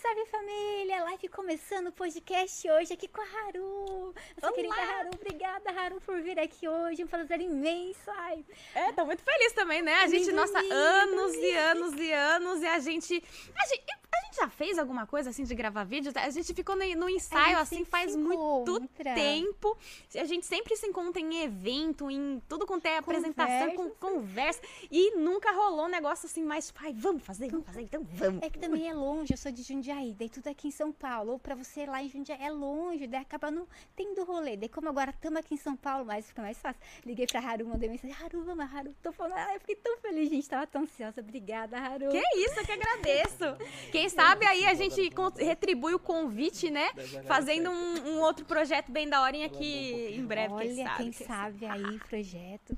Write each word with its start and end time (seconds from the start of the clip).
salve 0.00 0.26
família! 0.26 1.02
Live 1.04 1.28
começando 1.28 1.88
o 1.88 1.92
podcast 1.92 2.68
hoje 2.70 2.92
aqui 2.92 3.08
com 3.08 3.20
a 3.20 3.24
Haru. 3.24 4.14
Nossa 4.36 4.46
Olá. 4.46 4.52
querida 4.52 4.74
Haru, 4.74 5.10
obrigada 5.14 5.70
Haru 5.70 6.00
por 6.00 6.20
vir 6.20 6.38
aqui 6.38 6.68
hoje, 6.68 7.04
um 7.04 7.06
prazer 7.06 7.40
imenso. 7.40 8.00
Ai, 8.08 8.44
É, 8.74 8.92
tô 8.92 9.04
muito 9.06 9.22
feliz 9.22 9.52
também, 9.52 9.82
né? 9.82 9.94
A 9.96 10.08
gente, 10.08 10.30
nossa, 10.32 10.58
anos 10.58 11.34
e 11.34 11.50
anos 11.56 11.94
e 11.94 12.12
anos, 12.12 12.62
e 12.62 12.66
a 12.66 12.78
gente, 12.78 13.22
a 13.56 13.66
gente. 13.66 13.84
a 13.90 14.24
gente 14.26 14.36
já 14.36 14.48
fez 14.48 14.78
alguma 14.78 15.06
coisa 15.06 15.30
assim 15.30 15.44
de 15.44 15.54
gravar 15.54 15.84
vídeo? 15.84 16.12
A 16.16 16.30
gente 16.30 16.52
ficou 16.52 16.74
no, 16.74 16.84
no 16.96 17.08
ensaio 17.08 17.56
assim 17.58 17.84
faz 17.84 18.16
muito 18.16 18.80
tempo. 19.14 19.76
A 20.16 20.24
gente 20.24 20.44
sempre 20.44 20.76
se 20.76 20.86
encontra 20.86 21.20
em 21.20 21.42
evento, 21.44 22.10
em 22.10 22.42
tudo 22.48 22.66
quanto 22.66 22.86
é 22.86 22.96
apresentação, 22.98 23.70
com 23.76 23.90
Conversa. 23.90 24.60
conversa. 24.60 24.60
E 24.90 25.16
nunca 25.16 25.52
rolou 25.52 25.86
um 25.86 25.88
negócio 25.88 26.26
assim 26.26 26.42
mais, 26.42 26.72
ai, 26.80 26.92
vamos 26.92 27.22
fazer, 27.22 27.48
vamos 27.50 27.66
fazer, 27.66 27.82
então 27.82 28.02
vamos. 28.12 28.42
é 28.42 28.50
que 28.50 28.58
também 28.58 28.88
é 28.88 28.92
longe, 28.92 29.32
eu 29.32 29.36
sou 29.36 29.52
de 29.52 29.62
Jundiaí, 29.62 29.83
daí 29.92 30.28
tudo 30.30 30.48
aqui 30.48 30.68
em 30.68 30.70
São 30.70 30.90
Paulo. 30.90 31.32
Ou 31.32 31.38
pra 31.38 31.54
você 31.54 31.84
lá 31.84 32.02
em 32.02 32.08
Jundiaí 32.08 32.42
é 32.42 32.50
longe, 32.50 33.06
daí 33.06 33.20
acaba 33.20 33.50
não 33.50 33.66
tendo 33.94 34.24
rolê. 34.24 34.56
Daí 34.56 34.68
como 34.68 34.88
agora 34.88 35.10
estamos 35.10 35.38
aqui 35.38 35.54
em 35.54 35.58
São 35.58 35.76
Paulo, 35.76 36.06
mas 36.06 36.26
fica 36.26 36.40
mais 36.40 36.58
fácil. 36.58 36.80
Liguei 37.04 37.26
pra 37.26 37.40
Haru, 37.40 37.66
mandei 37.66 37.88
mensagem, 37.88 38.16
Haru, 38.22 38.42
vamos, 38.44 38.72
Haru. 38.72 38.94
Tô 39.02 39.12
falando, 39.12 39.34
ai, 39.34 39.56
eu 39.56 39.60
fiquei 39.60 39.76
tão 39.76 39.98
feliz, 39.98 40.30
gente, 40.30 40.48
tava 40.48 40.66
tão 40.66 40.82
ansiosa. 40.82 41.20
Obrigada, 41.20 41.78
Haru. 41.78 42.08
Que 42.08 42.22
isso, 42.38 42.58
eu 42.58 42.64
que 42.64 42.72
agradeço. 42.72 43.44
Quem 43.92 44.08
sabe 44.08 44.46
aí 44.46 44.64
a 44.64 44.74
gente 44.74 45.10
retribui 45.38 45.94
o 45.94 45.98
convite, 45.98 46.70
né? 46.70 46.88
Fazendo 47.26 47.70
um, 47.70 48.08
um 48.08 48.20
outro 48.20 48.44
projeto 48.46 48.90
bem 48.90 49.08
da 49.08 49.20
hora 49.20 49.34
aqui 49.42 50.14
em 50.16 50.24
breve, 50.24 50.54
Olha, 50.54 50.66
quem 50.66 50.84
sabe. 50.84 50.96
quem 50.96 51.12
sabe 51.12 51.66
aí, 51.66 51.98
projeto. 52.00 52.76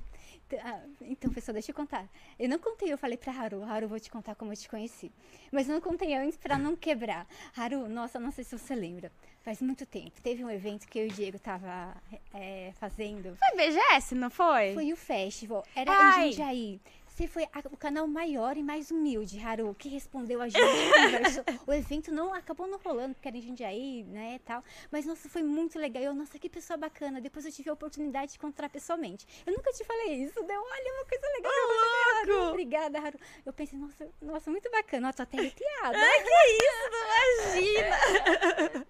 Ah, 0.63 0.79
Então, 1.01 1.31
pessoal, 1.31 1.53
deixa 1.53 1.71
eu 1.71 1.75
contar. 1.75 2.07
Eu 2.39 2.47
não 2.47 2.57
contei, 2.57 2.91
eu 2.91 2.97
falei 2.97 3.17
pra 3.17 3.33
Haru, 3.33 3.63
Haru, 3.63 3.87
vou 3.87 3.99
te 3.99 4.09
contar 4.09 4.35
como 4.35 4.53
eu 4.53 4.57
te 4.57 4.69
conheci. 4.69 5.11
Mas 5.51 5.67
eu 5.67 5.73
não 5.73 5.81
contei 5.81 6.15
antes 6.15 6.37
pra 6.37 6.57
não 6.57 6.75
quebrar. 6.75 7.27
Haru, 7.55 7.87
nossa, 7.89 8.19
não 8.19 8.31
sei 8.31 8.43
se 8.43 8.57
você 8.57 8.73
lembra. 8.75 9.11
Faz 9.41 9.61
muito 9.61 9.85
tempo. 9.85 10.21
Teve 10.21 10.43
um 10.43 10.49
evento 10.49 10.87
que 10.87 10.99
eu 10.99 11.05
e 11.05 11.09
o 11.09 11.11
Diego 11.11 11.39
tava 11.39 11.95
é, 12.33 12.71
fazendo. 12.79 13.35
Foi 13.37 13.57
BGS, 13.57 14.15
não 14.15 14.29
foi? 14.29 14.73
Foi 14.73 14.91
o 14.93 14.97
festival. 14.97 15.65
Era 15.75 15.91
Ai. 15.91 16.27
em 16.27 16.31
Jundiaí. 16.31 16.81
Você 17.17 17.25
foi 17.25 17.45
a- 17.45 17.63
o 17.71 17.75
canal 17.75 18.05
maior 18.07 18.55
e 18.57 18.61
mais 18.61 18.91
humilde, 18.91 19.39
Haru, 19.43 19.73
que 19.73 19.89
respondeu 19.89 20.39
a 20.39 20.47
gente. 20.47 20.61
O 21.65 21.73
evento 21.73 22.11
não 22.11 22.31
acabou 22.31 22.67
não 22.67 22.77
rolando, 22.77 23.15
porque 23.15 23.27
era 23.27 23.35
em 23.35 23.41
Jundiaí, 23.41 24.03
né, 24.03 24.35
e 24.35 24.39
tal. 24.39 24.63
Mas, 24.91 25.03
nossa, 25.03 25.27
foi 25.27 25.41
muito 25.41 25.79
legal. 25.79 26.03
Eu, 26.03 26.13
nossa, 26.13 26.37
que 26.37 26.47
pessoa 26.47 26.77
bacana. 26.77 27.19
Depois 27.19 27.43
eu 27.43 27.51
tive 27.51 27.71
a 27.71 27.73
oportunidade 27.73 28.33
de 28.33 28.37
encontrar 28.37 28.69
pessoalmente. 28.69 29.25
Eu 29.47 29.53
nunca 29.53 29.71
te 29.73 29.83
falei 29.83 30.13
isso. 30.25 30.35
Deu, 30.43 30.61
olha, 30.61 30.93
uma 30.93 31.05
coisa 31.05 31.27
legal. 31.35 31.51
eu 31.51 31.67
vou 31.67 31.75
fazer, 31.77 32.19
Haru. 32.19 32.33
louco! 32.33 32.49
Obrigada, 32.51 32.99
Haru. 32.99 33.19
Eu 33.43 33.51
pensei, 33.51 33.79
nossa, 33.79 34.07
nossa, 34.21 34.51
muito 34.51 34.69
bacana. 34.69 35.09
Ó, 35.09 35.11
tô 35.11 35.23
até 35.23 35.39
arrepiada. 35.39 35.97
que 35.97 36.29
isso, 36.53 37.65
imagina! 37.65 38.85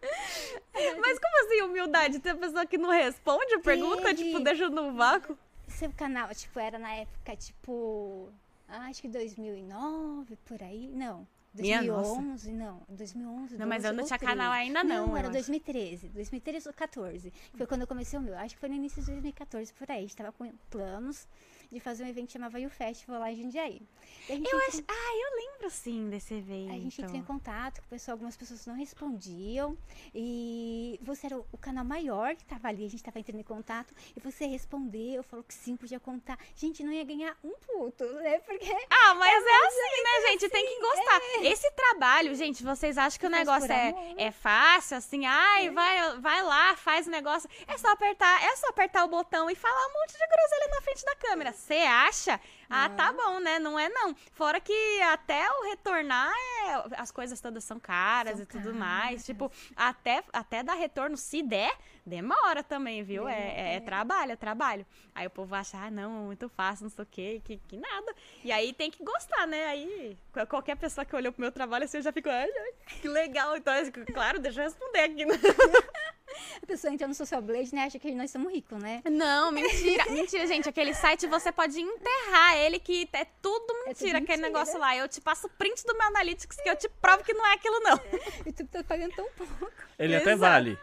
Mas 0.99 1.17
como 1.19 1.45
assim 1.45 1.61
humildade? 1.61 2.19
Tem 2.19 2.33
a 2.33 2.35
pessoa 2.35 2.65
que 2.65 2.77
não 2.77 2.89
responde 2.89 3.53
a 3.53 3.59
pergunta, 3.59 4.03
Teve. 4.03 4.25
tipo, 4.25 4.39
deixa 4.41 4.69
no 4.69 4.93
vácuo? 4.93 5.37
Seu 5.77 5.91
canal, 5.93 6.33
tipo, 6.33 6.59
era 6.59 6.79
na 6.79 6.91
época, 6.91 7.35
tipo, 7.35 8.29
ah, 8.67 8.87
acho 8.87 8.99
que 8.99 9.07
2009, 9.07 10.35
por 10.37 10.63
aí. 10.63 10.87
Não. 10.91 11.27
Minha 11.53 11.83
nossa. 11.83 12.15
2011, 12.15 12.51
não. 12.51 12.81
2011, 12.89 13.57
Não, 13.57 13.67
mas 13.67 13.83
12 13.83 13.87
eu 13.87 13.97
não 13.97 14.05
tinha 14.05 14.17
13. 14.19 14.35
canal 14.35 14.51
ainda 14.51 14.83
não, 14.83 15.07
Não, 15.07 15.17
era 15.17 15.27
eu 15.27 15.31
2013. 15.31 16.09
2013 16.09 16.67
ou 16.67 16.73
14. 16.73 17.33
Foi 17.55 17.67
quando 17.67 17.81
eu 17.81 17.87
comecei 17.87 18.17
o 18.17 18.21
meu. 18.21 18.35
Acho 18.37 18.55
que 18.55 18.59
foi 18.59 18.69
no 18.69 18.75
início 18.75 19.01
de 19.01 19.11
2014, 19.11 19.71
por 19.73 19.89
aí. 19.91 19.99
A 19.99 20.01
gente 20.01 20.15
tava 20.15 20.31
com 20.31 20.51
planos 20.69 21.27
de 21.71 21.79
fazer 21.79 22.03
um 22.03 22.07
evento 22.07 22.27
que 22.27 22.33
chamava 22.33 22.59
You 22.59 22.69
Festival 22.69 23.19
lá 23.19 23.31
em 23.31 23.35
Jundiaí. 23.35 23.81
Eu 24.29 24.35
entrou- 24.37 24.61
acho. 24.67 24.83
Ah, 24.87 25.15
eu 25.15 25.45
lembro 25.45 25.69
sim 25.69 26.09
desse 26.09 26.33
evento. 26.33 26.71
a 26.71 26.77
gente 26.79 27.01
entrou 27.01 27.17
em 27.17 27.23
contato 27.23 27.79
com 27.81 27.87
o 27.87 27.89
pessoal, 27.89 28.15
algumas 28.15 28.37
pessoas 28.37 28.65
não 28.65 28.75
respondiam. 28.75 29.77
E 30.13 30.99
você 31.01 31.27
era 31.27 31.37
o, 31.37 31.57
canal 31.57 31.83
maior 31.83 32.35
que 32.35 32.45
tava 32.45 32.67
ali, 32.67 32.85
a 32.85 32.89
gente 32.89 33.03
tava 33.03 33.19
entrando 33.19 33.39
em 33.39 33.43
contato. 33.43 33.93
E 34.15 34.19
você 34.19 34.45
respondeu, 34.45 35.23
falou 35.23 35.43
que 35.43 35.53
sim, 35.53 35.75
podia 35.75 35.99
contar. 35.99 36.37
Gente, 36.55 36.83
não 36.83 36.91
ia 36.91 37.03
ganhar 37.03 37.35
um 37.43 37.53
puto, 37.53 38.05
né? 38.05 38.39
Porque 38.39 38.71
Ah, 38.89 39.13
mas 39.15 39.45
é 39.45 39.67
assim, 39.67 40.03
né, 40.03 40.29
gente? 40.29 40.49
Tem 40.49 40.65
que 40.65 40.79
gostar. 40.79 41.21
Esse 41.43 41.69
trabalho, 41.71 42.35
gente, 42.35 42.63
vocês 42.63 42.97
acham 42.97 43.19
que 43.19 43.25
o 43.25 43.29
negócio 43.29 43.71
é, 43.71 43.89
amor. 43.89 44.15
é 44.17 44.31
fácil, 44.31 44.97
assim, 44.97 45.25
ai, 45.25 45.69
vai, 45.69 46.19
vai 46.19 46.43
lá, 46.43 46.75
faz 46.75 47.07
o 47.07 47.09
negócio. 47.11 47.49
É 47.67 47.77
só 47.77 47.89
apertar, 47.91 48.43
é 48.43 48.55
só 48.55 48.67
apertar 48.69 49.03
o 49.05 49.07
botão 49.07 49.49
e 49.49 49.55
falar 49.55 49.87
um 49.87 49.93
monte 49.93 50.13
de 50.13 50.27
groselha 50.27 50.67
na 50.71 50.81
frente 50.81 51.05
da 51.05 51.15
câmera. 51.15 51.53
Você 51.57 51.73
acha? 51.73 52.39
Ah, 52.69 52.89
tá 52.89 53.11
bom, 53.13 53.39
né? 53.39 53.59
Não 53.59 53.77
é 53.79 53.89
não. 53.89 54.15
Fora 54.33 54.59
que 54.59 55.01
até 55.01 55.49
o 55.51 55.63
retornar, 55.69 56.31
é- 56.33 57.01
as 57.01 57.11
coisas 57.11 57.39
todas 57.39 57.63
são 57.63 57.79
caras 57.79 58.33
São 58.33 58.43
e 58.43 58.45
tudo 58.45 58.63
caras. 58.63 58.77
mais. 58.77 59.25
Tipo, 59.25 59.51
até, 59.75 60.23
até 60.33 60.63
dar 60.63 60.73
retorno, 60.75 61.15
se 61.17 61.41
der, 61.41 61.73
demora 62.05 62.63
também, 62.63 63.03
viu? 63.03 63.27
É, 63.27 63.73
é, 63.73 63.75
é 63.75 63.79
trabalho, 63.79 64.31
é 64.31 64.35
trabalho. 64.35 64.85
Aí 65.15 65.25
o 65.25 65.29
povo 65.29 65.55
acha, 65.55 65.77
ah, 65.77 65.89
não, 65.91 66.11
muito 66.25 66.49
fácil, 66.49 66.83
não 66.83 66.89
sei 66.89 67.03
o 67.03 67.07
quê, 67.09 67.41
que, 67.43 67.57
que 67.67 67.77
nada. 67.77 68.13
E 68.43 68.51
aí 68.51 68.73
tem 68.73 68.91
que 68.91 69.03
gostar, 69.03 69.47
né? 69.47 69.65
Aí 69.67 70.17
qual- 70.33 70.47
qualquer 70.47 70.75
pessoa 70.77 71.05
que 71.05 71.15
olhou 71.15 71.31
pro 71.31 71.41
meu 71.41 71.51
trabalho 71.51 71.85
assim, 71.85 71.97
eu 71.97 72.03
já 72.03 72.11
fico, 72.11 72.29
ai, 72.29 72.49
ai, 72.49 72.73
que 73.01 73.07
legal. 73.07 73.55
Então, 73.57 73.73
assim, 73.73 73.91
claro, 73.91 74.39
deixa 74.39 74.61
eu 74.61 74.65
responder 74.65 74.99
aqui. 74.99 75.25
né? 75.25 75.33
a 76.61 76.65
pessoa 76.67 76.93
entra 76.93 77.07
no 77.07 77.13
Social 77.13 77.41
Blade, 77.41 77.73
né? 77.73 77.83
Acha 77.85 77.97
que 77.97 78.11
nós 78.11 78.29
somos 78.29 78.51
ricos, 78.51 78.77
né? 78.81 79.01
Não, 79.09 79.51
mentira. 79.51 80.05
mentira, 80.11 80.45
gente. 80.45 80.67
Aquele 80.69 80.93
site 80.93 81.25
você 81.27 81.51
pode 81.51 81.79
enterrar 81.79 82.56
ele, 82.57 82.79
que 82.79 83.07
é 83.13 83.25
tudo 83.41 83.73
mentira, 83.85 83.93
tudo 83.95 84.23
aquele 84.23 84.41
mentira. 84.41 84.47
negócio 84.47 84.79
lá. 84.79 84.95
Eu 84.95 85.07
te 85.07 85.21
passo 85.21 85.47
o 85.47 85.49
print 85.49 85.83
do 85.85 85.93
meu 85.97 86.07
Analytics, 86.07 86.57
que 86.57 86.69
eu 86.69 86.75
te 86.75 86.89
provo 87.01 87.23
que 87.23 87.33
não 87.33 87.45
é 87.45 87.53
aquilo, 87.53 87.79
não. 87.81 87.99
E 88.45 88.51
tu 88.51 88.65
tá 88.67 88.83
pagando 88.83 89.13
tão 89.15 89.27
pouco. 89.31 89.71
Ele 89.97 90.15
até 90.15 90.31
Exato. 90.33 90.39
vale. 90.51 90.77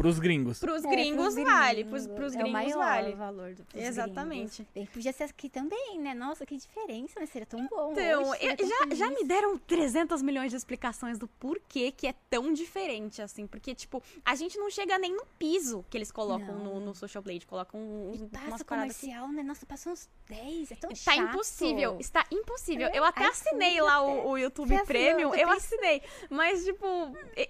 Pros 0.00 0.18
gringos. 0.18 0.58
Pros 0.58 0.82
É, 0.82 0.88
gringos 0.88 1.34
pros 1.34 1.44
vale. 1.44 1.84
Pros, 1.84 2.06
pros 2.06 2.34
é 2.34 2.38
o 2.38 2.40
gringos 2.40 2.52
maior 2.52 2.78
vale. 2.78 3.12
o 3.12 3.16
valor 3.16 3.54
do 3.54 3.64
pros 3.64 3.82
Exatamente. 3.84 4.56
gringos. 4.62 4.72
Bem, 4.74 4.86
podia 4.86 5.12
ser 5.12 5.24
aqui 5.24 5.50
também, 5.50 5.98
né? 5.98 6.14
Nossa, 6.14 6.46
que 6.46 6.56
diferença, 6.56 7.20
né? 7.20 7.26
Seria 7.26 7.44
tão 7.44 7.66
bom. 7.66 7.92
Então, 7.92 8.30
hoje, 8.30 8.38
eu- 8.46 8.56
tão 8.56 8.66
já, 8.66 8.94
já 8.94 9.10
me 9.10 9.24
deram 9.24 9.58
300 9.58 10.22
milhões 10.22 10.50
de 10.50 10.56
explicações 10.56 11.18
do 11.18 11.28
porquê 11.28 11.92
que 11.92 12.06
é 12.06 12.14
tão 12.30 12.50
diferente, 12.50 13.20
assim. 13.20 13.46
Porque, 13.46 13.74
tipo, 13.74 14.02
a 14.24 14.34
gente 14.34 14.56
não 14.58 14.70
chega 14.70 14.98
nem 14.98 15.14
no 15.14 15.26
piso 15.38 15.84
que 15.90 15.98
eles 15.98 16.10
colocam 16.10 16.54
no, 16.58 16.80
no 16.80 16.94
Social 16.94 17.22
Blade. 17.22 17.46
Colocam 17.46 17.78
uns, 17.78 18.20
E 18.20 18.22
umas 18.22 18.30
passa 18.50 18.64
paradas 18.64 18.92
assim. 18.96 19.08
comercial, 19.08 19.28
né? 19.32 19.42
Nossa, 19.42 19.66
passou 19.66 19.92
uns 19.92 20.08
10, 20.30 20.70
é 20.72 20.76
tão 20.76 20.88
Tá 20.88 20.96
chato. 20.96 21.18
impossível, 21.18 21.96
está 22.00 22.24
impossível. 22.32 22.86
É, 22.88 22.96
eu 22.98 23.04
até 23.04 23.26
assinei 23.26 23.72
sim, 23.74 23.80
lá 23.82 24.00
o, 24.02 24.30
o 24.30 24.38
YouTube 24.38 24.82
Premium, 24.86 25.34
eu 25.34 25.50
assinei. 25.50 26.00
Mas, 26.30 26.64
tipo, 26.64 26.86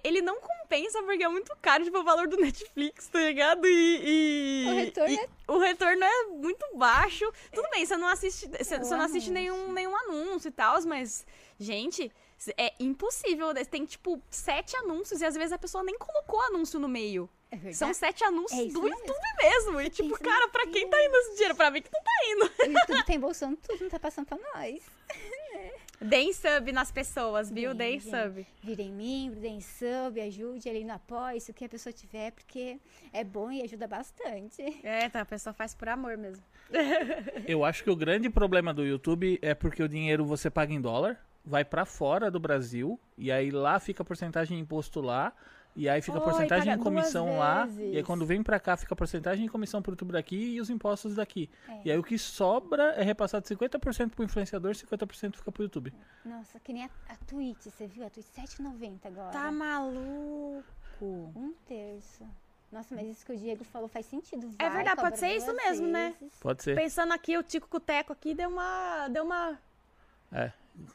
ele 0.03 0.21
não 0.21 0.41
compensa 0.41 1.01
porque 1.03 1.23
é 1.23 1.29
muito 1.29 1.55
caro, 1.61 1.85
tipo, 1.85 1.97
o 1.99 2.03
valor 2.03 2.27
do 2.27 2.40
Netflix, 2.45 3.07
tá 3.07 3.19
ligado? 3.19 3.65
E. 3.67 4.65
e- 4.65 4.67
O 4.69 4.73
retorno 4.75 5.13
e- 5.13 5.17
é- 5.19 5.29
o 5.47 5.57
retorno 5.59 6.03
é 6.03 6.23
muito 6.27 6.65
baixo. 6.75 7.31
Tudo 7.53 7.69
bem, 7.69 7.85
você 7.85 7.95
não 7.97 8.07
assiste, 8.07 8.47
você, 8.47 8.75
É 8.75 8.79
você 8.79 8.95
não 8.95 9.05
assiste 9.05 9.29
nenhum, 9.29 9.71
nenhum 9.71 9.95
anúncio 9.95 10.49
e 10.49 10.51
tal, 10.51 10.81
mas, 10.85 11.25
gente. 11.59 12.11
É 12.57 12.73
impossível. 12.79 13.53
Tem, 13.69 13.85
tipo, 13.85 14.19
sete 14.31 14.75
anúncios 14.75 15.21
e 15.21 15.25
às 15.25 15.35
vezes 15.35 15.51
a 15.51 15.59
pessoa 15.59 15.83
nem 15.83 15.95
colocou 15.95 16.41
anúncio 16.41 16.79
no 16.79 16.87
meio. 16.87 17.29
É. 17.51 17.71
São 17.71 17.93
sete 17.93 18.23
anúncios 18.23 18.59
É 18.59 18.63
do 18.65 18.81
mesmo. 18.81 18.87
YouTube 18.97 19.19
mesmo. 19.43 19.81
E, 19.81 19.89
tipo, 19.91 20.09
pensa, 20.17 20.23
cara, 20.23 20.47
pra 20.47 20.65
quem 20.65 20.89
tá 20.89 21.05
indo 21.05 21.15
esse 21.17 21.33
dinheiro? 21.33 21.53
Pra 21.55 21.69
mim 21.69 21.83
que 21.83 21.91
não 21.93 22.01
tá 22.01 22.11
indo. 22.25 22.51
O 22.75 22.79
YouTube 22.79 23.05
tá 23.05 23.13
embolsando 23.13 23.57
tudo, 23.57 23.81
não 23.83 23.89
tá 23.91 23.99
passando 23.99 24.25
pra 24.25 24.39
nós. 24.55 24.81
Deem 26.03 26.33
sub 26.33 26.71
nas 26.71 26.91
pessoas, 26.91 27.51
viu? 27.51 27.75
Deem, 27.75 27.99
sub. 27.99 28.45
Virem 28.63 28.91
membro, 28.91 29.39
deem 29.39 29.61
sub, 29.61 30.19
ajude 30.19 30.67
ali 30.67 30.83
no 30.83 30.93
apoio, 30.93 31.37
isso 31.37 31.53
que 31.53 31.63
a 31.63 31.69
pessoa 31.69 31.93
tiver, 31.93 32.31
porque 32.31 32.79
é 33.13 33.23
bom 33.23 33.51
e 33.51 33.61
ajuda 33.61 33.87
bastante. 33.87 34.79
É, 34.83 35.07
tá, 35.09 35.21
a 35.21 35.25
pessoa 35.25 35.53
faz 35.53 35.75
por 35.75 35.87
amor 35.87 36.17
mesmo. 36.17 36.43
Eu 37.47 37.63
acho 37.63 37.83
que 37.83 37.89
o 37.91 37.95
grande 37.95 38.31
problema 38.31 38.73
do 38.73 38.83
YouTube 38.83 39.37
é 39.43 39.53
porque 39.53 39.83
o 39.83 39.87
dinheiro 39.87 40.25
você 40.25 40.49
paga 40.49 40.73
em 40.73 40.81
dólar, 40.81 41.23
vai 41.45 41.63
pra 41.63 41.85
fora 41.85 42.31
do 42.31 42.39
Brasil, 42.39 42.99
e 43.15 43.31
aí 43.31 43.51
lá 43.51 43.79
fica 43.79 44.01
a 44.01 44.05
porcentagem 44.05 44.57
de 44.57 44.63
imposto 44.63 45.01
lá, 45.01 45.31
e 45.75 45.87
aí 45.87 46.01
fica 46.01 46.17
a 46.17 46.21
porcentagem 46.21 46.75
de 46.75 46.83
comissão 46.83 47.37
lá, 47.37 47.65
vezes. 47.65 47.93
e 47.93 47.97
aí 47.97 48.03
quando 48.03 48.25
vem 48.25 48.43
pra 48.43 48.59
cá 48.59 48.75
fica 48.75 48.93
a 48.93 48.97
porcentagem 48.97 49.45
de 49.45 49.51
comissão 49.51 49.81
pro 49.81 49.93
YouTube 49.93 50.11
daqui 50.11 50.55
e 50.55 50.61
os 50.61 50.69
impostos 50.69 51.15
daqui. 51.15 51.49
É. 51.67 51.81
E 51.85 51.91
aí 51.91 51.97
o 51.97 52.03
que 52.03 52.17
sobra 52.17 52.93
é 52.93 53.03
repassado 53.03 53.45
50% 53.47 54.11
pro 54.11 54.23
influenciador, 54.23 54.71
50% 54.71 55.35
fica 55.35 55.51
pro 55.51 55.63
YouTube. 55.63 55.93
Nossa, 56.25 56.59
que 56.59 56.73
nem 56.73 56.85
a, 56.85 56.89
a 57.09 57.15
Twitch, 57.27 57.63
você 57.63 57.87
viu? 57.87 58.05
A 58.05 58.09
Twitch 58.09 58.27
7,90 58.27 59.05
agora. 59.05 59.31
Tá 59.31 59.51
maluco. 59.51 60.65
Um 61.01 61.53
terço. 61.65 62.25
Nossa, 62.71 62.95
mas 62.95 63.07
isso 63.07 63.25
que 63.25 63.33
o 63.33 63.37
Diego 63.37 63.63
falou 63.65 63.89
faz 63.89 64.05
sentido. 64.05 64.49
É 64.57 64.69
vai, 64.69 64.77
verdade, 64.77 65.01
pode 65.01 65.19
ser 65.19 65.35
isso 65.35 65.53
mesmo, 65.53 65.87
né? 65.87 66.15
Pode 66.39 66.63
ser. 66.63 66.75
Pensando 66.75 67.11
aqui, 67.11 67.37
o 67.37 67.43
Tico 67.43 67.67
Cuteco 67.67 68.13
aqui 68.13 68.33
deu 68.33 68.49
uma. 68.49 69.09
Deu 69.09 69.25
uma. 69.25 69.59
É. 70.31 70.53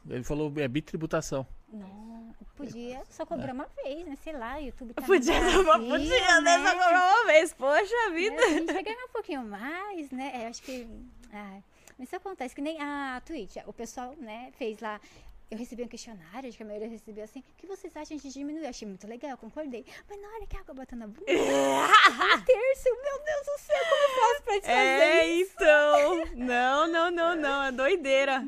Ele 0.09 0.25
falou 0.25 0.53
é 0.57 0.69
bitributação. 0.69 1.47
Não, 1.73 2.35
podia 2.57 3.03
só 3.11 3.27
cobrar 3.27 3.53
uma 3.53 3.67
vez, 3.83 4.07
né? 4.07 4.17
Sei 4.23 4.33
lá, 4.33 4.57
o 4.57 4.61
YouTube 4.61 4.95
tá 4.95 5.03
Podia, 5.03 5.41
Brasil, 5.41 5.65
podia, 5.65 6.41
né? 6.41 6.59
Só 6.65 6.71
cobrar 6.73 7.15
uma 7.15 7.27
vez. 7.27 7.53
Poxa 7.55 8.11
vida. 8.13 8.37
É, 8.37 8.45
a 8.45 8.49
gente 8.51 8.73
vai 8.73 8.83
ganhar 8.83 9.05
um 9.05 9.13
pouquinho 9.13 9.45
mais, 9.45 10.11
né? 10.11 10.33
É, 10.35 10.45
Eu 10.45 10.49
acho 10.49 10.63
que. 10.63 10.87
Ah, 11.33 11.59
mas 11.99 12.09
isso 12.09 12.17
acontece 12.17 12.55
que 12.55 12.63
nem 12.63 12.81
a 12.81 13.21
Twitch. 13.25 13.57
O 13.67 13.73
pessoal, 13.73 14.15
né, 14.19 14.53
fez 14.57 14.79
lá 14.81 15.01
eu 15.49 15.57
recebi 15.57 15.85
um 15.85 15.89
questionário, 15.89 16.49
acho 16.49 16.57
que 16.57 16.63
a 16.65 16.67
maioria 16.67 16.89
recebeu 16.89 17.23
assim, 17.23 17.39
o 17.39 17.45
que 17.57 17.69
vocês 17.69 17.97
acham 17.97 18.17
de 18.17 18.29
diminuir? 18.33 18.65
Eu 18.65 18.69
achei 18.71 18.87
muito 18.87 19.07
legal, 19.07 19.31
eu 19.31 19.37
concordei. 19.39 19.85
Mas 20.09 20.21
na 20.21 20.27
hora 20.29 20.45
que 20.47 20.57
a 20.57 20.61
água 20.61 20.75
bateu 20.75 20.99
na 20.99 21.07
bunda, 21.07 21.21
um 21.31 22.45
terço, 22.45 22.89
meu 23.03 23.25
Deus 23.25 23.47
do 23.47 23.59
céu, 23.61 23.77
como 23.89 24.03
eu 24.03 24.21
faço 24.21 24.43
pra 24.43 24.55
desfazer 24.55 24.75
É, 24.75 25.27
isso? 25.35 25.53
então. 25.55 26.25
Não, 26.35 26.87
não, 26.89 27.11
não, 27.13 27.37
não. 27.37 27.63
É 27.63 27.71
doideira. 27.73 28.41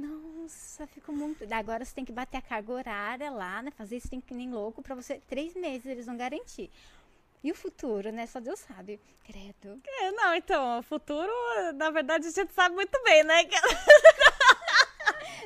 Nossa, 0.49 0.87
ficou 0.87 1.15
muito. 1.15 1.45
Agora 1.53 1.85
você 1.85 1.95
tem 1.95 2.07
que 2.07 2.13
bater 2.13 2.39
a 2.39 2.41
carga 2.41 2.73
horária 2.73 3.31
lá, 3.31 3.61
né? 3.61 3.71
Fazer 3.71 3.99
isso 3.99 4.09
tem 4.09 4.19
que 4.19 4.33
nem 4.33 4.51
louco 4.51 4.81
pra 4.81 4.95
você. 4.95 5.21
Três 5.29 5.55
meses 5.55 5.85
eles 5.85 6.07
vão 6.07 6.17
garantir. 6.17 6.71
E 7.45 7.53
o 7.53 7.55
futuro, 7.55 8.11
né? 8.11 8.27
Só 8.27 8.41
Deus 8.41 8.59
sabe. 8.61 8.99
Credo. 9.27 9.79
É, 9.87 10.11
não, 10.11 10.35
então, 10.35 10.79
o 10.79 10.83
futuro, 10.83 11.31
na 11.75 11.91
verdade, 11.91 12.29
a 12.29 12.31
gente 12.31 12.51
sabe 12.55 12.75
muito 12.75 12.99
bem, 13.05 13.23
né? 13.25 13.45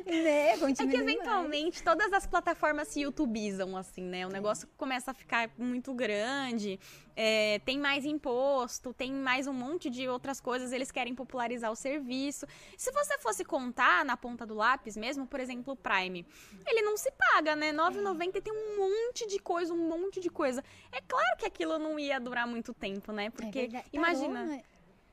Né? 0.07 0.51
É 0.51 0.59
que 0.59 0.73
diminuir 0.73 0.77
mais. 0.77 0.93
eventualmente 0.93 1.83
todas 1.83 2.13
as 2.13 2.27
plataformas 2.27 2.89
se 2.89 3.01
youtubizam, 3.01 3.77
assim, 3.77 4.03
né? 4.03 4.27
O 4.27 4.31
negócio 4.31 4.69
começa 4.77 5.11
a 5.11 5.15
ficar 5.15 5.51
muito 5.57 5.93
grande, 5.95 6.79
é, 7.15 7.59
tem 7.61 7.79
mais 7.79 8.05
imposto, 8.05 8.93
tem 8.93 9.13
mais 9.13 9.47
um 9.47 9.53
monte 9.53 9.91
de 9.91 10.09
outras 10.09 10.41
coisas, 10.41 10.73
eles 10.73 10.91
querem 10.91 11.15
popularizar 11.15 11.71
o 11.71 11.77
serviço. 11.77 12.47
Se 12.77 12.91
você 12.93 13.19
fosse 13.19 13.45
contar 13.45 14.05
na 14.05 14.17
ponta 14.17 14.47
do 14.47 14.55
lápis 14.55 14.97
mesmo, 14.97 15.27
por 15.27 15.41
exemplo, 15.41 15.75
o 15.75 15.77
Prime, 15.77 16.27
ele 16.67 16.83
não 16.83 16.97
se 16.97 17.11
paga, 17.13 17.55
né? 17.55 17.71
R$ 17.71 17.77
9,90 17.77 18.43
tem 18.43 18.53
um 18.53 18.79
monte 18.79 19.27
de 19.27 19.39
coisa, 19.39 19.73
um 19.73 19.89
monte 19.89 20.21
de 20.21 20.31
coisa. 20.31 20.65
É 20.91 21.01
claro 21.01 21.37
que 21.39 21.47
aquilo 21.47 21.79
não 21.79 21.99
ia 21.99 22.19
durar 22.19 22.47
muito 22.47 22.73
tempo, 22.73 23.13
né? 23.13 23.27
É 23.27 23.31
Porque, 23.31 23.61
verdade. 23.61 23.87
imagina... 23.93 24.63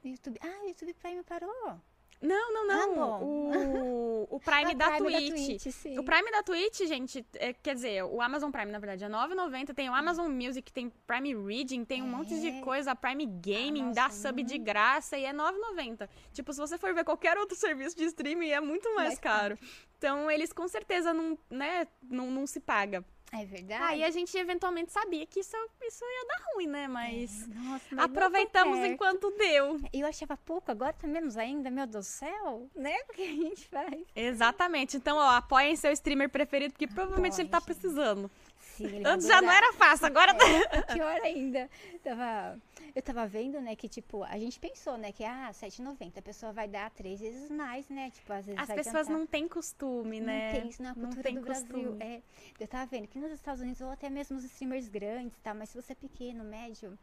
No 0.02 0.10
YouTube. 0.12 0.40
Ah, 0.42 0.64
o 0.64 0.68
YouTube 0.70 0.94
Prime 0.94 1.24
parou. 1.24 1.82
Não, 2.22 2.54
não, 2.54 2.68
não. 2.68 3.14
Ah, 3.14 3.20
o, 3.20 4.28
o 4.36 4.40
Prime 4.40 4.76
da 4.76 4.92
Prime 4.92 5.30
Twitch. 5.30 5.62
Twitch, 5.62 5.74
sim. 5.74 5.98
O 5.98 6.04
Prime 6.04 6.30
da 6.32 6.44
Twitch, 6.44 6.80
gente, 6.80 7.26
é, 7.36 7.54
quer 7.54 7.76
dizer, 7.76 8.04
o 8.04 8.22
Amazon 8.22 8.52
Prime, 8.52 8.72
na 8.72 8.80
verdade, 8.80 9.04
é 9.04 9.08
R$ 9.08 9.14
9,90. 9.14 9.74
Tem 9.74 9.90
o 9.90 9.94
Amazon 9.94 10.30
Music, 10.30 10.72
tem 10.72 10.92
Prime 11.08 11.34
Reading, 11.36 11.86
tem 11.86 12.04
um 12.04 12.08
monte 12.08 12.40
de 12.40 12.48
É. 12.48 12.62
coisa. 12.62 12.94
Prime 12.94 13.26
Gaming, 13.26 13.82
Amazon, 13.82 13.94
dá 13.94 14.10
sub 14.10 14.44
de 14.44 14.58
graça 14.58 15.18
e 15.18 15.24
é 15.24 15.32
R$ 15.32 15.38
9,90. 15.38 16.10
Tipo, 16.34 16.52
se 16.52 16.60
você 16.60 16.78
for 16.78 16.94
ver 16.94 17.06
qualquer 17.06 17.38
outro 17.38 17.56
serviço 17.58 17.96
de 17.96 18.04
streaming, 18.06 18.50
é 18.50 18.60
muito 18.60 18.88
mais, 18.96 19.10
Mais 19.10 19.20
caro. 19.20 19.58
Então, 19.98 20.30
eles 20.30 20.52
com 20.54 20.68
certeza 20.68 21.14
não, 21.14 21.38
né, 21.50 21.88
não, 22.04 22.30
não 22.32 22.46
se 22.48 22.60
paga. 22.60 23.04
É 23.32 23.46
verdade. 23.46 23.84
Aí 23.84 24.04
a 24.04 24.10
gente 24.10 24.36
eventualmente 24.38 24.92
sabia 24.92 25.26
que 25.26 25.40
isso, 25.40 25.56
isso 25.82 26.04
ia 26.04 26.28
dar 26.28 26.44
ruim, 26.54 26.68
né? 26.68 26.88
Mas 26.88 27.48
Nossa, 27.48 27.86
mas 27.92 28.06
aproveitamos 28.06 28.80
enquanto 28.80 29.30
deu. 29.32 29.80
Eu 29.94 30.08
achava 30.08 30.36
pouco, 30.38 30.72
agora 30.72 30.94
tá 30.94 31.08
menos 31.08 31.38
ainda, 31.38 31.70
meu 31.70 31.86
Deus 31.86 32.06
do 32.06 32.10
céu, 32.10 32.68
né? 32.76 32.96
O 33.10 33.14
que 33.14 33.22
a 33.22 33.26
gente 33.26 33.68
faz? 33.68 34.02
Exatamente. 34.16 34.98
Então, 34.98 35.18
ó, 35.18 35.30
apoiem 35.32 35.76
seu 35.76 35.92
streamer 35.92 36.30
preferido, 36.30 36.74
porque 36.74 36.88
provavelmente 36.88 37.40
ele 37.40 37.50
tá 37.50 37.62
precisando. 37.62 38.30
Sim, 38.60 38.86
ele 38.86 39.08
Antes 39.08 39.28
já 39.28 39.42
não 39.42 39.52
era 39.52 39.74
fácil, 39.74 40.08
agora 40.08 40.34
tá. 40.34 40.46
É, 40.72 40.82
pior 40.94 41.22
ainda. 41.22 41.70
Tava, 42.04 42.58
eu 42.96 43.02
tava 43.02 43.26
vendo, 43.28 43.60
né, 43.62 43.76
que 43.76 43.88
tipo, 43.88 44.24
a 44.24 44.38
gente 44.38 44.60
pensou, 44.60 44.98
né, 44.98 45.12
que 45.12 45.24
ah, 45.24 45.50
7,90, 45.52 46.18
a 46.18 46.22
pessoa 46.22 46.52
vai 46.52 46.68
dar 46.68 46.90
três 46.92 47.20
vezes 47.20 47.50
mais, 47.50 47.88
né? 47.90 48.10
Tipo, 48.12 48.34
às 48.34 48.46
vezes 48.46 48.60
As 48.62 48.68
pessoas 48.68 49.08
tentar. 49.08 49.18
não 49.20 49.26
têm 49.28 49.48
costume, 49.48 50.20
Não 50.20 50.28
né? 50.28 50.52
tem 50.60 50.70
isso 50.70 50.82
Não 50.84 50.94
cultura 50.96 51.24
tem 51.24 51.36
do 51.36 51.42
Brasil. 51.42 51.68
costume. 51.68 52.04
É, 52.04 52.22
eu 52.60 52.68
tava 52.68 52.86
vendo 52.86 53.08
que 53.08 53.20
nos 53.20 53.32
Estados 53.32 53.62
Unidos, 53.62 53.82
ou 53.82 53.90
até 53.90 54.10
mesmo 54.10 54.38
os 54.38 54.44
streamers 54.44 54.88
grandes 54.88 55.38
e 55.38 55.42
tal, 55.42 55.56
mas 55.56 55.70
se 55.70 55.82
você 55.82 55.94
é 55.94 55.96
pequeno, 55.96 56.44
médio, 56.44 56.98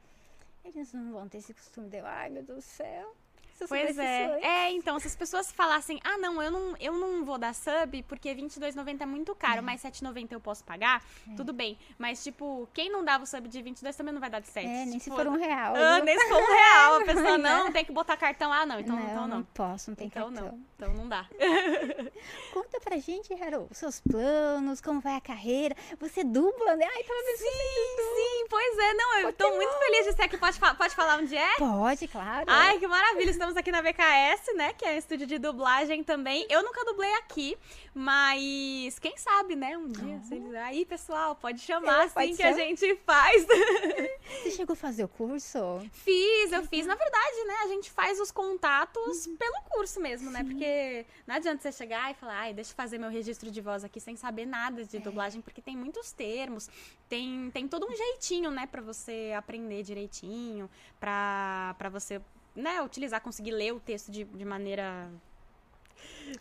eles 0.65 0.93
não 0.93 1.13
vão 1.13 1.29
ter 1.29 1.39
esse 1.39 1.55
costume 1.55 1.89
de, 1.89 1.99
ai 2.01 2.29
meu 2.31 2.43
Deus 2.43 2.59
do 2.59 2.69
céu. 2.69 3.15
Se 3.65 3.69
Pois 3.69 3.99
é. 3.99 4.25
isso 4.25 4.33
antes." 4.35 4.45
É, 4.49 4.71
então, 4.73 4.99
se 4.99 5.07
as 5.07 5.17
pessoas 5.17 5.51
falassem, 5.53 6.01
ah, 6.05 6.19
não, 6.19 6.43
eu 6.43 6.51
não, 6.51 6.77
eu 6.79 6.93
não 6.95 7.25
vou 7.25 7.39
dar 7.39 7.55
sub 7.55 8.03
porque 8.05 8.33
R$22,90 8.33 9.01
é 9.01 9.07
muito 9.07 9.35
caro, 9.35 9.63
mas 9.63 9.83
R$7,90 9.83 10.33
eu 10.33 10.41
posso 10.41 10.63
pagar, 10.65 11.03
tudo 11.37 11.53
bem. 11.53 11.79
Mas, 11.99 12.23
tipo, 12.23 12.69
quem 12.75 12.91
não 12.91 13.05
dava 13.05 13.25
o 13.25 13.27
sub 13.27 13.49
de 13.49 13.63
22 13.63 13.95
também 13.97 14.13
não 14.13 14.21
vai 14.21 14.31
dar 14.31 14.41
de 14.41 14.49
7. 14.49 14.67
É, 14.67 14.85
nem 14.85 14.99
se 14.99 15.05
Tipo, 15.07 15.17
for 15.17 15.27
um 15.29 15.37
real. 15.39 15.75
Ah, 15.77 16.01
nem 16.01 16.19
se 16.19 16.29
for 16.29 16.35
um 16.43 16.53
real. 16.53 16.95
A 17.01 17.05
pessoa, 17.05 17.39
Né? 17.39 17.49
não, 17.51 17.73
tem 17.73 17.85
que 17.85 17.93
botar 17.93 18.17
cartão. 18.17 18.53
Ah, 18.53 18.67
não, 18.67 18.79
então 18.81 18.97
não, 18.97 19.05
então 19.11 19.29
não. 19.29 19.43
posso, 19.55 19.91
não 19.91 19.95
tem 19.97 20.07
Então 20.09 20.31
cartão. 20.33 20.51
não. 20.53 20.67
Então 20.77 20.93
não 20.95 21.09
dá. 21.09 21.27
Conta 22.53 22.81
pra 22.81 22.99
gente, 22.99 23.33
Harold, 23.35 23.69
os 23.71 23.79
seus 23.79 24.01
planos, 24.01 24.81
como 24.81 25.01
vai 25.01 25.15
a 25.17 25.21
carreira. 25.21 25.75
Você 26.01 26.23
dubla, 26.25 26.77
né? 26.77 26.85
Ai, 26.85 27.03
tava 27.03 27.21
pensando 27.25 27.47
Sim, 27.47 28.47
pois 28.49 28.79
é. 28.79 28.95
Não, 28.95 29.19
eu 29.21 29.33
tô 29.33 29.51
muito 29.55 29.73
feliz 29.79 30.07
de 30.07 30.13
ser 30.15 30.23
aqui. 30.23 30.37
Pode, 30.37 30.59
pode 30.59 30.95
falar 30.95 31.19
onde 31.19 31.37
é? 31.37 31.55
Pode, 31.57 32.09
claro. 32.09 32.45
Ai, 32.49 32.79
que 32.79 32.87
maravilha! 32.87 33.33
Estamos 33.47 33.59
aqui 33.61 33.71
na 33.71 33.81
BKS, 33.81 34.55
né? 34.57 34.73
Que 34.73 34.85
é 34.85 34.95
um 34.95 34.99
estúdio 34.99 35.25
de 35.25 35.39
dublagem 35.39 36.03
também. 36.03 36.45
Eu 36.51 36.65
nunca 36.65 36.85
dublei 36.85 37.15
aqui, 37.15 37.57
mas 37.95 38.99
quem 38.99 39.17
sabe, 39.17 39.55
né? 39.55 39.79
Um 39.79 39.87
dia. 39.87 40.21
eles- 40.33 40.55
Aí, 40.57 40.85
pessoal, 40.85 41.37
pode 41.37 41.61
chamar 41.61 42.01
É, 42.01 42.05
assim 42.07 42.15
pode 42.15 42.35
que 42.35 42.43
a 42.43 42.53
ser. 42.53 42.59
gente 42.65 42.97
faz. 43.07 43.47
Você 44.43 44.51
chegou 44.51 44.73
a 44.73 44.77
fazer 44.77 45.05
o 45.05 45.09
curso? 45.09 45.59
Fiz, 45.93 46.51
eu 46.51 46.65
fiz. 46.65 46.87
Na 46.87 46.97
verdade, 46.97 47.45
né? 47.45 47.55
A 47.63 47.69
gente 47.69 47.89
faz 47.89 48.19
os 48.19 48.33
contatos 48.33 49.27
Uhum. 49.27 49.37
pelo 49.37 49.63
curso 49.71 50.01
mesmo, 50.01 50.29
né? 50.29 50.43
Porque 50.43 51.07
não 51.25 51.37
adianta 51.37 51.63
você 51.63 51.71
chegar 51.71 52.11
e 52.11 52.15
falar, 52.15 52.41
ai, 52.41 52.53
deixa 52.53 52.73
eu 52.73 52.77
fazer 52.77 52.99
meu 52.99 53.11
registro 53.11 53.49
de 53.49 53.61
voz 53.61 53.85
aqui 53.85 54.01
sem 54.01 54.17
saber 54.17 54.45
nada 54.47 54.83
É. 54.83 54.85
de 54.85 54.99
dublagem, 54.99 55.41
porque 55.41 55.63
tem 55.63 55.77
muitos 55.77 56.11
termos, 56.11 56.69
tem, 57.09 57.49
tem 57.53 57.69
todo 57.69 57.87
um 57.87 57.95
jeitinho, 57.95 58.51
né, 58.51 58.67
pra 58.67 58.83
você 58.83 59.33
aprender 59.37 59.85
direitinho, 59.85 60.69
pra, 60.99 61.77
pra 61.79 61.89
você, 61.89 62.21
né, 62.57 62.83
utilizar, 62.83 63.21
conseguir 63.21 63.53
ler 63.53 63.73
o 63.73 63.81
texto 63.81 64.11
de, 64.11 64.25
de 64.25 64.45
maneira. 64.45 65.09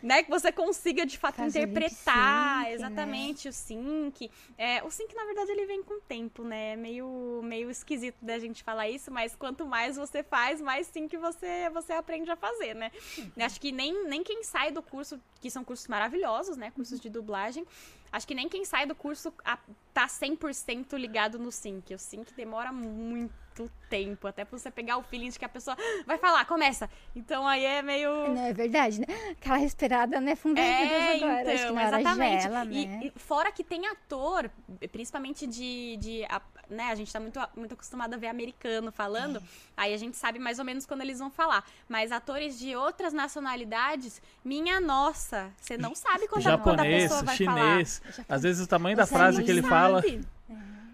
Né, 0.02 0.24
que 0.24 0.28
você 0.28 0.50
consiga 0.50 1.06
de 1.06 1.16
fato 1.16 1.40
lip 1.40 1.48
interpretar 1.48 2.64
sync, 2.64 2.68
né? 2.68 2.72
exatamente 2.74 3.48
o 3.48 3.52
sync. 3.52 4.30
É, 4.58 4.82
o 4.82 4.90
sync, 4.90 5.14
na 5.14 5.24
verdade, 5.24 5.52
ele 5.52 5.64
vem 5.64 5.82
com 5.82 5.94
o 5.94 6.00
tempo, 6.00 6.42
né? 6.42 6.72
É 6.72 6.76
meio, 6.76 7.40
meio 7.44 7.70
esquisito 7.70 8.16
da 8.20 8.36
gente 8.36 8.64
falar 8.64 8.88
isso, 8.88 9.12
mas 9.12 9.36
quanto 9.36 9.64
mais 9.64 9.96
você 9.96 10.24
faz, 10.24 10.60
mais 10.60 10.88
sync 10.88 11.16
você, 11.16 11.70
você 11.70 11.92
aprende 11.92 12.28
a 12.30 12.36
fazer, 12.36 12.74
né? 12.74 12.90
Acho 13.38 13.60
que 13.60 13.70
nem, 13.70 14.08
nem 14.08 14.24
quem 14.24 14.42
sai 14.42 14.72
do 14.72 14.82
curso, 14.82 15.20
que 15.40 15.48
são 15.50 15.62
cursos 15.62 15.86
maravilhosos, 15.86 16.56
né? 16.56 16.72
Cursos 16.72 16.98
de 16.98 17.08
dublagem, 17.08 17.64
acho 18.10 18.26
que 18.26 18.34
nem 18.34 18.48
quem 18.48 18.64
sai 18.64 18.86
do 18.86 18.94
curso 18.94 19.32
a, 19.44 19.56
tá 19.94 20.08
100% 20.08 20.96
ligado 20.98 21.38
no 21.38 21.52
sync. 21.52 21.94
O 21.94 21.98
sync 21.98 22.34
demora 22.34 22.72
muito 22.72 23.45
tempo, 23.88 24.26
até 24.26 24.44
pra 24.44 24.58
você 24.58 24.70
pegar 24.70 24.96
o 24.98 25.02
feeling 25.02 25.30
de 25.30 25.38
que 25.38 25.44
a 25.44 25.48
pessoa 25.48 25.76
vai 26.06 26.18
falar, 26.18 26.44
começa. 26.44 26.90
Então 27.14 27.46
aí 27.46 27.64
é 27.64 27.80
meio. 27.82 28.10
Não, 28.34 28.46
é 28.46 28.52
verdade, 28.52 29.00
né? 29.00 29.06
Aquela 29.30 29.56
respirada, 29.56 30.20
né? 30.20 30.34
Fundo 30.36 30.58
É, 30.58 31.16
agora. 31.16 31.40
Acho 31.40 31.46
que 31.48 31.54
então, 31.62 31.74
na 31.74 31.82
exatamente. 31.88 32.42
gela, 32.42 32.64
E- 32.66 32.86
né? 32.86 33.00
E, 33.04 33.18
fora 33.18 33.50
que 33.52 33.64
tem 33.64 33.86
ator, 33.86 34.50
principalmente 34.92 35.46
de. 35.46 35.96
de 35.98 36.24
a, 36.24 36.40
né, 36.68 36.90
a 36.90 36.94
gente 36.96 37.12
tá 37.12 37.20
muito, 37.20 37.40
muito 37.56 37.74
acostumado 37.74 38.12
a 38.14 38.16
ver 38.16 38.26
americano 38.26 38.90
falando, 38.90 39.38
É. 39.38 39.42
aí 39.76 39.94
a 39.94 39.96
gente 39.96 40.16
sabe 40.16 40.38
mais 40.40 40.58
ou 40.58 40.64
menos 40.64 40.84
quando 40.84 41.00
eles 41.02 41.18
vão 41.20 41.30
falar. 41.30 41.64
Mas 41.88 42.10
atores 42.10 42.58
de 42.58 42.74
outras 42.74 43.12
nacionalidades, 43.12 44.20
minha 44.44 44.80
nossa, 44.80 45.50
você 45.56 45.76
não 45.78 45.94
sabe 45.94 46.26
quando, 46.28 46.46
a- 46.48 46.58
quando 46.58 46.80
a 46.80 46.82
Japonês, 46.82 47.02
pessoa 47.04 47.22
vai 47.22 47.36
chinês. 47.36 48.02
Às 48.28 48.42
vezes 48.42 48.64
o 48.64 48.68
tamanho 48.68 48.96
da 48.96 49.06
Você 49.06 49.14
frase 49.14 49.44
que 49.44 49.50
ele 49.50 49.62
sabe. 49.62 49.70
fala. 49.72 50.02
falar. 50.02 50.85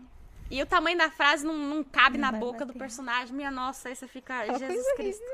E 0.52 0.62
o 0.62 0.66
tamanho 0.66 0.98
da 0.98 1.10
frase 1.10 1.46
não, 1.46 1.56
não 1.56 1.82
cabe 1.82 2.18
Não 2.18 2.30
na 2.30 2.38
boca 2.38 2.58
do 2.66 2.74
bater. 2.74 2.78
personagem. 2.78 3.34
Minha 3.34 3.50
nossa, 3.50 3.88
aí 3.88 3.96
você 3.96 4.06
fica. 4.06 4.46
Jesus 4.58 4.92
Cristo. 4.96 5.24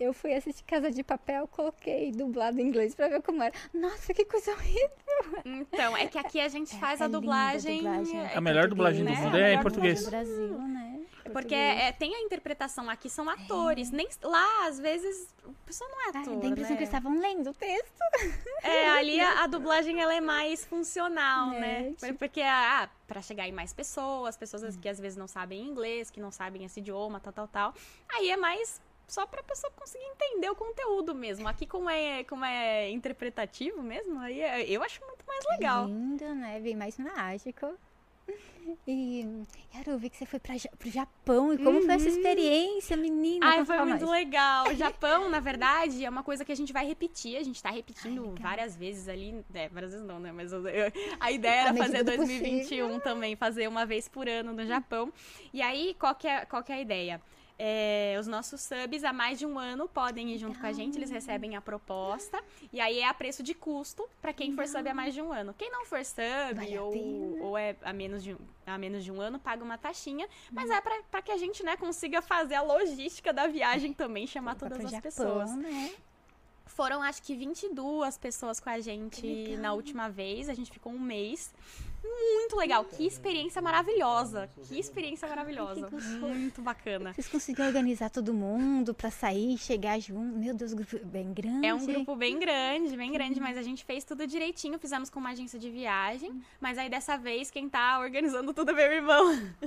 Eu 0.00 0.14
fui 0.14 0.32
assistir 0.32 0.64
Casa 0.64 0.90
de 0.90 1.02
Papel, 1.04 1.46
coloquei 1.48 2.10
dublado 2.10 2.58
em 2.58 2.64
inglês 2.64 2.94
pra 2.94 3.06
ver 3.08 3.20
como 3.20 3.42
era. 3.42 3.54
Nossa, 3.74 4.14
que 4.14 4.24
coisa 4.24 4.50
horrível. 4.52 4.90
Então, 5.44 5.94
é 5.94 6.06
que 6.06 6.18
aqui 6.18 6.40
a 6.40 6.48
gente 6.48 6.74
faz 6.80 7.00
é 7.00 7.04
a 7.04 7.06
linda 7.06 7.18
a 7.18 7.20
dublagem. 7.20 7.76
dublagem. 7.82 8.18
é 8.20 8.34
A 8.36 8.40
melhor 8.40 8.66
dublagem 8.68 9.04
do 9.04 9.10
né? 9.10 9.16
mundo 9.20 9.34
A 9.34 9.38
é 9.38 9.42
em 9.42 9.44
melhor 9.48 9.62
português. 9.62 10.02
Do 10.04 10.10
Brasil, 10.10 10.58
né? 10.58 11.00
Porque 11.24 11.32
Português. 11.54 11.80
é, 11.82 11.92
tem 11.92 12.14
a 12.14 12.20
interpretação 12.22 12.88
aqui, 12.88 13.10
são 13.10 13.28
atores. 13.28 13.90
Nem, 13.90 14.08
lá, 14.22 14.66
às 14.68 14.80
vezes, 14.80 15.32
a 15.46 15.52
pessoa 15.66 15.88
não 15.90 16.00
é 16.06 16.08
ator. 16.08 16.36
dá 16.40 16.46
a 16.46 16.50
impressão 16.50 16.70
né? 16.70 16.76
que 16.76 16.82
eles 16.82 16.88
estavam 16.88 17.20
lendo 17.20 17.50
o 17.50 17.54
texto. 17.54 18.00
É, 18.62 18.88
ali 18.90 19.20
a, 19.20 19.44
a 19.44 19.46
dublagem 19.46 20.00
ela 20.00 20.14
é 20.14 20.20
mais 20.20 20.64
funcional, 20.64 21.52
É, 21.52 21.60
né? 21.60 21.92
tipo- 21.98 22.14
Porque, 22.18 22.40
ah, 22.40 22.88
pra 23.06 23.20
chegar 23.20 23.46
em 23.46 23.52
mais 23.52 23.72
pessoas, 23.74 24.36
pessoas 24.36 24.76
que 24.76 24.88
às 24.88 24.98
vezes 24.98 25.16
não 25.18 25.28
sabem 25.28 25.62
inglês, 25.62 26.10
que 26.10 26.20
não 26.20 26.30
sabem 26.30 26.64
esse 26.64 26.80
idioma, 26.80 27.20
tal, 27.20 27.32
tal, 27.34 27.46
tal. 27.48 27.74
Aí 28.14 28.30
é 28.30 28.36
mais 28.36 28.80
só 29.10 29.26
pra 29.26 29.42
pessoa 29.42 29.72
conseguir 29.76 30.04
entender 30.04 30.48
o 30.50 30.54
conteúdo 30.54 31.14
mesmo. 31.14 31.46
Aqui, 31.48 31.66
como 31.66 31.88
é, 31.90 32.24
como 32.24 32.44
é 32.44 32.88
interpretativo 32.90 33.82
mesmo, 33.82 34.18
aí 34.20 34.40
é- 34.40 34.68
eu 34.68 34.82
acho 34.82 35.00
muito 35.04 35.24
mais 35.26 35.44
legal. 35.50 35.86
Lindo, 35.86 36.34
né? 36.34 36.60
Bem 36.60 36.76
mais 36.76 36.96
mágico. 36.98 37.66
E, 38.86 39.26
eu 39.86 39.98
vi 39.98 40.08
que 40.10 40.16
você 40.16 40.24
foi 40.26 40.38
pra, 40.38 40.56
Ja- 40.56 40.70
pro 40.78 40.88
Japão. 40.88 41.52
E 41.52 41.58
como 41.58 41.82
foi 41.82 41.94
essa 41.94 42.08
experiência, 42.08 42.96
menina? 42.96 43.44
Ai, 43.44 43.64
foi 43.64 43.78
muito 43.84 44.02
nós. 44.02 44.10
legal. 44.10 44.68
O 44.68 44.74
Japão, 44.76 45.28
na 45.28 45.40
verdade, 45.40 46.04
é 46.04 46.08
uma 46.08 46.22
coisa 46.22 46.44
que 46.44 46.52
a 46.52 46.54
gente 46.54 46.72
vai 46.72 46.86
repetir. 46.86 47.36
A 47.36 47.42
gente 47.42 47.60
tá 47.60 47.70
repetindo 47.70 48.32
Ai, 48.36 48.42
várias 48.42 48.76
vezes 48.76 49.08
ali. 49.08 49.44
É, 49.52 49.68
várias 49.70 49.92
vezes 49.92 50.06
não, 50.06 50.20
né? 50.20 50.30
Mas 50.30 50.52
eu- 50.52 50.66
eu- 50.68 50.92
a 51.18 51.32
ideia 51.32 51.62
era 51.62 51.72
medida 51.72 51.90
fazer 51.98 52.04
do 52.04 52.16
2021 52.16 53.00
também, 53.00 53.34
fazer 53.34 53.66
uma 53.66 53.84
vez 53.84 54.06
por 54.08 54.28
ano 54.28 54.52
no 54.52 54.64
Japão. 54.66 55.12
E 55.52 55.60
aí, 55.60 55.96
qual 55.98 56.14
que 56.14 56.28
é, 56.28 56.44
qual 56.44 56.62
que 56.62 56.70
é 56.70 56.76
a 56.76 56.80
ideia? 56.80 57.20
É, 57.62 58.16
os 58.18 58.26
nossos 58.26 58.62
subs 58.62 59.04
há 59.04 59.12
mais 59.12 59.38
de 59.38 59.44
um 59.44 59.58
ano 59.58 59.86
podem 59.86 60.30
ir 60.32 60.38
junto 60.38 60.58
com 60.58 60.66
a 60.66 60.72
gente, 60.72 60.96
eles 60.96 61.10
recebem 61.10 61.56
a 61.56 61.60
proposta. 61.60 62.42
E 62.72 62.80
aí 62.80 63.00
é 63.00 63.06
a 63.06 63.12
preço 63.12 63.42
de 63.42 63.52
custo 63.52 64.08
pra 64.22 64.32
quem 64.32 64.52
for 64.54 64.66
sub 64.66 64.88
há 64.88 64.94
mais 64.94 65.12
de 65.12 65.20
um 65.20 65.30
ano. 65.30 65.54
Quem 65.58 65.70
não 65.70 65.84
for 65.84 66.02
sub 66.02 66.54
Vale 66.54 66.78
ou, 66.78 67.38
ou 67.42 67.58
é 67.58 67.76
a 67.82 67.92
menos, 67.92 68.24
de, 68.24 68.32
um- 68.32 68.38
a 68.66 68.78
menos 68.78 69.04
de 69.04 69.12
um 69.12 69.20
ano, 69.20 69.38
paga 69.38 69.62
uma 69.62 69.76
taxinha. 69.76 70.26
Mas 70.50 70.70
é 70.70 70.80
pra, 70.80 71.02
pra 71.10 71.20
que 71.20 71.30
a 71.30 71.36
gente 71.36 71.62
né, 71.62 71.76
consiga 71.76 72.22
fazer 72.22 72.54
a 72.54 72.62
logística 72.62 73.30
da 73.30 73.46
viagem 73.46 73.92
também, 73.92 74.26
chamar 74.26 74.54
todas 74.54 74.78
as 74.82 74.90
Japão, 74.90 75.02
pessoas. 75.02 75.54
né? 75.56 75.92
Foram 76.64 77.02
acho 77.02 77.22
que 77.22 77.34
22 77.36 78.16
pessoas 78.16 78.58
com 78.58 78.70
a 78.70 78.80
gente 78.80 79.56
na 79.58 79.74
última 79.74 80.08
vez. 80.08 80.48
A 80.48 80.54
gente 80.54 80.70
ficou 80.70 80.92
um 80.92 80.98
mês. 80.98 81.52
Muito 82.02 82.56
legal. 82.56 82.84
Que 82.84 83.06
experiência 83.06 83.60
maravilhosa. 83.62 84.48
Que 84.68 84.78
experiência 84.78 85.28
maravilhosa. 85.28 85.88
Muito 86.20 86.60
bacana. 86.62 87.12
Vocês 87.12 87.28
conseguiram 87.28 87.66
organizar 87.66 88.10
todo 88.10 88.32
mundo 88.34 88.92
pra 88.94 89.10
sair, 89.10 89.56
chegar 89.58 90.00
junto. 90.00 90.36
Meu 90.38 90.54
Deus, 90.54 90.72
grupo 90.72 90.98
bem 91.04 91.32
grande. 91.32 91.66
É 91.66 91.74
um 91.74 91.84
grupo 91.84 92.16
bem 92.16 92.38
grande, 92.38 92.96
bem 92.96 93.12
grande, 93.12 93.38
mas 93.40 93.56
a 93.56 93.62
gente 93.62 93.84
fez 93.84 94.02
tudo 94.04 94.26
direitinho, 94.26 94.78
fizemos 94.78 95.08
com 95.10 95.20
uma 95.20 95.30
agência 95.30 95.58
de 95.58 95.70
viagem. 95.70 96.42
Mas 96.60 96.78
aí 96.78 96.88
dessa 96.88 97.16
vez 97.16 97.50
quem 97.50 97.68
tá 97.68 97.98
organizando 98.00 98.52
tudo 98.52 98.70
é 98.70 98.74
meu 98.74 98.92
irmão. 98.92 99.30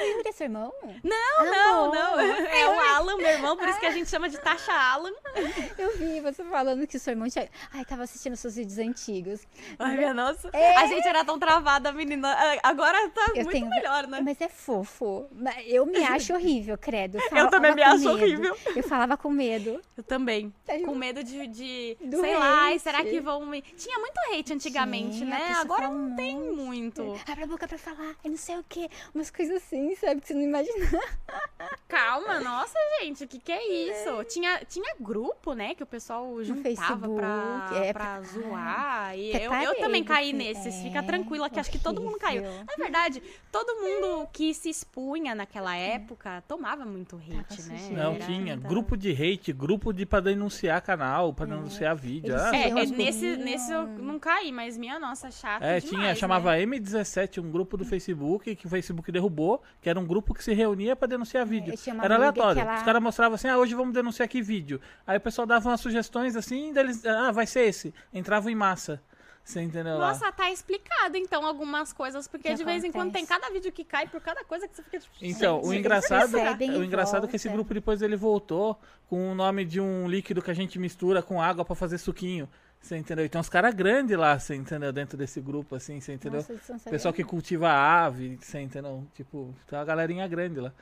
Yuri 0.00 0.28
é 0.28 0.32
seu 0.32 0.46
irmão? 0.46 0.72
Não, 1.04 1.38
Ah, 1.40 1.44
não, 1.44 1.86
bom. 1.88 1.94
não. 1.94 2.20
É 2.20 2.66
o 2.68 2.80
Alan, 2.96 3.16
meu 3.16 3.28
irmão, 3.28 3.56
por 3.56 3.68
isso 3.68 3.78
que 3.80 3.86
a 3.86 3.90
gente 3.92 4.08
chama 4.10 4.28
de 4.28 4.38
Tasha 4.38 4.72
Alan. 4.72 5.12
Eu 5.78 5.96
vi 5.98 6.20
você 6.20 6.42
falando 6.44 6.86
que 6.86 6.96
o 6.96 7.00
seu 7.00 7.12
irmão 7.12 7.28
tinha. 7.28 7.48
Ai, 7.72 7.84
tava 7.84 8.02
assistindo 8.04 8.36
seus 8.36 8.56
vídeos 8.56 8.78
antigos. 8.78 9.40
Ai, 9.78 9.96
minha 9.96 10.14
nossa. 10.14 10.48
É. 10.52 10.76
A 10.76 10.86
gente 10.86 11.06
era 11.06 11.24
tão 11.24 11.38
travada, 11.66 11.90
menina. 11.92 12.32
Ah, 12.32 12.58
Agora 12.62 13.08
tá 13.10 13.26
Eu 13.30 13.36
muito 13.44 13.50
tenho- 13.50 13.68
melhor, 13.68 14.06
né? 14.06 14.20
Mas 14.22 14.40
é 14.40 14.48
fofo. 14.48 15.26
Eu 15.66 15.84
me 15.84 15.98
acho 16.04 16.32
horrível, 16.32 16.78
credo. 16.78 17.18
Eu 17.32 17.50
também 17.50 17.72
falava 17.72 17.74
me 17.74 17.82
acho 17.82 17.98
medo. 18.04 18.10
horrível. 18.12 18.56
Eu 18.76 18.82
falava 18.84 19.16
com 19.16 19.30
medo. 19.30 19.80
Eu 19.96 20.02
também. 20.04 20.52
Eu- 20.68 20.82
Com 20.86 20.94
medo 20.94 21.24
de, 21.24 21.46
de 21.48 21.96
Do 22.00 22.20
sei 22.20 22.36
lá, 22.36 22.68
hate. 22.68 22.78
será 22.80 23.02
que 23.02 23.20
vão 23.20 23.44
me... 23.46 23.60
Tinha 23.62 23.98
muito 23.98 24.16
hate 24.32 24.52
antigamente, 24.52 25.18
Tinha, 25.18 25.26
né? 25.30 25.54
Agora 25.58 25.88
não 25.88 26.06
um 26.12 26.14
tem 26.16 26.36
muito. 26.38 27.18
Abre 27.28 27.44
a 27.44 27.46
boca 27.46 27.66
pra 27.66 27.78
falar, 27.78 28.14
e 28.24 28.28
não 28.28 28.36
sei 28.36 28.56
o 28.58 28.64
quê. 28.68 28.88
Umas 29.14 29.30
coisas 29.30 29.56
assim, 29.56 29.94
sabe? 29.96 30.20
Que 30.20 30.28
você 30.28 30.34
não 30.34 30.42
imagina. 30.42 30.76
Calma, 31.88 32.40
nossa, 32.40 32.74
gente, 33.00 33.24
o 33.24 33.28
que 33.28 33.38
que 33.38 33.50
é 33.52 33.90
isso? 33.90 34.24
Tinha, 34.24 34.60
tinha 34.68 34.94
grupo, 35.00 35.52
né, 35.52 35.74
que 35.74 35.82
o 35.82 35.86
pessoal 35.86 36.42
juntava 36.42 37.08
pra, 37.08 37.64
Facebook, 37.68 37.86
é, 37.86 37.92
pra 37.92 38.04
pra- 38.04 38.22
zoar. 38.22 39.16
E 39.18 39.32
é 39.32 39.46
eu, 39.46 39.52
eu 39.52 39.74
também 39.80 40.02
caí 40.04 40.32
parede, 40.32 40.36
nesses, 40.54 40.74
é, 40.74 40.82
fica 40.82 41.02
tranquila, 41.02 41.48
que 41.48 41.55
acho 41.60 41.70
que 41.70 41.78
todo 41.78 42.00
mundo 42.00 42.18
caiu. 42.18 42.42
Na 42.42 42.74
verdade, 42.76 43.22
todo 43.50 43.74
mundo 43.76 44.28
que 44.32 44.52
se 44.54 44.68
expunha 44.68 45.34
naquela 45.34 45.76
época 45.76 46.42
tomava 46.48 46.84
muito 46.84 47.16
hate, 47.16 47.62
né? 47.62 47.88
Não, 47.92 48.12
Era- 48.14 48.24
tinha. 48.26 48.56
Grupo 48.56 48.96
de 48.96 49.10
hate, 49.12 49.52
grupo 49.52 49.92
de 49.92 50.04
pra 50.06 50.20
denunciar 50.20 50.80
canal, 50.82 51.32
pra 51.32 51.46
denunciar 51.46 51.94
vídeo. 51.96 52.32
Eles 52.32 52.42
Ah, 52.42 52.56
É, 52.56 52.68
é, 52.68 52.86
nesse, 52.86 53.36
nesse 53.36 53.72
eu 53.72 53.86
não 53.86 54.18
caí, 54.18 54.50
mas 54.52 54.76
minha 54.76 54.98
nossa, 54.98 55.30
chato 55.30 55.62
É, 55.62 55.80
demais, 55.80 55.84
tinha, 55.84 56.14
chamava 56.14 56.52
né? 56.52 56.62
M17, 56.64 57.38
um 57.42 57.50
grupo 57.50 57.76
do 57.76 57.84
Facebook, 57.84 58.54
que 58.54 58.66
o 58.66 58.70
Facebook 58.70 59.10
derrubou, 59.10 59.62
que 59.80 59.88
era 59.88 59.98
um 59.98 60.06
grupo 60.06 60.34
que 60.34 60.42
se 60.44 60.52
reunia 60.54 60.94
pra 60.96 61.06
denunciar 61.08 61.44
vídeo. 61.46 61.76
tinha 61.76 61.94
uma 61.94 62.04
Era 62.04 62.16
aleatório. 62.16 62.54
que 62.54 62.60
ela- 62.60 62.76
Os 62.76 62.82
caras 62.82 63.02
mostravam 63.02 63.34
assim, 63.34 63.48
ah, 63.48 63.58
hoje 63.58 63.74
vamos 63.74 63.92
denunciar 63.94 64.24
aqui 64.26 64.40
vídeo. 64.42 64.80
Aí 65.06 65.16
o 65.18 65.20
pessoal 65.20 65.46
dava 65.46 65.68
umas 65.68 65.80
sugestões 65.80 66.36
assim, 66.36 66.72
deles, 66.72 67.04
ah, 67.04 67.30
vai 67.32 67.46
ser 67.46 67.60
esse. 67.68 67.94
Entravam 68.12 68.50
em 68.50 68.54
massa. 68.54 69.00
Você 69.46 69.62
entendeu 69.62 69.96
lá? 69.96 70.08
Nossa, 70.08 70.32
tá 70.32 70.50
explicado 70.50 71.16
então 71.16 71.46
algumas 71.46 71.92
coisas, 71.92 72.26
porque 72.26 72.48
Que 72.48 72.54
de 72.56 72.64
vez 72.64 72.82
em 72.82 72.90
quando 72.90 73.12
tem 73.12 73.22
acontece. 73.22 73.40
cada 73.40 73.54
vídeo 73.54 73.70
que 73.70 73.84
cai 73.84 74.08
por 74.08 74.20
cada 74.20 74.42
coisa 74.44 74.66
que 74.66 74.74
você 74.74 74.82
fica 74.82 74.98
tipo. 74.98 75.14
Então, 75.22 75.58
gente, 75.58 75.66
o 75.68 75.72
eles 75.72 75.78
engraçado, 75.78 76.32
percebem 76.32 76.70
o 76.72 76.82
engraçado 76.82 77.26
é 77.26 77.28
que 77.28 77.36
esse 77.36 77.48
grupo 77.48 77.72
depois 77.72 78.02
ele 78.02 78.16
voltou 78.16 78.76
com 79.08 79.30
o 79.30 79.36
nome 79.36 79.64
de 79.64 79.80
um 79.80 80.08
líquido 80.08 80.42
que 80.42 80.50
a 80.50 80.54
gente 80.54 80.80
mistura 80.80 81.22
com 81.22 81.40
água 81.40 81.64
pra 81.64 81.76
fazer 81.76 81.96
suquinho. 81.98 82.48
Você 82.80 82.96
entendeu? 82.96 83.24
E 83.24 83.28
tem 83.28 83.40
uns 83.40 83.48
caras 83.48 83.72
grandes 83.72 84.18
lá, 84.18 84.36
você 84.36 84.56
entendeu? 84.56 84.92
Dentro 84.92 85.16
desse 85.16 85.40
grupo, 85.40 85.76
assim, 85.76 86.00
você 86.00 86.12
entendeu? 86.12 86.40
Nossa, 86.40 86.58
são 86.64 86.78
Pessoal 86.80 87.14
que 87.14 87.22
cultiva 87.22 87.70
ave, 87.70 88.38
você 88.40 88.60
entendeu? 88.60 89.06
Tipo, 89.14 89.54
tem 89.68 89.78
uma 89.78 89.84
galerinha 89.84 90.26
grande 90.26 90.58
lá. 90.58 90.72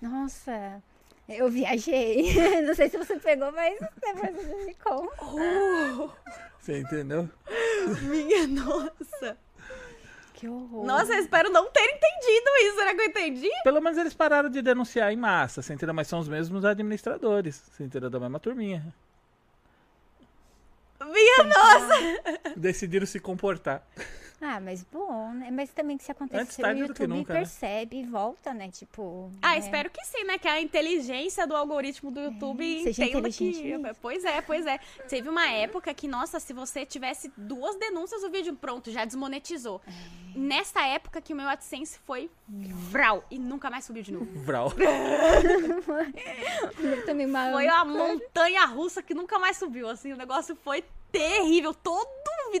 Nossa, 0.00 0.80
eu 1.28 1.48
viajei. 1.48 2.34
Não 2.66 2.74
sei 2.74 2.88
se 2.88 2.98
você 2.98 3.18
pegou, 3.18 3.50
mas 3.52 3.78
depois 4.00 4.34
você 4.36 4.64
me 4.64 4.74
conta. 4.74 6.12
Você 6.60 6.78
entendeu? 6.78 7.28
Minha 8.02 8.46
nossa. 8.46 9.36
Que 10.34 10.48
horror. 10.48 10.84
Nossa, 10.84 11.12
eu 11.12 11.20
espero 11.20 11.48
não 11.48 11.70
ter 11.70 11.84
entendido 11.84 12.50
isso. 12.62 12.76
Será 12.76 12.94
que 12.94 13.00
eu 13.00 13.04
entendi? 13.06 13.50
Pelo 13.62 13.80
menos 13.80 13.98
eles 13.98 14.14
pararam 14.14 14.50
de 14.50 14.60
denunciar 14.60 15.12
em 15.12 15.16
massa, 15.16 15.62
você 15.62 15.72
entendeu? 15.72 15.94
Mas 15.94 16.08
são 16.08 16.18
os 16.18 16.28
mesmos 16.28 16.64
administradores, 16.64 17.62
você 17.70 17.84
entendeu? 17.84 18.10
Da 18.10 18.18
mesma 18.18 18.40
turminha. 18.40 18.84
Minha 21.00 21.44
nossa. 21.44 22.52
Decidiram 22.56 23.06
se 23.06 23.20
comportar. 23.20 23.86
Ah, 24.46 24.60
mas 24.60 24.84
bom, 24.84 25.32
né? 25.32 25.50
Mas 25.50 25.70
também 25.70 25.96
que 25.96 26.04
se 26.04 26.12
Antes 26.12 26.22
acontecer, 26.34 26.62
o 26.66 26.76
YouTube 26.76 27.06
nunca, 27.06 27.32
né? 27.32 27.40
percebe 27.40 28.00
e 28.00 28.04
volta, 28.04 28.52
né? 28.52 28.68
Tipo. 28.70 29.32
Ah, 29.40 29.52
né? 29.52 29.58
espero 29.58 29.88
que 29.88 30.04
sim, 30.04 30.22
né? 30.24 30.36
Que 30.36 30.46
a 30.46 30.60
inteligência 30.60 31.46
do 31.46 31.56
algoritmo 31.56 32.10
do 32.10 32.20
YouTube 32.20 32.80
É, 32.80 32.82
seja 32.82 33.06
entenda 33.06 33.30
que. 33.30 33.62
mesmo. 33.62 33.96
Pois 34.02 34.22
é, 34.22 34.42
pois 34.42 34.66
é. 34.66 34.78
Teve 35.08 35.30
uma 35.30 35.48
época 35.50 35.94
que, 35.94 36.06
nossa, 36.06 36.38
se 36.38 36.52
você 36.52 36.84
tivesse 36.84 37.32
duas 37.38 37.76
denúncias, 37.76 38.22
o 38.22 38.30
vídeo 38.30 38.54
pronto, 38.54 38.90
já 38.90 39.06
desmonetizou. 39.06 39.80
É. 39.86 40.24
Nessa 40.38 40.84
época 40.84 41.22
que 41.22 41.32
o 41.32 41.36
meu 41.36 41.48
AdSense 41.48 41.98
foi 42.04 42.28
vral 42.90 43.24
e 43.30 43.38
nunca 43.38 43.70
mais 43.70 43.84
subiu 43.84 44.02
de 44.02 44.12
novo. 44.12 44.26
Vral. 44.40 44.70
Foi 47.52 47.66
uma 47.66 47.84
montanha 47.84 48.66
russa 48.66 49.02
que 49.02 49.14
nunca 49.14 49.38
mais 49.38 49.56
subiu, 49.56 49.88
assim, 49.88 50.12
o 50.12 50.16
negócio 50.16 50.56
foi 50.56 50.84
terrível. 51.18 51.72
Todo 51.74 52.08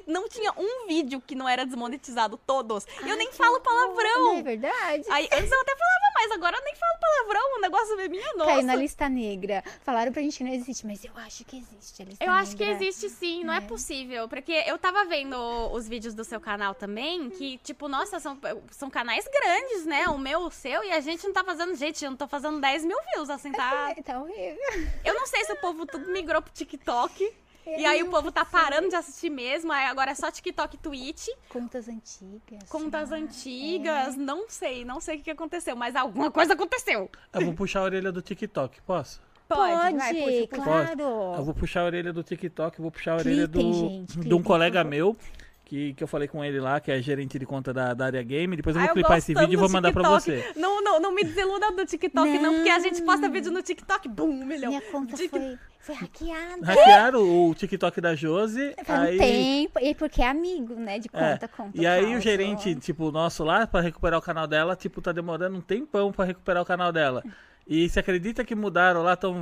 não 0.08 0.28
tinha 0.28 0.52
um 0.56 0.86
vídeo 0.88 1.20
que 1.24 1.36
não 1.36 1.48
era 1.48 1.64
desmonetizado, 1.64 2.36
todos. 2.44 2.84
E 3.04 3.08
eu 3.08 3.16
nem 3.16 3.30
falo 3.32 3.58
É 3.58 3.60
palavrão. 3.60 4.42
verdade. 4.42 5.04
Aí, 5.08 5.28
antes 5.32 5.52
eu 5.52 5.60
até 5.60 5.76
falava 5.76 6.14
mais, 6.14 6.30
agora 6.32 6.56
eu 6.56 6.64
nem 6.64 6.74
falo 6.74 6.98
palavrão, 7.00 7.56
o 7.56 7.60
negócio 7.60 8.00
é 8.00 8.08
minha 8.08 8.34
nossa. 8.34 8.50
Caiu 8.50 8.62
na 8.64 8.74
lista 8.74 9.08
negra. 9.08 9.62
Falaram 9.84 10.12
pra 10.12 10.20
gente 10.20 10.38
que 10.38 10.42
não 10.44 10.52
existe, 10.52 10.84
mas 10.84 11.04
eu 11.04 11.12
acho 11.16 11.44
que 11.44 11.58
existe 11.58 12.02
a 12.02 12.04
lista 12.06 12.24
Eu 12.24 12.32
acho 12.32 12.56
que 12.56 12.64
negra. 12.64 12.84
existe 12.84 13.08
sim, 13.08 13.44
não 13.44 13.54
é. 13.54 13.60
possível. 13.60 14.28
Porque 14.28 14.52
eu 14.66 14.76
tava 14.78 15.04
vendo 15.04 15.36
os 15.72 15.86
vídeos 15.88 16.12
do 16.12 16.24
seu 16.24 16.40
canal 16.40 16.74
também, 16.74 17.30
que, 17.30 17.58
tipo, 17.58 17.86
nossa, 17.86 18.18
são, 18.18 18.36
são 18.72 18.90
canais 18.90 19.24
grandes, 19.28 19.86
né? 19.86 20.08
O 20.08 20.18
meu, 20.18 20.40
o 20.40 20.50
seu, 20.50 20.82
e 20.82 20.90
a 20.90 21.00
gente 21.00 21.24
não 21.24 21.32
tá 21.32 21.44
fazendo. 21.44 21.74
Gente, 21.76 22.04
eu 22.04 22.10
não 22.10 22.16
tô 22.16 22.26
fazendo 22.26 22.60
10 22.60 22.84
mil 22.84 22.98
views, 23.14 23.30
assim, 23.30 23.52
tá. 23.52 23.94
Tá 24.04 24.18
horrível. 24.20 24.58
Eu 25.04 25.14
não 25.14 25.26
sei 25.26 25.44
se 25.44 25.52
o 25.52 25.56
povo 25.60 25.86
tudo 25.86 26.10
migrou 26.10 26.42
pro 26.42 26.52
TikTok. 26.52 27.32
E 27.66 27.84
aí 27.86 28.02
o 28.02 28.10
povo 28.10 28.30
tá 28.30 28.44
parando 28.44 28.88
de 28.88 28.94
assistir 28.94 29.30
mesmo, 29.30 29.72
aí 29.72 29.86
agora 29.86 30.10
é 30.10 30.14
só 30.14 30.30
TikTok 30.30 30.76
e 30.76 30.78
Twitch, 30.78 31.28
Contas 31.48 31.88
antigas. 31.88 32.68
contas 32.68 33.10
lá. 33.10 33.16
antigas, 33.16 34.16
não 34.16 34.48
sei, 34.48 34.84
não 34.84 35.00
sei 35.00 35.18
o 35.18 35.22
que 35.22 35.30
aconteceu, 35.30 35.74
mas 35.74 35.96
alguma 35.96 36.30
coisa 36.30 36.52
aconteceu. 36.52 37.10
Eu 37.32 37.40
vou 37.40 37.54
puxar 37.54 37.80
a 37.80 37.84
orelha 37.84 38.12
do 38.12 38.20
TikTok, 38.20 38.80
posso? 38.82 39.20
Pode, 39.48 39.96
vai, 39.96 40.14
puxa, 40.14 40.46
puxa. 40.48 40.62
claro. 40.62 41.02
Eu 41.36 41.44
vou 41.44 41.54
puxar 41.54 41.80
a 41.82 41.84
orelha 41.84 42.12
do 42.12 42.22
TikTok, 42.22 42.80
vou 42.80 42.90
puxar 42.90 43.12
a 43.12 43.16
orelha 43.16 43.46
do, 43.46 43.58
Clipem, 43.58 43.72
gente, 43.90 44.18
de 44.20 44.34
um 44.34 44.42
colega 44.42 44.82
meu, 44.82 45.16
que, 45.64 45.94
que 45.94 46.04
eu 46.04 46.08
falei 46.08 46.28
com 46.28 46.44
ele 46.44 46.60
lá, 46.60 46.78
que 46.78 46.92
é 46.92 47.00
gerente 47.00 47.38
de 47.38 47.46
conta 47.46 47.72
da, 47.72 47.94
da 47.94 48.04
área 48.06 48.22
game. 48.22 48.54
Depois 48.56 48.76
eu 48.76 48.82
Ah, 48.82 48.86
vou 48.86 48.94
clipar 48.94 49.18
esse 49.18 49.32
vídeo 49.32 49.52
e 49.52 49.56
vou 49.56 49.68
mandar 49.70 49.92
pra 49.92 50.02
TikTok. 50.02 50.22
você. 50.52 50.60
Não, 50.60 50.82
não, 50.82 51.00
não 51.00 51.14
me 51.14 51.24
desiluda 51.24 51.72
do 51.72 51.86
TikTok, 51.86 52.38
não, 52.38 52.54
porque 52.54 52.68
a 52.68 52.78
gente 52.78 53.00
posta 53.02 53.26
Não. 53.26 53.32
vídeo 53.32 53.50
no 53.50 53.62
TikTok, 53.62 54.08
bum, 54.08 54.28
um 54.28 54.44
milhão. 54.44 54.68
Minha 54.70 54.82
conta 54.82 55.16
Tik- 55.16 55.30
foi, 55.30 55.58
foi 55.80 55.94
hackeada. 55.94 56.66
Hackearam 56.66 57.48
o 57.48 57.54
TikTok 57.54 58.00
da 58.00 58.14
Josi. 58.14 58.74
Faz 58.84 59.00
um 59.00 59.02
aí, 59.04 59.18
tempo. 59.18 59.78
E 59.80 59.94
porque 59.94 60.20
é 60.22 60.28
amigo, 60.28 60.74
né? 60.74 60.98
De 60.98 61.08
é, 61.12 61.32
conta, 61.32 61.48
conta. 61.48 61.80
e 61.80 61.86
aí 61.86 62.14
o 62.14 62.20
gerente, 62.20 62.74
tipo, 62.76 63.10
nosso 63.10 63.42
lá, 63.42 63.66
pra 63.66 63.80
recuperar 63.80 64.18
o 64.18 64.22
canal 64.22 64.46
dela, 64.46 64.76
tipo, 64.76 65.00
tá 65.00 65.12
demorando 65.12 65.56
um 65.56 65.60
tempão 65.62 66.12
pra 66.12 66.24
recuperar 66.26 66.62
o 66.62 66.66
canal 66.66 66.92
dela. 66.92 67.22
E 67.66 67.88
você 67.88 68.00
acredita 68.00 68.44
que 68.44 68.54
mudaram 68.54 69.02
lá, 69.02 69.14
estão 69.14 69.34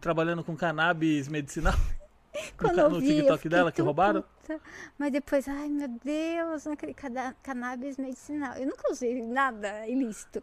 trabalhando 0.00 0.42
com 0.42 0.56
cannabis 0.56 1.28
medicinal? 1.28 1.74
Quando 2.58 2.78
eu 2.78 2.90
no 2.90 3.00
vi, 3.00 3.16
TikTok 3.16 3.48
dela 3.48 3.72
que 3.72 3.80
roubaram? 3.82 4.22
puta. 4.42 4.60
Mas 4.98 5.12
depois, 5.12 5.48
ai 5.48 5.68
meu 5.68 5.88
Deus, 5.88 6.64
naquele 6.66 6.94
cannabis 7.42 7.96
medicinal. 7.96 8.54
Eu 8.56 8.66
nunca 8.66 8.90
usei 8.90 9.22
nada 9.22 9.86
ilícito. 9.86 10.42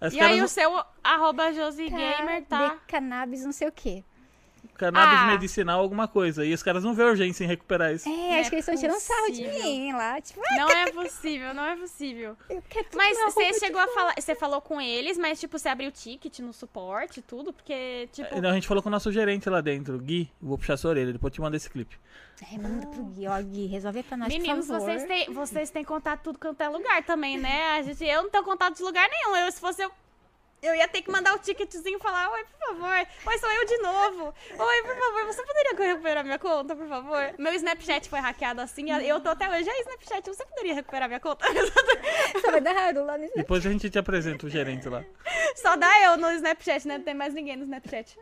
Os 0.00 0.12
E 0.12 0.20
aí 0.20 0.38
não- 0.38 0.46
o 0.46 0.48
seu 0.48 0.82
arroba 1.02 1.52
Josigamer 1.52 2.44
tá... 2.46 2.68
De 2.74 2.80
cannabis 2.88 3.44
não 3.44 3.52
sei 3.52 3.68
o 3.68 3.72
quê. 3.72 4.04
Cannabis 4.82 5.18
Ah. 5.20 5.26
medicinal, 5.26 5.80
alguma 5.80 6.08
coisa. 6.08 6.44
E 6.44 6.52
os 6.52 6.62
caras 6.62 6.82
não 6.82 6.92
vê 6.94 7.04
urgência 7.04 7.44
em 7.44 7.46
recuperar 7.46 7.92
isso. 7.94 8.08
É, 8.08 8.12
Não 8.12 8.40
acho 8.40 8.46
é 8.46 8.48
que 8.50 8.54
eles 8.56 8.68
estão 8.68 8.74
tirando 8.80 8.98
sarro 9.00 9.30
de 9.32 9.46
mim 9.46 9.92
lá. 9.92 10.20
Tipo, 10.20 10.40
Não 10.56 10.68
é 10.70 10.90
possível, 10.90 11.54
não 11.54 11.64
é 11.64 11.76
possível. 11.76 12.36
Mas 12.94 13.18
você 13.18 13.52
chegou 13.54 13.80
a 13.80 13.86
falar, 13.88 14.14
você 14.18 14.34
falou 14.34 14.60
com 14.60 14.80
eles, 14.80 15.16
mas 15.16 15.38
tipo, 15.40 15.58
você 15.58 15.68
abriu 15.68 15.90
ticket 15.92 16.38
no 16.40 16.52
suporte 16.52 17.20
e 17.20 17.22
tudo, 17.22 17.52
porque, 17.52 18.08
tipo... 18.12 18.28
Então, 18.36 18.50
a 18.50 18.54
gente 18.54 18.66
falou 18.66 18.82
com 18.82 18.88
o 18.88 18.92
nosso 18.92 19.10
gerente 19.12 19.48
lá 19.48 19.60
dentro, 19.60 19.98
Gui. 19.98 20.30
Vou 20.40 20.58
puxar 20.58 20.76
sua 20.76 20.90
orelha, 20.90 21.12
depois 21.12 21.30
eu 21.30 21.34
te 21.34 21.40
mando 21.40 21.56
esse 21.56 21.70
clipe. 21.70 21.96
É, 22.52 22.58
manda 22.58 22.86
pro 22.86 23.04
Gui, 23.04 23.26
ó, 23.28 23.40
Gui, 23.40 23.66
resolve 23.66 24.02
pra 24.02 24.16
nós, 24.16 24.28
Meninos, 24.28 24.66
por 24.66 24.72
favor. 24.78 24.86
vocês 24.86 25.04
têm, 25.06 25.32
vocês 25.32 25.70
têm 25.70 25.84
contato 25.84 26.22
tudo 26.22 26.38
quanto 26.38 26.60
é 26.60 26.68
lugar 26.68 27.02
também, 27.04 27.38
né? 27.38 27.76
A 27.78 27.82
gente, 27.82 28.04
eu 28.04 28.22
não 28.24 28.30
tenho 28.30 28.42
contato 28.44 28.76
de 28.76 28.82
lugar 28.82 29.08
nenhum. 29.08 29.36
Eu, 29.36 29.52
se 29.52 29.60
fosse 29.60 29.82
eu. 29.82 29.90
Eu 30.62 30.76
ia 30.76 30.86
ter 30.86 31.02
que 31.02 31.10
mandar 31.10 31.34
o 31.34 31.40
ticketzinho 31.40 31.98
e 31.98 32.00
falar, 32.00 32.30
oi, 32.30 32.44
por 32.44 32.68
favor, 32.68 33.06
oi, 33.26 33.38
sou 33.38 33.50
eu 33.50 33.66
de 33.66 33.78
novo. 33.78 34.34
Oi, 34.50 34.82
por 34.82 34.96
favor, 34.96 35.26
você 35.26 35.42
poderia 35.44 35.88
recuperar 35.88 36.22
minha 36.24 36.38
conta, 36.38 36.76
por 36.76 36.86
favor? 36.86 37.34
Meu 37.36 37.52
Snapchat 37.52 38.08
foi 38.08 38.20
hackeado 38.20 38.60
assim, 38.60 38.88
eu 39.04 39.20
tô 39.20 39.30
até 39.30 39.50
hoje, 39.50 39.68
aí 39.68 39.80
Snapchat, 39.80 40.28
você 40.28 40.46
poderia 40.46 40.74
recuperar 40.74 41.08
minha 41.08 41.18
conta? 41.18 41.44
Só 42.40 42.52
vai 42.52 42.60
dar 42.60 42.76
Haru 42.76 43.04
lá 43.04 43.18
no 43.18 43.24
Snapchat. 43.24 43.36
Depois 43.38 43.66
a 43.66 43.70
gente 43.70 43.90
te 43.90 43.98
apresenta 43.98 44.46
o 44.46 44.48
gerente 44.48 44.88
lá. 44.88 45.04
Só 45.56 45.74
dá 45.74 46.00
eu 46.04 46.16
no 46.16 46.30
Snapchat, 46.30 46.86
né? 46.86 46.98
Não 46.98 47.04
tem 47.04 47.14
mais 47.14 47.34
ninguém 47.34 47.56
no 47.56 47.64
Snapchat. 47.64 48.16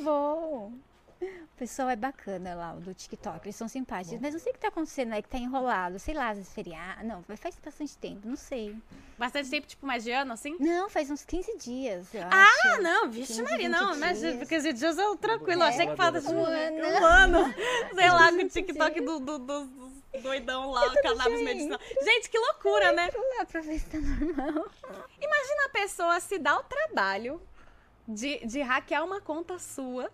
Bom. 0.00 0.72
O 1.20 1.56
pessoal 1.60 1.90
é 1.90 1.96
bacana 1.96 2.54
lá, 2.54 2.72
o 2.72 2.80
do 2.80 2.94
TikTok, 2.94 3.44
eles 3.46 3.54
são 3.56 3.68
simpáticos. 3.68 4.18
Mas 4.20 4.32
não 4.32 4.40
sei 4.40 4.50
o 4.50 4.54
que 4.54 4.60
tá 4.60 4.68
acontecendo 4.68 5.12
aí, 5.12 5.22
que 5.22 5.28
tá 5.28 5.36
enrolado. 5.36 5.98
Sei 5.98 6.14
lá, 6.14 6.30
às 6.30 6.38
vezes 6.38 6.52
feriado. 6.52 7.04
Não, 7.06 7.22
faz 7.36 7.54
bastante 7.62 7.96
tempo, 7.98 8.26
não 8.26 8.36
sei. 8.36 8.74
Bastante 9.18 9.50
tempo, 9.50 9.66
tipo, 9.66 9.86
mais 9.86 10.02
de 10.02 10.10
ano, 10.10 10.32
assim? 10.32 10.56
Não, 10.58 10.88
faz 10.88 11.10
uns 11.10 11.22
15 11.22 11.58
dias, 11.58 12.14
eu 12.14 12.22
Ah, 12.30 12.42
acho. 12.70 12.82
não, 12.82 13.10
vixe 13.10 13.34
15, 13.34 13.42
Maria, 13.42 13.68
20 13.68 13.78
não, 13.78 13.96
mas 13.98 14.18
dias. 14.20 14.48
15 14.48 14.72
dias 14.72 14.96
eu 14.98 15.16
tranquilo, 15.18 15.62
achei 15.62 15.86
que 15.86 15.96
falta 15.96 16.20
tipo, 16.20 16.32
Um 16.32 16.40
um 16.40 16.44
ano. 17.04 17.54
Sei 17.94 18.08
lá, 18.10 18.28
com 18.28 18.34
o 18.34 18.38
20 18.38 18.52
TikTok 18.52 19.00
do, 19.02 19.20
do, 19.20 19.38
do- 19.38 19.66
dos 19.66 20.22
doidão 20.22 20.70
lá, 20.70 20.86
o 20.86 20.94
cannabis 21.02 21.42
medicinal. 21.42 21.78
Gente, 22.02 22.30
que 22.30 22.38
loucura, 22.38 22.92
né? 22.92 23.10
Vamos 23.12 23.36
lá 23.38 23.44
pra 23.44 23.60
ver 23.60 23.78
se 23.78 23.86
tá 23.86 23.98
normal. 24.00 24.66
Imagina 25.20 25.66
a 25.66 25.68
pessoa 25.68 26.18
se 26.18 26.38
dar 26.38 26.56
o 26.58 26.62
trabalho 26.64 27.40
de, 28.08 28.38
de 28.46 28.60
hackear 28.62 29.04
uma 29.04 29.20
conta 29.20 29.58
sua 29.58 30.10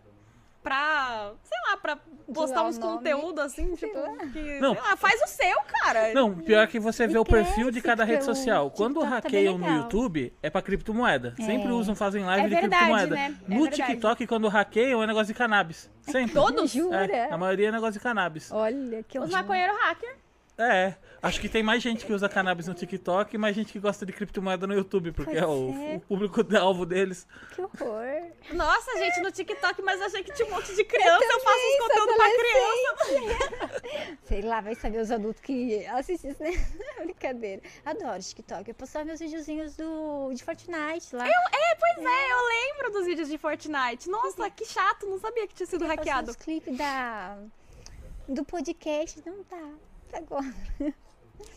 pra, 0.67 1.33
sei 1.45 1.59
lá, 1.71 1.77
pra 1.77 1.99
postar 2.35 2.65
uns 2.65 2.77
conteúdos 2.77 3.39
assim, 3.45 3.73
tipo, 3.77 3.97
que, 4.33 4.59
Não. 4.59 4.75
sei 4.75 4.83
lá, 4.83 4.97
faz 4.97 5.21
o 5.23 5.27
seu, 5.29 5.57
cara. 5.81 6.13
Não, 6.13 6.35
pior 6.35 6.67
que 6.67 6.81
você 6.81 7.05
E 7.05 7.07
vê 7.07 7.19
o 7.19 7.25
perfil 7.25 7.71
de 7.71 7.81
cada 7.81 8.03
rede 8.05 8.25
social. 8.25 8.69
Quando 8.73 8.95
TikTok 9.01 9.23
tá 9.23 9.29
bem 9.29 9.45
hackeiam 9.45 9.59
no 9.59 9.65
legal. 9.65 9.83
YouTube, 9.83 10.33
é 10.43 10.51
pra 10.51 10.61
criptomoeda. 10.61 11.35
Sempre 11.37 11.69
É. 11.69 11.73
usam, 11.73 11.95
fazem 11.95 12.25
live 12.25 12.47
É 12.47 12.49
de 12.49 12.55
verdade, 12.57 12.85
criptomoeda. 12.85 13.15
né? 13.15 13.37
É 13.49 13.55
no 13.55 13.63
verdade. 13.63 13.83
TikTok, 13.93 14.27
quando 14.27 14.49
hackeiam, 14.49 15.03
é 15.03 15.07
negócio 15.07 15.29
de 15.29 15.35
cannabis. 15.35 15.89
Sempre. 16.03 16.35
Todos? 16.35 16.71
Jura? 16.71 17.07
É, 17.07 17.33
a 17.33 17.39
maioria 17.39 17.69
é 17.69 17.73
negócio 17.73 17.95
de 17.95 18.01
cannabis. 18.01 18.51
Olha, 18.51 19.05
que 19.05 19.19
Os 19.21 19.31
maconheiros 19.31 19.77
hacker. 19.79 20.17
É, 20.59 20.95
acho 21.23 21.39
que 21.39 21.51
tem 21.51 21.63
mais 21.63 21.83
gente 21.83 22.07
que 22.07 22.13
usa 22.15 22.31
cannabis 22.31 22.67
no 22.67 22.73
TikTok 22.73 23.35
e 23.35 23.39
mais 23.39 23.55
gente 23.55 23.73
que 23.73 23.79
gosta 23.79 24.07
de 24.07 24.13
criptomoeda 24.13 24.67
no 24.67 24.73
YouTube, 24.73 25.13
porque 25.13 25.33
Pois 25.33 25.43
é 25.43 25.47
o, 25.47 25.71
é. 25.71 25.97
o 25.97 26.01
público-alvo 26.01 26.87
deles. 26.87 27.27
Que 27.55 27.61
horror. 27.61 28.33
Nossa, 28.53 28.97
gente, 28.97 29.21
no 29.21 29.31
TikTok, 29.31 29.83
mas 29.83 30.01
achei 30.01 30.25
que 30.25 30.33
tinha 30.33 30.49
um 30.49 30.53
monte 30.53 30.75
de 30.75 30.83
criança. 30.83 31.25
Eu, 31.25 31.41
faço 31.41 31.59
uns 31.59 31.79
conteúdos 31.79 32.17
pra 32.17 32.31
criança. 32.31 33.83
Sei 34.25 34.41
lá, 34.41 34.61
vai 34.63 34.75
saber 34.75 34.99
os 34.99 35.11
adultos 35.11 35.43
que 35.43 35.85
assistem 35.89 36.31
isso, 36.31 36.43
né? 36.43 36.53
Brincadeira. 37.05 37.61
Adoro 37.85 38.23
TikTok. 38.23 38.69
Eu 38.71 38.75
postava 38.75 39.05
meus 39.05 39.21
videozinhos 39.21 39.77
do, 39.77 40.33
de 40.33 40.43
Fortnite 40.43 41.15
lá. 41.15 41.29
É, 41.29 41.75
pois 41.79 41.99
é, 41.99 42.33
eu 42.33 42.47
lembro 42.47 42.93
dos 42.93 43.05
vídeos 43.05 43.29
de 43.29 43.37
Fortnite. 43.37 44.09
Nossa, 44.09 44.49
que 44.49 44.65
chato, 44.65 45.05
não 45.07 45.19
sabia 45.19 45.47
que 45.47 45.55
tinha 45.55 45.67
sido 45.67 45.81
Passava 45.81 46.01
hackeado. 46.01 46.31
os 46.31 46.37
clipes 46.37 46.77
da, 46.79 47.37
do 48.27 48.43
podcast. 48.43 49.23
Não 49.27 49.45
dá. 49.51 49.57
Tá 49.59 49.96
agora. 50.15 50.55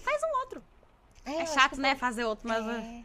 Faz 0.03 0.21
um 0.23 0.39
outro. 0.39 0.63
É 1.25 1.41
acho 1.41 1.53
chato, 1.53 1.79
né, 1.79 1.95
fazer 1.95 2.25
outro, 2.25 2.47
mas... 2.47 2.65
É, 2.67 3.03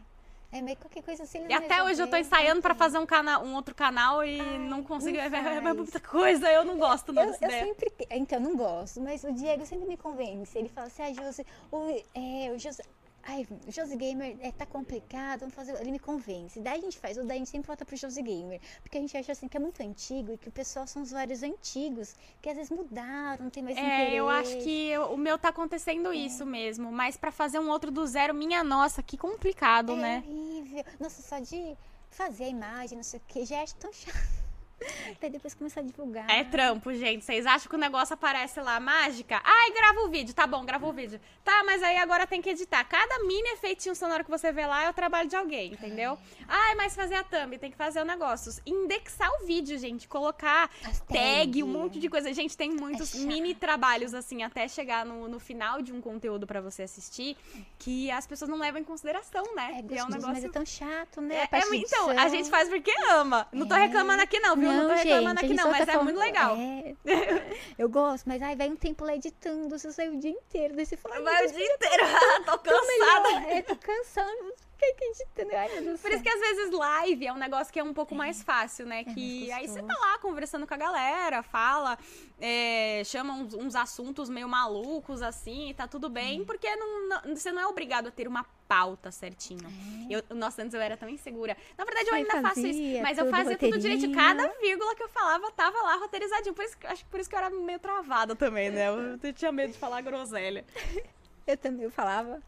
é 0.51 0.61
meio 0.61 0.77
qualquer 0.77 1.03
coisa 1.03 1.23
assim. 1.23 1.45
E 1.49 1.53
até 1.53 1.83
hoje 1.83 2.01
eu 2.01 2.09
tô 2.09 2.15
ensaiando 2.15 2.61
pra 2.61 2.73
fazer 2.73 2.97
um, 2.97 3.05
cana 3.05 3.39
um 3.39 3.55
outro 3.55 3.75
canal 3.75 4.23
e 4.23 4.39
não 4.57 4.81
consigo. 4.81 5.17
É, 5.17 5.27
é, 5.27 5.55
é 5.57 5.61
muita 5.73 5.99
coisa, 5.99 6.49
eu 6.49 6.63
não 6.63 6.77
gosto 6.77 7.11
não, 7.11 7.23
Eu, 7.23 7.29
eu 7.29 7.35
ideia. 7.35 7.65
sempre. 7.65 7.93
Então, 8.09 8.39
não 8.39 8.55
gosto, 8.55 9.01
mas 9.01 9.23
o 9.25 9.33
Diego 9.33 9.65
sempre 9.65 9.85
me 9.85 9.97
convence. 9.97 10.57
Ele 10.57 10.69
fala 10.69 10.87
assim: 10.87 11.03
ah, 11.03 11.13
Josi, 11.13 11.45
o, 11.69 11.89
é, 12.13 12.51
o 12.51 12.57
Josi. 12.57 12.81
Ai, 13.27 13.47
o 13.67 13.71
Josi 13.71 13.95
Gamer 13.95 14.37
é, 14.39 14.51
tá 14.51 14.67
complicado, 14.67 15.39
vamos 15.39 15.55
fazer. 15.55 15.75
Ele 15.81 15.89
me 15.91 15.97
convence. 15.97 16.59
Daí 16.59 16.77
a 16.77 16.81
gente 16.81 16.99
faz, 16.99 17.17
ou 17.17 17.25
daí 17.25 17.37
a 17.37 17.39
gente 17.39 17.49
sempre 17.49 17.65
volta 17.65 17.83
pro 17.83 17.95
Josi 17.97 18.21
Gamer. 18.21 18.61
Porque 18.83 18.99
a 18.99 19.01
gente 19.01 19.17
acha 19.17 19.31
assim 19.31 19.47
que 19.47 19.57
é 19.57 19.59
muito 19.59 19.81
antigo 19.81 20.31
e 20.31 20.37
que 20.37 20.47
o 20.47 20.51
pessoal 20.51 20.85
são 20.85 21.01
usuários 21.01 21.41
antigos, 21.41 22.15
que 22.39 22.47
às 22.49 22.55
vezes 22.55 22.69
mudaram, 22.69 23.45
não 23.45 23.49
tem 23.49 23.63
mais 23.63 23.77
É, 23.77 24.13
eu 24.13 24.29
acho 24.29 24.49
interesse. 24.51 24.63
que 24.69 24.87
eu- 24.89 25.11
o 25.11 25.17
meu 25.17 25.39
tá 25.39 25.49
acontecendo 25.49 26.13
isso 26.13 26.45
mesmo. 26.45 26.91
Mas 26.91 27.17
pra 27.17 27.31
fazer 27.31 27.57
um 27.57 27.67
outro 27.69 27.89
do 27.89 28.05
zero, 28.05 28.31
minha 28.33 28.63
nossa, 28.63 29.01
que 29.01 29.17
complicado, 29.17 29.93
É 29.93 29.95
né? 29.95 30.23
horrível. 30.27 30.83
Nossa, 30.99 31.21
só 31.23 31.39
de 31.39 31.75
fazer 32.11 32.43
a 32.43 32.49
imagem, 32.49 32.95
não 32.95 33.03
sei 33.03 33.19
o 33.19 33.23
que, 33.27 33.43
já 33.43 33.63
acho 33.63 33.75
tão 33.77 33.91
chato. 33.91 34.44
Daí 35.21 35.29
depois 35.29 35.53
começar 35.53 35.79
a 35.79 35.83
divulgar. 35.83 36.29
É 36.29 36.43
trampo, 36.43 36.93
gente. 36.93 37.23
Vocês 37.23 37.45
acham 37.45 37.69
que 37.69 37.75
o 37.75 37.79
negócio 37.79 38.13
aparece 38.13 38.59
lá, 38.59 38.79
mágica? 38.79 39.41
Ai, 39.43 39.71
grava 39.71 40.01
o 40.01 40.09
vídeo. 40.09 40.33
Tá 40.33 40.45
bom, 40.45 40.65
grava 40.65 40.85
o 40.85 40.91
vídeo. 40.91 41.19
Tá, 41.43 41.63
mas 41.65 41.81
aí 41.81 41.97
agora 41.97 42.27
tem 42.27 42.41
que 42.41 42.49
editar. 42.49 42.83
Cada 42.85 43.19
mini 43.19 43.49
efeitinho 43.49 43.95
sonoro 43.95 44.23
que 44.23 44.29
você 44.29 44.51
vê 44.51 44.65
lá 44.65 44.83
é 44.83 44.89
o 44.89 44.93
trabalho 44.93 45.29
de 45.29 45.35
alguém, 45.35 45.73
entendeu? 45.73 46.17
Ai, 46.47 46.75
mas 46.75 46.95
fazer 46.95 47.15
a 47.15 47.23
thumb, 47.23 47.57
tem 47.57 47.71
que 47.71 47.77
fazer 47.77 48.01
o 48.01 48.05
negócio. 48.05 48.51
Indexar 48.65 49.29
o 49.41 49.45
vídeo, 49.45 49.77
gente. 49.77 50.07
Colocar 50.07 50.69
tag, 51.07 51.63
um 51.63 51.67
monte 51.67 51.99
de 51.99 52.09
coisa. 52.09 52.33
Gente, 52.33 52.57
tem 52.57 52.69
muitos 52.71 53.11
chato. 53.11 53.21
mini 53.21 53.55
trabalhos, 53.55 54.13
assim, 54.13 54.43
até 54.43 54.67
chegar 54.67 55.05
no, 55.05 55.27
no 55.27 55.39
final 55.39 55.81
de 55.81 55.93
um 55.93 56.01
conteúdo 56.01 56.45
pra 56.45 56.59
você 56.61 56.83
assistir, 56.83 57.37
que 57.79 58.11
as 58.11 58.27
pessoas 58.27 58.49
não 58.49 58.57
levam 58.57 58.81
em 58.81 58.83
consideração, 58.83 59.43
né? 59.55 59.83
É 59.89 59.95
é 59.95 60.03
um 60.03 60.07
gostoso, 60.07 60.27
mas 60.27 60.37
é 60.43 60.47
negócio. 60.47 60.51
tão 60.51 60.65
chato, 60.65 61.21
né? 61.21 61.47
É, 61.51 61.55
A 61.55 61.59
é, 61.59 61.75
então, 61.75 62.09
a 62.09 62.27
gente 62.27 62.49
faz 62.49 62.67
porque 62.69 62.91
ama. 63.11 63.47
Não 63.51 63.67
tô 63.67 63.75
É. 63.75 63.85
reclamando 63.85 64.21
aqui, 64.21 64.39
não, 64.39 64.55
viu? 64.55 64.64
Não, 64.73 64.87
tô 64.87 64.93
reclamando 64.93 65.39
gente, 65.41 65.45
aqui, 65.45 65.53
não, 65.53 65.71
mas 65.71 65.77
tá 65.85 65.91
é 65.91 65.95
falando- 65.95 66.03
muito 66.05 66.19
legal. 66.19 66.55
É. 66.57 66.95
Eu 67.77 67.89
gosto, 67.89 68.25
mas 68.27 68.41
ai, 68.41 68.55
vai 68.55 68.69
um 68.69 68.75
tempo 68.75 69.03
lá 69.05 69.15
editando, 69.15 69.69
você 69.69 69.91
sai 69.91 70.09
o 70.09 70.17
dia 70.19 70.31
inteiro, 70.31 70.73
ai, 71.11 71.21
meu 71.21 71.31
Vai 71.31 71.45
o 71.45 71.51
dia 71.51 71.73
inteiro. 71.73 72.03
tô 72.45 72.57
cansada. 72.59 72.87
melhor. 72.87 73.51
É, 73.51 73.61
tô 73.61 73.75
cansada. 73.75 74.53
Ai, 75.55 75.69
meu 75.73 75.83
Deus 75.83 75.99
do 75.99 76.01
Por 76.01 76.11
isso 76.11 76.23
que 76.23 76.29
às 76.29 76.39
vezes 76.39 76.71
live 76.71 77.27
é 77.27 77.33
um 77.33 77.37
negócio 77.37 77.71
que 77.73 77.79
é 77.79 77.83
um 77.83 77.93
pouco 77.93 78.13
mais 78.15 78.41
fácil, 78.43 78.85
né? 78.85 79.03
que 79.03 79.47
mais 79.47 79.51
aí 79.51 79.67
você 79.67 79.81
tá 79.81 79.93
lá 79.97 80.17
conversando 80.19 80.67
com 80.67 80.73
a 80.73 80.77
galera, 80.77 81.41
fala, 81.43 81.97
é, 82.39 83.01
chama 83.05 83.33
uns, 83.33 83.53
uns 83.53 83.75
assuntos 83.75 84.29
meio 84.29 84.47
malucos 84.47 85.21
assim, 85.21 85.69
e 85.69 85.73
tá 85.73 85.87
tudo 85.87 86.09
bem, 86.09 86.43
porque 86.45 86.73
não, 86.75 87.07
não- 87.09 87.35
você 87.35 87.51
não 87.51 87.61
é 87.61 87.67
obrigado 87.67 88.07
a 88.07 88.11
ter 88.11 88.27
uma 88.27 88.45
pauta 88.67 89.11
certinho. 89.11 89.67
Eu, 90.09 90.23
nossa, 90.35 90.61
antes 90.63 90.73
eu 90.73 90.81
era 90.81 90.97
tão 90.97 91.07
insegura. 91.07 91.55
Na 91.77 91.85
verdade, 91.85 92.09
eu 92.09 92.15
ainda 92.15 92.41
faço 92.41 92.59
isso, 92.67 92.79
fazia 92.79 93.01
mas 93.03 93.17
eu 93.17 93.25
fazia 93.31 93.57
tudo 93.57 93.75
roteirinho. 93.75 94.15
Cada 94.15 94.47
vírgula 94.59 94.95
que 94.95 95.03
eu 95.03 95.09
falava 95.09 95.51
tava 95.51 95.77
lá 95.83 95.95
roteirizadinho. 95.97 96.53
Por 96.53 96.65
isso, 96.65 96.77
que- 96.77 96.87
acho 96.87 97.03
que 97.05 97.09
por 97.11 97.19
isso 97.19 97.29
que 97.29 97.35
eu 97.35 97.39
era 97.39 97.49
meio 97.49 97.79
travada 97.79 98.35
também, 98.35 98.69
né? 98.69 98.89
Eu, 98.89 99.19
eu 99.21 99.33
tinha 99.33 99.51
medo 99.51 99.71
de 99.73 99.77
falar 99.79 100.01
groselha. 100.01 100.65
Eu 101.47 101.55
também 101.55 101.83
eu 101.83 101.91
falava, 101.91 102.41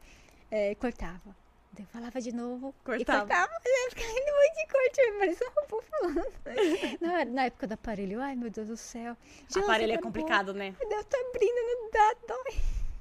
é, 0.50 0.74
cortava. 0.74 1.36
Daí 1.78 1.86
eu 1.86 1.88
falava 1.92 2.20
de 2.20 2.34
novo. 2.34 2.74
Cortava. 2.84 3.02
E 3.02 3.28
cortava. 3.28 3.52
E 3.64 3.90
ficava 3.92 4.10
indo 4.10 4.34
muito 4.34 4.56
de 4.56 4.68
corte, 4.68 5.20
parecia 5.20 5.48
um 5.48 5.62
robô 5.62 5.82
falando. 5.84 6.34
Na, 7.02 7.26
na 7.26 7.44
época 7.46 7.68
do 7.68 7.74
aparelho, 7.74 8.20
ai 8.20 8.36
meu 8.36 8.50
Deus 8.50 8.68
do 8.68 8.78
céu. 8.78 9.16
Josi, 9.48 9.60
Aparelho 9.60 9.94
é 9.94 9.98
complicado, 9.98 10.54
né? 10.54 10.76
Deus 10.90 11.06
tá 11.06 11.18
abrindo, 11.30 11.56
não 11.56 11.92
dá, 11.92 12.16
dói. 12.28 12.56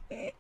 É, 0.09 0.33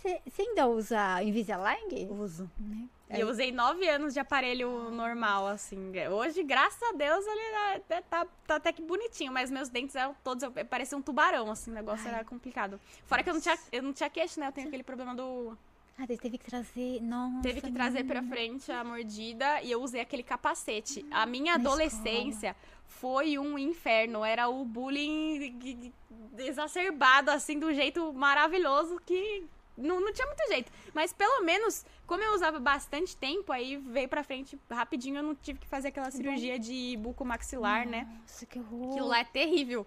Você 0.00 0.42
ainda 0.42 0.66
usa 0.68 1.22
Invisalign? 1.22 2.08
Uso. 2.10 2.50
Né? 2.58 2.88
E 3.10 3.20
eu 3.20 3.28
usei 3.28 3.52
nove 3.52 3.88
anos 3.88 4.14
de 4.14 4.20
aparelho 4.20 4.90
normal, 4.90 5.46
assim. 5.46 5.92
Hoje, 6.08 6.42
graças 6.42 6.82
a 6.82 6.92
Deus, 6.92 7.24
ele 7.26 7.80
tá, 7.88 8.02
tá- 8.02 8.26
tá 8.46 8.56
até 8.56 8.72
que 8.72 8.82
bonitinho, 8.82 9.32
mas 9.32 9.50
meus 9.50 9.68
dentes 9.68 9.94
eram 9.96 10.14
todos. 10.24 10.44
Parecia 10.68 10.96
um 10.96 11.02
tubarão, 11.02 11.50
assim, 11.50 11.70
o 11.70 11.74
negócio 11.74 12.06
Ai. 12.08 12.14
era 12.14 12.24
complicado. 12.24 12.80
Fora 13.06 13.22
que 13.22 13.30
eu 13.30 13.34
não, 13.34 13.40
tinha, 13.40 13.58
eu 13.72 13.82
não 13.82 13.92
tinha 13.92 14.08
queixo, 14.10 14.40
né? 14.40 14.48
Eu 14.48 14.52
tenho 14.52 14.68
aquele 14.68 14.82
problema 14.82 15.14
do. 15.14 15.56
Ah, 15.98 16.06
teve 16.06 16.36
que 16.36 16.44
trazer. 16.44 17.00
Nossa. 17.00 17.40
Teve 17.42 17.60
que 17.62 17.72
trazer 17.72 18.04
pra 18.04 18.20
menina. 18.20 18.36
frente 18.36 18.70
a 18.70 18.84
mordida 18.84 19.62
e 19.62 19.70
eu 19.70 19.82
usei 19.82 20.00
aquele 20.00 20.22
capacete. 20.22 21.06
A 21.10 21.24
minha 21.24 21.56
Na 21.56 21.60
adolescência 21.60 22.54
foi 22.86 23.38
um 23.38 23.58
inferno. 23.58 24.22
Era 24.24 24.48
o 24.48 24.64
bullying 24.64 25.92
exacerbado, 26.38 27.30
assim, 27.30 27.58
do 27.58 27.72
jeito 27.72 28.12
maravilhoso 28.12 29.00
que. 29.06 29.44
Não, 29.76 30.00
não 30.00 30.12
tinha 30.12 30.26
muito 30.26 30.46
jeito. 30.48 30.72
Mas 30.94 31.12
pelo 31.12 31.42
menos, 31.44 31.84
como 32.06 32.22
eu 32.22 32.34
usava 32.34 32.58
bastante 32.58 33.14
tempo, 33.16 33.52
aí 33.52 33.76
veio 33.76 34.08
pra 34.08 34.22
frente 34.22 34.58
rapidinho. 34.70 35.16
Eu 35.18 35.22
não 35.22 35.34
tive 35.34 35.58
que 35.58 35.66
fazer 35.66 35.88
aquela 35.88 36.10
cirurgia 36.10 36.58
de 36.58 36.96
bucomaxilar, 36.98 37.86
né? 37.86 38.06
Nossa, 38.20 38.46
que 38.46 38.58
horror. 38.58 38.90
Aquilo 38.92 39.08
lá 39.08 39.18
é 39.20 39.24
terrível. 39.24 39.86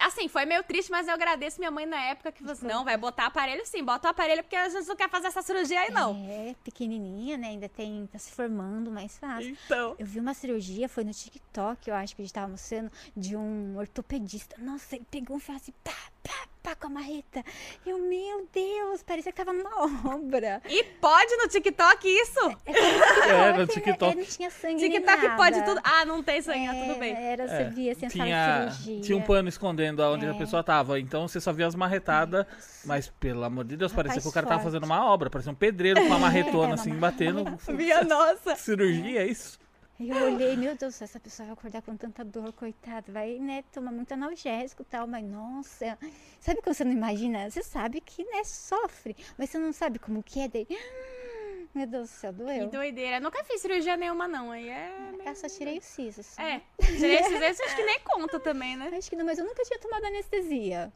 Assim, 0.00 0.28
foi 0.28 0.44
meio 0.44 0.62
triste, 0.62 0.90
mas 0.90 1.06
eu 1.06 1.14
agradeço 1.14 1.58
minha 1.58 1.70
mãe 1.70 1.86
na 1.86 2.00
época 2.00 2.32
que 2.32 2.42
você. 2.42 2.66
Não, 2.66 2.84
vai 2.84 2.96
botar 2.96 3.26
aparelho 3.26 3.64
sim, 3.66 3.84
bota 3.84 4.08
o 4.08 4.10
aparelho, 4.10 4.42
porque 4.42 4.56
a 4.56 4.68
gente 4.68 4.86
não 4.86 4.96
quer 4.96 5.10
fazer 5.10 5.26
essa 5.26 5.42
cirurgia 5.42 5.80
aí, 5.80 5.90
não. 5.90 6.26
É, 6.28 6.54
pequenininha, 6.64 7.36
né? 7.36 7.48
Ainda 7.48 7.68
tem. 7.68 8.06
Tá 8.06 8.18
se 8.18 8.32
formando 8.32 8.90
mais 8.90 9.18
fácil. 9.18 9.56
Então. 9.66 9.94
Eu 9.98 10.06
vi 10.06 10.20
uma 10.20 10.34
cirurgia, 10.34 10.88
foi 10.88 11.04
no 11.04 11.12
TikTok, 11.12 11.88
eu 11.88 11.94
acho 11.94 12.14
que 12.16 12.22
a 12.22 12.24
gente 12.24 12.34
tava 12.34 12.46
almoçando, 12.46 12.90
de 13.16 13.36
um 13.36 13.76
ortopedista. 13.76 14.56
Nossa, 14.58 14.96
ele 14.96 15.06
pegou 15.10 15.36
um 15.36 15.40
ferro 15.40 15.56
assim, 15.56 15.72
pá, 15.82 15.92
pá, 16.24 16.48
pá, 16.62 16.74
com 16.74 16.86
a 16.86 16.90
marreta. 16.90 17.44
Eu, 17.86 17.98
meu 17.98 18.48
Deus, 18.52 19.02
parecia 19.02 19.30
que 19.30 19.36
tava 19.36 19.52
numa 19.52 19.70
obra. 20.14 20.60
E 20.68 20.82
pode 20.82 21.36
no 21.36 21.46
TikTok 21.48 22.08
isso? 22.08 22.40
É, 22.66 23.52
no 23.52 23.62
É, 23.62 23.66
TikTok. 23.66 24.16
não 24.16 24.24
tinha 24.24 24.50
sangue 24.50 24.80
nem 24.88 24.90
TikTok 24.92 25.22
nada. 25.22 25.36
pode 25.36 25.62
tudo. 25.64 25.80
Ah, 25.84 26.04
não 26.04 26.22
tem 26.22 26.40
sangue, 26.40 26.66
ah, 26.66 26.74
É, 26.74 26.86
tudo 26.86 26.98
bem. 26.98 27.14
Era, 27.14 27.46
você 27.46 27.54
É, 27.54 27.64
via 27.70 27.92
assim, 27.92 28.08
tinha, 28.08 28.68
tinha 29.02 29.16
um 29.18 29.22
pano 29.22 29.48
escondendo 29.48 30.00
onde 30.02 30.24
a 30.26 30.30
É. 30.30 30.34
pessoa 30.38 30.64
tava. 30.64 30.98
Então 30.98 31.28
você 31.28 31.40
só 31.40 31.52
via 31.52 31.66
as 31.66 31.74
marretadas. 31.74 32.46
Mas, 32.84 33.08
pelo 33.20 33.44
amor 33.44 33.64
de 33.64 33.76
Deus, 33.76 33.92
parecia 33.92 34.12
Rapaz 34.16 34.24
que 34.24 34.28
o 34.28 34.32
cara 34.32 34.46
tava 34.46 34.60
forte. 34.60 34.72
fazendo 34.72 34.84
uma 34.84 35.04
obra. 35.10 35.28
Parecia 35.30 35.52
um 35.52 35.54
pedreiro 35.54 36.00
com 36.00 36.06
uma 36.06 36.18
marretona, 36.18 36.74
assim, 36.74 36.94
batendo. 36.94 37.44
Minha 37.68 38.02
nossa. 38.04 38.56
Cirurgia, 38.56 39.22
é 39.22 39.26
isso? 39.26 39.58
E 39.98 40.10
eu 40.10 40.16
olhei, 40.24 40.56
meu 40.56 40.76
Deus, 40.76 41.00
essa 41.00 41.20
pessoa 41.20 41.46
vai 41.46 41.52
acordar 41.52 41.80
com 41.82 41.96
tanta 41.96 42.24
dor, 42.24 42.52
coitada. 42.52 43.12
Vai, 43.12 43.38
né, 43.38 43.62
tomar 43.72 43.92
muito 43.92 44.12
analgésico 44.12 44.82
e 44.82 44.84
tal. 44.84 45.06
Mas, 45.06 45.24
nossa, 45.24 45.96
sabe 46.40 46.60
quando 46.60 46.74
você 46.74 46.84
não 46.84 46.92
imagina? 46.92 47.48
Você 47.48 47.62
sabe 47.62 48.00
que, 48.00 48.24
né, 48.24 48.42
sofre. 48.42 49.16
Mas 49.38 49.50
você 49.50 49.58
não 49.58 49.72
sabe 49.72 50.00
como 50.00 50.20
que 50.22 50.40
é. 50.40 50.48
Daí, 50.48 50.66
meu 51.72 51.86
Deus 51.86 52.10
do 52.10 52.12
céu, 52.12 52.32
Que 52.32 52.38
doeu. 52.42 52.68
doideira. 52.68 53.20
Nunca 53.20 53.44
fiz 53.44 53.60
cirurgia 53.60 53.96
nenhuma, 53.96 54.26
não. 54.26 54.50
Aí 54.50 54.68
é. 54.68 54.90
Eu 55.24 55.34
só 55.36 55.48
tirei 55.48 55.78
o 55.78 55.82
siso. 55.82 56.20
assim. 56.22 56.42
É. 56.42 56.60
Tirei 56.84 57.14
esses 57.16 57.40
esses, 57.40 57.60
acho 57.60 57.76
que 57.76 57.84
nem 57.84 58.00
conta 58.00 58.40
também, 58.40 58.76
né? 58.76 58.90
Acho 58.98 59.08
que 59.08 59.16
não, 59.16 59.24
mas 59.24 59.38
eu 59.38 59.44
nunca 59.44 59.62
tinha 59.62 59.78
tomado 59.78 60.04
anestesia. 60.06 60.92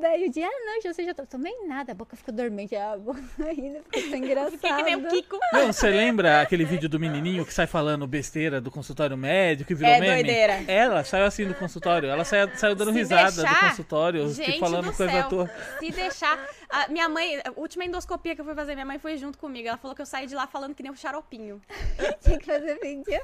Daí 0.00 0.26
o 0.26 0.30
dia, 0.30 0.46
ah, 0.46 0.64
não, 0.66 0.82
já 0.82 0.92
sei, 0.92 1.04
já 1.06 1.14
tô- 1.14 1.24
tomei 1.24 1.52
nada, 1.68 1.92
a 1.92 1.94
boca 1.94 2.16
ficou 2.16 2.34
dormente, 2.34 2.74
a 2.74 2.96
boca 2.96 3.20
ainda 3.38 3.80
ficou 3.80 4.02
tão 4.10 4.18
engraçada. 4.18 4.50
Fiquei 4.50 4.74
que 4.74 4.82
nem 4.82 4.96
o 4.96 5.08
Kiko. 5.08 5.38
Não, 5.52 5.72
você 5.72 5.88
lembra 5.88 6.40
aquele 6.42 6.64
vídeo 6.64 6.88
do 6.88 6.98
menininho 6.98 7.46
que 7.46 7.54
sai 7.54 7.68
falando 7.68 8.04
besteira 8.06 8.60
do 8.60 8.72
consultório 8.72 9.16
médico 9.16 9.70
e 9.70 9.74
virou 9.74 9.92
É, 9.92 10.00
meme? 10.00 10.14
doideira. 10.24 10.64
Ela 10.66 11.04
saiu 11.04 11.24
assim 11.24 11.46
do 11.46 11.54
consultório. 11.54 12.08
Ela 12.08 12.24
saiu, 12.24 12.50
saiu 12.56 12.74
dando 12.74 12.92
Se 12.92 12.98
risada 12.98 13.30
do 13.30 13.42
deixar, 13.42 13.70
consultório, 13.70 14.28
Gente 14.30 14.46
tipo, 14.46 14.58
falando 14.58 14.86
do 14.90 14.92
coisa 14.92 15.12
céu, 15.12 15.28
toa. 15.28 15.50
Se 15.78 15.90
deixar. 15.92 16.48
A 16.68 16.88
minha 16.88 17.08
mãe, 17.08 17.38
a 17.44 17.52
última 17.56 17.84
endoscopia 17.84 18.34
que 18.34 18.40
eu 18.40 18.44
fui 18.44 18.54
fazer, 18.54 18.74
minha 18.74 18.84
mãe 18.86 18.98
foi 18.98 19.16
junto 19.16 19.38
comigo. 19.38 19.68
Ela 19.68 19.78
falou 19.78 19.94
que 19.94 20.02
eu 20.02 20.06
saí 20.06 20.26
de 20.26 20.34
lá 20.34 20.46
falando 20.48 20.74
que 20.74 20.82
nem 20.82 20.90
um 20.90 20.96
xaropinho. 20.96 21.60
Tinha 22.20 22.36
que 22.38 22.46
fazer 22.46 22.80
vídeo. 22.80 23.20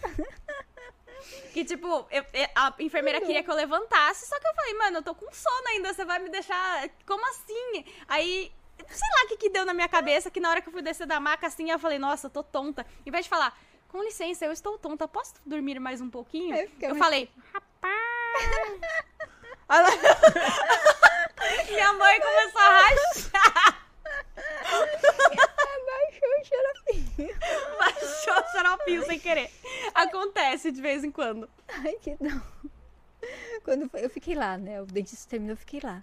Que, 1.52 1.64
tipo, 1.64 2.06
eu- 2.10 2.24
eu- 2.32 2.48
a 2.54 2.74
enfermeira 2.78 3.20
queria 3.20 3.42
que 3.42 3.50
eu 3.50 3.54
levantasse, 3.54 4.26
só 4.26 4.38
que 4.38 4.46
eu 4.46 4.54
falei, 4.54 4.74
mano, 4.74 4.98
eu 4.98 5.02
tô 5.02 5.14
com 5.14 5.30
sono 5.32 5.68
ainda, 5.68 5.92
você 5.92 6.04
vai 6.04 6.18
me 6.18 6.28
deixar. 6.28 6.88
Como 7.06 7.24
assim? 7.30 7.84
Aí. 8.08 8.52
Sei 8.88 9.08
lá 9.18 9.24
o 9.24 9.28
que, 9.28 9.36
que 9.36 9.50
deu 9.50 9.64
na 9.66 9.74
minha 9.74 9.88
cabeça, 9.88 10.30
que 10.30 10.40
na 10.40 10.48
hora 10.50 10.60
que 10.62 10.68
eu 10.68 10.72
fui 10.72 10.80
descer 10.82 11.06
da 11.06 11.20
maca, 11.20 11.46
assim, 11.46 11.70
eu 11.70 11.78
falei, 11.78 11.98
nossa, 11.98 12.26
eu 12.28 12.30
tô 12.30 12.42
tonta. 12.42 12.86
Em 13.04 13.10
vez 13.10 13.24
de 13.26 13.28
falar, 13.28 13.56
com 13.88 14.02
licença, 14.02 14.46
eu 14.46 14.52
estou 14.52 14.78
tonta, 14.78 15.06
posso 15.06 15.34
dormir 15.44 15.78
mais 15.78 16.00
um 16.00 16.08
pouquinho? 16.08 16.56
Fica 16.68 16.86
Eu 16.86 16.90
muito- 16.90 17.04
falei, 17.04 17.30
rapaz. 17.52 18.00
Minha 21.68 21.92
mãe 21.92 22.20
começou 22.20 22.60
a 22.60 22.80
rachar. 22.80 23.86
Abaixou 25.90 26.28
o 26.40 26.44
xaropinho. 26.44 27.38
Baixou 27.78 28.34
o 28.34 28.52
xaropinho 28.52 29.02
sem 29.06 29.18
querer. 29.18 29.50
Acontece 29.94 30.70
de 30.70 30.80
vez 30.80 31.02
em 31.04 31.10
quando. 31.10 31.48
Ai, 31.68 31.94
que 32.00 32.16
dó. 32.20 32.40
Quando 33.64 33.88
foi, 33.90 34.04
eu 34.04 34.10
fiquei 34.10 34.34
lá, 34.34 34.56
né? 34.56 34.80
O 34.80 34.86
dentista 34.86 35.28
terminou, 35.30 35.52
eu 35.54 35.56
fiquei 35.58 35.80
lá. 35.82 36.02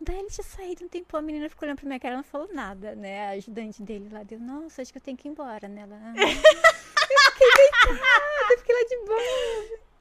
Daí 0.00 0.18
ele 0.18 0.28
tinha 0.30 0.44
saído 0.44 0.84
um 0.84 0.88
tempo, 0.88 1.16
a 1.16 1.22
menina 1.22 1.48
ficou 1.48 1.66
olhando 1.66 1.78
pra 1.78 1.86
minha 1.86 1.98
cara, 1.98 2.14
ela 2.14 2.22
não 2.22 2.24
falou 2.28 2.48
nada, 2.52 2.94
né? 2.94 3.28
A 3.28 3.30
ajudante 3.30 3.82
dele 3.82 4.08
lá 4.12 4.22
deu, 4.22 4.38
nossa, 4.38 4.82
acho 4.82 4.92
que 4.92 4.98
eu 4.98 5.02
tenho 5.02 5.16
que 5.16 5.26
ir 5.26 5.30
embora, 5.30 5.66
né? 5.68 5.82
Ela, 5.82 5.96
"Ah." 5.96 6.14
eu 6.20 7.32
fiquei 7.32 7.50
deitada, 7.56 8.52
eu 8.52 8.58
fiquei 8.58 8.74
lá 8.74 8.88
de 8.88 8.96
boa. 9.06 9.20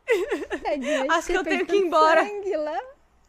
Tadinha, 0.64 1.06
Acho 1.14 1.28
que 1.28 1.38
eu 1.38 1.44
tenho 1.44 1.66
que 1.66 1.76
ir 1.76 1.86
embora. 1.86 2.26
sangue 2.26 2.58
lá. 2.58 2.80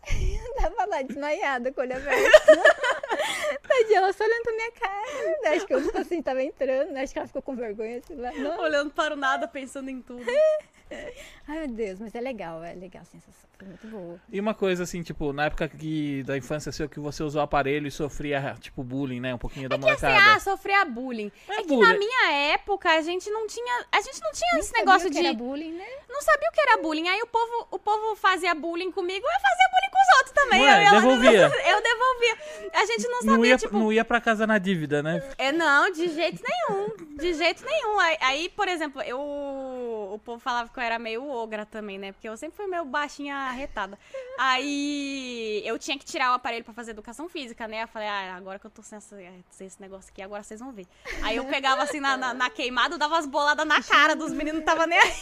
Eu 0.08 0.54
tava 0.62 0.86
lá 0.86 1.02
desmaiada, 1.02 1.72
com 1.72 1.80
o 1.80 1.84
olho 1.84 1.96
aberto. 1.96 2.46
Tadinha, 3.66 3.98
ela 3.98 4.12
só 4.12 4.24
olhando 4.24 4.42
pra 4.42 4.52
minha 4.52 4.72
cara. 4.72 5.40
né? 5.42 5.48
Acho 5.50 5.66
que 5.66 5.74
eu, 5.74 5.82
tipo 5.82 5.98
assim, 5.98 6.22
tava 6.22 6.42
entrando, 6.42 6.92
né? 6.92 7.02
Acho 7.02 7.12
que 7.12 7.18
ela 7.18 7.26
ficou 7.28 7.42
com 7.42 7.56
vergonha, 7.56 8.00
sei 8.06 8.16
lá. 8.16 8.32
Não. 8.32 8.60
Olhando 8.60 8.90
para 8.90 9.14
o 9.14 9.16
nada, 9.16 9.46
pensando 9.48 9.90
em 9.90 10.00
tudo. 10.00 10.24
Ai, 11.48 11.58
meu 11.60 11.68
Deus, 11.68 12.00
mas 12.00 12.14
é 12.14 12.20
legal, 12.20 12.62
é 12.64 12.74
legal 12.74 13.02
a 13.02 13.04
sensação. 13.04 13.46
Foi 13.58 13.68
muito 13.68 13.86
boa. 13.86 14.20
E 14.30 14.38
uma 14.40 14.52
coisa 14.52 14.82
assim, 14.82 15.02
tipo, 15.02 15.32
na 15.32 15.46
época 15.46 15.66
que, 15.68 16.22
da 16.24 16.36
infância 16.36 16.70
seu, 16.72 16.88
que 16.88 16.98
você 17.00 17.22
usou 17.22 17.40
o 17.40 17.44
aparelho 17.44 17.86
e 17.86 17.90
sofria, 17.90 18.54
tipo, 18.60 18.82
bullying, 18.82 19.20
né? 19.20 19.34
Um 19.34 19.38
pouquinho 19.38 19.68
da 19.68 19.78
Que 19.78 19.88
assim, 19.90 20.04
molecada. 20.06 20.34
ah, 20.34 20.40
sofria 20.40 20.84
bullying. 20.84 21.30
É 21.48 21.52
É, 21.54 21.56
que 21.62 21.68
bullying. 21.68 21.88
na 21.92 21.98
minha 21.98 22.32
época 22.52 22.90
a 22.90 23.00
gente 23.00 23.30
não 23.30 23.46
tinha. 23.46 23.86
A 23.92 24.00
gente 24.00 24.20
não 24.20 24.32
tinha 24.32 24.50
Nem 24.52 24.60
esse 24.60 24.68
sabia 24.70 24.84
negócio 24.84 25.08
o 25.08 25.10
que 25.12 25.20
de. 25.20 25.26
era 25.26 25.34
bullying, 25.36 25.72
né? 25.72 25.86
Não 26.08 26.20
sabia 26.20 26.48
o 26.48 26.52
que 26.52 26.60
era 26.60 26.82
bullying. 26.82 27.08
Aí 27.08 27.22
o 27.22 27.26
povo, 27.26 27.68
o 27.70 27.78
povo 27.78 28.16
fazia 28.16 28.54
bullying 28.54 28.90
comigo, 28.92 29.24
eu 29.24 29.40
fazia 29.40 29.66
bullying 29.72 29.90
com 29.92 30.02
os 30.02 30.18
outros 30.18 30.32
também. 30.34 30.62
Ué, 30.62 30.86
eu, 30.88 30.90
devolvia. 30.90 31.30
eu 31.70 31.82
devolvia. 31.82 32.70
A 32.74 32.84
gente 32.84 33.08
não 33.08 33.18
sabia, 33.22 33.36
não, 33.38 33.44
ia, 33.46 33.56
tipo. 33.56 33.78
não 33.78 33.92
ia 33.92 34.04
pra 34.04 34.20
casa 34.20 34.46
na 34.46 34.58
dívida, 34.58 35.02
né? 35.02 35.22
É, 35.38 35.50
não, 35.52 35.90
de 35.92 36.08
jeito 36.08 36.42
nenhum. 36.42 37.16
De 37.16 37.32
jeito 37.32 37.64
nenhum. 37.64 37.98
Aí, 38.00 38.16
aí, 38.20 38.48
por 38.50 38.68
exemplo, 38.68 39.00
eu. 39.00 39.18
O 39.18 40.20
povo 40.24 40.38
falava 40.38 40.68
que 40.76 40.80
eu 40.80 40.84
era 40.84 40.98
meio 40.98 41.26
ogra 41.26 41.64
também, 41.64 41.98
né? 41.98 42.12
Porque 42.12 42.28
eu 42.28 42.36
sempre 42.36 42.54
fui 42.54 42.66
meio 42.66 42.84
baixinha 42.84 43.34
arretada. 43.34 43.98
Aí 44.38 45.62
eu 45.64 45.78
tinha 45.78 45.98
que 45.98 46.04
tirar 46.04 46.32
o 46.32 46.34
aparelho 46.34 46.62
pra 46.62 46.74
fazer 46.74 46.90
educação 46.90 47.30
física, 47.30 47.66
né? 47.66 47.84
Eu 47.84 47.88
falei, 47.88 48.06
ah, 48.06 48.36
agora 48.36 48.58
que 48.58 48.66
eu 48.66 48.70
tô 48.70 48.82
sem, 48.82 49.00
sem 49.00 49.66
esse 49.66 49.80
negócio 49.80 50.12
aqui, 50.12 50.20
agora 50.20 50.42
vocês 50.42 50.60
vão 50.60 50.72
ver. 50.72 50.86
Aí 51.22 51.36
eu 51.36 51.46
pegava 51.46 51.82
assim 51.82 51.98
na, 51.98 52.18
na, 52.18 52.34
na 52.34 52.50
queimada, 52.50 52.98
dava 52.98 53.14
umas 53.14 53.26
boladas 53.26 53.66
na 53.66 53.82
cara 53.82 54.14
dos 54.14 54.32
meninos, 54.32 54.60
não 54.60 54.66
tava 54.66 54.86
nem 54.86 54.98
aí. 55.00 55.12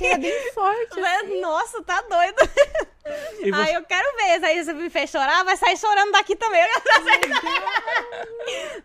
Era 0.00 0.18
bem 0.18 0.52
forte. 0.52 0.94
Falei, 0.94 1.40
Nossa, 1.40 1.82
tá 1.82 2.00
doido. 2.02 2.38
Você, 3.02 3.50
Aí 3.54 3.74
eu 3.74 3.82
quero 3.84 4.16
ver. 4.16 4.44
Aí 4.44 4.62
você 4.64 4.72
me 4.74 4.90
fez 4.90 5.10
chorar, 5.10 5.42
vai 5.44 5.56
sair 5.56 5.76
chorando 5.76 6.12
daqui 6.12 6.36
também. 6.36 6.62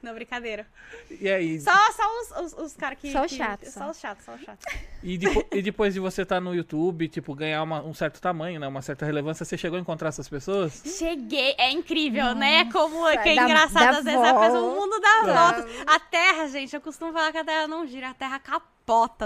Não, 0.02 0.14
brincadeira. 0.14 0.66
e 1.10 1.28
aí? 1.30 1.60
Só, 1.60 1.72
só 1.92 2.04
os, 2.22 2.32
os, 2.54 2.60
os 2.66 2.74
caras 2.76 2.98
que. 3.00 3.12
Só 3.12 3.26
os 3.26 3.32
chatos, 3.32 3.74
Só 3.74 3.80
só. 3.86 3.90
os 3.92 4.00
chatos, 4.00 4.26
só 4.26 4.34
os 4.34 4.42
chatos. 4.42 4.66
E, 5.04 5.18
depo- 5.18 5.46
e 5.52 5.62
depois 5.62 5.94
de 5.94 6.00
você 6.00 6.22
estar 6.22 6.40
no 6.40 6.54
YouTube, 6.56 7.08
tipo, 7.10 7.34
ganhar 7.36 7.62
uma- 7.64 7.82
um 7.84 7.94
certo 7.94 8.22
tamanho, 8.22 8.60
né? 8.60 8.68
Uma 8.68 8.82
certa 8.82 9.06
relevância, 9.06 9.44
você 9.46 9.58
chegou 9.58 9.78
a 9.78 9.82
encontrar 9.82 10.10
essas 10.10 10.30
pessoas? 10.30 10.82
Cheguei. 10.86 11.56
É 11.58 11.72
incrível, 11.72 12.34
né? 12.36 12.70
Como 12.72 13.06
que 13.22 13.30
é 13.30 13.36
dá- 13.36 13.44
engraçado. 13.44 13.84
dá 13.84 13.90
Às 14.00 14.06
vezes 14.06 14.20
a 14.20 14.34
pessoa, 14.34 14.60
o 14.60 14.62
volta. 14.62 14.82
mundo 14.82 15.00
Dá. 15.02 15.52
voltas. 15.54 15.66
A 15.88 16.00
Terra, 16.00 16.48
gente, 16.48 16.74
eu 16.76 16.82
costumo 16.82 17.12
falar 17.14 17.32
que 17.32 17.38
a 17.40 17.44
Terra 17.46 17.68
não 17.68 17.86
gira, 17.88 18.10
a 18.10 18.14
Terra 18.14 18.40
capota. 18.40 18.75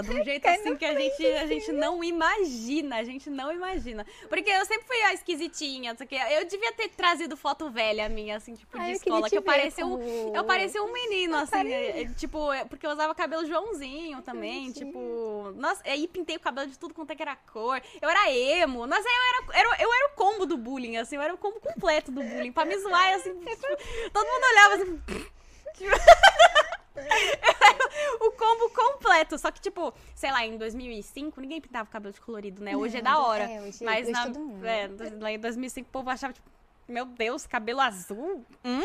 De 0.02 0.10
um 0.20 0.24
jeito 0.24 0.42
Cai 0.42 0.56
assim 0.56 0.74
que 0.76 0.84
a 0.84 0.94
gente, 0.98 1.26
a 1.26 1.46
gente 1.46 1.72
não 1.72 2.02
imagina. 2.02 2.96
A 2.96 3.04
gente 3.04 3.28
não 3.28 3.52
imagina. 3.52 4.06
Porque 4.28 4.48
eu 4.50 4.64
sempre 4.64 4.86
fui 4.86 5.00
a 5.02 5.12
esquisitinha, 5.12 5.94
não 5.98 6.06
quê. 6.06 6.16
Eu 6.30 6.44
devia 6.46 6.72
ter 6.72 6.88
trazido 6.88 7.36
foto 7.36 7.68
velha 7.70 8.08
minha, 8.08 8.36
assim, 8.36 8.54
tipo, 8.54 8.76
Ai, 8.78 8.86
de 8.86 8.90
eu 8.92 8.96
escola. 8.96 9.16
queria 9.22 9.30
Que 9.30 9.36
eu 9.38 9.42
parecia 9.42 9.84
um. 9.86 9.98
como- 9.98 10.36
Eu 10.36 10.44
parecia 10.44 10.82
um 10.82 10.92
menino, 10.92 11.36
assim, 11.36 11.54
Aparelho. 11.56 11.74
é, 11.98 12.02
é, 12.02 12.08
tipo, 12.14 12.52
é, 12.52 12.64
porque 12.64 12.86
eu 12.86 12.90
usava 12.90 13.14
cabelo 13.14 13.44
Joãozinho 13.46 14.22
também, 14.22 14.72
tipo, 14.72 15.52
nossa, 15.56 15.82
aí 15.84 16.06
pintei 16.08 16.36
o 16.36 16.40
cabelo 16.40 16.68
de 16.68 16.78
tudo 16.78 16.94
quanto 16.94 17.10
é 17.10 17.14
que 17.16 17.22
era 17.22 17.36
cor. 17.36 17.82
Eu 18.00 18.08
era 18.08 18.30
emo, 18.32 18.86
nossa, 18.86 19.06
eu 19.06 19.12
era, 19.52 19.58
era- 19.60 19.82
eu 19.82 19.92
era 19.92 20.06
o 20.06 20.16
combo 20.16 20.46
do 20.46 20.56
bullying, 20.56 20.96
assim, 20.96 21.16
eu 21.16 21.22
era 21.22 21.34
o 21.34 21.38
combo 21.38 21.60
completo 21.60 22.10
do 22.10 22.22
bullying. 22.22 22.52
Pra 22.52 22.64
me 22.64 22.78
zoar, 22.78 23.14
assim, 23.14 23.34
tipo, 23.44 23.66
todo 24.12 24.26
mundo 24.26 24.44
olhava 24.50 24.74
assim. 24.76 25.02
tipo, 25.76 25.90
eu 25.90 25.98
o 28.20 28.30
combo 28.32 28.70
completo. 28.70 29.38
Só 29.38 29.50
que, 29.50 29.60
tipo, 29.60 29.92
sei 30.14 30.30
lá, 30.30 30.44
em 30.44 30.56
2005, 30.58 31.40
ninguém 31.40 31.60
pintava 31.60 31.88
o 31.88 31.92
cabelo 31.92 32.12
de 32.14 32.20
colorido, 32.20 32.62
né? 32.62 32.76
Hoje 32.76 32.98
é 32.98 33.02
da 33.02 33.12
Não, 33.12 33.22
hora. 33.24 33.44
é, 33.44 33.60
hoje- 33.60 33.84
mas 33.84 34.02
hoje 34.04 34.12
na, 34.12 34.26
todo 34.26 34.40
mundo. 34.40 34.64
é, 34.66 34.90
lá 35.20 35.32
em 35.32 35.38
2005 35.38 35.88
o 35.88 35.92
povo 35.92 36.10
achava, 36.10 36.32
tipo, 36.32 36.48
meu 36.88 37.04
Deus, 37.04 37.46
cabelo 37.46 37.80
azul? 37.80 38.44
Hum. 38.64 38.82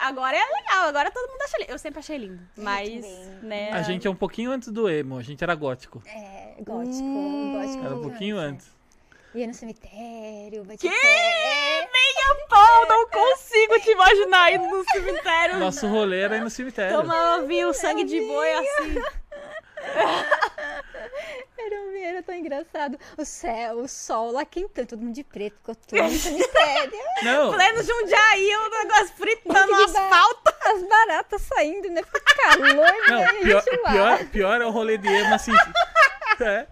Agora 0.00 0.36
é 0.36 0.44
legal, 0.44 0.88
agora 0.88 1.10
todo 1.12 1.30
mundo 1.30 1.42
acha 1.42 1.58
lindo. 1.58 1.70
Eu 1.70 1.78
sempre 1.78 2.00
achei 2.00 2.18
lindo. 2.18 2.42
Mas, 2.56 3.04
né. 3.42 3.70
A 3.70 3.82
gente 3.82 4.04
é 4.06 4.10
um 4.10 4.16
pouquinho 4.16 4.50
antes 4.50 4.68
do 4.68 4.88
emo, 4.88 5.16
a 5.16 5.22
gente 5.22 5.44
era 5.44 5.54
gótico. 5.54 6.02
É, 6.06 6.56
gótico, 6.60 7.02
Hum. 7.04 7.52
gótico. 7.56 7.84
Era 7.86 7.94
um 7.96 8.02
pouquinho 8.02 8.36
antes. 8.36 8.68
Ia 9.34 9.46
no 9.46 9.54
cemitério, 9.54 10.62
Que? 10.62 10.68
batia 10.68 10.90
pé. 10.90 11.88
Nem 11.92 12.14
a 12.30 12.34
pau, 12.48 12.86
não 12.88 13.08
consigo 13.08 13.78
te 13.80 13.90
imaginar 13.92 14.52
indo 14.52 14.66
no 14.66 14.84
cemitério. 14.90 15.58
Nosso 15.58 15.86
rolê 15.86 16.20
era 16.22 16.36
ir 16.36 16.40
no 16.40 16.50
cemitério. 16.50 16.96
Tomava 16.96 17.42
vinho, 17.46 17.72
sangue 17.72 18.02
de 18.04 18.20
boi 18.20 18.52
assim. 18.52 18.94
Era, 21.58 21.80
um- 21.80 21.96
era 22.04 22.22
tão 22.24 22.34
engraçado. 22.34 22.98
O 23.16 23.24
céu, 23.24 23.78
o 23.78 23.88
sol 23.88 24.32
lá 24.32 24.44
quentando, 24.44 24.88
todo 24.88 25.00
mundo 25.00 25.14
de 25.14 25.22
preto, 25.22 25.54
ficou 25.58 25.74
tudo 25.76 26.02
no 26.02 26.10
cemitério. 26.18 26.98
Não, 27.22 27.52
Pleno 27.52 27.82
Jundiaí, 27.84 28.56
o 28.56 28.68
negócio 28.70 29.14
fritando 29.16 29.76
de 29.76 29.82
asfalto. 29.84 30.50
As 30.62 30.82
baratas 30.88 31.42
saindo, 31.42 31.88
né? 31.88 32.02
Fica 32.02 32.20
calor, 32.36 32.74
não, 33.08 33.18
né? 33.20 33.32
Pior, 33.42 33.62
pior, 33.64 34.24
pior 34.26 34.60
é 34.60 34.66
o 34.66 34.70
rolê 34.70 34.98
de 34.98 35.08
emo 35.08 35.34
assim. 35.34 35.52
É. 36.44 36.66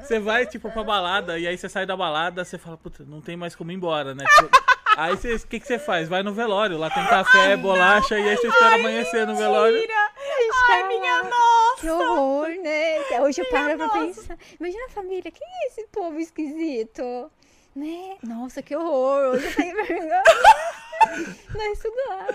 Você 0.00 0.18
vai, 0.18 0.46
tipo, 0.46 0.70
pra 0.70 0.82
balada, 0.82 1.38
e 1.38 1.46
aí 1.46 1.56
você 1.56 1.68
sai 1.68 1.84
da 1.84 1.96
balada, 1.96 2.44
você 2.44 2.58
fala, 2.58 2.76
puta, 2.76 3.04
não 3.04 3.20
tem 3.20 3.36
mais 3.36 3.54
como 3.54 3.70
ir 3.70 3.74
embora, 3.74 4.14
né? 4.14 4.24
Tipo, 4.36 4.50
aí 4.96 5.14
o 5.14 5.46
que, 5.46 5.60
que 5.60 5.66
você 5.66 5.78
faz? 5.78 6.08
Vai 6.08 6.22
no 6.22 6.32
velório, 6.32 6.78
lá 6.78 6.90
tem 6.90 7.04
café, 7.06 7.56
bolacha, 7.56 8.18
e 8.18 8.28
aí 8.28 8.36
você 8.36 8.48
espera 8.48 8.74
amanhecer 8.76 9.26
no 9.26 9.36
velório. 9.36 9.74
Mentira. 9.74 9.94
A 9.94 10.42
gente 10.42 10.70
Ai, 10.70 10.88
minha 10.88 11.22
nossa. 11.24 11.80
Que 11.80 11.90
horror, 11.90 12.48
né? 12.62 13.20
Hoje 13.20 13.40
eu 13.40 13.50
paro 13.50 13.76
pra 13.76 13.86
nossa. 13.86 13.98
pensar. 13.98 14.38
Imagina 14.58 14.86
a 14.86 14.90
família, 14.90 15.30
quem 15.30 15.46
é 15.46 15.66
esse 15.68 15.86
povo 15.88 16.18
esquisito? 16.18 17.30
Né? 17.78 18.16
Nossa, 18.24 18.60
que 18.60 18.74
horror. 18.74 19.34
Hoje 19.34 19.46
eu 19.46 19.54
tenho 19.54 19.76
vergonha. 19.76 20.22
Não 21.54 21.72
estudar. 21.72 22.26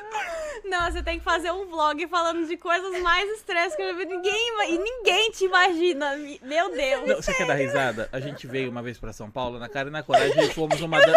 Não, 0.64 0.90
você 0.90 1.04
tem 1.04 1.20
que 1.20 1.24
fazer 1.26 1.52
um 1.52 1.66
vlog 1.66 2.08
falando 2.08 2.48
de 2.48 2.56
coisas 2.56 3.02
mais 3.02 3.30
estressantes 3.32 3.76
que 3.76 3.82
eu 3.82 3.92
já 3.92 3.98
vi. 3.98 4.06
Ninguém, 4.06 4.54
e 4.70 4.78
ninguém 4.78 5.32
te 5.32 5.44
imagina. 5.44 6.16
Meu 6.42 6.72
Deus. 6.72 7.08
Não, 7.08 7.16
você 7.18 7.34
quer 7.34 7.46
dar 7.46 7.56
risada? 7.56 8.08
A 8.14 8.22
gente 8.22 8.48
veio 8.48 8.72
uma 8.72 8.82
vez 8.82 8.98
pra 8.98 9.12
São 9.12 9.30
Paulo, 9.30 9.60
na 9.60 9.68
cara 9.68 9.90
e 9.90 9.92
na 9.92 10.02
coragem, 10.02 10.46
e 10.46 10.54
fomos 10.54 10.80
numa... 10.80 11.02
Dan... 11.02 11.14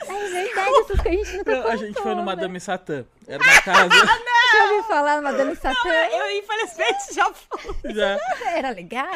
É 0.00 0.28
verdade, 0.28 0.70
essas 0.80 1.00
a 1.00 1.08
gente 1.10 1.36
nunca 1.36 1.56
Não, 1.56 1.66
a 1.68 1.76
gente 1.76 1.88
contou, 1.88 2.02
foi 2.02 2.14
no 2.14 2.20
né? 2.20 2.26
Madame 2.26 2.60
Satã. 2.60 3.04
Era 3.26 3.42
uma 3.42 3.62
casa... 3.62 3.90
Já 4.52 4.64
ouviu 4.64 4.82
falar 4.82 5.16
no 5.16 5.22
Madame 5.22 5.54
Satã? 5.54 5.88
Eu, 5.88 6.30
infelizmente, 6.38 7.14
já 7.14 7.32
fui. 7.32 7.94
já... 7.94 8.18
Era 8.46 8.70
legal. 8.70 9.06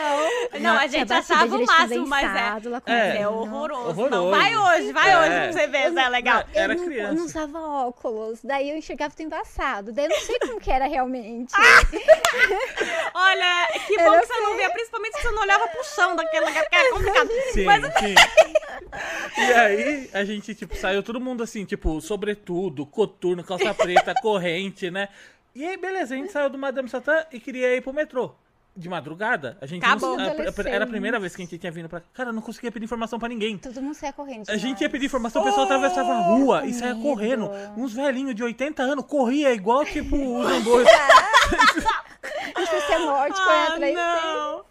Não, 0.60 0.78
a 0.78 0.86
gente 0.86 1.06
Tinha 1.06 1.18
achava 1.18 1.56
o 1.56 1.66
máximo, 1.66 2.06
mas 2.06 2.64
é. 2.64 2.68
lá 2.68 2.80
com 2.80 2.92
É. 2.92 3.22
É 3.22 3.28
horroroso. 3.28 3.88
Horroroso. 3.88 4.10
Não, 4.10 4.30
vai 4.30 4.56
hoje, 4.56 4.92
vai 4.92 5.10
É. 5.10 5.18
hoje 5.18 5.28
pra 5.30 5.52
você 5.52 5.66
ver 5.66 5.92
se 5.92 5.98
é 5.98 6.08
legal. 6.08 6.44
Era 6.54 6.74
eu 6.74 6.78
não, 6.78 6.86
criança. 6.86 7.10
Eu 7.10 7.14
não 7.16 7.24
usava 7.24 7.58
óculos, 7.58 8.38
daí 8.44 8.70
eu 8.70 8.76
enxergava 8.76 9.10
tudo 9.10 9.26
embaçado. 9.26 9.92
Daí 9.92 10.04
eu 10.04 10.10
não 10.10 10.20
sei 10.20 10.38
como 10.38 10.60
que 10.60 10.70
era 10.70 10.86
realmente. 10.86 11.52
Olha, 13.14 13.68
que 13.86 13.96
bom 13.96 14.02
Era 14.02 14.20
que 14.20 14.26
você 14.26 14.40
não 14.40 14.56
via, 14.56 14.70
principalmente 14.70 15.16
se 15.16 15.22
você 15.22 15.30
não 15.30 15.42
olhava 15.42 15.66
pro 15.66 15.84
chão 15.84 16.16
daquele 16.16 16.46
lugar, 16.46 16.68
que 16.68 16.74
era 16.76 16.90
complicado. 16.94 17.30
Sim, 17.52 17.64
Mas 17.64 17.84
sim. 17.94 18.14
E 19.36 19.52
aí, 19.52 20.10
a 20.12 20.24
gente, 20.24 20.54
tipo, 20.66 20.76
saiu 20.80 21.02
todo 21.02 21.20
mundo 21.20 21.42
assim, 21.42 21.64
tipo, 21.64 22.00
sobretudo, 22.00 22.84
coturno, 22.86 23.42
calça 23.44 23.72
preta, 23.74 24.14
corrente, 24.22 24.90
né? 24.90 25.08
E 25.54 25.64
aí, 25.64 25.76
beleza, 25.76 26.14
a 26.14 26.16
gente 26.16 26.32
saiu 26.32 26.50
do 26.50 26.58
Madame 26.58 26.88
Satã 26.88 27.24
e 27.32 27.38
queria 27.38 27.76
ir 27.76 27.80
pro 27.80 27.92
metrô. 27.92 28.32
De 28.76 28.88
madrugada. 28.88 29.56
A 29.60 29.66
gente 29.66 29.84
Acabou. 29.84 30.16
não, 30.16 30.24
a- 30.24 30.68
era 30.68 30.82
a 30.82 30.86
primeira 30.88 31.20
vez 31.20 31.36
que 31.36 31.42
a 31.42 31.44
gente 31.44 31.56
tinha 31.58 31.70
vindo 31.70 31.88
pra 31.88 32.00
cá. 32.00 32.06
Cara, 32.12 32.30
eu 32.30 32.32
não 32.32 32.42
conseguia 32.42 32.72
pedir 32.72 32.84
informação 32.86 33.20
pra 33.20 33.28
ninguém. 33.28 33.56
Todo 33.56 33.80
mundo 33.80 33.94
saia 33.94 34.12
correndo. 34.12 34.50
A 34.50 34.56
gente 34.56 34.80
ia 34.80 34.90
pedir 34.90 35.06
informação, 35.06 35.42
o 35.42 35.44
pessoal 35.44 35.64
atravessava 35.66 36.12
a 36.12 36.20
rua 36.22 36.66
e 36.66 36.74
saia 36.74 36.96
correndo. 36.96 37.48
Uns 37.76 37.92
velhinhos 37.94 38.34
de 38.34 38.42
80 38.42 38.82
anos 38.82 39.04
corria 39.06 39.52
igual, 39.54 39.84
tipo, 39.84 40.16
os 40.16 40.46
andores. 40.50 40.88
Vai 42.54 42.66
ser 42.66 42.98
morte, 42.98 43.36
correr 43.44 43.56
Ah, 43.56 43.72
atrás 43.74 43.94
não. 43.94 44.64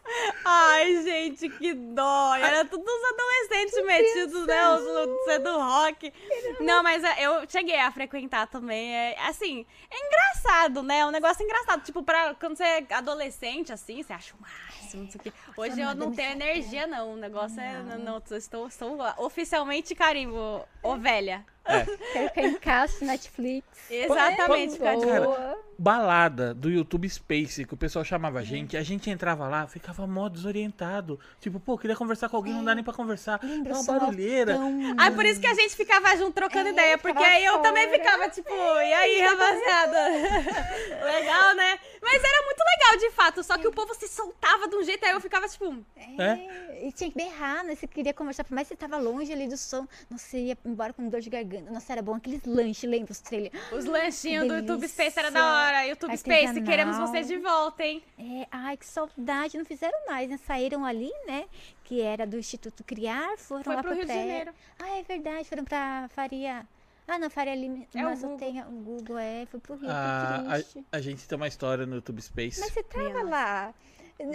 Ai, 0.46 1.02
gente, 1.02 1.50
que 1.50 1.74
dó. 1.74 2.36
Era 2.36 2.66
tudo 2.66 2.84
os 2.84 3.04
adolescentes 3.13 3.86
metidos, 3.86 4.46
né? 4.46 4.76
Os, 4.76 4.82
os, 4.84 5.28
é 5.30 5.39
do 5.39 5.58
rock. 5.58 6.13
Não, 6.60 6.84
mas 6.84 7.04
é, 7.04 7.24
eu 7.26 7.50
cheguei 7.50 7.80
a 7.80 7.92
frequentar 7.92 8.48
também. 8.48 8.94
É, 8.94 9.16
assim, 9.28 9.66
é 9.89 10.06
engraçado, 10.06 10.84
né? 10.84 11.00
É 11.00 11.06
um 11.06 11.12
negócio 11.12 11.44
engraçado. 11.44 11.84
Tipo, 11.84 12.04
pra, 12.04 12.36
quando 12.36 12.58
você 12.58 12.63
é 12.63 12.86
adolescente, 12.94 13.72
assim, 13.72 14.04
você 14.04 14.13
acha 14.13 14.34
o 14.36 14.42
máximo. 14.42 15.04
Não 15.04 15.10
sei 15.10 15.20
o 15.20 15.24
quê. 15.24 15.34
Hoje 15.58 15.82
eu 15.82 15.96
não 15.96 16.12
tenho 16.12 16.32
energia, 16.32 16.86
não. 16.86 17.13
O 17.13 17.16
negócio 17.16 17.60
é. 17.60 17.82
Não, 17.84 17.98
não, 17.98 18.18
estou, 18.18 18.68
estou 18.68 19.00
oficialmente 19.18 19.96
carimbo, 19.96 20.68
ô 20.82 20.96
velha. 20.98 21.46
É. 21.65 21.86
Quero 22.13 22.28
ficar 22.30 22.41
em 22.43 22.56
casa, 22.56 23.06
Netflix. 23.06 23.65
Exatamente, 23.89 24.78
Boa. 24.78 24.91
ficar 24.91 24.95
de 24.95 25.06
Cara, 25.06 25.58
balada 25.78 26.54
do 26.54 26.69
YouTube 26.69 27.08
Space, 27.10 27.65
que 27.65 27.73
o 27.73 27.78
pessoal 27.78 28.04
chamava 28.04 28.39
a 28.39 28.43
gente, 28.43 28.76
a 28.78 28.84
gente 28.84 29.10
entrava 29.10 29.47
lá, 29.47 29.67
ficava 29.67 30.06
mó 30.08 30.28
desorientado. 30.30 31.19
Tipo, 31.39 31.60
pô, 31.60 31.78
queria 31.78 31.95
conversar 31.95 32.30
com 32.30 32.38
alguém, 32.38 32.54
não 32.54 32.63
dá 32.63 32.73
nem 32.76 32.84
pra 32.84 32.93
conversar. 32.93 33.39
Lembra 33.43 33.73
É 33.73 33.76
uma 33.76 33.84
barulheira. 33.84 34.56
tão- 34.56 34.95
Ah, 34.97 35.12
por 35.12 35.26
isso 35.26 35.39
que 35.39 35.47
a 35.47 35.54
gente 35.54 35.76
ficava 35.76 36.15
junto 36.17 36.34
trocando 36.34 36.69
É, 36.69 36.71
ideia, 36.71 36.97
porque 36.97 37.23
aí 37.23 37.43
eu 37.45 37.60
também 37.60 37.88
fora. 37.88 37.97
ficava 37.99 38.30
tipo, 38.30 38.49
e 38.54 38.93
aí, 38.93 39.21
rapaziada? 39.21 39.99
legal, 41.06 41.56
né? 41.56 41.80
Mas 42.02 42.21
era 42.23 42.43
muito 42.45 42.60
legal, 42.60 42.97
de 43.10 43.15
fato, 43.15 43.43
só 43.43 43.58
que 43.58 43.67
o 43.67 43.71
povo 43.71 43.93
se 43.95 44.08
soltava 44.08 44.67
de 44.67 44.76
um 44.76 44.84
jeito, 44.84 45.06
aí 45.06 45.12
eu 45.12 45.21
ficava 45.21 45.47
tipo, 45.47 45.76
É, 46.19 46.86
e 46.88 46.91
tinha 46.91 47.10
que 47.10 47.15
berrar, 47.17 47.63
né? 47.63 47.76
Você 47.76 47.88
queria 47.88 48.13
conversar, 48.13 48.43
por 48.43 48.54
mais 48.54 48.67
que 48.67 48.73
você 48.73 48.78
tava 48.78 48.97
longe 48.97 49.32
ali 49.32 49.47
do 49.47 49.58
som. 49.58 49.88
Nossa, 50.10 50.26
você 50.26 50.38
ia 50.39 50.58
embora 50.65 50.91
com 50.93 51.08
dor 51.10 51.21
de 51.21 51.30
garganta. 51.30 51.53
Nossa, 51.62 51.92
era 51.94 52.02
bom 52.02 52.16
aqueles 52.16 52.44
lanches, 52.46 52.89
lembra? 52.89 53.12
Os 53.12 53.20
trailer. 53.20 53.52
os 53.72 53.86
lanchinhos 53.86 54.48
do. 54.48 54.56
YouTube 54.56 54.88
Space 54.88 55.18
era 55.20 55.30
da 55.32 55.46
hora. 55.66 55.88
YouTube 55.88 56.18
Space, 56.18 56.46
Artesanal. 56.48 56.70
queremos 56.70 56.98
vocês 56.98 57.28
de 57.28 57.38
volta, 57.38 57.84
hein? 57.84 58.04
É, 58.20 58.48
ai, 58.52 58.78
que 58.78 58.86
saudade. 58.86 59.58
Não 59.58 59.66
fizeram 59.66 59.98
mais, 60.08 60.30
né? 60.30 60.39
Saíram 60.46 60.86
ali, 60.86 61.12
né? 61.28 61.46
Que 61.84 62.02
era 62.02 62.26
do 62.26 62.38
Instituto 62.38 62.84
Criar, 62.84 63.38
foram 63.38 63.63
Foi 63.63 63.76
lá 63.76 63.82
pro 63.82 63.89
pra 63.92 63.96
Rio 63.98 64.06
de 64.06 64.12
pré- 64.12 64.20
Janeiro. 64.22 64.54
Ah, 64.80 64.98
é 64.98 65.04
verdade. 65.04 65.48
Foram 65.50 65.63
pra 65.66 66.10
Faria. 66.16 66.66
Ah, 67.08 67.20
não, 67.20 67.30
Faria 67.30 67.54
Lima. 67.54 67.86
É 67.94 68.00
o 68.06 68.10
Nossa, 68.10 68.22
Google. 68.28 68.38
tem 68.38 68.62
o 68.62 68.66
Google, 68.72 69.18
é. 69.18 69.46
Foi 69.52 69.60
pro 69.60 69.76
Rio, 69.76 69.89
Ah, 69.92 70.44
a, 70.92 70.98
a 70.98 71.02
gente 71.02 71.28
tem 71.28 71.36
uma 71.36 71.48
história 71.50 71.86
no 71.86 71.96
YouTube 71.96 72.22
Space. 72.22 72.60
Mas 72.62 72.72
você 72.72 72.82
tava 72.84 73.10
Minha 73.10 73.24
lá. 73.26 73.74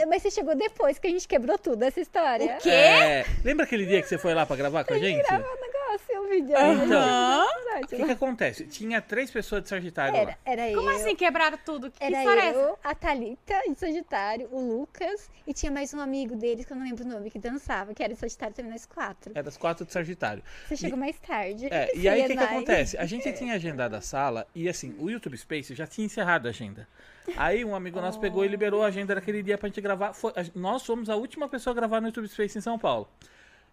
Mas 0.08 0.22
você 0.22 0.30
chegou 0.30 0.54
depois 0.56 0.98
que 0.98 1.06
a 1.06 1.10
gente 1.10 1.26
quebrou 1.26 1.56
tudo, 1.56 1.82
essa 1.84 2.00
história. 2.00 2.56
O 2.56 2.58
quê? 2.58 2.68
É, 2.68 3.24
lembra 3.44 3.64
aquele 3.64 3.86
dia 3.86 4.02
que 4.02 4.08
você 4.08 4.18
foi 4.18 4.34
lá 4.34 4.44
pra 4.44 4.56
gravar 4.56 4.84
com 4.84 4.92
a 4.92 4.98
gente? 4.98 5.22
Grava 5.22 5.44
o 5.44 5.46
negócio, 5.46 5.67
o 5.67 5.67
vídeo. 6.28 6.54
Então, 6.56 6.98
Aham. 6.98 7.46
O 7.82 7.86
que, 7.86 7.96
que 8.04 8.10
acontece? 8.10 8.66
Tinha 8.66 9.00
três 9.00 9.30
pessoas 9.30 9.62
de 9.62 9.68
Sagitário 9.68 10.14
lá. 10.14 10.20
Era, 10.20 10.38
era 10.44 10.74
Como 10.74 10.90
eu. 10.90 10.96
assim 10.96 11.14
quebraram 11.14 11.58
tudo? 11.64 11.90
Que 11.90 12.02
Era 12.02 12.18
história 12.18 12.40
é 12.40 12.46
essa? 12.46 12.58
eu, 12.58 12.78
a 12.82 12.94
Thalita 12.94 13.54
de 13.68 13.78
Sagitário, 13.78 14.48
o 14.50 14.60
Lucas 14.60 15.30
e 15.46 15.54
tinha 15.54 15.70
mais 15.70 15.94
um 15.94 16.00
amigo 16.00 16.34
deles 16.36 16.64
que 16.66 16.72
eu 16.72 16.76
não 16.76 16.84
lembro 16.84 17.04
o 17.04 17.08
nome, 17.08 17.30
que 17.30 17.38
dançava, 17.38 17.94
que 17.94 18.02
era 18.02 18.12
de 18.14 18.18
Sagitário 18.18 18.54
também 18.54 18.72
nós 18.72 18.84
quatro. 18.86 19.32
Era 19.34 19.48
as 19.48 19.56
quatro 19.56 19.84
de 19.86 19.92
Sagitário. 19.92 20.42
Você 20.66 20.76
chegou 20.76 20.98
mais 20.98 21.18
tarde. 21.20 21.66
É, 21.70 21.96
e 21.96 22.08
aí 22.08 22.22
o 22.24 22.26
que, 22.26 22.36
que 22.36 22.42
acontece? 22.42 22.98
A 22.98 23.06
gente 23.06 23.32
tinha 23.32 23.54
agendado 23.54 23.94
a 23.94 24.00
sala 24.00 24.46
e 24.54 24.68
assim, 24.68 24.94
o 24.98 25.08
YouTube 25.08 25.36
Space 25.38 25.74
já 25.74 25.86
tinha 25.86 26.04
encerrado 26.06 26.46
a 26.46 26.50
agenda. 26.50 26.88
Aí 27.36 27.64
um 27.64 27.74
amigo 27.74 28.00
nosso 28.00 28.18
pegou 28.18 28.44
e 28.44 28.48
liberou 28.48 28.82
a 28.82 28.86
agenda 28.86 29.14
daquele 29.14 29.42
dia 29.42 29.56
pra 29.58 29.68
gente 29.68 29.80
gravar. 29.80 30.14
Foi- 30.14 30.32
a- 30.32 30.44
nós 30.54 30.84
fomos 30.84 31.08
a 31.10 31.14
última 31.16 31.48
pessoa 31.48 31.72
a 31.72 31.76
gravar 31.76 32.00
no 32.00 32.08
YouTube 32.08 32.26
Space 32.26 32.56
em 32.58 32.60
São 32.62 32.78
Paulo. 32.78 33.08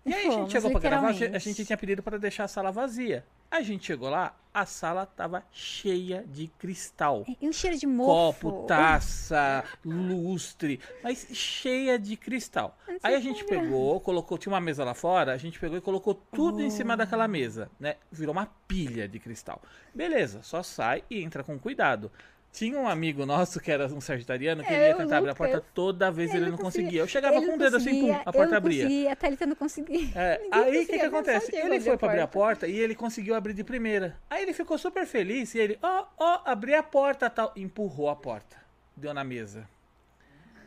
E 0.06 0.14
aí 0.14 0.20
a 0.20 0.24
gente 0.26 0.34
Fomos, 0.36 0.52
chegou 0.52 0.70
pra 0.72 0.80
gravar, 0.80 1.08
a 1.08 1.12
gente- 1.14 1.66
tinha 1.66 1.78
pedido 1.78 2.04
pra 2.04 2.18
deixar 2.18 2.44
a 2.44 2.48
sala 2.48 2.72
vazia. 2.72 3.26
A 3.50 3.62
gente 3.62 3.86
chegou 3.88 4.08
lá, 4.10 4.36
a 4.54 4.64
sala 4.66 5.06
tava 5.06 5.44
cheia 5.52 6.24
de 6.28 6.48
cristal. 6.60 7.26
E 7.42 7.48
um 7.48 7.52
cheiro 7.52 7.76
de 7.78 7.88
mofo. 7.88 8.52
Copo, 8.52 8.68
taça, 8.68 9.64
lustre, 9.84 10.80
mas 11.04 11.26
cheia 11.32 11.98
de 11.98 12.16
cristal. 12.18 12.78
Aí 13.02 13.16
a 13.16 13.20
gente 13.20 13.44
pegou, 13.46 14.00
colocou, 14.00 14.38
tinha 14.38 14.54
uma 14.54 14.62
mesa 14.62 14.84
lá 14.84 14.94
fora, 14.94 15.34
a 15.34 15.38
gente 15.38 15.60
pegou 15.60 15.78
e 15.78 15.82
colocou 15.82 16.14
tudo 16.14 16.62
em 16.62 16.70
cima 16.70 16.96
daquela 16.96 17.28
mesa, 17.28 17.70
né? 17.80 17.96
Virou 18.12 18.32
uma 18.34 18.46
pilha 18.68 19.08
de 19.08 19.20
cristal. 19.20 19.60
Beleza, 19.94 20.42
só 20.44 20.62
sai 20.62 21.04
e 21.10 21.22
entra 21.24 21.44
com 21.44 21.58
cuidado. 21.58 22.12
Tinha 22.56 22.80
um 22.80 22.88
amigo 22.88 23.26
nosso 23.26 23.60
que 23.60 23.70
era 23.70 23.86
um 23.88 24.00
sagitariano 24.00 24.64
que 24.64 24.72
ele 24.74 24.82
É, 24.84 24.88
ia 24.90 24.96
o 24.96 24.98
tentar 24.98 25.18
abrir 25.18 25.32
a 25.32 25.36
porta 25.36 25.62
toda 25.74 26.10
vez 26.10 26.34
ele, 26.34 26.50
não 26.50 26.58
conseguia. 26.58 27.02
Eu 27.02 27.08
chegava 27.08 27.36
Ele 27.36 27.46
com 27.48 27.50
o 27.50 27.58
não 27.58 27.58
dedo 27.58 27.76
assim, 27.76 28.00
pum, 28.00 28.14
a 28.16 28.24
eu 28.26 28.32
porta 28.32 28.56
abria. 28.56 28.84
conseguia, 28.84 29.12
a 29.12 29.16
Thalita 29.18 29.46
não 29.46 29.56
conseguia. 29.58 30.10
É, 30.16 30.42
aí 30.52 30.84
o 30.84 30.88
que, 30.88 30.98
que 30.98 31.06
acontece? 31.06 31.54
Ele 31.54 31.82
foi 31.82 31.94
a 31.96 31.98
pra 31.98 32.08
abrir 32.10 32.22
a 32.22 32.28
porta. 32.28 32.66
e 32.66 32.80
ele 32.80 32.96
conseguiu 32.96 33.36
abrir 33.36 33.54
de 33.54 33.62
primeira. 33.66 34.18
Aí 34.30 34.42
ele 34.44 34.54
ficou 34.54 34.78
super 34.78 35.06
feliz 35.06 35.54
e 35.54 35.60
ele, 35.60 35.78
ó, 35.84 36.06
ó, 36.18 36.40
abri 36.46 36.74
a 36.74 36.82
porta 36.82 37.30
tal. 37.30 37.52
Empurrou 37.58 38.10
a 38.10 38.16
porta. 38.16 38.56
Deu 38.96 39.14
na 39.14 39.26
mesa. 39.26 39.68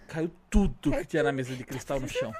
Caiu 0.09 0.31
tudo 0.51 0.91
que 0.91 1.07
tinha 1.07 1.23
na 1.23 1.33
mesa 1.33 1.55
de 1.57 1.65
cristal 1.65 1.99
no 1.99 2.09
chão. 2.09 2.33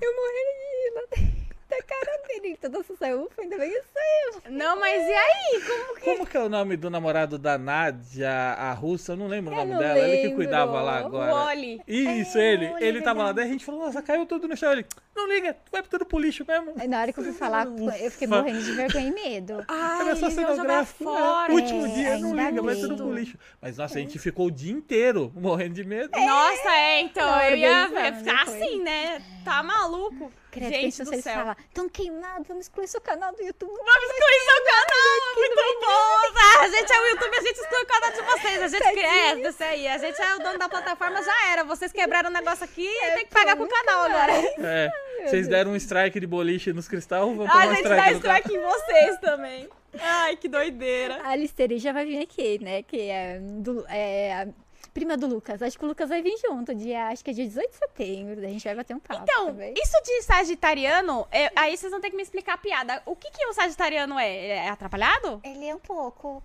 Eu 0.00 0.12
morri 0.14 1.20
de 1.26 1.35
da 1.68 1.82
cara 1.82 2.22
dele. 2.28 2.56
Todo 2.60 2.74
mundo 2.74 2.96
saiu, 2.98 3.24
ufa, 3.24 3.42
ainda 3.42 3.58
bem 3.58 3.70
que 3.70 3.82
saiu. 3.92 4.52
Não, 4.52 4.78
mas 4.78 5.02
e 5.02 5.12
aí? 5.12 5.62
Como 5.66 6.00
Como 6.16 6.26
que 6.26 6.36
é 6.36 6.40
o 6.40 6.48
nome 6.48 6.76
do 6.76 6.88
namorado 6.90 7.38
da 7.38 7.58
Nádia, 7.58 8.30
a 8.30 8.72
russa? 8.72 9.12
Eu 9.12 9.16
não 9.16 9.26
lembro 9.26 9.52
o 9.52 9.54
Eu 9.54 9.58
nome 9.60 9.72
não 9.72 9.78
dela. 9.80 9.98
Ele 9.98 10.16
que 10.16 10.22
lembro. 10.24 10.36
cuidava 10.36 10.80
lá 10.82 11.02
o 11.02 11.06
agora. 11.06 11.32
Wally? 11.32 11.80
Isso, 11.86 12.38
É, 12.38 12.52
ele. 12.52 12.66
olha, 12.68 12.84
Ele 12.84 13.02
tava 13.02 13.24
lá. 13.24 13.32
Daí 13.32 13.44
a 13.46 13.48
gente 13.48 13.64
falou, 13.64 13.84
nossa, 13.84 14.00
caiu 14.02 14.24
tudo 14.26 14.46
no 14.46 14.56
chão. 14.56 14.70
Ele, 14.72 14.86
não 15.14 15.28
liga, 15.28 15.56
vai 15.72 15.82
tudo 15.82 16.04
pro 16.06 16.18
lixo 16.18 16.44
mesmo. 16.46 16.74
Aí 16.78 16.86
na 16.86 17.00
hora 17.00 17.12
que 17.12 17.18
eu 17.20 17.24
fui 17.24 17.32
falar, 17.34 17.66
eu 17.66 18.10
fiquei 18.10 18.28
Ufa. 18.28 18.36
morrendo 18.36 18.62
de 18.62 18.72
vergonha 18.72 19.08
e 19.08 19.10
medo. 19.12 19.64
Ai, 19.68 20.06
Era 20.06 20.16
só 20.16 20.30
cenográfico. 20.30 21.04
né? 21.04 21.10
fora. 21.18 21.52
Último 21.52 21.86
É, 21.86 21.88
dia, 21.88 22.18
não 22.18 22.34
liga, 22.36 22.62
vai 22.62 22.76
tudo 22.76 22.96
pro 22.96 23.12
lixo. 23.12 23.36
Mas 23.60 23.76
nossa, 23.78 23.98
a 23.98 24.00
gente 24.00 24.18
ficou 24.18 24.46
o 24.46 24.50
dia 24.50 24.72
inteiro 24.72 25.32
morrendo 25.34 25.74
de 25.74 25.84
medo. 25.84 26.10
Nossa, 26.16 26.68
é, 26.70 27.00
então, 27.00 27.26
Não, 27.28 27.42
eu 27.42 27.56
ia 27.56 27.88
ficar 28.14 28.42
assim, 28.42 28.82
né? 28.82 29.20
Tá 29.44 29.62
maluco? 29.62 30.32
Credo, 30.56 30.72
Gente 30.72 31.04
do 31.04 31.22
céu. 31.22 31.34
falar, 31.34 31.56
tão 31.74 31.88
queimado, 31.88 32.44
vamos 32.44 32.64
excluir 32.64 32.88
seu 32.88 33.00
canal 33.00 33.30
do 33.34 33.42
YouTube. 33.42 33.70
Vamos 33.70 34.04
excluir 34.10 34.40
seu 34.40 34.64
canal, 34.64 35.34
muito 35.36 35.80
bom! 35.80 36.16
Ah, 36.38 36.62
a 36.64 36.68
gente 36.68 36.92
é 36.92 37.00
o 37.00 37.06
YouTube, 37.06 37.36
a 37.36 37.42
gente 37.42 37.58
exclui 37.60 37.82
o 37.82 37.86
canal 37.86 38.12
de 38.12 38.22
vocês. 38.22 38.62
A 38.62 38.68
gente 38.68 38.98
é, 39.00 39.48
isso 39.48 39.64
aí. 39.64 39.86
A 39.88 39.98
gente 39.98 40.20
é 40.20 40.34
o 40.34 40.38
dono 40.38 40.58
da 40.58 40.68
plataforma, 40.68 41.22
já 41.22 41.52
era. 41.52 41.64
Vocês 41.64 41.92
quebraram 41.92 42.30
o 42.30 42.32
negócio 42.32 42.64
aqui 42.64 42.86
e 42.86 43.10
tem 43.14 43.26
que 43.26 43.32
pagar 43.34 43.56
com 43.56 43.64
o 43.64 43.68
canal 43.68 44.04
agora. 44.04 44.32
É, 44.32 44.90
vocês 45.26 45.46
deram 45.48 45.72
um 45.72 45.76
strike 45.76 46.18
de 46.18 46.26
boliche 46.26 46.72
nos 46.72 46.88
cristal, 46.88 47.26
vamos 47.34 47.46
A 47.48 47.52
tomar 47.52 47.66
um 47.68 47.74
gente 47.74 47.84
strike 47.84 48.02
dá 48.02 48.16
strike 48.18 48.54
em 48.54 48.60
vocês 48.60 49.18
também. 49.20 49.68
Ai, 50.00 50.36
que 50.36 50.48
doideira. 50.48 51.20
A 51.24 51.36
Listeria 51.36 51.78
já 51.78 51.92
vai 51.92 52.04
vir 52.04 52.22
aqui, 52.22 52.58
né? 52.62 52.82
Que 52.82 53.08
é, 53.10 53.38
do, 53.40 53.84
é 53.88 54.32
a 54.34 54.48
prima 54.96 55.14
do 55.14 55.26
Lucas. 55.26 55.60
Acho 55.60 55.78
que 55.78 55.84
o 55.84 55.88
Lucas 55.88 56.08
vai 56.08 56.22
vir 56.22 56.34
junto, 56.38 56.74
dia, 56.74 57.08
acho 57.08 57.22
que 57.22 57.30
é 57.30 57.34
dia 57.34 57.44
18 57.46 57.68
de 57.70 57.76
setembro. 57.76 58.40
A 58.40 58.48
gente 58.48 58.64
vai 58.64 58.74
bater 58.74 58.96
um 58.96 58.98
papo 58.98 59.22
Então, 59.22 59.46
também. 59.48 59.74
isso 59.76 59.92
de 60.02 60.22
sagitariano, 60.22 61.26
é- 61.30 61.50
aí 61.54 61.76
vocês 61.76 61.90
vão 61.92 62.00
ter 62.00 62.08
que 62.08 62.16
me 62.16 62.22
explicar 62.22 62.54
a 62.54 62.58
piada. 62.58 63.02
O 63.04 63.14
que, 63.14 63.30
que 63.30 63.46
o 63.46 63.52
sagitariano 63.52 64.18
é? 64.18 64.46
É 64.48 64.68
atrapalhado? 64.70 65.40
Ele 65.44 65.66
é 65.66 65.74
um 65.74 65.78
pouco. 65.78 66.42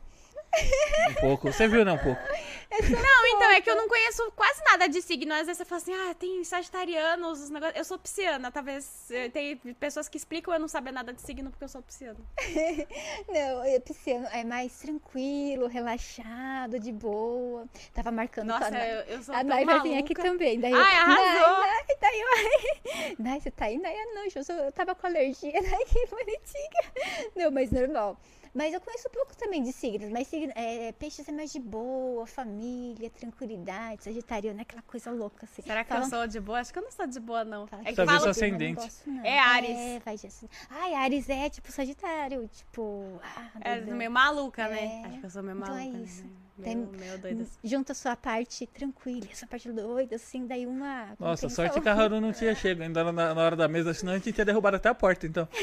Um 1.10 1.14
pouco. 1.16 1.52
Você 1.52 1.68
viu, 1.68 1.84
né? 1.86 1.92
Um 1.94 1.98
pouco. 1.98 2.22
Não, 2.72 3.28
então, 3.28 3.52
é 3.52 3.60
que 3.60 3.70
eu 3.70 3.76
não 3.76 3.86
conheço 3.88 4.32
quase 4.32 4.64
nada 4.64 4.88
de 4.88 5.02
signo. 5.02 5.34
Às 5.34 5.42
vezes 5.46 5.58
você 5.58 5.66
fala 5.66 5.82
assim, 5.82 5.94
ah, 5.94 6.14
tem 6.16 6.42
sagitarianos, 6.42 7.42
os 7.42 7.50
negócios. 7.50 7.78
Eu 7.78 7.84
sou 7.84 8.00
pisciana, 8.00 8.50
talvez. 8.50 9.12
eh, 9.12 9.28
Tem 9.28 9.58
pessoas 9.58 10.08
que 10.08 10.16
explicam 10.18 10.54
eu 10.54 10.60
não 10.60 10.70
saber 10.70 10.92
nada 10.94 11.12
de 11.12 11.22
signo 11.22 11.50
porque 11.52 11.66
eu 11.66 11.68
sou 11.68 11.82
pisciana. 11.82 12.18
Não, 13.28 13.64
é 13.66 13.78
pisciano 13.80 14.26
é 14.32 14.46
mais 14.46 14.72
tranquilo, 14.80 15.68
relaxado, 15.68 16.80
de 16.80 16.94
boa. 16.94 17.66
Tava 17.94 18.10
marcando 18.10 18.48
Nossa, 18.48 18.72
Nai. 18.72 18.90
eu, 18.92 19.02
eu 19.18 19.24
sou 19.24 19.36
A 19.36 19.40
tão 19.40 19.48
Nai 19.50 19.66
vai 19.66 19.82
vir 19.82 19.98
aqui 19.98 20.14
também. 20.16 20.58
Daí 20.60 20.74
Ai, 20.74 20.96
eu, 20.96 21.02
arrasou! 21.02 21.60
Nai, 21.60 21.70
Nai, 21.70 21.98
daí 22.00 22.22
eu, 22.22 23.16
Nai, 23.20 23.40
você 23.42 23.52
tá 23.52 23.66
aí? 23.66 23.78
Nai, 23.80 23.94
não, 24.16 24.24
eu, 24.34 24.44
sou- 24.46 24.56
eu 24.56 24.72
tava 24.72 24.96
com 24.96 25.08
alergia, 25.08 25.52
Nai, 25.62 25.86
que 25.86 26.06
bonitinha. 26.08 27.30
Não, 27.36 27.52
mas 27.52 27.70
normal. 27.70 28.18
Mas 28.54 28.74
eu 28.74 28.82
conheço 28.82 29.10
pouco 29.10 29.36
também 29.38 29.64
de 29.64 29.72
signos, 29.72 30.10
mas 30.10 30.28
signo, 30.28 30.52
é, 30.56 30.92
peixes 30.92 31.28
é 31.28 31.32
mais 31.32 31.52
de 31.54 31.60
boa, 31.60 32.28
família, 32.28 33.10
tranquilidade, 33.10 34.04
sagitariano 34.04 34.60
é 34.60 34.64
aquela 34.64 34.82
coisa 34.82 35.10
louca, 35.10 35.46
assim. 35.46 35.62
Será 35.62 35.84
que 35.84 35.90
Falam 35.90 36.04
eu 36.04 36.10
sou 36.10 36.28
de 36.28 36.40
boa? 36.40 36.60
Acho 36.60 36.74
que 36.74 36.80
eu 36.80 36.84
não 36.84 36.92
sou 36.92 37.08
de 37.08 37.20
boa, 37.20 37.46
não. 37.46 37.66
Fala 37.66 37.84
É 37.84 37.86
que 37.86 37.96
falam... 37.96 38.12
sua 38.12 38.16
eu 38.16 38.26
não 38.26 38.32
ascendente. 38.32 38.82
gosto, 38.82 39.10
não. 39.10 39.26
É 39.26 39.40
Ares. 39.40 39.70
É, 39.78 40.00
vai 40.00 40.18
de 40.18 40.28
assim. 40.28 40.50
Ai, 40.70 40.94
Ares 40.96 41.30
é 41.30 41.50
tipo 41.50 41.72
Sagitário, 41.72 42.48
tipo. 42.50 43.20
Ah, 43.24 43.50
É 43.62 43.80
meio 43.80 44.12
maluca, 44.12 44.68
né? 44.68 45.02
É. 45.04 45.08
Acho 45.08 45.20
que 45.20 45.26
eu 45.26 45.30
sou 45.30 45.44
meio 45.44 45.58
Então 45.58 45.74
é 45.74 45.80
maluca. 45.86 45.98
isso. 46.00 46.24
Né? 46.24 46.30
Meio 46.58 47.18
doida. 47.20 47.44
assim. 47.44 47.58
Junta 47.64 47.92
a 47.92 47.96
sua 47.96 48.16
parte 48.16 48.68
tranquila, 48.68 49.26
e 49.28 49.32
a 49.32 49.36
sua 49.36 49.48
parte 49.48 49.72
doida, 49.72 50.16
assim, 50.16 50.46
daí 50.46 50.66
uma. 50.68 51.16
Nossa, 51.20 51.50
sorte 51.50 51.80
que 51.82 51.90
a 51.90 51.94
Haru 51.94 52.22
não 52.22 52.32
tinha 52.32 52.54
chego 52.54 52.84
ainda 52.84 53.04
na, 53.12 53.34
na 53.34 53.42
hora 53.42 53.56
da 53.56 53.68
mesa, 53.68 53.94
senão 53.94 54.14
a 54.14 54.18
gente 54.18 54.32
tinha 54.32 54.46
derrubado 54.46 54.78
até 54.78 54.90
a 54.90 54.94
porta, 54.96 55.26
então. 55.26 55.48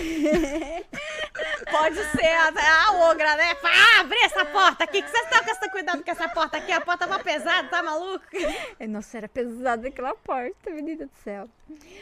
Pode 1.71 1.97
ser 2.13 2.27
a, 2.27 2.49
a 2.89 3.11
ogra, 3.11 3.37
né? 3.37 3.55
Fala, 3.57 3.75
Ah, 3.75 4.01
abri 4.01 4.19
essa 4.23 4.45
porta 4.47 4.85
aqui, 4.85 5.03
que 5.03 5.09
vocês 5.11 5.25
estão 5.25 5.45
com 5.45 5.51
esse 5.51 5.71
cuidado 5.71 6.03
com 6.03 6.11
essa 6.11 6.29
porta 6.29 6.57
aqui? 6.57 6.73
A 6.73 6.81
porta 6.81 7.07
tá 7.07 7.19
pesada, 7.19 7.69
tá 7.69 7.83
maluco? 7.83 8.25
Nossa, 8.89 9.19
era 9.19 9.29
pesada 9.29 9.89
aquela 9.89 10.15
porta, 10.15 10.71
menina 10.71 11.07
do 11.07 11.13
céu. 11.23 11.49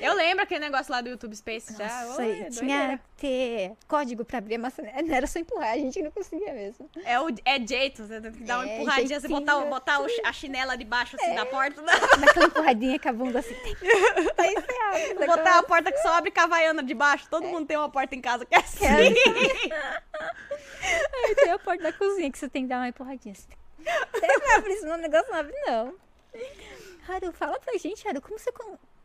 Eu 0.00 0.14
lembro 0.14 0.44
aquele 0.44 0.60
negócio 0.60 0.92
lá 0.92 1.00
do 1.00 1.08
YouTube 1.08 1.34
Space 1.34 1.76
já. 1.76 2.04
Nossa, 2.04 2.22
Oi, 2.22 2.46
tinha 2.50 3.00
que 3.16 3.20
ter 3.20 3.72
código 3.88 4.24
pra 4.24 4.38
abrir 4.38 4.54
a 4.54 4.58
maçaneta. 4.58 5.02
Não 5.02 5.14
era 5.14 5.26
só 5.26 5.38
empurrar, 5.40 5.72
a 5.72 5.76
gente 5.78 6.00
não 6.02 6.10
conseguia 6.12 6.52
mesmo. 6.54 6.88
É, 7.04 7.18
o, 7.18 7.26
é 7.44 7.66
jeito, 7.66 8.06
você 8.06 8.20
tem 8.20 8.32
que 8.32 8.44
dar 8.44 8.66
É, 8.66 8.75
empurradinha, 8.82 9.18
assim, 9.18 9.28
botar, 9.28 9.60
botar 9.60 10.00
o- 10.02 10.06
a 10.24 10.32
chinela 10.32 10.76
debaixo 10.76 11.16
assim, 11.16 11.34
da 11.34 11.44
porta. 11.46 11.82
Daquela 12.20 12.46
empurradinha 12.46 12.98
com 12.98 13.08
a 13.08 13.12
bunda 13.12 13.38
assim. 13.40 13.54
Aí 14.38 14.54
você 14.54 15.12
abre. 15.12 15.26
Botar 15.26 15.58
a 15.58 15.62
porta 15.62 15.90
que 15.92 15.98
só 15.98 16.14
abre 16.14 16.30
com 16.30 16.40
a 16.40 16.44
havaiana 16.44 16.82
debaixo. 16.82 17.26
Todo 17.28 17.46
mundo 17.46 17.66
tem 17.66 17.76
uma 17.76 17.88
porta 17.90 18.14
em 18.14 18.20
casa 18.20 18.44
que 18.46 18.54
é 18.54 18.58
assim. 18.58 18.84
Aí 21.24 21.34
tem 21.34 21.50
a 21.50 21.58
porta 21.58 21.82
da 21.82 21.92
cozinha 21.92 22.30
que 22.30 22.38
você 22.38 22.48
tem 22.48 22.62
que 22.62 22.68
dar 22.68 22.78
uma 22.78 22.88
empurradinha 22.88 23.32
assim. 23.32 23.48
Você 24.12 24.26
não 24.26 24.56
abre 24.56 24.72
isso, 24.72 24.86
não, 24.86 24.96
negócio 24.96 25.30
não 25.30 25.38
abre, 25.38 25.54
não. 25.66 25.94
Haru, 27.08 27.32
fala 27.32 27.58
pra 27.60 27.76
gente, 27.78 28.06
Haru, 28.08 28.20
como 28.20 28.38
você 28.38 28.50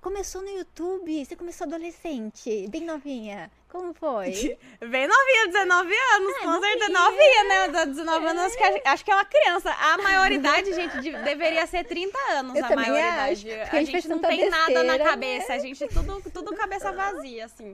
começou 0.01 0.41
no 0.41 0.49
YouTube? 0.49 1.23
Você 1.25 1.35
começou 1.35 1.65
adolescente, 1.67 2.67
bem 2.69 2.81
novinha. 2.83 3.51
Como 3.69 3.93
foi? 3.93 4.57
Bem 4.81 5.07
novinha, 5.07 5.47
19 5.47 5.93
anos, 5.95 6.33
Ah, 6.37 6.39
com 6.43 6.59
certeza. 6.59 6.89
novinha. 6.89 7.43
Né? 7.45 7.85
19 7.85 8.25
anos, 8.27 8.43
acho 8.43 8.57
que, 8.57 8.63
é- 8.63 8.81
acho 8.89 9.05
que 9.05 9.11
é 9.11 9.15
uma 9.15 9.25
criança. 9.25 9.71
A 9.71 9.97
maioridade, 9.99 10.73
gente, 10.73 10.99
de- 10.99 11.11
deveria 11.23 11.65
ser 11.67 11.85
30 11.85 12.17
anos. 12.31 12.55
Eu 12.57 12.65
a 12.65 12.75
maioridade. 12.75 13.49
acho, 13.49 13.61
a 13.61 13.77
a 13.77 13.79
gente 13.83 13.91
gente 13.91 14.07
não 14.09 14.19
tem 14.19 14.49
nada 14.49 14.83
na 14.83 14.93
besteira, 14.93 15.03
cabeça. 15.05 15.53
A 15.53 15.59
gente 15.59 15.87
tudo, 15.87 16.21
tudo 16.31 16.53
cabeça 16.55 16.91
vazia, 16.91 17.45
assim. 17.45 17.73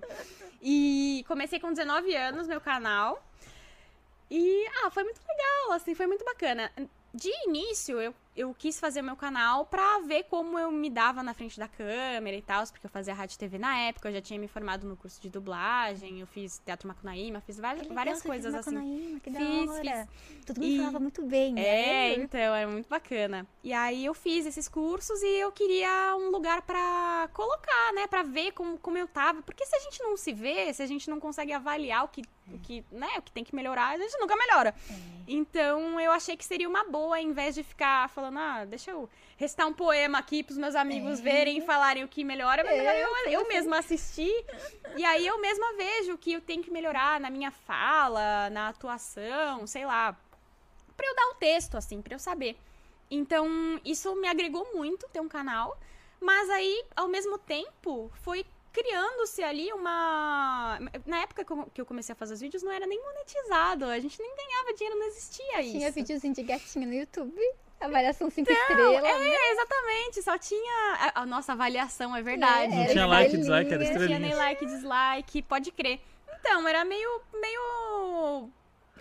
E 0.61 1.25
comecei 1.27 1.59
com 1.59 1.71
19 1.71 2.15
anos 2.15 2.47
meu 2.47 2.61
canal. 2.61 3.23
E, 4.29 4.67
ah, 4.83 4.91
foi 4.91 5.03
muito 5.03 5.19
legal, 5.27 5.71
assim, 5.71 5.95
foi 5.95 6.05
muito 6.05 6.23
bacana. 6.25 6.71
De 7.13 7.31
início, 7.47 7.99
eu, 7.99 8.13
eu 8.37 8.53
quis 8.53 8.79
fazer 8.79 9.01
o 9.01 9.03
meu 9.03 9.15
canal 9.15 9.65
pra 9.65 9.99
ver 10.05 10.23
como 10.25 10.57
eu 10.59 10.71
me 10.71 10.89
dava 10.89 11.23
na 11.23 11.33
frente 11.33 11.59
da 11.59 11.67
câmera 11.67 12.37
e 12.37 12.41
tal, 12.41 12.63
porque 12.67 12.85
eu 12.85 12.89
fazia 12.89 13.13
rádio 13.13 13.35
e 13.35 13.37
TV 13.39 13.57
na 13.57 13.75
época, 13.79 14.07
eu 14.09 14.13
já 14.13 14.21
tinha 14.21 14.39
me 14.39 14.47
formado 14.47 14.87
no 14.87 14.95
curso 14.95 15.19
de 15.19 15.29
dublagem, 15.29 16.19
eu 16.21 16.27
fiz 16.27 16.61
teatro 16.63 16.87
Macunaíma, 16.87 17.41
fiz 17.41 17.57
várias, 17.57 17.87
várias 17.87 18.21
coisas 18.21 18.53
assim. 18.53 18.75
Macunaíma, 18.75 19.19
Que 19.19 19.29
da 19.31 19.39
Fiz, 19.39 19.69
hora. 19.71 20.09
Todo 20.45 20.61
mundo 20.61 20.69
E- 20.71 20.77
falava 20.77 20.99
muito 20.99 21.21
bem, 21.23 21.53
né? 21.53 21.61
É, 21.65 22.13
então, 22.15 22.39
era 22.39 22.69
muito 22.69 22.87
bacana. 22.87 23.45
E 23.63 23.73
aí 23.73 24.05
eu 24.05 24.13
fiz 24.13 24.45
esses 24.45 24.67
cursos 24.69 25.21
e 25.21 25.39
eu 25.39 25.51
queria 25.51 26.15
um 26.15 26.29
lugar 26.29 26.61
pra 26.61 27.29
colocar, 27.33 27.91
né? 27.93 28.05
Pra 28.07 28.21
ver 28.23 28.51
como, 28.51 28.77
como 28.77 28.97
eu 28.97 29.07
tava. 29.07 29.41
Porque 29.41 29.65
se 29.65 29.75
a 29.75 29.79
gente 29.79 30.01
não 30.03 30.15
se 30.15 30.31
vê, 30.31 30.71
se 30.73 30.83
a 30.83 30.85
gente 30.85 31.09
não 31.09 31.19
consegue 31.19 31.51
avaliar 31.51 32.05
o 32.05 32.07
que, 32.07 32.21
o 32.51 32.59
que, 32.59 32.85
né, 32.91 33.09
o 33.17 33.21
que 33.21 33.31
tem 33.31 33.43
que 33.43 33.55
melhorar, 33.55 33.89
a 33.89 33.97
gente 33.97 34.17
nunca 34.19 34.35
melhora. 34.37 34.73
Então 35.27 35.99
eu 35.99 36.11
achei 36.11 36.37
que 36.37 36.45
seria 36.45 36.69
uma 36.69 36.83
boa, 36.85 37.19
em 37.19 37.33
vez 37.33 37.53
de 37.55 37.63
ficar 37.63 38.09
falando, 38.09 38.26
ah, 38.35 38.65
deixa 38.65 38.91
eu 38.91 39.09
recitar 39.37 39.67
um 39.67 39.73
poema 39.73 40.17
aqui 40.17 40.43
pros 40.43 40.57
meus 40.57 40.75
amigos 40.75 41.19
verem 41.19 41.59
e 41.59 41.61
falarem 41.61 42.03
o 42.03 42.07
que 42.07 42.23
melhora, 42.23 42.61
é 42.61 42.63
melhor 42.77 42.95
eu, 42.95 43.31
eu 43.41 43.47
mesma 43.47 43.77
assistir. 43.79 44.33
E 44.95 45.05
aí 45.05 45.25
eu 45.25 45.39
mesma 45.39 45.73
vejo 45.73 46.13
o 46.13 46.17
que 46.17 46.33
eu 46.33 46.41
tenho 46.41 46.63
que 46.63 46.71
melhorar 46.71 47.19
na 47.19 47.29
minha 47.29 47.51
fala, 47.51 48.49
na 48.49 48.69
atuação, 48.69 49.65
sei 49.67 49.85
lá 49.85 50.17
pra 50.95 51.05
eu 51.07 51.15
dar 51.15 51.27
o 51.27 51.35
texto, 51.35 51.77
assim, 51.77 52.01
pra 52.01 52.15
eu 52.15 52.19
saber. 52.19 52.57
Então, 53.09 53.47
isso 53.85 54.15
me 54.15 54.27
agregou 54.27 54.67
muito 54.73 55.07
ter 55.09 55.19
um 55.21 55.27
canal. 55.29 55.77
Mas 56.19 56.49
aí, 56.49 56.83
ao 56.95 57.07
mesmo 57.07 57.37
tempo, 57.37 58.11
foi 58.23 58.43
criando-se 58.73 59.43
ali 59.43 59.71
uma. 59.73 60.79
Na 61.05 61.19
época 61.21 61.45
que 61.45 61.51
eu- 61.53 61.71
que 61.73 61.81
eu 61.81 61.85
comecei 61.85 62.13
a 62.13 62.15
fazer 62.15 62.33
os 62.33 62.39
vídeos, 62.41 62.63
não 62.63 62.71
era 62.71 62.85
nem 62.87 62.99
monetizado. 63.01 63.85
A 63.85 63.99
gente 63.99 64.19
nem 64.19 64.35
ganhava 64.35 64.73
dinheiro, 64.73 64.99
não 64.99 65.05
existia 65.07 65.61
isso. 65.61 65.71
Tinha 65.77 65.91
videozinho 65.91 66.33
de 66.33 66.41
gatinho 66.43 66.87
no 66.87 66.93
YouTube. 66.93 67.39
Avaliação 67.79 68.29
5 68.29 68.51
estrelas. 68.51 69.03
né? 69.03 69.29
É, 69.29 69.51
exatamente. 69.51 70.21
Só 70.23 70.37
tinha. 70.37 70.95
A, 71.13 71.21
a 71.21 71.25
nossa 71.25 71.53
avaliação, 71.53 72.15
é 72.15 72.21
verdade. 72.21 72.73
É, 72.73 72.77
Não 72.77 72.87
tinha 72.87 73.05
like, 73.05 73.37
dislike, 73.37 73.73
era 73.73 73.83
estrelinha. 73.83 74.19
Não 74.19 74.27
tinha 74.27 74.29
nem 74.29 74.35
like, 74.35 74.65
dislike, 74.65 75.41
pode 75.43 75.71
crer. 75.71 75.99
Então, 76.39 76.67
era 76.67 76.83
meio, 76.83 77.21
meio 77.33 78.49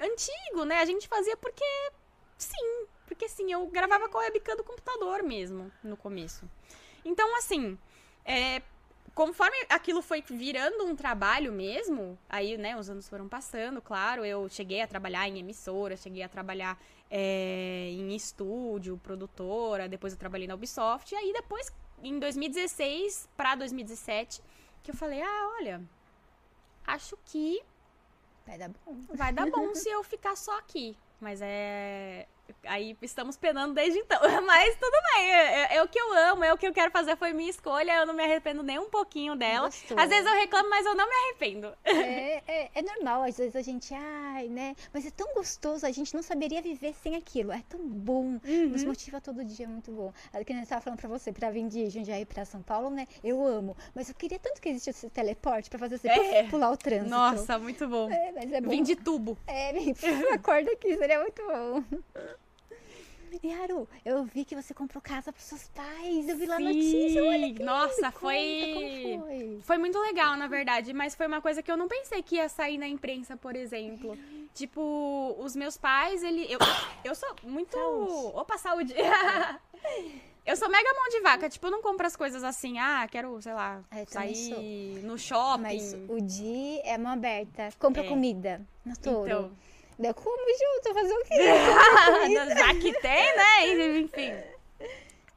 antigo, 0.01 0.65
né? 0.65 0.81
A 0.81 0.85
gente 0.85 1.09
fazia 1.09 1.37
porque 1.37 1.65
sim. 2.37 2.87
Porque 3.07 3.29
sim, 3.29 3.53
eu 3.53 3.67
gravava 3.69 4.09
com 4.09 4.19
a 4.19 4.23
webcam 4.23 4.57
do 4.57 4.65
computador 4.65 5.23
mesmo, 5.23 5.71
no 5.83 5.97
começo. 5.97 6.45
Então, 7.05 7.37
assim, 7.39 7.79
é, 8.25 8.61
conforme 9.15 9.57
aquilo 9.69 10.03
foi 10.03 10.23
virando 10.29 10.85
um 10.85 10.97
trabalho 10.97 11.53
mesmo, 11.53 12.19
aí, 12.29 12.59
né, 12.59 12.77
os 12.77 12.91
anos 12.91 13.09
foram 13.09 13.29
passando, 13.29 13.81
claro, 13.81 14.25
eu 14.25 14.49
cheguei 14.49 14.83
a 14.83 14.87
trabalhar 14.87 15.27
em 15.29 15.39
emissora, 15.39 15.97
cheguei 15.97 16.23
a 16.23 16.29
trabalhar 16.29 16.77
é, 17.11 17.89
em 17.91 18.15
estúdio, 18.15 18.99
produtora, 18.99 19.89
depois 19.89 20.13
eu 20.13 20.19
trabalhei 20.19 20.47
na 20.47 20.55
Ubisoft, 20.55 21.13
e 21.13 21.17
aí 21.17 21.33
depois, 21.33 21.73
em 22.03 22.19
2016 22.19 23.29
pra 23.37 23.55
2017, 23.55 24.43
que 24.83 24.91
eu 24.91 24.95
falei, 24.95 25.23
ah, 25.23 25.55
olha, 25.59 25.83
acho 26.87 27.17
que 27.25 27.63
Vai 28.47 28.59
dar 28.59 28.69
bom. 28.69 28.97
vai 29.15 29.33
dar 29.33 29.51
bom 29.51 29.75
se 29.75 29.89
eu 29.89 30.05
ficar 30.05 30.37
só 30.37 30.57
aqui. 30.59 30.97
Mas 31.21 31.41
é. 31.43 32.29
Aí 32.65 32.97
estamos 33.03 33.37
penando 33.37 33.75
desde 33.75 33.99
então. 33.99 34.21
Mas 34.47 34.75
tudo 34.77 34.97
bem. 35.15 35.31
É, 35.33 35.55
é- 35.73 35.77
é 35.77 35.83
o 35.83 35.89
que 35.89 35.99
eu 35.99 36.13
amo, 36.13 36.45
é 36.45 36.53
o 36.53 36.59
que 36.59 36.67
eu 36.67 36.73
quero 36.73 36.91
fazer, 36.91 37.17
foi 37.17 37.33
minha 37.33 37.51
escolha. 37.51 37.93
Eu 37.97 38.07
não 38.07 38.15
me 38.15 38.25
arrependo 38.25 38.63
nem 38.63 38.79
um 38.79 38.89
pouquinho 38.91 39.35
dela. 39.37 39.67
Gostou. 39.69 39.99
Às 39.99 40.09
vezes 40.09 40.27
eu 40.27 40.35
reclamo, 40.35 40.69
mas 40.71 40.85
eu 40.87 40.95
não 40.95 41.09
me 41.09 41.15
arrependo. 41.15 41.73
É, 42.17 42.43
é, 42.47 42.71
é 42.75 42.83
normal, 42.83 43.23
às 43.23 43.37
vezes 43.37 43.57
a 43.57 43.63
gente, 43.63 43.93
ai, 43.95 44.49
né? 44.49 44.75
Mas 44.93 45.05
é 45.07 45.11
tão 45.11 45.33
gostoso, 45.35 45.85
a 45.87 45.91
gente 45.91 46.15
não 46.15 46.23
saberia 46.23 46.61
viver 46.63 46.95
sem 46.95 47.15
aquilo. 47.17 47.53
É 47.53 47.63
tão 47.69 47.81
bom, 47.81 48.39
nos 48.71 48.83
Uhum. 48.83 48.89
motiva 48.89 49.21
todo 49.21 49.45
dia, 49.45 49.67
é 49.67 49.69
muito 49.69 49.91
bom. 49.93 50.13
Que 50.45 50.53
nem 50.53 50.63
eu 50.63 50.69
tava 50.69 50.81
falando 50.81 50.99
pra 50.99 51.09
você, 51.09 51.33
pra 51.33 51.51
vir 51.51 51.67
de 51.69 51.91
Jundiaí 51.91 52.25
pra 52.25 52.45
São 52.45 52.63
Paulo, 52.63 52.91
né? 52.91 53.07
Eu 53.25 53.45
amo. 53.45 53.77
Mas 53.95 54.09
eu 54.09 54.15
queria 54.15 54.39
tanto 54.39 54.61
que 54.61 54.69
existisse 54.69 55.07
esse 55.07 55.11
teleporte 55.11 55.69
pra 55.71 55.79
fazer 55.79 55.99
você 55.99 56.09
puf, 56.09 56.51
pular 56.51 56.71
o 56.71 56.77
trânsito. 56.77 57.11
Nossa, 57.11 57.59
muito 57.59 57.87
bom. 57.89 58.11
É, 58.11 58.33
mas 58.33 58.53
é 58.53 58.61
bom. 58.61 58.71
Vim 58.71 58.83
de 58.83 58.95
tubo. 58.97 59.37
É, 59.47 59.73
puf, 59.95 60.07
acorda 60.33 60.71
aqui, 60.73 60.97
seria 60.97 61.21
muito 61.21 61.43
bom. 61.45 61.85
Haru, 63.63 63.89
eu 64.05 64.25
vi 64.25 64.45
que 64.45 64.55
você 64.57 64.73
comprou 64.75 65.01
casa 65.03 65.33
pros 65.33 65.45
seus 65.45 65.69
pais. 65.69 66.29
Eu 66.29 66.37
vi 66.37 66.47
lá 66.47 66.57
a 66.57 66.61
notícia. 66.61 67.23
Olha 67.25 67.53
que 67.55 67.63
Nossa, 67.63 68.11
foi- 68.13 69.19
foi? 69.21 69.61
Foi 69.63 69.79
muito 69.79 69.99
legal, 69.99 70.37
na 70.37 70.47
verdade, 70.47 70.93
mas 70.93 71.15
foi 71.15 71.27
uma 71.27 71.41
coisa 71.41 71.63
que 71.63 71.71
eu 71.71 71.77
não 71.77 71.89
pensei 71.89 72.23
que 72.23 72.37
ia 72.37 72.49
sair 72.49 72.79
na 72.79 72.89
imprensa, 72.89 73.37
por 73.37 73.55
exemplo. 73.57 74.17
Tipo, 74.55 75.37
os 75.39 75.55
meus 75.55 75.77
pais, 75.77 76.23
ele. 76.23 76.47
Eu, 76.51 76.59
eu 77.05 77.15
sou 77.15 77.29
muito. 77.43 77.73
Saúde. 77.73 78.37
Opa, 78.37 78.59
saúde! 78.59 78.95
eu 80.47 80.57
sou 80.57 80.69
mega 80.69 80.93
mão 80.95 81.09
de 81.11 81.21
vaca. 81.21 81.49
Tipo, 81.49 81.67
eu 81.67 81.71
não 81.71 81.83
compro 81.83 82.07
as 82.07 82.17
coisas 82.17 82.43
assim, 82.45 82.79
ah, 82.79 83.07
quero, 83.11 83.41
sei 83.43 83.53
lá, 83.53 83.83
Ah, 83.91 84.01
eu 84.01 84.07
sair 84.07 85.01
no 85.05 85.19
shopping. 85.19 85.63
Mas 85.63 85.95
o 86.09 86.21
Di 86.21 86.81
é 86.85 86.97
mão 86.97 87.13
aberta. 87.13 87.69
Compra 87.79 88.03
É. 88.05 88.09
comida 88.09 88.67
no 88.85 88.97
touro. 88.97 89.27
Então. 89.29 89.53
Eu 89.99 90.15
como 90.15 90.37
junto, 90.37 90.95
fazer 90.95 91.15
o 91.15 91.25
quê? 91.25 91.35
Já 92.59 92.75
que 92.75 92.93
tem, 93.01 93.37
né? 93.37 93.99
Enfim. 93.99 94.35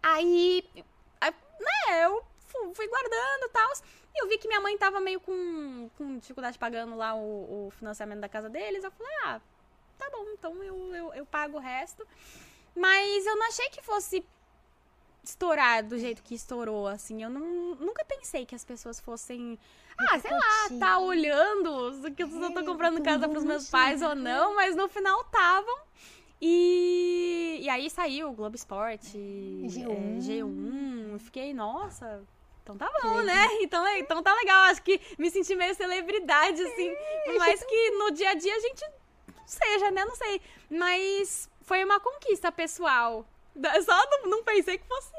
Aí, 0.02 0.64
né, 1.22 2.06
eu 2.06 2.24
fu- 2.48 2.74
fui 2.74 2.88
guardando 2.88 3.46
e 3.46 3.50
tal. 3.50 3.70
E 4.16 4.24
eu 4.24 4.28
vi 4.28 4.38
que 4.38 4.48
minha 4.48 4.60
mãe 4.62 4.78
tava 4.78 5.00
meio 5.00 5.20
com, 5.20 5.90
com 5.98 6.18
dificuldade 6.18 6.58
pagando 6.58 6.96
lá 6.96 7.14
o, 7.16 7.68
o 7.68 7.72
financiamento 7.72 8.20
da 8.20 8.30
casa 8.30 8.50
deles. 8.50 8.84
Eu 8.84 8.92
falei, 8.92 9.14
ah, 9.26 9.42
tá 9.98 10.10
bom, 10.10 10.26
então 10.34 10.64
eu, 10.64 10.96
eu, 10.96 11.14
eu 11.14 11.26
pago 11.26 11.58
o 11.58 11.62
resto. 11.62 12.06
Mas 12.76 13.26
eu 13.26 13.36
não 13.36 13.48
achei 13.48 13.70
que 13.70 13.82
fosse 13.82 14.26
estourar 15.24 15.84
do 15.84 15.98
jeito 16.00 16.22
que 16.24 16.34
estourou, 16.36 16.88
assim. 16.88 17.24
Eu 17.24 17.30
não, 17.30 17.76
nunca 17.76 18.04
pensei 18.06 18.46
que 18.46 18.56
as 18.56 18.64
pessoas 18.66 19.00
fossem. 19.00 19.58
Ah, 19.98 20.18
sei 20.20 20.32
lá, 20.32 20.80
tá 20.80 21.00
olhando 21.00 22.12
que 22.16 22.24
eu 22.24 22.30
tô 22.30 22.60
É, 22.60 22.64
comprando 22.64 23.02
casa 23.04 23.28
pros 23.28 23.44
meus 23.44 23.70
pais 23.70 24.02
ou 24.02 24.16
não, 24.16 24.56
mas 24.56 24.76
no 24.76 24.88
final 24.88 25.22
estavam. 25.22 25.78
E, 26.42 27.60
e 27.62 27.70
aí 27.70 27.90
saiu 27.90 28.30
o 28.30 28.34
Globo 28.34 28.56
Esporte, 28.56 29.18
G1. 29.18 29.92
é, 29.92 30.20
G1. 30.22 31.12
Eu 31.14 31.20
Fiquei, 31.20 31.54
nossa, 31.54 32.24
então 32.64 32.78
tá 32.78 32.90
bom, 33.04 33.22
né? 33.22 33.46
Então, 33.62 33.86
é- 33.86 34.00
então 34.00 34.24
tá 34.24 34.34
legal. 34.34 34.62
Acho 34.72 34.82
que 34.82 35.02
me 35.18 35.30
senti 35.30 35.54
meio 35.56 35.76
celebridade, 35.76 36.62
assim. 36.62 36.96
Por 37.26 37.36
mais 37.38 37.62
que 37.66 37.92
no 37.92 38.12
dia 38.12 38.30
a 38.30 38.34
dia 38.36 38.56
a 38.56 38.60
gente 38.60 38.82
não 39.36 39.46
seja, 39.46 39.92
né? 39.92 40.06
Não 40.06 40.16
sei. 40.16 40.42
Mas 40.70 41.50
foi 41.62 41.84
uma 41.84 42.00
conquista 42.00 42.52
pessoal. 42.52 43.26
Só 43.84 44.10
não, 44.12 44.30
não 44.30 44.44
pensei 44.44 44.78
que 44.78 44.88
fosse. 44.88 45.12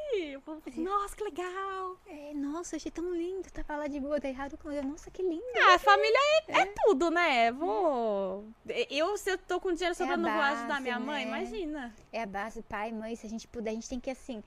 falei, 0.44 0.78
Nossa, 0.78 1.16
que 1.16 1.24
legal. 1.24 1.96
É, 2.06 2.34
nossa, 2.34 2.76
achei 2.76 2.90
tão 2.90 3.12
lindo. 3.14 3.50
Tava 3.50 3.76
lá 3.80 3.86
de 3.86 4.00
boa, 4.00 4.18
daí 4.18 4.34
Haruka, 4.34 4.68
eu, 4.68 4.82
nossa, 4.82 5.10
que 5.10 5.22
lindo. 5.22 5.42
Ah, 5.56 5.74
a 5.74 5.78
família 5.78 6.18
é, 6.48 6.60
é 6.60 6.66
tudo, 6.84 7.10
né? 7.10 7.52
Vou. 7.52 8.44
Eu, 8.88 9.16
se 9.16 9.30
eu 9.30 9.38
tô 9.38 9.60
com 9.60 9.72
dinheiro 9.72 9.94
sobrando, 9.94 10.26
a 10.28 10.32
vou 10.32 10.42
ajudar 10.42 10.68
base, 10.68 10.82
minha 10.82 10.98
mãe, 10.98 11.24
né? 11.24 11.30
imagina. 11.30 11.94
É 12.12 12.22
a 12.22 12.26
base, 12.26 12.62
pai, 12.62 12.92
mãe, 12.92 13.14
se 13.16 13.26
a 13.26 13.30
gente 13.30 13.46
puder, 13.46 13.70
a 13.70 13.74
gente 13.74 13.88
tem 13.88 14.00
que, 14.00 14.10
assim... 14.10 14.42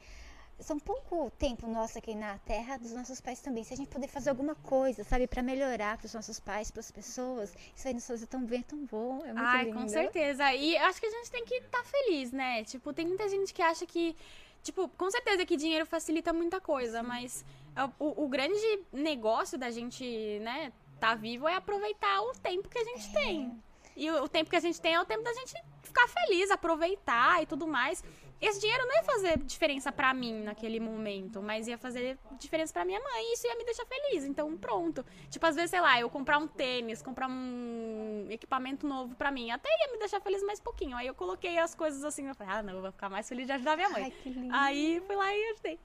São 0.60 0.80
pouco 0.80 1.30
tempo 1.32 1.68
nosso 1.68 1.97
aqui 1.97 2.16
na 2.16 2.38
terra, 2.39 2.78
dos 2.78 2.91
nossos 2.91 3.20
pais 3.20 3.41
também. 3.41 3.64
Se 3.64 3.74
a 3.74 3.78
gente 3.78 3.89
puder 3.89 4.08
fazer 4.08 4.30
alguma 4.30 4.56
coisa, 4.56 5.04
sabe, 5.04 5.28
pra 5.28 5.41
melhorar 5.41 5.97
pros 5.97 6.14
nossos 6.14 6.39
pais, 6.39 6.72
pras 6.72 6.89
pessoas, 6.91 7.54
isso 7.76 7.88
aí 7.88 7.93
nos 7.93 8.08
fazer 8.08 8.28
tão 8.28 8.45
bem, 8.45 8.62
é 8.62 8.64
tão 8.64 8.86
bom, 8.86 9.22
é 9.26 9.34
muito 9.34 9.39
Ai, 9.39 9.66
lindo. 9.66 9.78
com 9.78 9.88
certeza. 9.89 10.54
E 10.54 10.78
acho 10.78 10.99
que 10.99 11.08
a 11.08 11.12
gente 11.12 11.32
tem 11.32 11.43
que 11.43 11.56
estar 11.56 11.84
feliz, 11.84 12.32
né? 12.32 12.64
Tipo, 12.64 12.93
tem 12.93 13.06
muita 13.08 13.28
gente 13.28 13.54
que 13.54 13.62
acha 13.62 13.86
que. 13.86 14.16
Tipo, 14.62 14.88
com 14.88 15.12
certeza 15.12 15.45
que 15.45 15.58
dinheiro 15.58 15.86
facilita 15.86 16.32
muita 16.32 16.62
coisa, 16.62 17.04
mas 17.04 17.43
é 17.76 17.84
o, 17.99 18.24
o 18.24 18.28
grande 18.30 18.80
negócio 18.93 19.58
da 19.58 19.70
gente, 19.70 20.39
né, 20.39 20.72
tá 20.99 21.16
vivo 21.16 21.47
é 21.49 21.56
aproveitar 21.56 22.22
o 22.22 22.32
tempo 22.34 22.70
que 22.70 22.78
a 22.78 22.84
gente 22.86 23.12
tem. 23.12 23.62
E 23.95 24.10
o, 24.10 24.24
o 24.24 24.30
tempo 24.30 24.49
que 24.49 24.56
a 24.56 24.60
gente 24.60 24.80
tem 24.80 24.93
é 24.93 25.01
o 25.01 25.06
tempo 25.06 25.24
da 25.24 25.34
gente 25.34 25.54
ficar 25.82 26.08
feliz, 26.08 26.49
aproveitar 26.49 27.43
e 27.43 27.45
tudo 27.45 27.68
mais. 27.68 28.04
Esse 28.46 28.60
dinheiro 28.60 28.86
não 28.86 28.94
ia 28.94 29.04
fazer 29.04 29.38
diferença 29.38 29.89
pra 29.89 30.14
mim 30.14 30.44
naquele 30.44 30.78
momento, 30.78 31.41
mas 31.41 31.66
ia 31.66 31.78
fazer 31.78 32.20
diferença 32.38 32.74
pra 32.74 32.84
minha 32.84 33.00
mãe 33.00 33.32
e 33.32 33.34
isso 33.36 33.48
ia 33.48 33.56
me 33.56 33.64
deixar 33.64 33.86
feliz. 33.86 34.26
Então, 34.26 34.58
pronto. 34.58 35.06
Tipo, 35.30 35.46
às 35.46 35.56
vezes, 35.56 35.70
sei 35.70 35.80
lá, 35.80 35.98
eu 35.98 36.10
comprar 36.10 36.38
um 36.39 36.48
tênis, 36.48 37.02
comprar 37.02 37.30
um 37.30 38.12
equipamento 38.32 38.86
novo 38.88 39.15
pra 39.15 39.32
mim, 39.32 39.51
até 39.51 39.69
ia 39.69 39.91
me 39.91 39.99
deixar 39.99 40.19
feliz 40.21 40.43
mais 40.43 40.59
pouquinho. 40.59 40.95
Aí 40.95 41.07
eu 41.07 41.13
coloquei 41.13 41.57
as 41.57 41.74
coisas 41.76 42.03
assim, 42.03 42.28
eu 42.28 42.36
falei, 42.36 42.53
ah, 42.53 42.63
não, 42.63 42.74
eu 42.76 42.82
vou 42.82 42.91
ficar 42.91 43.09
mais 43.09 43.28
feliz 43.28 43.45
de 43.45 43.53
ajudar 43.53 43.76
minha 43.76 43.89
mãe. 43.89 44.03
Ai, 44.03 44.11
que 44.11 44.30
lindo. 44.30 44.53
Aí 44.55 45.01
fui 45.05 45.15
lá 45.15 45.34
e 45.36 45.43
ajudei. 45.51 45.80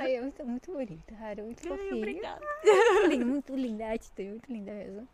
Ai, 0.00 0.16
é 0.16 0.20
muito, 0.20 0.44
muito 0.44 0.72
bonito, 0.72 1.14
Haru, 1.20 1.44
muito 1.44 1.62
Ai, 1.62 1.68
fofinho. 1.68 1.96
obrigada. 1.96 2.40
Muito 2.64 3.06
lindo, 3.06 3.26
muito 3.26 3.54
linda 3.56 3.86
a 3.86 3.92
atitude, 3.94 4.28
muito 4.28 4.52
linda 4.52 4.72
mesmo. 4.72 5.08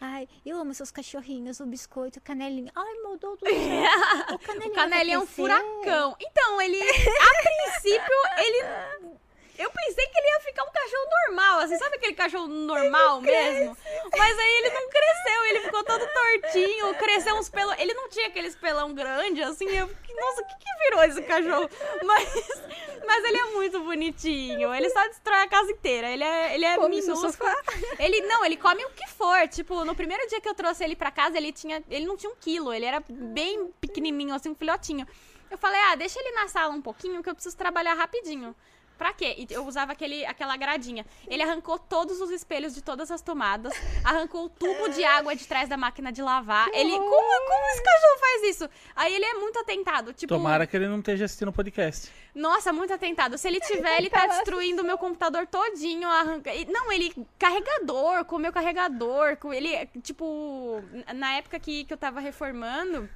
Ai, 0.00 0.28
eu 0.44 0.58
amo 0.58 0.74
seus 0.74 0.90
cachorrinhos, 0.90 1.60
o 1.60 1.66
biscoito, 1.66 2.18
o 2.18 2.22
canelinho. 2.22 2.70
Ai, 2.74 2.94
meu 3.02 3.16
Deus 3.16 3.38
do 3.38 3.46
céu. 3.46 3.52
O 4.32 4.70
canelinho, 4.72 5.18
O 5.18 5.22
é 5.22 5.24
um 5.24 5.26
furacão. 5.26 6.16
Então, 6.20 6.60
ele, 6.60 6.80
a 6.80 7.42
princípio, 7.42 8.16
ele. 8.38 9.18
Eu 9.62 9.70
pensei 9.70 10.06
que 10.08 10.18
ele 10.18 10.26
ia 10.26 10.40
ficar 10.40 10.64
um 10.64 10.72
cachorro 10.72 11.08
normal, 11.26 11.60
assim, 11.60 11.78
sabe 11.78 11.94
aquele 11.94 12.14
cachorro 12.14 12.48
normal 12.48 13.20
mesmo? 13.20 13.76
Mas 14.18 14.38
aí 14.38 14.52
ele 14.58 14.70
não 14.70 14.88
cresceu, 14.88 15.44
ele 15.44 15.60
ficou 15.60 15.84
todo 15.84 16.04
tortinho, 16.04 16.94
cresceu 16.96 17.36
uns 17.36 17.48
pelos. 17.48 17.78
Ele 17.78 17.94
não 17.94 18.08
tinha 18.08 18.26
aqueles 18.26 18.56
pelão 18.56 18.92
grande, 18.92 19.40
assim, 19.40 19.66
eu 19.68 19.86
fiquei, 19.86 20.16
nossa, 20.16 20.42
o 20.42 20.46
que, 20.46 20.54
que 20.56 20.84
virou 20.84 21.04
esse 21.04 21.22
cachorro? 21.22 21.70
Mas, 22.04 22.62
mas 23.06 23.24
ele 23.24 23.36
é 23.36 23.44
muito 23.52 23.80
bonitinho, 23.80 24.74
ele 24.74 24.90
só 24.90 25.06
destrói 25.08 25.42
a 25.42 25.48
casa 25.48 25.70
inteira, 25.70 26.10
ele 26.10 26.24
é, 26.24 26.54
ele 26.54 26.64
é 26.64 26.76
Come 26.76 27.00
minúsculo. 27.00 27.50
Ele, 27.98 28.20
não, 28.22 28.44
ele 28.44 28.56
come 28.56 28.84
o 28.84 28.90
que 28.90 29.08
for, 29.08 29.46
tipo, 29.48 29.84
no 29.84 29.94
primeiro 29.94 30.26
dia 30.28 30.40
que 30.40 30.48
eu 30.48 30.54
trouxe 30.54 30.82
ele 30.82 30.96
pra 30.96 31.10
casa, 31.10 31.36
ele 31.36 31.52
tinha, 31.52 31.82
ele 31.88 32.06
não 32.06 32.16
tinha 32.16 32.30
um 32.30 32.36
quilo, 32.36 32.72
ele 32.72 32.84
era 32.84 33.02
bem 33.08 33.72
pequenininho, 33.80 34.34
assim, 34.34 34.50
um 34.50 34.54
filhotinho. 34.54 35.06
Eu 35.50 35.58
falei, 35.58 35.80
ah, 35.90 35.94
deixa 35.94 36.18
ele 36.18 36.32
na 36.32 36.48
sala 36.48 36.72
um 36.72 36.82
pouquinho 36.82 37.22
que 37.22 37.28
eu 37.28 37.34
preciso 37.34 37.56
trabalhar 37.56 37.94
rapidinho. 37.94 38.54
Pra 39.02 39.12
quê? 39.12 39.34
E 39.36 39.52
eu 39.52 39.66
usava 39.66 39.90
aquele, 39.90 40.24
aquela 40.26 40.56
gradinha. 40.56 41.04
Ele 41.26 41.42
arrancou 41.42 41.76
todos 41.76 42.20
os 42.20 42.30
espelhos 42.30 42.72
de 42.72 42.80
todas 42.80 43.10
as 43.10 43.20
tomadas, 43.20 43.72
arrancou 44.04 44.44
o 44.44 44.48
tubo 44.48 44.88
de 44.90 45.02
água 45.04 45.34
de 45.34 45.44
trás 45.44 45.68
da 45.68 45.76
máquina 45.76 46.12
de 46.12 46.22
lavar. 46.22 46.68
Ele. 46.72 46.92
Como, 46.92 47.08
como 47.10 47.66
esse 47.72 47.82
cachorro 47.82 48.18
faz 48.20 48.42
isso? 48.44 48.70
Aí 48.94 49.12
ele 49.12 49.24
é 49.24 49.34
muito 49.34 49.58
atentado. 49.58 50.12
Tipo, 50.12 50.34
Tomara 50.34 50.68
que 50.68 50.76
ele 50.76 50.86
não 50.86 51.00
esteja 51.00 51.24
assistindo 51.24 51.48
o 51.48 51.52
podcast. 51.52 52.12
nossa, 52.32 52.72
muito 52.72 52.92
atentado. 52.92 53.36
Se 53.36 53.48
ele 53.48 53.58
tiver, 53.66 53.98
ele 53.98 54.08
tá 54.08 54.24
destruindo 54.28 54.82
o 54.82 54.84
meu 54.86 54.96
computador 54.96 55.48
todinho. 55.48 56.08
Arranca... 56.08 56.54
e- 56.54 56.66
Não, 56.66 56.92
ele. 56.92 57.12
Carregador, 57.36 58.24
com 58.24 58.36
o 58.36 58.38
meu 58.38 58.52
carregador. 58.52 59.36
Com 59.36 59.52
ele. 59.52 59.84
Tipo, 60.00 60.80
na 61.12 61.32
época 61.38 61.58
que, 61.58 61.84
que 61.86 61.92
eu 61.92 61.98
tava 61.98 62.20
reformando. 62.20 63.10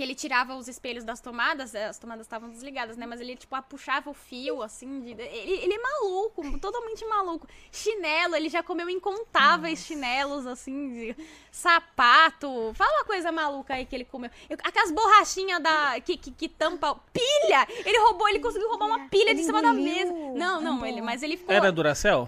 Que 0.00 0.04
ele 0.04 0.14
tirava 0.14 0.54
os 0.56 0.66
espelhos 0.66 1.04
das 1.04 1.20
tomadas, 1.20 1.74
eh, 1.74 1.84
as 1.84 1.98
tomadas 1.98 2.24
estavam 2.24 2.48
desligadas, 2.48 2.96
né? 2.96 3.04
Mas 3.04 3.20
ele, 3.20 3.36
tipo, 3.36 3.54
puxava 3.64 4.08
o 4.08 4.14
fio, 4.14 4.62
assim. 4.62 5.02
de- 5.02 5.10
Ele, 5.10 5.52
ele 5.62 5.74
é 5.74 5.78
maluco, 5.78 6.58
totalmente 6.58 7.04
maluco. 7.04 7.46
Chinelo, 7.70 8.34
ele 8.34 8.48
já 8.48 8.62
comeu 8.62 8.88
incontáveis 8.88 9.80
chinelos, 9.84 10.46
assim, 10.46 10.88
de 11.14 11.16
sapato. 11.52 12.72
Fala 12.72 12.90
uma 12.98 13.04
coisa 13.04 13.30
maluca 13.30 13.74
aí 13.74 13.84
que 13.84 13.94
ele 13.94 14.06
comeu. 14.06 14.30
Eu- 14.48 14.56
aquelas 14.64 14.90
borrachinhas 14.90 15.62
da, 15.62 16.00
que, 16.00 16.16
que, 16.16 16.30
que 16.30 16.48
tampa. 16.48 16.98
Pilha! 17.12 17.68
Ele 17.84 17.98
roubou, 17.98 18.26
ele 18.26 18.40
conseguiu 18.40 18.70
roubar 18.70 18.86
uma 18.86 19.08
pilha 19.10 19.34
de 19.34 19.42
cima 19.42 19.60
da 19.60 19.74
mesa. 19.74 20.10
Não, 20.34 20.62
não, 20.62 20.86
ele, 20.86 21.02
mas 21.02 21.22
ele 21.22 21.36
ficou. 21.36 21.54
Era 21.54 21.70
Duracell? 21.70 22.26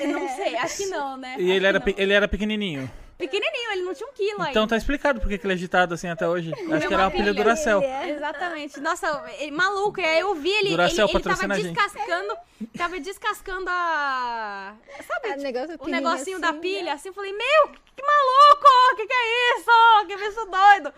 Eu 0.00 0.08
não 0.20 0.28
sei, 0.28 0.54
acho 0.56 0.76
que 0.76 0.86
não, 0.86 1.16
né? 1.16 1.34
E 1.40 1.42
Acho 1.42 1.52
ele 1.52 1.66
era, 1.66 1.78
não. 1.80 1.94
ele 1.96 2.12
era 2.12 2.28
pequenininho. 2.28 2.88
Pequenininho, 3.18 3.72
ele 3.72 3.82
não 3.82 3.94
tinha 3.94 4.08
um 4.08 4.12
quilo 4.12 4.34
Então 4.48 4.62
ainda. 4.62 4.66
tá 4.68 4.76
explicado 4.76 5.20
porque 5.20 5.38
que 5.38 5.46
ele 5.46 5.52
é 5.52 5.56
agitado 5.56 5.94
assim 5.94 6.08
até 6.08 6.28
hoje. 6.28 6.52
Acho 6.52 6.88
que 6.88 6.94
era 6.94 7.04
uma 7.04 7.10
pilha 7.10 7.32
pilha. 7.34 7.78
Ele 7.82 7.86
é. 7.86 8.10
Exatamente. 8.10 8.80
Nossa, 8.80 9.24
ele, 9.38 9.50
maluco. 9.52 10.00
E 10.00 10.04
aí 10.04 10.20
eu 10.20 10.34
vi 10.34 10.50
ele, 10.50 10.70
Duracell 10.70 11.06
ele, 11.08 11.16
ele 11.16 11.22
tava 11.24 11.44
a 11.44 11.56
descascando, 11.56 12.36
tava 12.76 13.00
descascando 13.00 13.66
a... 13.68 14.74
Sabe, 15.06 15.28
Ah, 15.32 15.36
negócio 15.36 15.76
o 15.80 15.88
negocinho 15.88 16.38
da 16.40 16.50
assim, 16.50 16.60
pilha, 16.60 16.82
né? 16.84 16.90
assim, 16.92 17.08
eu 17.08 17.14
falei, 17.14 17.32
meu, 17.32 17.68
que, 17.94 18.02
maluco, 18.02 18.96
que 18.96 19.06
que 19.06 19.12
é 19.12 19.58
isso? 19.58 20.06
Que 20.06 20.16
bicho 20.16 20.46
doido. 20.46 20.94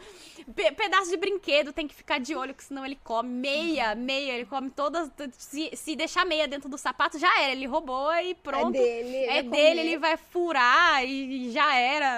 Pe- 0.54 0.72
pedaço 0.72 1.08
de 1.10 1.16
brinquedo, 1.16 1.72
tem 1.72 1.88
que 1.88 1.94
ficar 1.94 2.20
de 2.20 2.34
olho, 2.34 2.52
que 2.52 2.62
senão 2.62 2.84
ele 2.84 2.98
come 3.02 3.30
meia, 3.30 3.94
meia, 3.94 4.32
ele 4.32 4.44
come 4.44 4.68
todas, 4.70 5.10
se, 5.38 5.70
se 5.74 5.96
deixar 5.96 6.26
meia 6.26 6.46
dentro 6.46 6.68
do 6.68 6.76
sapato, 6.76 7.18
já 7.18 7.40
era, 7.40 7.52
ele 7.52 7.66
roubou 7.66 8.12
e 8.16 8.34
pronto. 8.34 8.76
É 8.76 8.80
dele. 8.80 9.16
É 9.24 9.42
dele, 9.42 9.46
comer. 9.46 9.80
ele 9.80 9.98
vai 9.98 10.16
furar 10.18 11.02
e 11.02 11.50
já 11.50 11.74
era. 11.74 12.13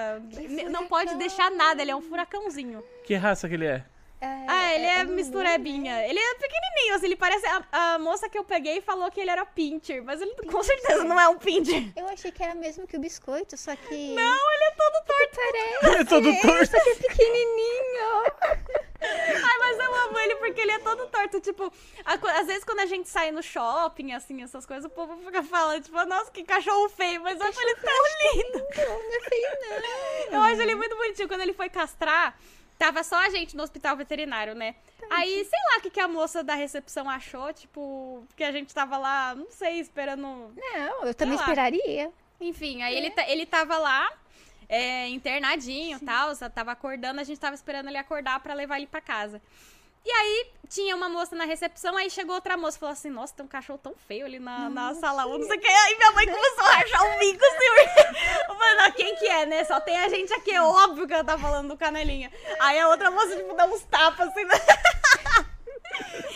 Não 0.70 0.86
pode 0.86 1.14
deixar 1.16 1.50
nada, 1.50 1.82
ele 1.82 1.90
é 1.90 1.96
um 1.96 2.02
furacãozinho. 2.02 2.82
Que 3.04 3.14
raça 3.14 3.48
que 3.48 3.54
ele 3.54 3.66
é? 3.66 3.84
Ah, 4.20 4.74
ele 4.74 4.86
é, 4.86 5.02
Lulu, 5.02 5.14
misturebinha. 5.16 5.94
né? 5.94 6.08
Ele 6.08 6.18
é 6.18 6.34
pequenininho, 6.34 6.94
assim, 6.94 7.06
ele 7.06 7.16
parece... 7.16 7.46
A, 7.46 7.94
a 7.94 7.98
moça 7.98 8.28
que 8.28 8.38
eu 8.38 8.44
peguei 8.44 8.80
falou 8.80 9.10
que 9.10 9.20
ele 9.20 9.30
era 9.30 9.44
pincher, 9.44 10.02
mas 10.02 10.20
ele 10.20 10.34
com 10.50 10.62
certeza 10.62 11.04
não 11.04 11.20
é 11.20 11.28
um 11.28 11.36
pincher. 11.38 11.92
Eu 11.96 12.06
achei 12.08 12.30
que 12.32 12.42
era 12.42 12.54
mesmo 12.54 12.86
que 12.86 12.96
o 12.96 13.00
biscoito, 13.00 13.56
só 13.56 13.74
que. 13.76 14.14
Não, 14.14 14.52
ele 14.52 14.64
é 14.64 14.70
todo 14.70 15.04
torto. 15.06 15.36
Parece. 15.36 15.86
Ele 15.86 15.96
é 15.96 16.04
todo 16.04 16.40
torto. 16.40 16.70
Só 16.70 16.82
que 16.82 16.90
é 16.90 16.94
pequenininho. 16.94 18.24
Ai, 18.98 19.58
mas 19.58 19.78
eu 19.78 19.94
amo 19.94 20.18
ele 20.18 20.36
porque 20.36 20.60
ele 20.60 20.72
é 20.72 20.78
todo 20.78 21.06
torto. 21.06 21.40
Tipo, 21.40 21.72
a 22.04 22.14
às 22.40 22.46
vezes 22.46 22.64
quando 22.64 22.80
a 22.80 22.86
gente 22.86 23.08
sai 23.08 23.30
no 23.30 23.42
shopping, 23.42 24.12
assim, 24.12 24.42
essas 24.42 24.64
coisas, 24.64 24.84
o 24.86 24.90
povo 24.90 25.16
fica 25.18 25.42
falando, 25.42 25.82
tipo, 25.82 26.04
nossa, 26.06 26.30
que 26.30 26.42
cachorro 26.44 26.88
feio, 26.88 27.20
mas 27.22 27.38
eu 27.38 27.46
acho 27.46 27.60
ele 27.60 27.74
tão 27.76 28.02
lindo. 28.34 28.58
Não, 28.76 29.02
não 29.02 29.16
é 29.16 29.20
feio, 29.20 30.30
não. 30.30 30.38
Eu 30.38 30.40
acho 30.42 30.62
ele 30.62 30.74
muito 30.74 30.96
bonitinho. 30.96 31.28
Quando 31.28 31.42
ele 31.42 31.52
foi 31.52 31.68
castrar, 31.68 32.36
tava 32.78 33.02
só 33.02 33.16
a 33.16 33.30
gente 33.30 33.56
no 33.56 33.62
hospital 33.62 33.96
veterinário, 33.96 34.54
né? 34.54 34.74
Aí, 35.10 35.44
sei 35.44 35.58
lá 35.72 35.78
o 35.78 35.80
que, 35.82 35.90
que 35.90 36.00
a 36.00 36.08
moça 36.08 36.42
da 36.44 36.54
recepção 36.54 37.08
achou, 37.08 37.52
tipo, 37.52 38.26
que 38.36 38.42
a 38.44 38.52
gente 38.52 38.74
tava 38.74 38.96
lá, 38.98 39.34
não 39.34 39.50
sei, 39.50 39.80
esperando. 39.80 40.22
Não, 40.56 41.04
eu 41.04 41.14
também 41.14 41.34
lá. 41.36 41.40
esperaria. 41.42 42.12
Enfim, 42.40 42.82
aí 42.82 42.94
ele, 42.96 43.10
ta- 43.10 43.28
ele 43.28 43.46
tava 43.46 43.78
lá, 43.78 44.12
é, 44.68 45.08
internadinho 45.08 45.96
e 45.96 46.04
tal, 46.04 46.34
tava 46.50 46.72
acordando, 46.72 47.20
a 47.20 47.24
gente 47.24 47.38
tava 47.40 47.54
esperando 47.54 47.88
ele 47.88 47.96
acordar 47.98 48.40
pra 48.40 48.52
levar 48.54 48.76
ele 48.78 48.86
pra 48.86 49.00
casa. 49.00 49.40
E 50.06 50.10
aí, 50.12 50.52
tinha 50.68 50.94
uma 50.94 51.08
moça 51.08 51.34
na 51.34 51.44
recepção, 51.44 51.96
aí 51.96 52.08
chegou 52.08 52.36
outra 52.36 52.56
moça 52.56 52.76
e 52.76 52.80
falou 52.80 52.92
assim: 52.92 53.10
Nossa, 53.10 53.34
tem 53.34 53.44
um 53.44 53.48
cachorro 53.48 53.80
tão 53.82 53.92
feio 54.06 54.24
ali 54.24 54.38
na, 54.38 54.70
na 54.70 54.94
sala 54.94 55.26
1, 55.26 55.38
não 55.38 55.46
sei 55.48 55.56
o 55.56 55.60
que. 55.60 55.66
Aí 55.66 55.96
minha 55.96 56.12
mãe 56.12 56.26
começou 56.26 56.64
a 56.64 56.76
rachar 56.76 57.02
o 57.02 57.18
bico 57.18 57.44
assim. 57.44 58.76
Não, 58.76 58.92
quem 58.94 59.16
que 59.16 59.26
é, 59.26 59.46
né? 59.46 59.64
Só 59.64 59.80
tem 59.80 59.98
a 59.98 60.08
gente 60.08 60.32
aqui, 60.32 60.52
é 60.52 60.62
óbvio 60.62 61.08
que 61.08 61.12
ela 61.12 61.24
tá 61.24 61.36
falando 61.36 61.70
do 61.70 61.76
canelinha. 61.76 62.30
Aí 62.60 62.78
a 62.78 62.88
outra 62.88 63.10
moça, 63.10 63.34
tipo, 63.36 63.52
dá 63.54 63.66
uns 63.66 63.82
tapas 63.82 64.28
assim. 64.28 64.44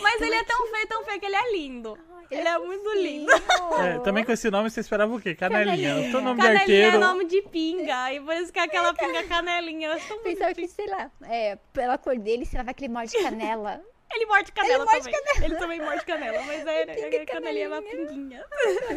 Mas 0.01 0.21
ele 0.21 0.35
é 0.35 0.43
tão 0.43 0.67
feio, 0.67 0.87
tão 0.87 1.03
feio 1.03 1.19
que 1.19 1.25
ele 1.25 1.35
é 1.35 1.51
lindo. 1.51 1.97
Ai, 2.13 2.25
Ele 2.31 2.47
é 2.47 2.57
muito 2.57 2.93
lindo. 2.93 3.31
É, 3.79 3.99
também 3.99 4.23
com 4.23 4.31
esse 4.31 4.49
nome 4.49 4.69
você 4.69 4.79
esperava 4.79 5.13
o 5.13 5.19
quê? 5.19 5.35
Canelinha. 5.35 5.89
Canelinha. 5.89 6.17
O 6.17 6.21
nome 6.21 6.39
de 6.41 6.47
Canelinha 6.47 6.61
arqueiro. 6.61 6.95
é 6.95 6.99
nome 6.99 7.25
de 7.25 7.41
pinga. 7.43 8.13
E 8.13 8.19
por 8.21 8.35
isso 8.35 8.51
que 8.53 8.59
é 8.59 8.63
aquela 8.63 8.93
pinga 8.93 9.23
canelinha. 9.23 9.89
Eu 9.89 9.93
acho 9.93 10.07
tão 10.07 10.19
Pensava 10.19 10.53
que, 10.53 10.67
sei 10.67 10.87
lá, 10.87 11.11
é, 11.23 11.57
pela 11.73 11.97
cor 11.97 12.17
dele, 12.17 12.45
sei 12.45 12.57
lá, 12.57 12.63
vai 12.63 12.73
que 12.73 12.85
ele 12.85 12.93
morde 12.93 13.11
canela. 13.21 13.81
Ele 14.13 14.25
morde 14.25 14.51
canela 14.51 14.85
morde 14.85 15.09
também. 15.09 15.45
Ele 15.45 15.55
também 15.55 15.79
morde 15.81 16.05
canela, 16.05 16.41
mas 16.43 16.65
é, 16.67 16.85
Pinga 16.85 17.17
é, 17.17 17.25
canelinha 17.25 17.65
é 17.65 17.67
uma 17.69 17.81
pinguinha. 17.81 18.45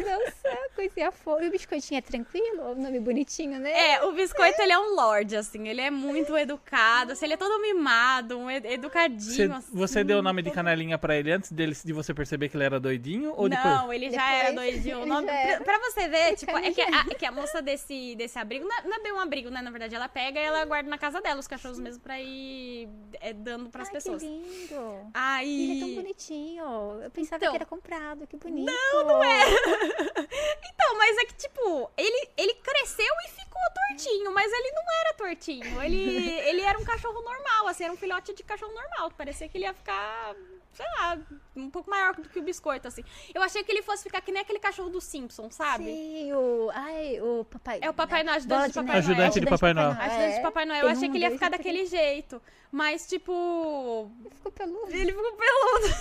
Nossa, 0.05 0.57
coisinha 0.75 1.11
fofa. 1.11 1.43
E 1.43 1.47
o 1.47 1.51
biscoitinho 1.51 1.97
é 1.97 2.01
tranquilo? 2.01 2.71
O 2.71 2.75
nome 2.75 2.99
bonitinho, 2.99 3.59
né? 3.59 3.71
É, 3.93 4.03
o 4.03 4.11
biscoito 4.11 4.61
ele 4.61 4.71
é 4.73 4.79
um 4.79 4.95
lorde, 4.95 5.35
assim. 5.35 5.67
Ele 5.67 5.81
é 5.81 5.89
muito 5.89 6.35
educado, 6.37 7.13
assim, 7.13 7.25
ele 7.25 7.33
é 7.35 7.37
todo 7.37 7.59
mimado, 7.61 8.37
um 8.37 8.49
ed- 8.51 8.65
educadinho. 8.65 9.19
Você, 9.21 9.43
assim, 9.43 9.71
você 9.73 10.03
deu 10.03 10.19
o 10.19 10.21
nome 10.21 10.41
de 10.41 10.51
canelinha 10.51 10.97
pra 10.97 11.15
ele 11.15 11.31
antes 11.31 11.51
dele, 11.51 11.75
de 11.83 11.93
você 11.93 12.13
perceber 12.13 12.49
que 12.49 12.57
ele 12.57 12.63
era 12.63 12.79
doidinho? 12.79 13.33
Ou 13.35 13.47
depois? 13.49 13.73
Não, 13.73 13.93
ele 13.93 14.11
já 14.11 14.31
era 14.33 14.49
Depois, 14.49 14.71
doidinho. 14.73 14.97
O 14.97 15.01
ele 15.01 15.09
nome- 15.09 15.27
pra, 15.27 15.35
era. 15.39 15.63
pra 15.63 15.79
você 15.79 16.07
ver, 16.07 16.35
tipo, 16.35 16.57
é 16.57 16.71
que 16.71 16.81
a, 16.81 16.87
é 17.09 17.15
que 17.15 17.25
a 17.25 17.31
moça 17.31 17.61
desse, 17.61 18.15
desse 18.15 18.37
abrigo, 18.37 18.67
não 18.67 18.77
é, 18.77 18.81
não 18.83 18.95
é 18.95 18.99
bem 18.99 19.13
um 19.13 19.19
abrigo, 19.19 19.49
né? 19.49 19.61
Na 19.61 19.71
verdade, 19.71 19.95
ela 19.95 20.07
pega 20.09 20.39
e 20.39 20.43
ela 20.43 20.63
guarda 20.65 20.89
na 20.89 20.97
casa 20.97 21.21
dela 21.21 21.39
os 21.39 21.47
cachorros 21.47 21.79
mesmo 21.79 22.01
pra 22.01 22.19
ir 22.21 22.87
é, 23.21 23.33
dando 23.33 23.69
pras 23.69 23.87
Ai, 23.87 23.93
pessoas. 23.93 24.21
que 24.21 24.27
lindo. 24.27 25.04
Aí. 25.13 25.71
Ele 25.71 25.77
é 25.77 25.85
tão 25.85 25.95
bonitinho. 25.95 27.01
Eu 27.03 27.11
pensava 27.11 27.37
Então. 27.37 27.51
que 27.51 27.55
era 27.57 27.65
comprado, 27.65 28.27
que 28.27 28.37
bonito. 28.37 28.65
Não, 28.71 29.03
não 29.05 29.23
é. 29.23 29.39
Então, 30.77 30.97
mas 30.97 31.17
é 31.17 31.25
que, 31.25 31.33
tipo, 31.35 31.89
ele, 31.97 32.29
ele 32.37 32.53
cresceu 32.55 33.05
e 33.25 33.29
ficou 33.29 33.61
tortinho, 33.89 34.31
mas 34.33 34.51
ele 34.51 34.71
não 34.71 34.83
era 35.01 35.13
tortinho. 35.15 35.81
Ele, 35.81 36.29
ele 36.41 36.61
era 36.61 36.77
um 36.77 36.83
cachorro 36.83 37.21
normal, 37.21 37.67
assim, 37.67 37.85
era 37.85 37.93
um 37.93 37.97
filhote 37.97 38.33
de 38.33 38.43
cachorro 38.43 38.73
normal. 38.73 39.09
Parecia 39.11 39.47
que 39.49 39.57
ele 39.57 39.65
ia 39.65 39.73
ficar, 39.73 40.35
sei 40.75 40.85
lá, 40.99 41.17
um 41.55 41.69
pouco 41.69 41.89
maior 41.89 42.13
do 42.15 42.27
que 42.27 42.37
o 42.37 42.43
biscoito, 42.43 42.87
assim. 42.87 43.03
Eu 43.33 43.41
achei 43.41 43.63
que 43.63 43.71
ele 43.71 43.81
fosse 43.81 44.03
ficar 44.03 44.21
que 44.21 44.31
nem 44.31 44.41
aquele 44.41 44.59
cachorro 44.59 44.89
do 44.89 44.99
Simpson, 44.99 45.49
sabe? 45.49 45.85
Sei, 45.85 46.33
o... 46.33 46.69
Ai, 46.73 47.19
o 47.21 47.45
papai... 47.45 47.79
É 47.81 47.89
o 47.89 47.93
Papai 47.93 48.23
Noel, 48.23 48.41
Bola 48.41 48.65
ajudante 48.65 48.79
de 48.79 48.85
Papai 48.85 48.93
Noel. 48.93 49.07
Ajudante 49.07 49.39
de 49.39 49.45
Papai 49.45 49.73
Noel. 49.73 49.91
Ajudante 49.91 50.33
de 50.33 50.39
é. 50.39 50.41
Papai 50.41 50.65
Noel. 50.65 50.81
Tem 50.81 50.89
Eu 50.89 50.95
achei 50.95 51.09
que 51.09 51.17
ele 51.17 51.23
ia 51.23 51.31
ficar 51.31 51.49
daquele 51.49 51.85
jeito. 51.85 52.41
Mas, 52.71 53.07
tipo. 53.07 54.11
Ele 54.19 54.35
ficou 54.35 54.51
peludo. 54.51 54.91
Ele 54.91 55.11
ficou 55.13 55.31
peludo. 55.33 55.95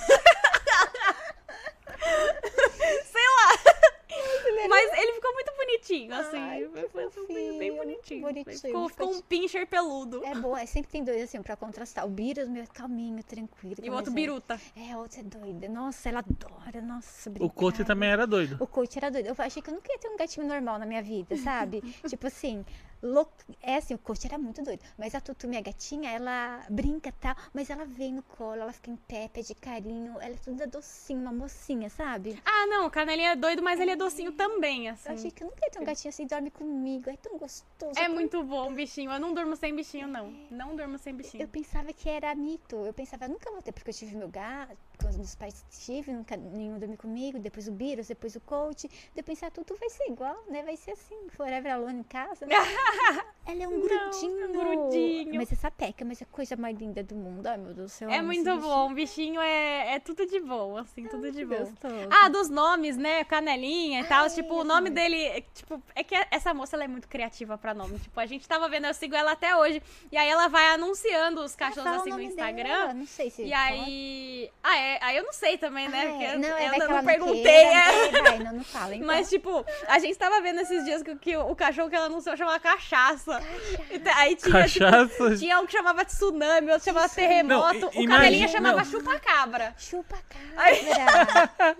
Mas 4.68 4.98
ele 4.98 5.12
ficou 5.12 5.32
muito 5.32 5.52
bonitinho, 5.56 6.14
assim. 6.14 6.38
Ai, 6.38 6.68
Foi 6.90 7.04
assim, 7.04 7.26
bem, 7.58 7.76
bonitinho. 7.76 8.20
bonitinho, 8.22 8.58
Ficou, 8.58 8.88
ficou 8.88 9.10
um 9.12 9.20
pincher 9.22 9.66
peludo. 9.66 10.24
É 10.24 10.34
bom, 10.34 10.56
é 10.56 10.66
sempre 10.66 10.90
tem 10.90 11.04
dois 11.04 11.22
assim, 11.22 11.42
pra 11.42 11.56
contrastar. 11.56 12.04
O 12.06 12.08
Beatles, 12.08 12.48
meu, 12.48 12.62
é 12.62 12.66
calminho, 12.66 13.22
tranquilo. 13.22 13.76
E 13.82 13.90
o 13.90 13.92
outro 13.94 14.12
é- 14.12 14.14
biruta. 14.14 14.60
É, 14.76 14.92
a 14.92 14.98
outra 14.98 15.20
é 15.20 15.22
doida. 15.24 15.68
Nossa, 15.68 16.08
ela 16.08 16.20
adora. 16.20 16.80
Nossa, 16.80 17.30
O 17.40 17.50
coach 17.50 17.84
também 17.84 18.10
era 18.10 18.26
doido. 18.26 18.56
O 18.60 18.66
coach 18.66 18.96
era 18.96 19.10
doido. 19.10 19.26
Eu 19.28 19.34
achei 19.38 19.62
que 19.62 19.70
eu 19.70 19.74
nunca 19.74 19.92
ia 19.92 19.98
ter 19.98 20.08
um 20.08 20.16
gatinho 20.16 20.46
normal 20.46 20.78
na 20.78 20.86
minha 20.86 21.02
vida, 21.02 21.36
sabe? 21.36 21.80
tipo 22.08 22.26
assim, 22.26 22.64
É 23.62 23.76
assim, 23.76 23.94
o 23.94 23.98
coach 23.98 24.26
era 24.26 24.38
muito 24.38 24.62
doido. 24.62 24.82
Mas 24.98 25.14
a 25.14 25.20
Tutu, 25.20 25.46
minha 25.46 25.60
gatinha, 25.60 26.10
ela 26.10 26.64
brinca 26.70 27.10
e 27.10 27.12
tal, 27.12 27.36
mas 27.52 27.68
ela 27.68 27.84
vem 27.84 28.14
no 28.14 28.22
colo, 28.22 28.62
ela 28.62 28.72
fica 28.72 28.90
em 28.90 28.96
pé, 28.96 29.28
pede 29.28 29.54
carinho. 29.54 30.14
Ela 30.20 30.34
é 30.34 30.38
toda 30.44 30.66
docinha, 30.66 31.20
uma 31.20 31.32
mocinha, 31.32 31.90
sabe? 31.90 32.40
Ah, 32.44 32.66
não, 32.66 32.86
o 32.86 32.90
Canelinha 32.90 33.32
é 33.32 33.36
doido, 33.36 33.62
mas 33.62 33.78
ele 33.80 33.90
é 33.90 33.96
docinho 33.96 34.32
também, 34.32 34.88
assim. 34.88 35.08
Eu 35.08 35.14
achei 35.14 35.30
que 35.30 35.42
eu 35.42 35.48
nunca 35.48 35.64
ia 35.64 35.70
ter 35.70 35.80
um 35.80 35.84
gatinho 35.84 36.08
assim, 36.10 36.26
dorme 36.26 36.50
comigo. 36.50 37.10
É 37.10 37.16
tão 37.16 37.36
gostoso. 37.36 37.98
É 37.98 38.08
muito 38.08 38.42
bom, 38.42 38.72
bichinho. 38.74 39.10
Eu 39.10 39.20
não 39.20 39.34
durmo 39.34 39.54
sem 39.56 39.74
bichinho, 39.74 40.08
não. 40.08 40.30
Não 40.50 40.74
durmo 40.74 40.96
sem 40.98 41.12
Eu 41.12 41.16
bichinho. 41.18 41.48
pensava 41.48 41.92
que 41.92 42.08
era 42.08 42.34
mito. 42.34 42.76
Eu 42.86 42.92
pensava, 42.94 43.26
eu 43.26 43.30
nunca 43.30 43.50
vou 43.50 43.60
ter, 43.60 43.72
porque 43.72 43.90
eu 43.90 43.94
tive 43.94 44.16
meu 44.16 44.28
gato, 44.28 44.76
quando 45.00 45.20
os 45.20 45.34
pais 45.34 45.64
tive, 45.70 46.12
nunca 46.12 46.36
nenhum 46.36 46.78
dormiu 46.78 46.96
comigo, 46.98 47.38
depois 47.38 47.68
o 47.68 47.72
Beatles, 47.72 48.08
depois 48.08 48.34
o 48.36 48.40
coach. 48.40 48.88
Eu 49.14 49.22
pensava, 49.22 49.50
tudo 49.50 49.76
vai 49.78 49.88
ser 49.90 50.04
igual, 50.10 50.42
né? 50.48 50.62
Vai 50.62 50.76
ser 50.76 50.92
assim, 50.92 51.16
forever 51.36 51.72
alone 51.72 52.00
em 52.00 52.02
casa. 52.04 52.46
né? 52.46 52.54
Ela 53.46 53.62
é 53.64 53.68
um 53.68 53.72
Não, 53.72 53.80
grudinho. 53.80 54.40
é 54.42 54.46
um 54.46 54.52
grudinho. 54.52 55.34
Mas 55.34 55.52
essa 55.52 55.70
teca, 55.70 56.02
mas 56.04 56.20
é 56.22 56.24
a 56.24 56.26
coisa 56.34 56.56
mais 56.56 56.78
linda 56.78 57.02
do 57.02 57.14
mundo. 57.14 57.46
Ai, 57.46 57.58
meu 57.58 57.74
Deus 57.74 57.90
do 57.90 57.94
céu. 57.94 58.08
É 58.10 58.22
muito 58.22 58.42
bichinho. 58.44 58.60
bom. 58.62 58.90
O 58.90 58.94
bichinho 58.94 59.40
é, 59.40 59.94
é 59.96 59.98
tudo 59.98 60.24
de 60.26 60.40
bom, 60.40 60.78
assim, 60.78 61.06
tudo 61.06 61.30
de 61.30 61.44
bom. 61.44 61.58
Gostoso. 61.58 61.94
Ah, 62.10 62.28
dos 62.30 62.48
nomes, 62.48 62.96
né? 62.96 63.22
Canelinha 63.24 64.00
e 64.00 64.04
tal. 64.04 64.24
Ai, 64.24 64.30
tipo, 64.30 64.54
o 64.54 64.64
nome 64.64 64.88
dele. 64.88 65.22
é, 65.22 65.40
Tipo, 65.42 65.82
é 65.94 66.02
que 66.02 66.14
essa 66.30 66.54
moça 66.54 66.74
ela 66.76 66.84
é 66.84 66.88
muito 66.88 67.06
criativa 67.06 67.58
pra 67.58 67.74
nome. 67.74 67.98
Tipo, 67.98 68.18
a 68.18 68.24
gente 68.26 68.48
tava 68.48 68.66
vendo, 68.68 68.86
eu 68.86 68.94
sigo 68.94 69.14
ela 69.14 69.32
até 69.32 69.54
hoje. 69.54 69.82
E 70.10 70.16
aí 70.16 70.28
ela 70.28 70.48
vai 70.48 70.66
anunciando 70.72 71.42
os 71.42 71.52
Ah, 71.54 71.58
cachorros 71.58 71.92
assim 72.00 72.10
no 72.10 72.20
Instagram. 72.22 72.62
dela, 72.64 72.94
Não 72.94 73.06
sei 73.06 73.28
se. 73.28 73.42
E 73.44 73.52
aí. 73.52 74.50
Ah, 74.62 74.78
é. 74.78 74.83
Aí 75.00 75.16
eu 75.16 75.22
não 75.24 75.32
sei 75.32 75.56
também, 75.58 75.88
né? 75.88 76.04
Ah, 76.06 76.10
Porque 76.10 76.24
é. 76.24 76.34
eu, 76.34 76.38
Não, 76.38 76.48
é, 76.48 76.64
eu 76.66 76.70
vai 76.70 76.80
que 76.80 76.86
não 76.88 77.04
perguntei. 77.04 77.42
queira, 77.42 77.68
é. 77.70 78.10
né? 78.12 78.22
Vai, 78.22 78.38
não, 78.38 78.52
não 78.54 78.64
fala. 78.64 78.94
Então. 78.94 79.06
Mas, 79.06 79.28
tipo, 79.28 79.64
a 79.88 79.98
gente 79.98 80.16
tava 80.16 80.40
vendo 80.40 80.60
esses 80.60 80.84
dias 80.84 81.02
que, 81.02 81.14
que 81.16 81.36
o 81.36 81.54
cachorro 81.56 81.88
que 81.90 81.96
ela 81.96 82.06
anunciou 82.06 82.36
chama 82.36 82.58
cachaça. 82.60 83.40
E 83.90 84.08
Aí 84.16 84.36
tinha, 84.36 84.66
tipo, 84.68 84.80
Cachaça. 84.84 85.36
tinha 85.36 85.60
um 85.60 85.66
que 85.66 85.72
chamava 85.72 86.04
tsunami, 86.04 86.70
outro 86.70 86.84
chamava 86.84 87.08
terremoto. 87.08 87.78
Não, 87.80 87.88
o 87.88 88.02
imagina- 88.02 88.48
chamava 88.48 88.84
chupa-cabra. 88.84 89.74
Chupa 89.78 90.16
Ai. 90.56 90.80
cabra. 90.84 91.76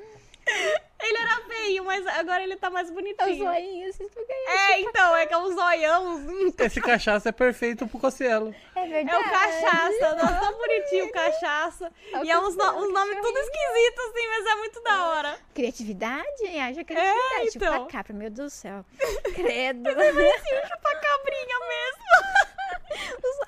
Ele 1.02 1.18
era 1.18 1.36
feio, 1.42 1.84
mas 1.84 2.06
agora 2.06 2.42
ele 2.42 2.56
tá 2.56 2.70
mais 2.70 2.88
É 2.88 2.90
o 2.92 2.94
bonitinho. 2.94 3.44
zoinho, 3.44 3.92
porque 4.14 4.32
É, 4.32 4.80
então, 4.80 5.14
é 5.16 5.26
que 5.26 5.34
é 5.34 5.38
um 5.38 5.52
zoião. 5.54 6.26
Esse 6.58 6.80
cachaça 6.80 7.28
é 7.28 7.32
perfeito 7.32 7.86
pro 7.86 7.98
Cocielo. 7.98 8.54
É 8.76 8.84
É 8.84 8.86
verdade. 8.86 9.18
o 9.18 9.30
cachaça, 9.30 10.14
nossa, 10.16 10.40
tão 10.40 10.58
bonitinho 10.58 11.04
o 11.06 11.12
cachaça. 11.12 11.92
É 12.12 12.18
o 12.20 12.24
E 12.24 12.30
é 12.30 12.38
uns, 12.38 12.56
no- 12.56 12.78
uns 12.78 12.92
nomes 12.92 13.16
tudo 13.20 13.38
esquisitos, 13.38 14.04
assim, 14.06 14.26
mas 14.28 14.46
é 14.46 14.54
muito 14.56 14.82
da 14.82 15.08
hora. 15.08 15.38
Criatividade? 15.54 16.44
hein? 16.44 16.62
Haja 16.62 16.84
criatividade. 16.84 17.34
É, 17.34 17.44
então. 17.48 17.72
Chupa 17.74 17.90
cabra, 17.92 18.12
meu 18.14 18.30
Deus 18.30 18.52
do 18.52 18.56
céu. 18.56 18.84
Credo. 19.34 19.88
Assim, 19.88 20.68
chupa-cabrinha 20.68 21.58
mesmo. 21.68 22.04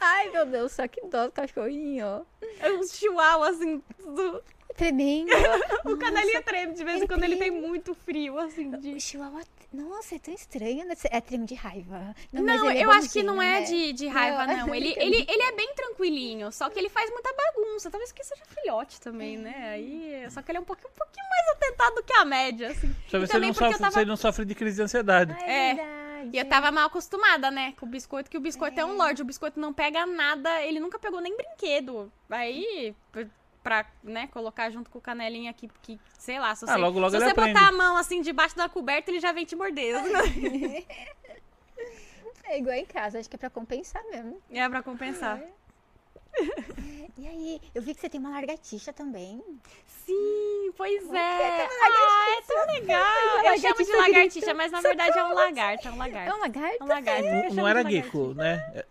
Ai, 0.00 0.28
meu 0.30 0.46
Deus 0.46 0.72
céu, 0.72 0.88
que 0.88 1.00
dó 1.06 1.26
do 1.26 1.32
cachorrinho. 1.32 2.26
É 2.60 2.70
um 2.70 2.82
chihuahua, 2.86 3.50
assim, 3.50 3.80
tudo. 3.98 4.42
Tremendo. 4.76 5.30
O 5.86 5.96
canelinha 5.96 6.42
treme 6.42 6.74
de 6.74 6.82
vez 6.82 7.00
em 7.02 7.06
quando 7.06 7.22
ele 7.22 7.36
tem 7.36 7.50
treme. 7.52 7.64
muito 7.66 7.94
frio, 7.94 8.38
assim, 8.40 8.74
O 8.74 8.78
de... 8.78 9.00
chihuahua, 9.00 9.40
nossa, 9.72 10.16
é 10.16 10.18
tão 10.18 10.34
estranho. 10.34 10.84
né? 10.84 10.94
É 11.10 11.20
treme 11.20 11.46
de 11.46 11.54
raiva. 11.54 12.14
mas 12.32 12.42
Não, 12.42 12.68
ele 12.70 12.80
é 12.80 12.84
eu 12.84 12.90
acho 12.90 13.08
que 13.10 13.22
não 13.22 13.40
é 13.40 13.60
né? 13.60 13.66
de, 13.66 13.92
de 13.92 14.08
raiva, 14.08 14.46
Não, 14.46 14.56
não. 14.66 14.74
Ele, 14.74 14.92
ele, 14.96 15.24
ele 15.28 15.42
é 15.42 15.52
bem 15.52 15.72
tranquilinho, 15.74 16.50
só 16.50 16.68
que 16.68 16.78
ele 16.78 16.88
faz 16.88 17.08
muita 17.10 17.32
bagunça. 17.32 17.88
Talvez 17.90 18.10
que 18.10 18.24
seja 18.24 18.42
filhote 18.46 19.00
também, 19.00 19.36
né? 19.36 19.70
Aí, 19.74 20.26
só 20.30 20.42
que 20.42 20.50
ele 20.50 20.58
é 20.58 20.60
um 20.60 20.64
pouquinho, 20.64 20.88
um 20.92 20.98
pouquinho 20.98 21.26
mais 21.28 21.56
atentado 21.56 21.94
do 21.94 22.02
que 22.02 22.12
a 22.12 22.24
média, 22.24 22.70
assim. 22.70 22.94
Pra 23.10 23.18
ver 23.20 23.26
se 23.28 23.32
ele 23.36 23.46
também 23.46 23.48
não, 23.48 23.54
sofre, 23.54 23.78
tava- 23.78 23.92
se 23.92 23.98
ele 24.00 24.10
não 24.10 24.16
sofre 24.16 24.44
de 24.44 24.54
crise 24.56 24.76
de 24.76 24.82
ansiedade. 24.82 25.32
É. 25.44 25.70
é. 25.70 25.96
E 26.32 26.38
eu 26.38 26.44
tava 26.46 26.72
mal 26.72 26.86
acostumada, 26.86 27.50
né, 27.50 27.74
com 27.78 27.86
o 27.86 27.88
biscoito, 27.88 28.28
que 28.28 28.36
o 28.36 28.40
biscoito 28.40 28.80
é. 28.80 28.84
um 28.84 28.96
lorde. 28.96 29.22
O 29.22 29.24
biscoito 29.24 29.60
não 29.60 29.72
pega 29.72 30.04
nada, 30.06 30.62
ele 30.62 30.80
nunca 30.80 30.98
pegou 30.98 31.20
nem 31.20 31.36
brinquedo. 31.36 32.10
Aí, 32.28 32.92
pra, 33.66 33.84
né, 34.04 34.28
colocar 34.28 34.70
junto 34.70 34.88
com 34.88 34.98
o 34.98 35.02
canelinha 35.02 35.50
aqui, 35.50 35.68
que, 35.82 35.98
sei 36.16 36.38
lá, 36.38 36.54
se 36.54 36.64
você, 36.64 36.72
Ah, 36.72 36.76
logo, 36.76 37.00
logo 37.00 37.10
se 37.10 37.18
você 37.18 37.30
aprende. 37.30 37.52
botar 37.52 37.68
a 37.68 37.72
mão 37.72 37.96
assim 37.96 38.20
debaixo 38.20 38.56
da 38.56 38.68
coberta, 38.68 39.10
ele 39.10 39.18
já 39.18 39.32
vem 39.32 39.44
te 39.44 39.56
morder. 39.56 39.96
É 42.48 42.58
igual 42.58 42.76
em 42.76 42.86
casa, 42.86 43.18
acho 43.18 43.28
que 43.28 43.34
é 43.34 43.38
pra 43.38 43.50
compensar 43.50 44.02
mesmo. 44.04 44.40
é 44.52 44.68
pra 44.68 44.82
compensar. 44.84 45.40
E 47.18 47.26
aí, 47.26 47.60
eu 47.74 47.82
vi 47.82 47.92
que 47.94 48.00
você 48.00 48.08
tem 48.08 48.20
uma 48.20 48.30
largatixa 48.30 48.92
também. 48.92 49.42
Sim, 50.04 50.70
pois 50.76 51.02
é. 51.04 51.08
tem 51.08 51.66
Ah, 51.82 52.38
é 52.38 52.42
tão 52.42 52.66
legal. 52.74 53.04
Eu 53.46 53.58
chamo 53.58 53.74
de 53.74 53.82
Lagartixa 53.90 53.96
lagartixa, 53.96 54.54
mas 54.54 54.70
na 54.70 54.80
verdade 54.80 55.18
é 55.18 55.24
um 55.24 55.32
lagarto, 55.34 55.88
é 55.88 55.90
um 55.90 55.94
É 55.94 55.98
lagarto. 55.98 56.34
um 56.36 56.38
lagarto? 56.38 56.76
É 56.80 56.84
um 56.84 56.86
lagarto. 56.88 57.24
Não, 57.24 57.54
não 57.56 57.68
era 57.68 57.90
gecko, 57.90 58.32
né? 58.34 58.84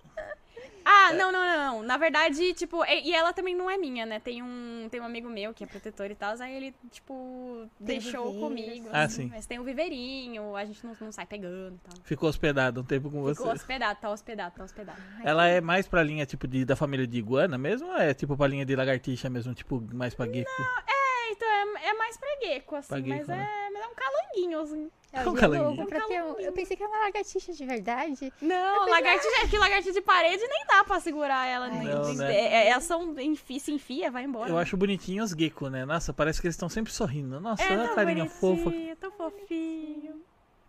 É- 0.86 0.90
Ah, 1.06 1.14
não, 1.14 1.32
não, 1.32 1.44
não. 1.46 1.84
Na 1.84 1.98
verdade, 1.98 2.54
tipo, 2.54 2.84
e 2.86 3.10
e 3.10 3.14
ela 3.14 3.34
também 3.34 3.56
não 3.56 3.70
é 3.70 3.78
minha, 3.78 4.06
né? 4.06 4.20
Tem 4.20 4.42
um, 4.44 4.88
tem 4.90 5.00
um 5.02 5.06
amigo 5.06 5.30
meu 5.30 5.54
que 5.54 5.64
é 5.64 5.68
protetor 5.68 6.10
e 6.12 6.16
tal, 6.16 6.36
aí 6.40 6.56
ele, 6.56 6.76
tipo, 6.92 7.68
deixou 7.80 8.26
viveiro, 8.32 8.48
comigo. 8.48 8.90
Ah, 8.92 9.04
assim. 9.04 9.24
sim. 9.24 9.30
Mas 9.34 9.46
tem 9.46 9.60
um 9.60 9.64
viveirinho, 9.64 10.56
a 10.56 10.64
gente 10.66 10.86
não, 10.86 10.96
não 11.00 11.12
sai 11.12 11.26
pegando 11.26 11.76
e 11.76 11.80
tal. 11.90 12.04
Ficou 12.04 12.30
hospedado 12.30 12.82
um 12.82 12.84
tempo 12.84 13.10
com 13.10 13.18
Ficou 13.28 13.46
você. 13.48 13.54
hospedado, 13.54 14.00
tá 14.00 14.10
hospedado, 14.10 14.56
tá 14.56 14.64
hospedado. 14.64 15.02
Ela 15.24 15.48
é 15.48 15.60
mais 15.62 15.88
pra 15.88 16.04
linha, 16.04 16.26
tipo, 16.26 16.48
de, 16.48 16.64
da 16.66 16.76
família 16.76 17.06
de 17.08 17.18
iguana 17.18 17.58
mesmo? 17.58 17.88
Ou 17.88 17.98
é, 17.98 18.14
tipo, 18.14 18.36
pra 18.38 18.48
linha 18.48 18.66
de 18.66 18.76
lagartixa 18.76 19.30
mesmo? 19.30 19.54
Tipo, 19.54 19.82
mais 19.94 20.14
pra 20.14 20.26
gecko? 20.28 20.50
É, 20.88 21.32
então 21.32 21.48
é, 21.48 21.88
é 21.90 21.94
mais 21.94 22.18
pra 22.18 22.30
gecko, 22.42 22.76
assim, 22.76 22.88
Pra 22.90 22.98
gecko, 23.00 23.10
mas, 23.10 23.28
né? 23.28 23.48
é, 23.50 23.64
mas 23.64 23.64
é 23.86 23.88
um 23.88 23.96
calanguinho, 23.96 24.60
assim. 24.62 24.92
É 25.14 25.22
o 25.22 25.34
calanguinho. 25.34 25.76
jogo, 25.78 25.88
pra 25.88 26.02
ter 26.08 26.22
um- 26.24 26.40
Eu 26.40 26.52
pensei 26.52 26.76
que 26.76 26.84
era 26.84 26.92
uma 26.92 27.02
lagartixa 27.06 27.54
de 27.54 27.66
verdade. 27.66 28.34
Não, 28.42 28.86
lagartixa, 28.90 29.44
é 29.44 29.48
que 29.48 29.58
lagartixa 29.58 29.94
de 29.94 30.02
parede 30.02 30.46
nem 30.46 30.66
dá 30.68 30.84
pra 30.84 31.00
segurar 31.00 31.48
ela. 31.48 31.70
nem- 31.70 31.88
Não, 31.88 32.04
nem- 32.04 32.16
né? 32.18 32.36
é- 32.36 32.54
é- 32.54 32.68
elas 32.70 32.84
são, 32.84 33.18
enfi, 33.20 33.58
se 33.60 33.72
enfia, 33.72 34.12
vai 34.12 34.24
embora. 34.26 34.50
Eu 34.50 34.58
acho 34.58 34.76
bonitinho 34.76 35.24
os 35.24 35.32
gecko, 35.32 35.70
né? 35.70 35.86
Nossa, 35.86 36.12
parece 36.14 36.42
que 36.42 36.48
eles 36.48 36.56
estão 36.56 36.68
sempre 36.68 36.92
sorrindo. 36.92 37.40
Nossa, 37.40 37.64
é 37.64 37.72
olha 37.78 37.92
a 37.92 37.96
carinha 37.96 38.26
fofa. 38.28 38.72
tão 39.00 39.12
fofinho. 39.12 40.22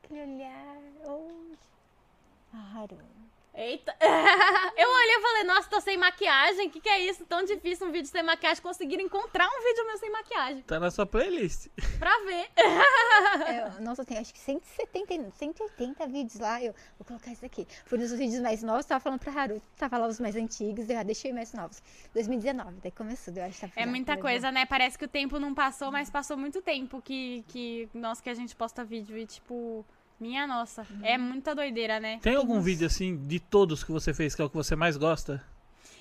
Aquele 0.04 0.20
olhar. 0.36 0.76
Oh. 1.06 1.28
Claro. 2.52 2.98
Eita! 3.56 3.96
Eu 4.76 4.90
olhei 4.90 5.16
e 5.16 5.20
falei, 5.22 5.44
nossa, 5.44 5.70
tô 5.70 5.80
sem 5.80 5.96
maquiagem. 5.96 6.68
O 6.68 6.70
que, 6.70 6.78
que 6.78 6.88
é 6.90 7.00
isso? 7.00 7.24
Tão 7.24 7.42
difícil 7.42 7.86
um 7.86 7.90
vídeo 7.90 8.06
sem 8.06 8.22
maquiagem. 8.22 8.62
Conseguiram 8.62 9.02
encontrar 9.02 9.48
um 9.48 9.62
vídeo 9.62 9.86
meu 9.86 9.96
sem 9.96 10.10
maquiagem. 10.10 10.62
Tá 10.64 10.78
na 10.78 10.90
sua 10.90 11.06
playlist. 11.06 11.68
Pra 11.98 12.12
ver. 12.24 12.50
É, 13.46 13.80
nossa, 13.80 14.04
tem 14.04 14.18
acho 14.18 14.34
que 14.34 14.38
170, 14.40 15.30
180 15.30 16.06
vídeos 16.06 16.38
lá. 16.38 16.62
Eu 16.62 16.74
vou 16.98 17.06
colocar 17.06 17.32
isso 17.32 17.46
aqui. 17.46 17.66
Foi 17.86 17.96
nos 17.96 18.12
vídeos 18.12 18.40
mais 18.40 18.62
novos, 18.62 18.84
tava 18.84 19.00
falando 19.00 19.20
pra 19.20 19.32
Haru. 19.32 19.62
Tava 19.78 19.96
lá 19.96 20.06
os 20.06 20.20
mais 20.20 20.36
antigos, 20.36 20.90
eu 20.90 20.96
já 20.96 21.02
deixei 21.02 21.32
mais 21.32 21.54
novos. 21.54 21.82
2019, 22.12 22.80
daí 22.82 22.92
começou, 22.92 23.32
eu 23.34 23.44
acho 23.44 23.60
que 23.60 23.68
tá 23.68 23.80
É 23.80 23.86
muita 23.86 24.18
coisa, 24.18 24.52
né? 24.52 24.66
Parece 24.66 24.98
que 24.98 25.06
o 25.06 25.08
tempo 25.08 25.38
não 25.38 25.54
passou, 25.54 25.90
mas 25.90 26.10
passou 26.10 26.36
muito 26.36 26.60
tempo 26.60 27.00
que, 27.00 27.42
que 27.48 27.88
nós 27.94 28.20
que 28.20 28.28
a 28.28 28.34
gente 28.34 28.54
posta 28.54 28.84
vídeo 28.84 29.16
e, 29.16 29.24
tipo, 29.24 29.84
minha 30.18 30.46
nossa, 30.46 30.86
é 31.02 31.16
muita 31.18 31.54
doideira, 31.54 32.00
né? 32.00 32.18
Tem 32.22 32.34
algum 32.36 32.60
vídeo 32.60 32.86
assim 32.86 33.16
de 33.16 33.38
todos 33.40 33.84
que 33.84 33.92
você 33.92 34.12
fez 34.14 34.34
que 34.34 34.42
é 34.42 34.44
o 34.44 34.50
que 34.50 34.56
você 34.56 34.74
mais 34.76 34.96
gosta? 34.96 35.44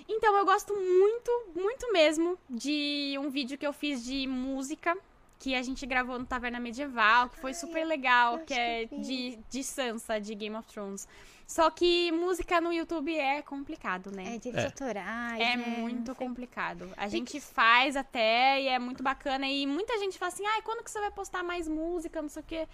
Então, 0.07 0.35
eu 0.37 0.45
gosto 0.45 0.73
muito, 0.75 1.31
muito 1.55 1.91
mesmo 1.91 2.37
de 2.49 3.15
um 3.19 3.29
vídeo 3.29 3.57
que 3.57 3.65
eu 3.65 3.73
fiz 3.73 4.03
de 4.05 4.27
música 4.27 4.95
que 5.39 5.53
a 5.55 5.61
gente 5.63 5.85
gravou 5.85 6.17
no 6.19 6.25
Taverna 6.25 6.59
Medieval, 6.59 7.29
que 7.29 7.39
foi 7.39 7.53
super 7.53 7.83
legal, 7.85 8.39
que 8.39 8.53
é 8.53 8.85
de, 8.85 9.37
de 9.49 9.63
Sansa, 9.63 10.19
de 10.21 10.33
Game 10.35 10.55
of 10.55 10.67
Thrones. 10.71 11.07
Só 11.47 11.69
que 11.69 12.11
música 12.11 12.61
no 12.61 12.71
YouTube 12.71 13.15
é 13.15 13.41
complicado, 13.41 14.11
né? 14.11 14.35
É, 14.35 14.37
direitos 14.39 14.63
É. 14.63 14.65
autorais, 14.65 15.39
É 15.41 15.57
né? 15.57 15.77
muito 15.79 16.15
complicado. 16.15 16.89
A 16.97 17.07
gente 17.07 17.39
faz 17.39 17.95
até 17.95 18.61
e 18.61 18.67
é 18.67 18.79
muito 18.79 19.03
bacana. 19.03 19.47
E 19.47 19.67
muita 19.67 19.97
gente 19.99 20.17
fala 20.17 20.31
assim, 20.31 20.45
ai, 20.45 20.61
quando 20.61 20.83
que 20.83 20.89
você 20.89 20.99
vai 20.99 21.11
postar 21.11 21.43
mais 21.43 21.67
música, 21.67 22.21
não 22.21 22.29
sei 22.29 22.41
o 22.41 22.45
quê. 22.45 22.67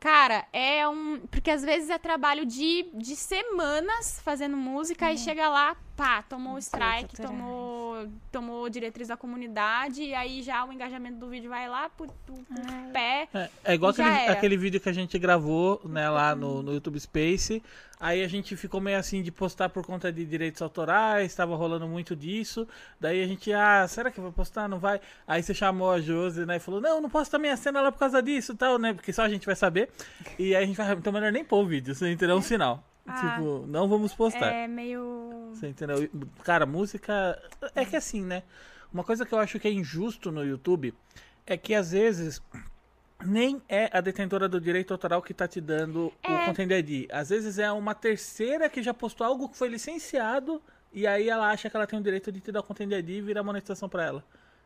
Cara, 0.00 0.46
é 0.52 0.86
um. 0.88 1.20
Porque 1.30 1.50
às 1.50 1.62
vezes 1.62 1.90
é 1.90 1.98
trabalho 1.98 2.46
de, 2.46 2.88
de 2.94 3.16
semanas 3.16 4.20
fazendo 4.20 4.56
música 4.56 5.12
e 5.12 5.18
chega 5.18 5.48
lá, 5.48 5.76
pá, 5.96 6.22
tomou 6.22 6.54
o 6.54 6.58
strike, 6.58 7.16
tomou, 7.20 7.87
tomou 8.30 8.68
diretriz 8.68 9.08
da 9.08 9.16
comunidade, 9.16 10.02
e 10.02 10.14
aí 10.14 10.42
já 10.42 10.64
o 10.64 10.72
engajamento 10.72 11.16
do 11.18 11.28
vídeo 11.28 11.48
vai 11.50 11.68
lá 11.68 11.88
pro, 11.88 12.06
pro- 12.26 12.34
pro 12.34 12.62
Ai. 12.72 12.90
pé. 12.92 13.28
É, 13.34 13.50
é 13.64 13.74
igual 13.74 13.90
aquele, 13.90 14.08
aquele 14.08 14.56
vídeo 14.56 14.80
que 14.80 14.88
a 14.88 14.92
gente 14.92 15.18
gravou, 15.18 15.80
né, 15.84 16.08
lá 16.08 16.34
no, 16.34 16.62
no 16.62 16.72
YouTube 16.72 16.98
Space. 17.00 17.62
Aí 18.00 18.22
a 18.22 18.28
gente 18.28 18.54
ficou 18.56 18.80
meio 18.80 18.96
assim 18.96 19.22
de 19.22 19.32
postar 19.32 19.68
por 19.70 19.84
conta 19.84 20.12
de 20.12 20.24
direitos 20.24 20.62
autorais, 20.62 21.34
tava 21.34 21.56
rolando 21.56 21.88
muito 21.88 22.14
disso. 22.14 22.66
Daí 23.00 23.20
a 23.22 23.26
gente, 23.26 23.52
ah, 23.52 23.86
será 23.88 24.08
que 24.10 24.20
vai 24.20 24.30
postar? 24.30 24.68
Não 24.68 24.78
vai? 24.78 25.00
Aí 25.26 25.42
você 25.42 25.52
chamou 25.52 25.90
a 25.90 26.00
Josi, 26.00 26.46
né, 26.46 26.56
e 26.56 26.60
falou, 26.60 26.80
não, 26.80 27.00
não 27.00 27.10
posta 27.10 27.38
minha 27.40 27.56
cena 27.56 27.80
lá 27.80 27.90
por 27.90 27.98
causa 27.98 28.22
disso 28.22 28.52
e 28.52 28.56
tal, 28.56 28.78
né, 28.78 28.92
porque 28.92 29.12
só 29.12 29.22
a 29.22 29.28
gente 29.28 29.44
vai 29.46 29.56
saber. 29.56 29.90
E 30.38 30.54
aí 30.54 30.62
a 30.62 30.66
gente 30.66 30.76
vai, 30.76 30.92
então 30.92 31.12
melhor 31.12 31.32
nem 31.32 31.44
pôr 31.44 31.64
o 31.64 31.66
vídeo, 31.66 31.92
você 31.94 32.10
entendeu? 32.12 32.36
É 32.36 32.38
um 32.38 32.42
sinal. 32.42 32.84
Ah. 33.08 33.36
Tipo, 33.36 33.66
não 33.66 33.88
vamos 33.88 34.14
postar. 34.14 34.52
É 34.52 34.66
meio. 34.66 35.50
Você 35.54 35.68
entendeu? 35.68 36.08
Cara, 36.44 36.66
música. 36.66 37.40
É 37.74 37.84
que 37.84 37.96
assim, 37.96 38.22
né? 38.22 38.42
Uma 38.92 39.04
coisa 39.04 39.24
que 39.26 39.32
eu 39.32 39.38
acho 39.38 39.58
que 39.58 39.68
é 39.68 39.72
injusto 39.72 40.30
no 40.32 40.44
YouTube 40.44 40.94
é 41.46 41.56
que 41.56 41.74
às 41.74 41.92
vezes 41.92 42.42
nem 43.24 43.60
é 43.68 43.90
a 43.92 44.00
detentora 44.00 44.48
do 44.48 44.60
direito 44.60 44.92
autoral 44.92 45.20
que 45.20 45.34
tá 45.34 45.48
te 45.48 45.60
dando 45.60 46.12
É. 46.22 46.32
o 46.32 46.44
Content 46.46 46.70
ID. 46.70 47.08
Às 47.10 47.30
vezes 47.30 47.58
é 47.58 47.70
uma 47.72 47.94
terceira 47.94 48.68
que 48.68 48.82
já 48.82 48.94
postou 48.94 49.26
algo 49.26 49.48
que 49.48 49.56
foi 49.56 49.68
licenciado 49.68 50.62
e 50.92 51.06
aí 51.06 51.28
ela 51.28 51.50
acha 51.50 51.68
que 51.68 51.76
ela 51.76 51.86
tem 51.86 51.98
o 51.98 52.02
direito 52.02 52.30
de 52.30 52.40
te 52.40 52.52
dar 52.52 52.60
o 52.60 52.62
Content 52.62 52.92
ID 52.92 53.08
e 53.10 53.20
vira 53.20 53.42
monetização 53.42 53.88
pra 53.88 54.04
ela. 54.04 54.24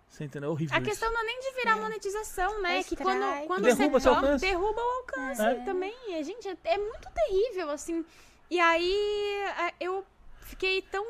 Você 0.08 0.24
entendeu? 0.24 0.50
É 0.50 0.52
horrível 0.52 0.76
A 0.76 0.78
isso. 0.80 0.88
questão 0.90 1.10
não 1.10 1.20
é 1.20 1.24
nem 1.24 1.40
de 1.40 1.52
virar 1.54 1.76
monetização, 1.78 2.60
né? 2.60 2.80
É 2.80 2.82
que 2.82 2.94
strike. 2.94 3.02
quando, 3.02 3.46
quando 3.46 3.62
Derruba 3.64 3.98
você 3.98 4.08
alcance. 4.10 4.44
derruba 4.46 4.78
o 4.80 4.90
alcance 5.00 5.40
É. 5.42 5.54
também. 5.64 5.94
E, 6.08 6.22
gente, 6.22 6.46
é, 6.48 6.56
é 6.64 6.76
muito 6.78 7.08
terrível, 7.14 7.70
assim. 7.70 8.04
E 8.50 8.60
aí, 8.60 8.94
é, 9.58 9.74
eu 9.80 10.04
fiquei 10.40 10.82
tão... 10.82 11.04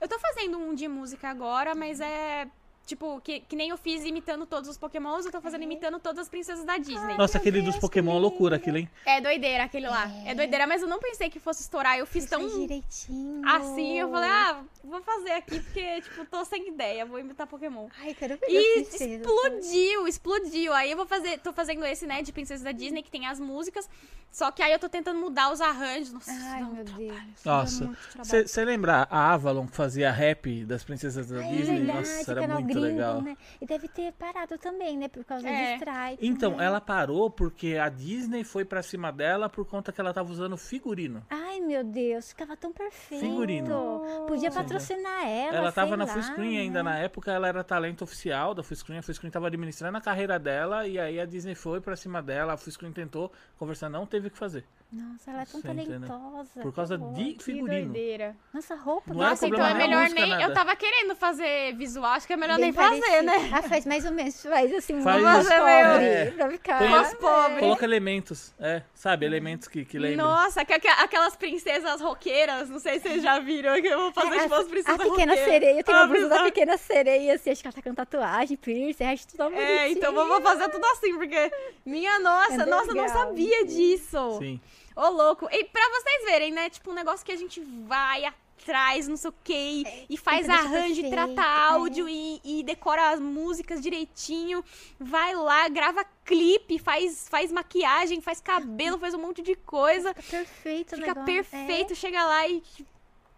Eu 0.00 0.08
tô 0.08 0.18
fazendo 0.18 0.58
um 0.58 0.74
de 0.74 0.88
música 0.88 1.28
agora, 1.28 1.74
mas 1.74 2.00
é... 2.00 2.48
Tipo, 2.88 3.20
que, 3.20 3.40
que 3.40 3.54
nem 3.54 3.68
eu 3.68 3.76
fiz 3.76 4.02
imitando 4.02 4.46
todos 4.46 4.66
os 4.66 4.78
pokémons, 4.78 5.26
eu 5.26 5.30
tô 5.30 5.42
fazendo 5.42 5.62
imitando 5.62 5.98
todas 6.00 6.20
as 6.20 6.28
princesas 6.30 6.64
da 6.64 6.78
Disney. 6.78 7.18
Nossa, 7.18 7.36
aquele 7.36 7.60
Deus, 7.60 7.74
dos 7.74 7.78
Pokémon, 7.78 8.12
lindo. 8.12 8.22
loucura 8.22 8.56
aquilo, 8.56 8.78
hein? 8.78 8.88
É 9.04 9.20
doideira 9.20 9.64
aquele 9.64 9.86
lá. 9.86 10.10
É. 10.24 10.34
doideira, 10.34 10.66
mas 10.66 10.80
eu 10.80 10.88
não 10.88 10.98
pensei 10.98 11.28
que 11.28 11.38
fosse 11.38 11.60
estourar. 11.60 11.98
Eu 11.98 12.06
fiz 12.06 12.24
Você 12.24 12.30
tão 12.30 12.48
direitinho. 12.48 13.46
assim, 13.46 13.98
eu 13.98 14.08
falei, 14.10 14.30
ah, 14.30 14.62
vou 14.82 15.02
fazer 15.02 15.32
aqui 15.32 15.60
porque, 15.60 16.00
tipo, 16.00 16.24
tô 16.24 16.42
sem 16.46 16.66
ideia, 16.68 17.04
vou 17.04 17.18
imitar 17.18 17.46
Pokémon. 17.46 17.88
Ai, 18.00 18.14
quero 18.14 18.38
ver 18.38 18.46
E 18.48 18.84
princesas. 18.84 19.20
explodiu, 19.20 20.08
explodiu. 20.08 20.72
Aí 20.72 20.90
eu 20.90 20.96
vou 20.96 21.06
fazer, 21.06 21.38
tô 21.40 21.52
fazendo 21.52 21.84
esse, 21.84 22.06
né, 22.06 22.22
de 22.22 22.32
Princesa 22.32 22.64
da 22.64 22.72
Disney, 22.72 23.02
que 23.02 23.10
tem 23.10 23.26
as 23.26 23.38
músicas. 23.38 23.86
Só 24.30 24.50
que 24.50 24.62
aí 24.62 24.72
eu 24.72 24.78
tô 24.78 24.88
tentando 24.88 25.18
mudar 25.18 25.50
os 25.52 25.60
arranjos. 25.60 26.12
Nossa, 26.12 26.30
Ai, 26.30 26.62
meu 26.64 26.84
trabalho, 26.84 27.08
Deus. 27.08 27.44
Nossa. 27.44 27.84
muito 27.84 27.98
trabalho. 28.12 28.48
Você 28.48 28.64
lembra 28.64 29.06
a 29.10 29.32
Avalon 29.34 29.66
que 29.66 29.76
fazia 29.76 30.10
rap 30.10 30.64
das 30.64 30.84
princesas 30.84 31.28
da 31.28 31.40
Ai, 31.40 31.48
Disney? 31.48 31.74
é 31.74 31.78
verdade, 31.78 31.98
Nossa, 31.98 32.30
era 32.32 32.40
canal 32.42 32.62
muito 32.78 32.92
legal. 32.94 33.22
né? 33.22 33.36
E 33.60 33.66
deve 33.66 33.88
ter 33.88 34.12
parado 34.12 34.56
também, 34.58 34.96
né? 34.96 35.08
Por 35.08 35.24
causa 35.24 35.48
É. 35.48 35.72
de 35.76 35.84
strike. 35.84 36.26
Então, 36.26 36.56
né? 36.56 36.64
ela 36.64 36.80
parou 36.80 37.30
porque 37.30 37.76
a 37.76 37.88
Disney 37.88 38.44
foi 38.44 38.64
pra 38.64 38.82
cima 38.82 39.10
dela 39.12 39.48
por 39.48 39.64
conta 39.66 39.92
que 39.92 40.00
ela 40.00 40.12
tava 40.12 40.30
usando 40.30 40.56
figurino. 40.56 41.24
Ai, 41.30 41.60
meu 41.60 41.82
Deus, 41.84 42.30
ficava 42.30 42.56
tão 42.56 42.72
perfeito. 42.72 43.20
Figurino. 43.24 44.02
Podia 44.26 44.50
Sim. 44.50 44.56
patrocinar 44.56 45.26
ela. 45.26 45.56
Ela 45.56 45.72
tava 45.72 45.88
sei 45.88 45.96
na 45.96 46.04
lá, 46.04 46.12
Full 46.12 46.22
Screen 46.22 46.58
ainda, 46.58 46.82
né? 46.82 46.90
na 46.90 46.98
época 46.98 47.30
ela 47.32 47.48
era 47.48 47.62
talento 47.64 48.02
oficial 48.04 48.54
da 48.54 48.62
Full 48.62 48.76
Screen, 48.76 48.98
a 48.98 49.02
Full 49.02 49.14
Screen 49.14 49.30
tava 49.30 49.46
administrando 49.46 49.96
a 49.96 50.00
carreira 50.00 50.38
dela 50.38 50.86
e 50.86 50.98
aí 50.98 51.20
a 51.20 51.24
Disney 51.26 51.54
foi 51.54 51.80
pra 51.80 51.96
cima 51.96 52.22
dela, 52.22 52.54
a 52.54 52.56
Full 52.56 52.72
Screen 52.72 52.92
tentou 52.92 53.30
conversar, 53.58 53.88
não 53.88 54.06
teve 54.06 54.28
o 54.28 54.30
que 54.30 54.38
fazer. 54.38 54.64
Nossa, 54.90 55.30
ela 55.30 55.42
é 55.42 55.44
tão 55.44 55.60
entendeu? 55.60 56.00
talentosa. 56.00 56.60
Por 56.62 56.74
causa 56.74 56.96
que 56.98 57.04
de 57.12 57.34
Que 57.34 57.44
figurino. 57.44 57.92
doideira. 57.92 58.34
Nossa, 58.54 58.74
roupa. 58.74 59.12
Não 59.12 59.20
Nossa, 59.20 59.46
então 59.46 59.60
é 59.60 59.74
nem 59.74 59.84
a 59.84 59.86
melhor 59.86 60.02
música, 60.04 60.20
nem. 60.22 60.30
nada. 60.30 60.42
Eu 60.44 60.54
tava 60.54 60.74
querendo 60.76 61.14
fazer 61.14 61.76
visual, 61.76 62.12
acho 62.12 62.26
que 62.26 62.32
é 62.32 62.36
melhor 62.38 62.54
Bem 62.56 62.64
nem 62.64 62.72
fazer, 62.72 63.20
né? 63.22 63.34
Ah, 63.52 63.62
faz 63.62 63.84
mais 63.84 64.06
ou 64.06 64.12
menos, 64.12 64.42
faz 64.42 64.72
assim, 64.74 65.02
Faz 65.02 65.20
uma 65.22 65.40
isso. 65.40 65.50
voz 65.50 65.60
pobre, 65.60 66.04
É. 66.06 66.30
pra 66.30 66.50
ficar... 66.50 66.78
Põe- 66.78 66.88
Voz 66.88 67.14
pobre. 67.16 67.60
Coloca 67.60 67.84
elementos, 67.84 68.54
é, 68.58 68.82
sabe, 68.94 69.26
elementos 69.26 69.68
que, 69.68 69.84
que 69.84 69.98
lembram. 69.98 70.26
Nossa, 70.26 70.64
que- 70.64 70.78
que- 70.78 70.88
aquelas 70.88 71.36
princesas 71.36 72.00
roqueiras, 72.00 72.70
não 72.70 72.78
sei 72.78 72.94
se 72.98 73.08
vocês 73.08 73.22
já 73.22 73.38
viram, 73.40 73.78
que 73.82 73.88
eu 73.88 73.98
vou 74.00 74.12
fazer 74.12 74.36
É, 74.36 74.40
tipo 74.44 74.54
a, 74.54 74.58
as 74.60 74.68
princesas 74.68 75.00
a 75.00 75.04
pequena 75.04 75.32
roqueiras. 75.34 75.44
sereia, 75.44 75.78
eu 75.80 75.84
tenho 75.84 75.98
Ah, 75.98 76.00
uma 76.00 76.08
blusa 76.08 76.28
da 76.30 76.42
pequena 76.44 76.78
sereia, 76.78 77.34
assim, 77.34 77.50
acho 77.50 77.60
que 77.60 77.68
ela 77.68 77.74
tá 77.74 77.82
com 77.82 77.94
tatuagem, 77.94 78.56
piercing, 78.56 79.04
acho 79.04 79.28
tudo 79.28 79.42
É, 79.42 79.48
bonitinho. 79.50 79.98
então 79.98 80.14
vamos 80.14 80.42
fazer 80.42 80.70
tudo 80.70 80.86
assim, 80.86 81.14
porque. 81.14 81.52
Minha 81.84 82.18
nossa, 82.20 82.54
É 82.62 82.66
nossa, 82.66 82.90
eu 82.90 82.94
não 82.94 83.02
legal. 83.04 83.26
sabia 83.26 83.66
disso. 83.66 84.38
Sim. 84.38 84.58
Ô, 84.98 85.10
louco. 85.10 85.48
E 85.52 85.64
pra 85.64 85.88
vocês 85.90 86.24
verem, 86.24 86.50
né? 86.50 86.68
Tipo, 86.68 86.90
um 86.90 86.94
negócio 86.94 87.24
que 87.24 87.30
a 87.30 87.36
gente 87.36 87.60
vai 87.60 88.24
atrás, 88.24 89.06
não 89.06 89.16
sei 89.16 89.30
o 89.30 89.34
quê, 89.44 89.54
e, 89.54 90.06
e 90.10 90.16
faz 90.16 90.44
deixar 90.44 90.64
arranjo, 90.64 91.00
e 91.00 91.08
trata 91.08 91.40
é. 91.40 91.70
áudio, 91.70 92.08
e, 92.08 92.40
e 92.44 92.64
decora 92.64 93.10
as 93.10 93.20
músicas 93.20 93.80
direitinho. 93.80 94.64
Vai 94.98 95.36
lá, 95.36 95.68
grava 95.68 96.04
clipe, 96.24 96.80
faz, 96.80 97.28
faz 97.28 97.52
maquiagem, 97.52 98.20
faz 98.20 98.40
cabelo, 98.40 98.98
faz 98.98 99.14
um 99.14 99.20
monte 99.20 99.40
de 99.40 99.54
coisa. 99.54 100.12
Fica 100.14 100.38
perfeito 100.38 100.96
Fica 100.96 101.06
negócio. 101.14 101.24
perfeito, 101.24 101.94
chega 101.94 102.24
lá 102.24 102.48
e. 102.48 102.60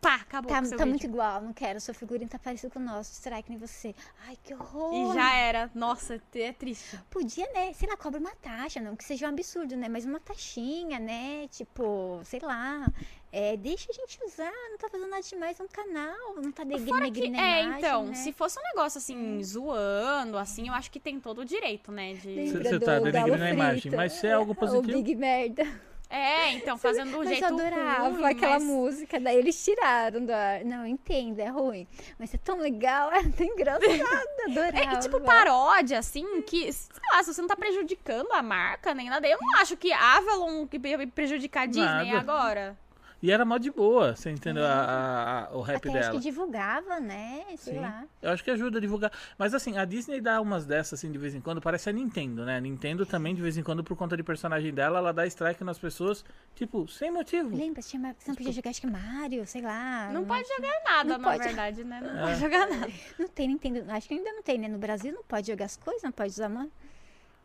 Pá, 0.00 0.14
acabou 0.14 0.50
É. 0.50 0.54
Tá, 0.54 0.60
com 0.60 0.66
o 0.66 0.68
seu 0.68 0.78
tá 0.78 0.84
vídeo. 0.84 0.90
muito 0.98 1.06
igual, 1.06 1.42
não 1.42 1.52
quero. 1.52 1.78
Seu 1.80 1.92
figurino 1.94 2.30
tá 2.30 2.38
parecido 2.38 2.72
com 2.72 2.78
o 2.78 2.82
nosso. 2.82 3.12
Strike 3.12 3.50
nem 3.50 3.58
você. 3.58 3.94
Ai, 4.26 4.36
que 4.42 4.54
horror. 4.54 5.12
E 5.12 5.14
já 5.14 5.34
era. 5.34 5.70
Nossa, 5.74 6.20
é 6.34 6.52
triste. 6.52 6.98
Podia, 7.10 7.46
né? 7.52 7.72
Sei 7.74 7.88
lá, 7.88 7.96
cobra 7.96 8.18
uma 8.18 8.34
taxa, 8.36 8.80
não 8.80 8.96
que 8.96 9.04
seja 9.04 9.26
um 9.26 9.28
absurdo, 9.28 9.76
né? 9.76 9.88
Mas 9.88 10.06
uma 10.06 10.18
taxinha, 10.18 10.98
né? 10.98 11.46
Tipo, 11.48 12.20
sei 12.24 12.40
lá. 12.40 12.86
É, 13.32 13.56
deixa 13.56 13.88
a 13.90 13.94
gente 13.94 14.18
usar, 14.24 14.50
não 14.70 14.76
tá 14.76 14.88
fazendo 14.88 15.08
nada 15.08 15.22
demais, 15.22 15.60
é 15.60 15.62
um 15.62 15.68
canal, 15.68 16.34
não 16.42 16.50
tá 16.50 16.64
que, 16.66 16.74
a 16.74 16.76
é, 16.76 17.62
imagem, 17.62 17.78
então, 17.78 18.06
né? 18.06 18.14
se 18.14 18.32
fosse 18.32 18.58
um 18.58 18.62
negócio 18.74 18.98
assim, 18.98 19.40
zoando, 19.44 20.36
assim, 20.36 20.66
eu 20.66 20.74
acho 20.74 20.90
que 20.90 20.98
tem 20.98 21.20
todo 21.20 21.42
o 21.42 21.44
direito, 21.44 21.92
né? 21.92 22.14
De... 22.14 22.50
Você 22.50 22.80
tá 22.80 22.98
denegrindo 22.98 23.44
a 23.44 23.50
imagem, 23.50 23.92
mas 23.92 24.14
se 24.14 24.26
é 24.26 24.32
algo 24.32 24.50
O 24.50 24.54
positivo- 24.56 24.98
Big 24.98 25.14
Merda. 25.14 25.64
É, 26.10 26.50
então, 26.54 26.76
fazendo 26.76 27.12
do 27.12 27.18
Mas 27.18 27.28
jeito 27.28 27.44
eu 27.44 27.54
adorava 27.54 28.08
ruim, 28.08 28.24
aquela 28.24 28.54
mas... 28.54 28.64
música, 28.64 29.20
daí 29.20 29.36
eles 29.36 29.64
tiraram 29.64 30.26
do 30.26 30.32
ar. 30.32 30.64
Não, 30.64 30.80
eu 30.80 30.86
entendo, 30.86 31.38
é 31.38 31.46
ruim. 31.46 31.86
Mas 32.18 32.34
é 32.34 32.38
tão 32.38 32.58
legal, 32.58 33.12
é 33.14 33.22
tão 33.22 33.46
engraçado, 33.46 34.26
adorava. 34.48 34.80
É, 34.90 34.94
e, 34.94 34.98
tipo, 34.98 35.20
paródia, 35.20 36.00
assim, 36.00 36.42
que, 36.42 36.72
sei 36.72 37.02
lá, 37.12 37.22
se 37.22 37.32
você 37.32 37.40
não 37.40 37.48
tá 37.48 37.54
prejudicando 37.54 38.32
a 38.32 38.42
marca 38.42 38.92
nem 38.92 39.08
nada, 39.08 39.28
eu 39.28 39.38
não 39.40 39.60
acho 39.60 39.76
que 39.76 39.92
Avalon 39.92 40.66
que 40.66 40.80
prejudicar 41.06 41.62
a 41.62 41.66
Disney 41.66 42.12
Nada. 42.12 42.18
agora. 42.18 42.78
E 43.22 43.30
era 43.30 43.44
mó 43.44 43.58
de 43.58 43.70
boa, 43.70 44.16
você 44.16 44.30
entendeu? 44.30 44.64
A- 44.64 44.68
a- 44.70 45.44
a- 45.44 45.50
o 45.56 45.60
rap 45.60 45.76
Até 45.76 45.88
acho 45.90 45.98
dela. 46.00 46.12
que 46.14 46.20
divulgava, 46.20 46.98
né? 47.00 47.44
Sei 47.58 47.74
Sim. 47.74 47.80
lá. 47.80 48.04
Eu 48.22 48.30
acho 48.30 48.42
que 48.42 48.50
ajuda 48.50 48.78
a 48.78 48.80
divulgar. 48.80 49.12
Mas 49.36 49.52
assim, 49.52 49.76
a 49.76 49.84
Disney 49.84 50.22
dá 50.22 50.40
umas 50.40 50.64
dessas 50.64 50.98
assim 50.98 51.12
de 51.12 51.18
vez 51.18 51.34
em 51.34 51.40
quando, 51.40 51.60
parece 51.60 51.90
a 51.90 51.92
Nintendo, 51.92 52.46
né? 52.46 52.56
A 52.56 52.60
Nintendo 52.60 53.04
também, 53.04 53.34
de 53.34 53.42
vez 53.42 53.58
em 53.58 53.62
quando, 53.62 53.84
por 53.84 53.94
conta 53.94 54.16
de 54.16 54.22
personagem 54.22 54.72
dela, 54.72 54.98
ela 55.00 55.12
dá 55.12 55.26
strike 55.26 55.62
nas 55.62 55.78
pessoas, 55.78 56.24
tipo, 56.54 56.88
sem 56.88 57.10
motivo. 57.10 57.54
Lembra? 57.54 57.82
Tinha, 57.82 58.00
uma- 58.00 58.14
você 58.18 58.28
não 58.30 58.36
podia 58.36 58.52
jogar, 58.52 58.70
acho 58.70 58.80
que 58.80 58.86
Mario, 58.86 59.46
sei 59.46 59.60
lá. 59.60 60.10
Não 60.12 60.24
pode 60.24 60.48
jogar 60.48 60.72
nada, 60.82 61.10
Não 61.10 61.18
na 61.18 61.30
pode. 61.30 61.44
verdade, 61.44 61.84
né? 61.84 62.00
Não 62.02 62.18
É. 62.20 62.22
pode 62.26 62.40
jogar 62.40 62.66
nada. 62.70 62.92
Não 63.18 63.28
tem 63.28 63.48
Nintendo, 63.48 63.84
acho 63.90 64.08
que 64.08 64.14
ainda 64.14 64.32
não 64.32 64.42
tem, 64.42 64.56
né? 64.56 64.66
No 64.66 64.78
Brasil 64.78 65.12
não 65.12 65.22
pode 65.24 65.46
jogar 65.46 65.66
as 65.66 65.76
coisas, 65.76 66.02
não 66.02 66.12
pode 66.12 66.30
usar, 66.30 66.48
mano. 66.48 66.72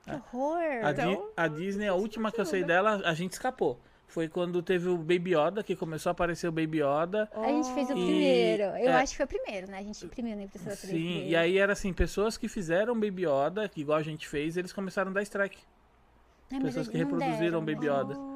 Que 0.06 0.12
horror. 0.12 0.86
A, 0.86 0.92
Di- 0.94 1.02
Então, 1.02 1.30
a 1.36 1.48
Disney, 1.50 1.88
a 1.88 1.96
última 1.96 2.32
que 2.32 2.40
eu 2.40 2.46
sei 2.46 2.64
dela, 2.64 3.02
a 3.04 3.14
gente 3.14 3.34
escapou. 3.34 3.78
Foi 4.08 4.28
quando 4.30 4.62
teve 4.62 4.88
o 4.88 4.98
Baby 4.98 5.36
Yoda, 5.36 5.64
que 5.64 5.76
começou 5.76 6.10
a 6.10 6.12
aparecer 6.12 6.48
o 6.48 6.52
Baby 6.52 6.80
Yoda. 6.82 7.30
A 7.34 7.48
gente 7.48 7.74
fez 7.74 7.90
o 7.90 7.94
E- 7.94 7.96
primeiro. 7.96 8.64
Eu 8.64 8.90
é. 8.92 8.94
acho 8.96 9.12
que 9.14 9.18
foi 9.18 9.26
o 9.26 9.30
primeiro, 9.30 9.72
né? 9.72 9.80
A 9.80 9.84
gente 9.84 10.06
imprimiu 10.06 10.36
na 10.36 10.44
impressora 10.44 10.76
3D. 10.76 10.88
Sim, 10.90 11.28
e 11.28 11.36
aí 11.36 11.58
era 11.58 11.74
assim, 11.74 11.92
pessoas 11.92 12.38
que 12.38 12.48
fizeram 12.48 12.94
Baby 12.94 13.24
Yoda, 13.26 13.68
que 13.68 13.82
igual 13.82 13.98
a 13.98 14.04
gente 14.04 14.28
fez, 14.28 14.56
eles 14.58 14.72
começaram 14.72 15.12
a 15.12 15.14
dar 15.14 15.22
strike. 15.24 15.58
É, 16.52 16.60
pessoas 16.60 16.88
que 16.88 16.98
reproduziram 16.98 17.38
deram, 17.38 17.66
Baby 17.66 17.88
né? 17.88 17.92
Yoda. 17.94 18.35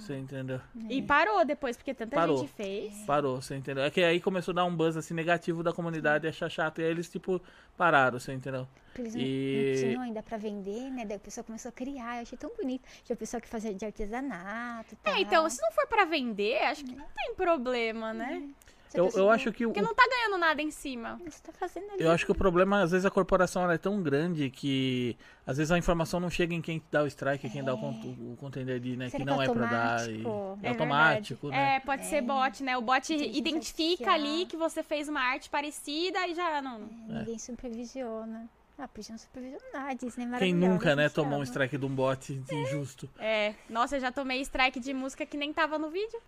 Você 0.00 0.16
entendeu? 0.16 0.60
E 0.88 1.02
parou 1.02 1.44
depois, 1.44 1.76
porque 1.76 1.92
tanta 1.94 2.16
Parou. 2.16 2.38
gente 2.38 2.52
fez. 2.52 2.94
Parou, 3.06 3.40
você 3.40 3.54
entendeu? 3.56 3.84
É 3.84 3.90
que 3.90 4.02
aí 4.02 4.20
começou 4.20 4.52
a 4.52 4.54
dar 4.56 4.64
um 4.64 4.74
buzz 4.74 4.96
assim 4.96 5.14
negativo 5.14 5.62
da 5.62 5.72
comunidade, 5.72 6.26
achar 6.26 6.48
chato, 6.50 6.80
e 6.80 6.84
aí 6.84 6.90
eles, 6.90 7.08
tipo, 7.08 7.40
pararam, 7.76 8.18
você 8.18 8.32
entendeu? 8.32 8.66
Porque 8.94 9.02
eles 9.02 9.14
não, 9.14 9.22
E- 9.22 9.72
não 9.74 9.82
tinham 9.90 10.02
ainda 10.02 10.22
pra 10.22 10.36
vender, 10.36 10.90
né? 10.90 11.04
Daí 11.04 11.16
o 11.16 11.20
pessoal 11.20 11.44
começou 11.44 11.68
a 11.68 11.72
criar. 11.72 12.16
Eu 12.16 12.22
achei 12.22 12.36
tão 12.38 12.50
bonito. 12.56 12.82
Tinha 13.04 13.14
o 13.14 13.18
pessoal 13.18 13.40
que 13.40 13.48
fazia 13.48 13.72
de 13.74 13.84
artesanato 13.84 14.94
e 14.94 14.96
tal. 14.96 15.14
É, 15.14 15.20
então, 15.20 15.48
se 15.48 15.60
não 15.62 15.70
for 15.72 15.86
pra 15.86 16.04
vender, 16.04 16.58
acho 16.64 16.84
que 16.84 16.94
não 16.94 17.06
tem 17.14 17.34
problema, 17.34 18.12
né? 18.12 18.42
A 18.76 18.79
Eu, 18.92 19.04
pessoa- 19.06 19.22
eu 19.24 19.30
acho 19.30 19.52
que 19.52 19.64
o, 19.64 19.68
Porque 19.70 19.80
não 19.82 19.94
tá 19.94 20.02
ganhando 20.08 20.38
nada 20.38 20.60
em 20.60 20.70
cima. 20.70 21.20
Você 21.24 21.40
tá 21.42 21.52
fazendo 21.52 21.90
ali. 21.92 22.02
Eu 22.02 22.10
acho 22.10 22.24
que 22.26 22.32
o 22.32 22.34
problema, 22.34 22.82
às 22.82 22.90
vezes, 22.90 23.04
a 23.06 23.10
corporação 23.10 23.62
ela 23.62 23.74
é 23.74 23.78
tão 23.78 24.02
grande 24.02 24.50
que 24.50 25.16
às 25.46 25.56
vezes 25.56 25.70
a 25.70 25.78
informação 25.78 26.18
não 26.20 26.30
chega 26.30 26.54
em 26.54 26.60
quem 26.60 26.82
dá 26.90 27.02
o 27.02 27.06
strike, 27.06 27.48
quem 27.50 27.62
dá 27.62 27.74
o, 27.74 27.78
con 27.78 27.90
o 28.32 28.36
conteúdo 28.38 28.70
ali, 28.72 28.96
né? 28.96 29.08
Será 29.08 29.18
que 29.24 29.24
que 29.24 29.30
não 29.30 29.40
é 29.40 29.46
é 29.46 29.50
pra 29.50 29.66
dar. 29.66 30.10
E... 30.10 30.16
automático? 30.26 30.58
É 30.62 30.66
É 30.66 30.70
automático, 30.70 31.48
verdade. 31.48 31.70
né? 31.70 31.76
É, 31.76 31.80
pode 31.80 32.06
ser 32.06 32.20
bot, 32.22 32.62
né? 32.62 32.76
O 32.76 32.82
bot 32.82 33.12
identifica 33.14 34.12
ali 34.12 34.46
que 34.46 34.56
você 34.56 34.82
fez 34.82 35.08
uma 35.08 35.20
arte 35.20 35.48
parecida 35.48 36.26
e 36.26 36.34
já 36.34 36.60
não. 36.60 36.80
Ninguém 37.08 37.38
supervisiona. 37.38 38.48
Ah, 38.78 38.88
podiam 38.88 39.18
supervisionar, 39.18 39.94
Disney 39.94 40.24
é 40.34 40.38
Quem 40.38 40.54
nunca, 40.54 40.96
né, 40.96 41.10
tomou 41.10 41.38
um 41.38 41.42
strike 41.42 41.76
de 41.76 41.84
um 41.84 41.94
bot 41.94 42.32
injusto. 42.50 43.10
É. 43.18 43.54
Nossa, 43.68 43.96
eu 43.96 44.00
já 44.00 44.10
tomei 44.10 44.40
strike 44.40 44.80
de 44.80 44.94
música 44.94 45.26
que 45.26 45.36
nem 45.36 45.52
tava 45.52 45.78
no 45.78 45.90
vídeo. 45.90 46.18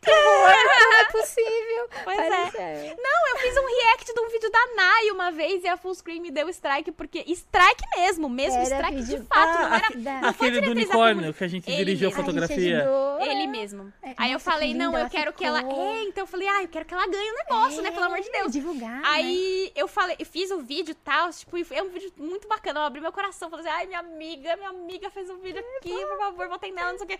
Não 0.06 0.92
é 0.98 1.04
possível. 1.06 1.88
Pois 2.04 2.18
é. 2.18 2.96
Não, 2.98 3.28
eu 3.30 3.36
fiz 3.38 3.56
um 3.56 3.66
react 3.66 4.14
de 4.14 4.20
um 4.20 4.28
vídeo 4.28 4.50
da 4.50 4.66
Nai 4.76 5.10
uma 5.10 5.30
vez 5.32 5.64
e 5.64 5.68
a 5.68 5.76
Fullscreen 5.76 6.20
me 6.20 6.30
deu 6.30 6.48
strike, 6.48 6.92
porque. 6.92 7.24
Strike 7.26 7.82
mesmo, 7.96 8.28
mesmo, 8.28 8.54
Era 8.60 8.64
strike 8.76 8.96
vídeo- 9.02 9.20
de 9.20 9.26
fato, 9.26 9.58
não 9.58 9.66
Ah, 9.72 9.76
era. 9.76 9.86
aque- 9.88 9.98
da- 9.98 10.18
aquele 10.28 10.60
do 10.60 10.70
unicórnio 10.70 11.34
que 11.34 11.44
a 11.44 11.48
gente 11.48 11.68
Ele 11.68 11.76
dirigiu 11.84 12.08
a 12.08 12.10
mesmo. 12.10 12.22
A 12.22 12.24
gente 12.32 12.40
fotografia. 12.40 12.78
ajudou. 12.82 13.20
Ele 13.20 13.46
mesmo. 13.48 13.92
É, 14.02 14.14
Aí 14.16 14.28
eu 14.30 14.32
nossa, 14.34 14.44
que 14.44 14.50
falei, 14.52 14.74
não, 14.74 14.96
eu 14.96 15.10
quero 15.10 15.32
que 15.32 15.44
ela. 15.44 15.58
ficou. 15.58 15.90
É, 15.90 16.02
então 16.04 16.22
eu 16.22 16.26
falei, 16.28 16.48
ah, 16.48 16.62
eu 16.62 16.68
quero 16.68 16.84
que 16.84 16.94
ela 16.94 17.06
ganhe 17.06 17.32
um 17.32 17.36
negócio, 17.36 17.82
né? 17.82 17.90
Pelo 17.90 18.04
amor 18.04 18.20
de 18.20 18.30
Deus. 18.30 18.52
Divulgar. 18.52 19.00
né? 19.00 19.02
Aí 19.04 19.72
eu 19.74 19.88
falei, 19.88 20.16
eu 20.18 20.26
fiz 20.26 20.50
o 20.50 20.60
vídeo 20.60 20.92
e 20.92 20.94
tal, 20.94 21.30
tipo, 21.30 21.56
é 21.72 21.82
um 21.82 21.88
vídeo 21.90 22.12
muito 22.16 22.46
bacana. 22.48 22.80
Eu 22.80 22.84
abri 22.84 23.00
meu 23.00 23.12
coração, 23.12 23.50
falei 23.50 23.66
assim, 23.66 23.74
ai, 23.76 23.86
minha 23.86 23.98
amiga, 24.00 24.56
minha 24.56 24.70
amiga 24.70 25.10
fez 25.10 25.28
um 25.28 25.38
vídeo 25.38 25.62
aqui, 25.78 25.90
por 26.06 26.18
favor, 26.18 26.48
botei 26.48 26.72
nela, 26.72 26.92
não 26.92 26.98
sei 26.98 27.04
o 27.06 27.08
quê. 27.08 27.18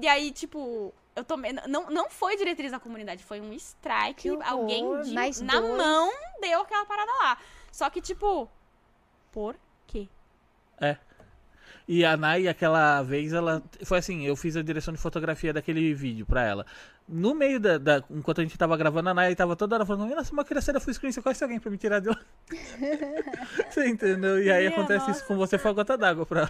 E 0.00 0.08
aí, 0.08 0.30
tipo, 0.30 0.94
eu 1.20 1.24
tomei. 1.24 1.52
Não, 1.68 1.90
não 1.90 2.10
foi 2.10 2.36
diretriz 2.36 2.72
da 2.72 2.80
comunidade, 2.80 3.22
foi 3.24 3.40
um 3.40 3.52
strike. 3.52 4.22
Que 4.22 4.30
horror, 4.30 4.44
alguém 4.48 5.02
de- 5.02 5.12
mais 5.14 5.40
na 5.40 5.60
dois. 5.60 5.76
mão 5.76 6.10
deu 6.40 6.60
aquela 6.60 6.84
parada 6.86 7.10
lá. 7.22 7.38
Só 7.72 7.88
que, 7.88 8.00
tipo, 8.00 8.48
por 9.32 9.56
quê? 9.86 10.08
É. 10.80 10.96
E 11.86 12.04
a 12.04 12.16
Nai, 12.16 12.46
aquela 12.46 13.02
vez, 13.02 13.32
ela. 13.32 13.62
Foi 13.84 13.98
assim, 13.98 14.24
eu 14.24 14.36
fiz 14.36 14.56
a 14.56 14.62
direção 14.62 14.94
de 14.94 15.00
fotografia 15.00 15.52
daquele 15.52 15.92
vídeo 15.94 16.24
pra 16.24 16.42
ela. 16.42 16.64
No 17.08 17.34
meio 17.34 17.58
da. 17.58 17.78
da- 17.78 18.04
enquanto 18.10 18.40
a 18.40 18.44
gente 18.44 18.56
tava 18.56 18.76
gravando, 18.76 19.08
a 19.10 19.14
Nai 19.14 19.34
tava 19.34 19.56
toda 19.56 19.74
hora 19.74 19.84
falando, 19.86 20.14
nossa, 20.14 20.30
mas 20.32 20.44
eu 20.44 20.44
queria 20.46 20.60
ser 20.60 20.72
da 20.72 20.78
full 20.80 20.94
screen, 20.94 21.10
você 21.12 21.20
conhece 21.20 21.42
alguém 21.42 21.58
pra 21.58 21.70
me 21.70 21.76
tirar 21.78 21.98
de 22.00 22.08
lá? 22.08 22.18
você 23.70 23.88
entendeu? 23.88 24.42
E 24.42 24.50
aí 24.50 24.66
Minha 24.66 24.70
acontece 24.70 25.10
isso 25.10 25.24
com 25.26 25.36
você, 25.36 25.58
foi 25.58 25.70
a 25.70 25.74
gota 25.74 25.96
d'água 25.96 26.26
pra. 26.26 26.48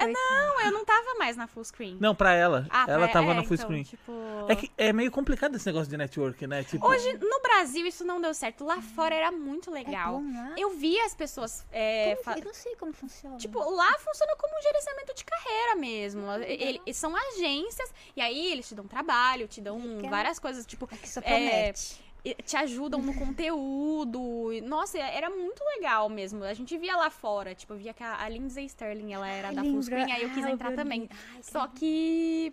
Não, 0.00 0.60
eu 0.62 0.72
não 0.72 0.84
tava 0.84 1.14
mais 1.18 1.36
na 1.36 1.46
full 1.46 1.64
screen. 1.64 1.96
Não, 2.00 2.14
pra 2.14 2.32
ela. 2.32 2.66
Ah, 2.70 2.84
ela 2.88 3.04
pra- 3.04 3.12
tava 3.20 3.32
é, 3.32 3.34
na 3.34 3.42
full 3.44 3.54
então, 3.54 3.66
screen. 3.66 3.82
Tipo... 3.84 4.12
É 4.48 4.56
que 4.56 4.70
é 4.76 4.92
meio 4.92 5.10
complicado 5.10 5.54
esse 5.56 5.66
negócio 5.66 5.88
de 5.88 5.96
network, 5.96 6.46
né? 6.46 6.64
Tipo, 6.64 6.86
Hoje, 6.86 7.12
no 7.18 7.40
Brasil, 7.40 7.86
isso 7.86 8.04
não 8.04 8.20
deu 8.20 8.34
certo. 8.34 8.64
Lá 8.64 8.80
fora 8.80 9.14
era 9.14 9.30
muito 9.30 9.70
legal. 9.70 10.14
É 10.14 10.18
bom, 10.18 10.22
né? 10.22 10.54
Eu 10.58 10.70
vi 10.70 10.98
as 11.00 11.14
pessoas. 11.14 11.64
é, 11.72 12.14
Como- 12.16 12.24
fa- 12.24 12.38
Eu 12.38 12.44
não 12.44 12.54
sei 12.54 12.74
como 12.76 12.92
funciona. 12.92 13.36
Tipo, 13.36 13.58
lá 13.70 13.92
funciona 13.98 14.34
como 14.36 14.56
um 14.58 14.62
gerenciamento 14.62 15.14
de 15.14 15.24
carreira 15.24 15.76
mesmo. 15.76 16.22
Ele- 16.42 16.80
são 16.92 17.14
agências, 17.16 17.92
e 18.16 18.20
aí 18.20 18.52
eles 18.52 18.68
te 18.68 18.74
dão 18.74 18.86
trabalho, 18.86 19.46
te 19.48 19.60
dão 19.60 19.78
Legal. 19.78 20.10
várias 20.10 20.38
coisas, 20.38 20.66
tipo, 20.66 20.88
É 20.92 20.96
que 20.96 21.08
só 21.08 21.20
é, 21.20 21.22
promete. 21.22 22.02
Te 22.44 22.56
ajudam 22.56 23.02
no 23.02 23.12
conteúdo. 23.14 24.20
Nossa, 24.64 24.98
era 24.98 25.28
muito 25.28 25.62
legal 25.76 26.08
mesmo. 26.08 26.44
A 26.44 26.54
gente 26.54 26.76
via 26.78 26.96
lá 26.96 27.10
fora, 27.10 27.54
tipo, 27.54 27.72
eu 27.72 27.78
via 27.78 27.92
que 27.92 28.02
a, 28.02 28.22
a 28.22 28.28
Lindsay 28.28 28.66
Sterling, 28.66 29.12
ela 29.12 29.28
era 29.28 29.48
Ai, 29.48 29.54
da 29.54 29.62
Fullscreen, 29.64 30.12
aí 30.12 30.22
eu 30.22 30.30
quis 30.30 30.44
Ah, 30.44 30.50
entrar 30.50 30.70
vi. 30.70 30.76
também. 30.76 31.08
Ai, 31.10 31.42
Só 31.42 31.66
que 31.68 32.52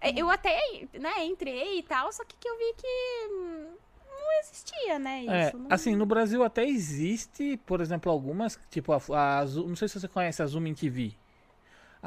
é, 0.00 0.10
eu 0.20 0.28
até, 0.30 0.58
né, 0.98 1.24
entrei 1.24 1.78
e 1.78 1.82
tal, 1.82 2.12
só 2.12 2.24
que, 2.24 2.36
que 2.38 2.48
eu 2.48 2.56
vi 2.58 2.74
que 2.76 3.68
não 4.08 4.40
existia, 4.40 4.98
né, 4.98 5.20
isso. 5.22 5.30
É, 5.30 5.52
não- 5.60 5.66
assim, 5.70 5.94
no 5.96 6.04
Brasil 6.06 6.42
até 6.42 6.66
existe, 6.66 7.56
por 7.64 7.80
exemplo, 7.80 8.10
algumas, 8.10 8.58
tipo 8.70 8.92
a, 8.92 9.38
a 9.40 9.46
Zoom- 9.46 9.68
não 9.68 9.76
sei 9.76 9.88
se 9.88 10.00
você 10.00 10.08
conhece 10.08 10.42
a 10.42 10.46
Zoom 10.46 10.74
TV. 10.74 11.14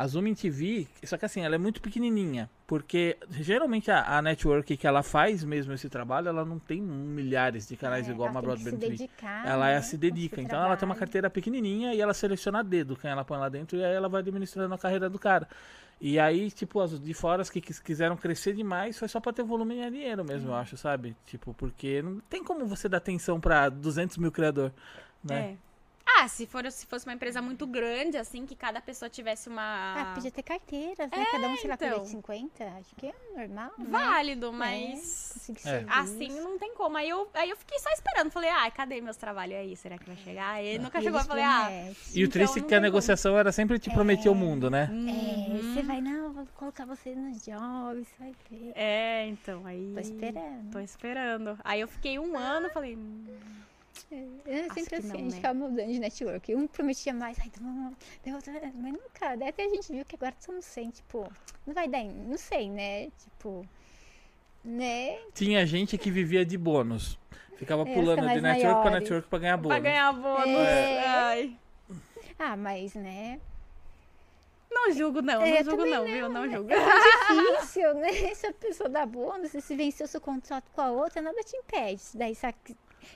A 0.02 0.08
Zoom 0.08 0.34
TV, 0.34 0.88
só 1.04 1.18
que 1.18 1.26
assim, 1.26 1.41
ela 1.41 1.56
é 1.56 1.58
muito 1.58 1.82
pequenininha, 1.82 2.50
porque 2.66 3.18
geralmente 3.32 3.91
a, 3.91 4.18
a 4.18 4.22
network 4.22 4.78
que 4.78 4.88
ela 4.88 5.04
faz 5.04 5.43
mesmo 5.43 5.74
esse 5.74 5.89
trabalho, 5.89 6.30
ela 6.30 6.45
não 6.45 6.58
tem 6.58 6.82
milhares 6.82 7.68
de 7.68 7.76
canais 7.76 8.08
É, 8.08 8.12
ela 8.12 8.30
uma 8.32 8.41
Broadband 8.41 8.78
TV. 8.78 8.89
dedicar, 8.91 9.45
Ela 9.45 9.66
né, 9.66 9.76
é, 9.76 9.82
se 9.82 9.97
dedica, 9.97 10.41
então 10.41 10.58
ela 10.58 10.68
tem 10.78 10.88
uma 10.88 10.95
trabalho. 10.95 11.00
carteira 11.00 11.30
pequenininha 11.30 11.93
e 11.93 12.00
ela 12.00 12.14
seleciona 12.14 12.60
a 12.60 12.64
dedo 12.64 12.95
quem 12.95 13.12
ela 13.12 13.26
põe 13.26 13.38
lá 13.39 13.50
dentro 13.50 13.78
e 13.78 13.84
aí 13.84 13.93
ela 13.93 14.08
vai 14.08 14.22
administrando 14.22 14.74
a 14.74 14.78
carreira 14.78 15.10
do 15.10 15.20
cara. 15.20 15.45
E 16.00 16.18
aí, 16.18 16.50
tipo, 16.50 16.80
as 16.80 16.97
de 16.97 17.14
fora 17.14 17.41
as 17.41 17.50
que 17.50 17.60
quis- 17.60 17.80
quiseram 17.82 18.16
crescer 18.16 18.54
demais 18.56 18.97
foi 18.97 19.10
só 19.10 19.20
pra 19.20 19.34
ter 19.34 19.43
volume 19.43 19.82
e 19.86 19.91
dinheiro 19.91 20.24
mesmo, 20.24 20.52
eu 20.52 20.56
acho, 20.56 20.78
sabe? 20.78 21.14
Tipo, 21.26 21.54
porque 21.54 22.02
não 22.02 22.22
tem 22.22 22.41
como 22.41 22.66
você 22.66 22.88
dar 22.88 23.00
atenção 23.00 23.38
pra 23.38 23.68
200 23.68 24.16
mil 24.18 24.32
criador, 24.32 24.72
né? 25.22 25.39
É. 25.41 25.68
Ah, 26.18 26.28
se, 26.28 26.45
for, 26.45 26.70
se 26.72 26.86
fosse 26.86 27.05
uma 27.05 27.14
empresa 27.14 27.41
muito 27.41 27.66
grande, 27.68 28.18
assim, 28.18 28.45
que 28.45 28.55
cada 28.55 28.82
pessoa 28.82 29.10
tivesse 29.10 29.47
uma. 29.49 29.93
Ah, 29.97 30.12
podia 30.16 30.32
ter 30.32 30.43
carteiras, 30.43 31.10
né? 31.10 31.26
Cada 31.32 31.47
um, 31.47 31.57
sei 31.57 31.70
lá, 31.70 31.76
então. 31.76 32.03
de 32.03 32.10
50. 32.10 32.64
Acho 32.66 32.95
que 32.95 33.07
é 33.07 33.14
normal, 33.38 33.72
né? 33.78 33.86
Válido, 33.89 34.51
mas. 34.51 35.32
Conseguir 35.34 35.68
É. 35.68 35.86
Assim, 35.88 36.30
não 36.41 36.57
tem 36.57 36.74
como. 36.74 36.97
Aí 36.97 37.10
eu, 37.10 37.30
aí 37.34 37.49
eu 37.49 37.57
fiquei 37.57 37.78
só 37.80 37.89
esperando. 37.91 38.32
Falei, 38.32 38.49
ah, 38.49 38.70
cadê 38.72 38.99
meus 39.01 39.18
trabalhos 39.18 39.55
aí? 39.57 39.76
Será 39.76 39.97
que 39.97 40.05
vai 40.05 40.18
chegar? 40.18 40.49
Aí 40.55 40.78
nunca 40.80 40.99
E 40.99 41.03
chegou. 41.03 41.20
Eu 41.20 41.26
falei, 41.26 41.43
ah. 41.43 41.70
E 42.14 42.24
o 42.24 42.26
Então, 42.26 42.32
triste 42.32 42.57
é 42.57 42.62
não 42.62 42.68
que 42.68 42.76
a 42.76 42.80
negociação 42.80 43.38
era 43.38 43.51
sempre 43.51 43.78
te 43.80 43.89
prometer 43.89 44.30
o 44.30 44.36
mundo, 44.36 44.70
né? 44.70 44.89
É, 44.91 45.49
Uhum. 45.49 45.74
você 45.74 45.82
vai, 45.84 46.01
não, 46.01 46.34
vou 46.34 46.45
colocar 46.55 46.86
você 46.86 47.16
nos 47.16 47.43
jobs, 47.45 48.07
você 48.07 48.16
vai 48.20 48.34
ver. 48.49 48.72
É, 48.76 49.28
então, 49.28 49.66
aí. 49.66 49.91
Tô 49.93 49.99
esperando. 49.99 50.72
Tô 50.72 50.80
esperando. 50.80 51.60
Aí 51.64 51.82
eu 51.82 51.88
fiquei 51.88 52.18
um 52.20 52.38
ano, 52.38 52.70
falei. 52.70 52.95
hum, 52.95 53.26
É 54.46 54.64
sempre 54.74 54.86
que 54.86 54.96
assim, 54.96 55.08
não, 55.08 55.16
a 55.16 55.18
gente 55.18 55.30
né? 55.32 55.36
ficava 55.36 55.54
mudando 55.54 55.88
de 55.88 56.00
network. 56.00 56.56
Um 56.56 56.68
prometia 56.68 57.14
mais, 57.14 57.38
ai, 57.40 57.48
então 57.48 57.94
daí 58.24 58.34
outro, 58.34 58.52
mas 58.76 58.94
nunca. 58.94 59.36
Daí 59.36 59.50
até 59.50 59.64
a 59.66 59.70
gente 59.70 59.92
viu 59.92 60.06
que 60.06 60.16
agora 60.16 60.36
somos 60.40 60.66
100, 60.66 60.90
tipo, 60.92 61.32
não 61.68 61.74
vai 61.74 61.88
dar, 61.88 62.04
não 62.04 62.38
sei, 62.38 62.70
né? 62.70 63.10
Tipo, 63.20 63.66
né? 64.64 65.18
Tinha 65.34 65.66
gente 65.66 65.98
que 65.98 66.10
vivia 66.10 66.46
de 66.46 66.58
bônus. 66.58 67.18
Ficava 67.58 67.88
É, 67.88 67.94
pulando 67.94 68.22
de 68.22 68.42
network 68.42 68.62
pra 68.62 68.74
maiores. 68.84 69.02
network 69.02 69.28
pra 69.30 69.40
ganhar 69.40 69.58
bônus. 69.58 69.70
Pra 69.78 69.80
ganhar 69.80 70.14
bônus. 70.14 70.48
É. 70.68 71.06
Ai. 71.08 71.58
Ah, 72.40 72.56
mas, 72.56 72.94
né? 72.96 73.40
Não 74.72 74.92
julgo, 74.94 75.22
não. 75.22 75.42
É, 75.42 75.62
não 75.62 75.72
julgo, 75.72 75.78
também 75.78 75.94
não, 75.94 76.06
viu? 76.06 76.30
Não 76.30 76.50
julgo. 76.50 76.70
Difícil, 76.70 77.94
né? 77.96 78.12
Se 78.36 78.48
a 78.48 78.54
pessoa 78.54 78.88
dá 78.88 79.06
bônus, 79.06 79.52
se 79.52 79.76
venceu 79.76 80.08
seu 80.08 80.22
contrato 80.22 80.70
com 80.74 80.80
a 80.82 80.90
outra, 80.92 81.22
nada 81.22 81.42
te 81.44 81.58
impede. 81.58 82.02
Daí, 82.14 82.34
se, 82.36 82.46
a- 82.46 82.54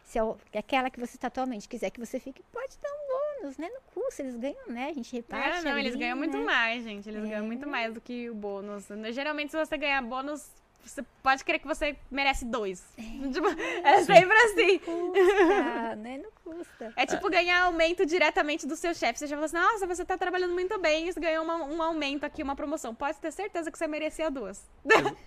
se 0.03 0.17
a- 0.19 0.35
aquela 0.57 0.89
que 0.89 0.99
você 0.99 1.17
tá 1.17 1.27
atualmente 1.27 1.67
quiser 1.67 1.89
que 1.89 1.99
você 1.99 2.19
fique, 2.19 2.41
pode 2.51 2.77
dar 2.81 2.89
um 2.91 3.41
bônus, 3.41 3.57
né? 3.57 3.69
No 3.69 3.81
custo, 3.93 4.21
eles 4.21 4.35
ganham, 4.35 4.67
né? 4.67 4.87
A 4.89 4.93
gente 4.93 5.13
reparte. 5.15 5.59
É, 5.59 5.61
não, 5.63 5.77
eles 5.77 5.93
ali, 5.93 5.99
ganham 5.99 6.17
muito 6.17 6.37
né? 6.37 6.43
mais, 6.43 6.83
gente. 6.83 7.09
Eles 7.09 7.23
ganham 7.23 7.45
muito 7.45 7.67
mais 7.67 7.93
do 7.93 7.99
que 8.01 8.29
o 8.29 8.35
bônus. 8.35 8.87
Geralmente, 9.11 9.51
se 9.51 9.57
você 9.57 9.77
ganhar 9.77 10.01
bônus, 10.01 10.47
você 10.85 11.01
pode 11.21 11.45
crer 11.45 11.59
que 11.59 11.67
você 11.67 11.95
merece 12.11 12.43
dois. 12.43 12.83
Tipo, 13.33 13.47
é 13.83 14.03
sempre 14.03 14.33
assim. 14.37 14.79
Custa, 14.79 15.95
né? 15.95 16.17
Não 16.21 16.31
custa. 16.43 16.93
É 16.97 17.05
tipo 17.05 17.29
ganhar 17.29 17.63
aumento 17.63 18.05
diretamente 18.05 18.67
do 18.67 18.75
seu 18.75 18.93
chefe. 18.93 19.19
Você 19.19 19.27
já 19.27 19.35
fala 19.37 19.45
assim, 19.45 19.55
nossa, 19.55 19.87
você 19.87 20.03
tá 20.03 20.17
trabalhando 20.17 20.53
muito 20.53 20.77
bem, 20.79 21.09
você 21.11 21.19
ganhou 21.21 21.43
uma- 21.43 21.63
um 21.63 21.81
aumento 21.81 22.25
aqui, 22.25 22.43
uma 22.43 22.55
promoção. 22.55 22.93
Pode 22.93 23.17
ter 23.17 23.31
certeza 23.31 23.71
que 23.71 23.77
você 23.77 23.87
merecia 23.87 24.29
duas. 24.29 24.69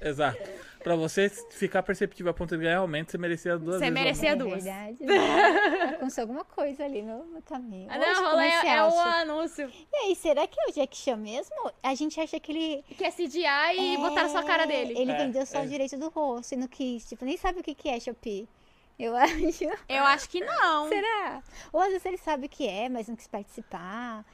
Exato. 0.01 0.39
Pra 0.87 0.95
você 0.95 1.29
ficar 1.51 1.83
perceptível 1.83 2.31
a 2.31 2.33
ponto 2.33 2.57
de 2.57 2.63
ganhar 2.63 2.79
aumento, 2.79 3.11
você 3.11 3.19
merecia 3.19 3.59
duas 3.59 3.79
Você 3.81 3.91
vezes. 3.91 3.95
merecia. 3.95 4.31
É 4.31 4.37
duas. 4.37 4.63
verdade. 4.63 4.97
Né? 5.05 5.17
Aconteceu 5.99 6.23
alguma 6.23 6.45
coisa 6.45 6.85
ali 6.85 7.03
no, 7.03 7.25
no 7.25 7.43
caminho. 7.43 7.89
Ah, 7.91 7.99
não, 7.99 8.31
rolê 8.31 8.47
é 8.47 8.83
o 8.85 8.87
acha? 8.87 9.21
anúncio. 9.23 9.69
E 9.93 9.97
aí, 9.97 10.15
será 10.15 10.47
que 10.47 10.55
é 10.61 10.71
o 10.71 10.73
Jack 10.73 10.97
Chan 10.97 11.17
mesmo? 11.17 11.57
A 11.83 11.93
gente 11.97 12.21
acha 12.21 12.39
que 12.39 12.53
ele. 12.53 12.85
Que 12.97 13.03
é 13.05 13.11
CGI 13.11 13.45
e 13.81 13.97
botaram 13.97 14.29
sua 14.29 14.45
cara 14.45 14.65
dele. 14.65 14.95
Ele 14.97 15.11
É, 15.11 15.17
vendeu 15.17 15.45
só 15.45 15.59
é. 15.59 15.65
o 15.65 15.69
direito 15.69 15.97
do 15.99 16.09
rosto 16.09 16.53
e 16.53 16.57
não 16.57 16.69
quis. 16.69 17.05
Tipo, 17.09 17.25
nem 17.25 17.37
sabe 17.37 17.59
o 17.59 17.63
que 17.65 17.75
que 17.75 17.89
é 17.89 17.99
Shopee. 17.99 18.49
Eu 18.97 19.15
acho. 19.19 19.65
Eu 19.89 20.05
acho 20.05 20.29
que 20.29 20.39
não. 20.39 20.89
Será? 20.89 21.43
Ou 21.73 21.81
às 21.81 21.89
vezes 21.89 22.07
ele 22.07 22.17
sabe 22.19 22.47
o 22.47 22.49
que 22.49 22.65
é, 22.69 22.89
mas 22.89 23.09
não 23.09 23.17
quis 23.17 23.27
participar. 23.27 24.25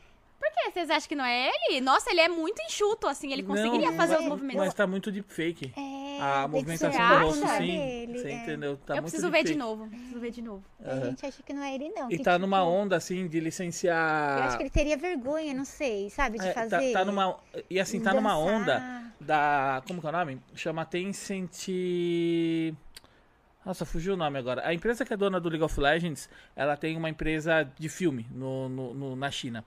Por 0.43 0.51
quê? 0.51 0.71
Vocês 0.73 0.91
acham 0.91 1.09
que 1.09 1.15
não 1.15 1.25
é 1.25 1.51
ele? 1.69 1.81
Nossa, 1.81 2.11
ele 2.11 2.21
é 2.21 2.29
muito 2.29 2.61
enxuto, 2.63 3.07
assim, 3.07 3.33
ele 3.33 3.45
conseguiria 3.45 3.91
Não, 3.91 3.97
fazer 3.97 4.15
mas- 4.15 4.23
os 4.25 4.29
movimentos. 4.29 4.59
Mas 4.65 4.75
tá 4.75 4.87
muito 4.89 5.13
deepfake. 5.13 5.73
É, 5.77 6.21
A 6.21 6.43
tem 6.43 6.43
que 6.43 6.49
movimentação 6.51 6.91
do 7.21 7.25
rosto, 7.27 7.45
a 7.45 7.49
sim. 7.59 7.67
dele, 7.67 8.19
Você 8.19 8.29
é. 8.29 8.33
entendeu? 8.33 8.77
Tá 8.79 8.95
eu 8.95 8.97
muito 8.97 9.11
preciso 9.13 9.31
ver 9.31 9.45
de 9.45 9.55
novo. 9.55 9.87
Preciso 9.89 10.19
ver 10.21 10.31
de 10.33 10.43
novo. 10.43 10.65
A 10.85 10.97
gente 11.05 11.25
acha 11.25 11.43
que 11.45 11.53
não 11.53 11.63
é 11.63 11.75
ele, 11.77 11.91
não. 11.91 12.11
E 12.11 12.17
que, 12.19 12.25
tá 12.25 12.33
tipo, 12.33 12.41
numa 12.41 12.65
onda, 12.65 12.97
assim, 12.97 13.29
de 13.29 13.39
Eu 13.39 13.45
licenciar... 13.45 14.43
acho 14.43 14.57
que 14.57 14.65
ele 14.65 14.71
teria 14.71 14.97
vergonha, 14.97 15.55
não 15.55 15.65
sei, 15.65 16.11
sabe, 16.11 16.39
de 16.41 16.47
É, 16.47 16.53
tá- 16.53 16.61
fazer. 16.69 16.93
tá, 16.93 17.05
numa... 17.05 17.39
E 17.71 17.79
assim, 17.79 18.01
tá 18.01 18.13
numa 18.13 18.35
dançar. 18.35 18.53
onda 18.55 19.13
da... 19.21 19.83
Como 19.87 20.01
que 20.01 20.07
é 20.07 20.11
o 20.11 20.13
nome? 20.13 20.43
Chama 20.57 20.85
Tencent... 20.85 21.69
Nossa, 23.65 23.85
fugiu 23.85 24.15
o 24.15 24.17
nome 24.17 24.37
agora. 24.41 24.67
A 24.67 24.75
empresa 24.75 25.05
que 25.05 25.13
é 25.15 25.17
dona 25.17 25.39
do 25.41 25.49
League 25.49 25.63
of 25.65 25.79
Legends, 25.79 26.29
ela 26.57 26.77
tem 26.77 26.97
uma 26.97 27.09
empresa 27.09 27.63
de 27.79 27.89
filme 27.89 28.27
no, 28.33 28.69
no- 28.69 28.93
no- 28.93 29.15
na 29.17 29.31
China. 29.31 29.65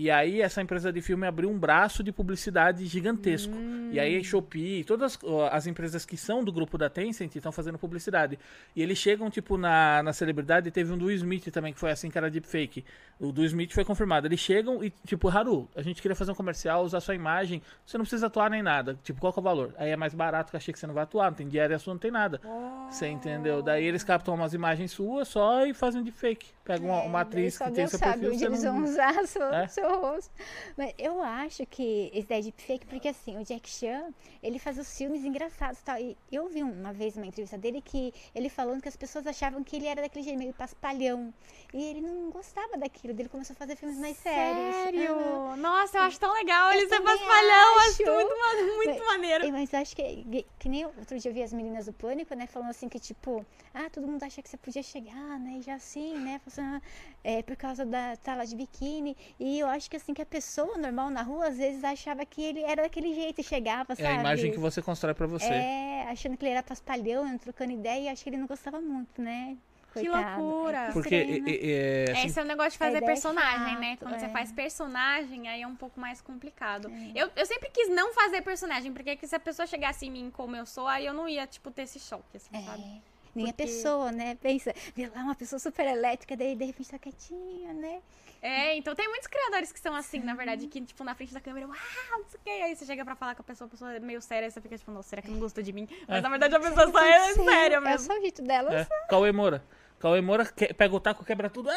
E 0.00 0.12
aí 0.12 0.40
essa 0.40 0.62
empresa 0.62 0.92
de 0.92 1.02
filme 1.02 1.26
abriu 1.26 1.50
um 1.50 1.58
braço 1.58 2.04
de 2.04 2.12
publicidade 2.12 2.86
gigantesco. 2.86 3.52
E 3.90 3.98
aí 3.98 4.16
a 4.16 4.22
Shopee, 4.22 4.84
todas 4.84 5.18
as 5.50 5.66
empresas 5.66 6.04
que 6.04 6.16
são 6.16 6.44
do 6.44 6.52
grupo 6.52 6.78
da 6.78 6.88
Tencent 6.88 7.34
estão 7.34 7.50
fazendo 7.50 7.76
publicidade. 7.78 8.38
E 8.76 8.82
eles 8.82 8.96
chegam, 8.96 9.28
tipo, 9.28 9.58
na, 9.58 10.00
na 10.04 10.12
celebridade, 10.12 10.70
teve 10.70 10.92
um 10.92 10.96
do 10.96 11.10
Smith 11.10 11.50
também, 11.50 11.72
que 11.72 11.80
foi 11.80 11.90
assim, 11.90 12.08
cara 12.10 12.30
deepfake. 12.30 12.84
O 13.18 13.32
do 13.32 13.44
Smith 13.44 13.72
foi 13.72 13.84
confirmado. 13.84 14.28
Eles 14.28 14.38
chegam 14.38 14.84
e, 14.84 14.90
tipo, 15.04 15.28
Haru, 15.28 15.68
a 15.74 15.82
gente 15.82 16.00
queria 16.00 16.14
fazer 16.14 16.30
um 16.30 16.34
comercial, 16.36 16.84
usar 16.84 17.00
sua 17.00 17.16
imagem, 17.16 17.60
você 17.84 17.98
não 17.98 18.04
precisa 18.04 18.28
atuar 18.28 18.48
nem 18.50 18.62
nada. 18.62 18.96
Tipo, 19.02 19.18
qual 19.20 19.32
que 19.32 19.40
é 19.40 19.42
o 19.42 19.42
valor? 19.42 19.74
Aí 19.76 19.90
é 19.90 19.96
mais 19.96 20.14
barato, 20.14 20.52
que 20.52 20.56
achei 20.56 20.72
que 20.72 20.78
você 20.78 20.86
não 20.86 20.94
vai 20.94 21.02
atuar, 21.02 21.30
não 21.30 21.36
tem 21.36 21.48
diária 21.48 21.76
sua, 21.76 21.94
não 21.94 21.98
tem 21.98 22.12
nada. 22.12 22.40
Você 22.88 23.08
entendeu? 23.08 23.62
Daí 23.62 23.84
eles 23.84 24.04
captam 24.04 24.34
umas 24.34 24.54
imagens 24.54 24.92
suas 24.92 25.26
só 25.26 25.66
e 25.66 25.74
fazem 25.74 26.02
um 26.02 26.04
deepfake. 26.04 26.50
Pegam 26.64 26.88
uma, 26.90 27.02
uma 27.02 27.18
É, 27.18 27.22
atriz 27.22 27.58
que 27.58 27.70
tem 27.72 27.88
seu 27.88 27.98
perfil, 27.98 28.32
onde 28.32 28.44
eles 28.44 28.62
não... 28.62 28.74
vão 28.74 28.84
usar 28.84 29.26
seu, 29.26 29.52
É? 29.52 29.66
seu 29.66 29.87
rosto. 29.96 30.30
Mas 30.76 30.92
eu 30.98 31.22
acho 31.22 31.64
que 31.66 32.10
esse 32.14 32.28
daí 32.28 32.40
é 32.40 32.42
deepfake, 32.42 32.86
porque 32.86 33.08
assim, 33.08 33.36
o 33.38 33.44
Jack 33.44 33.68
Chan, 33.68 34.12
ele 34.42 34.58
faz 34.58 34.78
os 34.78 34.96
filmes 34.96 35.24
engraçados 35.24 35.80
e 35.80 35.84
tal. 35.84 35.98
E 35.98 36.16
eu 36.30 36.48
vi 36.48 36.62
uma 36.62 36.92
vez 36.92 37.16
uma 37.16 37.26
entrevista 37.26 37.56
dele 37.58 37.80
que 37.80 38.12
ele 38.34 38.48
falando 38.48 38.82
que 38.82 38.88
as 38.88 38.96
pessoas 38.96 39.26
achavam 39.26 39.62
que 39.64 39.76
ele 39.76 39.86
era 39.86 40.02
daquele 40.02 40.24
jeito 40.24 40.38
meio 40.38 40.52
paspalhão. 40.54 41.32
E 41.72 41.82
ele 41.82 42.00
não 42.00 42.30
gostava 42.30 42.76
daquilo, 42.76 43.12
ele 43.18 43.28
começou 43.28 43.54
a 43.54 43.56
fazer 43.56 43.76
filmes 43.76 43.98
mais 43.98 44.16
sérios. 44.16 44.74
Sério? 44.74 45.56
Nossa, 45.56 45.98
eu 45.98 46.02
acho 46.02 46.18
tão 46.18 46.32
legal. 46.32 46.72
Eu 46.72 46.78
Ele 46.80 46.88
ser 46.88 47.00
paspalhão, 47.00 47.74
eu 47.74 47.78
acho 47.80 48.02
acho. 48.02 48.12
muito, 48.12 48.76
muito 48.76 48.98
Mas- 48.98 49.06
maneiro. 49.06 49.46
É, 49.46 49.50
Mas 49.50 49.74
acho 49.74 49.94
que, 49.94 50.46
que 50.58 50.68
nem 50.68 50.84
outro 50.86 51.18
dia 51.18 51.30
eu 51.30 51.34
vi 51.34 51.42
as 51.42 51.52
meninas 51.52 51.86
do 51.86 51.92
Pânico, 51.92 52.34
né, 52.34 52.46
falando 52.46 52.70
assim 52.70 52.88
que, 52.88 52.98
tipo, 52.98 53.44
ah, 53.74 53.88
todo 53.90 54.06
mundo 54.06 54.22
acha 54.22 54.40
que 54.42 54.48
você 54.48 54.56
podia 54.56 54.82
chegar, 54.82 55.38
né, 55.38 55.58
e 55.58 55.62
já 55.62 55.74
assim, 55.74 56.16
né, 56.18 56.40
falando, 56.46 56.82
é, 57.22 57.42
por 57.42 57.56
causa 57.56 57.84
da 57.84 58.16
tala 58.16 58.46
de 58.46 58.56
biquíni. 58.56 59.16
E 59.38 59.58
eu 59.58 59.66
acho 59.66 59.77
que, 59.86 59.96
assim, 59.96 60.14
que 60.14 60.22
a 60.22 60.26
pessoa 60.26 60.78
normal 60.78 61.10
na 61.10 61.22
rua, 61.22 61.48
às 61.48 61.58
vezes, 61.58 61.84
achava 61.84 62.24
que 62.24 62.42
ele 62.42 62.62
era 62.62 62.82
daquele 62.82 63.14
jeito 63.14 63.40
e 63.40 63.44
chegava, 63.44 63.92
É 63.92 63.96
sabe? 63.96 64.08
a 64.08 64.14
imagem 64.14 64.50
que 64.50 64.58
você 64.58 64.80
constrói 64.80 65.12
pra 65.14 65.26
você. 65.26 65.44
É, 65.52 66.06
achando 66.08 66.36
que 66.36 66.44
ele 66.44 66.52
era 66.52 66.62
paspalhão, 66.62 67.36
trocando 67.38 67.72
ideia, 67.72 68.04
e 68.04 68.08
acho 68.08 68.24
que 68.24 68.30
ele 68.30 68.38
não 68.38 68.46
gostava 68.46 68.80
muito, 68.80 69.20
né? 69.20 69.56
Que 69.94 70.04
Coitado. 70.06 70.42
loucura. 70.42 70.78
É 70.88 70.92
Porque, 70.92 71.24
né? 71.24 71.50
é, 71.50 72.04
é, 72.08 72.12
assim, 72.12 72.26
Esse 72.28 72.38
é 72.38 72.42
o 72.42 72.46
negócio 72.46 72.72
de 72.72 72.78
fazer 72.78 72.98
é 72.98 73.00
personagem, 73.00 73.78
né? 73.78 73.90
chato, 73.92 73.98
Quando 74.00 74.18
você 74.20 74.26
é. 74.26 74.28
faz 74.28 74.52
personagem, 74.52 75.48
aí 75.48 75.62
é 75.62 75.66
um 75.66 75.74
pouco 75.74 75.98
mais 75.98 76.20
complicado. 76.20 76.90
Eu, 77.14 77.30
eu 77.34 77.46
sempre 77.46 77.70
quis 77.70 77.88
não 77.88 78.12
fazer 78.12 78.42
personagem, 78.42 78.92
porque 78.92 79.16
que 79.16 79.26
se 79.26 79.34
a 79.34 79.40
pessoa 79.40 79.66
chegasse 79.66 80.06
em 80.06 80.10
mim 80.10 80.30
como 80.30 80.54
eu 80.54 80.66
sou, 80.66 80.86
aí 80.86 81.06
eu 81.06 81.14
não 81.14 81.28
ia, 81.28 81.46
tipo, 81.46 81.70
ter 81.70 81.82
esse 81.82 81.98
choque, 81.98 82.36
assim, 82.36 82.50
sabe? 82.64 82.82
É. 82.82 83.18
Nem 83.34 83.46
Porque- 83.46 83.62
a 83.62 83.66
pessoa, 83.66 84.12
né? 84.12 84.34
Pensa, 84.40 84.74
vê 84.94 85.06
lá 85.08 85.22
uma 85.22 85.34
pessoa 85.34 85.58
super 85.58 85.86
elétrica, 85.86 86.36
daí 86.36 86.54
de 86.54 86.64
repente 86.66 86.90
tá 86.90 86.98
quietinha, 86.98 87.72
né? 87.72 88.00
É, 88.40 88.76
então 88.76 88.94
tem 88.94 89.08
muitos 89.08 89.26
criadores 89.26 89.72
que 89.72 89.80
são 89.80 89.94
assim, 89.94 90.20
na 90.20 90.34
verdade, 90.34 90.66
que, 90.68 90.80
tipo, 90.80 91.02
na 91.02 91.14
frente 91.14 91.34
da 91.34 91.40
câmera, 91.40 91.66
uau, 91.66 91.76
não 92.18 92.24
sei 92.28 92.38
o 92.38 92.42
que. 92.44 92.50
Aí 92.50 92.76
você 92.76 92.86
chega 92.86 93.04
pra 93.04 93.16
falar 93.16 93.34
com 93.34 93.42
a 93.42 93.44
pessoa, 93.44 93.66
a 93.66 93.70
pessoa 93.70 93.92
é 93.94 93.98
meio 94.00 94.20
séria, 94.22 94.46
aí 94.46 94.50
você 94.50 94.60
fica 94.60 94.78
tipo, 94.78 94.90
nossa, 94.92 95.08
será 95.08 95.20
que 95.22 95.30
não 95.30 95.40
gostou 95.40 95.62
de 95.62 95.72
mim? 95.72 95.88
Mas 96.06 96.18
É. 96.18 96.20
na 96.20 96.28
verdade 96.28 96.54
a 96.54 96.60
pessoa 96.60 96.90
só 96.90 97.00
é 97.00 97.34
Sim, 97.34 97.44
séria 97.44 97.76
É 97.76 97.80
mesmo. 97.80 98.06
só 98.06 98.16
o 98.16 98.20
jeito 98.20 98.42
dela. 98.42 98.72
é. 98.74 98.86
Cauê 99.08 99.32
Moura. 99.32 99.62
Cauê 99.98 100.20
Moura 100.20 100.44
que- 100.46 100.72
pega 100.74 100.94
o 100.94 101.00
taco, 101.00 101.24
quebra 101.24 101.50
tudo. 101.50 101.68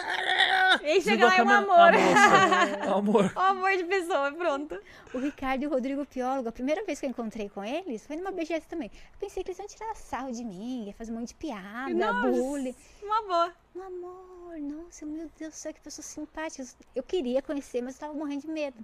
E 0.84 1.02
chega 1.02 1.26
lá 1.26 1.38
é 1.38 1.44
um 1.44 1.50
amor. 1.50 1.92
Moça. 1.92 2.94
amor. 2.96 3.34
Ó, 3.36 3.40
amor 3.50 3.72
de 3.78 3.84
pessoa, 3.84 4.32
pronto. 4.32 4.80
O 5.14 5.18
Ricardo 5.20 5.64
e 5.64 5.68
o 5.68 5.70
Rodrigo 5.70 6.06
Piólogo, 6.06 6.48
a 6.48 6.52
primeira 6.52 6.84
vez 6.86 7.00
que 7.00 7.06
eu 7.06 7.10
encontrei 7.10 7.50
com 7.50 7.64
eles, 7.64 8.06
foi 8.06 8.16
numa 8.16 8.32
BGS 8.32 8.68
também. 8.68 8.90
Eu 8.94 9.20
pensei 9.20 9.44
que 9.44 9.50
eles 9.50 9.60
iam 9.60 9.68
tirar 9.68 9.96
sarro 9.96 10.32
de 10.32 10.44
mim, 10.44 10.86
ia 10.88 10.94
fazer 10.94 11.12
um 11.12 11.16
monte 11.16 11.30
de 11.30 11.36
piada, 11.36 11.94
Nossa. 11.94 12.30
bullying. 12.30 12.76
Uma 13.02 13.22
boa. 13.24 13.54
Um 13.76 13.82
amor, 13.82 14.58
nossa, 14.60 15.06
meu 15.06 15.30
Deus 15.40 15.54
do 15.54 15.56
céu, 15.58 15.74
que 15.74 15.82
pessoas 15.82 16.06
simpáticas. 16.06 16.76
Eu 16.96 17.04
queria 17.04 17.42
conhecer, 17.42 17.82
mas 17.82 17.96
eu 17.96 18.02
tava 18.02 18.14
morrendo 18.14 18.42
de 18.42 18.48
medo. 18.50 18.78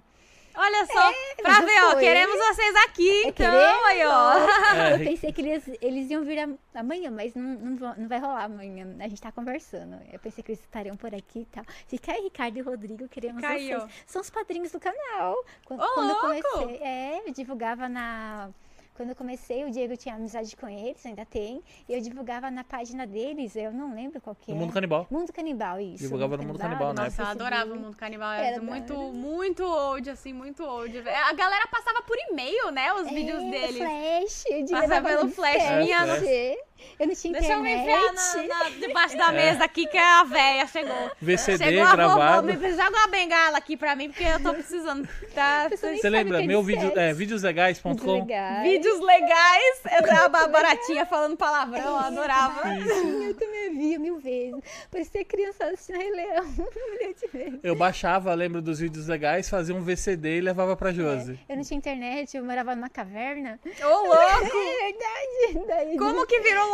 Olha 0.60 0.86
só, 0.86 1.12
pra 1.36 1.52
mas 1.52 1.64
ver, 1.64 1.84
ó, 1.84 1.94
queremos 1.96 2.36
vocês 2.36 2.74
aqui, 2.86 3.08
É 3.08 3.28
então, 3.28 3.32
querendo? 3.50 3.84
aí, 3.86 4.04
ó. 4.04 4.32
É, 4.74 4.94
eu 4.94 4.98
pensei 4.98 5.32
que 5.32 5.40
eles, 5.40 5.70
eles 5.80 6.10
iam 6.10 6.24
vir 6.24 6.38
am- 6.40 6.58
amanhã, 6.74 7.10
mas 7.10 7.32
não, 7.34 7.42
não, 7.44 7.94
não 7.96 8.08
vai 8.08 8.18
rolar 8.18 8.44
amanhã. 8.44 8.86
A 8.98 9.08
gente 9.08 9.20
tá 9.22 9.30
conversando. 9.30 10.00
Eu 10.12 10.18
pensei 10.18 10.42
que 10.42 10.50
eles 10.52 10.60
estariam 10.60 10.96
por 10.96 11.14
aqui 11.14 11.40
e 11.40 11.44
tal. 11.46 11.64
Fica 11.86 12.12
aí, 12.12 12.22
Ricardo 12.24 12.56
e 12.58 12.60
Rodrigo, 12.60 13.08
queremos 13.08 13.42
aí, 13.44 13.68
vocês. 13.72 13.90
São 14.06 14.20
os 14.20 14.30
padrinhos 14.30 14.72
do 14.72 14.80
canal. 14.80 15.36
Quando, 15.64 15.80
Ô, 15.80 15.88
quando 15.94 16.10
eu 16.10 16.16
comecei, 16.16 16.76
é, 16.82 17.22
eu 17.26 17.32
divulgava 17.32 17.88
na. 17.88 18.50
Quando 18.98 19.10
eu 19.10 19.14
comecei, 19.14 19.64
o 19.64 19.70
Diego 19.70 19.96
tinha 19.96 20.16
amizade 20.16 20.56
com 20.56 20.68
eles, 20.68 21.06
ainda 21.06 21.24
tem. 21.24 21.62
E 21.88 21.94
eu 21.94 22.00
divulgava 22.00 22.50
na 22.50 22.64
página 22.64 23.06
deles, 23.06 23.54
eu 23.54 23.70
não 23.70 23.94
lembro 23.94 24.20
qual 24.20 24.34
que 24.34 24.50
No 24.50 24.56
é. 24.56 24.60
Mundo 24.60 24.72
Canibal. 24.72 25.06
Mundo 25.08 25.32
Canibal, 25.32 25.78
isso. 25.78 26.02
Divulgava 26.02 26.36
no 26.36 26.42
Mundo 26.42 26.58
Canibal, 26.58 26.92
né? 26.92 27.04
Nossa, 27.04 27.22
eu 27.22 27.26
adorava 27.26 27.72
o 27.72 27.78
Mundo 27.78 27.96
Canibal. 27.96 28.32
Era 28.32 28.56
Era 28.56 28.60
muito, 28.60 28.94
muito 28.94 29.62
old, 29.62 30.10
assim, 30.10 30.32
muito 30.32 30.64
old. 30.64 30.98
A 30.98 31.32
galera 31.32 31.68
passava 31.68 32.02
por 32.02 32.16
e-mail, 32.28 32.72
né, 32.72 32.92
os 32.92 33.08
vídeos 33.08 33.40
é, 33.40 33.50
deles. 33.50 33.76
Flash, 33.76 34.44
eu 34.50 34.66
Passava 34.66 35.08
pelo 35.08 35.30
flash, 35.30 35.52
disquete. 35.52 35.84
minha 35.84 35.98
É, 35.98 36.58
Eu 36.98 37.06
não 37.06 37.14
tinha 37.14 37.32
Deixa 37.34 37.52
eu 37.54 37.60
me 37.60 37.72
internet. 37.72 38.12
enfiar 38.12 38.46
na, 38.48 38.54
na- 38.64 38.70
debaixo 38.70 39.16
da 39.16 39.32
mesa 39.32 39.64
aqui, 39.64 39.86
que 39.86 39.96
a 39.98 40.24
véia 40.24 40.66
chegou. 40.66 41.10
VCD 41.20 41.64
Chegou 41.64 41.84
a 41.86 41.92
gravado. 41.96 42.46
vovó, 42.48 42.58
me 42.60 42.70
joga 42.70 42.88
uma 42.90 43.06
bengala 43.08 43.58
aqui 43.58 43.76
pra 43.76 43.94
mim, 43.96 44.08
porque 44.10 44.24
eu 44.24 44.40
tô 44.42 44.52
precisando. 44.54 45.08
Tá, 45.34 45.68
Você 45.68 46.08
lembra? 46.10 46.42
é 46.42 46.46
Meu 46.46 46.62
vídeo, 46.62 46.92
é, 46.96 47.12
videoslegais.com. 47.12 47.94
Desligar. 47.94 48.62
Vídeos 48.62 49.00
legais. 49.00 49.80
Eu 49.96 50.06
tava 50.06 50.48
baratinha 50.48 51.06
falando 51.06 51.36
palavrão, 51.36 51.80
eu 51.80 51.96
adorava. 51.96 52.62
Eu 52.76 53.34
também 53.34 53.76
via 53.76 53.98
mil 53.98 54.18
vezes. 54.18 54.60
Parecia 54.90 55.24
criança 55.24 55.64
assistindo 55.66 55.96
Rei 55.98 56.10
Leão. 56.10 56.44
Um 56.78 56.90
milhão 56.92 57.12
de 57.12 57.26
vezes. 57.28 57.60
Eu 57.62 57.74
baixava, 57.76 58.32
lembro 58.34 58.60
dos 58.62 58.78
vídeos 58.80 59.06
legais, 59.06 59.48
fazia 59.48 59.74
um 59.74 59.82
VCD 59.82 60.38
e 60.38 60.40
levava 60.40 60.76
pra 60.76 60.92
Josi. 60.92 61.38
Eu 61.48 61.56
não 61.56 61.62
tinha 61.62 61.76
internet, 61.78 62.36
eu 62.36 62.44
morava 62.44 62.74
numa 62.74 62.88
caverna. 62.88 63.58
Ô, 63.82 64.06
louco! 64.06 64.58
É 64.78 64.92
verdade. 64.92 65.66
Daí 65.66 65.96
Como 65.98 66.26
que 66.26 66.40
virou 66.40 66.67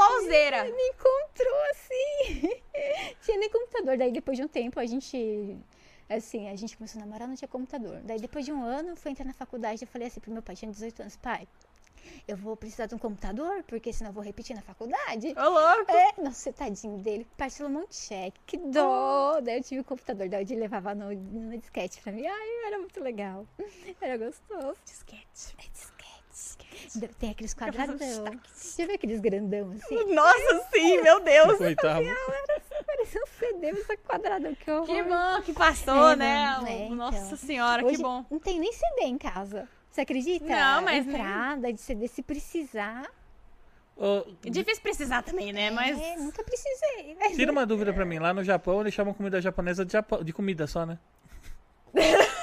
me 0.64 0.88
encontrou 0.88 1.56
assim? 1.70 2.60
tinha 3.22 3.38
nem 3.38 3.50
computador. 3.50 3.96
Daí 3.96 4.12
depois 4.12 4.36
de 4.36 4.44
um 4.44 4.48
tempo 4.48 4.78
a 4.80 4.86
gente. 4.86 5.56
Assim, 6.08 6.48
a 6.48 6.56
gente 6.56 6.76
começou 6.76 7.00
a 7.00 7.04
namorar, 7.04 7.26
não 7.26 7.34
tinha 7.34 7.48
computador. 7.48 8.00
Daí 8.04 8.20
depois 8.20 8.44
de 8.44 8.52
um 8.52 8.62
ano, 8.62 8.94
fui 8.94 9.10
entrar 9.10 9.24
na 9.24 9.32
faculdade. 9.32 9.82
Eu 9.82 9.88
falei 9.88 10.08
assim 10.08 10.20
pro 10.20 10.30
meu 10.30 10.42
pai, 10.42 10.54
tinha 10.54 10.70
18 10.70 11.00
anos, 11.00 11.16
pai. 11.16 11.48
Eu 12.26 12.36
vou 12.36 12.56
precisar 12.56 12.86
de 12.86 12.94
um 12.94 12.98
computador, 12.98 13.62
porque 13.64 13.92
senão 13.92 14.10
eu 14.10 14.14
vou 14.14 14.22
repetir 14.22 14.54
na 14.54 14.62
faculdade. 14.62 15.34
Ô, 15.36 15.48
louco! 15.48 15.90
É, 15.90 16.22
nossa, 16.22 16.52
tadinho 16.52 16.98
dele, 16.98 17.26
parcelou 17.36 17.70
um 17.70 17.74
monte 17.74 17.90
de 17.90 17.96
cheque, 17.96 18.40
que 18.46 18.56
dó. 18.58 19.40
Daí 19.40 19.58
eu 19.58 19.62
tive 19.62 19.80
o 19.80 19.84
computador, 19.84 20.28
daí 20.28 20.42
ele 20.42 20.56
levava 20.56 20.94
no, 20.94 21.12
no 21.12 21.56
disquete 21.58 22.00
pra 22.02 22.12
mim. 22.12 22.26
Ai, 22.26 22.66
era 22.66 22.78
muito 22.78 23.02
legal. 23.02 23.46
Era 24.00 24.16
gostoso. 24.16 24.76
Disquete. 24.84 25.56
É. 27.02 27.08
Tem 27.18 27.30
aqueles 27.30 27.54
quadradão. 27.54 27.96
destaque. 27.96 28.38
Já 28.76 28.86
viu 28.86 28.94
aqueles 28.94 29.20
grandão 29.20 29.72
assim? 29.72 30.14
Nossa, 30.14 30.66
sim, 30.72 31.00
meu 31.02 31.20
Deus! 31.20 31.60
Oitavo. 31.60 32.04
Parecia 32.86 33.20
um 33.22 33.26
CD, 33.38 33.72
mas 33.72 33.86
só 33.86 33.96
quadradão, 33.96 34.54
que 34.54 34.70
horror. 34.70 34.86
Que 34.86 35.02
bom 35.02 35.42
que 35.42 35.52
passou, 35.52 36.10
É, 36.10 36.16
né? 36.16 36.56
não, 36.60 36.66
é, 36.66 36.88
Nossa 36.90 37.18
então. 37.18 37.36
senhora, 37.36 37.84
Hoje 37.84 37.96
que 37.96 38.02
bom. 38.02 38.24
Não 38.30 38.38
tem 38.38 38.58
nem 38.60 38.72
CD 38.72 39.02
em 39.02 39.18
casa. 39.18 39.68
Você 39.90 40.00
acredita? 40.02 40.44
Não, 40.46 40.82
mas 40.82 41.06
nem- 41.06 41.14
Entrada 41.14 41.72
de 41.72 41.80
CD, 41.80 42.08
se 42.08 42.22
precisar. 42.22 43.08
É 44.44 44.50
difícil 44.50 44.82
precisar 44.82 45.22
também, 45.22 45.52
né? 45.52 45.70
Mas. 45.70 45.96
É, 46.00 46.16
nunca 46.16 46.42
precisei. 46.42 47.16
mas- 47.18 47.36
tira 47.36 47.52
uma 47.52 47.64
dúvida 47.66 47.92
pra 47.92 48.04
mim. 48.04 48.18
Lá 48.18 48.34
no 48.34 48.42
Japão, 48.42 48.80
eles 48.80 48.92
chamam 48.92 49.14
comida 49.14 49.40
japonesa 49.40 49.84
de, 49.84 49.92
Japão, 49.92 50.22
de 50.24 50.32
comida 50.32 50.66
só, 50.66 50.84
né? 50.84 50.98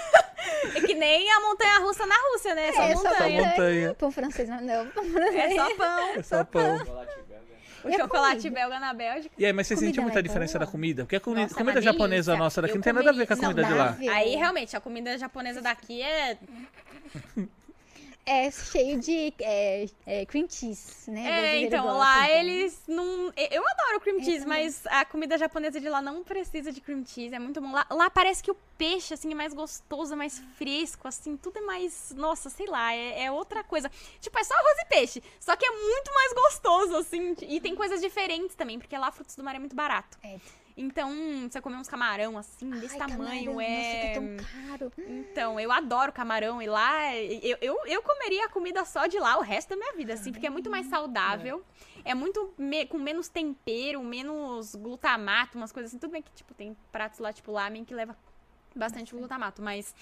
É 1.01 1.17
nem 1.17 1.31
a 1.31 1.39
montanha 1.41 1.79
russa 1.79 2.05
na 2.05 2.15
Rússia, 2.31 2.53
né? 2.55 2.67
É 2.69 2.73
só 2.73 2.81
É, 2.83 2.95
só 2.95 3.03
montanha. 3.09 3.43
montanha. 3.43 3.93
Pão 3.95 4.11
francês, 4.11 4.47
não. 4.49 4.87
É 5.33 5.55
só 5.55 5.75
pão. 5.75 6.09
É 6.15 6.23
só 6.23 6.43
pão. 6.43 6.75
O 7.83 7.89
E 7.89 7.95
a 7.95 7.97
chocolate 7.97 8.47
belga 8.51 8.79
na 8.79 8.93
Bélgica. 8.93 9.33
E 9.35 9.43
aí, 9.43 9.51
mas 9.51 9.65
você 9.65 9.75
sentiu 9.75 10.03
muita 10.03 10.19
é 10.19 10.21
diferença 10.21 10.59
boa? 10.59 10.65
da 10.67 10.71
comida? 10.71 11.03
Porque 11.03 11.15
a 11.15 11.19
comida, 11.19 11.41
Nossa, 11.41 11.55
é 11.55 11.57
comida 11.57 11.81
japonesa 11.81 12.31
delícia. 12.33 12.43
nossa 12.43 12.61
daqui 12.61 12.73
Eu 12.73 12.75
não 12.75 12.83
tem 12.83 12.93
nada 12.93 13.09
a 13.09 13.13
ver 13.13 13.25
com 13.25 13.33
a 13.33 13.35
comi- 13.35 13.47
comida 13.49 13.61
não, 13.63 13.69
de 13.97 14.05
lá. 14.07 14.13
Aí, 14.13 14.35
realmente, 14.35 14.77
a 14.77 14.79
comida 14.79 15.17
japonesa 15.17 15.61
daqui 15.63 15.99
é. 16.03 16.37
É 18.31 18.49
cheio 18.49 18.97
de 18.97 19.33
é, 19.41 19.89
é, 20.05 20.25
cream 20.25 20.47
cheese, 20.49 21.11
né? 21.11 21.57
É, 21.57 21.61
então, 21.63 21.83
gosta, 21.83 21.97
lá 21.97 22.25
então. 22.29 22.39
eles 22.39 22.81
não. 22.87 23.33
Eu 23.35 23.61
adoro 23.67 23.99
cream 23.99 24.23
cheese, 24.23 24.45
mas 24.45 24.87
a 24.87 25.03
comida 25.03 25.37
japonesa 25.37 25.81
de 25.81 25.89
lá 25.89 26.01
não 26.01 26.23
precisa 26.23 26.71
de 26.71 26.79
cream 26.79 27.05
cheese. 27.05 27.35
É 27.35 27.39
muito 27.39 27.59
bom. 27.59 27.73
Lá, 27.73 27.85
lá 27.91 28.09
parece 28.09 28.41
que 28.41 28.49
o 28.49 28.55
peixe, 28.77 29.13
assim, 29.13 29.33
é 29.33 29.35
mais 29.35 29.53
gostoso, 29.53 30.13
é 30.13 30.15
mais 30.15 30.39
fresco, 30.57 31.09
assim, 31.09 31.35
tudo 31.35 31.57
é 31.57 31.61
mais. 31.61 32.13
Nossa, 32.15 32.49
sei 32.49 32.67
lá, 32.67 32.93
é, 32.95 33.25
é 33.25 33.31
outra 33.31 33.65
coisa. 33.65 33.91
Tipo, 34.21 34.39
é 34.39 34.43
só 34.45 34.53
arroz 34.53 34.77
e 34.79 34.85
peixe. 34.85 35.23
Só 35.37 35.53
que 35.57 35.65
é 35.65 35.69
muito 35.69 36.13
mais 36.13 36.33
gostoso, 36.33 36.95
assim. 36.95 37.35
E 37.41 37.59
tem 37.59 37.75
coisas 37.75 37.99
diferentes 37.99 38.55
também, 38.55 38.79
porque 38.79 38.97
lá 38.97 39.11
frutos 39.11 39.35
do 39.35 39.43
mar 39.43 39.55
é 39.55 39.59
muito 39.59 39.75
barato. 39.75 40.17
É. 40.23 40.39
Então, 40.75 41.11
você 41.49 41.61
comer 41.61 41.75
uns 41.77 41.87
camarão, 41.87 42.37
assim, 42.37 42.79
desse 42.79 42.93
Ai, 42.93 42.99
tamanho, 42.99 43.51
camarão, 43.51 43.61
é. 43.61 43.77
Nossa, 43.77 43.97
que 43.97 44.13
tão 44.13 44.37
caro. 44.77 44.91
Então, 45.07 45.59
eu 45.59 45.71
adoro 45.71 46.11
camarão 46.11 46.61
e 46.61 46.67
lá 46.67 47.15
eu, 47.17 47.57
eu, 47.61 47.77
eu 47.85 48.01
comeria 48.01 48.45
a 48.45 48.49
comida 48.49 48.83
só 48.85 49.07
de 49.07 49.19
lá 49.19 49.37
o 49.37 49.41
resto 49.41 49.69
da 49.69 49.75
minha 49.75 49.93
vida, 49.93 50.13
assim, 50.13 50.31
porque 50.31 50.47
é 50.47 50.49
muito 50.49 50.69
mais 50.69 50.85
saudável. 50.87 51.63
É, 52.03 52.13
muito 52.15 52.53
me- 52.57 52.85
com 52.85 52.97
menos 52.97 53.27
tempero, 53.29 54.01
menos 54.03 54.73
glutamato, 54.75 55.57
umas 55.57 55.71
coisas 55.71 55.91
assim. 55.91 55.99
Tudo 55.99 56.11
bem 56.11 56.21
que, 56.21 56.31
tipo, 56.33 56.53
tem 56.53 56.75
pratos 56.91 57.19
lá, 57.19 57.31
tipo, 57.31 57.51
lamen 57.51 57.85
que 57.85 57.93
leva 57.93 58.17
bastante 58.75 59.13
glutamato, 59.13 59.61
mas 59.61 59.93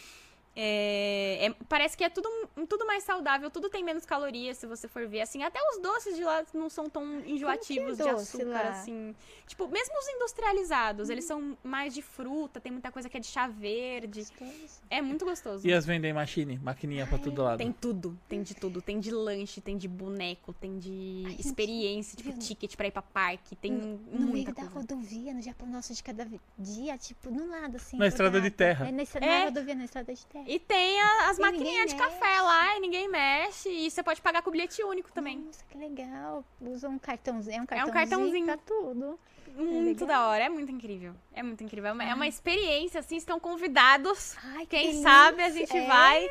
é, 0.61 1.45
é- 1.45 1.55
parece 1.69 1.95
que 1.95 2.03
é 2.03 2.09
tudo, 2.09 2.29
tudo 2.67 2.85
mais 2.85 3.03
saudável, 3.03 3.49
tudo 3.49 3.69
tem 3.69 3.81
menos 3.81 4.05
calorias, 4.05 4.57
se 4.57 4.67
você 4.67 4.89
for 4.89 5.07
ver. 5.07 5.21
Assim, 5.21 5.41
até 5.41 5.57
os 5.71 5.81
doces 5.81 6.17
de 6.17 6.23
lá 6.23 6.43
não 6.53 6.69
são 6.69 6.89
tão 6.89 7.21
enjoativos 7.25 7.95
de 7.97 8.03
doce 8.03 8.35
açúcar, 8.37 8.45
lá? 8.49 8.69
assim. 8.71 9.15
Tipo, 9.47 9.67
mesmo 9.69 9.97
os 9.97 10.07
industrializados, 10.09 11.09
eles 11.09 11.23
são 11.23 11.57
mais 11.63 11.93
de 11.93 12.01
fruta, 12.01 12.59
tem 12.59 12.71
muita 12.71 12.91
coisa 12.91 13.07
que 13.09 13.15
é 13.15 13.19
de 13.21 13.27
chá 13.27 13.47
verde. 13.47 14.19
Gostoso. 14.21 14.81
É 14.89 15.01
muito 15.01 15.23
gostoso. 15.25 15.65
E 15.67 15.71
as 15.73 15.85
vendem 15.85 16.11
machine, 16.11 16.59
maquininha 16.59 17.07
pra 17.07 17.17
todo 17.17 17.41
lado. 17.41 17.57
Tem 17.57 17.71
tudo, 17.71 18.19
tem 18.27 18.43
de 18.43 18.53
tudo. 18.53 18.81
Tem 18.81 18.99
de 18.99 19.11
lanche, 19.11 19.61
tem 19.61 19.77
de 19.77 19.87
boneco, 19.87 20.51
tem 20.53 20.77
de 20.77 21.23
Ai, 21.25 21.31
gente, 21.31 21.45
experiência, 21.47 22.17
tipo 22.17 22.31
viu? 22.31 22.39
ticket 22.39 22.75
pra 22.75 22.87
ir 22.87 22.91
pra 22.91 23.01
parque, 23.01 23.55
tem 23.55 23.71
No 23.71 23.97
meio 24.11 24.27
muita 24.27 24.51
da 24.51 24.63
coisa. 24.63 24.73
rodovia, 24.75 25.33
no 25.33 25.41
Japão 25.41 25.67
nosso 25.69 25.93
de 25.93 26.03
cada 26.03 26.27
dia, 26.57 26.97
tipo, 26.97 27.31
no 27.31 27.47
lado, 27.47 27.77
assim. 27.77 27.97
Na 27.97 28.07
estrada 28.07 28.41
de 28.41 28.51
terra. 28.51 28.87
É, 28.87 28.91
na, 28.91 29.03
É. 29.03 29.39
na 29.39 29.45
rodovia, 29.45 29.75
na 29.75 29.85
estrada 29.85 30.13
de 30.13 30.25
terra. 30.25 30.45
E 30.51 30.57
tem 30.57 30.99
a- 30.99 31.29
as 31.29 31.37
E 31.37 31.41
maquininhas 31.41 31.91
de 31.91 31.95
café 31.95 32.41
lá 32.41 32.75
e 32.75 32.79
ninguém 32.79 33.07
mexe. 33.07 33.69
E 33.69 33.91
você 33.91 34.01
pode 34.01 34.19
pagar 34.19 34.41
com 34.41 34.49
bilhete 34.49 34.83
único 34.83 35.11
também. 35.11 35.37
Nossa, 35.37 35.63
que 35.69 35.77
legal. 35.77 36.43
Usa 36.59 36.89
um 36.89 36.97
cartãozinho. 36.97 37.55
É 37.55 37.59
um 37.59 37.63
um 37.63 37.65
cartãozinho, 37.67 37.93
cartãozinho. 37.93 38.45
pra 38.45 38.57
tudo. 38.57 39.19
Muito 39.55 40.05
legal. 40.05 40.07
da 40.07 40.27
hora, 40.27 40.43
é 40.45 40.49
muito 40.49 40.71
incrível. 40.71 41.13
É 41.33 41.43
muito 41.43 41.63
incrível. 41.63 41.89
É 41.89 41.93
uma, 41.93 42.03
é 42.03 42.13
uma 42.15 42.27
experiência, 42.27 42.99
assim, 42.99 43.17
estão 43.17 43.39
convidados. 43.39 44.35
Ai, 44.43 44.61
que 44.65 44.67
Quem 44.77 44.87
delícia. 44.87 45.03
sabe 45.03 45.43
a 45.43 45.49
gente 45.49 45.75
É. 45.77 45.85
vai. 45.85 46.29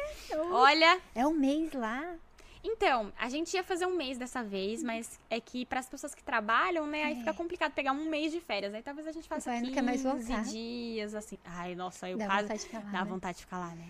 Olha, 0.51 1.01
É 1.15 1.27
um 1.27 1.35
mês 1.35 1.73
lá. 1.73 2.15
Então, 2.65 3.13
a 3.19 3.29
gente 3.29 3.55
ia 3.55 3.63
fazer 3.63 3.87
um 3.87 3.95
mês 3.95 4.19
dessa 4.19 4.43
vez, 4.43 4.83
mas 4.83 5.19
é 5.31 5.41
que 5.41 5.65
para 5.65 5.79
as 5.79 5.89
pessoas 5.89 6.13
que 6.15 6.23
trabalham, 6.25 6.87
né, 6.89 7.05
aí 7.05 7.13
É. 7.13 7.17
fica 7.17 7.33
complicado 7.33 7.73
pegar 7.73 7.93
um 7.93 8.05
mês 8.09 8.33
de 8.33 8.41
férias. 8.41 8.75
Aí 8.75 8.83
talvez 8.83 9.07
a 9.07 9.13
gente 9.13 9.29
faça 9.29 9.49
Vai, 9.51 9.59
não 9.61 9.67
15 9.67 9.75
quer 9.75 9.83
mais 9.83 10.03
voltar. 10.03 10.43
dias, 10.45 11.15
assim. 11.15 11.39
Ai, 11.45 11.75
nossa, 11.77 12.09
eu 12.11 12.19
Dá 12.19 12.27
quase... 12.27 12.43
vontade. 12.49 12.69
Dá 12.93 13.05
né? 13.05 13.11
vontade 13.11 13.39
de 13.39 13.45
ficar 13.45 13.59
lá, 13.59 13.69
né? 13.75 13.87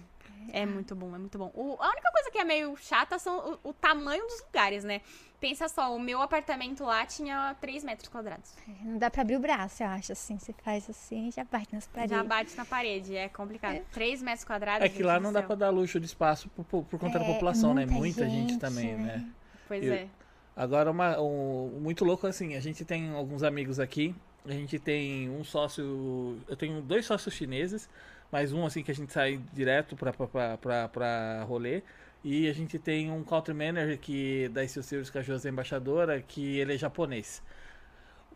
É 0.52 0.64
muito 0.66 0.94
bom, 0.94 1.14
é 1.14 1.18
muito 1.18 1.36
bom. 1.38 1.50
O- 1.54 1.76
a 1.80 1.88
única 1.90 2.10
coisa 2.12 2.30
que 2.30 2.38
é 2.38 2.44
meio 2.44 2.76
chata 2.76 3.18
são 3.18 3.58
o, 3.64 3.70
o 3.70 3.72
tamanho 3.72 4.24
dos 4.26 4.40
lugares, 4.42 4.84
né? 4.84 5.00
Pensa 5.40 5.68
só, 5.68 5.94
o 5.94 6.00
meu 6.00 6.20
apartamento 6.20 6.82
lá 6.84 7.06
tinha 7.06 7.54
3 7.60 7.84
metros 7.84 8.08
quadrados. 8.08 8.54
É, 8.68 8.84
Não 8.84 8.98
dá 8.98 9.08
pra 9.10 9.22
abrir 9.22 9.36
o 9.36 9.40
braço, 9.40 9.82
eu 9.82 9.86
acho, 9.88 10.10
assim. 10.12 10.36
Você 10.38 10.52
faz 10.64 10.88
assim 10.90 11.28
e 11.28 11.30
já 11.30 11.44
bate 11.44 11.72
nas 11.74 11.86
paredes. 11.86 12.16
Já 12.16 12.24
bate 12.24 12.56
na 12.56 12.64
parede, 12.64 13.14
é 13.16 13.28
complicado. 13.28 13.80
3 13.92 14.20
metros 14.22 14.44
quadrados. 14.44 14.84
É 14.84 14.88
que 14.88 15.02
lá 15.02 15.20
não 15.20 15.32
dá 15.32 15.42
pra 15.42 15.54
dar 15.54 15.70
luxo 15.70 16.00
de 16.00 16.06
espaço 16.06 16.48
por, 16.50 16.64
por- 16.64 16.84
por 16.84 16.98
conta 16.98 17.18
da 17.20 17.24
É, 17.24 17.32
população, 17.34 17.72
né? 17.72 17.86
muita 17.86 17.98
Muita 17.98 18.28
gente, 18.28 18.50
gente, 18.52 18.58
também, 18.60 18.96
né? 18.96 19.16
né? 19.18 19.28
Pois 19.68 19.84
Eu- 19.84 19.94
é. 19.94 20.08
Agora, 20.56 20.90
uma, 20.90 21.20
um, 21.20 21.78
muito 21.80 22.04
louco 22.04 22.26
assim, 22.26 22.56
a 22.56 22.60
gente 22.60 22.84
tem 22.84 23.14
alguns 23.14 23.44
amigos 23.44 23.78
aqui, 23.78 24.12
a 24.44 24.50
gente 24.50 24.76
tem 24.80 25.30
um 25.30 25.44
sócio, 25.44 26.36
eu 26.48 26.56
tenho 26.56 26.82
dois 26.82 27.06
sócios 27.06 27.32
chineses, 27.32 27.88
mais 28.30 28.52
um 28.52 28.64
assim 28.66 28.82
que 28.82 28.90
a 28.90 28.94
gente 28.94 29.12
sai 29.12 29.40
direto 29.52 29.96
pra, 29.96 30.12
pra, 30.12 30.26
pra, 30.26 30.58
pra, 30.58 30.88
pra 30.88 31.42
rolê, 31.44 31.82
e 32.24 32.48
a 32.48 32.52
gente 32.52 32.78
tem 32.78 33.10
um 33.10 33.22
country 33.22 33.54
manager 33.54 33.98
que, 33.98 34.48
da 34.48 34.66
Steel 34.66 34.82
Series, 34.82 35.10
que 35.10 35.18
é 35.18 35.22
embaixadora, 35.48 36.20
que 36.20 36.58
ele 36.58 36.74
é 36.74 36.78
japonês. 36.78 37.42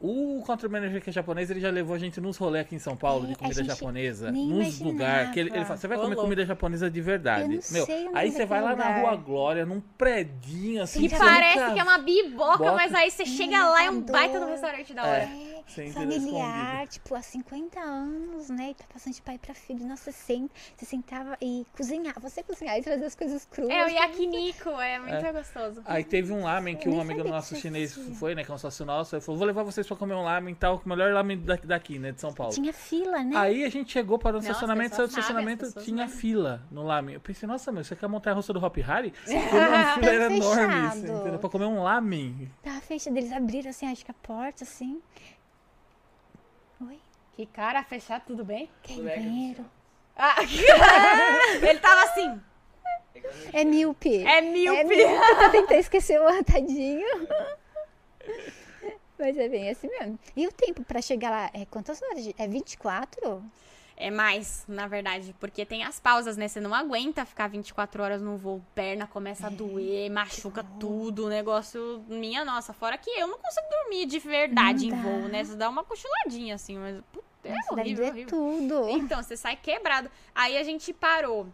O 0.04 0.42
country 0.44 0.68
manager 0.68 1.00
que 1.00 1.10
é 1.10 1.12
japonês, 1.12 1.48
ele 1.48 1.60
já 1.60 1.70
levou 1.70 1.94
a 1.94 1.98
gente 1.98 2.20
nos 2.20 2.36
rolês 2.36 2.64
aqui 2.66 2.74
em 2.74 2.78
São 2.80 2.96
Paulo 2.96 3.24
É, 3.24 3.28
de 3.28 3.36
comida 3.36 3.62
japonesa, 3.62 4.32
nos 4.32 4.80
lugares. 4.80 5.30
Que 5.30 5.38
ele, 5.38 5.50
ele 5.54 5.64
fala, 5.64 5.76
você 5.76 5.86
vai 5.86 5.96
Ô, 5.96 6.00
comer 6.00 6.14
louco. 6.16 6.22
comida 6.28 6.44
japonesa 6.44 6.90
de 6.90 7.00
verdade. 7.00 7.42
Eu 7.42 7.48
não 7.48 7.60
Meu, 7.70 8.16
aí 8.16 8.32
você 8.32 8.44
vai 8.44 8.60
lá 8.60 8.74
daquele 8.74 8.88
na 8.88 8.96
lugar. 8.96 9.10
Rua 9.12 9.22
Glória, 9.22 9.64
num 9.64 9.80
predinho 9.96 10.82
assim. 10.82 11.06
Que 11.06 11.16
parece 11.16 11.60
nunca- 11.60 11.74
que 11.74 11.78
é 11.78 11.82
uma 11.84 11.98
biboca, 11.98 12.58
Bota- 12.58 12.72
mas 12.72 12.92
aí 12.92 13.12
você 13.12 13.24
chega 13.24 13.64
lá 13.68 13.84
e 13.84 13.86
é 13.86 13.90
um 13.92 14.00
baita 14.00 14.40
do 14.40 14.46
restaurante 14.46 14.92
da 14.92 15.02
hora. 15.04 15.22
É, 15.22 15.51
Sem 15.66 15.92
familiar, 15.92 16.86
tipo, 16.88 17.14
há 17.14 17.22
50 17.22 17.80
anos, 17.80 18.48
né? 18.48 18.70
E 18.70 18.74
tá 18.74 18.84
passando 18.92 19.14
de 19.14 19.22
pai 19.22 19.38
pra 19.38 19.54
filho. 19.54 19.86
Nossa, 19.86 20.12
você, 20.12 20.48
você 20.76 20.84
sentava 20.84 21.36
e 21.40 21.66
cozinhava. 21.76 22.20
Você 22.20 22.42
cozinhava 22.42 22.78
e 22.78 22.82
trazia 22.82 23.06
as 23.06 23.14
coisas 23.14 23.44
cruas. 23.44 23.70
É, 23.70 23.82
o 23.82 23.86
né? 23.86 23.92
yakiniku, 23.94 24.70
é 24.70 24.98
muito 24.98 25.32
gostoso. 25.32 25.82
Aí 25.84 26.04
teve 26.04 26.32
um 26.32 26.44
lamen 26.44 26.76
que 26.76 26.88
um 26.88 27.00
amigo 27.00 27.24
nosso 27.24 27.56
chinês 27.56 27.94
foi, 28.18 28.34
né? 28.34 28.44
Que 28.44 28.50
é 28.50 28.54
um 28.54 28.58
sócio 28.58 28.84
nosso. 28.84 29.14
Ele 29.14 29.22
falou: 29.22 29.38
vou 29.38 29.46
levar 29.46 29.62
vocês 29.62 29.86
pra 29.86 29.96
comer 29.96 30.14
um 30.14 30.22
lamen 30.22 30.52
e 30.52 30.56
tal, 30.56 30.80
o 30.84 30.88
melhor 30.88 31.12
lamen 31.12 31.38
daqui, 31.38 31.66
daqui, 31.66 31.98
né? 31.98 32.12
De 32.12 32.20
São 32.20 32.32
Paulo. 32.32 32.52
Tinha 32.52 32.72
fila, 32.72 33.22
né? 33.22 33.36
Aí 33.36 33.64
a 33.64 33.68
gente 33.68 33.92
chegou 33.92 34.18
para 34.18 34.36
o 34.36 34.40
estacionamento, 34.40 34.96
saiu 34.96 35.06
do 35.06 35.10
estacionamento, 35.10 35.72
tinha 35.82 36.06
sabem. 36.06 36.20
fila 36.20 36.62
no 36.70 36.82
lamen. 36.82 37.14
Eu 37.14 37.20
pensei, 37.20 37.46
nossa, 37.46 37.72
meu, 37.72 37.84
você 37.84 37.96
quer 37.96 38.08
montar 38.08 38.32
a 38.32 38.34
russa 38.34 38.52
do 38.52 38.64
Hop 38.64 38.76
Harry? 38.78 39.12
Foi 39.24 39.68
uma 39.68 39.94
fila 39.94 40.06
era 40.06 40.34
enorme, 40.34 40.86
assim, 40.86 41.00
Fechado. 41.02 41.20
entendeu? 41.20 41.38
Pra 41.38 41.50
comer 41.50 41.66
um 41.66 41.82
lamen. 41.82 42.50
Tava 42.62 42.80
fechada. 42.80 43.18
Eles 43.18 43.32
abriram, 43.32 43.70
assim, 43.70 43.86
acho 43.86 44.04
que 44.04 44.10
a 44.10 44.14
porta, 44.14 44.64
assim. 44.64 45.00
Que 47.36 47.46
cara, 47.46 47.82
fechar 47.82 48.20
tudo 48.24 48.44
bem? 48.44 48.68
Quer 48.82 48.94
ir 48.94 48.96
no 48.98 49.04
banheiro? 49.08 49.64
Ah, 50.16 50.36
ele 51.62 51.78
tava 51.78 52.02
assim, 52.02 52.40
É 53.52 53.64
míope. 53.64 54.22
é 54.26 54.40
míope. 54.42 54.78
É 54.78 54.84
míope. 54.84 55.50
Tentei 55.50 55.78
esquecer 55.78 56.20
o 56.20 56.44
tadinho. 56.44 57.06
Mas 59.18 59.36
é 59.38 59.48
bem 59.48 59.70
assim 59.70 59.88
mesmo. 59.88 60.18
E 60.36 60.46
o 60.46 60.52
tempo 60.52 60.84
pra 60.84 61.00
chegar 61.00 61.30
lá 61.30 61.50
é 61.54 61.64
quantas 61.64 62.02
horas? 62.02 62.28
É 62.38 62.46
24? 62.46 63.42
É 63.96 64.10
mais, 64.10 64.64
na 64.66 64.86
verdade, 64.88 65.34
porque 65.38 65.64
tem 65.64 65.84
as 65.84 66.00
pausas, 66.00 66.36
né? 66.36 66.48
Você 66.48 66.60
não 66.60 66.74
aguenta 66.74 67.24
ficar 67.24 67.48
24 67.48 68.02
horas 68.02 68.22
no 68.22 68.36
voo, 68.36 68.62
perna 68.74 69.06
começa 69.06 69.46
a 69.46 69.50
doer, 69.50 70.10
machuca 70.10 70.64
tudo, 70.80 71.26
o 71.26 71.28
negócio, 71.28 72.02
minha 72.08 72.44
nossa, 72.44 72.72
fora 72.72 72.96
que 72.98 73.10
eu 73.10 73.26
não 73.28 73.38
consigo 73.38 73.66
dormir 73.70 74.06
de 74.06 74.18
verdade 74.18 74.88
Não 74.88 74.96
em 74.98 75.02
dá. 75.02 75.08
voo, 75.08 75.28
né? 75.28 75.44
Você 75.44 75.54
dá 75.56 75.68
uma 75.68 75.84
cochiladinha 75.84 76.54
assim, 76.54 76.78
mas 76.78 77.00
puta, 77.12 77.24
é 77.44 77.52
deve 77.52 77.60
horrível, 77.70 77.96
doer 77.96 78.10
horrível. 78.12 78.28
tudo. 78.28 78.88
Então, 78.90 79.22
você 79.22 79.36
sai 79.36 79.56
quebrado. 79.56 80.10
Aí 80.34 80.56
a 80.56 80.62
gente 80.64 80.92
parou 80.92 81.46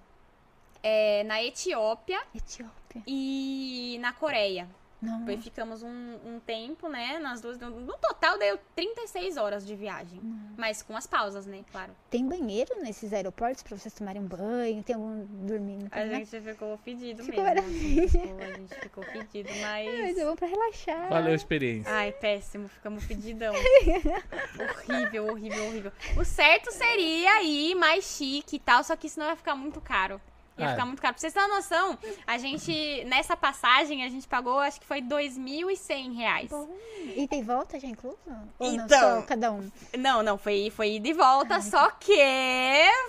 é, 0.82 1.24
na 1.24 1.43
Etiópia 1.43 2.20
Etiópia. 2.34 3.03
e 3.07 3.99
na 4.01 4.12
Coreia. 4.12 4.68
Não. 5.01 5.21
Depois 5.21 5.45
ficamos 5.45 5.83
um, 5.83 6.19
um 6.27 6.41
tempo, 6.41 6.89
né? 6.89 7.19
Nas 7.21 7.41
duas. 7.41 7.57
No 7.59 7.97
total 7.99 8.37
deu 8.39 8.59
36 8.75 9.37
horas 9.37 9.65
de 9.65 9.77
viagem. 9.77 10.21
Mas 10.57 10.83
com 10.83 10.97
as 10.97 11.07
pausas, 11.07 11.47
né? 11.47 11.65
Claro. 11.71 11.93
Tem 12.11 12.27
banheiro 12.27 12.75
nesses 12.83 13.13
aeroportos 13.13 13.63
pra 13.63 13.77
vocês 13.79 13.95
tomarem 13.95 14.21
um 14.21 14.27
banho? 14.27 14.83
Tem 14.83 14.97
algum 14.97 15.25
dormindo? 15.47 15.87
A 15.93 16.05
gente 16.07 16.41
ficou 16.41 16.77
fedido 16.79 17.23
Ficou 17.23 17.45
mesmo. 17.45 18.09
Ficou- 18.09 18.39
a 18.41 18.53
gente 18.55 18.75
ficou 18.75 19.05
fedido, 19.05 19.49
Mas 19.61 20.01
mas. 20.01 20.19
é 20.19 20.25
bom 20.25 20.35
pra 20.35 20.49
relaxar. 20.49 21.09
Valeu 21.09 21.33
a 21.33 21.37
experiência. 21.37 21.93
Ai, 21.93 22.11
péssimo, 22.13 22.67
ficamos 22.69 23.05
fedidão. 23.05 23.55
horrível, 24.89 25.27
horrível, 25.29 25.67
horrível. 25.67 25.93
O 26.17 26.25
certo 26.25 26.73
seria 26.73 27.43
ir 27.43 27.75
mais 27.75 28.05
chique 28.05 28.57
e 28.57 28.59
tal, 28.59 28.83
só 28.83 28.97
que 28.97 29.09
senão 29.09 29.29
ia 29.29 29.37
ficar 29.37 29.55
muito 29.55 29.81
caro. 29.81 30.21
Ia 30.59 30.67
Ah. 30.67 30.71
ficar 30.71 30.87
muito 30.87 31.01
caro. 31.01 31.15
Pra 31.15 31.21
vocês 31.21 31.33
terem 31.33 31.49
uma 31.49 31.57
noção, 31.57 31.97
a 32.27 32.37
gente, 32.39 33.05
nessa 33.05 33.37
passagem, 33.37 34.05
a 34.05 34.09
gente 34.09 34.27
pagou, 34.27 34.59
acho 34.59 34.81
que 34.81 34.87
foi 34.87 35.01
2.100 35.01 36.13
reais. 36.15 36.51
Bom. 36.51 36.69
E 37.17 37.27
tem 37.29 37.43
volta 37.43 37.79
já 37.79 37.87
incluso? 37.89 38.19
Ou 38.59 38.73
não, 38.73 38.85
Então. 38.85 39.21
só 39.21 39.23
cada 39.23 39.53
um? 39.53 39.71
Não, 39.97 40.23
não, 40.23 40.37
foi, 40.37 40.71
foi 40.75 40.95
ida 40.97 41.09
e 41.09 41.13
volta, 41.13 41.61
só 41.61 41.91
que 41.93 42.13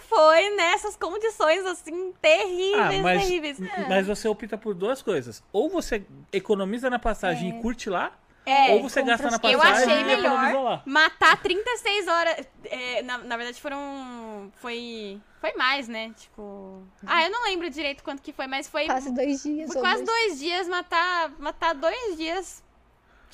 foi 0.08 0.50
nessas 0.56 0.96
condições, 0.96 1.66
assim, 1.66 2.14
terríveis, 2.22 3.00
Ah, 3.00 3.04
mas, 3.04 3.22
terríveis. 3.24 3.60
mas 3.88 4.08
você 4.08 4.28
opta 4.28 4.58
por 4.58 4.74
duas 4.74 5.02
coisas. 5.02 5.44
Ou 5.52 5.70
você 5.70 6.04
economiza 6.32 6.90
na 6.90 7.00
passagem 7.00 7.50
e 7.58 7.62
curte 7.62 7.90
lá, 7.90 8.12
É, 8.50 8.72
ou 8.74 8.82
você 8.82 9.02
gasta 9.02 9.30
na 9.30 9.38
compra 9.38 9.52
eu 9.52 9.60
passagem 9.60 9.94
achei 9.94 10.02
e 10.02 10.04
melhor 10.04 10.82
matar 10.86 11.38
36 11.42 12.08
horas. 12.08 12.48
é, 12.66 13.02
na, 13.04 13.18
na 13.20 13.38
verdade, 13.38 13.62
foram. 13.62 14.52
Foi. 14.56 15.20
Foi 15.40 15.54
mais, 15.54 15.88
né? 15.88 16.12
Tipo. 16.18 16.84
Ah, 17.06 17.24
eu 17.24 17.32
não 17.32 17.44
lembro 17.44 17.70
direito 17.70 18.04
quanto 18.04 18.22
que 18.22 18.34
foi, 18.34 18.48
mas 18.48 18.68
foi. 18.68 18.86
Quase 18.86 19.14
dois 19.14 19.44
dias. 19.44 19.72
Foi 19.72 19.82
quase 19.82 20.04
dois- 20.04 20.28
dois 20.28 20.40
dias 20.40 20.68
matar, 20.68 21.30
matar 21.40 21.74
dois 21.76 22.18
dias 22.18 22.64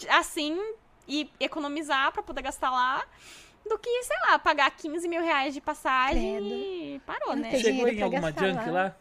assim 0.10 0.60
e 1.08 1.30
economizar 1.40 2.12
pra 2.12 2.22
poder 2.24 2.42
gastar 2.42 2.70
lá. 2.70 3.04
Do 3.68 3.80
que, 3.80 4.04
sei 4.04 4.16
lá, 4.28 4.38
pagar 4.38 4.70
15 4.70 5.08
mil 5.08 5.22
reais 5.24 5.52
de 5.52 5.60
passagem 5.60 6.36
Credo. 6.36 6.46
e 6.54 7.02
parou, 7.04 7.30
não 7.36 7.42
né? 7.42 7.58
Chegou 7.58 7.88
em 7.88 8.00
alguma 8.00 8.32
junk 8.32 8.70
lá. 8.70 8.72
lá? 8.72 8.96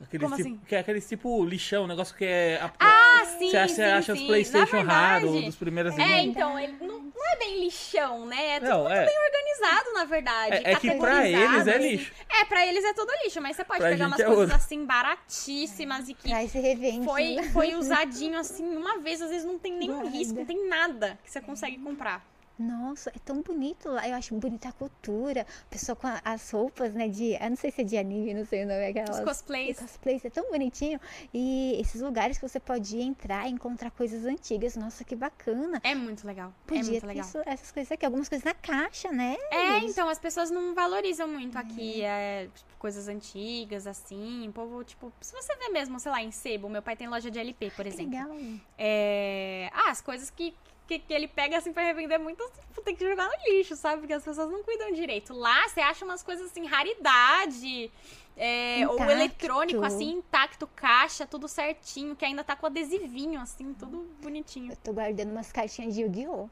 Aquele 0.00 0.22
Como 0.22 0.36
tipo, 0.36 0.48
assim? 0.48 0.60
Que 0.66 0.76
é 0.76 0.78
aquele 0.78 1.00
tipo 1.00 1.44
lixão, 1.44 1.84
um 1.84 1.86
negócio 1.88 2.14
que 2.16 2.24
é. 2.24 2.60
a- 2.62 2.72
Ah, 2.78 3.24
sim, 3.38 3.50
Você 3.50 3.56
acha, 3.56 3.74
sim, 3.74 3.82
acha 3.82 4.12
os 4.12 4.18
sim. 4.20 4.26
Playstation 4.28 4.76
Na 4.76 4.82
verdade, 4.82 5.26
raro 5.26 5.42
dos 5.42 5.56
primeiros 5.56 5.98
É, 5.98 6.20
então, 6.20 6.56
ele 6.58 6.74
não, 6.80 7.00
não 7.00 7.32
é 7.32 7.36
bem 7.36 7.60
lixão, 7.64 8.24
né? 8.24 8.56
É 8.56 8.60
tudo 8.60 8.68
Não, 8.70 8.80
muito 8.82 8.92
é. 8.94 9.06
bem 9.06 9.14
organizado, 9.26 9.92
na 9.94 10.04
verdade. 10.04 10.52
É- 10.64 10.72
é 10.72 10.76
que 10.76 10.90
pra 10.94 11.26
eles 11.26 11.38
categorizado, 11.40 11.70
é 11.70 11.76
assim. 11.76 11.88
lixo. 11.88 12.12
É, 12.30 12.44
pra 12.44 12.66
eles 12.66 12.84
é 12.84 12.92
tudo 12.94 13.10
lixo, 13.24 13.40
mas 13.42 13.56
você 13.56 13.64
pode 13.64 13.80
Pra 13.80 13.88
pegar 13.90 14.06
umas 14.06 14.20
é 14.20 14.24
coisas 14.24 14.44
ouro. 14.44 14.54
assim 14.54 14.84
baratíssimas 14.86 16.08
e 16.08 16.14
que 16.14 16.48
se 16.48 16.58
revende. 16.60 17.04
foi, 17.04 17.34
né? 17.34 17.42
foi 17.52 17.74
usadinho 17.74 18.38
assim 18.38 18.64
uma 18.76 18.98
vez, 18.98 19.20
às 19.20 19.30
vezes 19.30 19.44
não 19.44 19.58
tem 19.58 19.72
nenhum 19.72 19.94
Guarda. 20.00 20.10
risco, 20.10 20.34
não 20.38 20.44
tem 20.46 20.68
nada 20.68 21.18
que 21.24 21.30
você 21.30 21.40
consegue 21.40 21.76
comprar. 21.78 22.24
Nossa, 22.58 23.10
é 23.10 23.18
tão 23.24 23.40
bonito 23.42 23.88
lá. 23.88 24.08
Eu 24.08 24.16
acho 24.16 24.34
bonita 24.34 24.68
a 24.68 24.72
cultura. 24.72 25.46
O 25.66 25.70
pessoal 25.70 25.94
com 25.96 26.06
a- 26.08 26.20
as 26.24 26.50
roupas, 26.50 26.92
né? 26.94 27.06
De. 27.08 27.34
Eu 27.34 27.50
não 27.50 27.56
sei 27.56 27.70
se 27.70 27.82
é 27.82 27.84
de 27.84 27.96
anime, 27.96 28.34
não 28.34 28.44
sei 28.44 28.64
o 28.64 28.66
nome. 28.66 28.84
Aquelas, 28.86 29.18
Os 29.18 29.24
cosplays. 29.24 29.78
cosplays, 29.78 30.24
é 30.24 30.30
tão 30.30 30.50
bonitinho. 30.50 31.00
E 31.32 31.76
esses 31.80 32.00
lugares 32.00 32.36
que 32.38 32.48
você 32.48 32.58
pode 32.58 33.00
entrar 33.00 33.46
e 33.48 33.52
encontrar 33.52 33.90
coisas 33.92 34.24
antigas. 34.26 34.74
Nossa, 34.76 35.04
que 35.04 35.14
bacana. 35.14 35.80
É 35.84 35.94
muito 35.94 36.26
legal. 36.26 36.48
é 36.50 36.68
Podia 36.68 36.84
muito 36.84 37.00
ter 37.00 37.06
legal. 37.06 37.24
isso- 37.26 37.42
essas 37.46 37.70
coisas 37.70 37.92
aqui. 37.92 38.04
Algumas 38.04 38.28
coisas 38.28 38.44
na 38.44 38.54
caixa, 38.54 39.12
né? 39.12 39.36
É, 39.50 39.78
então, 39.78 40.08
as 40.08 40.18
pessoas 40.18 40.50
não 40.50 40.74
valorizam 40.74 41.28
muito 41.28 41.56
aqui, 41.56 42.02
é, 42.02 42.48
tipo, 42.54 42.68
coisas 42.78 43.06
antigas, 43.08 43.86
assim. 43.86 44.48
O 44.48 44.52
povo, 44.52 44.82
tipo, 44.82 45.12
se 45.20 45.32
você 45.32 45.54
vê 45.56 45.68
mesmo, 45.68 45.98
sei 46.00 46.10
lá, 46.10 46.22
em 46.22 46.30
sebo, 46.32 46.68
meu 46.68 46.82
pai 46.82 46.96
tem 46.96 47.06
loja 47.08 47.30
de 47.30 47.38
LP, 47.38 47.70
por 47.70 47.84
Que 47.84 47.88
exemplo. 47.90 48.10
legal. 48.10 48.36
É... 48.76 49.70
Ah, 49.72 49.90
as 49.90 50.00
coisas 50.00 50.30
que, 50.30 50.54
que, 50.88 50.98
que 50.98 51.12
ele 51.12 51.28
pega 51.28 51.58
assim 51.58 51.72
pra 51.72 51.82
revender 51.82 52.18
muito, 52.18 52.42
tipo, 52.68 52.80
tem 52.80 52.96
que 52.96 53.06
jogar 53.06 53.28
no 53.28 53.52
lixo, 53.52 53.76
sabe? 53.76 53.98
Porque 54.00 54.14
as 54.14 54.24
pessoas 54.24 54.50
não 54.50 54.64
cuidam 54.64 54.90
direito. 54.92 55.34
Lá 55.34 55.68
você 55.68 55.80
acha 55.80 56.04
umas 56.04 56.22
coisas 56.22 56.46
assim, 56.50 56.64
raridade. 56.66 57.92
é, 58.36 58.86
ou 58.88 58.98
eletrônico, 59.10 59.84
assim, 59.84 60.12
intacto, 60.12 60.66
caixa, 60.74 61.26
tudo 61.26 61.46
certinho, 61.48 62.16
que 62.16 62.24
ainda 62.24 62.42
tá 62.42 62.56
com 62.56 62.66
adesivinho, 62.66 63.40
assim, 63.40 63.74
tudo 63.74 64.08
bonitinho. 64.22 64.72
Eu 64.72 64.76
tô 64.76 64.92
guardando 64.92 65.30
umas 65.30 65.52
cartinhas 65.52 65.94
de 65.94 66.02
Yu-Gi-Oh! 66.02 66.48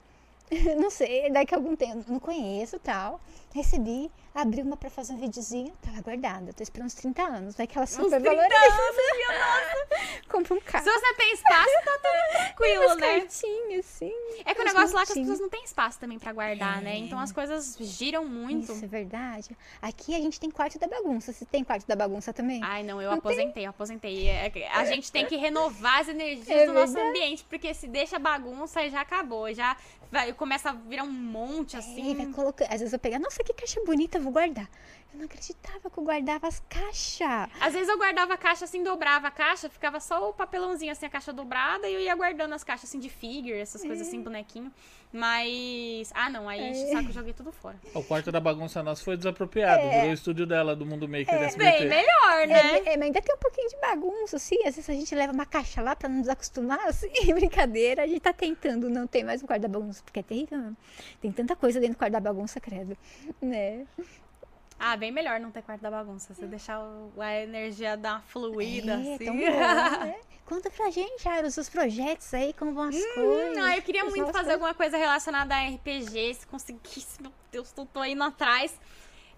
Não 0.80 0.90
sei, 0.90 1.30
daqui 1.30 1.54
a 1.54 1.58
algum 1.58 1.74
tempo, 1.74 2.04
não 2.08 2.20
conheço 2.20 2.78
tal. 2.78 3.20
Recebi, 3.56 4.10
abri 4.34 4.60
uma 4.60 4.76
pra 4.76 4.90
fazer 4.90 5.14
um 5.14 5.16
videozinho, 5.16 5.72
tá 5.80 5.90
lá 5.90 6.02
guardada. 6.02 6.52
Tô 6.52 6.62
esperando 6.62 6.88
uns 6.88 6.94
30 6.94 7.22
anos, 7.22 7.54
vai 7.56 7.66
que 7.66 7.78
ela 7.78 7.86
super 7.86 8.20
30 8.20 8.36
valoriza. 8.36 8.56
Compra 10.28 10.54
um 10.54 10.60
carro. 10.60 10.84
Se 10.84 10.90
você 10.92 11.14
tem 11.14 11.32
espaço, 11.32 11.70
tá 11.84 11.92
tudo 12.02 12.36
tranquilo, 12.36 12.94
né? 12.96 13.20
cartinhas, 13.20 13.86
assim. 13.86 14.12
É 14.44 14.54
que 14.54 14.60
o 14.60 14.64
negócio 14.64 14.94
lá 14.94 15.02
é 15.02 15.06
que 15.06 15.12
as 15.12 15.18
pessoas 15.18 15.40
não 15.40 15.48
têm 15.48 15.64
espaço 15.64 15.98
também 15.98 16.18
pra 16.18 16.34
guardar, 16.34 16.82
né? 16.82 16.96
Então 16.98 17.18
as 17.18 17.32
coisas 17.32 17.78
giram 17.80 18.26
muito. 18.26 18.72
Isso 18.72 18.84
é 18.84 18.88
verdade. 18.88 19.56
Aqui 19.80 20.14
a 20.14 20.18
gente 20.20 20.38
tem 20.38 20.50
quarto 20.50 20.78
da 20.78 20.86
bagunça. 20.86 21.32
Você 21.32 21.46
tem 21.46 21.64
quarto 21.64 21.86
da 21.86 21.96
bagunça 21.96 22.32
também? 22.34 22.60
Ai, 22.62 22.82
não, 22.82 23.00
eu 23.00 23.10
Não 23.12 23.20
tem? 23.20 23.32
aposentei, 23.32 23.64
eu 23.66 23.70
aposentei. 23.70 24.28
É 24.28 24.68
A 24.74 24.84
gente 24.86 25.10
tem 25.10 25.24
que 25.24 25.36
renovar 25.36 26.00
as 26.00 26.08
energias 26.08 26.48
É 26.50 26.66
do 26.66 26.74
nosso 26.74 26.92
verdade. 26.92 27.08
ambiente, 27.16 27.44
porque 27.48 27.72
se 27.72 27.86
deixa 27.86 28.18
bagunça 28.18 28.86
já 28.90 29.00
acabou. 29.00 29.50
Já 29.54 29.76
vai, 30.12 30.32
começa 30.34 30.70
a 30.70 30.72
virar 30.72 31.04
um 31.04 31.10
monte 31.10 31.76
É, 31.76 31.78
assim. 31.78 32.14
vai 32.14 32.26
colocar. 32.26 32.64
Às 32.66 32.80
vezes 32.80 32.92
eu 32.92 32.98
pego, 32.98 33.18
nossa, 33.18 33.42
que 33.46 33.54
caixa 33.54 33.80
bonita, 33.84 34.18
vou 34.18 34.32
guardar. 34.32 34.68
Eu 35.16 35.20
não 35.20 35.24
acreditava 35.24 35.90
que 35.90 35.98
eu 35.98 36.04
guardava 36.04 36.46
as 36.46 36.62
caixas. 36.68 37.50
Às 37.58 37.72
vezes 37.72 37.88
eu 37.88 37.96
guardava 37.96 38.34
a 38.34 38.36
caixa 38.36 38.66
assim, 38.66 38.82
dobrava 38.82 39.28
a 39.28 39.30
caixa, 39.30 39.66
ficava 39.66 39.98
só 39.98 40.28
o 40.28 40.34
papelãozinho 40.34 40.92
assim, 40.92 41.06
a 41.06 41.08
caixa 41.08 41.32
dobrada, 41.32 41.88
e 41.88 41.94
eu 41.94 42.00
ia 42.00 42.14
guardando 42.14 42.52
as 42.52 42.62
caixas 42.62 42.90
assim 42.90 42.98
de 42.98 43.08
figure, 43.08 43.54
essas 43.54 43.82
coisas 43.82 44.06
assim, 44.06 44.20
bonequinho. 44.20 44.70
Mas. 45.10 46.12
Ah, 46.14 46.28
não, 46.28 46.46
aí 46.46 46.68
enche 46.68 46.84
o 46.84 46.92
saco, 46.92 47.12
joguei 47.12 47.32
tudo 47.32 47.50
fora. 47.50 47.76
O 47.94 48.02
quarto 48.02 48.30
da 48.30 48.38
bagunça 48.38 48.82
nossa 48.82 49.02
foi 49.02 49.16
desapropriado. 49.16 49.88
Virou 49.88 50.10
o 50.10 50.12
estúdio 50.12 50.46
dela, 50.46 50.76
do 50.76 50.84
Mundo 50.84 51.08
Maker 51.08 51.38
da 51.38 51.46
SBT. 51.46 51.64
É. 51.64 51.78
Bem 51.78 51.88
melhor, 51.88 52.46
né? 52.46 52.78
É, 52.78 52.92
é, 52.92 52.96
mas 52.98 53.06
ainda 53.06 53.22
tem 53.22 53.34
um 53.34 53.38
pouquinho 53.38 53.68
de 53.70 53.76
bagunça, 53.80 54.36
assim. 54.36 54.56
Às 54.66 54.76
vezes 54.76 54.90
a 54.90 54.92
gente 54.92 55.14
leva 55.14 55.32
uma 55.32 55.46
caixa 55.46 55.80
lá 55.80 55.96
pra 55.96 56.10
não 56.10 56.18
nos 56.18 56.28
acostumar, 56.28 56.80
assim. 56.86 57.08
Brincadeira. 57.32 58.02
A 58.02 58.06
gente 58.06 58.20
tá 58.20 58.34
tentando 58.34 58.90
não 58.90 59.06
ter 59.06 59.24
mais 59.24 59.42
um 59.42 59.46
quarto 59.46 59.62
da 59.62 59.68
bagunça, 59.68 60.02
porque 60.04 60.20
é 60.20 60.22
terrível 60.22 60.58
mesmo. 60.58 60.76
Tem 61.22 61.32
tanta 61.32 61.56
coisa 61.56 61.80
dentro 61.80 61.94
do 61.94 61.98
quarto 61.98 62.12
da 62.12 62.20
bagunça, 62.20 62.60
credo. 62.60 62.94
Né? 63.40 63.86
Ah, 64.78 64.96
bem 64.96 65.10
melhor 65.10 65.40
não 65.40 65.50
ter 65.50 65.62
quarto 65.62 65.80
da 65.80 65.90
bagunça. 65.90 66.34
Você 66.34 66.46
deixar 66.46 66.80
o- 66.80 67.12
a 67.20 67.34
energia 67.34 67.96
dar 67.96 68.14
uma 68.14 68.20
fluida, 68.22 68.92
é, 68.92 69.14
assim. 69.14 69.24
tão 69.24 69.34
bom, 69.36 69.40
né? 70.06 70.16
Conta 70.44 70.70
pra 70.70 70.90
gente, 70.90 71.24
Jairo, 71.24 71.48
os 71.48 71.54
seus 71.54 71.68
projetos 71.68 72.32
aí, 72.34 72.52
como 72.52 72.72
vão 72.72 72.84
as 72.84 72.94
coisas. 73.14 73.58
Ah, 73.58 73.76
eu 73.76 73.82
queria 73.82 74.04
muito 74.04 74.32
fazer 74.32 74.52
alguma 74.52 74.74
coisa 74.74 74.96
relacionada 74.96 75.54
a 75.54 75.66
RPG, 75.68 76.34
se 76.34 76.46
conseguisse, 76.46 77.20
meu 77.20 77.32
Deus, 77.50 77.72
tô, 77.72 77.84
tô 77.86 78.04
indo 78.04 78.22
atrás. 78.22 78.78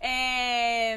É, 0.01 0.97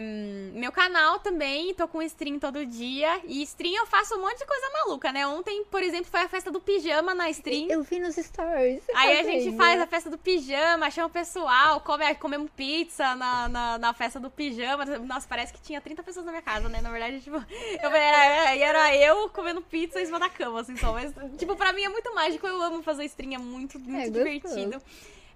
meu 0.53 0.71
canal 0.71 1.19
também, 1.19 1.73
tô 1.73 1.87
com 1.87 2.01
stream 2.03 2.37
todo 2.37 2.65
dia. 2.65 3.19
E 3.25 3.41
stream 3.43 3.75
eu 3.75 3.87
faço 3.87 4.15
um 4.15 4.21
monte 4.21 4.37
de 4.37 4.45
coisa 4.45 4.69
maluca, 4.73 5.11
né? 5.11 5.25
Ontem, 5.25 5.65
por 5.65 5.81
exemplo, 5.81 6.05
foi 6.05 6.21
a 6.21 6.29
festa 6.29 6.51
do 6.51 6.59
pijama 6.59 7.15
na 7.15 7.29
stream. 7.29 7.67
Eu 7.69 7.81
vi 7.81 7.99
nos 7.99 8.15
stories. 8.15 8.83
você 8.85 8.91
Aí 8.95 9.19
a 9.19 9.23
gente 9.23 9.57
faz 9.57 9.81
a 9.81 9.87
festa 9.87 10.09
do 10.09 10.17
pijama, 10.17 10.91
chama 10.91 11.07
o 11.07 11.11
pessoal, 11.11 11.81
come, 11.81 12.13
comemos 12.15 12.51
pizza 12.55 13.15
na, 13.15 13.49
na, 13.49 13.77
na 13.77 13.93
festa 13.93 14.19
do 14.19 14.29
pijama. 14.29 14.85
Nossa, 14.85 15.27
parece 15.27 15.51
que 15.51 15.61
tinha 15.61 15.81
30 15.81 16.03
pessoas 16.03 16.25
na 16.25 16.31
minha 16.31 16.43
casa, 16.43 16.69
né? 16.69 16.79
Na 16.81 16.91
verdade, 16.91 17.21
tipo, 17.21 17.37
eu, 17.37 17.89
era, 17.89 18.55
era 18.55 18.95
eu 18.95 19.29
comendo 19.29 19.61
pizza 19.61 19.99
em 19.99 20.05
cima 20.05 20.19
da 20.19 20.29
cama, 20.29 20.61
assim, 20.61 20.77
só. 20.77 20.93
Mas, 20.93 21.11
tipo, 21.37 21.55
pra 21.55 21.73
mim 21.73 21.83
é 21.83 21.89
muito 21.89 22.13
mágico, 22.13 22.45
eu 22.45 22.61
amo 22.61 22.83
fazer 22.83 23.05
stream, 23.05 23.33
é 23.33 23.37
muito, 23.39 23.79
muito 23.79 24.11
gostoso. 24.11 24.11
divertido. 24.11 24.81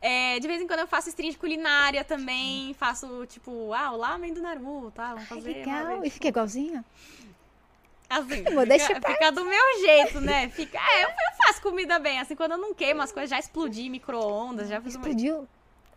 É, 0.01 0.39
de 0.39 0.47
vez 0.47 0.61
em 0.61 0.67
quando 0.67 0.81
eu 0.81 0.87
faço 0.87 1.09
stream 1.09 1.31
de 1.31 1.37
culinária 1.37 2.03
também, 2.03 2.73
faço, 2.75 3.25
tipo, 3.27 3.73
ah, 3.73 3.91
o 3.91 3.97
lamen 3.97 4.33
do 4.33 4.41
Naruto, 4.41 4.91
tá? 4.91 5.09
Vamos 5.09 5.21
Ai, 5.23 5.27
fazer. 5.27 5.53
legal. 5.53 5.85
vamos 5.87 6.07
E 6.07 6.09
fica 6.09 6.27
igualzinho? 6.27 6.83
Assim, 8.09 8.43
fica, 8.45 9.07
fica 9.07 9.31
do 9.31 9.45
meu 9.45 9.79
jeito, 9.79 10.21
né? 10.21 10.49
Fica, 10.55 10.77
é, 10.77 11.03
eu, 11.03 11.09
eu 11.09 11.37
faço 11.45 11.61
comida 11.61 11.97
bem, 11.97 12.19
assim, 12.19 12.35
quando 12.35 12.51
eu 12.51 12.57
não 12.57 12.73
queimo 12.73 13.01
as 13.01 13.11
coisas, 13.11 13.29
já 13.29 13.39
explodi 13.39 13.89
micro-ondas, 13.89 14.69
já 14.69 14.79
fiz 14.79 14.95
uma... 14.95 15.03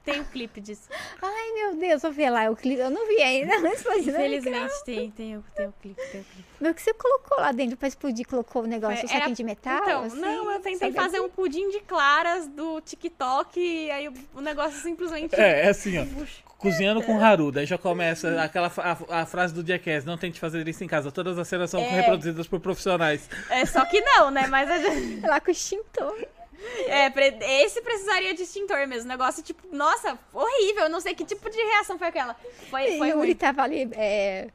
Tem 0.04 0.20
um 0.20 0.24
clipe 0.24 0.58
disso. 0.60 0.88
Ai, 1.20 1.52
meu 1.52 1.76
Deus, 1.76 2.00
vou 2.00 2.10
ver 2.10 2.30
lá 2.30 2.50
o 2.50 2.56
clipe. 2.56 2.80
Eu 2.80 2.88
não 2.90 3.06
vi 3.06 3.20
ainda, 3.20 3.58
mas 3.60 3.74
explodiu. 3.74 4.08
Infelizmente 4.14 4.84
tem, 4.84 5.10
tem, 5.10 5.36
o- 5.36 5.44
tem 5.54 5.66
o 5.66 5.74
clipe, 5.82 6.00
tem 6.10 6.20
o 6.22 6.24
clipe. 6.24 6.44
Mas 6.60 6.70
o 6.70 6.74
que 6.74 6.82
você 6.82 6.94
colocou 6.94 7.38
lá 7.38 7.52
dentro 7.52 7.76
pra 7.76 7.88
explodir? 7.88 8.26
Colocou 8.26 8.62
o 8.62 8.66
negócio 8.66 9.00
Foi- 9.00 9.08
saquinho 9.08 9.24
era- 9.26 9.34
de 9.34 9.44
metal? 9.44 9.80
Então, 9.82 10.02
assim? 10.04 10.18
não, 10.20 10.50
eu 10.50 10.60
tentei 10.60 10.92
fazer 10.92 11.18
assim? 11.18 11.26
um 11.26 11.28
pudim 11.28 11.68
de 11.70 11.80
claras 11.80 12.46
do 12.48 12.80
TikTok 12.80 13.60
e 13.60 13.90
aí 13.90 14.08
o, 14.08 14.14
o 14.34 14.40
negócio 14.40 14.80
simplesmente... 14.80 15.34
É, 15.34 15.66
é 15.66 15.68
assim, 15.68 15.98
ó. 15.98 16.06
Cozinhando 16.56 17.02
com 17.02 17.20
Haru, 17.22 17.52
daí 17.52 17.66
já 17.66 17.78
começa 17.78 18.42
aquela 18.42 18.72
a, 18.78 19.20
a 19.20 19.26
frase 19.26 19.54
do 19.54 19.64
Jackass, 19.64 20.04
não 20.04 20.16
tente 20.18 20.40
fazer 20.40 20.66
isso 20.66 20.82
em 20.82 20.88
casa. 20.88 21.12
Todas 21.12 21.38
as 21.38 21.46
cenas 21.46 21.70
são 21.70 21.78
É. 21.80 21.88
reproduzidas 21.88 22.48
por 22.48 22.58
profissionais. 22.58 23.28
É, 23.50 23.64
só 23.66 23.84
que 23.84 24.00
não, 24.00 24.30
né? 24.30 24.46
Mas 24.48 24.68
a 24.70 24.78
gente- 24.82 25.20
Lá 25.24 25.38
com 25.40 25.48
o 25.48 25.52
extintor. 25.52 26.26
é, 26.88 27.62
esse 27.62 27.80
precisaria 27.80 28.34
de 28.34 28.42
extintor 28.42 28.86
mesmo. 28.86 29.08
Negócio, 29.08 29.42
tipo, 29.42 29.62
nossa, 29.74 30.18
horrível. 30.32 30.84
Eu 30.84 30.90
não 30.90 31.00
sei 31.00 31.14
que 31.14 31.24
tipo 31.24 31.48
de 31.50 31.56
reação 31.56 31.98
foi 31.98 32.08
aquela. 32.08 32.36
Foi, 32.70 32.94
E 32.94 32.98
foi 32.98 33.08
Uri 33.08 33.16
ruim. 33.16 33.34
tava 33.34 33.62
ali 33.62 33.88
é, 33.92 34.48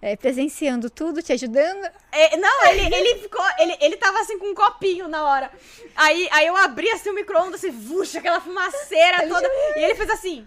é, 0.00 0.16
presenciando 0.16 0.88
tudo, 0.90 1.22
te 1.22 1.32
ajudando. 1.32 1.84
É, 2.10 2.36
não, 2.36 2.66
ele, 2.66 2.94
ele 2.94 3.18
ficou. 3.20 3.44
Ele, 3.58 3.76
ele 3.80 3.96
tava 3.96 4.20
assim 4.20 4.38
com 4.38 4.46
um 4.50 4.54
copinho 4.54 5.08
na 5.08 5.24
hora. 5.24 5.50
Aí, 5.96 6.28
aí 6.32 6.46
eu 6.46 6.56
abri 6.56 6.90
assim 6.90 7.10
o 7.10 7.14
micro-ondas, 7.14 7.54
assim, 7.64 7.70
vuxa, 7.70 8.18
aquela 8.18 8.40
fumaceira 8.40 9.28
toda. 9.28 9.48
E 9.76 9.84
ele 9.84 9.94
fez 9.94 10.10
assim. 10.10 10.46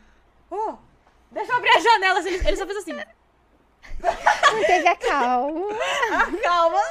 Oh, 0.49 0.75
deixa 1.31 1.51
eu 1.51 1.57
abrir 1.57 1.69
a 1.69 1.79
janela. 1.79 2.19
assim, 2.19 2.29
Ele, 2.29 2.47
ele 2.47 2.57
só 2.57 2.65
fez 2.65 2.77
assim. 2.79 2.93
Não 4.01 4.63
teve 4.65 4.87
a 4.87 4.95
calma. 4.95 5.67
Ah, 6.11 6.27
calma. 6.43 6.81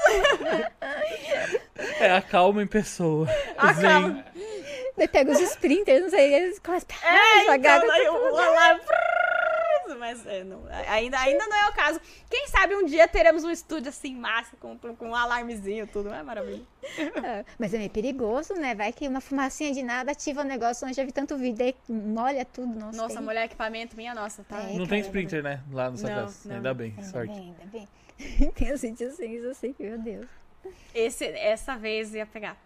É 2.00 2.10
a 2.12 2.22
calma 2.22 2.62
em 2.62 2.66
pessoa. 2.66 3.28
Ah, 3.56 3.72
Zen. 3.72 3.82
calma. 3.88 4.24
Daí 4.96 5.08
pega 5.08 5.32
os 5.32 5.40
sprinters, 5.40 6.02
não 6.02 6.10
sei, 6.10 6.34
eles 6.34 6.58
começam 6.60 6.88
a 7.02 7.16
É, 7.16 7.44
jogar. 7.46 7.78
então, 7.78 7.90
aí 7.90 8.08
o 8.08 8.36
alarme. 8.38 8.80
Mas 10.04 10.26
é, 10.26 10.44
não, 10.44 10.60
ainda, 10.86 11.18
ainda 11.18 11.46
não 11.46 11.56
é 11.56 11.70
o 11.70 11.72
caso. 11.72 11.98
Quem 12.28 12.46
sabe 12.48 12.76
um 12.76 12.84
dia 12.84 13.08
teremos 13.08 13.42
um 13.42 13.50
estúdio 13.50 13.88
assim, 13.88 14.14
massa, 14.14 14.54
com, 14.60 14.76
com 14.76 15.08
um 15.08 15.14
alarmezinho 15.14 15.86
tudo. 15.86 16.12
É 16.12 16.22
maravilha. 16.22 16.62
É, 17.24 17.42
Mas 17.58 17.72
é 17.72 17.78
meio 17.78 17.88
perigoso, 17.88 18.52
né? 18.52 18.74
Vai 18.74 18.92
que 18.92 19.08
uma 19.08 19.20
fumacinha 19.22 19.72
de 19.72 19.82
nada 19.82 20.12
ativa 20.12 20.42
o 20.42 20.44
negócio. 20.44 20.86
Eu 20.86 20.92
já 20.92 21.02
vi 21.02 21.10
tanto 21.12 21.38
vídeo 21.38 21.64
aí, 21.64 21.74
molha 21.88 22.44
tudo. 22.44 22.78
Nossa, 22.78 22.96
Nossa, 22.98 23.14
tem- 23.16 23.24
mulher 23.24 23.44
equipamento, 23.46 23.96
minha 23.96 24.14
nossa, 24.14 24.44
tá? 24.44 24.60
É, 24.62 24.74
Não 24.76 24.86
tem 24.86 25.00
sprinter, 25.00 25.42
né? 25.42 25.62
Lá 25.72 25.90
no 25.90 25.96
sua 25.96 26.10
Não, 26.10 26.16
casa. 26.24 26.48
não. 26.48 26.56
Ainda 26.56 26.74
bem, 26.74 26.90
Ainda 26.98 27.10
sorte. 27.10 27.32
bem, 27.32 27.54
ainda 27.58 27.64
bem. 27.72 27.88
tem 28.54 28.72
os 28.74 28.82
vídeos 28.82 29.14
assim, 29.14 29.32
isso 29.34 29.48
assim, 29.48 29.74
meu 29.78 29.98
Deus. 29.98 30.26
Esse, 30.94 31.24
essa 31.24 31.74
vez 31.76 32.14
ia 32.14 32.26
pegar. 32.26 32.56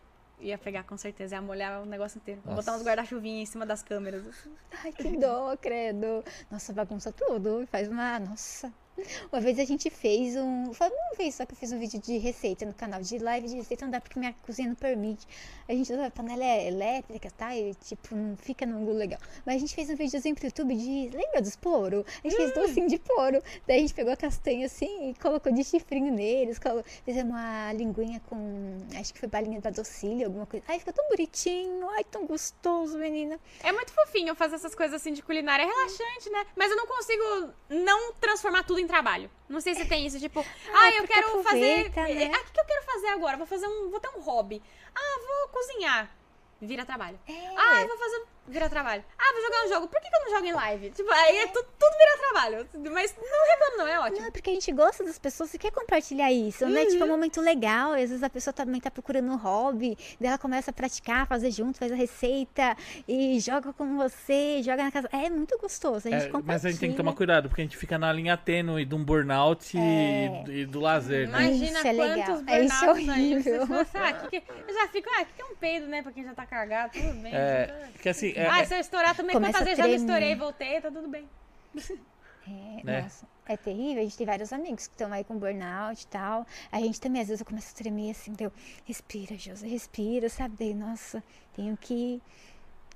Ia 0.40 0.56
pegar 0.56 0.84
com 0.84 0.96
certeza, 0.96 1.34
ia 1.34 1.42
molhar 1.42 1.82
o 1.82 1.86
negócio 1.86 2.18
inteiro. 2.18 2.40
Vou 2.44 2.54
botar 2.54 2.72
Nossa. 2.72 2.82
uns 2.82 2.86
guarda-chuvinhos 2.86 3.48
em 3.48 3.52
cima 3.52 3.66
das 3.66 3.82
câmeras. 3.82 4.22
Ai, 4.84 4.92
que 4.92 5.16
dó, 5.16 5.56
credo. 5.56 6.24
Nossa, 6.50 6.72
bagunça 6.72 7.10
tudo. 7.12 7.66
Faz 7.70 7.88
uma. 7.88 8.18
Nossa. 8.20 8.72
Uma 9.32 9.40
vez 9.40 9.58
a 9.58 9.64
gente 9.64 9.90
fez 9.90 10.36
um. 10.36 10.72
Foi 10.72 10.88
uma 10.88 11.16
vez 11.16 11.34
só 11.34 11.46
que 11.46 11.52
eu 11.52 11.56
fiz 11.56 11.72
um 11.72 11.78
vídeo 11.78 12.00
de 12.00 12.18
receita 12.18 12.64
no 12.66 12.74
canal 12.74 13.00
de 13.02 13.18
live 13.18 13.48
de 13.48 13.56
receita, 13.56 13.84
não 13.84 13.92
dá 13.92 14.00
porque 14.00 14.18
minha 14.18 14.34
cozinha 14.44 14.68
não 14.68 14.74
permite. 14.74 15.26
A 15.68 15.72
gente 15.72 15.92
usa 15.92 16.10
panela 16.10 16.44
elétrica, 16.44 17.30
tá? 17.36 17.56
E 17.56 17.74
tipo, 17.74 18.14
não 18.14 18.36
fica 18.36 18.64
no 18.66 18.78
ângulo 18.78 18.96
legal. 18.96 19.20
Mas 19.44 19.56
a 19.56 19.58
gente 19.58 19.74
fez 19.74 19.90
um 19.90 19.96
videozinho 19.96 20.34
pro 20.34 20.46
YouTube 20.46 20.74
de. 20.74 21.10
Lembra 21.14 21.42
dos 21.42 21.56
poro? 21.56 22.04
A 22.24 22.28
gente 22.28 22.36
fez 22.36 22.54
docinho 22.54 22.88
de 22.88 22.98
poro. 22.98 23.42
Daí 23.66 23.78
a 23.78 23.80
gente 23.80 23.94
pegou 23.94 24.12
a 24.12 24.16
castanha 24.16 24.66
assim 24.66 25.10
e 25.10 25.14
colocou 25.14 25.52
de 25.52 25.62
chifrinho 25.64 26.12
neles. 26.12 26.58
colo- 26.58 26.82
Fizemos 27.04 27.30
uma 27.32 27.72
linguinha 27.72 28.20
com. 28.28 28.78
Acho 28.98 29.12
que 29.12 29.20
foi 29.20 29.28
balinha 29.28 29.60
da 29.60 29.70
docília, 29.70 30.26
alguma 30.26 30.46
coisa. 30.46 30.64
Ai, 30.68 30.78
ficou 30.78 30.92
tão 30.94 31.06
bonitinho. 31.08 31.88
Ai, 31.90 32.04
tão 32.04 32.26
gostoso, 32.26 32.98
menina. 32.98 33.38
É 33.62 33.70
muito 33.72 33.92
fofinho 33.92 34.34
fazer 34.34 34.56
essas 34.56 34.74
coisas 34.74 35.00
assim 35.00 35.12
de 35.12 35.22
culinária. 35.22 35.62
É 35.62 35.66
relaxante, 35.66 36.30
né? 36.30 36.46
Mas 36.56 36.70
eu 36.70 36.76
não 36.76 36.86
consigo 36.86 37.52
não 37.68 38.12
transformar 38.14 38.64
tudo 38.64 38.80
em 38.80 38.86
trabalho. 38.88 39.30
Não 39.48 39.60
sei 39.60 39.74
se 39.74 39.84
tem 39.84 40.04
isso, 40.06 40.18
tipo, 40.18 40.44
ah, 40.74 40.90
eu 40.90 41.06
quero 41.06 41.42
fazer. 41.42 41.86
aproveita, 41.86 42.02
né? 42.02 42.32
Ah, 42.34 42.40
o 42.48 42.52
que 42.52 42.60
eu 42.60 42.64
quero 42.64 42.82
fazer 42.84 43.06
agora? 43.08 43.36
Vou 43.36 43.46
fazer 43.46 43.66
um. 43.68 43.88
Vou 43.90 44.00
ter 44.00 44.08
um 44.08 44.20
hobby. 44.20 44.60
Ah, 44.94 45.20
vou 45.26 45.48
cozinhar. 45.50 46.10
Vira 46.60 46.84
trabalho. 46.84 47.18
É. 47.28 47.32
Ah, 47.56 47.82
eu 47.82 47.88
vou 47.88 47.96
fazer. 47.96 48.26
Vira 48.48 48.68
trabalho. 48.68 49.04
Ah, 49.18 49.32
vou 49.32 49.42
jogar 49.42 49.64
um 49.64 49.68
jogo. 49.68 49.88
Por 49.88 50.00
que, 50.00 50.08
que 50.08 50.16
eu 50.16 50.20
não 50.24 50.30
jogo 50.30 50.46
em 50.46 50.52
live? 50.52 50.90
Tipo, 50.90 51.10
aí 51.10 51.36
é 51.38 51.46
tudo, 51.48 51.66
tudo 51.78 51.92
vira 51.98 52.18
trabalho. 52.18 52.68
Mas 52.92 53.14
não 53.16 53.46
reclamo, 53.50 53.76
não, 53.78 53.86
é 53.86 54.00
ótimo. 54.00 54.22
Não, 54.22 54.32
porque 54.32 54.50
a 54.50 54.52
gente 54.54 54.72
gosta 54.72 55.04
das 55.04 55.18
pessoas 55.18 55.52
e 55.54 55.58
quer 55.58 55.70
compartilhar 55.70 56.32
isso, 56.32 56.66
né? 56.66 56.84
Tipo, 56.86 56.96
é 56.96 56.98
Uhum. 57.00 57.04
um 57.04 57.10
momento 57.10 57.40
legal. 57.40 57.92
E 57.96 58.02
às 58.02 58.08
vezes 58.10 58.22
a 58.22 58.30
pessoa 58.30 58.52
também 58.54 58.80
tá 58.80 58.90
procurando 58.90 59.30
um 59.30 59.36
hobby, 59.36 59.96
daí 60.20 60.28
ela 60.28 60.38
começa 60.38 60.70
a 60.70 60.74
praticar, 60.74 61.26
fazer 61.26 61.50
junto, 61.50 61.78
faz 61.78 61.92
a 61.92 61.94
receita 61.94 62.76
e 63.06 63.38
joga 63.40 63.72
com 63.72 63.96
você, 63.96 64.62
joga 64.62 64.84
na 64.84 64.90
casa. 64.90 65.08
É 65.12 65.28
muito 65.30 65.56
gostoso. 65.58 66.08
A 66.08 66.10
gente 66.10 66.22
É, 66.24 66.26
compartilha. 66.26 66.52
mas 66.52 66.64
a 66.64 66.70
gente 66.70 66.80
tem 66.80 66.90
que 66.90 66.96
tomar 66.96 67.12
cuidado, 67.14 67.48
porque 67.48 67.60
a 67.62 67.64
gente 67.64 67.76
fica 67.76 67.98
na 67.98 68.12
linha 68.12 68.36
tênue 68.36 68.84
de 68.84 68.94
um 68.94 69.04
burnout 69.04 69.76
e- 69.76 69.80
É. 69.80 70.44
e, 70.48 70.66
do 70.66 70.80
lazer, 70.80 71.28
né? 71.28 71.42
Imagina 71.44 71.78
Isso 71.78 71.86
é 71.86 71.92
legal. 71.92 72.26
quantos 72.36 72.48
É, 72.48 72.64
isso 72.64 72.74
é 72.84 72.86
burnouts 72.86 73.08
aí. 73.08 73.32
horrível. 73.34 73.66
Você 73.66 73.84
fala 73.86 74.08
ah, 74.08 74.12
que 74.14 74.40
que... 74.40 74.52
Eu 74.68 74.74
já 74.74 74.88
fico, 74.88 75.08
ah, 75.18 75.24
que 75.24 75.32
que 75.34 75.42
é 75.42 75.44
um 75.44 75.54
peido, 75.56 75.86
né? 75.86 76.02
Pra 76.02 76.12
quem 76.12 76.24
já 76.24 76.34
tá 76.34 76.46
cargado, 76.46 76.92
tudo 76.92 77.12
bem. 77.22 77.34
É, 77.34 77.88
que 78.00 78.08
assim, 78.08 78.32
é- 78.38 78.48
ah, 78.48 78.60
é- 78.60 78.64
se 78.64 78.74
eu 78.74 78.78
estourar 78.80 79.14
também, 79.14 79.34
quantas 79.38 79.62
vezes 79.64 79.78
já 79.78 79.86
não 79.86 79.94
estourei, 79.94 80.34
voltei, 80.34 80.80
tá 80.80 80.90
tudo 80.90 81.08
bem. 81.08 81.28
É, 82.46 82.82
né? 82.82 83.02
Nossa, 83.02 83.26
é 83.46 83.56
terrível. 83.56 84.00
A 84.00 84.04
gente 84.04 84.16
tem 84.16 84.26
vários 84.26 84.52
amigos 84.52 84.86
que 84.86 84.94
estão 84.94 85.12
aí 85.12 85.22
com 85.22 85.38
burnout 85.38 86.02
e 86.02 86.06
tal. 86.06 86.46
A 86.72 86.80
gente 86.80 87.00
também, 87.00 87.20
às 87.20 87.28
vezes, 87.28 87.40
eu 87.40 87.46
começo 87.46 87.72
a 87.74 87.76
tremer 87.76 88.10
assim, 88.12 88.32
deu, 88.32 88.50
respira, 88.84 89.36
Josi, 89.36 89.68
respira, 89.68 90.28
sabe? 90.30 90.56
Daí, 90.58 90.74
nossa, 90.74 91.22
tenho 91.54 91.76
que 91.76 92.22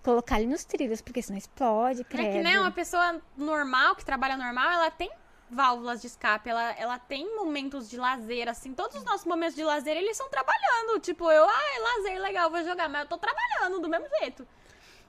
colocar 0.02 0.40
ele 0.40 0.50
nos 0.50 0.64
trilhos, 0.64 1.00
porque 1.00 1.20
senão 1.22 1.38
explode, 1.38 2.00
É 2.00 2.04
credo. 2.04 2.32
que, 2.32 2.42
né, 2.42 2.58
uma 2.58 2.70
pessoa 2.72 3.20
normal, 3.36 3.94
que 3.94 4.04
trabalha 4.04 4.36
normal, 4.36 4.70
ela 4.72 4.90
tem 4.90 5.10
válvulas 5.48 6.00
de 6.00 6.06
escape, 6.06 6.48
ela, 6.48 6.72
ela 6.72 6.98
tem 6.98 7.36
momentos 7.36 7.88
de 7.88 7.98
lazer, 7.98 8.48
assim, 8.48 8.72
todos 8.72 8.96
os 8.96 9.04
nossos 9.04 9.26
momentos 9.26 9.54
de 9.54 9.62
lazer, 9.62 9.96
eles 9.96 10.16
são 10.16 10.28
trabalhando, 10.30 10.98
tipo, 10.98 11.30
eu, 11.30 11.44
ah, 11.44 11.62
é 11.76 11.78
lazer, 11.78 12.20
legal, 12.22 12.50
vou 12.50 12.64
jogar, 12.64 12.88
mas 12.88 13.02
eu 13.02 13.08
tô 13.08 13.18
trabalhando 13.18 13.78
do 13.78 13.88
mesmo 13.88 14.08
jeito. 14.18 14.48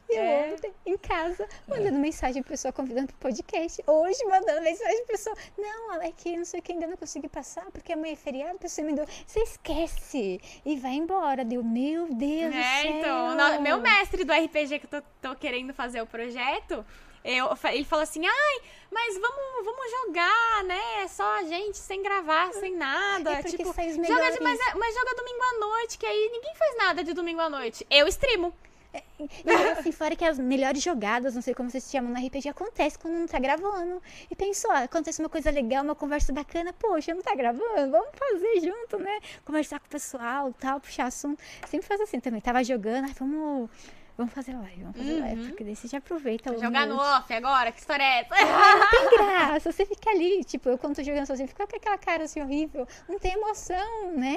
E 0.10 0.16
É. 0.16 0.52
ontem, 0.54 0.74
em 0.86 0.98
casa, 0.98 1.48
mandando 1.68 1.98
mensagem 1.98 2.44
pra 2.44 2.52
pessoa 2.52 2.72
convidando 2.72 3.08
pro 3.08 3.16
podcast. 3.18 3.82
Hoje, 3.88 4.24
mandando 4.26 4.62
mensagem 4.62 4.98
pra 5.06 5.16
pessoa. 5.16 5.36
Não, 5.58 5.94
é 6.02 6.12
que 6.12 6.36
não 6.38 6.46
sei 6.46 6.60
o 6.60 6.64
que 6.64 6.72
ainda 6.74 6.86
não 6.88 6.98
consegui 6.98 7.28
passar, 7.30 7.66
porque 7.72 7.94
amanhã 7.94 8.14
é 8.14 8.16
feriado, 8.16 8.56
a 8.56 8.60
pessoa 8.60 8.86
me 8.86 8.94
deu. 8.94 9.06
Você 9.26 9.40
esquece 9.42 10.40
e 10.66 10.78
vai 10.78 10.94
embora. 10.94 11.44
Deu, 11.44 11.64
meu 11.64 12.08
Deus 12.14 12.54
do 12.54 12.60
É, 12.60 12.82
céu. 12.82 12.92
então, 12.92 13.36
no- 13.36 13.62
meu 13.62 13.80
mestre 13.80 14.24
do 14.24 14.32
RPG 14.34 14.80
que 14.80 14.86
eu 14.94 15.02
tô, 15.02 15.30
tô 15.30 15.36
querendo 15.36 15.74
fazer 15.74 16.02
o 16.02 16.06
projeto, 16.06 16.86
eu, 17.24 17.48
ele 17.72 17.86
falou 17.86 18.04
assim, 18.04 18.26
ai, 18.28 18.62
mas 18.92 19.18
vamos, 19.18 19.66
vamos 19.66 19.92
jogar, 19.92 20.64
né? 20.66 21.08
Só 21.08 21.24
a 21.40 21.44
gente, 21.44 21.78
sem 21.78 22.04
gravar, 22.04 22.52
sem 22.54 22.76
nada. 22.76 23.32
É 23.32 23.44
tipo, 23.44 23.64
joga 23.64 24.32
de, 24.32 24.40
mas, 24.42 24.60
é- 24.60 24.76
mas 24.76 24.94
joga 24.94 25.16
domingo 25.16 25.42
à 25.44 25.60
noite, 25.60 25.98
que 25.98 26.06
aí 26.06 26.30
ninguém 26.32 26.54
faz 26.56 26.78
nada 26.78 27.04
de 27.04 27.14
domingo 27.14 27.40
à 27.42 27.50
noite. 27.50 27.88
Eu 27.90 28.08
streamo. 28.08 28.54
E 29.46 29.52
assim, 29.72 29.92
fora 29.92 30.16
que 30.16 30.26
as 30.26 30.38
melhores 30.38 30.82
jogadas, 30.82 31.36
não 31.36 31.42
sei 31.42 31.54
como 31.54 31.70
vocês 31.70 31.90
chamam 31.90 32.12
no 32.12 32.26
RPG, 32.26 32.50
acontece 32.50 32.98
quando 33.00 33.16
não 33.16 33.28
tá 33.28 33.40
gravando. 33.40 34.02
E 34.30 34.36
pensou, 34.36 34.72
ó, 34.72 34.84
acontece 34.84 35.20
uma 35.22 35.30
coisa 35.30 35.50
legal, 35.50 35.84
uma 35.84 35.96
conversa 35.96 36.34
bacana, 36.34 36.74
poxa, 36.74 37.14
não 37.14 37.22
tá 37.22 37.36
gravando? 37.36 37.92
Vamos 37.92 38.10
fazer 38.18 38.62
junto, 38.62 39.00
né? 39.00 39.20
Conversar 39.46 39.80
com 39.80 39.88
o 39.88 39.90
pessoal, 39.90 40.54
tal, 40.60 40.80
puxar 40.80 41.06
assunto. 41.06 41.42
Sempre 41.68 41.88
faz 41.88 42.02
assim 42.02 42.20
também. 42.20 42.42
Tava 42.42 42.64
jogando, 42.64 43.06
ai, 43.06 43.14
vamos, 43.18 43.70
vamos 44.18 44.34
fazer 44.34 44.54
live, 44.54 44.82
vamos 44.84 44.98
fazer 44.98 45.20
live, 45.20 45.48
porque 45.48 45.64
daí 45.64 45.76
você 45.76 45.88
já 45.88 45.98
aproveita 45.98 46.52
o 46.54 46.60
Jogar 46.60 46.86
no 46.88 46.98
off 46.98 47.34
agora, 47.34 47.72
que 47.72 47.80
história 47.80 48.04
é 48.04 48.22
essa? 48.22 48.36
Não 48.36 48.90
tem 48.90 49.10
graça, 49.18 49.72
você 49.72 49.86
fica 49.86 50.10
ali, 50.10 50.44
tipo, 50.44 50.70
eu 50.70 50.78
quando 50.78 50.96
tô 50.96 51.04
jogando 51.04 51.26
sozinho, 51.26 51.48
fica 51.48 51.66
com 51.66 51.76
aquela 51.76 51.98
cara 51.98 52.24
assim 52.24 52.42
horrível, 52.42 52.88
não 53.08 53.20
tem 53.20 53.34
emoção, 53.34 54.14
né? 54.16 54.36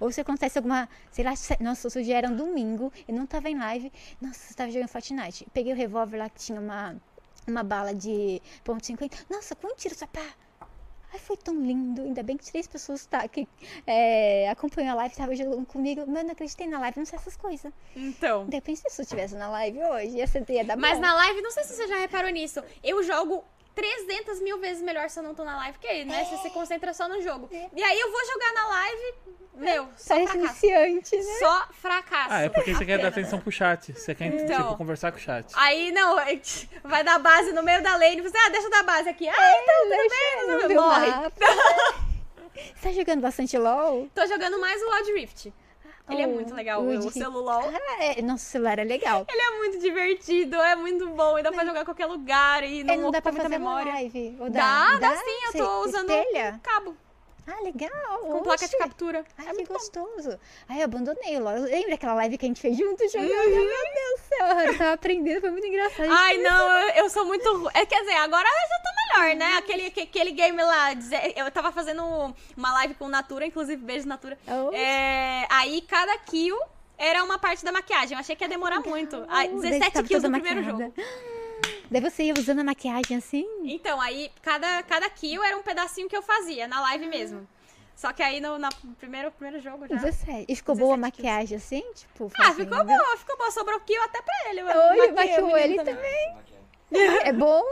Ou 0.00 0.10
se 0.10 0.20
acontece 0.20 0.58
alguma, 0.58 0.88
sei 1.10 1.24
lá, 1.24 1.32
nossa, 1.60 2.02
já 2.02 2.14
era 2.16 2.28
um 2.28 2.36
domingo, 2.36 2.92
eu 3.06 3.14
não 3.14 3.26
tava 3.26 3.50
em 3.50 3.58
live, 3.58 3.92
nossa, 4.20 4.40
você 4.40 4.54
tava 4.54 4.70
jogando 4.70 4.88
Fortnite, 4.88 5.46
peguei 5.52 5.72
o 5.72 5.76
revólver 5.76 6.18
lá 6.18 6.28
que 6.28 6.38
tinha 6.38 6.60
uma, 6.60 6.96
uma 7.46 7.62
bala 7.62 7.94
de 7.94 8.40
ponto 8.64 8.82
.50, 8.82 9.26
nossa, 9.30 9.54
quanto 9.54 9.76
tiro, 9.76 9.94
só 9.94 10.06
pá! 10.06 10.22
Ai, 11.12 11.18
foi 11.18 11.36
tão 11.36 11.54
lindo, 11.54 12.02
ainda 12.02 12.22
bem 12.22 12.36
que 12.36 12.44
três 12.44 12.66
pessoas 12.66 13.06
tá, 13.06 13.26
que 13.26 13.48
é, 13.86 14.48
acompanham 14.50 14.92
a 14.92 14.96
live, 14.96 15.12
estavam 15.12 15.34
jogando 15.34 15.64
comigo, 15.66 16.04
mas 16.06 16.18
eu 16.18 16.24
não 16.24 16.32
acreditei 16.32 16.66
na 16.66 16.78
live, 16.78 16.98
não 16.98 17.06
sei 17.06 17.18
essas 17.18 17.36
coisas. 17.36 17.72
Então. 17.96 18.46
De 18.46 18.54
repente, 18.54 18.80
se 18.80 19.00
eu 19.00 19.02
estivesse 19.02 19.34
na 19.34 19.48
live 19.48 19.78
hoje, 19.82 20.16
ia, 20.18 20.26
ser, 20.26 20.44
ia 20.50 20.64
dar 20.64 20.76
Mas 20.76 20.96
bom. 20.96 21.00
na 21.00 21.14
live, 21.14 21.40
não 21.40 21.50
sei 21.50 21.64
se 21.64 21.74
você 21.74 21.88
já 21.88 21.96
reparou 21.96 22.30
nisso, 22.30 22.62
eu 22.84 23.02
jogo 23.02 23.42
300 23.78 24.40
mil 24.40 24.58
vezes 24.58 24.82
melhor 24.82 25.08
se 25.08 25.18
eu 25.20 25.22
não 25.22 25.34
tô 25.34 25.44
na 25.44 25.56
live, 25.56 25.78
porque, 25.78 26.04
né, 26.04 26.24
você 26.24 26.36
se 26.38 26.50
concentra 26.50 26.92
só 26.92 27.08
no 27.08 27.22
jogo. 27.22 27.48
É. 27.52 27.68
E 27.76 27.82
aí 27.82 28.00
eu 28.00 28.10
vou 28.10 28.26
jogar 28.26 28.52
na 28.52 28.66
live, 28.68 29.14
meu, 29.54 29.88
só 29.96 30.14
Parece 30.14 30.32
fracasso. 30.32 30.66
iniciante, 30.66 31.16
né? 31.16 31.22
Só 31.38 31.68
fracasso. 31.74 32.28
Ah, 32.30 32.40
é 32.42 32.48
porque 32.48 32.74
você 32.74 32.84
quer 32.84 32.98
dar 32.98 33.08
atenção 33.08 33.38
pro 33.40 33.52
chat. 33.52 33.92
Você 33.92 34.14
quer, 34.16 34.26
Então. 34.26 34.62
tipo, 34.62 34.76
conversar 34.76 35.12
com 35.12 35.18
o 35.18 35.20
chat. 35.20 35.52
Aí, 35.56 35.92
não, 35.92 36.16
vai 36.82 37.04
dar 37.04 37.18
base 37.20 37.52
no 37.52 37.62
meio 37.62 37.80
da 37.82 37.94
lane. 37.96 38.20
Você, 38.20 38.36
ah, 38.36 38.48
deixa 38.48 38.66
eu 38.66 38.70
dar 38.70 38.82
base 38.82 39.08
aqui. 39.08 39.28
Ah, 39.28 39.34
então, 39.62 39.82
tudo 39.82 40.08
bem. 40.10 40.46
não 40.48 40.54
tudo 40.56 40.58
bem. 40.58 40.68
viu 40.68 40.80
o 40.80 40.84
Morre. 40.88 41.06
mapa. 41.10 41.46
Você 42.58 42.88
tá 42.88 42.92
jogando 42.92 43.20
bastante 43.20 43.56
LOL? 43.56 44.08
Tô 44.12 44.26
jogando 44.26 44.58
mais 44.60 44.82
o 44.82 44.90
Wild 44.90 45.12
Rift. 45.12 45.52
Ele 46.10 46.22
é 46.22 46.26
muito 46.26 46.54
legal, 46.54 46.82
o 46.82 46.88
o, 46.90 46.98
de- 46.98 47.12
celular. 47.12 47.62
É, 48.00 48.22
nosso 48.22 48.44
celular 48.44 48.78
é 48.78 48.84
legal. 48.84 49.26
Ele 49.28 49.40
é 49.42 49.50
muito 49.58 49.78
divertido, 49.78 50.56
é 50.56 50.74
muito 50.76 51.08
bom. 51.10 51.38
E 51.38 51.42
dá 51.42 51.52
pra 51.52 51.64
jogar 51.64 51.82
em 51.82 51.84
qualquer 51.84 52.06
lugar 52.06 52.62
e 52.64 52.82
não, 52.84 52.94
É, 52.94 52.96
não 52.96 53.10
dá 53.10 53.20
pra 53.20 53.30
ocupa 53.30 53.42
fazer 53.44 53.58
muita 53.58 53.74
memória. 53.74 53.92
live? 53.92 54.36
Ou 54.40 54.50
Dá, 54.50 54.96
dá, 54.98 55.16
sim. 55.16 55.40
Eu 55.46 55.52
tô 55.64 55.80
usando 55.84 56.10
espelha? 56.10 56.54
um 56.56 56.58
cabo 56.60 56.96
Ah, 57.50 57.62
legal. 57.62 58.18
com 58.20 58.42
placa 58.42 58.58
de 58.68 58.74
Oxe. 58.74 58.76
captura. 58.78 59.24
Ai, 59.38 59.46
é 59.46 59.48
que 59.50 59.54
muito 59.56 59.68
bom. 59.68 59.74
gostoso. 59.74 60.38
Ai, 60.68 60.80
eu 60.80 60.84
abandonei 60.84 61.36
o 61.38 61.42
LOL. 61.42 61.54
Lembra 61.62 61.94
aquela 61.94 62.14
live 62.14 62.36
que 62.36 62.44
a 62.44 62.48
gente 62.48 62.60
fez 62.60 62.76
junto 62.76 63.08
jogando? 63.08 63.30
Uhum. 63.30 63.54
Meu 63.54 63.64
Deus 63.64 64.20
do 64.20 64.28
céu, 64.28 64.60
eu 64.60 64.78
tava 64.78 64.92
aprendendo, 64.92 65.40
foi 65.40 65.50
muito 65.50 65.66
engraçado. 65.66 66.08
Ai, 66.12 66.38
não, 66.38 66.72
eu, 66.78 66.88
eu 67.04 67.10
sou 67.10 67.24
muito. 67.24 67.70
É, 67.74 67.86
quer 67.86 68.00
dizer, 68.00 68.16
agora 68.16 68.46
eu 68.46 68.68
já 68.68 68.78
tô 68.82 69.18
melhor, 69.28 69.36
né? 69.36 69.56
Aquele, 69.56 69.90
que- 69.90 70.00
aquele 70.02 70.32
game 70.32 70.62
lá, 70.62 70.88
eu 71.36 71.50
tava 71.50 71.72
fazendo 71.72 72.02
uma 72.56 72.72
live 72.74 72.94
com 72.94 73.08
Natura, 73.08 73.46
inclusive, 73.46 73.82
beijo 73.82 74.06
Natura. 74.06 74.38
Oh. 74.46 74.74
É, 74.74 75.46
aí 75.50 75.80
cada 75.82 76.16
kill 76.18 76.58
era 76.98 77.22
uma 77.24 77.38
parte 77.38 77.64
da 77.64 77.72
maquiagem. 77.72 78.14
Eu 78.14 78.20
achei 78.20 78.36
que 78.36 78.44
ia 78.44 78.48
demorar 78.48 78.80
muito. 78.80 79.24
Ai, 79.28 79.48
Oh, 79.54 79.60
daí 79.60 79.70
17 79.70 79.92
tava 79.92 80.06
kills 80.08 80.28
no 80.28 80.32
primeiro 80.40 80.62
maquiada. 80.64 80.92
jogo. 80.96 81.08
Daí 81.90 82.00
você 82.00 82.24
ia 82.24 82.34
usando 82.34 82.60
a 82.60 82.64
maquiagem 82.64 83.16
assim? 83.16 83.46
Então, 83.64 84.00
aí 84.00 84.30
cada, 84.42 84.82
cada 84.82 85.08
kill 85.10 85.42
era 85.42 85.56
um 85.56 85.62
pedacinho 85.62 86.08
que 86.08 86.16
eu 86.16 86.22
fazia, 86.22 86.68
na 86.68 86.80
live 86.82 87.06
mesmo. 87.06 87.48
Só 87.96 88.12
que 88.12 88.22
aí 88.22 88.40
no 88.40 88.58
na 88.58 88.68
primeiro, 88.98 89.32
primeiro 89.32 89.60
jogo 89.60 89.88
já. 89.88 89.96
17. 89.96 90.44
E 90.48 90.54
ficou 90.54 90.76
boa 90.76 90.94
a 90.94 90.96
17 90.96 91.16
kills. 91.16 91.26
maquiagem 91.32 91.56
assim? 91.56 91.92
Tipo, 91.94 92.30
Ah, 92.34 92.44
fazendo? 92.44 92.70
ficou 92.70 92.84
boa, 92.84 93.16
ficou 93.16 93.36
boa. 93.36 93.50
Sobrou 93.50 93.80
kill 93.80 94.02
até 94.04 94.22
pra 94.22 94.34
ele. 94.50 94.62
Oi, 94.62 95.12
maquiou 95.12 95.56
ele 95.58 95.76
também. 95.82 96.36
É 97.28 97.32
bom, 97.32 97.62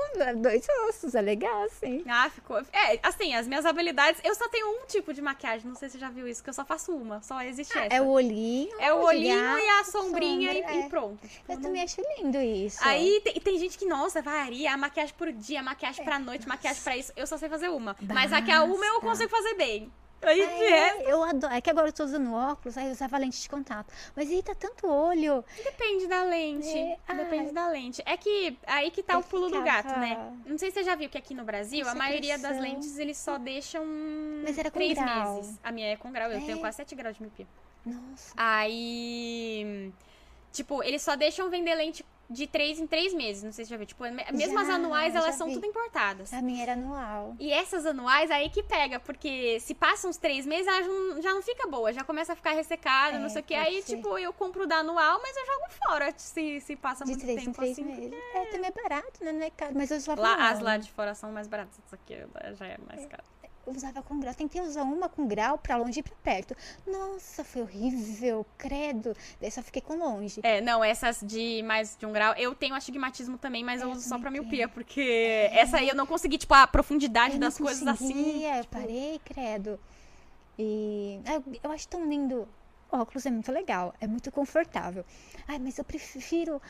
dois 0.43 0.66
ossos, 0.88 1.14
é 1.14 1.20
legal, 1.20 1.62
assim. 1.64 2.05
Ah, 2.06 2.28
ficou. 2.28 2.59
É, 2.72 2.98
assim, 3.02 3.34
as 3.34 3.47
minhas 3.48 3.64
habilidades. 3.64 4.20
Eu 4.24 4.34
só 4.34 4.48
tenho 4.48 4.68
um 4.68 4.86
tipo 4.86 5.14
de 5.14 5.22
maquiagem, 5.22 5.66
não 5.66 5.74
sei 5.74 5.88
se 5.88 5.94
você 5.94 5.98
já 6.01 6.10
viu 6.10 6.28
isso, 6.28 6.43
que 6.44 6.51
eu 6.51 6.55
só 6.55 6.64
faço 6.64 6.93
uma. 6.93 7.22
Só 7.22 7.40
existe 7.43 7.76
essa. 7.78 7.94
É 7.94 8.01
o 8.02 8.09
olhinho. 8.09 8.78
É 8.78 8.93
o 8.93 9.02
olhinho 9.02 9.40
gato, 9.40 9.59
e 9.59 9.68
a 9.68 9.84
sombrinha 9.84 10.52
sombra, 10.55 10.72
e, 10.72 10.76
é. 10.82 10.86
e 10.86 10.88
pronto. 10.90 11.26
Tipo, 11.26 11.52
Eu 11.52 11.55
não- 11.56 11.62
também 11.62 11.82
acho 11.82 12.02
lindo 12.18 12.38
isso. 12.38 12.78
Aí 12.82 13.20
tem, 13.24 13.34
tem 13.34 13.59
gente 13.59 13.78
que, 13.78 13.86
nossa, 13.86 14.20
varia, 14.20 14.74
a 14.74 14.76
maquiagem 14.76 15.14
por 15.16 15.32
dia, 15.32 15.62
maquiagem 15.62 16.05
pra 16.05 16.18
noite, 16.18 16.47
maquiagem 16.47 16.82
pra 16.82 16.97
isso. 16.97 17.12
Eu 17.16 17.26
só 17.26 17.38
sei 17.38 17.48
fazer 17.48 17.68
uma. 17.70 17.97
Mas 18.12 18.32
aqui 18.32 18.51
a 18.51 18.62
uma 18.64 18.84
eu 18.84 18.94
Basta. 19.01 19.06
consigo 19.09 19.30
fazer 19.30 19.55
bem. 19.55 19.90
Aí 20.22 20.36
de 20.36 20.64
É, 20.64 20.68
resto, 20.94 21.02
eu 21.02 21.22
adoro. 21.22 21.52
É 21.55 21.60
que 21.60 21.70
agora 21.70 21.88
eu 21.88 21.93
tô 21.93 22.02
usando 22.05 22.32
óculos, 22.34 22.76
aí 22.76 22.86
eu 22.86 22.93
usava 22.93 23.16
lente 23.18 23.40
de 23.40 23.48
contato. 23.48 23.93
Mas 24.16 24.28
aí 24.30 24.43
tá 24.43 24.55
tanto 24.55 24.86
olho. 24.88 25.44
depende 25.62 26.06
da 26.09 26.22
lente. 26.24 26.68
É, 27.09 27.14
Depende 27.14 27.47
ai. 27.48 27.52
da 27.52 27.68
lente. 27.68 28.02
É 28.05 28.16
que 28.16 28.59
aí 28.66 28.90
que 28.90 29.02
tá 29.02 29.14
Eu 29.14 29.20
o 29.20 29.22
pulo 29.22 29.48
do 29.48 29.59
ficava- 29.60 29.82
gato, 29.82 29.98
né? 30.01 30.32
Não 30.47 30.59
sei 30.59 30.70
se 30.70 30.78
você 30.78 30.84
já 30.84 30.94
viu 30.97 31.09
que 31.09 31.18
aqui 31.18 31.34
no 31.34 31.44
Brasil, 31.44 31.86
a 31.88 31.94
maioria 31.94 32.38
das 32.38 32.59
lentes 32.59 32.98
eles 32.98 33.18
só 33.18 33.38
deixam 33.38 33.84
Mas 34.43 34.59
era 34.59 34.70
com 34.70 34.78
três 34.78 34.94
grau. 34.98 35.34
meses. 35.36 35.59
A 35.62 35.70
minha 35.70 35.88
é 35.93 35.97
com 35.97 36.10
grau, 36.10 36.30
eu 36.30 36.38
É. 36.38 36.40
tenho 36.40 36.59
quase 36.59 36.78
7 36.78 36.94
graus 36.94 37.16
de 37.16 37.22
miopia. 37.22 37.47
Nossa. 37.84 38.32
Aí. 38.36 39.93
Tipo, 40.52 40.82
eles 40.82 41.02
só 41.02 41.14
deixam 41.16 41.51
vender 41.51 41.74
lente 41.74 42.05
de 42.28 42.47
três 42.47 42.78
em 42.81 42.86
três 42.86 43.15
meses. 43.15 43.43
Não 43.43 43.53
sei 43.53 43.65
se 43.65 43.70
já 43.70 43.77
viu. 43.77 43.86
Tipo, 43.86 44.05
mesmo 44.32 44.59
as 44.59 44.66
Já, 44.66 44.74
anuais, 44.74 45.12
já 45.12 45.20
elas 45.20 45.35
são 45.36 45.48
vi. 45.48 45.55
tudo 45.55 45.66
importadas. 45.66 46.32
A 46.32 46.43
minha 46.43 46.62
era 46.62 46.73
anual. 46.73 47.35
E 47.39 47.53
essas 47.53 47.86
anuais 47.86 48.31
aí 48.31 48.51
que 48.51 48.62
pega, 48.62 48.98
porque 49.01 49.59
se 49.61 49.74
passam 49.74 50.11
uns 50.11 50.16
três 50.16 50.44
meses, 50.47 50.66
ela 50.66 50.82
já 50.82 50.89
não, 50.89 51.23
já 51.23 51.35
não 51.35 51.43
fica 51.43 51.66
boa, 51.69 51.93
já 51.93 52.03
começa 52.05 52.32
a 52.32 52.36
ficar 52.36 52.53
ressecada, 52.53 53.16
É, 53.16 53.19
não 53.19 53.28
sei 53.28 53.40
o 53.43 53.44
que. 53.44 53.55
Aí, 53.55 53.82
ser. 53.82 53.97
tipo, 53.97 54.19
eu 54.19 54.32
compro 54.32 54.66
da 54.66 54.77
anual, 54.78 55.20
mas 55.23 55.36
eu 55.36 55.47
jogo 55.47 55.65
fora 55.86 56.15
se, 56.16 56.61
se 56.61 56.77
passa 56.77 57.05
De 57.05 57.11
muito 57.11 57.23
três 57.23 57.40
em 57.43 57.44
tempo 57.47 57.57
três 57.59 57.73
assim. 57.73 57.85
meses. 57.85 58.19
É, 58.35 58.47
também 58.47 58.70
é 58.74 58.82
barato, 58.82 59.24
né? 59.24 59.32
Não 59.32 59.43
é 59.43 59.51
caro. 59.51 59.73
Mas 59.77 59.90
eu 59.90 59.97
usava 59.97 60.20
Lá, 60.20 60.51
as 60.51 60.61
lá 60.61 60.77
de 60.77 60.90
fora 60.90 61.15
são 61.15 61.31
mais 61.32 61.47
baratas, 61.47 61.78
isso 61.85 61.94
aqui 61.94 62.16
já 62.55 62.66
é 62.66 62.78
mais 62.86 63.07
caro. 63.07 63.23
Eu 63.66 63.72
usava 63.72 64.01
com 64.02 64.20
grau. 64.20 64.32
Tentei 64.32 64.60
usar 64.60 64.82
uma 64.82 65.09
com 65.09 65.26
grau 65.26 65.59
pra 65.59 65.76
longe 65.76 65.98
e 65.98 66.02
pra 66.02 66.14
perto. 66.22 66.55
Nossa, 66.86 67.43
foi 67.43 67.62
horrível. 67.62 68.47
Credo. 68.56 69.14
Daí 69.40 69.51
só 69.51 69.60
fiquei 69.60 69.82
com 69.82 69.97
longe. 69.97 70.40
É, 70.43 70.60
não, 70.60 70.84
essas 70.84 71.20
de 71.20 71.62
mais 71.64 71.97
de 71.98 72.06
um 72.06 72.12
grau, 72.12 72.32
eu 72.34 72.55
tenho 72.55 72.74
astigmatismo 72.74 73.36
também, 73.38 73.64
mas 73.64 73.80
eu 73.80 73.88
É, 73.88 73.90
Eu 73.90 73.97
uso 73.97 74.09
só 74.09 74.18
pra 74.18 74.30
também 74.30 74.40
miopia, 74.43 74.68
porque 74.68 75.48
essa 75.52 75.78
aí 75.78 75.88
eu 75.88 75.97
não 75.97 76.06
consegui, 76.06 76.38
tipo, 76.38 76.55
a 76.55 76.66
profundidade 76.66 77.34
Eu 77.34 77.40
das 77.40 77.59
coisas 77.59 77.86
assim. 77.86 78.44
eu 78.44 78.60
tipo, 78.62 78.76
parei, 78.76 79.20
credo. 79.24 79.80
E 80.59 81.20
ah, 81.26 81.34
eu, 81.34 81.44
eu 81.64 81.72
acho 81.72 81.88
tão 81.88 82.09
lindo. 82.09 82.47
O 82.90 82.98
óculos 82.98 83.26
é 83.26 83.30
muito 83.30 83.51
legal, 83.51 83.93
é 84.01 84.06
muito 84.06 84.30
confortável. 84.30 85.05
Ai, 85.48 85.59
mas 85.59 85.76
eu 85.76 85.84
prefiro 85.84 86.62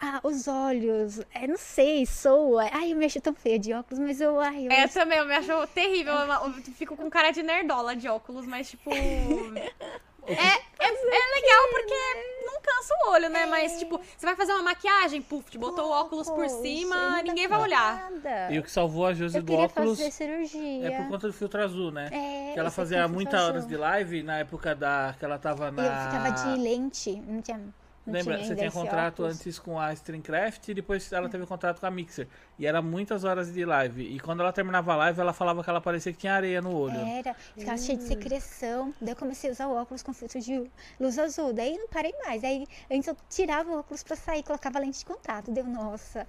ah, 0.00 0.20
os 0.22 0.46
olhos. 0.48 1.20
É, 1.34 1.46
não 1.46 1.56
sei, 1.56 2.04
soa. 2.06 2.68
Ai, 2.72 2.92
eu 2.92 2.96
me 2.96 3.04
acho 3.06 3.20
tão 3.20 3.34
feia 3.34 3.58
de 3.58 3.72
óculos, 3.72 3.98
mas 3.98 4.20
eu. 4.20 4.38
Ai, 4.40 4.66
eu 4.66 4.70
É, 4.72 4.84
acho- 4.84 4.94
também, 4.94 5.18
eu 5.18 5.24
me 5.26 5.34
acho 5.34 5.66
terrível. 5.68 6.12
Eu, 6.14 6.28
eu 6.46 6.52
fico 6.74 6.96
com 6.96 7.08
cara 7.10 7.30
de 7.30 7.42
nerdola 7.42 7.94
de 7.96 8.08
óculos, 8.08 8.46
mas, 8.46 8.70
tipo. 8.70 8.90
É, 10.30 10.32
é, 10.32 10.88
é 10.88 11.40
legal 11.40 11.68
porque 11.70 12.44
não 12.44 12.60
cansa 12.60 12.94
o 13.06 13.10
olho, 13.12 13.30
né? 13.30 13.46
Mas, 13.46 13.78
tipo, 13.78 13.98
você 14.14 14.26
vai 14.26 14.36
fazer 14.36 14.52
uma 14.52 14.62
maquiagem, 14.62 15.22
puf, 15.22 15.50
te 15.50 15.56
botou 15.56 15.86
o 15.86 15.90
óculos 15.90 16.28
por 16.28 16.46
cima, 16.50 17.22
ninguém 17.22 17.48
vai 17.48 17.58
olhar. 17.62 18.10
Nada. 18.10 18.52
E 18.52 18.58
o 18.58 18.62
que 18.62 18.70
salvou 18.70 19.06
a 19.06 19.14
Josi 19.14 19.38
Eu 19.38 19.42
do 19.42 19.54
óculos 19.54 19.96
fazer 19.98 20.10
cirurgia. 20.10 20.86
é 20.86 20.90
por 20.98 21.08
conta 21.08 21.28
do 21.28 21.32
filtro 21.32 21.62
azul, 21.64 21.90
né? 21.90 22.10
É, 22.12 22.52
que 22.52 22.60
ela 22.60 22.70
fazia 22.70 23.08
muitas 23.08 23.40
horas 23.42 23.66
de 23.66 23.74
live 23.74 24.22
na 24.22 24.40
época 24.40 24.74
da 24.74 25.14
que 25.18 25.24
ela 25.24 25.38
tava 25.38 25.70
na. 25.70 25.82
Eu 25.82 25.92
ficava 26.10 26.30
de 26.30 26.60
lente, 26.60 27.12
não 27.26 27.40
tinha. 27.40 27.60
Lembra, 28.10 28.36
tinha 28.36 28.48
você 28.48 28.56
tinha 28.56 28.70
contrato 28.70 29.22
óculos. 29.22 29.36
antes 29.36 29.58
com 29.58 29.78
a 29.78 29.92
Streamcraft 29.92 30.68
e 30.68 30.74
depois 30.74 31.12
ela 31.12 31.28
teve 31.28 31.46
contrato 31.46 31.80
com 31.80 31.86
a 31.86 31.90
Mixer. 31.90 32.26
E 32.58 32.66
era 32.66 32.80
muitas 32.82 33.24
horas 33.24 33.52
de 33.52 33.64
live. 33.64 34.02
E 34.02 34.18
quando 34.20 34.40
ela 34.40 34.52
terminava 34.52 34.92
a 34.92 34.96
live, 34.96 35.20
ela 35.20 35.32
falava 35.32 35.62
que 35.62 35.70
ela 35.70 35.80
parecia 35.80 36.12
que 36.12 36.18
tinha 36.18 36.34
areia 36.34 36.60
no 36.60 36.76
olho. 36.76 36.98
Era, 36.98 37.34
ficava 37.34 37.78
cheio 37.78 37.98
de 37.98 38.04
secreção. 38.04 38.94
Daí 39.00 39.12
eu 39.12 39.16
comecei 39.16 39.50
a 39.50 39.52
usar 39.52 39.66
o 39.68 39.74
óculos 39.74 40.02
com 40.02 40.12
filtro 40.12 40.40
de 40.40 40.70
luz 40.98 41.18
azul. 41.18 41.52
Daí 41.52 41.76
não 41.76 41.88
parei 41.88 42.12
mais. 42.24 42.42
Aí 42.44 42.66
antes 42.90 43.08
eu 43.08 43.16
tirava 43.28 43.70
o 43.70 43.78
óculos 43.78 44.02
pra 44.02 44.16
sair, 44.16 44.42
colocava 44.42 44.78
lente 44.78 44.98
de 44.98 45.04
contato. 45.04 45.50
Deu, 45.50 45.64
nossa. 45.64 46.26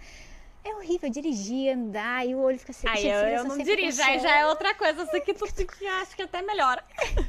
É 0.64 0.76
horrível 0.76 1.10
dirigir, 1.10 1.74
andar 1.74 2.28
e 2.28 2.36
o 2.36 2.40
olho 2.40 2.60
fica 2.60 2.74
seco. 2.74 2.94
Aí 2.94 3.08
eu, 3.08 3.18
eu 3.20 3.44
não 3.46 3.56
sempre 3.56 3.76
dirijo, 3.78 4.02
aí 4.02 4.20
já 4.20 4.40
é 4.40 4.46
outra 4.48 4.74
coisa, 4.76 5.04
assim 5.04 5.22
que 5.22 5.34
tu 5.34 5.46
que 5.66 5.88
acho 5.88 6.16
que 6.16 6.22
até 6.24 6.42
melhora. 6.42 6.84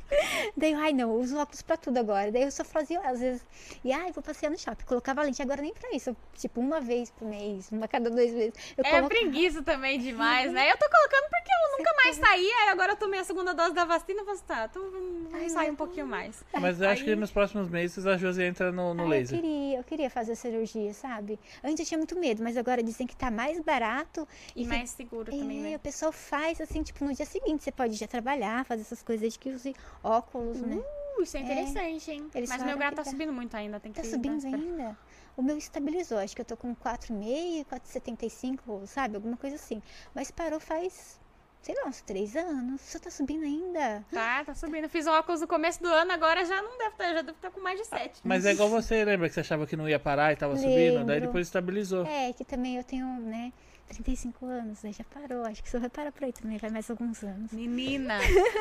Daí, 0.57 0.73
eu, 0.73 0.79
ai 0.79 0.93
não, 0.93 1.13
eu 1.15 1.21
uso 1.21 1.39
óculos 1.39 1.63
pra 1.63 1.77
tudo 1.77 1.99
agora. 1.99 2.33
Daí 2.33 2.43
eu 2.43 2.51
só 2.51 2.65
fazia, 2.65 3.01
às 3.01 3.21
vezes, 3.21 3.45
e 3.85 3.93
ai, 3.93 4.11
vou 4.13 4.23
passear 4.23 4.51
no 4.51 4.59
shopping. 4.59 4.85
Colocava 4.85 5.23
lente, 5.23 5.41
agora 5.41 5.63
nem 5.63 5.73
pra 5.73 5.91
isso. 5.95 6.15
Tipo, 6.37 6.61
uma 6.61 6.81
vez 6.81 7.11
por 7.13 7.27
mês, 7.29 7.71
uma 7.71 7.87
cada 7.87 8.11
dois 8.11 8.33
meses. 8.33 8.53
Eu 8.77 8.85
É 8.85 8.91
colocava- 8.91 9.09
preguiça 9.09 9.63
também 9.63 9.99
demais, 10.01 10.51
né? 10.53 10.71
Eu 10.71 10.77
tô 10.77 10.89
colocando 10.91 11.31
porque 11.31 11.53
eu 11.65 11.79
nunca 11.79 11.91
mais 11.97 12.17
saí, 12.17 12.47
aí 12.51 12.69
agora 12.71 12.93
eu 12.93 12.97
tomei 12.97 13.21
a 13.21 13.25
segunda 13.25 13.53
dose 13.55 13.75
da 13.75 13.85
vacina 13.85 14.23
e 14.27 14.31
assim, 14.31 14.45
tá, 14.47 14.67
então 14.71 14.91
vamos 14.91 15.35
Ai, 15.35 15.49
sair 15.49 15.71
um 15.71 15.77
pouquinho 15.77 16.07
mais. 16.07 16.43
Mas 16.53 16.81
eu 16.81 16.89
acho 16.89 17.05
que 17.05 17.15
nos 17.17 17.31
próximos 17.31 17.69
meses 17.69 18.07
a 18.07 18.17
Josi 18.17 18.43
entra 18.43 18.71
no, 18.73 18.95
no 18.95 19.03
Ai, 19.05 19.09
laser. 19.09 19.39
Eu 19.39 19.43
queria, 19.43 19.79
eu 19.79 19.85
queria 19.85 20.11
fazer 20.11 20.35
cirurgia, 20.37 20.93
sabe? 20.95 21.39
Antes 21.63 21.81
eu 21.81 21.87
tinha 21.87 21.99
muito 21.99 22.19
medo, 22.19 22.43
mas 22.43 22.57
agora 22.57 22.83
dizem 22.83 23.07
que 23.07 23.15
tá 23.17 23.31
mais 23.31 23.61
barato. 23.61 24.27
E 24.57 24.63
que- 24.63 24.69
mais 24.69 24.91
seguro 24.91 25.31
também, 25.31 25.61
É, 25.67 25.71
né? 25.71 25.77
o 25.77 25.81
pessoal 25.81 26.13
faz 26.13 26.61
assim, 26.61 26.83
tipo, 26.83 27.05
no 27.05 27.15
dia 27.15 27.27
seguinte 27.27 27.63
você 27.65 27.71
pode 27.73 27.95
já 27.95 28.07
trabalhar, 28.07 28.65
fazer 28.65 28.83
essas 28.83 29.03
coisas 29.03 29.21
desde 29.21 29.39
que 29.39 29.51
use 29.51 29.75
óculos, 30.03 30.61
né? 30.61 30.77
Uh, 30.77 31.23
isso 31.23 31.37
é 31.37 31.41
interessante, 31.41 32.11
hein? 32.11 32.31
Eles 32.35 32.49
Mas 32.49 32.63
meu 32.63 32.77
grau 32.79 32.91
tá 32.93 33.03
dá. 33.03 33.11
subindo 33.11 33.33
muito 33.33 33.55
ainda, 33.57 33.79
tem 33.79 33.93
que 33.93 34.01
Tá 34.01 34.09
subindo 34.09 34.33
uma 34.33 34.39
espera- 34.39 34.57
ainda. 34.63 34.99
O 35.37 35.43
meu 35.43 35.57
estabilizou, 35.57 36.19
acho 36.19 36.35
que 36.35 36.41
eu 36.41 36.45
tô 36.45 36.57
com 36.57 36.75
4,5, 36.75 37.65
4,75, 37.67 38.87
sabe? 38.87 39.17
Alguma 39.17 39.37
coisa 39.37 39.57
assim. 39.57 39.83
Mas 40.15 40.31
parou 40.31 40.59
faz, 40.61 41.20
sei 41.63 41.75
lá, 41.75 41.89
uns 41.89 42.01
3 42.03 42.37
anos. 42.37 42.81
Só 42.81 42.99
tá 42.99 43.11
subindo 43.11 43.45
ainda. 43.45 44.05
Tá, 44.13 44.45
tá 44.45 44.55
subindo. 44.55 44.89
Fiz 44.89 45.07
o 45.07 45.11
óculos 45.11 45.41
no 45.41 45.47
começo 45.47 45.83
do 45.83 45.89
ano, 45.89 46.13
agora 46.13 46.45
já 46.45 46.61
não 46.63 46.77
deve 46.79 46.91
estar, 46.91 47.05
já 47.15 47.23
deve 47.23 47.31
estar 47.33 47.51
com 47.51 47.61
mais 47.61 47.79
de 47.79 47.87
7. 47.87 48.21
Mas 48.25 48.47
é 48.47 48.53
igual 48.53 48.69
você, 48.69 49.05
lembra 49.05 49.29
que 49.29 49.35
você 49.35 49.41
achava 49.41 49.67
que 49.67 49.77
não 49.77 49.89
ia 49.89 49.99
parar 49.99 50.33
e 50.33 50.37
tava 50.37 50.57
subindo? 50.57 51.05
Daí 51.05 51.17
Lembro. 51.17 51.21
depois 51.29 51.47
estabilizou. 51.47 52.07
É, 52.07 52.33
que 52.33 52.45
também 52.45 52.77
eu 52.77 52.85
tenho, 52.85 53.07
né, 53.21 53.53
35 53.89 54.47
anos, 54.47 54.85
aí 54.85 54.93
já 54.93 55.05
parou. 55.05 55.45
Acho 55.45 55.63
que 55.63 55.69
só 55.69 55.79
vai 55.79 55.91
parar 55.91 56.13
por 56.13 56.25
aí 56.25 56.33
também, 56.33 56.59
vai 56.59 56.71
mais 56.71 56.89
alguns 56.91 57.23
anos. 57.23 57.53
Menina, 57.53 58.19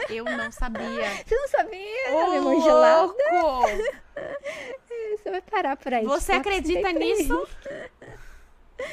eu 0.10 0.26
não 0.26 0.52
sabia. 0.52 1.10
Você 1.26 1.36
não 1.36 1.48
sabia? 1.48 2.12
Ô, 2.12 2.40
louco! 2.40 3.16
Você 5.18 5.32
vai 5.32 5.42
parar 5.42 5.78
por 5.78 5.94
aí. 5.94 6.06
Você 6.06 6.34
tipo, 6.34 6.50
acredita 6.50 6.82
33. 6.82 7.18
nisso? 7.20 7.48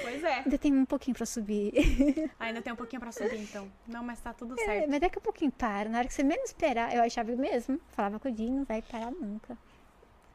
Pois 0.03 0.23
é. 0.25 0.35
Ainda 0.41 0.59
tem 0.59 0.73
um 0.75 0.85
pouquinho 0.85 1.17
pra 1.17 1.25
subir. 1.27 1.73
Ainda 2.41 2.61
tem 2.61 2.73
um 2.73 2.77
pouquinho 2.77 3.01
pra 3.01 3.13
subir, 3.13 3.39
então. 3.41 3.71
Não, 3.87 4.03
mas 4.03 4.21
tá 4.21 4.33
tudo 4.33 4.55
É, 4.59 4.65
certo. 4.65 4.91
mas 4.91 5.01
daqui 5.01 5.19
a 5.19 5.21
pouquinho 5.21 5.51
para. 5.53 5.89
Na 5.89 5.99
hora 5.99 6.09
que 6.09 6.15
você 6.15 6.23
menos 6.25 6.47
esperar, 6.51 6.95
eu 6.95 7.03
achava 7.03 7.35
mesmo. 7.37 7.81
Falava 7.91 8.19
com 8.19 8.29
o 8.29 8.33
Dinho, 8.33 8.57
não 8.59 8.65
vai 8.65 8.83
parar 8.83 9.11
nunca. 9.11 9.57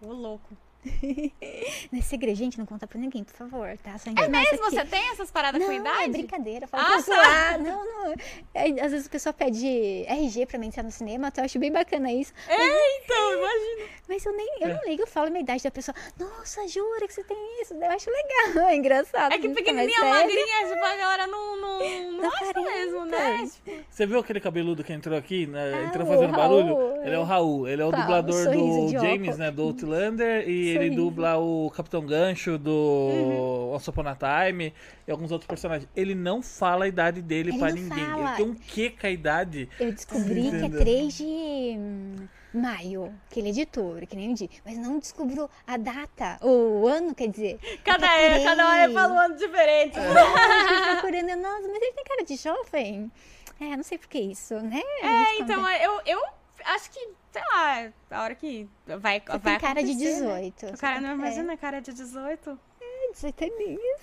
Ô, 0.02 0.08
louco. 0.14 0.56
Não 1.92 2.00
é 2.00 2.02
segredo, 2.02 2.36
gente, 2.36 2.58
não 2.58 2.66
conta 2.66 2.88
pra 2.88 3.00
ninguém, 3.00 3.24
por 3.24 3.34
favor, 3.36 3.78
tá? 3.84 3.98
Só 3.98 4.10
É 4.10 4.28
mesmo? 4.28 4.36
aqui. 4.38 4.58
Você 4.58 4.86
tem 4.86 5.10
essas 5.12 5.30
paradas 5.32 5.60
não, 5.62 5.68
com 5.68 5.74
idade? 5.74 6.04
é 6.04 6.08
brincadeira, 6.08 6.68
fala 6.68 6.84
Ah, 6.98 7.04
pra 7.04 7.16
tá. 7.16 7.58
Não, 7.58 7.86
não. 7.86 8.14
É, 8.54 8.66
às 8.82 8.92
vezes 8.92 9.06
o 9.08 9.10
pessoal 9.10 9.34
pede 9.34 9.68
RG 10.08 10.46
pra 10.46 10.58
mim 10.58 10.68
entrar 10.68 10.84
no 10.84 10.92
cinema, 10.92 11.28
então 11.28 11.44
eu 11.44 11.46
acho 11.46 11.60
bem 11.60 11.72
bacana 11.72 12.12
isso. 12.12 12.34
Eita, 12.50 13.14
imagina. 13.14 13.90
Mas 14.08 14.26
eu 14.26 14.36
nem, 14.36 14.48
eu 14.62 14.70
não 14.70 14.84
ligo, 14.86 15.04
eu 15.04 15.08
falo 15.08 15.28
a 15.28 15.30
minha 15.30 15.42
idade 15.42 15.64
da 15.64 15.72
pessoa. 15.72 15.96
Nossa, 16.20 16.68
jura 16.68 17.08
que 17.08 17.14
você 17.14 17.24
tem 17.24 17.38
isso? 17.62 17.74
Eu 17.74 17.90
acho 17.92 18.10
legal, 18.10 18.68
é 18.70 18.76
engraçado. 18.76 19.32
É 19.34 19.38
que 19.38 19.44
fica 19.50 19.56
pequenininha, 19.56 20.00
magrinha, 20.04 20.68
tipo, 20.68 20.84
a 20.86 20.96
galera 20.96 21.28
não, 21.28 21.58
não, 21.62 22.12
não 22.14 22.30
acha 22.30 22.54
mesmo, 22.62 23.06
né? 23.06 23.48
Tipo, 23.66 23.84
Você 23.90 24.06
viu 24.06 24.20
aquele 24.20 24.40
cabeludo 24.40 24.84
que 24.84 24.92
entrou 24.94 25.18
aqui, 25.18 25.46
né? 25.48 25.74
Ah, 25.74 25.84
entrou 25.86 26.06
o 26.06 26.10
fazendo 26.10 26.32
Raul, 26.32 26.64
barulho? 26.64 27.02
Ele 27.06 27.16
é 27.16 27.20
o 27.20 27.24
Raul, 27.24 27.68
ele 27.68 27.82
é 27.82 27.86
o 27.86 27.90
Qual? 27.90 28.02
dublador 28.02 28.46
do 28.46 28.90
James, 28.90 29.12
óculos. 29.22 29.38
né? 29.38 29.52
Do 29.52 29.62
Outlander, 29.64 30.50
e 30.50 30.71
ele 30.76 30.96
dubla 30.96 31.38
o 31.38 31.70
Capitão 31.72 32.06
Gancho 32.06 32.58
do 32.58 32.72
Uhum. 32.72 33.74
Once 33.74 33.90
Upon 33.90 34.08
a 34.08 34.16
Time 34.16 34.74
e 35.08 35.12
alguns 35.12 35.32
outros 35.32 35.48
personagens. 35.48 35.90
Ele 35.96 36.16
não 36.16 36.42
fala 36.42 36.86
a 36.86 36.88
idade 36.88 37.22
dele 37.22 37.52
não 37.52 37.68
ninguém. 37.68 38.06
fala. 38.06 38.28
Ele 38.30 38.36
tem 38.38 38.46
um 38.46 38.56
quê 38.56 38.90
com 39.00 39.08
a 39.08 39.10
idade? 39.10 39.70
Eu 39.80 39.92
descobri 39.92 40.42
que 40.50 40.56
é 40.56 40.60
Entendeu? 40.60 40.80
3 40.80 41.18
de 41.18 41.24
hum, 41.24 42.16
maio, 42.54 43.14
que 43.30 43.40
ele 43.40 43.48
é 43.50 43.52
editor, 43.52 44.06
que 44.08 44.16
nem 44.16 44.32
o 44.32 44.36
dia. 44.36 44.50
Mas 44.66 44.78
não 44.78 45.00
descobriu 45.00 45.50
a 45.66 45.78
data, 45.78 46.38
o 46.46 46.88
ano, 46.88 47.14
quer 47.16 47.28
dizer. 47.28 47.60
cada, 47.84 48.06
Eu 48.06 48.12
é, 48.42 48.44
cada 48.44 48.68
hora 48.70 48.92
fala 48.92 49.14
um 49.14 49.20
ano 49.20 49.36
diferente. 49.36 49.98
Eu 49.98 50.04
fui 50.04 50.94
procurando, 50.94 51.42
nossa, 51.42 51.68
mas 51.68 51.82
ele 51.82 51.94
tem 51.94 52.04
cara 52.04 52.24
de 52.26 52.36
jovem. 52.36 53.12
É, 53.60 53.78
não 53.78 53.84
sei 53.84 53.98
por 53.98 54.08
que 54.08 54.20
isso, 54.20 54.56
né? 54.56 54.82
É, 55.04 55.40
então, 55.40 55.70
eu, 55.70 56.02
eu 56.06 56.20
acho 56.66 56.92
que, 56.92 57.00
sei 57.32 57.42
lá, 57.54 57.92
a 58.12 58.24
hora 58.24 58.36
que 58.36 58.70
vai, 58.86 59.20
Você 59.20 59.38
vai 59.38 59.40
tem 59.40 59.60
cara 59.60 59.84
de 59.84 59.92
acontecer, 59.92 60.22
né? 60.22 60.42
18. 60.52 60.66
O 60.68 60.78
cara 60.78 61.02
não 61.02 61.10
é, 61.10 61.14
imagina 61.14 61.58
cara 61.58 61.82
de 61.82 61.94
18. 61.94 62.60
18 63.14 63.44
aninhos. 63.44 64.02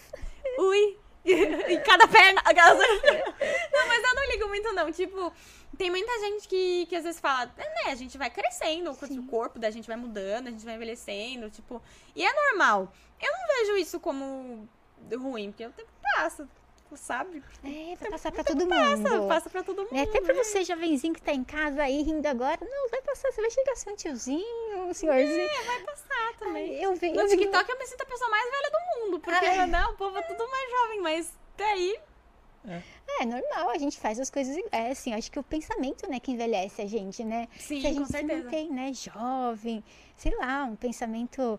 Ui! 0.59 0.99
em 1.29 1.81
cada 1.83 2.07
perna. 2.09 2.43
não, 3.73 3.89
mas 3.89 4.05
eu 4.05 4.15
não 4.15 4.27
ligo 4.31 4.49
muito, 4.49 4.73
não. 4.73 4.91
Tipo, 4.91 5.33
tem 5.77 5.91
muita 5.91 6.19
gente 6.21 6.49
que, 6.49 6.87
que 6.87 6.97
às 6.97 7.05
vezes 7.05 7.21
fala, 7.21 7.47
né, 7.57 7.91
a 7.91 7.95
gente 7.95 8.17
vai 8.17 8.31
crescendo, 8.31 8.91
o 8.91 9.27
corpo 9.27 9.59
da 9.59 9.71
gente 9.71 9.87
vai 9.87 9.97
mudando, 9.97 10.49
a 10.49 10.51
gente 10.51 10.65
vai 10.65 10.75
envelhecendo, 10.75 11.51
tipo. 11.51 11.83
E 12.15 12.25
é 12.25 12.33
normal. 12.33 12.93
Eu 13.21 13.33
não 13.33 13.47
vejo 13.57 13.77
isso 13.77 14.01
como 14.01 14.69
ruim, 15.13 15.51
porque 15.51 15.67
o 15.67 15.73
tempo 15.73 15.91
passa, 16.15 16.49
sabe? 16.97 17.43
É, 17.65 17.97
vai 17.97 18.11
passar 18.11 18.33
pra 18.33 18.43
todo 18.45 18.67
Passa, 18.67 18.97
mundo. 18.97 19.29
passa 19.29 19.51
pra 19.51 19.63
todo 19.63 19.83
mundo. 19.83 19.95
É, 19.95 20.03
até 20.03 20.21
pra 20.21 20.35
você, 20.35 20.65
jovenzinho 20.65 21.15
que 21.15 21.23
tá 21.23 21.33
em 21.33 21.45
casa 21.45 21.83
aí 21.83 22.03
rindo 22.03 22.27
agora. 22.27 22.59
Não, 22.61 22.89
vai 22.91 23.03
passar, 23.03 23.31
você 23.31 23.41
vai 23.41 23.51
chegar 23.51 23.73
a 23.73 23.77
ser 23.77 23.91
um 23.91 23.97
tiozinho, 23.97 24.79
um 24.89 24.95
senhorzinho. 24.95 25.41
É, 25.49 25.63
vai 25.65 25.81
passar 25.83 26.33
também. 26.39 26.79
Ai, 26.79 26.85
eu 26.85 26.95
vejo. 26.97 27.15
No 27.15 27.29
TikTok 27.29 27.71
eu 27.71 27.79
me 27.79 27.87
sinto 27.87 28.03
a 28.03 28.07
pessoa 28.07 28.31
mais 28.31 28.51
velha 28.51 28.71
do 28.71 29.01
mundo, 29.07 29.21
porque 29.21 29.45
Ai. 29.47 29.67
né, 29.67 29.87
o 29.87 29.95
povo 29.95 30.17
é 30.19 30.23
tudo 30.23 30.49
mais 30.49 30.71
jovem, 30.71 31.01
mas 31.01 31.33
daí. 31.57 31.99
É 33.21 33.25
normal, 33.25 33.71
a 33.71 33.79
gente 33.79 33.99
faz 33.99 34.21
as 34.21 34.29
coisas. 34.31 34.55
É 34.71 34.91
assim, 34.91 35.15
acho 35.15 35.31
que 35.31 35.39
o 35.39 35.43
pensamento, 35.43 36.09
né, 36.09 36.21
que 36.21 36.31
envelhece 36.33 36.83
a 36.83 36.87
gente, 36.87 37.25
né? 37.25 37.49
Sim, 37.59 37.81
Se 37.81 37.87
a 37.87 37.91
com 37.91 37.97
gente 37.97 38.07
se 38.07 38.13
certeza. 38.13 38.45
mantém, 38.45 38.71
né, 38.71 38.93
jovem, 38.93 39.83
sei 40.17 40.35
lá, 40.37 40.65
um 40.65 40.77
pensamento 40.77 41.59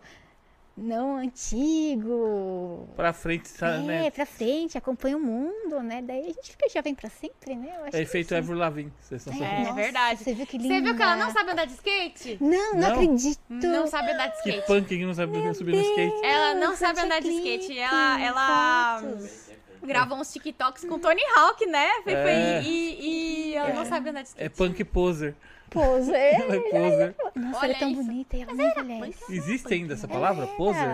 não 0.81 1.17
antigo. 1.17 2.87
Pra 2.95 3.13
frente, 3.13 3.51
tá, 3.53 3.75
é, 3.75 3.79
né? 3.79 4.11
pra 4.11 4.25
frente, 4.25 4.77
acompanha 4.77 5.17
o 5.17 5.19
mundo, 5.19 5.81
né? 5.81 6.01
Daí 6.01 6.21
a 6.21 6.27
gente 6.33 6.51
fica 6.51 6.67
jovem 6.69 6.95
pra 6.95 7.09
sempre, 7.09 7.55
né? 7.55 7.67
Eu 7.77 7.85
acho 7.85 7.87
É 7.87 7.91
que 7.91 7.97
efeito. 7.99 8.35
Avril 8.35 8.57
Lavigne. 8.57 8.93
Vocês 9.01 9.25
estão 9.25 9.33
É. 9.45 9.49
sabendo? 9.49 9.75
verdade. 9.75 10.23
Você 10.23 10.33
viu 10.33 10.45
que 10.47 10.57
linda? 10.57 10.75
Você 10.75 10.81
viu 10.81 10.95
que 10.95 11.01
ela 11.01 11.15
não 11.15 11.31
sabe 11.31 11.51
andar 11.51 11.65
de 11.65 11.73
skate? 11.73 12.37
Não, 12.41 12.73
não, 12.73 12.79
Não? 12.79 12.91
acredito. 12.93 13.39
Não 13.49 13.87
sabe 13.87 14.11
andar 14.11 14.27
de 14.27 14.41
Que 14.43 14.49
skate. 14.49 14.67
punk 14.67 14.87
que 14.87 15.05
não 15.05 15.13
sabe 15.13 15.53
subir 15.55 15.75
no 15.75 15.81
skate. 15.81 16.25
Ela 16.25 16.53
não 16.55 16.67
Deus, 16.67 16.79
sabe 16.79 16.99
andar 17.01 17.19
de 17.21 17.27
tinha 17.29 17.39
skate. 17.39 17.65
clipe, 17.67 17.79
Ela, 17.79 18.21
ela 18.21 18.99
fotos. 19.01 19.49
gravou 19.83 20.17
uns 20.17 20.31
TikToks 20.33 20.85
com 20.85 20.99
Tony 20.99 21.21
Hawk, 21.35 21.65
né? 21.65 21.87
Foi- 22.03 22.13
foi- 22.13 22.31
É. 22.31 22.61
e, 22.63 23.49
e 23.51 23.55
ela 23.55 23.73
não 23.73 23.85
sabe 23.85 24.09
andar 24.09 24.21
de 24.21 24.29
skate. 24.29 24.45
É 24.45 24.49
punk 24.49 24.83
poser. 24.85 25.35
Poser. 25.69 26.35
Ela 26.41 26.55
é 26.55 26.59
poser. 26.59 27.15
Nossa, 27.35 27.57
Olha 27.59 27.65
ela 27.67 27.75
é 27.75 27.79
tão 27.79 27.89
isso. 27.91 28.03
bonita 28.03 28.37
e 28.37 28.41
ela 28.41 28.53
não 28.53 28.65
envelhece. 28.69 29.33
Existe 29.33 29.73
ainda 29.73 29.93
essa 29.93 30.07
palavra? 30.07 30.47
Poser? 30.47 30.87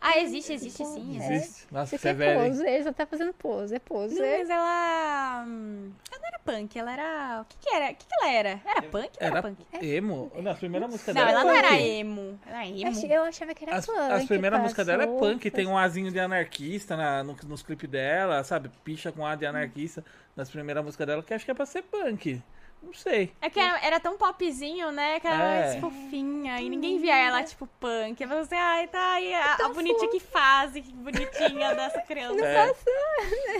Ah, 0.00 0.16
existe, 0.20 0.52
existe 0.52 0.84
sim. 0.84 1.20
É. 1.20 1.34
Existe? 1.34 1.66
Nossa, 1.72 1.98
Você 1.98 2.08
é 2.08 2.12
hein? 2.12 2.48
poser, 2.50 2.84
só 2.84 2.92
tá 2.92 3.04
fazendo 3.04 3.32
pose, 3.32 3.74
é 3.74 3.78
Não, 3.78 3.84
poser. 3.84 4.38
mas 4.38 4.48
ela. 4.50 5.44
hum, 5.44 5.90
Ela 6.08 6.20
não 6.20 6.28
era 6.28 6.38
punk, 6.38 6.78
ela 6.78 6.92
era. 6.92 7.40
O 7.42 7.44
que, 7.46 7.56
que 7.58 7.74
era? 7.74 7.86
O 7.86 7.94
que, 7.96 8.06
que 8.06 8.14
ela 8.20 8.30
era? 8.32 8.60
Era 8.64 8.82
punk 8.82 8.94
ou 8.94 9.10
era, 9.18 9.26
Era 9.38 9.42
punk? 9.42 9.66
emo? 9.82 10.30
Não, 10.40 10.52
a 10.52 10.54
primeira 10.54 10.86
música 10.86 11.12
Não, 11.12 11.20
dela 11.24 11.30
ela 11.32 11.40
é 11.40 11.44
não 11.44 11.52
era 11.52 11.80
emo. 11.80 12.38
Ela 12.46 12.58
era 12.64 12.68
emo. 12.68 13.06
Eu 13.12 13.24
achava 13.24 13.52
que 13.52 13.64
era 13.64 13.74
As, 13.76 13.86
punk. 13.86 13.98
as 13.98 14.24
primeiras 14.26 14.58
com 14.58 14.62
músicas 14.62 14.88
as 14.88 14.96
dela 14.96 15.02
é 15.02 15.18
punk, 15.18 15.50
tem 15.50 15.66
um 15.66 15.76
azinho 15.76 16.12
de 16.12 16.20
anarquista 16.20 16.96
na, 16.96 17.24
no- 17.24 17.36
nos 17.48 17.62
clipes 17.64 17.90
dela, 17.90 18.44
sabe? 18.44 18.70
Picha 18.84 19.10
com 19.10 19.26
A 19.26 19.34
de 19.34 19.46
anarquista 19.46 20.04
nas 20.36 20.48
primeiras 20.48 20.84
músicas 20.84 21.08
dela, 21.08 21.22
que 21.24 21.34
acho 21.34 21.44
que 21.44 21.50
é 21.50 21.54
pra 21.54 21.66
ser 21.66 21.82
punk. 21.82 22.40
Não 22.82 22.94
sei. 22.94 23.32
É 23.40 23.50
que 23.50 23.60
era, 23.60 23.78
era 23.84 24.00
tão 24.00 24.16
popzinho, 24.16 24.90
né? 24.92 25.20
Que 25.20 25.26
era 25.26 25.36
É. 25.36 25.60
mais 25.60 25.76
fofinha. 25.80 26.60
E 26.60 26.70
ninguém 26.70 26.98
via 26.98 27.16
ela, 27.16 27.42
tipo, 27.42 27.66
punk. 27.78 28.24
Falei 28.26 28.42
assim, 28.42 28.54
ai, 28.56 28.86
tá 28.86 29.12
aí 29.14 29.34
a, 29.34 29.54
a 29.56 29.68
bonitinha 29.68 30.08
que 30.10 30.20
faz, 30.20 30.72
que 30.72 30.92
bonitinha 30.94 31.74
dessa 31.74 32.00
criança. 32.00 32.44
É, 32.44 32.68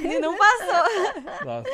E 0.03 0.19
não 0.19 0.37
passou. 0.37 1.45
nossa. 1.45 1.69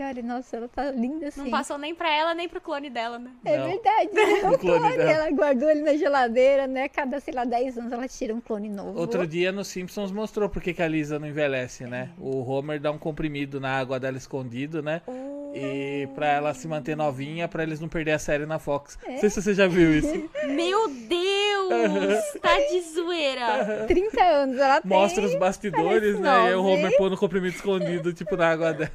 Olha, 0.00 0.22
nossa, 0.22 0.56
ela 0.56 0.68
tá 0.68 0.90
linda 0.90 1.28
assim. 1.28 1.42
Não 1.42 1.50
passou 1.50 1.78
nem 1.78 1.94
pra 1.94 2.10
ela, 2.10 2.34
nem 2.34 2.48
pro 2.48 2.60
clone 2.60 2.90
dela, 2.90 3.18
né? 3.18 3.30
É 3.44 3.56
Não. 3.58 3.66
verdade. 3.68 4.10
O 4.48 4.54
O 4.54 4.58
clone 4.58 4.78
clone, 4.80 4.96
dela. 4.96 5.10
ela 5.10 5.30
guardou 5.30 5.70
ele 5.70 5.82
na 5.82 5.96
geladeira, 5.96 6.66
né? 6.66 6.88
Cada, 6.88 7.20
sei 7.20 7.32
lá, 7.34 7.44
10 7.44 7.78
anos 7.78 7.92
ela 7.92 8.06
tira 8.08 8.34
um 8.34 8.40
clone 8.40 8.68
novo. 8.68 8.98
Outro 8.98 9.26
dia 9.26 9.50
no 9.52 9.64
Simpsons 9.64 10.10
mostrou 10.12 10.48
porque 10.48 10.72
que 10.74 10.82
a 10.82 10.88
Lisa 10.88 11.18
não 11.18 11.26
envelhece, 11.28 11.84
né? 11.84 12.10
O 12.18 12.42
Homer 12.48 12.80
dá 12.80 12.90
um 12.90 12.98
comprimido 12.98 13.60
na 13.60 13.78
água 13.78 13.98
dela 13.98 14.16
escondido, 14.16 14.82
né? 14.82 15.02
E 15.54 16.06
pra 16.14 16.28
ela 16.28 16.54
se 16.54 16.68
manter 16.68 16.96
novinha, 16.96 17.48
pra 17.48 17.62
eles 17.62 17.80
não 17.80 17.88
perder 17.88 18.12
a 18.12 18.18
série 18.18 18.46
na 18.46 18.58
Fox. 18.58 18.98
Não 19.06 19.18
sei 19.18 19.30
se 19.30 19.42
você 19.42 19.54
já 19.54 19.66
viu 19.66 19.92
isso. 19.98 20.30
Meu 20.46 20.88
Deus! 20.88 22.40
Tá 22.40 22.56
de 22.58 22.80
zoeira. 22.82 23.84
30 23.88 24.22
anos 24.22 24.58
ela 24.58 24.80
tem. 24.80 24.90
Mostra 24.90 25.24
os 25.24 25.34
bastidores, 25.36 26.18
né? 26.18 26.50
E 26.50 26.54
o 26.54 26.62
Homer 26.64 26.90
hein? 26.92 26.96
pondo 26.98 27.14
o 27.14 27.18
comprimido 27.18 27.54
escondido, 27.56 28.12
tipo, 28.12 28.36
na 28.36 28.50
água 28.50 28.72
dela. 28.72 28.92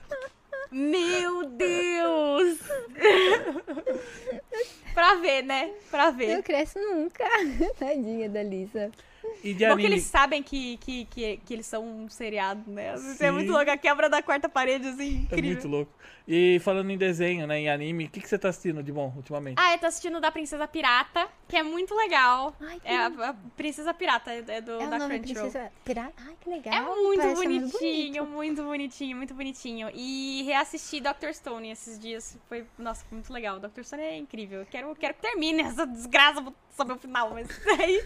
Meu 0.71 1.45
Deus! 1.47 2.57
pra 4.93 5.15
ver, 5.15 5.43
né? 5.43 5.71
Pra 5.89 6.05
Não 6.11 6.17
ver. 6.17 6.43
cresce 6.43 6.80
nunca. 6.80 7.23
Tadinha 7.77 8.30
da 8.30 8.43
Lisa. 8.43 8.91
E 9.43 9.53
de 9.53 9.65
Porque 9.65 9.71
anime. 9.71 9.85
eles 9.85 10.03
sabem 10.03 10.43
que, 10.43 10.77
que, 10.77 11.05
que, 11.05 11.38
que 11.45 11.53
eles 11.53 11.65
são 11.65 11.84
um 11.85 12.09
seriado, 12.09 12.69
né? 12.69 12.93
Isso 12.95 13.23
é 13.23 13.31
muito 13.31 13.51
louco. 13.51 13.69
A 13.69 13.77
quebra 13.77 14.09
da 14.09 14.21
quarta 14.21 14.49
parede, 14.49 14.88
assim, 14.88 15.19
É 15.31 15.35
incrível. 15.35 15.51
muito 15.51 15.67
louco. 15.67 15.91
E 16.27 16.59
falando 16.59 16.89
em 16.89 16.97
desenho, 16.97 17.45
né? 17.45 17.59
Em 17.59 17.69
anime, 17.69 18.05
o 18.05 18.09
que, 18.09 18.21
que 18.21 18.27
você 18.29 18.37
tá 18.37 18.49
assistindo 18.49 18.81
de 18.81 18.91
bom 18.91 19.11
ultimamente? 19.15 19.57
Ah, 19.59 19.73
eu 19.73 19.79
tô 19.79 19.87
assistindo 19.87 20.21
da 20.21 20.31
Princesa 20.31 20.65
Pirata, 20.67 21.27
que 21.47 21.57
é 21.57 21.63
muito 21.63 21.93
legal. 21.93 22.55
Ai, 22.61 22.79
que 22.79 22.87
É 22.87 22.97
a, 22.97 23.07
a 23.07 23.33
Princesa 23.57 23.93
Pirata, 23.93 24.31
é 24.31 24.43
é 24.47 24.61
do, 24.61 24.71
É 24.71 24.87
o 24.87 24.89
da 24.89 24.99
nome 24.99 25.19
Crunchyroll. 25.19 25.43
Princesa 25.51 25.71
Pirata? 25.83 26.13
Ai, 26.25 26.35
que 26.39 26.49
legal. 26.49 26.73
É 26.73 26.81
muito 26.81 27.33
bonitinho, 27.33 28.25
muito 28.25 28.63
bonitinho, 28.63 29.17
muito 29.17 29.33
bonitinho. 29.33 29.89
E 29.93 30.43
reassisti 30.43 31.01
Dr. 31.01 31.33
Stone 31.33 31.69
esses 31.71 31.99
dias. 31.99 32.37
Foi, 32.47 32.65
nossa, 32.77 33.03
foi 33.05 33.17
muito 33.17 33.33
legal. 33.33 33.59
Dr. 33.59 33.83
Stone 33.83 34.03
é 34.03 34.17
incrível. 34.17 34.61
Eu 34.61 34.65
quero, 34.65 34.95
quero 34.95 35.13
que 35.15 35.21
termine 35.21 35.61
essa 35.61 35.85
desgraça 35.85 36.41
sobre 36.75 36.93
o 36.93 36.97
final, 36.97 37.31
mas 37.31 37.47
aí. 37.79 38.03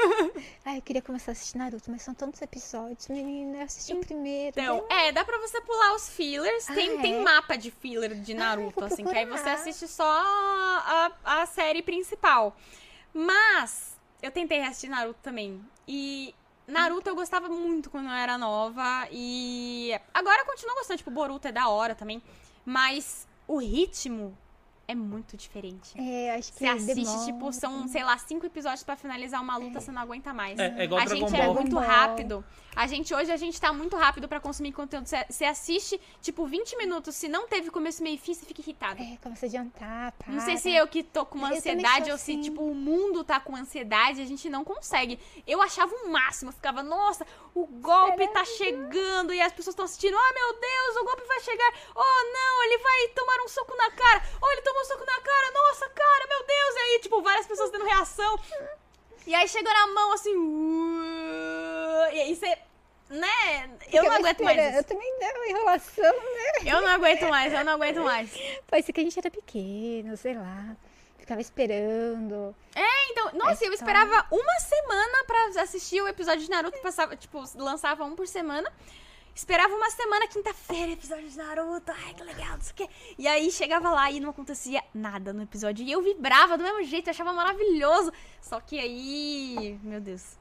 Ai, 0.64 0.78
eu 0.78 0.82
queria 0.82 1.02
começar 1.02 1.30
a 1.30 1.32
assistir 1.32 1.58
Naruto, 1.58 1.90
mas 1.90 2.02
são 2.02 2.14
tantos 2.14 2.40
episódios, 2.42 3.08
menina. 3.08 3.58
Eu 3.58 3.62
assisti 3.62 3.92
o 3.92 4.00
primeiro. 4.00 4.58
Então, 4.58 4.84
é, 4.88 5.12
dá 5.12 5.24
pra 5.24 5.38
você 5.38 5.60
pular 5.60 5.94
os 5.94 6.08
fillers. 6.08 6.68
Ah, 6.68 6.74
tem, 6.74 6.98
é? 6.98 7.02
tem 7.02 7.22
mapa 7.22 7.49
de 7.56 7.70
filler 7.70 8.14
de 8.14 8.34
Naruto, 8.34 8.80
vou 8.80 8.84
assim, 8.86 9.04
que 9.04 9.16
aí 9.16 9.26
você 9.26 9.48
assiste 9.48 9.86
só 9.88 10.04
a, 10.06 11.12
a 11.24 11.46
série 11.46 11.82
principal. 11.82 12.56
Mas 13.12 13.96
eu 14.22 14.30
tentei 14.30 14.62
assistir 14.62 14.88
Naruto 14.88 15.18
também. 15.22 15.60
E 15.86 16.34
Naruto 16.66 17.08
eu 17.08 17.14
gostava 17.14 17.48
muito 17.48 17.90
quando 17.90 18.06
eu 18.06 18.14
era 18.14 18.38
nova. 18.38 19.06
E 19.10 19.92
agora 20.14 20.42
eu 20.42 20.46
continuo 20.46 20.74
gostando, 20.76 20.98
tipo, 20.98 21.10
Boruto 21.10 21.48
é 21.48 21.52
da 21.52 21.68
hora 21.68 21.94
também. 21.94 22.22
Mas 22.64 23.26
o 23.46 23.58
ritmo 23.58 24.36
é 24.90 24.94
muito 24.94 25.36
diferente. 25.36 25.92
É, 25.98 26.34
acho 26.34 26.52
que 26.52 26.58
Você 26.58 26.66
assiste, 26.66 26.94
demora. 27.04 27.24
tipo, 27.26 27.52
são, 27.52 27.88
sei 27.88 28.02
lá, 28.04 28.16
cinco 28.18 28.46
episódios 28.46 28.82
pra 28.82 28.96
finalizar 28.96 29.40
uma 29.42 29.56
luta, 29.56 29.80
você 29.80 29.90
não 29.92 30.02
aguenta 30.02 30.32
mais. 30.32 30.58
É, 30.58 30.74
é 30.78 30.84
igual 30.84 31.00
a 31.00 31.04
Dragon 31.04 31.28
gente 31.28 31.40
é 31.40 31.44
Ball. 31.44 31.54
muito 31.54 31.70
Dragon 31.70 31.86
Ball. 31.86 31.96
rápido. 31.96 32.44
A 32.76 32.86
gente, 32.86 33.12
hoje, 33.12 33.32
a 33.32 33.36
gente 33.36 33.60
tá 33.60 33.72
muito 33.72 33.96
rápido 33.96 34.28
pra 34.28 34.38
consumir 34.40 34.72
conteúdo. 34.72 35.06
Você- 35.06 35.24
Você 35.28 35.44
assiste, 35.44 36.00
tipo, 36.22 36.46
20 36.46 36.76
minutos. 36.76 37.16
Se 37.16 37.28
não 37.28 37.48
teve 37.48 37.68
começo, 37.70 38.02
meio 38.02 38.14
e 38.14 38.18
fim, 38.18 38.32
você 38.32 38.46
fica 38.46 38.60
irritado. 38.60 39.02
É, 39.02 39.16
começa 39.22 39.46
a 39.46 39.48
adiantar, 39.48 40.12
para. 40.12 40.32
Não 40.32 40.40
sei 40.40 40.56
se 40.56 40.70
eu 40.70 40.86
que 40.86 41.02
tô 41.02 41.26
com 41.26 41.36
uma 41.38 41.50
Eu 41.50 41.56
ansiedade 41.56 42.10
ou 42.12 42.16
se, 42.18 42.32
assim. 42.32 42.40
tipo, 42.40 42.62
o 42.62 42.74
mundo 42.74 43.24
tá 43.24 43.40
com 43.40 43.56
ansiedade, 43.56 44.20
a 44.20 44.24
gente 44.24 44.48
não 44.48 44.62
consegue. 44.64 45.18
Eu 45.46 45.60
achava 45.60 45.92
o 45.94 46.08
máximo, 46.10 46.50
eu 46.50 46.54
ficava, 46.54 46.82
nossa, 46.82 47.26
o 47.54 47.66
golpe 47.66 48.26
tá 48.28 48.44
chegando 48.44 49.32
e 49.34 49.40
as 49.40 49.52
pessoas 49.52 49.72
estão 49.74 49.84
assistindo, 49.84 50.14
oh 50.16 50.34
meu 50.34 50.60
Deus, 50.60 50.96
o 51.00 51.04
golpe 51.04 51.22
vai 51.26 51.40
chegar, 51.40 51.72
oh 51.94 52.32
não, 52.32 52.64
ele 52.64 52.78
vai 52.78 53.08
tomar 53.14 53.42
um 53.44 53.48
soco 53.48 53.74
na 53.76 53.90
cara, 53.90 54.22
oh 54.40 54.50
ele 54.52 54.62
tomou 54.62 54.79
um 54.80 54.84
soco 54.84 55.04
na 55.04 55.20
cara, 55.20 55.50
nossa 55.52 55.88
cara, 55.88 56.26
meu 56.28 56.46
Deus, 56.46 56.74
e 56.74 56.78
aí, 56.78 56.98
tipo, 57.00 57.22
várias 57.22 57.46
pessoas 57.46 57.70
dando 57.70 57.84
reação. 57.84 58.40
E 59.26 59.34
aí 59.34 59.46
chegou 59.48 59.72
na 59.72 59.86
mão 59.88 60.12
assim, 60.12 60.34
uh, 60.34 62.12
e 62.12 62.20
aí 62.20 62.34
você, 62.34 62.58
né, 63.10 63.70
eu 63.92 64.04
não 64.04 64.12
aguento 64.12 64.42
mais 64.42 64.56
esperando. 64.56 64.74
Eu 64.74 64.80
isso. 64.80 64.88
também 64.88 65.18
deu 65.18 65.44
enrolação, 65.48 66.12
né? 66.12 66.72
Eu 66.72 66.80
não 66.80 66.88
aguento 66.88 67.28
mais, 67.28 67.52
eu 67.52 67.64
não 67.64 67.72
aguento 67.74 68.02
mais. 68.02 68.30
Parecia 68.66 68.94
que 68.94 69.00
a 69.00 69.04
gente 69.04 69.18
era 69.18 69.30
pequeno, 69.30 70.16
sei 70.16 70.34
lá. 70.34 70.76
Ficava 71.18 71.40
esperando. 71.40 72.56
Então, 73.10 73.30
nossa, 73.34 73.64
eu 73.64 73.72
história. 73.72 73.74
esperava 73.74 74.26
uma 74.30 74.60
semana 74.60 75.24
pra 75.26 75.62
assistir 75.62 76.00
o 76.00 76.08
episódio 76.08 76.44
de 76.44 76.50
Naruto, 76.50 76.78
passava, 76.78 77.16
tipo, 77.16 77.42
lançava 77.56 78.04
um 78.04 78.16
por 78.16 78.26
semana. 78.26 78.72
Esperava 79.34 79.74
uma 79.74 79.90
semana, 79.90 80.26
quinta-feira, 80.26 80.92
episódio 80.92 81.28
de 81.28 81.36
Naruto. 81.36 81.92
Ai, 81.92 82.14
que 82.14 82.22
legal, 82.22 82.54
não 82.54 82.60
sei 82.60 82.72
o 82.72 82.74
quê. 82.74 82.88
E 83.18 83.26
aí 83.28 83.50
chegava 83.50 83.90
lá 83.90 84.10
e 84.10 84.20
não 84.20 84.30
acontecia 84.30 84.82
nada 84.94 85.32
no 85.32 85.42
episódio. 85.42 85.84
E 85.84 85.90
eu 85.90 86.02
vibrava 86.02 86.58
do 86.58 86.64
mesmo 86.64 86.82
jeito, 86.84 87.08
eu 87.08 87.12
achava 87.12 87.32
maravilhoso. 87.32 88.12
Só 88.40 88.60
que 88.60 88.78
aí. 88.78 89.78
Meu 89.82 90.00
Deus. 90.00 90.38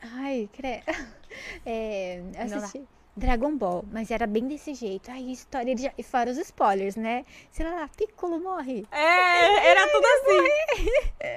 Ai, 0.00 0.48
cre... 0.52 0.82
É, 1.66 2.22
assisti 2.38 2.86
Dragon 3.16 3.56
Ball, 3.56 3.84
mas 3.92 4.10
era 4.10 4.26
bem 4.26 4.48
desse 4.48 4.74
jeito. 4.74 5.10
Ai, 5.10 5.22
história 5.30 5.74
de... 5.74 5.90
E 5.96 6.02
fora 6.02 6.30
os 6.30 6.38
spoilers, 6.38 6.96
né? 6.96 7.24
Sei 7.52 7.64
lá, 7.64 7.88
Piccolo 7.96 8.40
morre. 8.40 8.84
É, 8.90 9.68
era 9.70 9.86
tudo 9.88 10.04
assim. 10.04 11.34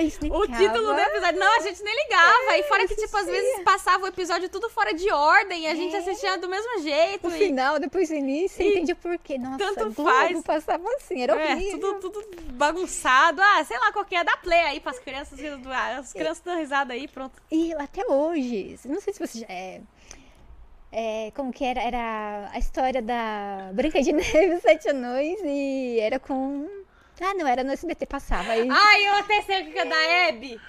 O 0.30 0.46
título 0.46 0.94
do 0.94 0.98
episódio. 1.00 1.38
Não, 1.40 1.56
a 1.56 1.60
gente 1.60 1.82
nem 1.82 1.94
ligava. 2.04 2.56
e 2.58 2.62
fora 2.64 2.86
que, 2.86 2.96
tipo, 2.96 3.16
às 3.16 3.26
vezes 3.26 3.62
passava 3.62 4.04
o 4.04 4.06
episódio 4.08 4.48
tudo 4.48 4.68
fora 4.68 4.92
de 4.92 5.10
ordem 5.12 5.64
e 5.64 5.66
a 5.66 5.74
gente 5.74 5.94
assistia 5.94 6.36
do 6.38 6.48
mesmo 6.48 6.82
jeito. 6.82 7.28
O 7.28 7.30
e- 7.30 7.38
final, 7.38 7.78
depois 7.78 8.10
o 8.10 8.14
início, 8.14 8.62
E 8.62 8.68
entende 8.68 8.92
o 8.92 8.96
porquê. 8.96 9.38
Nossa, 9.38 9.58
tanto 9.58 9.92
Globo 9.92 10.10
faz. 10.10 10.42
passava 10.42 10.88
assim, 10.96 11.22
era 11.22 11.34
É, 11.40 11.70
tudo, 11.70 12.00
tudo 12.00 12.24
bagunçado. 12.52 13.40
Ah, 13.42 13.64
sei 13.64 13.78
lá, 13.78 13.92
qualquer 13.92 14.24
dá 14.24 14.36
play 14.36 14.60
aí 14.60 14.80
pras 14.80 14.98
crianças. 14.98 15.38
As 15.98 16.12
crianças 16.12 16.40
dão 16.40 16.56
risada 16.56 16.92
aí, 16.92 17.06
pronto. 17.08 17.40
E 17.50 17.72
até 17.74 18.04
hoje, 18.06 18.78
não 18.84 19.00
sei 19.00 19.12
se 19.12 19.20
você 19.26 19.40
já. 19.40 19.46
É, 19.48 19.80
é, 20.92 21.30
como 21.34 21.52
que 21.52 21.64
era? 21.64 21.80
Era 21.80 22.50
a 22.52 22.58
história 22.58 23.00
da 23.00 23.70
Branca 23.72 24.02
de 24.02 24.10
Neve 24.12 24.60
Sete 24.60 24.88
Anões 24.88 25.40
e 25.44 25.98
era 26.00 26.18
com. 26.18 26.68
Ah, 27.20 27.34
não, 27.34 27.46
era 27.46 27.62
no 27.62 27.70
SBT, 27.72 28.06
passava. 28.06 28.52
Aí... 28.52 28.66
Ai, 28.70 29.08
eu 29.08 29.14
até 29.16 29.42
sei 29.42 29.62
o 29.62 29.72
que 29.72 29.78
é 29.78 29.84
da 29.84 30.28
Abby. 30.28 30.60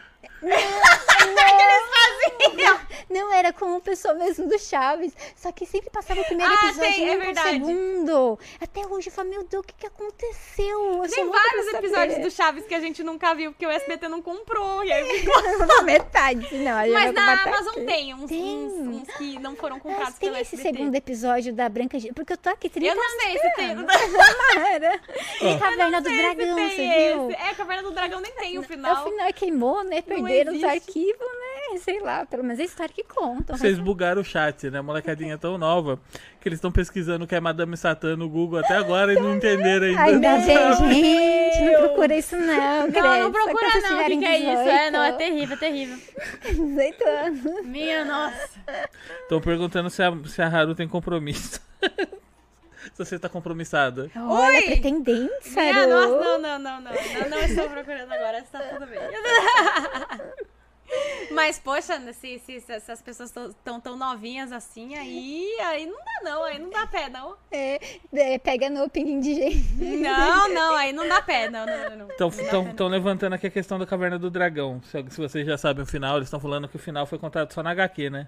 Não, 3.10 3.34
era 3.34 3.52
com 3.52 3.76
o 3.76 3.82
pessoal 3.82 4.16
mesmo 4.16 4.48
do 4.48 4.58
Chaves. 4.58 5.14
Só 5.36 5.52
que 5.52 5.66
sempre 5.66 5.90
passava 5.90 6.22
o 6.22 6.26
primeiro 6.26 6.52
Ah, 6.52 6.68
episódio 6.68 6.92
tem, 6.94 7.06
e 7.06 7.10
é 7.10 7.32
o 7.32 7.36
segundo. 7.36 8.40
Até 8.62 8.88
hoje 8.88 9.10
eu 9.10 9.14
falo, 9.14 9.30
meu 9.30 9.44
Deus, 9.44 9.64
o 9.64 9.68
que, 9.68 9.74
que 9.74 9.86
aconteceu? 9.88 11.04
Eu 11.04 11.10
Tem 11.10 11.30
vários 11.30 11.68
episódios 11.74 12.20
do 12.20 12.32
Chaves 12.32 12.66
que 12.66 12.74
a 12.74 12.80
gente 12.80 13.04
nunca 13.04 13.34
viu, 13.36 13.52
porque 13.52 13.66
o 13.66 13.70
SBT 13.70 14.08
não 14.08 14.22
comprou. 14.22 14.84
E 14.86 14.94
aí 14.94 15.04
ficou... 15.20 15.84
Metade, 15.84 16.56
não. 16.58 16.88
Mas 16.90 17.14
na 17.14 17.44
Amazon 17.44 17.74
aqui. 17.76 17.86
tem 17.86 18.14
uns, 18.14 18.30
Tem. 18.30 18.42
uns- 18.42 18.88
uns 19.02 19.18
que 19.18 19.40
não 19.40 19.56
foram 19.58 19.76
Mas 19.76 19.84
comprados 19.84 20.14
tem 20.20 20.30
pelo 20.30 20.42
esse 20.42 20.56
SBT. 20.56 20.78
segundo 20.78 20.96
episódio 20.96 21.54
da 21.54 21.68
Branca 21.68 22.00
de 22.00 22.14
Porque 22.14 22.32
eu 22.34 22.38
tô 22.38 22.50
aqui 22.50 22.70
30 22.70 22.88
Eu 22.92 22.96
não 22.96 23.10
sei 23.20 23.38
se 23.40 23.50
tem. 23.56 23.76
Não. 23.76 23.84
E 25.42 25.60
Caverna 25.60 26.02
do 26.02 26.08
sei 26.10 26.18
Dragão, 26.18 26.56
tem 26.56 26.70
você 26.70 26.76
viu? 26.76 27.32
esse. 27.32 27.42
É, 27.42 27.54
Caverna 27.56 27.84
do 27.84 27.92
Dragão 27.92 28.20
nem 28.22 28.32
tem 28.34 28.58
o 28.58 28.62
É, 28.62 28.64
O 28.64 28.68
final. 28.68 29.04
final 29.04 29.34
queimou, 29.34 29.84
né? 29.84 30.02
Perderam 30.32 30.58
os 30.58 30.64
arquivos, 30.64 31.20
né? 31.20 31.78
Sei 31.80 32.00
lá, 32.02 32.26
pelo 32.26 32.44
menos 32.44 32.60
é 32.60 32.64
história 32.66 32.94
que 32.94 33.04
contam. 33.04 33.58
Vocês 33.58 33.80
bugaram 33.80 34.22
o 34.22 34.26
chat, 34.26 34.70
né? 34.70 34.80
A 34.80 34.84
molecadinha 34.84 35.38
tão 35.38 35.58
nova 35.58 36.00
que 36.40 36.50
eles 36.50 36.58
estão 36.58 36.72
pesquisando 36.72 37.24
o 37.24 37.28
que 37.28 37.34
é 37.36 37.40
Madame 37.40 37.78
Satã 37.78 38.16
no 38.18 38.28
Google 38.28 38.60
até 38.60 38.76
agora 38.76 39.14
e 39.14 39.16
não 39.16 39.36
entenderam 39.36 39.86
ainda. 39.88 40.02
Ainda 40.04 40.36
bem, 40.86 40.94
gente, 40.94 41.72
não 41.72 41.80
procura 41.80 42.18
isso 42.18 42.36
não, 42.36 42.82
Não, 42.88 42.92
credo. 42.92 43.08
não 43.08 43.32
procura 43.32 43.68
não, 43.82 44.02
o 44.02 44.06
que, 44.06 44.18
que 44.18 44.26
é 44.26 44.38
isso? 44.40 44.70
É, 44.70 44.92
não, 44.92 45.04
é 45.04 45.12
18. 45.12 45.18
terrível, 45.18 45.56
é 45.56 45.60
terrível. 45.60 45.98
18 46.46 47.08
anos. 47.08 47.66
Minha 47.66 48.06
nossa. 48.06 48.50
Estão 49.24 49.40
perguntando 49.40 49.90
se 49.90 50.04
a, 50.04 50.12
se 50.26 50.42
a 50.42 50.48
Haru 50.48 50.76
tem 50.76 50.88
compromisso. 50.88 51.62
se 52.96 53.06
você 53.06 53.20
tá 53.20 53.30
compromissada. 53.30 54.10
Olha, 54.16 54.60
Oi! 54.60 54.82
Minha 54.82 55.82
Haru. 55.82 55.90
nossa, 55.90 56.08
não, 56.08 56.40
não, 56.40 56.60
não, 56.60 56.82
não. 56.82 56.92
Não, 56.92 57.30
não 57.30 57.40
estou 57.40 57.70
procurando 57.70 58.12
agora, 58.12 58.40
está 58.40 58.60
tudo 58.60 58.86
bem. 58.88 59.00
Mas, 61.32 61.58
poxa, 61.58 62.00
se, 62.14 62.40
se, 62.40 62.60
se 62.60 62.74
essas 62.74 63.02
pessoas 63.02 63.34
estão 63.34 63.80
tão 63.80 63.96
novinhas 63.96 64.52
assim, 64.52 64.96
aí, 64.96 65.48
aí 65.62 65.86
não 65.86 65.98
dá 65.98 66.30
não, 66.30 66.44
aí 66.44 66.60
não 66.60 66.70
dá 66.70 66.86
pé, 66.86 67.10
não. 67.10 67.38
É, 67.50 67.80
é, 68.14 68.38
pega 68.38 68.70
no 68.70 68.90
pinguim 68.90 69.20
de 69.20 69.36
gente. 69.36 69.74
Não, 70.02 70.54
não, 70.54 70.76
aí 70.76 70.92
não 70.92 71.08
dá 71.08 71.22
pé, 71.22 71.50
não, 71.50 71.66
não, 71.66 72.08
não. 72.08 72.70
Estão 72.70 72.88
levantando 72.88 73.34
aqui 73.34 73.48
a 73.48 73.52
questão 73.52 73.80
da 73.80 73.86
Caverna 73.86 74.20
do 74.20 74.30
Dragão. 74.30 74.82
Se, 74.84 75.04
se 75.10 75.18
vocês 75.18 75.48
já 75.48 75.58
sabem 75.58 75.84
o 75.84 75.88
final, 75.88 76.18
eles 76.18 76.28
estão 76.28 76.40
falando 76.40 76.68
que 76.68 76.76
o 76.76 76.80
final 76.80 77.06
foi 77.06 77.18
contado 77.18 77.52
só 77.54 77.64
na 77.64 77.72
HQ, 77.72 78.10
né? 78.10 78.28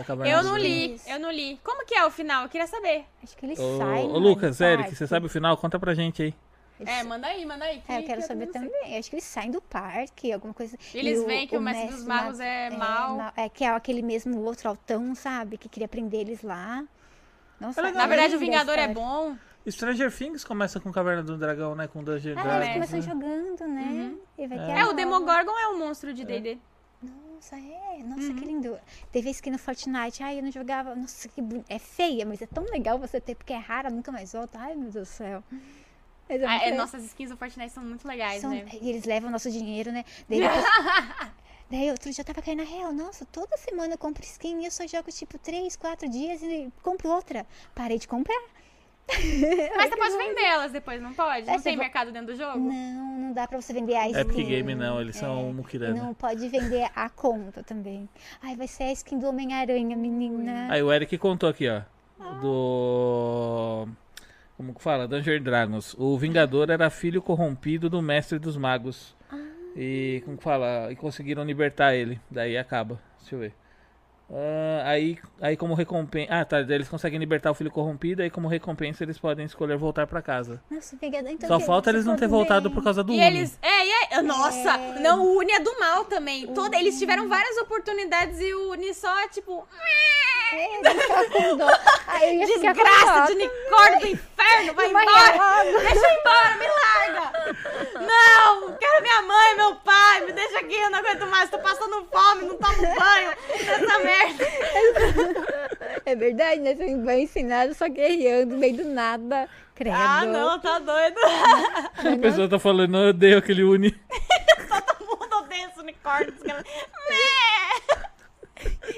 Da 0.00 0.04
Caverna 0.04 0.32
Eu 0.32 0.42
não 0.42 0.56
li, 0.56 0.98
eu 1.06 1.18
não 1.20 1.30
li. 1.30 1.60
Como 1.62 1.84
que 1.84 1.94
é 1.94 2.04
o 2.06 2.10
final? 2.10 2.44
Eu 2.44 2.48
queria 2.48 2.66
saber. 2.66 3.04
Acho 3.22 3.36
que 3.36 3.44
ele 3.44 3.52
Ô, 3.52 3.76
sai. 3.78 4.02
ô 4.04 4.08
não 4.08 4.16
é, 4.16 4.18
Lucas, 4.18 4.58
Eric, 4.60 4.94
você 4.96 5.06
sabe 5.06 5.26
o 5.26 5.28
final? 5.28 5.56
Conta 5.58 5.78
pra 5.78 5.92
gente 5.92 6.22
aí. 6.22 6.34
Eles- 6.78 6.90
É, 6.94 7.04
manda 7.04 7.26
aí, 7.26 7.44
manda 7.44 7.66
aí. 7.66 7.82
É, 7.86 7.96
eu 7.98 8.00
que- 8.00 8.06
quero 8.06 8.22
que 8.22 8.26
saber 8.26 8.46
também. 8.46 8.96
Acho 8.98 9.10
que 9.10 9.16
eles 9.16 9.24
saem 9.24 9.50
do 9.50 9.60
parque, 9.60 10.32
alguma 10.32 10.54
coisa. 10.54 10.78
Eles 10.94 11.22
veem 11.24 11.46
que 11.46 11.54
o 11.54 11.60
mestre 11.60 11.88
dos 11.88 12.04
magos 12.06 12.38
ma- 12.38 12.44
é 12.44 12.70
mau. 12.70 13.16
ma- 13.18 13.32
É, 13.36 13.50
que 13.50 13.62
é 13.62 13.68
aquele 13.68 14.00
mesmo 14.00 14.40
outro 14.40 14.70
altão, 14.70 15.14
sabe? 15.14 15.58
Que 15.58 15.68
queria 15.68 15.86
prender 15.86 16.20
eles 16.22 16.42
lá. 16.42 16.82
Nossa, 17.60 17.82
legal, 17.82 17.98
Na 18.00 18.06
verdade, 18.06 18.34
o 18.36 18.38
Vingador 18.38 18.78
é 18.78 18.88
bom. 18.88 19.36
Stranger 19.68 20.10
Things 20.10 20.42
começa 20.42 20.80
com 20.80 20.90
Caverna 20.90 21.22
do 21.22 21.36
Dragão, 21.36 21.74
né? 21.74 21.86
Com 21.86 22.02
Dungeon 22.02 22.32
Ah, 22.38 22.42
Dragons. 22.42 22.62
eles 22.62 22.72
começam 22.90 22.98
né? 22.98 23.04
jogando, 23.04 23.68
né? 23.68 24.14
E 24.38 24.46
vai 24.46 24.58
ter 24.58 24.70
É. 24.72 24.78
É, 24.80 24.86
o. 24.86 24.94
Demogorgon 24.94 25.58
é 25.58 25.68
um 25.68 25.78
monstro 25.78 26.14
de 26.14 26.24
D&D. 26.24 26.58
Nossa, 27.40 27.56
é. 27.56 28.02
Nossa, 28.04 28.22
Uhum. 28.28 28.36
que 28.36 28.44
lindo. 28.44 28.78
Teve 29.10 29.30
skin 29.30 29.50
no 29.52 29.58
Fortnite. 29.58 30.22
Ai, 30.22 30.38
eu 30.38 30.42
não 30.42 30.52
jogava. 30.52 30.94
Nossa, 30.94 31.26
que. 31.26 31.40
É 31.70 31.78
feia, 31.78 32.26
mas 32.26 32.42
é 32.42 32.46
tão 32.46 32.64
legal 32.64 32.98
você 32.98 33.18
ter, 33.18 33.34
porque 33.34 33.54
é 33.54 33.56
rara, 33.56 33.88
nunca 33.88 34.12
mais 34.12 34.32
volta. 34.34 34.58
Ai, 34.58 34.74
meu 34.74 34.90
Deus 34.90 35.08
do 35.08 35.12
céu. 35.12 35.42
É 36.28 36.44
Ah, 36.46 36.64
é, 36.66 36.74
nossas 36.74 37.02
skins 37.06 37.30
do 37.30 37.36
Fortnite 37.36 37.72
são 37.72 37.82
muito 37.82 38.06
legais, 38.06 38.42
São- 38.42 38.50
né? 38.50 38.66
E 38.80 38.90
eles 38.90 39.04
levam 39.04 39.30
nosso 39.30 39.50
dinheiro, 39.50 39.90
né? 39.90 40.04
Daí, 40.28 40.40
depois- 40.40 40.64
Daí 41.70 41.90
outro 41.90 42.10
dia 42.10 42.20
eu 42.20 42.24
tava 42.26 42.42
caindo 42.42 42.62
na 42.62 42.68
real. 42.68 42.92
Nossa, 42.92 43.24
toda 43.24 43.56
semana 43.56 43.94
eu 43.94 43.98
compro 43.98 44.22
skin 44.24 44.60
e 44.60 44.66
eu 44.66 44.70
só 44.70 44.86
jogo 44.86 45.10
tipo 45.10 45.38
3, 45.38 45.76
4 45.76 46.08
dias 46.08 46.42
e 46.42 46.70
compro 46.82 47.08
outra. 47.08 47.46
Parei 47.74 47.98
de 47.98 48.06
comprar. 48.06 48.40
Mas 49.76 49.90
você 49.90 49.96
pode 49.96 50.16
vender 50.16 50.42
elas 50.44 50.72
depois, 50.72 51.00
não 51.02 51.12
pode? 51.12 51.48
É, 51.48 51.52
Não 51.54 51.60
tem 51.60 51.76
vo- 51.76 51.82
mercado 51.82 52.12
dentro 52.12 52.32
do 52.32 52.36
jogo? 52.36 52.58
Não, 52.58 53.18
não 53.18 53.32
dá 53.32 53.46
pra 53.48 53.60
você 53.60 53.72
vender 53.72 53.96
a 53.96 54.08
skin. 54.08 54.20
Epic 54.20 54.46
Game 54.46 54.74
não, 54.74 55.00
eles 55.00 55.16
são 55.16 55.50
É, 55.50 55.52
Mukirana. 55.52 56.02
Não 56.02 56.14
pode 56.14 56.48
vender 56.48 56.88
a 56.94 57.08
conta 57.08 57.62
também. 57.62 58.08
Ai, 58.42 58.56
vai 58.56 58.66
ser 58.68 58.84
a 58.84 58.92
skin 58.92 59.18
do 59.18 59.26
Homem-Aranha, 59.28 59.96
menina. 59.96 60.68
Aí 60.70 60.82
o 60.82 60.92
Eric 60.92 61.16
contou 61.18 61.48
aqui, 61.48 61.68
ó. 61.68 61.82
Do. 62.40 63.88
Como 64.56 64.74
que 64.74 64.82
fala? 64.82 65.08
Dungeon 65.08 65.42
Dragons. 65.42 65.94
O 65.98 66.16
Vingador 66.18 66.70
era 66.70 66.90
filho 66.90 67.22
corrompido 67.22 67.88
do 67.88 68.02
mestre 68.02 68.38
dos 68.38 68.56
magos. 68.56 69.16
E 69.76 70.20
como 70.24 70.36
que 70.36 70.42
fala? 70.44 70.88
E 70.92 70.96
conseguiram 70.96 71.44
libertar 71.44 71.94
ele. 71.94 72.20
Daí 72.30 72.58
acaba. 72.58 73.00
Deixa 73.20 73.34
eu 73.36 73.38
ver. 73.40 73.54
Ah, 74.32 74.82
aí, 74.90 75.18
aí 75.40 75.56
como 75.56 75.74
recompensa. 75.74 76.32
Ah, 76.32 76.44
tá. 76.44 76.60
Eles 76.60 76.88
conseguem 76.88 77.18
libertar 77.18 77.50
o 77.50 77.54
filho 77.54 77.70
corrompido. 77.70 78.22
Aí 78.22 78.30
como 78.30 78.46
recompensa 78.46 79.02
eles 79.02 79.18
podem 79.18 79.44
escolher 79.44 79.76
voltar 79.76 80.06
pra 80.06 80.22
casa. 80.22 80.62
Nossa, 80.70 80.96
então 81.02 81.48
Só 81.48 81.58
que- 81.58 81.64
falta 81.66 81.90
eles 81.90 82.04
não 82.04 82.14
ter 82.14 82.20
pode 82.28 82.32
voltado 82.32 82.70
por 82.70 82.82
causa 82.84 83.02
do 83.02 83.12
E 83.12 83.16
Uni. 83.16 83.24
eles. 83.26 83.58
É, 83.60 83.86
e 83.86 83.90
é. 84.12 84.22
Nossa! 84.22 84.70
É. 84.76 85.00
Não, 85.00 85.24
o 85.24 85.38
Uni 85.38 85.52
é 85.52 85.58
do 85.60 85.78
mal 85.80 86.04
também. 86.04 86.46
Toda, 86.54 86.76
eles 86.78 86.98
tiveram 86.98 87.28
várias 87.28 87.56
oportunidades 87.58 88.40
e 88.40 88.54
o 88.54 88.70
Uni 88.70 88.94
só, 88.94 89.28
tipo. 89.28 89.66
É, 90.52 90.80
Desgraça 92.44 93.26
de 93.26 93.32
unicórnio 93.32 94.00
do 94.00 94.06
inferno! 94.08 94.74
Vai 94.74 94.88
embora! 94.90 95.62
Deixa 95.64 96.06
eu 96.06 96.10
ir 96.10 96.18
embora, 96.18 96.56
me 96.56 96.66
larga! 96.66 97.32
Não! 98.00 98.72
Quero 98.76 99.02
minha 99.02 99.22
mãe, 99.22 99.56
meu 99.56 99.76
pai! 99.76 100.20
Me 100.26 100.32
deixa 100.32 100.58
aqui, 100.58 100.74
eu 100.74 100.90
não 100.90 100.98
aguento 100.98 101.26
mais, 101.28 101.48
tô 101.50 101.58
passando 101.60 102.04
fome, 102.12 102.42
não 102.46 102.56
tomo 102.58 102.82
banho 102.82 103.30
nessa 103.64 103.98
merda! 104.00 104.19
É 106.04 106.14
verdade, 106.14 106.60
né? 106.60 106.74
Você 106.74 106.96
vai 106.96 107.20
ensinado 107.20 107.74
só 107.74 107.88
guerreando 107.88 108.54
no 108.54 108.58
meio 108.58 108.76
do 108.76 108.84
nada. 108.84 109.48
Credo. 109.74 109.96
Ah, 109.96 110.24
não, 110.24 110.58
tá 110.58 110.78
doido! 110.78 111.18
A 111.24 112.18
pessoa 112.20 112.48
tá 112.48 112.58
falando, 112.58 112.96
eu 112.96 113.10
odeio 113.10 113.38
aquele 113.38 113.62
Uni. 113.62 113.92
Todo 114.68 115.06
mundo 115.06 115.36
odeia 115.44 115.66
esse 115.66 115.78
unicórnio. 115.78 116.34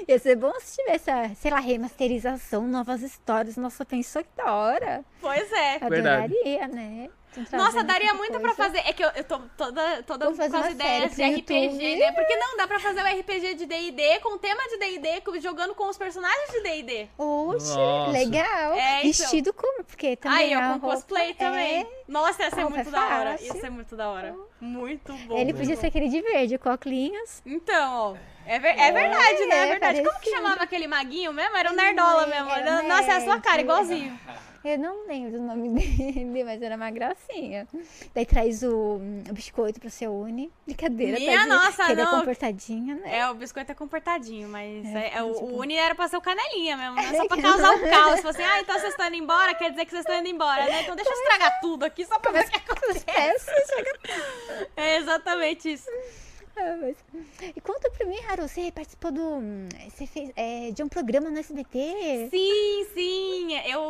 Ia 0.07 0.19
ser 0.19 0.35
bom 0.35 0.53
se 0.59 0.77
tivesse, 0.77 1.09
a, 1.09 1.33
sei 1.35 1.51
lá, 1.51 1.59
remasterização, 1.59 2.67
novas 2.67 3.01
histórias. 3.01 3.55
Nossa, 3.55 3.85
pensou 3.85 4.23
que 4.23 4.29
da 4.35 4.53
hora. 4.53 5.05
Pois 5.21 5.51
é. 5.51 5.79
Verdade. 5.79 6.33
Adoraria, 6.33 6.67
né? 6.67 7.09
Nossa, 7.53 7.83
daria 7.83 8.13
muito 8.13 8.39
coisa. 8.39 8.53
pra 8.55 8.65
fazer. 8.65 8.79
É 8.79 8.93
que 8.93 9.03
eu, 9.03 9.09
eu 9.15 9.23
tô 9.23 9.39
toda, 9.57 10.03
toda 10.03 10.25
com 10.31 10.57
as 10.57 10.71
ideias 10.71 11.11
de 11.11 11.15
pro 11.15 11.25
RPG, 11.33 11.53
YouTube. 11.53 11.95
né? 11.97 12.11
Porque 12.11 12.35
não, 12.35 12.57
dá 12.57 12.67
pra 12.67 12.79
fazer 12.79 13.01
o 13.01 13.19
RPG 13.19 13.55
de 13.55 13.65
D&D 13.65 14.19
com 14.19 14.35
o 14.35 14.39
tema 14.39 14.61
de 14.69 14.77
D&D, 14.77 15.39
jogando 15.41 15.75
com 15.75 15.87
os 15.89 15.97
personagens 15.97 16.51
de 16.51 16.61
D&D. 16.61 17.09
Oxe, 17.17 17.77
legal. 18.11 18.73
É, 18.73 18.99
então. 18.99 19.11
Vestido 19.11 19.53
como? 19.53 19.83
Porque 19.83 20.15
também 20.15 20.37
Aí, 20.37 20.53
a 20.53 20.57
eu 20.57 20.61
com 20.61 20.67
roupa 20.79 20.87
cosplay 20.95 21.31
é- 21.31 21.33
também. 21.33 21.87
Nossa, 22.07 22.43
ia 22.43 22.49
ser 22.49 22.59
A 22.59 22.63
roupa 22.63 22.75
muito 22.75 22.89
é 22.89 22.91
da 22.91 23.17
hora. 23.17 23.41
Ia 23.41 23.53
ser 23.53 23.69
muito 23.69 23.95
da 23.95 24.09
hora. 24.09 24.35
Muito 24.63 25.13
bom. 25.27 25.37
Ele 25.37 25.53
podia 25.53 25.75
ser 25.75 25.87
aquele 25.87 26.07
de 26.09 26.21
verde, 26.21 26.59
óculos. 26.65 27.41
Então, 27.45 27.93
ó. 27.93 28.15
É, 28.45 28.59
ver- 28.59 28.77
é 28.79 28.91
verdade, 28.91 29.45
né? 29.45 29.55
É 29.55 29.63
é 29.63 29.67
verdade. 29.67 30.03
Como 30.03 30.19
que 30.19 30.29
chamava 30.29 30.63
aquele 30.63 30.87
maguinho 30.87 31.31
mesmo? 31.33 31.55
Era 31.55 31.71
o 31.71 31.75
Nerdola 31.75 32.23
É, 32.23 32.27
mesmo. 32.27 32.49
era 32.49 32.83
o 32.83 32.87
Nossa, 32.87 33.11
é 33.11 33.15
a 33.17 33.21
sua 33.21 33.39
cara, 33.39 33.61
igualzinho. 33.61 34.19
Eu 34.65 34.79
não 34.79 35.05
lembro 35.07 35.29
do 35.33 35.41
nome 35.41 35.67
dele, 35.75 36.41
mas 36.45 36.61
era 36.61 36.77
uma 36.77 36.89
gracinha. 36.89 37.67
Daí 38.15 38.25
traz 38.25 38.63
o, 38.63 38.95
o 39.29 39.33
biscoito 39.33 39.77
pro 39.77 39.89
seu 39.89 40.13
Uni. 40.13 40.49
Brincadeira, 40.65 41.19
Minha 41.19 41.37
tadinho, 41.39 41.53
nossa, 41.55 41.85
que 41.85 41.91
ele 41.91 42.01
é 42.01 42.05
não. 42.05 42.19
comportadinha, 42.19 42.95
né? 42.95 43.17
É, 43.17 43.29
o 43.29 43.33
biscoito 43.33 43.73
é 43.73 43.75
comportadinho, 43.75 44.47
mas 44.47 44.85
É, 44.85 44.97
é- 44.99 45.17
é, 45.17 45.23
o, 45.23 45.33
tipo- 45.33 45.45
o 45.47 45.59
Uni 45.59 45.75
era 45.75 45.93
pra 45.95 46.07
ser 46.07 46.15
o 46.15 46.21
canelinha 46.21 46.77
mesmo, 46.77 46.95
né? 46.95 47.09
É, 47.13 47.17
Só 47.17 47.27
pra 47.27 47.37
causar 47.43 47.75
o 47.75 47.89
caos. 47.89 48.15
Tipo 48.15 48.27
assim, 48.29 48.43
ah, 48.43 48.59
então 48.61 48.75
vocês 48.79 48.91
estão 48.93 49.05
indo 49.07 49.15
embora, 49.17 49.53
quer 49.53 49.69
dizer 49.71 49.83
que 49.83 49.91
vocês 49.91 50.05
estão 50.05 50.17
indo 50.17 50.29
embora, 50.29 50.65
né? 50.65 50.81
Então 50.83 50.95
deixa 50.95 51.11
eu 51.11 51.17
estragar 51.17 51.59
tudo 51.59 51.83
aqui 51.83 52.05
só 52.05 52.17
pra 52.19 52.31
ver 52.31 52.45
o 52.45 52.49
que 52.49 52.55
acontece. 52.71 53.51
É 54.75 54.97
exatamente 54.97 55.71
isso. 55.73 55.89
Ah, 56.55 56.77
mas- 56.79 56.97
E 57.55 57.59
conta 57.61 57.89
pra 57.89 58.05
mim, 58.05 58.19
Haru, 58.29 58.47
você 58.47 58.71
participou 58.71 59.11
do. 59.11 59.21
hum, 59.21 59.67
Você 59.89 60.05
fez 60.05 60.31
é, 60.35 60.69
de 60.69 60.83
um 60.83 60.87
programa 60.87 61.31
no 61.31 61.39
SBT? 61.39 62.27
Sim, 62.29 62.85
sim. 62.93 63.57
Eu, 63.65 63.81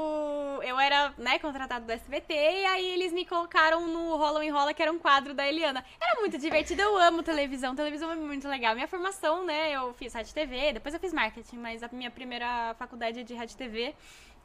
eu 0.64 0.80
era, 0.80 1.14
né, 1.18 1.38
contratado 1.40 1.86
do 1.86 1.92
SBT 1.92 2.34
e 2.34 2.66
aí 2.66 2.86
eles 2.94 3.12
me 3.12 3.26
colocaram 3.26 3.86
no 3.86 4.16
Rola 4.16 4.38
ou 4.40 4.44
Enrola, 4.44 4.74
que 4.74 4.82
era 4.82 4.92
um 4.94 4.98
quadro 5.00 5.34
da 5.34 5.46
Eliana. 5.46 5.84
Era 6.02 6.22
muito 6.22 6.38
divertido, 6.38 6.82
eu 6.82 6.98
amo 6.98 7.22
televisão. 7.22 7.76
Televisão 7.76 8.10
é 8.12 8.16
muito 8.16 8.48
legal. 8.48 8.74
Minha 8.76 8.88
formação, 8.88 9.44
né, 9.46 9.72
eu 9.74 9.94
fiz 9.96 10.14
rádio 10.14 10.34
TV, 10.34 10.72
depois 10.72 10.94
eu 10.94 11.02
fiz 11.02 11.12
marketing, 11.12 11.58
mas 11.58 11.84
a 11.84 11.90
minha 11.92 12.10
primeira 12.12 12.74
faculdade 12.80 13.20
é 13.20 13.24
de 13.24 13.34
rádio 13.34 13.58
TV. 13.58 13.94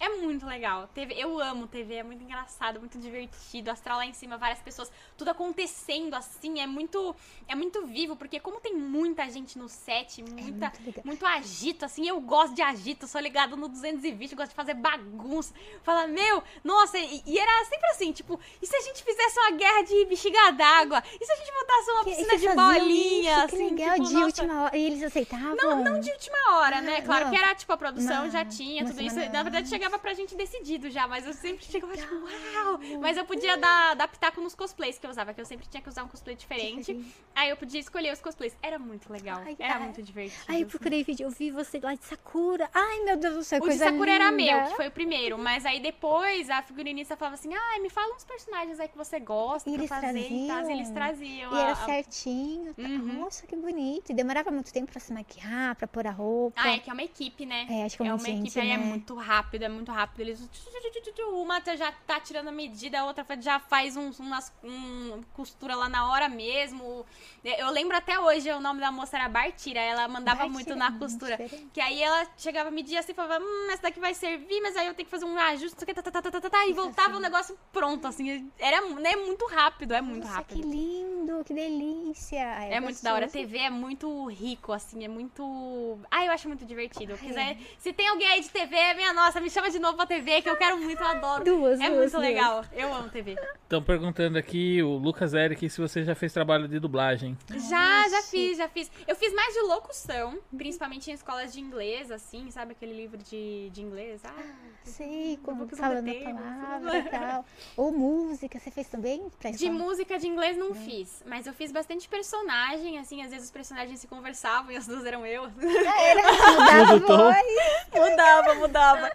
É 0.00 0.08
muito 0.10 0.46
legal. 0.46 0.88
TV, 0.94 1.14
eu 1.14 1.40
amo 1.40 1.66
TV, 1.66 1.94
é 1.96 2.02
muito 2.04 2.22
engraçado, 2.22 2.78
muito 2.78 2.98
divertido. 2.98 3.70
Astral 3.70 3.98
lá 3.98 4.06
em 4.06 4.12
cima, 4.12 4.36
várias 4.38 4.60
pessoas, 4.60 4.90
tudo 5.16 5.30
acontecendo 5.30 6.14
assim, 6.14 6.60
é 6.60 6.66
muito 6.66 7.14
é 7.48 7.54
muito 7.54 7.84
vivo, 7.86 8.14
porque 8.14 8.38
como 8.38 8.60
tem 8.60 8.74
muita 8.74 9.28
gente 9.28 9.58
no 9.58 9.68
set, 9.68 10.22
muita 10.22 10.70
muito 10.70 10.86
legal. 10.86 11.02
muito 11.04 11.26
agito, 11.26 11.84
assim, 11.84 12.06
eu 12.08 12.20
gosto 12.20 12.54
de 12.54 12.62
agito, 12.62 13.06
sou 13.08 13.20
ligado 13.20 13.56
no 13.56 13.68
220, 13.68 14.34
gosto 14.36 14.50
de 14.50 14.54
fazer 14.54 14.74
bagunça. 14.74 15.52
Fala, 15.82 16.06
meu, 16.06 16.42
nossa, 16.62 16.96
e, 16.98 17.22
e 17.26 17.38
era 17.38 17.64
sempre 17.64 17.88
assim, 17.90 18.12
tipo, 18.12 18.38
e 18.62 18.66
se 18.66 18.76
a 18.76 18.80
gente 18.80 19.02
fizesse 19.02 19.38
uma 19.40 19.50
guerra 19.50 19.82
de 19.82 20.04
bexiga 20.04 20.52
d'água? 20.52 21.02
E 21.20 21.24
se 21.26 21.32
a 21.32 21.36
gente 21.36 21.52
botasse 21.52 21.90
uma 21.90 22.04
Que- 22.04 22.10
piscina 22.10 22.36
de 22.38 22.48
bolinha, 22.54 23.32
isso, 23.36 23.44
assim, 23.46 23.56
que 23.56 23.74
legal, 23.74 23.94
tipo, 23.96 24.06
de 24.08 24.14
nossa, 24.14 24.26
última 24.26 24.62
hora. 24.62 24.76
E 24.76 24.82
eles 24.84 25.02
aceitavam? 25.02 25.56
não, 25.56 25.82
não 25.84 26.00
de 26.00 26.10
última 26.12 26.58
hora, 26.58 26.80
né? 26.80 26.98
Ah, 26.98 27.02
Claro 27.02 27.24
não. 27.24 27.32
que 27.32 27.36
era, 27.38 27.54
tipo, 27.54 27.72
a 27.72 27.76
produção 27.76 28.24
Não, 28.24 28.30
já 28.30 28.44
tinha 28.44 28.84
tudo 28.84 29.00
isso. 29.02 29.16
Na 29.32 29.42
verdade, 29.42 29.68
cheguei 29.68 29.86
a 29.86 29.87
chegava 29.88 29.98
pra 29.98 30.12
gente 30.12 30.34
decidido 30.36 30.90
já, 30.90 31.06
mas 31.08 31.26
eu 31.26 31.32
sempre 31.32 31.64
chegava 31.64 31.96
tipo, 31.96 32.14
uau! 32.14 32.78
Mas 33.00 33.16
eu 33.16 33.24
podia 33.24 33.56
dar, 33.56 33.94
dar 33.96 34.06
pitaco 34.06 34.40
nos 34.40 34.54
cosplays 34.54 34.98
que 34.98 35.06
eu 35.06 35.10
usava, 35.10 35.32
que 35.32 35.40
eu 35.40 35.44
sempre 35.46 35.66
tinha 35.66 35.82
que 35.82 35.88
usar 35.88 36.04
um 36.04 36.08
cosplay 36.08 36.36
diferente. 36.36 36.98
Aí 37.34 37.48
eu 37.50 37.56
podia 37.56 37.80
escolher 37.80 38.12
os 38.12 38.20
cosplays. 38.20 38.54
Era 38.62 38.78
muito 38.78 39.10
legal. 39.10 39.40
Ai, 39.44 39.56
era 39.58 39.74
ai. 39.76 39.80
muito 39.84 40.02
divertido. 40.02 40.42
Aí 40.46 40.60
eu 40.60 40.66
assim. 40.66 40.70
procurei 40.70 41.02
vídeo, 41.02 41.24
eu 41.24 41.30
vi 41.30 41.50
você 41.50 41.80
lá 41.80 41.94
de 41.94 42.04
Sakura. 42.04 42.68
Ai, 42.74 43.00
meu 43.04 43.16
Deus 43.16 43.34
do 43.36 43.44
céu, 43.44 43.58
O 43.58 43.62
de 43.62 43.68
coisa 43.68 43.84
Sakura 43.86 44.12
era 44.12 44.30
linda. 44.30 44.52
meu, 44.60 44.64
que 44.70 44.76
foi 44.76 44.88
o 44.88 44.90
primeiro. 44.90 45.38
Mas 45.38 45.64
aí 45.64 45.80
depois 45.80 46.50
a 46.50 46.62
figurinista 46.62 47.16
falava 47.16 47.34
assim: 47.34 47.54
ai, 47.54 47.78
me 47.80 47.88
fala 47.88 48.14
uns 48.14 48.24
personagens 48.24 48.78
aí 48.78 48.88
que 48.88 48.96
você 48.96 49.18
gosta 49.18 49.68
E 49.68 49.72
pra 49.72 49.80
eles 49.80 49.88
fazer 49.88 50.00
traziam. 50.12 50.68
E 50.68 50.72
eles 50.72 50.90
traziam. 50.90 51.52
E 51.52 51.56
a- 51.56 51.60
era 51.62 51.74
certinho. 51.76 52.74
tá? 52.74 52.82
Uhum. 52.82 53.20
Nossa, 53.20 53.46
que 53.46 53.56
bonito. 53.56 54.10
E 54.10 54.14
demorava 54.14 54.50
muito 54.50 54.72
tempo 54.72 54.90
pra 54.90 55.00
se 55.00 55.12
maquiar, 55.12 55.74
pra 55.76 55.86
pôr 55.88 56.06
a 56.06 56.10
roupa. 56.10 56.60
Ah, 56.60 56.72
é 56.74 56.78
que 56.78 56.90
é 56.90 56.92
uma 56.92 57.02
equipe, 57.02 57.46
né? 57.46 57.66
É, 57.70 57.84
acho 57.84 57.96
que 57.96 58.02
é 58.02 58.06
é 58.06 58.12
uma 58.12 58.18
gente, 58.18 58.42
equipe, 58.48 58.60
aí 58.60 58.70
é 58.70 58.76
né? 58.76 58.84
muito 58.84 59.14
rápido, 59.14 59.62
é 59.62 59.68
muito 59.68 59.77
rápido. 59.84 60.20
Eles. 60.20 60.48
Uma 61.32 61.60
já 61.76 61.92
tá 62.06 62.20
tirando 62.20 62.48
a 62.48 62.52
medida, 62.52 63.00
a 63.00 63.04
outra 63.04 63.24
já 63.40 63.58
faz 63.58 63.96
um, 63.96 64.10
umas 64.18 64.52
um, 64.62 65.22
costura 65.34 65.74
lá 65.74 65.88
na 65.88 66.10
hora 66.10 66.28
mesmo. 66.28 67.04
Eu 67.44 67.70
lembro 67.70 67.96
até 67.96 68.18
hoje, 68.18 68.50
o 68.50 68.60
nome 68.60 68.80
da 68.80 68.90
moça 68.90 69.16
era 69.16 69.28
Bartira, 69.28 69.80
ela 69.80 70.08
mandava 70.08 70.38
Bartira, 70.38 70.52
muito 70.54 70.76
na 70.76 70.92
costura. 70.98 71.36
diferente. 71.36 71.68
Que 71.72 71.80
aí 71.80 72.02
ela 72.02 72.26
chegava 72.36 72.68
a 72.68 72.72
medir 72.72 72.96
assim 72.96 73.12
e 73.12 73.14
falava, 73.14 73.42
hum, 73.42 73.68
essa 73.70 73.82
daqui 73.82 74.00
vai 74.00 74.14
servir, 74.14 74.60
mas 74.60 74.76
aí 74.76 74.86
eu 74.86 74.94
tenho 74.94 75.06
que 75.06 75.10
fazer 75.10 75.24
um 75.24 75.38
ajuste, 75.38 75.76
tá, 75.84 76.02
tá, 76.02 76.10
tá, 76.10 76.22
tá, 76.22 76.40
tá, 76.40 76.50
tá, 76.50 76.66
e 76.66 76.72
voltava 76.72 77.16
o 77.16 77.20
negócio 77.20 77.58
pronto, 77.72 78.06
assim. 78.06 78.50
Era 78.58 78.80
né, 78.80 79.16
muito 79.16 79.46
rápido, 79.46 79.94
é 79.94 80.00
muito 80.00 80.24
Nossa, 80.24 80.38
rápido. 80.38 80.62
que 80.62 80.68
lindo, 80.68 81.44
que 81.44 81.54
delícia. 81.54 82.54
Ai, 82.54 82.72
É 82.72 82.80
muito 82.80 83.02
da 83.02 83.14
hora. 83.14 83.26
A. 83.26 83.28
TV 83.28 83.58
é 83.58 83.70
muito 83.70 84.26
rico, 84.26 84.72
assim, 84.72 85.04
é 85.04 85.08
muito. 85.08 85.98
Ah, 86.10 86.24
eu 86.24 86.32
acho 86.32 86.48
muito 86.48 86.64
divertido. 86.64 87.12
Ai, 87.12 87.18
Quiser... 87.18 87.52
é. 87.52 87.58
Se 87.78 87.92
tem 87.92 88.08
alguém 88.08 88.28
aí 88.28 88.40
de 88.40 88.48
TV, 88.48 88.94
minha 88.94 89.12
nossa, 89.12 89.40
me 89.40 89.50
chama 89.50 89.67
de 89.70 89.78
novo 89.78 89.96
pra 89.96 90.06
TV, 90.06 90.42
que 90.42 90.48
eu 90.48 90.56
quero 90.56 90.78
muito, 90.78 91.00
eu 91.00 91.06
adoro. 91.06 91.44
Duas, 91.44 91.80
é 91.80 91.86
duas, 91.88 91.98
muito 91.98 92.10
duas. 92.12 92.22
legal. 92.22 92.64
Eu 92.72 92.92
amo 92.94 93.08
TV. 93.08 93.36
Estão 93.62 93.82
perguntando 93.82 94.38
aqui, 94.38 94.82
o 94.82 94.96
Lucas 94.96 95.34
Eric, 95.34 95.68
se 95.68 95.80
você 95.80 96.02
já 96.04 96.14
fez 96.14 96.32
trabalho 96.32 96.66
de 96.66 96.78
dublagem. 96.78 97.36
Já, 97.50 98.08
já 98.08 98.16
Nossa. 98.16 98.30
fiz, 98.30 98.56
já 98.58 98.68
fiz. 98.68 98.90
Eu 99.06 99.14
fiz 99.14 99.32
mais 99.34 99.52
de 99.54 99.60
locução, 99.60 100.38
principalmente 100.56 101.10
em 101.10 101.14
escolas 101.14 101.52
de 101.52 101.60
inglês, 101.60 102.10
assim, 102.10 102.50
sabe 102.50 102.72
aquele 102.72 102.94
livro 102.94 103.18
de, 103.18 103.68
de 103.70 103.82
inglês? 103.82 104.20
Ah, 104.24 104.32
Sei, 104.84 105.38
como 105.42 105.64
on 105.64 105.68
falando 105.68 106.06
Table. 106.06 106.24
palavra 106.24 106.98
e 106.98 107.02
tal. 107.02 107.44
Ou 107.76 107.92
música, 107.92 108.58
você 108.58 108.70
fez 108.70 108.88
também? 108.88 109.28
Pra 109.38 109.50
De 109.50 109.68
música 109.70 110.18
de 110.18 110.26
inglês 110.26 110.56
não 110.56 110.74
fiz, 110.74 111.22
mas 111.26 111.46
eu 111.46 111.52
fiz 111.52 111.70
bastante 111.70 112.08
personagem, 112.08 112.98
assim, 112.98 113.22
às 113.22 113.30
vezes 113.30 113.46
os 113.46 113.50
personagens 113.50 114.00
se 114.00 114.06
conversavam 114.06 114.70
e 114.72 114.76
as 114.76 114.86
duas 114.86 115.04
eram 115.04 115.26
eu. 115.26 115.48
Mudava 115.60 116.80
a 116.80 116.86
Muda 116.86 116.96
o 116.96 117.00
tom. 117.06 117.16
voz. 117.18 118.10
mudava, 118.10 118.54
mudava. 118.54 119.12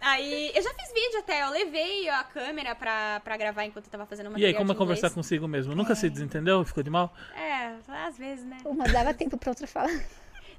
Aí, 0.00 0.52
eu 0.54 0.62
já 0.62 0.72
fiz 0.74 0.92
vídeo 0.92 1.18
até, 1.18 1.42
eu 1.42 1.50
levei 1.50 2.08
a 2.08 2.22
câmera 2.24 2.74
pra, 2.74 3.20
pra 3.20 3.36
gravar 3.36 3.64
enquanto 3.64 3.86
eu 3.86 3.90
tava 3.90 4.06
fazendo 4.06 4.28
uma 4.28 4.38
E 4.38 4.44
aí, 4.44 4.54
como 4.54 4.72
é 4.72 4.74
conversar 4.74 5.10
consigo 5.10 5.46
mesmo? 5.48 5.74
Nunca 5.74 5.94
se 5.94 6.08
desentendeu? 6.08 6.64
Ficou 6.64 6.82
de 6.82 6.90
mal? 6.90 7.12
É, 7.34 7.74
às 8.06 8.16
vezes, 8.18 8.44
né? 8.44 8.58
Uma 8.64 8.84
dava 8.84 9.12
tempo 9.14 9.36
pra 9.36 9.50
outra 9.50 9.66
falar. 9.66 9.90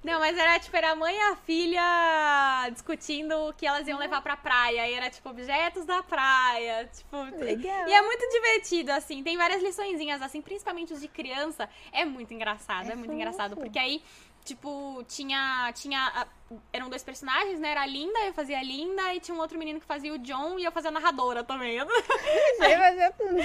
Não, 0.03 0.19
mas 0.19 0.37
era 0.37 0.59
tipo, 0.59 0.77
era 0.77 0.91
a 0.91 0.95
mãe 0.95 1.13
e 1.15 1.19
a 1.19 1.35
filha 1.35 2.69
discutindo 2.71 3.35
o 3.49 3.53
que 3.53 3.65
elas 3.65 3.87
iam 3.87 3.97
levar 3.97 4.21
pra 4.21 4.37
praia. 4.37 4.87
E 4.87 4.93
era 4.93 5.09
tipo, 5.09 5.27
objetos 5.29 5.85
da 5.85 6.03
praia. 6.03 6.89
Tipo. 6.95 7.23
Legal. 7.43 7.87
E 7.87 7.93
é 7.93 8.01
muito 8.01 8.29
divertido, 8.31 8.91
assim. 8.91 9.23
Tem 9.23 9.35
várias 9.35 9.61
liçõezinhas, 9.61 10.21
assim, 10.21 10.41
principalmente 10.41 10.93
os 10.93 11.01
de 11.01 11.07
criança. 11.07 11.67
É 11.91 12.05
muito 12.05 12.33
engraçado, 12.33 12.87
é, 12.89 12.91
É 12.91 12.95
muito 12.95 13.07
fofo. 13.09 13.15
engraçado. 13.19 13.55
Porque 13.57 13.79
aí, 13.79 14.01
tipo, 14.48 15.03
tinha. 15.07 15.72
tinha 15.74 16.28
eram 16.72 16.90
dois 16.90 17.03
personagens, 17.03 17.60
né? 17.60 17.72
Era 17.72 17.82
a 17.82 17.86
Linda, 17.86 18.19
eu 18.26 18.34
fazia 18.34 18.57
a 18.57 18.64
Linda, 18.64 19.14
e 19.14 19.19
tinha 19.19 19.36
um 19.36 19.40
outro 19.40 19.57
menino 19.60 19.80
que 19.80 19.86
fazia 19.86 20.14
o 20.14 20.18
John 20.18 20.57
e 20.57 20.64
eu 20.64 20.72
fazia 20.72 20.90
a 20.90 20.94
narradora 20.94 21.44
também. 21.44 21.78
Você 21.84 22.78
fazia 22.78 23.11
tudo. 23.11 23.38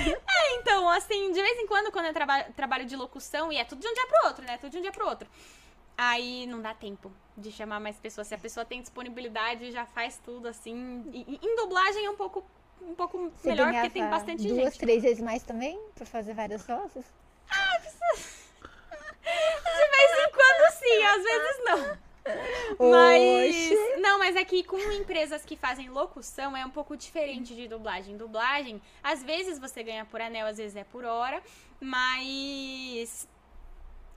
Então, 0.55 0.89
assim, 0.89 1.33
de 1.33 1.43
vez 1.43 1.59
em 1.59 1.67
quando, 1.67 1.91
quando 1.91 2.07
eu 2.07 2.13
traba 2.13 2.45
trabalho 2.57 2.85
de 2.85 2.95
locução, 2.95 3.53
e 3.53 3.57
é 3.57 3.65
tudo 3.65 3.81
de 3.81 3.89
um 3.89 3.95
dia 3.95 4.07
pro 4.07 4.29
outro, 4.29 4.45
né? 4.47 4.57
Tudo 4.59 4.71
de 4.71 4.79
um 4.79 4.83
dia 4.83 4.93
pro 4.93 5.07
outro. 5.07 5.29
Aí 5.99 6.47
não 6.47 6.61
dá 6.61 6.73
tempo 6.75 7.13
de 7.37 7.51
chamar 7.51 7.81
mais 7.81 7.99
pessoas. 7.99 8.29
Se 8.29 8.35
a 8.35 8.39
pessoa 8.39 8.65
tem 8.65 8.81
disponibilidade, 8.81 9.73
já 9.73 9.85
faz 9.85 10.19
tudo, 10.25 10.47
assim. 10.47 11.05
E, 11.13 11.39
em 11.43 11.57
dublagem 11.57 12.07
é 12.07 12.11
um 12.11 12.17
pouco, 12.17 12.45
um 12.81 12.95
pouco 12.95 13.31
Você 13.37 13.49
melhor, 13.49 13.73
porque 13.73 13.91
tem 13.91 14.09
bastante 14.09 14.47
duas, 14.47 14.65
gente. 14.65 14.79
três 14.79 15.03
vezes 15.03 15.23
mais 15.23 15.43
também? 15.43 15.79
Pra 15.95 16.07
fazer 16.07 16.35
várias 16.35 16.65
vozes? 16.65 17.05
Em 17.51 17.55
quando, 17.57 18.42
sim, 20.83 21.03
às 21.03 21.23
vezes 21.23 21.65
não. 21.65 22.13
Oxe. 22.79 22.91
Mas. 22.91 24.01
Não, 24.01 24.19
mas 24.19 24.37
é 24.37 24.45
que 24.45 24.63
com 24.63 24.79
empresas 24.93 25.45
que 25.45 25.57
fazem 25.57 25.89
locução 25.89 26.57
é 26.57 26.65
um 26.65 26.71
pouco 26.71 26.97
diferente 26.97 27.55
de 27.55 27.67
dublagem. 27.67 28.17
Dublagem, 28.17 28.81
às 29.03 29.23
vezes 29.23 29.59
você 29.59 29.83
ganha 29.83 30.05
por 30.05 30.21
anel, 30.21 30.47
às 30.47 30.57
vezes 30.57 30.77
é 30.77 30.85
por 30.85 31.05
hora, 31.05 31.43
mas. 31.81 33.29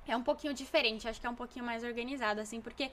É 0.07 0.15
um 0.15 0.21
pouquinho 0.21 0.53
diferente, 0.53 1.07
acho 1.07 1.19
que 1.19 1.25
é 1.25 1.29
um 1.29 1.35
pouquinho 1.35 1.65
mais 1.65 1.83
organizado, 1.83 2.39
assim, 2.39 2.61
porque. 2.61 2.91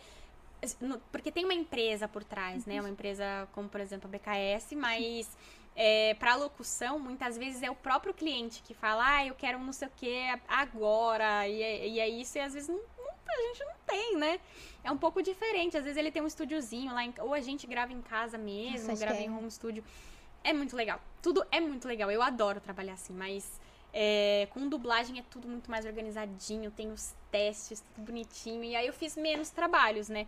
Porque 1.10 1.30
tem 1.32 1.44
uma 1.44 1.52
empresa 1.54 2.06
por 2.06 2.22
trás, 2.22 2.64
né? 2.66 2.80
Uma 2.80 2.88
empresa 2.88 3.48
como, 3.52 3.68
por 3.68 3.80
exemplo, 3.80 4.08
a 4.08 4.10
BKS, 4.16 4.76
mas 4.76 5.28
é, 5.74 6.14
para 6.14 6.36
locução, 6.36 6.98
muitas 6.98 7.36
vezes 7.36 7.62
é 7.62 7.70
o 7.70 7.74
próprio 7.74 8.14
cliente 8.14 8.62
que 8.62 8.72
fala, 8.72 9.04
ah, 9.16 9.26
eu 9.26 9.34
quero 9.34 9.58
um 9.58 9.64
não 9.64 9.72
sei 9.72 9.88
o 9.88 9.90
que 9.96 10.14
agora, 10.46 11.48
e 11.48 11.62
é, 11.62 11.88
e 11.88 12.00
é 12.00 12.08
isso, 12.08 12.38
e 12.38 12.40
às 12.40 12.54
vezes 12.54 12.68
não- 12.68 12.80
a 13.30 13.42
gente 13.48 13.64
não 13.64 13.74
tem, 13.86 14.16
né? 14.16 14.40
É 14.84 14.90
um 14.90 14.96
pouco 14.98 15.22
diferente. 15.22 15.76
Às 15.76 15.84
vezes 15.84 15.96
ele 15.96 16.10
tem 16.10 16.22
um 16.22 16.26
estúdiozinho 16.26 16.92
lá, 16.92 17.04
em- 17.04 17.14
ou 17.20 17.32
a 17.34 17.40
gente 17.40 17.66
grava 17.66 17.92
em 17.92 18.00
casa 18.02 18.36
mesmo, 18.38 18.88
Nossa, 18.88 19.00
grava 19.04 19.18
que 19.18 19.24
em 19.24 19.28
é. 19.28 19.30
home 19.30 19.50
studio. 19.50 19.84
É 20.44 20.52
muito 20.52 20.74
legal. 20.76 21.00
Tudo 21.22 21.46
é 21.50 21.60
muito 21.60 21.86
legal. 21.86 22.10
Eu 22.10 22.20
adoro 22.22 22.60
trabalhar 22.60 22.94
assim, 22.94 23.12
mas 23.12 23.60
é, 23.92 24.48
com 24.50 24.68
dublagem 24.68 25.18
é 25.18 25.22
tudo 25.30 25.46
muito 25.46 25.70
mais 25.70 25.84
organizadinho, 25.84 26.70
tem 26.70 26.90
os 26.90 27.14
testes, 27.30 27.80
tudo 27.94 28.06
bonitinho. 28.06 28.64
E 28.64 28.74
aí 28.74 28.86
eu 28.86 28.92
fiz 28.92 29.16
menos 29.16 29.50
trabalhos, 29.50 30.08
né? 30.08 30.26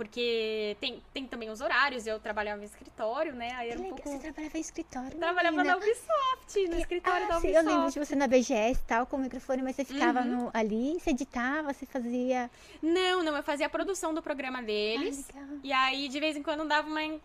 Porque 0.00 0.78
tem, 0.80 1.02
tem 1.12 1.26
também 1.26 1.50
os 1.50 1.60
horários, 1.60 2.06
eu 2.06 2.18
trabalhava 2.18 2.62
em 2.62 2.64
escritório, 2.64 3.34
né? 3.34 3.52
Aí 3.54 3.68
era 3.68 3.78
um 3.78 3.90
pouco. 3.90 4.02
Você 4.08 4.18
trabalhava 4.18 4.56
em 4.56 4.60
escritório, 4.62 5.10
Trabalhava 5.18 5.56
menina. 5.58 5.74
na 5.74 5.76
Ubisoft, 5.76 6.68
no 6.70 6.78
escritório 6.78 7.28
da 7.28 7.36
Ah, 7.36 7.40
sim, 7.42 7.48
Ubisoft. 7.48 7.66
eu 7.68 7.74
lembro 7.76 7.92
de 7.92 7.98
você 7.98 8.16
na 8.16 8.26
BGS 8.26 8.80
e 8.80 8.84
tal, 8.86 9.04
com 9.04 9.18
o 9.18 9.20
microfone, 9.20 9.62
mas 9.62 9.76
você 9.76 9.84
ficava 9.84 10.20
Uhum. 10.20 10.44
no- 10.44 10.50
ali, 10.54 10.98
você 10.98 11.10
editava, 11.10 11.74
você 11.74 11.84
fazia... 11.84 12.50
Não, 12.82 13.22
não, 13.22 13.36
eu 13.36 13.42
fazia 13.42 13.66
a 13.66 13.68
produção 13.68 14.14
do 14.14 14.22
programa 14.22 14.62
deles. 14.62 15.28
Ah. 15.36 15.38
E 15.62 15.70
aí, 15.70 16.08
de 16.08 16.18
vez 16.18 16.34
em 16.34 16.42
quando, 16.42 16.66
dava 16.66 16.88
uma 16.88 17.20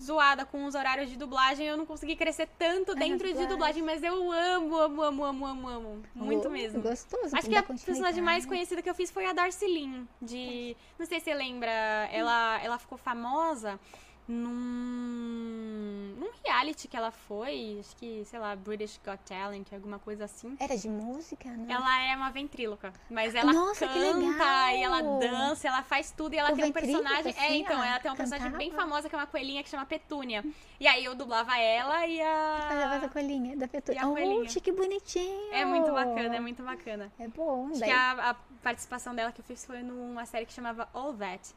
zoada 0.00 0.44
com 0.44 0.64
os 0.64 0.74
horários 0.74 1.08
de 1.10 1.16
dublagem. 1.16 1.66
Eu 1.66 1.76
não 1.76 1.86
consegui 1.86 2.16
crescer 2.16 2.48
tanto 2.58 2.94
dentro 2.94 3.26
de 3.26 3.32
dublagem. 3.46 3.48
dublagem, 3.48 3.82
mas 3.82 4.02
eu 4.02 4.32
amo, 4.32 4.76
amo, 4.76 5.02
amo, 5.02 5.24
amo, 5.24 5.46
amo, 5.46 5.68
amo. 5.68 6.02
Muito 6.14 6.48
Oh, 6.48 6.50
mesmo. 6.50 6.80
Gostoso. 6.82 7.36
Acho 7.36 7.48
que 7.48 7.56
a 7.56 7.62
personagem 7.62 8.22
mais 8.22 8.44
continuidade. 8.44 8.46
conhecida 8.48 8.82
que 8.82 8.90
eu 8.90 8.94
fiz 8.94 9.10
foi 9.10 9.26
a 9.26 9.32
Darcy 9.32 9.66
Lynn, 9.66 10.04
de... 10.20 10.76
Não 10.98 11.06
sei 11.06 11.18
se 11.20 11.26
você 11.26 11.34
lembra, 11.34 11.70
ela, 12.12 12.60
ela 12.62 12.78
ficou 12.78 12.98
famosa 12.98 13.78
num... 14.26 16.14
num 16.18 16.30
reality 16.44 16.86
que 16.88 16.96
ela 16.96 17.10
foi, 17.10 17.78
acho 17.80 17.96
que, 17.96 18.24
sei 18.24 18.38
lá, 18.38 18.54
British 18.56 19.00
Got 19.04 19.18
Talent, 19.26 19.72
alguma 19.72 19.98
coisa 19.98 20.24
assim. 20.24 20.56
Era 20.60 20.76
de 20.76 20.88
música, 20.88 21.48
né? 21.50 21.66
Ela 21.72 22.02
é 22.02 22.16
uma 22.16 22.30
ventríloca, 22.30 22.92
mas 23.10 23.34
ela 23.34 23.52
Nossa, 23.52 23.86
canta 23.86 24.72
e 24.72 24.82
ela 24.82 25.00
dança, 25.18 25.68
ela 25.68 25.82
faz 25.82 26.10
tudo 26.10 26.34
e 26.34 26.38
ela 26.38 26.50
Com 26.50 26.56
tem 26.56 26.64
um 26.66 26.72
personagem. 26.72 27.34
é, 27.36 27.46
assim, 27.46 27.60
então, 27.60 27.82
ela 27.82 27.98
tem 28.00 28.10
uma 28.10 28.16
personagem 28.16 28.50
bem 28.52 28.70
cantava? 28.70 28.88
famosa 28.88 29.08
que 29.08 29.14
é 29.14 29.18
uma 29.18 29.26
coelhinha 29.26 29.62
que 29.62 29.68
chama 29.68 29.84
Petúnia. 29.86 30.44
E 30.78 30.86
aí 30.86 31.04
eu 31.04 31.14
dublava 31.14 31.56
ela 31.58 32.06
e 32.06 32.18
Fazia 32.18 32.94
essa 32.96 33.06
a. 33.06 33.08
coelhinha 33.08 33.56
da 33.56 33.64
E 33.64 33.66
a 33.66 33.68
Petúnia. 33.68 34.02
coelhinha. 34.02 34.42
Oxe, 34.42 34.60
que 34.60 34.72
bonitinho. 34.72 35.52
É 35.52 35.64
muito 35.64 35.92
bacana, 35.92 36.36
é 36.36 36.40
muito 36.40 36.62
bacana. 36.62 37.12
É 37.18 37.28
bom. 37.28 37.68
Acho 37.70 37.80
daí- 37.80 37.88
que 37.90 37.94
a, 37.96 38.30
a 38.30 38.34
participação 38.62 39.14
dela 39.14 39.32
que 39.32 39.40
eu 39.40 39.44
fiz 39.44 39.64
foi 39.64 39.82
numa 39.82 40.24
série 40.26 40.46
que 40.46 40.52
chamava 40.52 40.88
All 40.92 41.12
That. 41.14 41.54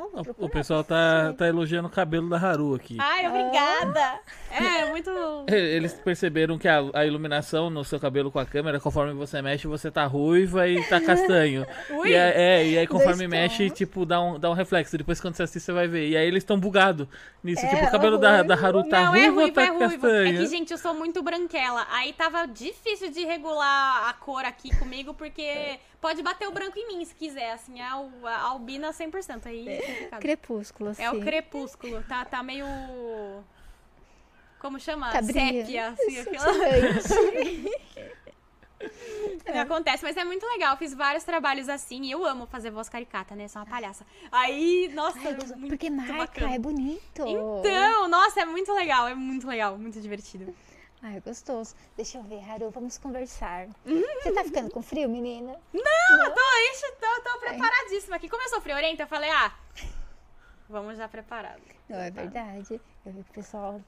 Oh, 0.00 0.22
vou 0.22 0.34
O- 0.38 0.48
pessoal 0.48 0.84
tá, 0.84 1.32
tá 1.36 1.46
elogiando 1.48 1.88
o 1.88 1.90
cabelo 1.90 2.28
da 2.28 2.36
Haru 2.36 2.74
aqui. 2.74 2.96
Ai, 3.00 3.26
obrigada! 3.26 4.20
É, 4.50 4.86
muito. 4.86 5.10
Eles 5.50 5.92
perceberam 5.94 6.56
que 6.56 6.68
a, 6.68 6.78
a 6.94 7.04
iluminação 7.04 7.68
no 7.68 7.84
seu 7.84 7.98
cabelo 7.98 8.30
com 8.30 8.38
a 8.38 8.46
câmera, 8.46 8.78
conforme 8.78 9.12
você 9.12 9.42
mexe, 9.42 9.66
você 9.66 9.90
tá 9.90 10.06
ruiva 10.06 10.68
e 10.68 10.82
tá 10.88 11.00
castanho. 11.00 11.66
Ui! 11.90 12.10
E 12.10 12.16
aí, 12.16 12.32
é, 12.34 12.66
e 12.66 12.78
aí 12.78 12.86
conforme 12.86 13.26
Dois 13.26 13.30
mexe, 13.30 13.68
tons. 13.68 13.76
tipo, 13.78 14.06
dá 14.06 14.20
um, 14.20 14.38
dá 14.38 14.48
um 14.50 14.54
reflexo. 14.54 14.96
Depois 14.96 15.20
quando 15.20 15.34
você 15.34 15.42
assiste, 15.42 15.64
você 15.64 15.72
vai 15.72 15.88
ver. 15.88 16.08
E 16.08 16.16
aí 16.16 16.26
eles 16.26 16.42
estão 16.42 16.58
bugados 16.58 17.08
nisso. 17.42 17.64
É, 17.64 17.68
tipo, 17.68 17.84
o 17.86 17.90
cabelo 17.90 18.18
da, 18.18 18.42
da 18.42 18.54
Haru 18.54 18.88
tá 18.88 19.04
não, 19.04 19.10
ruivo 19.12 19.26
é 19.26 19.28
ou 19.30 19.34
ruivo, 19.34 19.52
tá 19.54 19.62
é 19.62 19.66
ruivo. 19.68 19.84
É 19.84 19.88
castanho? 19.90 20.38
que, 20.38 20.46
gente, 20.46 20.70
eu 20.72 20.78
sou 20.78 20.94
muito 20.94 21.22
branquela. 21.22 21.86
Aí 21.90 22.12
tava 22.12 22.46
difícil 22.46 23.10
de 23.10 23.24
regular 23.24 24.08
a 24.08 24.12
cor 24.12 24.44
aqui 24.44 24.74
comigo, 24.78 25.12
porque 25.14 25.78
pode 26.00 26.22
bater 26.22 26.48
o 26.48 26.52
branco 26.52 26.78
em 26.78 26.86
mim 26.88 27.04
se 27.04 27.14
quiser. 27.14 27.52
Assim, 27.52 27.80
a, 27.80 27.94
a 28.24 28.40
albina 28.40 28.90
100%. 28.90 29.46
Aí 29.46 29.68
é 29.68 29.80
complicado. 29.80 30.20
Crepúsculo, 30.20 30.90
assim. 30.90 31.02
É 31.02 31.10
o 31.10 31.20
crepúsculo. 31.20 32.02
Tá, 32.04 32.24
tá 32.24 32.42
meio. 32.42 32.66
Como 34.58 34.78
chama? 34.80 35.10
Tá. 35.10 35.22
Sépia, 35.22 35.88
assim, 35.88 36.18
aquela. 36.18 36.52
Minha 39.50 39.62
acontece, 39.62 40.04
mas 40.04 40.16
é 40.16 40.24
muito 40.24 40.46
legal. 40.46 40.76
Fiz 40.76 40.94
vários 40.94 41.24
trabalhos 41.24 41.68
assim 41.68 42.02
e 42.02 42.10
eu 42.10 42.24
amo 42.24 42.46
fazer 42.46 42.70
voz 42.70 42.88
caricata, 42.88 43.34
né? 43.34 43.48
Sou 43.48 43.60
uma 43.60 43.66
palhaça. 43.66 44.06
Aí, 44.30 44.90
nossa, 44.94 45.18
Ai, 45.18 45.28
é 45.28 45.56
muito 45.56 45.68
Porque 45.68 45.90
marca, 45.90 46.12
bacana. 46.12 46.54
é 46.54 46.58
bonito. 46.58 47.24
Então, 47.26 48.08
nossa, 48.08 48.40
é 48.40 48.44
muito 48.44 48.72
legal, 48.72 49.08
é 49.08 49.14
muito 49.14 49.46
legal, 49.46 49.76
muito 49.76 50.00
divertido. 50.00 50.54
Ai, 51.02 51.20
gostoso. 51.20 51.74
Deixa 51.96 52.18
eu 52.18 52.22
ver, 52.24 52.42
Haru, 52.50 52.70
vamos 52.70 52.98
conversar. 52.98 53.66
Uhum. 53.86 54.02
Você 54.22 54.32
tá 54.32 54.42
ficando 54.44 54.70
com 54.70 54.82
frio, 54.82 55.08
menina? 55.08 55.56
Não, 55.72 56.24
eu 56.24 56.34
tô, 56.34 56.40
ixi, 56.72 56.92
tô, 57.00 57.22
tô 57.30 57.38
preparadíssima 57.38 58.16
aqui. 58.16 58.28
Como 58.28 58.42
eu 58.42 58.48
sou 58.48 58.60
friorenta, 58.60 59.04
eu 59.04 59.06
falei, 59.06 59.30
ah, 59.30 59.54
vamos 60.68 60.96
já 60.96 61.06
preparado. 61.08 61.62
Não, 61.88 61.98
é 61.98 62.10
verdade. 62.10 62.80
Eu 63.06 63.12
vi 63.12 63.22
que 63.22 63.30
o 63.30 63.34
pessoal. 63.34 63.80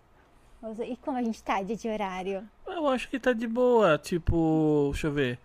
E 0.86 0.96
como 0.98 1.16
a 1.16 1.22
gente 1.22 1.42
tá 1.42 1.62
de, 1.62 1.74
de 1.74 1.88
horário? 1.88 2.48
Eu 2.66 2.86
acho 2.86 3.08
que 3.08 3.18
tá 3.18 3.32
de 3.32 3.46
boa. 3.46 3.98
Tipo, 3.98 4.90
deixa 4.92 5.06
eu 5.08 5.12
ver. 5.12 5.38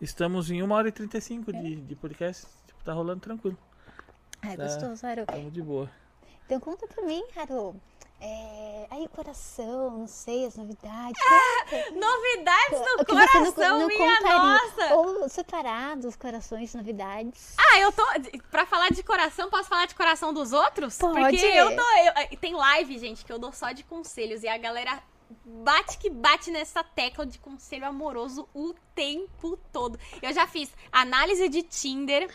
Estamos 0.00 0.50
em 0.50 0.62
1 0.62 0.70
hora 0.70 0.88
e 0.88 0.92
35 0.92 1.52
de, 1.52 1.76
de 1.76 1.96
podcast. 1.96 2.46
Tipo, 2.66 2.84
tá 2.84 2.92
rolando 2.92 3.20
tranquilo. 3.20 3.58
Ai, 4.42 4.56
Tá. 4.56 4.64
gostoso, 4.64 5.04
Haru. 5.06 5.26
Tamo 5.26 5.50
de 5.50 5.62
boa. 5.62 5.90
Então 6.46 6.60
conta 6.60 6.86
pra 6.86 7.02
mim, 7.04 7.24
Haru. 7.36 7.74
É, 8.20 8.86
aí 8.90 9.04
o 9.04 9.08
coração, 9.08 9.90
não 9.98 10.06
sei, 10.08 10.44
as 10.44 10.56
novidades. 10.56 11.22
Novidades 11.94 12.80
do 12.98 13.06
coração, 13.06 13.78
não 13.80 13.86
minha 13.86 14.20
nossa! 14.20 14.94
Ou 14.94 15.28
separados, 15.28 16.16
corações, 16.16 16.74
novidades. 16.74 17.54
Ah, 17.56 17.78
eu 17.78 17.92
tô. 17.92 18.02
Pra 18.50 18.66
falar 18.66 18.90
de 18.90 19.02
coração, 19.02 19.48
posso 19.50 19.68
falar 19.68 19.86
de 19.86 19.94
coração 19.94 20.32
dos 20.32 20.52
outros? 20.52 20.98
Pode. 20.98 21.20
Porque 21.20 21.36
eu 21.46 21.76
tô. 21.76 21.82
eu- 22.32 22.38
tem 22.38 22.54
live, 22.54 22.98
gente, 22.98 23.24
que 23.24 23.32
eu 23.32 23.38
dou 23.38 23.52
só 23.52 23.70
de 23.72 23.84
conselhos. 23.84 24.42
E 24.42 24.48
a 24.48 24.58
galera 24.58 25.00
bate 25.44 25.98
que 25.98 26.10
bate 26.10 26.50
nessa 26.50 26.82
tecla 26.82 27.24
de 27.26 27.38
conselho 27.38 27.86
amoroso 27.86 28.48
o 28.54 28.74
tempo 28.94 29.56
todo. 29.72 29.98
Eu 30.22 30.32
já 30.32 30.46
fiz 30.46 30.70
análise 30.90 31.48
de 31.48 31.62
Tinder. 31.62 32.28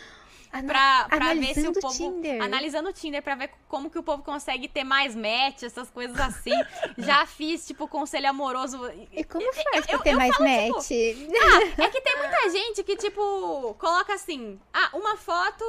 Ana- 0.53 0.67
Pra, 0.67 1.07
pra 1.09 1.33
ver 1.33 1.53
se 1.55 1.67
o 1.67 1.73
povo. 1.73 1.93
Tinder. 1.97 2.41
Analisando 2.41 2.89
o 2.89 2.93
Tinder 2.93 3.23
pra 3.23 3.33
ver 3.35 3.49
como 3.67 3.89
que 3.89 3.97
o 3.97 4.03
povo 4.03 4.21
consegue 4.21 4.67
ter 4.67 4.83
mais 4.83 5.15
match, 5.15 5.63
essas 5.63 5.89
coisas 5.89 6.19
assim. 6.19 6.51
Já 6.97 7.25
fiz, 7.25 7.65
tipo, 7.65 7.87
conselho 7.87 8.29
amoroso. 8.29 8.79
E 9.11 9.23
como 9.23 9.51
faz 9.53 9.85
pra 9.87 9.95
eu- 9.95 9.99
ter 9.99 10.11
eu 10.13 10.17
mais 10.17 10.35
falo, 10.35 10.47
match? 10.49 10.91
Ah, 10.91 11.83
é 11.83 11.89
que 11.89 12.01
tem 12.01 12.17
muita 12.17 12.49
gente 12.51 12.83
que, 12.83 12.95
tipo, 12.95 13.73
coloca 13.79 14.13
assim: 14.13 14.59
ah, 14.71 14.89
uma 14.93 15.17
foto 15.17 15.65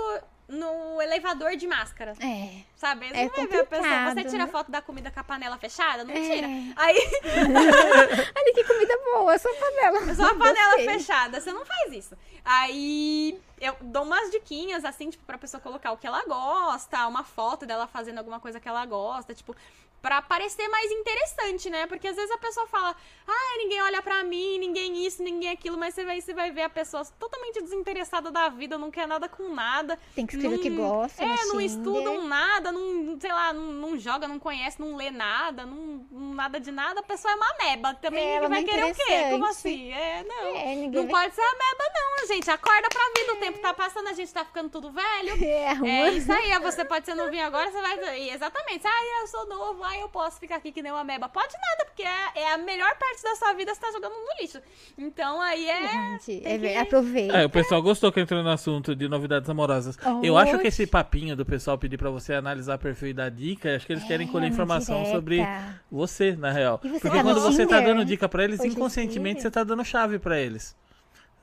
no 0.48 1.00
elevador 1.00 1.56
de 1.56 1.66
máscara. 1.66 2.12
É. 2.20 2.62
Sabe? 2.76 3.08
Você 3.08 3.14
É 3.16 3.24
não 3.24 3.30
vai 3.34 3.46
ver 3.46 3.60
a 3.60 3.64
pessoa. 3.66 4.14
Você 4.14 4.24
tira 4.24 4.44
né? 4.46 4.50
foto 4.52 4.70
da 4.70 4.82
comida 4.82 5.10
com 5.10 5.20
a 5.20 5.24
panela 5.24 5.56
fechada? 5.58 6.04
Não 6.04 6.12
É. 6.14 6.20
tira. 6.20 6.46
Aí, 6.76 6.96
Olha 8.36 8.54
que 8.54 8.64
comida 8.64 8.98
boa, 9.12 9.38
só 9.38 9.48
panela. 9.54 10.00
só 10.14 10.26
a 10.26 10.34
panela 10.34 10.76
Gostei. 10.76 10.88
fechada. 10.88 11.40
Você 11.40 11.52
não 11.52 11.64
faz 11.64 11.92
isso. 11.92 12.16
Aí, 12.44 13.40
eu 13.60 13.74
dou 13.80 14.02
umas 14.04 14.30
diquinhas, 14.30 14.84
assim, 14.84 15.10
tipo, 15.10 15.24
pra 15.24 15.38
pessoa 15.38 15.60
colocar 15.60 15.92
o 15.92 15.96
que 15.96 16.06
ela 16.06 16.22
gosta, 16.24 17.06
uma 17.06 17.24
foto 17.24 17.64
dela 17.64 17.86
fazendo 17.86 18.18
alguma 18.18 18.38
coisa 18.40 18.60
que 18.60 18.68
ela 18.68 18.84
gosta, 18.86 19.34
tipo. 19.34 19.56
Pra 20.04 20.20
parecer 20.20 20.68
mais 20.68 20.90
interessante, 20.92 21.70
né? 21.70 21.86
Porque 21.86 22.06
às 22.06 22.14
vezes 22.14 22.30
a 22.30 22.36
pessoa 22.36 22.66
fala, 22.66 22.94
ah, 23.26 23.54
ninguém 23.56 23.80
olha 23.80 24.02
pra 24.02 24.22
mim, 24.22 24.58
ninguém 24.58 25.06
isso, 25.06 25.22
ninguém 25.22 25.48
aquilo, 25.48 25.78
mas 25.78 25.94
você 25.94 26.04
vai, 26.04 26.20
você 26.20 26.34
vai 26.34 26.50
ver 26.50 26.60
a 26.60 26.68
pessoa 26.68 27.02
totalmente 27.18 27.62
desinteressada 27.62 28.30
da 28.30 28.50
vida, 28.50 28.76
não 28.76 28.90
quer 28.90 29.08
nada 29.08 29.30
com 29.30 29.48
nada. 29.54 29.98
Tem 30.14 30.26
que 30.26 30.34
escrever 30.36 30.56
o 30.56 30.60
que 30.60 30.68
gosta. 30.68 31.22
É, 31.24 31.26
não 31.46 31.52
Tinder. 31.52 31.64
estudam 31.64 32.22
nada, 32.28 32.70
não, 32.70 33.18
sei 33.18 33.32
lá, 33.32 33.50
não, 33.54 33.62
não 33.72 33.98
joga, 33.98 34.28
não 34.28 34.38
conhece, 34.38 34.78
não 34.78 34.94
lê 34.94 35.10
nada, 35.10 35.64
não, 35.64 36.06
nada 36.12 36.60
de 36.60 36.70
nada, 36.70 37.00
a 37.00 37.02
pessoa 37.02 37.32
é 37.32 37.36
uma 37.36 37.54
meba. 37.62 37.94
Também 37.94 38.22
É, 38.22 38.34
ela 38.34 38.48
vai 38.50 38.60
é 38.60 38.64
querer 38.64 38.92
o 38.92 38.94
quê? 38.94 39.30
Como 39.30 39.46
assim? 39.46 39.90
É, 39.90 40.22
não. 40.22 40.54
É, 40.56 40.76
não 40.76 41.06
vai- 41.08 41.22
pode 41.24 41.34
ser 41.34 41.40
a 41.40 41.52
meba, 41.52 41.84
não, 41.94 42.26
gente. 42.28 42.50
Acorda 42.50 42.88
pra 42.90 43.02
vida, 43.22 43.32
o 43.32 43.36
tempo 43.36 43.58
tá 43.60 43.72
passando, 43.72 44.08
a 44.08 44.12
gente 44.12 44.30
tá 44.34 44.44
ficando 44.44 44.68
tudo 44.68 44.90
velho. 44.92 45.32
É, 45.42 45.88
É 45.88 46.10
isso 46.10 46.30
aí, 46.30 46.58
você 46.60 46.84
pode 46.84 47.06
ser 47.06 47.14
novinho 47.14 47.46
agora, 47.46 47.70
você 47.70 47.80
vai. 47.80 48.28
Exatamente. 48.28 48.86
Ah, 48.86 49.20
eu 49.22 49.26
sou 49.28 49.46
novo, 49.46 49.82
ah, 49.82 49.93
eu 50.00 50.08
posso 50.08 50.38
ficar 50.40 50.56
aqui 50.56 50.72
que 50.72 50.82
nem 50.82 50.92
uma 50.92 51.04
meba. 51.04 51.28
Pode 51.28 51.52
nada, 51.54 51.84
porque 51.86 52.02
é, 52.02 52.42
é 52.42 52.52
a 52.52 52.58
melhor 52.58 52.96
parte 52.98 53.22
da 53.22 53.34
sua 53.36 53.52
vida 53.54 53.74
você 53.74 53.80
tá 53.80 53.90
jogando 53.92 54.12
no 54.12 54.40
lixo. 54.42 54.60
Então 54.96 55.40
aí 55.40 55.68
é. 55.68 56.18
Gente, 56.18 56.42
é 56.46 56.58
que- 56.58 56.76
aproveita. 56.76 57.36
É, 57.36 57.44
o 57.46 57.50
pessoal 57.50 57.82
gostou 57.82 58.10
que 58.12 58.20
entrou 58.20 58.42
no 58.42 58.50
assunto 58.50 58.94
de 58.94 59.08
novidades 59.08 59.48
amorosas. 59.50 59.96
Eu 60.22 60.36
acho 60.36 60.58
que 60.58 60.68
esse 60.68 60.86
papinho 60.86 61.36
do 61.36 61.44
pessoal 61.44 61.76
pedir 61.78 61.96
pra 61.98 62.10
você 62.10 62.34
analisar 62.34 62.78
perfil 62.78 63.08
e 63.08 63.12
dar 63.12 63.30
dica, 63.30 63.74
acho 63.76 63.86
que 63.86 63.92
eles 63.92 64.04
querem 64.04 64.26
É, 64.28 64.30
colher 64.30 64.46
uma 64.46 64.52
informação 64.52 64.96
direta. 64.96 65.12
sobre 65.14 65.46
você, 65.90 66.36
na 66.36 66.50
real. 66.50 66.80
E 66.82 66.88
você 66.88 67.00
Porque 67.00 67.16
tá 67.16 67.22
quando 67.22 67.40
você 67.40 67.66
tá 67.66 67.80
dando 67.80 68.04
dica 68.04 68.28
pra 68.28 68.44
eles, 68.44 68.60
Hoje 68.60 68.68
em 68.68 68.72
inconscientemente 68.72 69.42
você 69.42 69.50
tá 69.50 69.64
dando 69.64 69.84
chave 69.84 70.18
pra 70.18 70.38
eles. 70.38 70.76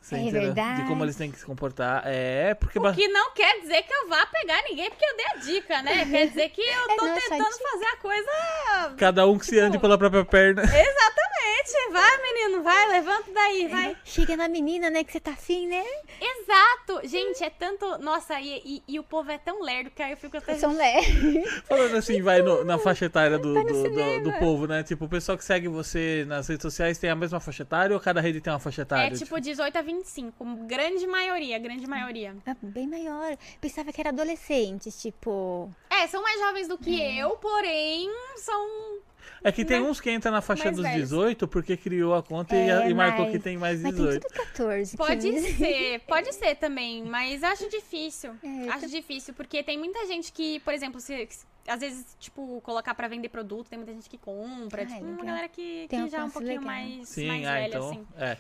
Você 0.02 0.16
É 0.16 0.20
entendeu? 0.20 0.42
verdade. 0.42 0.82
De 0.82 0.88
como 0.88 1.04
eles 1.06 1.16
têm 1.16 1.30
que 1.32 1.38
se 1.38 1.46
comportar. 1.46 2.02
É, 2.06 2.56
porque. 2.56 2.80
O 2.80 2.94
que 2.94 3.08
não 3.08 3.32
quer 3.34 3.60
dizer 3.62 3.84
que 3.84 3.94
eu 3.94 4.10
vá 4.10 4.26
pegar 4.26 4.62
ninguém 4.68 4.90
porque 4.90 5.06
eu 5.06 5.16
dei 5.16 5.26
a 5.28 5.36
dica, 5.36 5.82
né? 5.84 6.06
Quer 6.10 6.28
dizer 6.28 6.50
que 6.50 6.62
eu 6.62 6.90
É, 6.92 6.96
tô 6.96 7.06
é 7.06 7.14
tentando 7.22 7.58
fazer 7.58 7.86
a 7.86 7.98
coisa. 7.98 8.96
Cada 8.98 9.28
um 9.28 9.38
que 9.38 9.46
se 9.46 9.60
ande 9.60 9.78
pela 9.78 9.98
própria 9.98 10.26
perna. 10.26 10.64
Exatamente. 10.66 11.92
Vai, 11.92 12.22
menino, 12.22 12.64
vai, 12.64 12.90
levanta 12.90 13.32
daí, 13.32 13.68
vai. 13.68 13.96
Chega 14.04 14.36
na 14.36 14.48
menina, 14.48 14.90
né, 14.90 15.04
que 15.04 15.12
você 15.12 15.20
tá 15.20 15.32
afim, 15.32 15.68
né? 15.68 15.84
Exato. 16.20 17.08
Gente, 17.08 17.44
é 17.44 17.50
tanto. 17.50 17.98
Nossa, 18.00 18.40
e, 18.40 18.62
e- 18.66 18.84
e 18.88 19.00
o 19.00 19.04
povo 19.04 19.30
é 19.32 19.38
tão 19.38 19.62
lerdo 19.62 19.92
que 19.92 20.02
aí 20.02 20.12
eu 20.12 20.18
fico 20.18 20.38
até. 20.38 20.56
São 20.56 20.76
lé. 20.76 21.02
Falando 21.68 21.96
assim, 21.98 22.22
vai 22.22 22.42
no- 22.42 22.64
na 22.64 22.78
faixa 22.80 23.06
etária 23.06 23.38
do, 23.38 23.50
no 23.54 23.64
do, 23.64 23.84
do- 23.90 24.24
do 24.24 24.34
povo, 24.40 24.66
né? 24.68 24.84
Tipo, 24.84 25.06
o 25.06 25.10
pessoal 25.10 25.38
que 25.38 25.44
segue 25.46 25.68
você 25.68 26.26
nas 26.28 26.48
redes 26.48 26.62
sociais 26.64 26.98
tem 26.98 27.10
a 27.10 27.16
mesma 27.16 27.40
faixa 27.40 27.64
etária 27.64 27.96
ou 27.96 28.00
cada 28.02 28.22
rede 28.22 28.42
tem 28.42 28.52
uma 28.52 28.60
faixa 28.60 28.82
etária? 28.84 29.14
É 29.14 29.18
tipo 29.18 29.40
18 29.40 29.78
a 29.78 29.82
25. 29.96 30.46
Grande 30.68 31.06
maioria, 31.06 31.60
grande 31.60 31.86
maioria. 31.88 32.36
É 32.46 32.56
bem 32.62 32.88
maior. 32.88 33.38
Pensava 33.60 33.92
que 33.92 34.00
era 34.00 34.10
adolescentes, 34.10 35.00
tipo. 35.02 35.70
É, 35.90 36.08
são 36.08 36.22
mais 36.24 36.40
jovens 36.40 36.68
do 36.68 36.78
que 36.78 37.00
eu, 37.18 37.32
porém 37.38 38.10
são. 38.38 39.00
É 39.44 39.52
que 39.52 39.64
tem 39.66 39.80
mais- 39.80 39.92
uns 39.92 40.02
que 40.02 40.12
entram 40.12 40.32
na 40.32 40.42
faixa 40.42 40.72
dos 40.72 40.82
velhos. 40.82 41.10
18 41.10 41.48
porque 41.48 41.76
criou 41.78 42.14
a 42.16 42.24
conta 42.24 42.56
e, 42.56 42.70
É, 42.70 42.90
e 42.90 42.94
marcou 42.94 43.26
mas- 43.26 43.32
que 43.34 43.40
tem 43.40 43.58
mais 43.58 43.82
Mas 43.82 43.94
tem 43.96 44.04
18. 44.06 44.28
tudo 44.28 44.34
14. 44.34 44.98
Pode 44.98 45.22
15. 45.32 45.54
ser, 45.54 46.00
pode 46.08 46.34
ser 46.34 46.56
também, 46.56 47.04
mas 47.04 47.44
acho 47.44 47.70
difícil. 47.70 48.36
É, 48.44 48.70
acho 48.70 48.88
difícil, 48.88 49.34
porque 49.34 49.62
tem 49.64 49.78
muita 49.78 50.06
gente 50.08 50.32
que, 50.32 50.60
por 50.62 50.74
exemplo, 50.74 51.00
se, 51.00 51.28
se- 51.30 51.46
às 51.68 51.80
vezes, 51.80 52.16
tipo, 52.20 52.60
colocar 52.62 52.94
pra 52.96 53.08
vender 53.08 53.30
produto, 53.30 53.68
tem 53.70 53.78
muita 53.78 53.94
gente 53.94 54.10
que 54.10 54.18
compra. 54.18 54.84
Ah, 54.84 54.86
tipo, 54.86 55.00
é 55.00 55.08
uma 55.08 55.24
galera 55.26 55.48
que, 55.48 55.88
que 55.88 56.10
já 56.10 56.20
é 56.20 56.24
um 56.24 56.30
pouquinho 56.30 56.60
legal. 56.62 56.66
mais, 56.66 57.10
Sim, 57.10 57.28
mais 57.28 57.46
ah, 57.48 57.54
velha, 57.54 57.68
então. 57.68 57.90
assim. 57.90 58.08
É. 58.18 58.38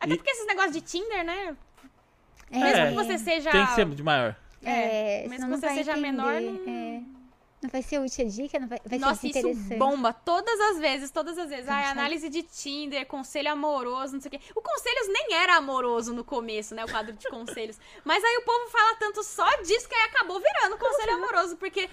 Até 0.00 0.12
E- 0.14 0.16
porque 0.16 0.30
esses 0.30 0.46
negócios 0.46 0.72
de 0.74 0.80
Tinder, 0.80 1.24
né? 1.24 1.56
É, 2.50 2.58
Mesmo 2.58 2.78
É. 2.78 2.88
que 2.90 2.94
você 2.94 3.18
seja. 3.18 3.50
Tem 3.50 3.66
que 3.66 3.72
ser 3.74 3.86
de 3.86 4.02
maior. 4.02 4.36
É, 4.62 5.22
mesmo 5.28 5.34
senão 5.34 5.46
que 5.48 5.52
não 5.52 5.60
você 5.60 5.68
seja 5.76 5.92
entender. 5.92 6.12
menor, 6.12 6.40
não- 6.40 6.60
É. 6.66 7.00
Não 7.62 7.70
vai 7.70 7.80
ser 7.82 7.98
útil 7.98 8.26
a 8.26 8.28
dica, 8.28 8.58
não 8.58 8.68
vai, 8.68 8.78
vai 8.84 8.98
Nossa, 8.98 9.22
ser 9.22 9.28
isso 9.28 9.54
bomba 9.78 10.12
todas 10.12 10.60
as 10.60 10.78
vezes, 10.78 11.10
todas 11.10 11.38
as 11.38 11.48
vezes. 11.48 11.66
Ai, 11.68 11.86
análise 11.86 12.28
de 12.28 12.42
Tinder, 12.42 13.06
conselho 13.06 13.50
amoroso, 13.50 14.12
não 14.12 14.20
sei 14.20 14.28
o 14.28 14.32
quê. 14.32 14.40
O 14.54 14.60
conselhos 14.60 15.08
nem 15.08 15.32
era 15.34 15.56
amoroso 15.56 16.12
no 16.12 16.22
começo, 16.22 16.74
né? 16.74 16.84
O 16.84 16.88
quadro 16.90 17.14
de 17.14 17.26
conselhos. 17.30 17.78
Mas 18.04 18.22
aí 18.22 18.36
o 18.36 18.42
povo 18.42 18.68
fala 18.70 18.94
tanto 18.96 19.22
só 19.24 19.48
disso 19.62 19.88
que 19.88 19.94
aí 19.94 20.02
acabou 20.02 20.38
virando 20.38 20.76
conselho 20.76 21.14
amoroso. 21.14 21.56
Porque, 21.56 21.88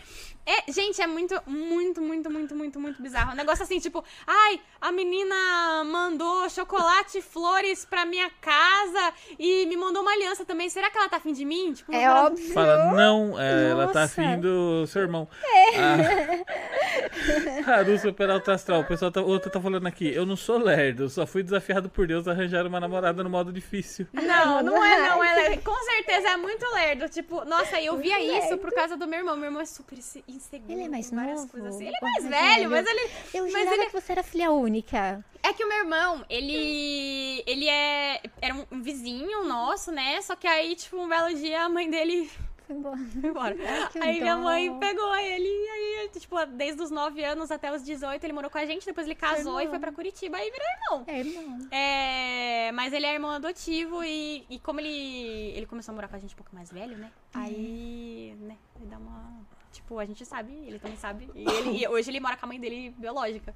é, 0.46 0.70
gente, 0.70 1.02
é 1.02 1.08
muito, 1.08 1.42
muito, 1.48 2.02
muito, 2.02 2.30
muito, 2.30 2.56
muito, 2.56 2.80
muito 2.80 3.02
bizarro. 3.02 3.32
Um 3.32 3.36
negócio 3.36 3.64
assim, 3.64 3.80
tipo, 3.80 4.04
ai, 4.28 4.60
a 4.82 4.92
menina 4.92 5.84
mandou 5.86 6.50
chocolate 6.50 7.20
e 7.20 7.22
flores 7.22 7.86
pra 7.86 8.06
minha 8.06 8.30
casa 8.42 9.14
e 9.40 9.66
me 9.68 9.78
mandou 9.78 10.02
uma 10.02 10.12
aliança 10.12 10.44
também. 10.44 10.70
Será 10.70 10.92
que 10.92 10.98
ela 10.98 11.08
tá 11.08 11.18
afim 11.18 11.32
de 11.32 11.46
mim? 11.46 11.72
Tipo, 11.72 11.94
É 11.94 12.02
ela- 12.04 12.26
óbvio. 12.26 12.54
Fala, 12.54 12.92
não, 12.92 13.40
é, 13.40 13.70
ela 13.70 13.88
tá 13.88 14.04
afim 14.04 14.40
do 14.42 14.86
seu 14.88 15.04
irmão. 15.04 15.26
É. 15.42 15.53
Ah, 15.78 17.64
Haru 17.80 17.98
Superalto 17.98 18.52
Astral. 18.52 18.82
O 18.82 18.86
pessoal 18.86 19.12
tá, 19.12 19.22
outro 19.22 19.50
tá 19.50 19.60
falando 19.62 19.86
aqui. 19.88 20.14
Eu 20.14 20.26
não 20.26 20.36
sou 20.36 20.58
lerdo, 20.58 21.10
só 21.10 21.26
fui 21.26 21.44
desafiado 21.44 21.90
por 21.90 22.08
Deus 22.08 22.28
a 22.28 22.32
arranjar 22.32 22.66
uma 22.66 22.80
namorada 22.80 23.24
no 23.24 23.30
modo 23.30 23.52
difícil. 23.52 24.08
Não, 24.14 24.62
não 24.64 24.84
é, 24.84 25.10
não. 25.10 25.24
Ela, 25.24 25.58
com 25.58 25.76
certeza 25.84 26.30
é 26.30 26.38
muito 26.38 26.66
lerdo. 26.74 27.10
Tipo, 27.10 27.46
nossa, 27.46 27.80
eu 27.82 27.98
via 27.98 28.18
Muito 28.18 28.32
isso 28.32 28.48
lerdo. 28.50 28.58
por 28.60 28.72
causa 28.74 28.98
do 28.98 29.08
meu 29.08 29.20
irmão. 29.20 29.36
Meu 29.36 29.46
irmão 29.46 29.62
é 29.62 29.66
super 29.66 29.98
inse- 29.98 30.24
inseguro. 30.28 30.72
Ele 30.74 30.84
é 30.84 30.90
mais 30.90 31.12
novo? 31.12 31.68
assim. 31.68 31.88
Ele 31.88 31.96
é 31.96 32.02
mais 32.02 32.14
mais 32.24 32.30
velho, 32.56 32.70
mas 32.70 32.86
velho? 32.86 33.00
ele. 33.00 33.12
Eu 33.34 33.52
mas 33.52 33.72
ele- 33.72 33.86
que 33.88 33.92
você 34.02 34.12
era 34.12 34.24
filha 34.24 34.52
única. 34.52 35.24
É 35.42 35.52
que 35.52 35.64
o 35.64 35.68
meu 35.68 35.78
irmão, 35.80 36.24
ele. 36.30 37.44
Ele 37.46 37.68
é. 37.68 38.22
Era 38.42 38.56
um 38.72 38.82
vizinho 38.82 39.44
nosso, 39.46 39.92
né? 39.92 40.22
Só 40.22 40.36
que 40.36 40.48
aí, 40.48 40.76
tipo, 40.76 40.98
um 40.98 41.08
belo 41.10 41.34
dia 41.36 41.64
a 41.64 41.70
mãe 41.70 41.90
dele 41.90 42.30
Foi 42.66 42.76
embora. 42.76 42.98
foi 43.22 43.30
embora. 43.30 43.56
Ai, 43.96 44.02
aí 44.02 44.22
minha 44.22 44.36
dó. 44.36 44.42
mãe 44.42 44.80
pegou 44.80 45.16
ele, 45.16 45.48
e 45.48 45.70
aí, 45.70 46.10
tipo, 46.10 46.36
desde 46.46 46.82
os 46.82 46.92
9 46.92 47.24
anos 47.24 47.52
até 47.52 47.74
os 47.74 47.84
18, 47.84 48.24
ele 48.24 48.34
morou 48.34 48.50
com 48.50 48.58
a 48.58 48.66
gente, 48.66 48.86
depois 48.86 49.06
ele 49.06 49.16
casou 49.16 49.60
e 49.60 49.64
irmão. 49.64 49.70
foi 49.70 49.80
pra 49.80 49.92
Curitiba 49.92 50.38
e 50.40 50.52
virou 50.52 50.68
irmão. 50.68 51.04
É, 51.08 51.20
irmão. 51.20 51.68
É, 51.72 52.72
mas 52.72 52.94
ele 52.94 53.06
é 53.06 53.14
irmão 53.14 53.32
adotivo 53.32 54.04
e, 54.04 54.46
e 54.50 54.60
como 54.60 54.80
ele, 54.80 55.52
ele 55.56 55.66
começou 55.66 55.92
a 55.92 55.96
morar 55.96 56.08
com 56.08 56.16
a 56.16 56.20
gente 56.20 56.34
um 56.34 56.38
pouco 56.38 56.56
mais 56.56 56.72
velho, 56.72 56.98
né? 56.98 57.12
Aí, 57.34 58.36
né, 58.40 58.58
ele 58.76 58.86
dá 58.90 58.98
uma. 58.98 59.34
Tipo, 59.74 60.00
a 60.00 60.06
gente 60.06 60.24
sabe, 60.26 60.54
ele 60.66 60.80
também 60.80 60.98
sabe. 60.98 61.30
E, 61.36 61.44
ele- 61.50 61.84
e 61.84 61.88
hoje 61.88 62.10
ele 62.10 62.20
mora 62.20 62.38
com 62.38 62.46
a 62.46 62.48
mãe 62.48 62.60
dele 62.60 62.94
biológica. 62.98 63.54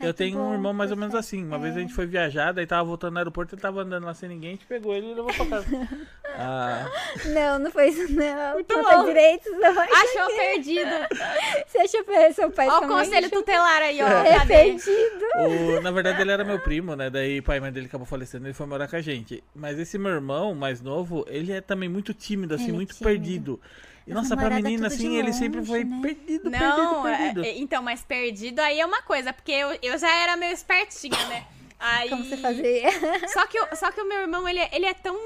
Eu 0.00 0.14
tenho 0.14 0.38
um 0.38 0.44
bom, 0.46 0.52
irmão 0.54 0.72
mais 0.72 0.90
ou 0.90 0.96
menos 0.96 1.14
assim. 1.14 1.44
Uma 1.44 1.58
vez 1.58 1.76
a 1.76 1.78
É. 1.78 1.82
gente 1.82 1.92
foi 1.92 2.06
viajar, 2.06 2.52
daí 2.52 2.66
tava 2.66 2.84
voltando 2.84 3.12
no 3.12 3.18
aeroporto, 3.18 3.54
ele 3.54 3.60
tava 3.60 3.82
andando 3.82 4.04
lá 4.06 4.14
sem 4.14 4.30
ninguém, 4.30 4.48
a 4.48 4.52
gente 4.52 4.64
pegou 4.64 4.94
ele 4.94 5.08
e 5.10 5.14
levou 5.14 5.32
pra 5.34 5.44
casa. 5.46 5.66
Ah, 6.42 6.88
Não, 7.34 7.58
não 7.58 7.70
foi 7.72 7.88
isso, 7.88 8.10
não. 8.14 8.54
Muito 8.54 8.72
Conta 8.72 8.96
bom. 8.98 9.04
direitos, 9.04 9.52
não. 9.58 9.78
Achou 9.78 10.26
perdido. 10.36 10.88
Você 11.66 11.78
achou 11.78 12.04
que 12.04 12.32
seu 12.32 12.50
pai 12.52 12.68
Ó 12.68 12.78
sua 12.78 12.86
o 12.86 12.88
conselho 12.88 13.26
achou- 13.26 13.40
tutelar 13.40 13.82
aí, 13.82 14.00
ó. 14.00 14.06
É 14.06 14.46
perdido. 14.46 15.24
o- 15.76 15.80
na 15.82 15.90
verdade, 15.90 16.22
ele 16.22 16.30
era 16.30 16.44
meu 16.44 16.58
primo, 16.60 16.94
né? 16.94 17.10
Daí 17.10 17.40
o 17.40 17.42
pai 17.42 17.58
e 17.58 17.60
mãe 17.60 17.72
dele 17.72 17.86
acabou 17.86 18.06
falecendo 18.06 18.46
e 18.46 18.48
ele 18.48 18.54
foi 18.54 18.64
morar 18.66 18.86
com 18.88 18.96
a 18.96 19.00
gente. 19.02 19.42
Mas 19.54 19.78
esse 19.78 19.98
meu 19.98 20.12
irmão, 20.12 20.54
mais 20.54 20.80
novo, 20.80 21.26
ele 21.28 21.52
é 21.52 21.60
também 21.60 21.88
muito 21.88 22.14
tímido, 22.14 22.54
assim, 22.54 22.64
Ele 22.64 22.72
é 22.72 22.76
muito 22.76 22.94
tímido. 22.94 23.04
perdido. 23.04 23.60
Nossa, 24.14 24.36
pra 24.36 24.44
namoradas 24.44 24.64
menina, 24.64 24.86
assim, 24.88 25.08
de 25.10 25.14
ele 25.16 25.32
sempre 25.32 25.58
longe, 25.60 25.70
foi 25.70 25.84
né? 25.84 25.98
perdido, 26.02 26.50
Não, 26.50 26.58
perdido, 27.02 27.08
é- 27.08 27.16
perdido. 27.18 27.44
é- 27.44 27.58
então, 27.58 27.82
mas 27.82 28.02
perdido 28.02 28.60
aí 28.60 28.80
é 28.80 28.86
uma 28.86 29.02
coisa, 29.02 29.32
porque 29.32 29.52
eu, 29.52 29.76
eu 29.82 29.98
já 29.98 30.14
era 30.14 30.36
meio 30.36 30.52
espertinha, 30.52 31.24
né? 31.26 31.44
Aí... 31.78 32.10
Como 32.10 32.22
você 32.24 32.36
fazia? 32.36 32.90
Só 33.28 33.46
que, 33.46 33.58
o- 33.58 33.76
só 33.76 33.90
que 33.90 34.00
o 34.02 34.06
meu 34.08 34.20
irmão, 34.20 34.46
ele, 34.46 34.58
é- 34.58 34.68
ele 34.72 34.84
é 34.86 34.92
tão, 34.94 35.16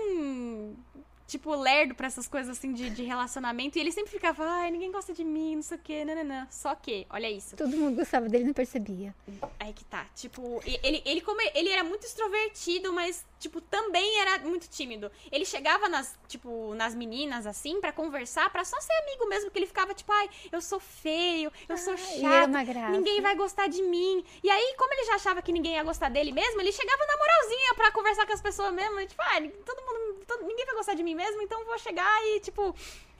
tipo, 1.26 1.54
lerdo 1.54 1.94
pra 1.94 2.06
essas 2.06 2.28
coisas, 2.28 2.56
assim, 2.56 2.72
de, 2.72 2.90
de 2.90 3.02
relacionamento. 3.02 3.78
E 3.78 3.80
ele 3.80 3.90
sempre 3.92 4.10
ficava, 4.10 4.44
ai, 4.44 4.70
ninguém 4.70 4.90
gosta 4.92 5.12
de 5.12 5.24
mim, 5.24 5.56
não 5.56 5.62
sei 5.62 5.76
o 5.78 5.80
quê, 5.80 6.04
nananã. 6.04 6.46
Só 6.50 6.74
que, 6.74 7.06
olha 7.10 7.30
isso. 7.30 7.56
Todo 7.56 7.76
mundo 7.76 7.96
gostava 7.96 8.28
dele 8.28 8.44
e 8.44 8.46
não 8.48 8.54
percebia. 8.54 9.14
Aí 9.58 9.72
que 9.72 9.84
tá. 9.84 10.06
Tipo, 10.14 10.60
ele, 10.82 11.02
ele, 11.04 11.20
como 11.22 11.40
ele 11.54 11.68
era 11.70 11.82
muito 11.82 12.04
extrovertido, 12.06 12.92
mas, 12.92 13.24
tipo, 13.38 13.60
também 13.60 14.20
era 14.20 14.38
muito 14.40 14.68
tímido. 14.68 15.10
Ele 15.32 15.44
chegava 15.44 15.88
nas, 15.88 16.16
tipo, 16.28 16.74
nas 16.74 16.94
meninas, 16.94 17.46
assim, 17.46 17.80
pra 17.80 17.92
conversar, 17.92 18.50
pra 18.50 18.64
só 18.64 18.78
ser 18.80 18.92
amigo 19.02 19.26
mesmo, 19.28 19.50
que 19.50 19.58
ele 19.58 19.66
ficava, 19.66 19.94
tipo, 19.94 20.12
ai, 20.12 20.28
eu 20.52 20.60
sou 20.60 20.78
feio, 20.80 21.50
eu 21.68 21.76
sou 21.78 21.94
Ah, 21.94 21.96
era 21.96 22.20
chato, 22.20 22.50
ninguém 22.90 23.20
vai 23.20 23.34
gostar 23.34 23.66
de 23.68 23.82
mim. 23.82 24.24
E 24.42 24.50
aí, 24.50 24.74
como 24.76 24.92
ele 24.92 25.04
já 25.06 25.14
achava 25.14 25.40
que 25.42 25.52
ninguém 25.52 25.74
ia 25.74 25.82
gostar 25.84 26.08
dele 26.10 26.32
mesmo, 26.32 26.60
ele 26.60 26.72
chegava 26.72 27.04
na 27.06 27.16
moralzinha 27.16 27.74
pra 27.74 27.90
conversar 27.92 28.26
com 28.26 28.32
as 28.32 28.42
pessoas 28.42 28.72
mesmo. 28.74 29.00
e, 29.00 29.06
tipo, 29.06 29.22
ah, 29.22 29.40
todo 29.64 29.80
mundo, 29.82 30.24
todo- 30.26 30.44
ninguém 30.46 30.64
vai 30.66 30.74
gostar 30.74 30.94
de 30.94 31.02
mim 31.02 31.13
mesmo, 31.14 31.42
então 31.42 31.64
vou 31.64 31.78
chegar 31.78 32.24
e, 32.26 32.40
tipo. 32.40 32.74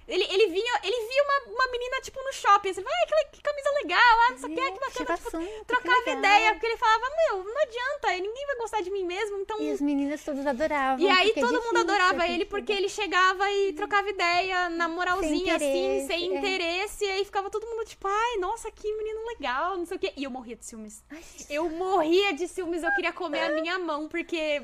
Ele, 0.07 0.23
ele 0.23 0.49
vinha, 0.49 0.81
ele 0.83 1.09
via 1.09 1.23
uma, 1.23 1.55
uma 1.55 1.73
menina, 1.73 1.99
tipo, 2.03 2.23
no 2.23 2.31
shopping, 2.31 2.69
assim, 2.69 2.85
ai, 2.87 3.07
que, 3.07 3.37
que 3.37 3.43
camisa 3.43 3.71
legal, 3.83 4.19
ah, 4.27 4.31
não 4.33 4.39
sei 4.39 4.51
o 4.51 4.55
que, 4.55 4.63
que 4.63 4.71
bacana, 4.71 4.93
tipo, 4.93 5.13
assunto, 5.13 5.59
que 5.61 5.65
trocava 5.65 5.99
legal. 6.01 6.19
ideia, 6.19 6.53
porque 6.53 6.67
ele 6.67 6.77
falava, 6.77 7.05
meu, 7.17 7.45
não 7.45 7.63
adianta, 7.63 8.09
ninguém 8.11 8.47
vai 8.47 8.57
gostar 8.57 8.83
de 8.83 8.91
mim 8.91 9.03
mesmo, 9.03 9.39
então. 9.39 9.59
E 9.63 9.71
as 9.71 9.81
meninas 9.81 10.23
todas 10.23 10.47
adoravam. 10.47 11.03
E 11.03 11.09
aí 11.09 11.31
é 11.31 11.33
todo 11.33 11.53
mundo 11.53 11.61
difícil, 11.63 11.81
adorava 11.81 12.29
ele 12.29 12.45
porque 12.45 12.71
ele 12.71 12.89
chegava 12.91 13.51
e 13.51 13.73
trocava 13.73 14.07
ideia 14.11 14.69
na 14.69 14.89
moralzinha, 14.89 15.57
assim, 15.57 15.67
interesse, 15.67 16.07
sem 16.07 16.37
é. 16.37 16.39
interesse. 16.39 17.05
E 17.05 17.11
aí 17.11 17.25
ficava 17.25 17.49
todo 17.49 17.67
mundo 17.67 17.87
tipo, 17.87 18.07
ai, 18.07 18.37
nossa, 18.37 18.71
que 18.71 18.93
menino 18.93 19.25
legal, 19.27 19.79
não 19.79 19.87
sei 19.87 19.97
o 19.97 20.01
quê. 20.01 20.13
E 20.19 20.25
eu 20.25 20.31
morria 20.31 20.57
de 20.57 20.67
ciúmes. 20.67 21.03
Ai, 21.11 21.25
Eu 21.49 21.71
morria 21.71 22.35
de 22.35 22.47
ciúmes, 22.47 22.83
eu 22.83 22.93
queria 22.95 23.13
comer 23.13 23.41
a 23.41 23.53
minha 23.53 23.79
mão, 23.79 24.07
porque 24.07 24.63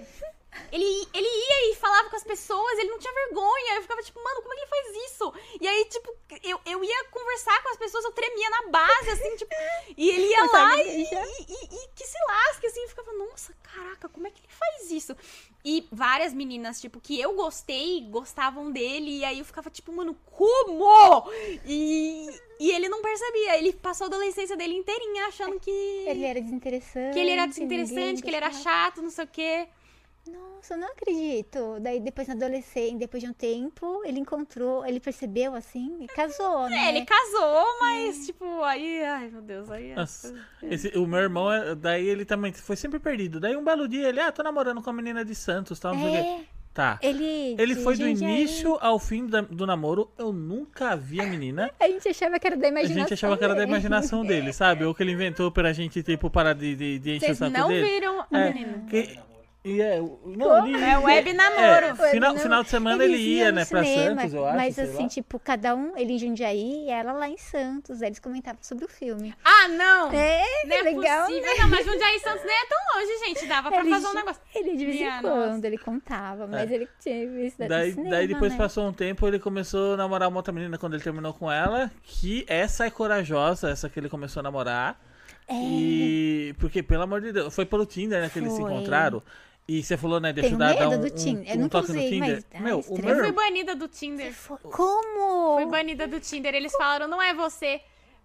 ele, 0.73 0.85
ele 1.15 1.27
ia 1.29 1.73
e 1.73 1.77
falava 1.77 2.11
com 2.11 2.17
as 2.17 2.25
pessoas, 2.25 2.79
ele 2.79 2.91
não 2.91 2.99
tinha 2.99 3.13
vergonha. 3.13 3.75
Eu 3.77 3.83
ficava 3.83 4.03
tipo, 4.03 4.23
mano, 4.23 4.43
como 4.43 4.53
é 4.53 4.57
que 4.57 4.63
ele 4.63 4.71
faz 4.71 5.13
isso? 5.13 5.35
E 5.61 5.69
aí, 5.69 5.85
tipo, 5.87 6.15
eu, 6.43 6.61
eu 6.67 6.85
ia 6.85 7.05
conversar 7.05 7.63
com 7.63 7.69
as 7.71 7.77
pessoas, 7.77 8.05
eu 8.05 8.13
tremia 8.13 8.51
na 8.51 8.63
base, 8.69 9.11
assim, 9.11 9.37
tipo, 9.37 9.55
e 9.97 10.11
ele 10.11 10.27
ia 10.29 10.45
lá 10.51 10.77
e, 10.77 10.85
beijar. 10.85 11.25
e, 11.27 11.43
e- 11.53 11.85
e 11.85 11.89
que 11.95 12.05
se 12.07 12.19
lasque, 12.29 12.67
assim, 12.67 12.81
eu 12.83 12.89
ficava, 12.89 13.13
nossa, 13.13 13.55
caraca, 13.63 14.09
como 14.09 14.27
é 14.27 14.31
que 14.31 14.41
ele 14.41 14.49
faz 14.49 14.91
isso? 14.91 15.17
E 15.65 15.87
várias 15.93 16.33
meninas, 16.33 16.81
tipo, 16.81 17.01
que 17.01 17.21
eu 17.21 17.35
gostei, 17.35 18.01
gostavam 18.09 18.71
dele, 18.73 19.19
e 19.19 19.25
aí 19.25 19.39
eu 19.39 19.45
ficava 19.45 19.69
tipo, 19.71 19.93
mano, 19.93 20.15
como? 20.25 21.31
E, 21.67 22.29
e 22.59 22.71
ele 22.73 22.89
não 22.89 23.03
percebia, 23.03 23.59
ele 23.59 23.73
passou 23.73 24.05
a 24.05 24.09
adolescência 24.09 24.57
dele 24.57 24.75
inteirinha 24.75 25.27
achando 25.27 25.61
que 25.61 25.71
Ele 25.71 26.25
era 26.25 26.41
desinteressante. 26.41 27.13
que 27.15 27.19
ele 27.21 27.31
era 27.31 27.47
desinteressante, 27.47 28.23
que 28.23 28.29
ele 28.29 28.37
era 28.37 28.51
chato, 28.53 29.03
não 29.03 29.11
sei 29.11 29.25
o 29.25 29.29
quê. 29.29 29.69
Nossa, 30.33 30.75
eu 30.75 30.79
não 30.79 30.89
acredito. 30.89 31.79
Daí 31.81 32.01
depois 32.01 32.29
na 32.29 32.35
adolescência, 32.35 32.99
depois 32.99 33.23
de 33.23 33.29
um 33.29 33.33
tempo, 33.33 34.03
ele 34.05 34.21
encontrou, 34.21 34.85
ele 34.85 35.01
percebeu 35.01 35.55
assim 35.55 35.99
e 36.03 36.07
casou, 36.07 36.69
né? 36.69 36.77
É, 36.77 36.89
ele 36.91 37.05
casou, 37.07 37.65
mas, 37.81 38.27
tipo, 38.27 38.63
aí, 38.63 39.03
ai, 39.03 39.29
meu 39.31 39.41
Deus, 39.43 39.71
aí. 39.71 39.91
é- 39.91 39.95
Nossa, 39.95 40.35
esse- 40.63 40.89
o 40.99 41.07
meu 41.07 41.21
irmão, 41.21 41.51
é- 41.51 41.75
daí 41.75 42.07
ele 42.07 42.25
também 42.25 42.53
foi 42.53 42.77
sempre 42.77 42.99
perdido. 42.99 43.41
Daí 43.41 43.57
um 43.57 43.65
belo 43.65 43.89
dia 43.89 44.09
ele, 44.09 44.21
ah, 44.21 44.31
tô 44.31 44.43
namorando 44.43 44.83
com 44.83 44.91
a 44.91 44.93
menina 44.93 45.25
de 45.25 45.35
Santos, 45.35 45.79
tal, 45.81 45.95
não 45.95 46.03
sei 46.03 46.11
o 46.11 46.13
quê. 46.13 46.19
É, 46.29 46.61
Tá. 46.73 46.99
ele. 47.03 47.57
Ele 47.59 47.75
foi 47.75 47.97
do 47.97 48.07
início 48.07 48.79
ao 48.81 48.99
fim 48.99 49.27
da- 49.27 49.41
do 49.41 49.67
namoro. 49.67 50.09
Eu 50.17 50.33
nunca 50.33 50.95
vi 50.95 51.21
a 51.21 51.27
menina. 51.27 51.69
A 51.81 51.89
gente 51.89 52.09
achava 52.09 52.39
que 52.39 52.47
era 52.47 52.57
da 52.57 52.67
A 52.67 52.71
imaginação. 52.71 53.01
gente 53.03 53.15
achava 53.15 53.37
que 53.37 53.43
era 53.45 53.55
da 53.55 53.61
dele. 53.61 53.71
imaginação 53.73 54.25
dele, 54.25 54.53
sabe? 54.53 54.85
Ou 54.85 54.95
que 54.95 55.03
ele 55.03 55.11
inventou 55.13 55.51
pra 55.51 55.73
gente, 55.73 56.01
tipo, 56.03 56.31
parar 56.31 56.53
de, 56.53 56.77
de, 56.77 56.99
de 57.01 57.11
encher 57.17 57.33
o 57.33 57.35
Vocês 57.35 57.39
saco 57.39 57.51
não 57.51 57.67
dele. 57.69 57.87
viram 57.89 58.21
o 58.31 58.37
É, 58.37 58.53
menino. 58.53 58.87
que- 58.87 59.19
e 59.63 59.81
é, 59.83 60.01
o- 60.01 60.19
não, 60.25 60.67
ele- 60.67 60.83
É 60.83 60.97
web 60.99 61.33
namoro. 61.35 61.61
É, 61.87 61.89
Web 61.93 62.11
final, 62.11 62.21
namoro. 62.31 62.39
final 62.43 62.63
de 62.63 62.71
semana 62.71 63.05
ele 63.05 63.15
Eles 63.15 63.27
ia, 63.27 63.45
iam 63.45 63.53
né, 63.53 63.61
no 63.63 63.67
pra 63.69 63.85
cinema, 63.85 64.21
Santos, 64.23 64.35
eu 64.35 64.47
acho. 64.47 64.57
Mas 64.57 64.79
assim, 64.79 65.03
lá. 65.03 65.09
tipo, 65.09 65.39
cada 65.39 65.75
um, 65.75 65.97
ele 65.97 66.15
em 66.15 66.19
Jundiaí 66.19 66.87
e 66.87 66.91
ela 66.91 67.13
lá 67.13 67.29
em 67.29 67.37
Santos. 67.37 68.01
Aí 68.01 68.09
eles 68.09 68.19
comentavam 68.19 68.63
sobre 68.63 68.85
o 68.85 68.89
filme. 68.89 69.35
Ah, 69.45 69.69
não! 69.69 70.11
É, 70.13 70.43
Não 70.67 70.77
é 70.77 70.83
legal. 70.83 71.27
possível, 71.27 71.51
não, 71.59 71.69
mas 71.69 71.85
Jundiaí 71.87 72.17
e 72.17 72.21
Santos 72.21 72.45
nem 72.45 72.57
é 72.57 72.67
tão 72.67 72.79
longe, 72.95 73.19
gente. 73.27 73.47
Dava 73.47 73.71
pra 73.71 73.81
Ele 73.81 73.91
fazer 73.91 74.07
um 74.07 74.15
negócio. 74.15 74.43
Ele 74.55 74.77
de 74.77 74.87
vez 74.87 75.01
em 75.01 75.21
quando 75.21 75.53
nossa. 75.53 75.67
ele 75.67 75.79
contava, 75.79 76.47
mas 76.47 76.71
ele 76.71 76.89
tinha 77.01 77.29
visto 77.29 77.59
Daí, 77.69 77.91
cinema, 77.93 78.11
daí 78.11 78.27
depois 78.29 78.53
né? 78.53 78.59
passou 78.59 78.89
um 78.89 78.93
tempo, 78.93 79.27
ele 79.29 79.39
começou 79.39 79.95
a 79.95 79.97
namorar 79.99 80.29
uma 80.29 80.39
outra 80.39 80.53
menina 80.53 80.79
quando 80.79 80.95
ele 80.95 81.03
terminou 81.03 81.35
com 81.35 81.51
ela. 81.53 81.91
Que 82.03 82.45
essa 82.49 82.87
é 82.87 82.91
corajosa, 82.91 83.69
essa 83.71 83.89
que 83.91 84.01
ele 84.01 84.09
começou 84.09 84.41
a 84.41 84.43
namorar. 84.45 84.99
É. 85.47 85.55
E. 85.55 86.55
Porque, 86.59 86.83
pelo 86.83 87.03
amor 87.03 87.21
de 87.21 87.33
Deus, 87.33 87.53
foi 87.55 87.67
pelo 87.67 87.85
Tinder, 87.85 88.21
né, 88.23 88.31
que 88.33 88.39
eles 88.39 88.53
se 88.53 88.61
Foi. 88.61 88.71
encontraram. 88.73 89.21
E 89.69 89.83
você 89.85 89.97
falou, 89.97 90.19
né, 90.19 90.33
deixa 90.33 90.49
eu 90.49 90.59
Tenho 90.59 90.59
dar, 90.59 90.75
dar 90.75 90.89
medo 90.91 91.01
um, 91.01 91.09
do 91.09 91.11
Tinder. 91.15 91.49
Eu 91.49 91.55
um, 91.55 91.59
um 91.59 91.63
nunca 91.63 91.79
toque 91.81 91.93
no 91.93 91.99
usei, 91.99 92.11
Tinder. 92.11 92.35
mas- 92.35 92.47
ah, 92.55 92.61
Meu, 92.61 92.81
o 92.81 92.99
meu 93.03 93.15
Eu 93.17 93.23
fui 93.23 93.33
banida 93.33 93.77
do 93.77 93.87
Tinder. 93.89 94.35
Foi- 94.35 94.59
Como? 94.59 95.55
Fui 95.57 95.67
banida 95.67 96.09
do 96.09 96.19
Tinder. 96.21 96.55
Eles 96.55 96.73
falaram, 96.73 97.07
não 97.07 97.23
é 97.23 97.33
você. 97.33 97.81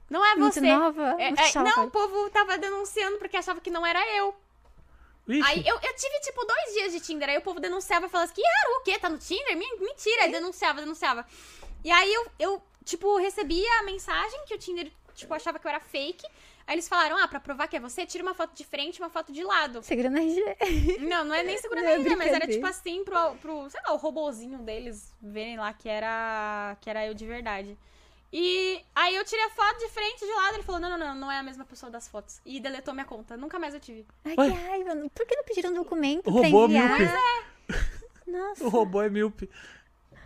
Não 0.10 0.26
é 0.26 0.36
Muito 0.36 0.54
você. 0.56 0.62
nova? 0.62 1.16
É, 1.20 1.28
Muito 1.30 1.42
é, 1.42 1.64
não, 1.64 1.86
o 1.86 1.92
povo 1.92 2.30
tava 2.32 2.58
denunciando 2.58 3.18
porque 3.18 3.38
achava 3.38 3.60
que 3.62 3.70
não 3.70 3.86
era 3.86 4.00
eu. 4.18 4.36
Vixe, 5.28 5.48
Aí 5.50 5.68
eu, 5.68 5.76
eu 5.76 5.96
tive, 5.96 6.20
tipo, 6.22 6.46
dois 6.46 6.74
dias 6.74 6.92
de 6.94 7.00
Tinder. 7.00 7.30
Aí 7.30 7.38
o 7.38 7.42
povo 7.42 7.60
denunciava 7.60 8.06
e 8.06 8.10
falava 8.10 8.32
assim, 8.32 8.42
Haru, 8.44 8.80
o 8.80 8.84
quê? 8.84 8.98
Tá 9.00 9.10
no 9.10 9.18
Tinder? 9.18 9.56
Men- 9.58 9.80
Mentira. 9.80 10.24
Aí 10.24 10.32
denunciava, 10.32 10.80
denunciava. 10.82 11.26
E 11.84 11.92
aí 11.92 12.12
eu, 12.14 12.28
eu, 12.40 12.64
tipo, 12.84 13.18
recebia 13.18 13.72
a 13.80 13.84
mensagem 13.84 14.46
que 14.48 14.54
o 14.54 14.58
Tinder, 14.58 14.92
tipo, 15.16 15.32
achava 15.34 15.58
que 15.60 15.66
eu 15.66 15.70
era 15.70 15.80
fake. 15.80 16.26
Aí 16.68 16.74
eles 16.76 16.88
falaram, 16.88 17.18
ah, 17.18 17.28
pra 17.28 17.40
provar 17.40 17.68
que 17.68 17.76
é 17.76 17.80
você, 17.80 18.06
tira 18.06 18.24
uma 18.24 18.34
foto 18.34 18.56
de 18.56 18.64
frente 18.66 18.98
e 18.98 19.02
uma 19.02 19.10
foto 19.10 19.32
de 19.32 19.44
lado. 19.44 19.84
Segurando 19.84 20.18
a 20.18 20.22
RG. 20.22 20.98
Não, 21.00 21.24
não 21.24 21.36
é 21.36 21.44
nem 21.44 21.58
segurando 21.58 21.84
Não 21.84 21.92
é 21.92 21.96
ainda, 21.96 22.16
mas 22.18 22.32
era 22.34 22.48
tipo 22.48 22.66
assim 22.66 23.04
pro, 23.04 23.36
pro, 23.36 23.70
sei 23.70 23.80
lá, 23.86 23.94
o 23.94 23.98
robozinho 23.98 24.58
deles 24.60 25.14
verem 25.22 25.58
lá 25.58 25.72
que 25.74 25.88
era, 25.88 26.76
que 26.82 26.90
era 26.90 27.06
eu 27.06 27.14
de 27.14 27.26
verdade. 27.28 27.78
E 28.34 28.82
aí 28.96 29.16
eu 29.16 29.24
tirei 29.24 29.46
a 29.46 29.50
foto 29.52 29.78
de 29.80 29.88
frente 29.90 30.24
e 30.24 30.28
de 30.28 30.34
lado, 30.34 30.56
ele 30.56 30.64
falou, 30.64 30.82
não, 30.82 30.90
não, 30.90 30.98
não, 30.98 31.16
não 31.16 31.32
é 31.32 31.38
a 31.38 31.44
mesma 31.44 31.64
pessoa 31.66 31.92
das 31.92 32.08
fotos. 32.08 32.42
E 32.44 32.60
deletou 32.60 32.94
minha 32.94 33.06
conta, 33.06 33.38
nunca 33.38 33.60
mais 33.60 33.74
eu 33.74 33.80
tive. 33.80 34.06
Ai, 34.26 34.36
Ué? 34.38 34.50
que 34.50 34.54
raiva. 34.56 35.10
Por 35.14 35.26
que 35.26 35.36
não 35.36 35.44
pediram 35.44 35.70
um 35.70 35.76
documento 35.76 36.28
O 36.28 36.34
pra 36.34 36.42
robô 36.42 36.66
enviar? 36.66 37.00
míope. 37.00 37.14
Nossa. 38.28 38.64
O 38.66 38.70
robô 38.70 39.02
é 39.02 39.10
míope. 39.10 39.50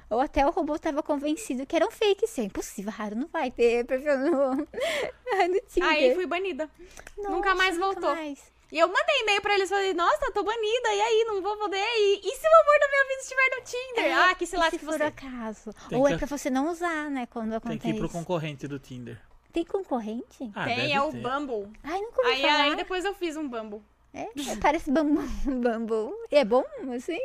Ou 0.10 0.19
até 0.19 0.45
o 0.45 0.49
robô 0.49 0.77
tava 0.80 1.03
convencido 1.03 1.65
que 1.65 1.76
era 1.76 1.86
um 1.86 1.91
fake. 1.91 2.26
Isso 2.26 2.41
é 2.41 2.44
impossível, 2.45 2.91
raro. 2.91 3.15
Não 3.15 3.27
vai 3.27 3.52
ter 3.52 3.86
perfil 3.86 4.18
no, 4.18 4.56
no 4.56 5.61
Tinder. 5.68 5.90
Aí 5.90 6.15
fui 6.15 6.26
banida. 6.26 6.69
Nossa, 7.18 7.30
nunca 7.30 7.53
mais 7.56 7.77
voltou. 7.77 8.15
mais. 8.15 8.40
E 8.72 8.77
eu 8.77 8.88
mandei 8.88 9.22
e-mail 9.22 9.41
pra 9.41 9.56
eles, 9.56 9.68
falei, 9.69 9.95
nossa, 9.95 10.31
tô 10.31 10.44
banida, 10.44 10.94
e 10.94 11.02
aí, 11.02 11.23
não 11.26 11.41
vou 11.41 11.57
poder 11.57 11.77
ir. 11.77 12.19
E 12.23 12.36
se 12.36 12.48
o 12.48 12.61
amor 12.61 12.80
da 12.80 12.88
minha 12.88 13.03
vida 13.07 13.22
estiver 13.22 13.49
no 13.56 13.64
Tinder? 13.64 14.18
ah, 14.19 14.36
que 14.36 14.45
se 14.45 14.56
e 14.56 14.60
lasque 14.60 14.77
se 14.77 14.86
for 14.86 14.94
você. 14.98 15.03
acaso. 15.03 15.73
Tem 15.90 15.98
Ou 15.98 16.06
que- 16.06 16.14
é 16.14 16.18
pra 16.18 16.27
você 16.27 16.49
não 16.52 16.69
usar, 16.69 17.10
né? 17.10 17.26
Quando 17.26 17.48
Tem 17.49 17.57
acontece. 17.57 17.80
que 17.81 17.90
ir 17.90 17.98
pro 17.98 18.10
concorrente 18.10 18.68
do 18.68 18.77
Tinder. 18.77 19.19
Tem 19.52 19.65
concorrente? 19.65 20.52
Ah, 20.53 20.65
Tem, 20.65 20.94
é 20.94 21.02
o 21.02 21.11
ter. 21.11 21.19
Bumble. 21.19 21.72
Ai, 21.84 21.99
nunca 21.99 22.22
ouvi 22.22 22.31
Aí, 22.36 22.41
falar. 22.44 22.64
aí 22.65 22.76
depois 22.76 23.03
eu 23.06 23.15
fiz 23.15 23.36
um 23.36 23.48
Bumble. 23.49 23.81
É, 24.14 24.22
é, 24.23 24.56
parece 24.61 24.91
bambu. 24.91 25.22
bambu. 25.61 26.14
E 26.31 26.36
é 26.36 26.45
bom, 26.45 26.64
assim? 26.95 27.19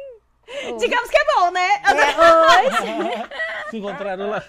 Digamos 0.78 1.10
que 1.10 1.16
é 1.16 1.24
bom, 1.36 1.50
né? 1.50 1.68
É, 1.84 3.68
Se 3.70 3.76
encontraram 3.78 4.30
lá. 4.30 4.42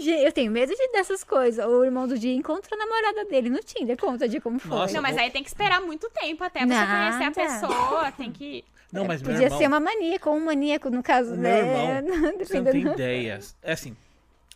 Gente, 0.00 0.24
eu 0.24 0.32
tenho 0.32 0.50
medo 0.50 0.74
de 0.74 0.88
dessas 0.92 1.22
coisas. 1.22 1.64
O 1.64 1.84
irmão 1.84 2.06
do 2.08 2.18
dia 2.18 2.34
encontrou 2.34 2.80
a 2.80 2.84
namorada 2.84 3.24
dele 3.26 3.50
no 3.50 3.58
Tinder. 3.60 3.96
Conta 3.96 4.28
de 4.28 4.40
como 4.40 4.58
foi. 4.58 4.70
Nossa, 4.70 4.94
Não, 4.94 5.02
mas 5.02 5.16
aí 5.16 5.30
tem 5.30 5.42
que 5.42 5.48
esperar 5.48 5.80
muito 5.80 6.08
tempo 6.10 6.42
até 6.42 6.60
você 6.60 6.66
Nada. 6.66 7.16
conhecer 7.16 7.24
a 7.24 7.44
pessoa. 7.44 8.12
Tem 8.12 8.32
que. 8.32 8.64
Não, 8.92 9.04
mas 9.04 9.22
meu 9.22 9.30
Podia 9.32 9.46
irmão... 9.46 9.58
ser 9.58 9.66
uma 9.68 9.78
maníaca, 9.80 10.28
ou 10.30 10.36
um 10.36 10.44
maníaco, 10.44 10.90
no 10.90 11.02
caso, 11.02 11.34
O 11.34 11.36
né? 11.36 12.02
meu 12.02 12.12
irmão, 12.12 12.38
Você 12.38 12.60
não 12.60 12.72
tem 12.72 12.80
ideias. 12.80 13.56
É 13.62 13.72
assim, 13.72 13.96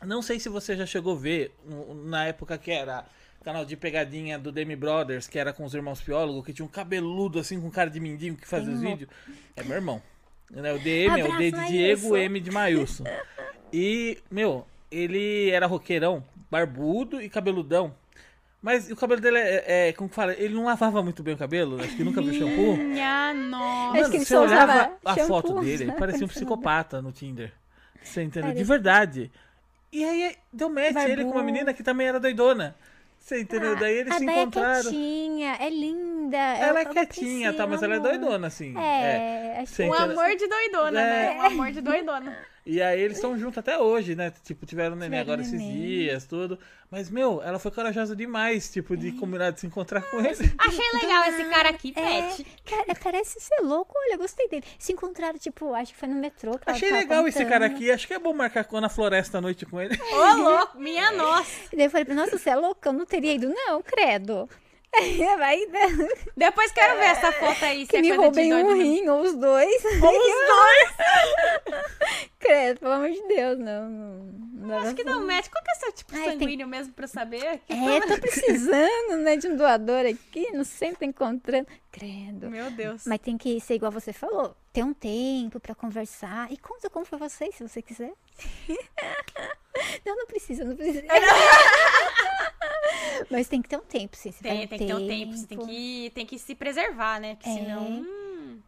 não 0.03 0.23
sei 0.23 0.41
se 0.41 0.49
você 0.49 0.77
já 0.77 0.87
chegou 0.87 1.15
a 1.15 1.19
ver, 1.19 1.55
na 2.05 2.27
época 2.27 2.59
que 2.59 2.71
era 2.73 3.05
canal 3.45 3.65
de 3.65 3.77
pegadinha 3.77 4.39
do 4.39 4.51
Demi 4.51 4.75
Brothers, 4.75 5.27
que 5.29 5.39
era 5.39 5.53
com 5.53 5.65
os 5.65 5.75
irmãos 5.75 6.01
piólogos, 6.01 6.45
que 6.45 6.53
tinha 6.53 6.65
um 6.65 6.69
cabeludo 6.69 7.39
assim 7.39 7.61
com 7.61 7.71
cara 7.71 7.91
de 7.91 8.01
mendigo 8.01 8.37
que 8.37 8.47
fazia 8.49 8.73
os 8.73 8.81
Tem 8.81 8.89
um- 8.89 8.93
vídeos. 8.93 9.11
É 9.55 9.63
meu 9.63 9.77
irmão. 9.77 10.03
Né? 10.51 10.73
O 10.73 10.79
DM 10.79 11.21
é 11.21 11.25
o 11.25 11.37
D 11.37 11.51
de 11.51 11.67
Diego. 11.69 12.17
M 12.17 12.41
de 12.41 12.51
Maílson. 12.51 13.05
E, 13.77 14.19
meu, 14.31 14.65
ele 14.89 15.51
era 15.51 15.67
roqueirão, 15.67 16.23
barbudo 16.49 17.21
e 17.21 17.29
cabeludão. 17.29 17.93
Mas 18.63 18.89
o 18.89 18.95
cabelo 18.95 19.21
dele 19.21 19.37
é, 19.39 19.89
é, 19.89 19.93
como 19.93 20.09
que 20.09 20.15
fala, 20.15 20.33
ele 20.33 20.55
não 20.55 20.67
lavava 20.67 21.03
muito 21.03 21.25
bem 21.25 21.35
o 21.35 21.37
cabelo, 21.37 21.83
acho 21.83 21.97
que 21.97 22.05
nunca 22.05 22.23
viu 22.23 22.35
shampoo. 22.35 22.77
Minha 22.77 23.35
nossa. 23.35 23.65
Acho 23.65 23.93
que 23.93 24.01
Mano, 24.03 24.15
ele 24.15 24.25
você 24.25 24.25
só 24.27 24.43
olhava 24.43 24.73
usava 24.73 24.97
a 25.05 25.15
shampoo, 25.17 25.27
foto 25.27 25.61
dele, 25.61 25.83
ele 25.85 25.93
parecia 25.93 26.25
um 26.25 26.29
psicopata 26.29 27.03
no 27.03 27.11
Tinder. 27.11 27.53
Você 28.01 28.23
entendeu? 28.23 28.53
De 28.55 28.63
verdade. 28.63 29.33
E 29.93 30.05
aí 30.05 30.37
deu 30.53 30.71
match 30.71 31.09
ele 31.09 31.25
com 31.25 31.33
uma 31.33 31.43
menina 31.43 31.75
que 31.75 31.83
também 31.83 32.07
era 32.07 32.21
doidona. 32.21 32.77
Você 33.25 33.41
entendeu? 33.41 33.75
Daí 33.75 33.95
eles 34.01 34.13
a 34.13 34.19
se 34.19 34.27
Day 34.27 34.35
é 34.35 34.43
encontraram. 34.43 34.83
quietinha, 34.83 35.57
é 35.59 35.71
linda. 35.71 36.37
ela 36.37 36.81
é 36.81 36.85
quietinha, 36.85 37.55
tá? 37.55 37.67
Mas 37.67 37.83
ela 37.83 37.95
é 37.95 37.99
doidona, 37.99 38.49
assim. 38.49 38.75
É, 38.79 39.65
Você 39.65 39.85
Um 39.85 39.95
entendeu? 39.95 40.21
amor 40.21 40.37
de 40.37 40.47
doidona, 40.47 41.01
É. 41.01 41.05
né? 41.35 41.37
Um 41.39 41.43
amor 41.47 41.73
de 41.73 41.81
doidona. 41.81 42.37
E 42.67 42.81
aí 42.81 42.99
eles 42.99 43.19
estão 43.19 43.37
juntos 43.39 43.59
até 43.59 43.79
hoje, 43.79 44.15
né? 44.15 44.33
Tipo, 44.43 44.65
tiveram 44.65 44.97
neném 44.97 45.11
Tiveram 45.21 45.23
agora 45.23 45.41
esses 45.43 45.53
neném. 45.61 45.83
dias, 45.83 46.25
tudo. 46.25 46.59
Mas, 46.91 47.11
meu, 47.11 47.43
ela 47.43 47.59
foi 47.59 47.71
corajosa 47.71 48.17
demais, 48.17 48.73
tipo, 48.73 48.95
É. 48.95 48.97
de 48.97 49.13
combinar 49.13 49.51
de 49.51 49.61
se 49.61 49.67
encontrar 49.67 50.01
com 50.01 50.19
ele. 50.21 50.51
Achei 50.57 50.93
legal 50.93 51.25
esse 51.27 51.45
cara 51.45 51.69
aqui, 51.69 51.93
É, 51.95 52.23
Pet. 52.23 52.47
cara, 52.65 52.95
parece 53.03 53.39
ser 53.39 53.61
louco. 53.61 53.93
Olha, 53.95 54.15
eu 54.15 54.19
gostei 54.19 54.49
dele. 54.49 54.65
Se 54.79 54.93
encontraram, 54.93 55.39
tipo, 55.39 55.75
acho 55.75 55.93
que 55.93 55.99
foi 55.99 56.09
no 56.09 56.15
metrô. 56.15 56.53
Que 56.59 56.65
ela 56.67 56.77
Achei 56.77 56.91
legal 56.91 57.29
esse 57.29 57.37
contando. 57.39 57.53
cara 57.53 57.67
aqui. 57.67 57.91
Acho 57.91 58.07
que 58.07 58.15
é 58.15 58.19
bom 58.19 58.33
marcar 58.33 58.67
na 58.81 58.89
floresta 58.89 59.39
à 59.39 59.41
noite 59.43 59.67
com 59.67 59.79
ele. 59.81 59.99
Ô, 60.01 60.35
louco, 60.37 60.79
minha 60.79 61.13
nossa. 61.13 61.51
E 61.71 61.77
daí 61.77 61.87
eu 61.87 61.91
falei, 61.91 62.07
nossa, 62.15 62.39
você 62.39 62.49
é 62.49 62.57
louco? 62.57 62.81
Eu 62.85 62.93
não 62.95 63.05
teria 63.05 63.35
ido, 63.35 63.49
não, 63.49 63.83
credo. 63.83 64.49
Né? 65.71 66.09
Depois 66.37 66.71
quero 66.73 66.99
ver 66.99 67.07
essa 67.07 67.33
foto 67.33 67.65
aí. 67.65 67.87
que 67.87 67.97
é 67.97 68.01
me 68.01 68.11
de 68.11 68.17
roubem 68.17 68.53
um 68.55 68.75
rim, 68.77 69.09
ou 69.09 69.21
os 69.23 69.35
dois. 69.35 69.85
Ou 69.85 70.11
os 70.21 70.47
dois. 70.47 71.81
credo, 72.39 72.81
pelo 72.81 72.93
amor 72.93 73.11
de 73.11 73.23
Deus, 73.27 73.59
não. 73.59 73.89
não, 73.89 74.25
não 74.55 74.79
Acho 74.79 74.95
que 74.95 75.05
não, 75.05 75.27
Matt. 75.27 75.49
Qual 75.51 75.63
que 75.65 75.71
é 75.71 75.75
seu 75.75 75.93
tipo 75.93 76.15
Ai, 76.15 76.23
tem- 76.23 76.39
sanguíneo 76.39 76.67
mesmo 76.69 76.93
pra 76.93 77.07
saber? 77.07 77.61
É, 77.69 78.01
tô 78.07 78.19
precisando, 78.21 79.17
né, 79.23 79.37
de 79.37 79.49
um 79.49 79.57
doador 79.57 80.07
aqui, 80.07 80.51
não 80.53 80.65
sei, 80.65 80.95
tô 80.95 81.05
encontrando. 81.05 81.67
Credo. 81.91 82.51
Meu 82.51 82.71
Deus. 82.71 83.05
Mas 83.07 83.19
tem 83.21 83.37
que 83.39 83.61
ser 83.61 83.75
igual 83.75 83.91
você 83.93 84.13
falou, 84.13 84.57
ter 84.73 84.83
um 84.85 84.93
tempo 84.95 85.59
pra 85.61 85.75
conversar. 85.75 86.51
E 86.53 86.57
conta 86.57 86.89
como 86.91 87.05
foi 87.05 87.19
você, 87.19 87.51
se 87.53 87.67
você 87.67 87.81
quiser. 87.83 88.13
não, 90.07 90.17
não 90.17 90.27
precisa, 90.27 90.65
não 90.65 90.77
precisa. 90.77 91.05
Mas 93.31 93.49
tem 93.49 93.63
que 93.63 93.69
ter 93.69 93.77
um 93.77 93.81
tempo, 93.81 94.17
sim. 94.17 94.33
Você 94.33 94.43
Tem, 94.43 94.67
tem 94.67 94.79
que 94.79 94.87
ter 94.87 94.95
um 94.95 95.07
tempo. 95.07 95.37
Você 95.37 95.47
tem 95.47 95.59
que, 95.59 96.13
tem 96.15 96.27
que 96.27 96.39
se 96.39 96.55
preservar, 96.55 97.21
né? 97.21 97.37
Porque 97.37 97.49
É. 97.49 97.55
senão. 97.55 97.83
hum, 97.83 98.59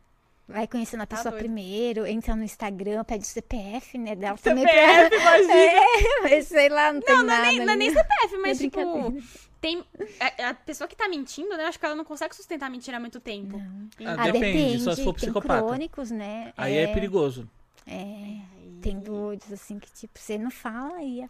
Vai 0.49 0.69
conhecendo 0.69 1.03
a 1.03 1.07
Tá 1.07 1.17
pessoa 1.17 1.33
doido. 1.33 1.43
primeiro, 1.43 2.07
entra 2.07 2.37
no 2.37 2.45
Instagram, 2.45 3.03
pede 3.03 3.25
o 3.25 3.27
CPF, 3.27 3.99
né, 3.99 4.15
dela 4.15 4.39
também. 4.39 4.65
CPF, 4.65 5.09
pra... 5.11 5.19
imagina. 5.19 5.53
É, 5.57 6.21
mas 6.23 6.47
sei 6.47 6.69
lá, 6.69 6.93
não, 6.93 7.01
tem 7.01 7.17
Não, 7.17 7.25
não 7.25 7.35
é 7.35 7.37
nada. 7.37 7.49
nem, 7.51 7.67
não 7.67 7.73
é 7.73 7.77
nem. 7.77 7.91
CPF, 7.91 8.37
mas 8.39 8.59
É 8.59 8.63
tipo. 8.63 8.79
brincadeira. 8.79 9.25
Tem. 9.61 9.85
A, 10.21 10.51
a 10.51 10.55
pessoa 10.55 10.87
que 10.87 10.95
tá 10.95 11.09
mentindo, 11.09 11.57
né? 11.57 11.65
Acho 11.65 11.81
que 11.81 11.85
ela 11.87 11.97
não 11.97 12.05
consegue 12.05 12.37
sustentar 12.37 12.67
a 12.67 12.71
mentira 12.71 12.99
há 12.99 13.01
muito 13.01 13.19
tempo. 13.19 13.61
Então, 13.99 14.13
Ah, 14.13 14.17
Ah, 14.21 14.25
depende, 14.27 14.47
depende, 14.53 14.83
só 14.85 14.95
se 14.95 15.03
for 15.03 15.13
tem 15.15 15.23
psicopata. 15.23 15.65
crônicos, 15.65 16.13
né? 16.13 16.53
Aí 16.57 16.77
é, 16.77 16.87
perigoso. 16.95 17.51
É, 17.87 18.39
tem 18.83 18.99
doidos, 18.99 19.53
assim, 19.53 19.79
que 19.79 19.91
tipo, 19.93 20.19
você 20.19 20.37
não 20.37 20.51
fala 20.51 21.03
e, 21.03 21.25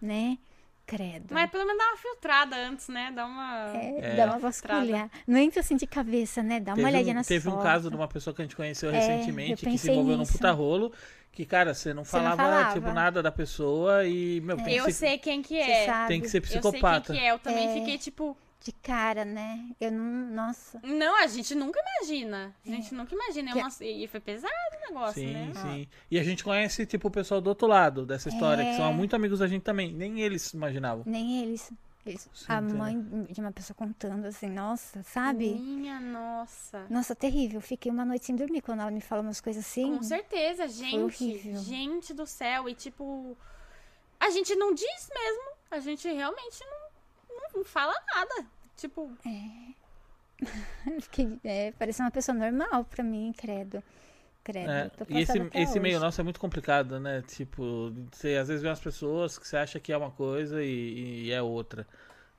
né, 0.00 0.36
credo. 0.86 1.32
Mas 1.32 1.50
pelo 1.50 1.64
menos 1.66 1.78
dá 1.82 1.88
uma 1.90 1.96
filtrada 1.96 2.56
antes, 2.56 2.88
né? 2.88 3.10
Dá 3.14 3.24
uma. 3.26 3.72
É, 3.76 3.98
É. 4.12 4.16
dá 4.16 4.26
uma 4.26 4.38
vasculhar. 4.38 5.10
Não 5.26 5.38
entra 5.38 5.60
assim 5.60 5.76
de 5.76 5.86
cabeça, 5.86 6.42
né? 6.42 6.60
Dá 6.60 6.72
uma 6.72 6.76
Teve, 6.76 6.88
olhadinha 6.88 7.14
um, 7.14 7.16
nas 7.16 7.26
teve 7.26 7.48
um 7.48 7.58
caso 7.58 7.88
de 7.90 7.96
uma 7.96 8.06
pessoa 8.08 8.34
que 8.34 8.42
a 8.42 8.44
gente 8.44 8.54
conheceu 8.56 8.90
É, 8.90 8.92
recentemente 8.98 9.64
que 9.64 9.78
se 9.78 9.90
envolveu 9.90 10.14
num 10.14 10.20
nisso. 10.20 10.32
puta 10.34 10.50
rolo. 10.52 10.92
Que, 11.32 11.44
cara, 11.44 11.74
você 11.74 11.92
não 11.92 12.02
Você 12.04 12.16
não 12.16 12.22
falava, 12.30 12.42
falava. 12.42 12.72
tipo, 12.74 12.92
nada 12.92 13.22
da 13.22 13.30
pessoa 13.30 14.06
e, 14.06 14.40
meu, 14.40 14.56
tem 14.56 14.76
Eu 14.76 14.84
ser, 14.86 14.92
sei 14.92 15.18
quem 15.18 15.42
que 15.42 15.58
é. 15.58 15.84
sabe, 15.84 16.08
tem 16.08 16.20
que 16.20 16.28
ser 16.30 16.38
Eu 16.38 16.46
sei 16.46 16.60
psicopata. 16.60 17.12
quem 17.12 17.20
que 17.20 17.26
é. 17.26 17.32
Eu 17.32 17.38
também 17.38 17.68
É. 17.68 17.74
fiquei 17.74 17.98
tipo. 17.98 18.34
De 18.66 18.72
cara, 18.72 19.24
né? 19.24 19.70
Eu 19.80 19.92
não, 19.92 20.02
nossa. 20.34 20.80
Não, 20.82 21.16
a 21.22 21.26
gente 21.28 21.54
nunca 21.54 21.78
imagina. 21.80 22.52
A 22.66 22.68
gente 22.68 22.92
nunca 22.92 23.14
imagina. 23.14 23.50
É 23.50 23.52
Que- 23.52 23.58
uma- 23.60 23.70
E 23.80 24.08
foi 24.08 24.18
pesado 24.18 24.52
o 24.52 24.88
negócio, 24.92 25.22
Sim, 25.22 25.32
né? 25.32 25.52
sim. 25.54 25.88
E 26.10 26.18
a 26.18 26.22
gente 26.24 26.42
conhece, 26.42 26.84
tipo, 26.84 27.06
o 27.06 27.10
pessoal 27.10 27.40
do 27.40 27.46
outro 27.48 27.68
lado 27.68 28.04
dessa 28.04 28.28
história, 28.28 28.64
que 28.64 28.70
É. 28.70 28.76
são 28.76 28.92
muito 28.92 29.14
amigos 29.14 29.38
da 29.38 29.46
gente 29.46 29.62
também. 29.62 29.92
Nem 29.92 30.20
eles 30.20 30.52
imaginavam. 30.52 31.04
Nem 31.06 31.42
eles. 31.44 31.72
eles 32.04 32.28
Sim, 32.34 32.44
a 32.48 32.60
mãe 32.60 33.00
de 33.30 33.40
uma 33.40 33.52
pessoa 33.52 33.74
contando 33.76 34.26
assim, 34.26 34.48
nossa, 34.48 35.02
sabe? 35.04 35.54
Minha 35.54 36.00
nossa. 36.00 36.86
Nossa, 36.90 37.14
terrível. 37.14 37.60
Fiquei 37.60 37.90
uma 37.92 38.04
noite 38.04 38.26
sem 38.26 38.34
dormir 38.34 38.62
quando 38.62 38.80
ela 38.80 38.90
me 38.90 39.00
fala 39.00 39.22
umas 39.22 39.40
coisas 39.40 39.64
assim. 39.64 39.96
Com 39.96 40.02
certeza, 40.02 40.66
gente. 40.68 40.98
horrível. 40.98 41.60
Gente 41.62 42.12
do 42.12 42.26
céu. 42.26 42.68
E 42.68 42.74
tipo. 42.74 43.36
A 44.18 44.30
gente 44.30 44.54
não 44.56 44.72
diz 44.74 45.10
mesmo. 45.14 45.42
A 45.70 45.78
gente 45.80 46.08
realmente 46.08 46.64
não, 46.64 47.58
não 47.58 47.64
fala 47.64 47.92
nada. 48.14 48.46
Tipo, 48.76 49.10
Fiquei, 51.00 51.38
é, 51.42 51.72
parece 51.78 52.02
uma 52.02 52.10
pessoa 52.10 52.36
normal 52.36 52.84
pra 52.84 53.02
mim, 53.02 53.32
credo. 53.36 53.82
Credo. 54.44 54.70
É, 54.70 54.90
e 55.08 55.20
esse, 55.20 55.50
esse 55.54 55.80
meio 55.80 55.98
nosso 55.98 56.20
é 56.20 56.24
muito 56.24 56.38
complicado, 56.38 57.00
né? 57.00 57.22
Tipo, 57.22 57.92
você 58.12 58.36
às 58.36 58.46
vezes 58.46 58.62
vê 58.62 58.68
umas 58.68 58.78
pessoas 58.78 59.38
que 59.38 59.48
você 59.48 59.56
acha 59.56 59.80
que 59.80 59.92
é 59.92 59.96
uma 59.96 60.10
coisa 60.10 60.62
e, 60.62 61.24
e 61.24 61.32
é 61.32 61.42
outra. 61.42 61.86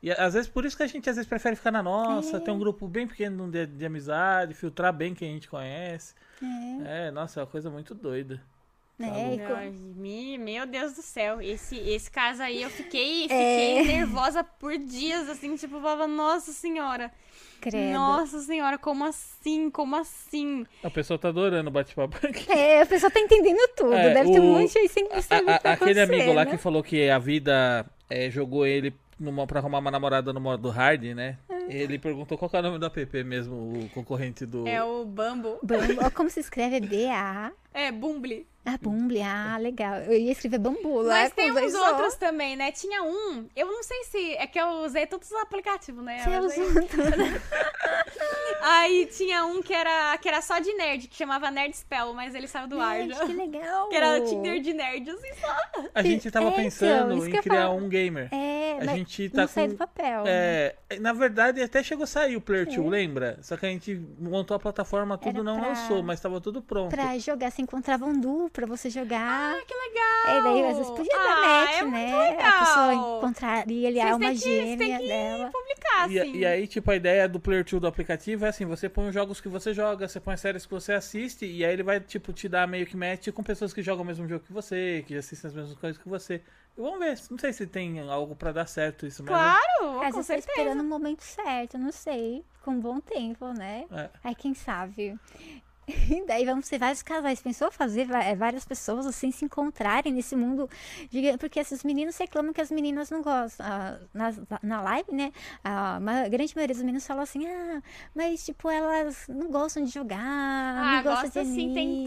E 0.01 0.11
às 0.11 0.33
vezes 0.33 0.47
por 0.47 0.63
isso 0.63 0.77
que 0.77 0.83
a 0.83 0.87
gente 0.87 1.09
às 1.09 1.15
vezes 1.15 1.27
prefere 1.27 1.55
ficar 1.55 1.71
na 1.71 1.83
nossa, 1.83 2.39
ter 2.39 2.51
um 2.51 2.59
grupo 2.59 2.87
bem 2.87 3.07
pequeno 3.07 3.49
de, 3.49 3.65
de 3.65 3.85
amizade, 3.85 4.53
filtrar 4.53 4.93
bem 4.93 5.13
quem 5.13 5.31
a 5.31 5.33
gente 5.33 5.49
conhece. 5.49 6.13
É, 6.85 7.11
nossa, 7.11 7.39
é 7.39 7.43
uma 7.43 7.49
coisa 7.49 7.69
muito 7.69 7.93
doida. 7.93 8.41
É, 8.99 9.37
co- 9.47 9.53
Ai, 9.53 9.69
me- 9.69 10.37
meu 10.39 10.65
Deus 10.65 10.93
do 10.93 11.01
céu. 11.03 11.39
Esse, 11.41 11.77
esse 11.77 12.09
caso 12.09 12.41
aí 12.41 12.63
eu 12.63 12.69
fiquei, 12.69 13.25
É. 13.25 13.27
fiquei 13.27 13.83
nervosa 13.97 14.43
por 14.43 14.75
dias, 14.77 15.29
assim, 15.29 15.55
tipo, 15.55 15.79
falava, 15.79 16.07
nossa 16.07 16.51
senhora. 16.51 17.11
credo. 17.61 17.91
Nossa 17.93 18.39
senhora, 18.39 18.77
como 18.77 19.03
assim? 19.05 19.69
Como 19.71 19.95
assim? 19.95 20.65
A 20.83 20.89
pessoa 20.91 21.17
tá 21.17 21.29
adorando 21.29 21.69
o 21.69 21.73
bate-papo 21.73 22.15
aqui. 22.25 22.51
É, 22.51 22.81
a 22.81 22.85
pessoa 22.85 23.09
tá 23.11 23.19
entendendo 23.19 23.59
tudo. 23.75 23.93
É, 23.93 24.13
Deve 24.13 24.31
ter 24.31 24.39
o- 24.39 24.43
um 24.43 24.59
monte 24.59 24.77
aí 24.77 24.87
sem 24.87 25.07
A- 25.11 25.21
saber 25.21 25.51
a- 25.51 25.57
que 25.57 25.63
tá 25.63 25.73
aquele 25.73 25.99
amigo 25.99 26.23
lá 26.33 26.41
acontecendo. 26.43 26.51
que 26.57 26.57
falou 26.63 26.83
que 26.83 27.09
a 27.09 27.17
vida 27.19 27.85
é, 28.09 28.29
jogou 28.29 28.65
ele 28.65 28.93
numa, 29.19 29.45
pra 29.47 29.59
arrumar 29.59 29.79
uma 29.79 29.89
namorada 29.91 30.31
no 30.31 30.39
modo 30.39 30.69
hard, 30.69 31.03
né? 31.15 31.37
Ele 31.69 31.99
perguntou 31.99 32.37
qual 32.37 32.49
que 32.49 32.55
é 32.55 32.59
o 32.59 32.63
nome 32.63 32.79
do 32.79 32.85
app 32.85 33.23
mesmo, 33.23 33.55
o 33.55 33.89
concorrente 33.89 34.45
do. 34.45 34.67
É 34.67 34.83
o 34.83 35.05
Bumble. 35.05 35.57
Bambu, 35.63 35.99
ó, 36.05 36.09
como 36.11 36.29
se 36.29 36.39
escreve? 36.39 36.79
B-A. 36.79 37.51
É, 37.73 37.91
Bumble. 37.91 38.47
Ah, 38.65 38.77
Bumble. 38.81 39.21
Ah, 39.21 39.57
legal. 39.57 39.95
Eu 39.99 40.13
ia 40.19 40.31
escrever 40.33 40.57
bambu 40.59 40.99
lá. 41.01 41.21
Mas 41.21 41.31
tem 41.31 41.51
uns 41.53 41.73
outros 41.73 42.15
também, 42.15 42.57
né? 42.57 42.69
Tinha 42.73 43.01
um, 43.01 43.47
eu 43.55 43.65
não 43.67 43.81
sei 43.81 44.03
se. 44.03 44.33
É 44.35 44.45
que 44.45 44.59
eu 44.59 44.67
usei 44.83 45.05
todos 45.07 45.31
os 45.31 45.37
aplicativos, 45.39 46.03
né? 46.03 46.19
Você 46.21 46.59
usou 46.59 46.73
tudo. 46.87 47.41
Aí 48.61 49.05
tinha 49.05 49.45
um 49.45 49.61
que 49.61 49.73
era, 49.73 50.17
que 50.17 50.27
era 50.27 50.41
só 50.41 50.59
de 50.59 50.73
nerd, 50.73 51.07
que 51.07 51.15
chamava 51.15 51.49
Nerd 51.49 51.77
Spell, 51.77 52.13
mas 52.13 52.35
ele 52.35 52.47
saiu 52.47 52.67
do 52.67 52.81
ar 52.81 53.07
já. 53.07 53.25
que 53.25 53.33
legal. 53.33 53.87
Que 53.89 53.95
era 53.95 54.19
Tinder 54.21 54.59
de 54.59 54.73
nerd, 54.73 55.09
assim, 55.09 55.33
só. 55.39 55.81
A 55.95 56.01
gente 56.01 56.29
tava 56.29 56.47
É, 56.47 56.49
então, 56.49 56.63
pensando 56.63 57.21
que 57.29 57.37
em 57.37 57.41
criar 57.41 57.67
falo. 57.67 57.77
um 57.77 57.87
gamer. 57.87 58.27
É, 58.33 58.79
A 58.81 58.85
mas 58.85 58.95
gente 58.97 59.29
tá 59.29 59.41
não 59.41 59.47
sai 59.47 59.65
com. 59.67 59.73
do 59.73 59.77
papel. 59.77 60.23
É, 60.25 60.75
na 60.99 61.13
verdade, 61.13 61.56
até 61.63 61.81
chegou 61.83 62.03
a 62.03 62.07
sair 62.07 62.35
o 62.35 62.41
Player 62.41 62.65
2, 62.65 62.77
lembra? 62.89 63.37
Só 63.41 63.55
que 63.57 63.65
a 63.65 63.69
gente 63.69 63.95
montou 64.19 64.55
a 64.55 64.59
plataforma, 64.59 65.17
tudo 65.17 65.35
Era 65.35 65.43
não 65.43 65.59
pra- 65.59 65.67
lançou, 65.69 66.01
mas 66.03 66.19
tava 66.19 66.39
tudo 66.41 66.61
pronto. 66.61 66.89
Pra 66.89 67.17
jogar, 67.19 67.51
se 67.51 67.61
encontrava 67.61 68.05
um 68.05 68.19
duo 68.19 68.49
pra 68.49 68.65
você 68.65 68.89
jogar. 68.89 69.55
Ah, 69.57 69.61
que 69.65 69.73
legal! 69.73 70.37
É, 70.37 70.41
daí 70.43 70.65
às 70.71 70.77
vezes 70.77 70.91
podia 70.91 71.13
dar 71.17 71.37
Ah, 71.37 71.41
match, 71.65 71.75
é 71.77 71.81
muito 71.83 71.93
né? 71.93 72.29
legal. 72.31 72.47
A 72.47 72.59
pessoa 72.59 72.93
encontraria 72.93 73.87
ali 73.87 73.99
a 73.99 74.03
Vocês 74.03 74.13
alma 74.13 74.25
têm 74.25 74.33
que- 74.35 74.39
vocês 74.39 74.77
têm 74.77 74.77
gêmea 74.77 74.99
que 74.99 75.07
dela. 75.07 75.51
publicar, 75.51 76.11
E, 76.11 76.19
assim. 76.19 76.35
e 76.37 76.45
aí, 76.45 76.67
tipo, 76.67 76.91
a 76.91 76.95
ideia 76.95 77.27
do 77.29 77.39
Player 77.39 77.63
2 77.63 77.79
do 77.81 77.87
aplicativo 77.87 78.45
é 78.45 78.49
assim, 78.49 78.65
você 78.65 78.87
põe 78.89 79.07
os 79.07 79.13
jogos 79.13 79.39
que 79.41 79.47
você 79.49 79.73
joga, 79.73 80.07
você 80.07 80.19
põe 80.19 80.33
as 80.33 80.41
séries 80.41 80.65
que 80.65 80.71
você 80.71 80.93
assiste, 80.93 81.45
e 81.45 81.63
aí 81.65 81.73
ele 81.73 81.83
vai, 81.83 81.99
tipo, 81.99 82.33
te 82.33 82.47
dar 82.49 82.67
meio 82.67 82.85
que 82.85 82.95
match 82.97 83.29
com 83.31 83.43
pessoas 83.43 83.73
que 83.73 83.81
jogam 83.81 84.03
o 84.03 84.07
mesmo 84.07 84.27
jogo 84.27 84.43
que 84.45 84.53
você, 84.53 85.03
que 85.07 85.15
assistem 85.15 85.49
as 85.49 85.55
mesmas 85.55 85.77
coisas 85.77 86.01
que 86.01 86.07
você. 86.09 86.41
Vamos 86.77 86.99
ver, 86.99 87.17
não 87.31 87.37
sei 87.39 87.51
se 87.53 87.65
tem 87.65 87.99
algo 88.07 88.35
pra 88.35 88.51
dar 88.51 88.67
certo 88.67 89.05
isso, 89.07 89.23
mas... 89.23 89.29
Claro, 89.31 89.99
Às 90.01 90.11
com 90.11 90.17
vezes 90.21 90.27
tá 90.27 90.33
certeza. 90.35 90.51
esperando 90.51 90.81
o 90.81 90.83
momento 90.83 91.21
certo, 91.21 91.77
não 91.77 91.91
sei. 91.91 92.45
Com 92.61 92.71
um 92.71 92.79
bom 92.79 92.99
tempo, 92.99 93.47
né? 93.53 93.85
É. 93.91 94.09
Aí 94.23 94.35
quem 94.35 94.53
sabe. 94.53 95.17
E 95.87 96.25
daí 96.27 96.45
vamos 96.45 96.67
ter 96.67 96.77
vários 96.77 97.01
casais. 97.01 97.41
Pensou 97.41 97.71
fazer 97.71 98.09
eh, 98.11 98.35
várias 98.35 98.65
pessoas 98.65 99.05
assim 99.05 99.31
se 99.31 99.45
encontrarem 99.45 100.11
nesse 100.13 100.35
mundo? 100.35 100.69
Porque 101.39 101.59
esses 101.59 101.83
meninos 101.83 102.17
reclamam 102.17 102.51
que 102.51 102.59
as 102.61 102.69
meninas 102.69 103.09
não 103.09 103.21
gostam. 103.21 103.65
Ah, 103.65 103.97
na, 104.13 104.33
na 104.61 104.81
live, 104.81 105.11
né? 105.13 105.31
A 105.63 105.99
ma- 105.99 106.27
grande 106.27 106.53
maioria 106.55 106.75
dos 106.75 106.83
meninos 106.83 107.07
falam 107.07 107.23
assim: 107.23 107.47
ah, 107.47 107.81
mas 108.13 108.43
tipo, 108.45 108.69
elas 108.69 109.25
não 109.29 109.49
gostam 109.49 109.83
de 109.83 109.91
jogar, 109.91 110.17
Ah, 110.19 110.95
não 110.97 111.03
gostam 111.03 111.23
gosta 111.23 111.43
de 111.43 111.49
sim, 111.51 111.73
tem. 111.73 112.05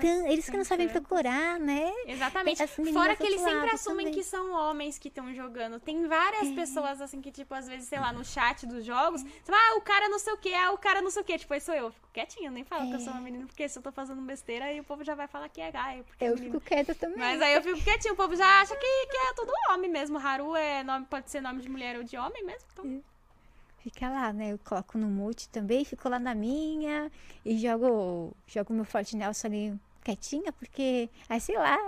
Tem 0.00 0.32
Eles 0.32 0.48
que 0.50 0.56
não 0.56 0.64
sabem 0.64 0.88
procurar, 0.88 1.58
né? 1.58 1.90
Exatamente. 2.06 2.66
Fora 2.92 3.16
que 3.16 3.24
eles 3.24 3.40
sempre 3.40 3.70
assumem 3.70 4.06
também. 4.06 4.12
que 4.20 4.24
são 4.24 4.52
homens 4.52 4.98
que 4.98 5.08
estão 5.08 5.32
jogando. 5.34 5.80
Tem 5.80 6.06
várias 6.06 6.48
É. 6.48 6.54
pessoas, 6.54 7.00
assim, 7.00 7.20
que, 7.20 7.30
tipo, 7.30 7.54
às 7.54 7.66
vezes, 7.66 7.88
sei 7.88 7.98
lá, 7.98 8.12
no 8.12 8.24
chat 8.24 8.66
dos 8.66 8.84
jogos, 8.84 9.22
você 9.22 9.52
fala, 9.52 9.58
ah, 9.72 9.76
o 9.78 9.80
cara 9.80 10.08
não 10.08 10.18
sei 10.18 10.32
o 10.32 10.36
que, 10.36 10.52
ah, 10.54 10.72
o 10.72 10.78
cara 10.78 11.00
não 11.00 11.10
sei 11.10 11.22
o 11.22 11.24
que. 11.24 11.38
Tipo, 11.38 11.54
aí 11.54 11.60
sou 11.60 11.74
eu. 11.74 11.86
Eu 11.86 11.92
Fico 11.92 12.08
quietinha, 12.12 12.50
nem 12.50 12.64
falo 12.64 12.88
que 12.88 12.94
eu 12.96 13.00
sou 13.00 13.05
uma 13.12 13.20
menina, 13.20 13.46
porque 13.46 13.68
se 13.68 13.78
eu 13.78 13.82
tô 13.82 13.92
fazendo 13.92 14.20
besteira, 14.22 14.66
aí 14.66 14.80
o 14.80 14.84
povo 14.84 15.04
já 15.04 15.14
vai 15.14 15.26
falar 15.26 15.48
que 15.48 15.60
é 15.60 15.68
é 15.68 16.02
Eu 16.20 16.34
menina. 16.34 16.54
fico 16.54 16.60
quieta 16.60 16.94
também. 16.94 17.18
Mas 17.18 17.40
aí 17.42 17.54
eu 17.54 17.62
fico 17.62 17.80
quietinho, 17.82 18.14
o 18.14 18.16
povo 18.16 18.34
já 18.36 18.60
acha 18.60 18.74
que, 18.76 19.06
que 19.06 19.16
é 19.16 19.32
tudo 19.34 19.52
homem 19.70 19.90
mesmo. 19.90 20.18
Haru 20.18 20.54
é 20.56 20.82
nome, 20.82 21.06
pode 21.06 21.30
ser 21.30 21.40
nome 21.40 21.60
de 21.62 21.68
mulher 21.68 21.96
ou 21.96 22.02
de 22.04 22.16
homem 22.16 22.44
mesmo. 22.44 22.66
Então, 22.72 23.02
Fica 23.78 24.10
lá, 24.10 24.32
né? 24.32 24.52
Eu 24.52 24.58
coloco 24.58 24.98
no 24.98 25.06
mute 25.06 25.48
também, 25.48 25.84
fico 25.84 26.08
lá 26.08 26.18
na 26.18 26.34
minha 26.34 27.08
e 27.44 27.56
jogo, 27.56 28.36
jogo 28.44 28.72
meu 28.72 28.84
Forte 28.84 29.14
Nelson 29.14 29.46
ali 29.46 29.80
quietinha, 30.02 30.52
porque, 30.52 31.08
aí 31.28 31.40
sei 31.40 31.56
lá, 31.56 31.78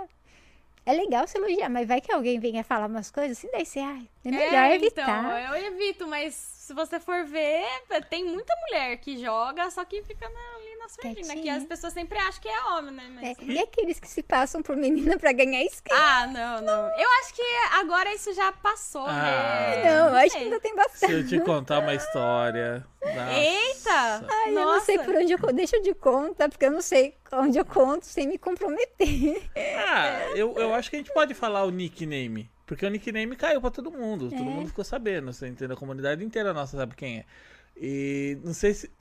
é 0.85 0.93
legal 0.93 1.27
se 1.27 1.37
elogiar, 1.37 1.69
mas 1.69 1.85
vai 1.85 1.99
que 1.99 2.09
alguém 2.11 2.39
venha 2.39 2.63
falar 2.63 2.87
umas 2.87 3.11
coisas 3.11 3.37
assim, 3.37 3.49
daí 3.51 3.65
você, 3.65 3.79
ai, 3.79 4.07
é 4.23 4.31
melhor 4.31 4.71
evitar. 4.71 5.25
Então, 5.25 5.57
eu 5.57 5.73
evito, 5.73 6.07
mas 6.07 6.33
se 6.35 6.73
você 6.73 7.01
for 7.01 7.25
ver, 7.25 7.65
tem 8.09 8.23
muita 8.23 8.53
mulher 8.67 8.97
que 8.97 9.17
joga, 9.17 9.69
só 9.69 9.83
que 9.83 10.01
fica 10.03 10.29
na- 10.29 10.58
Que 10.97 11.49
as 11.49 11.63
pessoas 11.63 11.93
sempre 11.93 12.17
acham 12.17 12.41
que 12.41 12.47
é 12.47 12.63
homem, 12.65 12.91
né? 12.93 13.11
Mas... 13.13 13.23
É, 13.39 13.43
e 13.43 13.59
aqueles 13.59 13.99
que 13.99 14.07
se 14.07 14.23
passam 14.23 14.61
por 14.61 14.75
menina 14.75 15.17
pra 15.17 15.31
ganhar 15.31 15.63
skin? 15.65 15.93
Ah, 15.93 16.27
não, 16.27 16.61
não. 16.61 16.99
Eu 16.99 17.09
acho 17.21 17.33
que 17.35 17.41
agora 17.79 18.13
isso 18.13 18.33
já 18.33 18.51
passou, 18.51 19.05
Ah. 19.05 19.13
né? 19.13 19.83
não, 19.99 20.15
acho 20.15 20.31
que 20.37 20.43
ainda 20.43 20.59
tem 20.59 20.71
Se 20.71 20.77
bastante. 20.77 21.13
eu 21.13 21.27
te 21.27 21.39
contar 21.41 21.79
uma 21.79 21.93
história. 21.93 22.85
nossa. 23.01 23.33
Eita! 23.33 24.25
Ai, 24.29 24.49
eu 24.49 24.53
não 24.55 24.65
Nossa. 24.65 24.85
sei 24.85 24.99
por 24.99 25.15
onde 25.15 25.31
eu 25.33 25.39
conto. 25.39 25.53
Deixa 25.53 25.77
eu 25.77 25.81
de 25.83 25.93
conta, 25.93 26.49
porque 26.49 26.65
eu 26.65 26.71
não 26.71 26.81
sei 26.81 27.15
onde 27.31 27.57
eu 27.57 27.65
conto 27.65 28.05
sem 28.05 28.27
me 28.27 28.37
comprometer. 28.37 29.49
Ah, 29.87 30.31
eu, 30.35 30.53
eu 30.57 30.73
acho 30.73 30.89
que 30.89 30.95
a 30.95 30.99
gente 30.99 31.13
pode 31.13 31.33
falar 31.33 31.63
o 31.65 31.69
nickname. 31.71 32.49
Porque 32.65 32.85
o 32.85 32.89
nickname 32.89 33.35
caiu 33.35 33.59
pra 33.61 33.71
todo 33.71 33.91
mundo. 33.91 34.27
É. 34.27 34.37
Todo 34.37 34.43
mundo 34.43 34.67
ficou 34.67 34.83
sabendo, 34.83 35.31
você 35.33 35.47
entendeu? 35.47 35.75
A 35.75 35.79
comunidade 35.79 36.23
inteira 36.23 36.53
nossa 36.53 36.77
sabe 36.77 36.95
quem 36.95 37.19
é. 37.19 37.25
E 37.75 38.37
não 38.43 38.53
sei 38.53 38.73
se. 38.73 38.91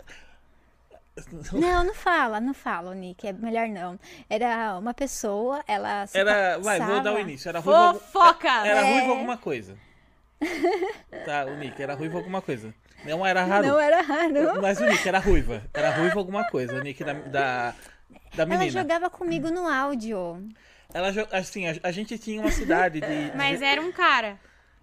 Não, 1.52 1.84
não 1.84 1.94
fala, 1.94 2.40
não 2.40 2.54
fala, 2.54 2.94
Nick. 2.94 3.26
É 3.26 3.32
melhor 3.32 3.68
não. 3.68 3.98
Era 4.28 4.78
uma 4.78 4.92
pessoa, 4.94 5.62
ela 5.66 6.06
se 6.06 6.16
Era. 6.18 6.58
Vai, 6.58 6.78
vou 6.80 7.00
dar 7.00 7.14
o 7.14 7.18
início. 7.18 7.48
Era 7.48 7.58
ruivo. 7.60 7.80
algum- 7.80 7.98
Fofoca! 7.98 8.48
Era 8.66 8.80
É. 8.86 8.92
ruivo 8.94 9.10
alguma 9.12 9.36
coisa. 9.36 9.76
Tá, 11.24 11.44
o 11.46 11.56
Nick 11.56 11.82
era 11.82 11.94
ruivo 11.94 12.16
alguma 12.18 12.40
coisa. 12.40 12.72
Não 13.04 13.24
era 13.24 13.42
Haru. 13.42 13.66
Não 13.66 13.80
era 13.80 14.00
raro. 14.02 14.60
Mas 14.62 14.80
o 14.80 14.84
Nick 14.86 15.06
era 15.08 15.18
ruiva. 15.18 15.62
Era 15.72 15.90
ruivo 15.90 16.18
alguma 16.18 16.44
coisa. 16.48 16.74
O 16.74 16.80
Nick 16.82 17.02
da, 17.04 17.12
da, 17.12 17.20
da 17.30 17.74
Ela 18.42 18.46
menina. 18.46 18.70
jogava 18.70 19.10
comigo 19.10 19.50
no 19.50 19.66
áudio. 19.68 20.48
Ela 20.92 21.08
assim, 21.32 21.66
a, 21.68 21.74
a 21.82 21.90
gente 21.92 22.18
tinha 22.18 22.40
uma 22.40 22.50
cidade 22.50 23.00
de. 23.00 23.32
Mas 23.36 23.60
era 23.62 23.80
um 23.80 23.92
cara. 23.92 24.38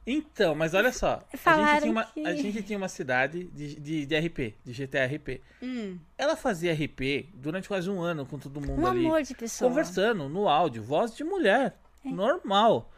Então, 0.07 0.53
mas 0.53 0.73
olha 0.73 0.91
só. 0.93 1.13
A 1.13 1.35
gente, 1.35 1.37
Falaram 1.41 1.79
tinha 1.81 1.91
uma, 1.91 2.03
que- 2.05 2.25
a 2.27 2.35
gente 2.35 2.61
tinha 2.63 2.77
uma 2.77 2.87
cidade 2.87 3.45
de, 3.45 3.75
de, 3.79 4.05
de 4.05 4.15
RP, 4.17 4.53
de 4.63 4.71
GTA 4.85 5.05
RP. 5.05 5.41
Hum. 5.63 5.97
Ela 6.17 6.35
fazia 6.35 6.73
RP 6.73 7.29
durante 7.33 7.67
quase 7.67 7.89
um 7.89 7.99
ano 8.01 8.25
com 8.25 8.37
todo 8.37 8.61
mundo 8.61 8.81
Um 8.81 8.87
ali. 8.87 9.05
amor 9.05 9.23
de 9.23 9.33
pessoa. 9.33 9.69
Conversando 9.69 10.29
no 10.29 10.47
áudio, 10.47 10.83
voz 10.83 11.15
de 11.15 11.23
mulher. 11.23 11.75
Normal. 12.03 12.91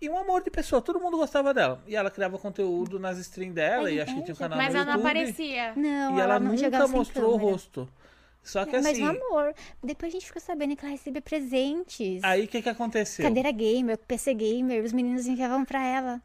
E 0.00 0.10
um 0.10 0.18
amor 0.18 0.42
de 0.42 0.50
pessoa, 0.50 0.82
todo 0.82 0.98
mundo 0.98 1.16
gostava 1.16 1.54
dela. 1.54 1.80
E 1.86 1.94
ela 1.94 2.10
criava 2.10 2.36
conteúdo 2.36 2.98
nas 2.98 3.18
streams 3.18 3.54
dela, 3.54 3.88
É 3.88 3.94
e 3.94 4.00
acho 4.00 4.12
que 4.16 4.22
tinha 4.22 4.34
um 4.34 4.36
canal 4.36 4.58
Mas 4.58 4.74
no 4.74 4.80
ela 4.80 4.84
não 4.84 4.92
YouTube. 4.94 5.08
aparecia. 5.10 5.72
Não, 5.76 6.16
E 6.16 6.20
ela, 6.20 6.40
não 6.40 6.52
nunca 6.54 6.88
mostrou 6.88 7.34
o 7.34 7.36
rosto. 7.36 7.88
Só 8.42 8.64
que 8.64 8.72
Mas 8.72 8.86
assim, 8.86 9.04
um 9.04 9.10
amor. 9.10 9.54
Depois 9.80 10.10
a 10.10 10.14
gente 10.14 10.26
ficou 10.26 10.42
sabendo 10.42 10.74
que 10.74 10.84
ela 10.84 10.90
recebia 10.90 11.22
presentes. 11.22 12.18
aí 12.24 12.44
o 12.44 12.48
que 12.48 12.60
que 12.60 12.68
aconteceu? 12.68 13.24
Cadeira 13.24 13.52
gamer, 13.52 13.96
PC 13.96 14.34
gamer, 14.34 14.82
os 14.82 14.92
meninos 14.92 15.28
enviavam 15.28 15.64
pra 15.64 15.80
ela. 15.86 16.20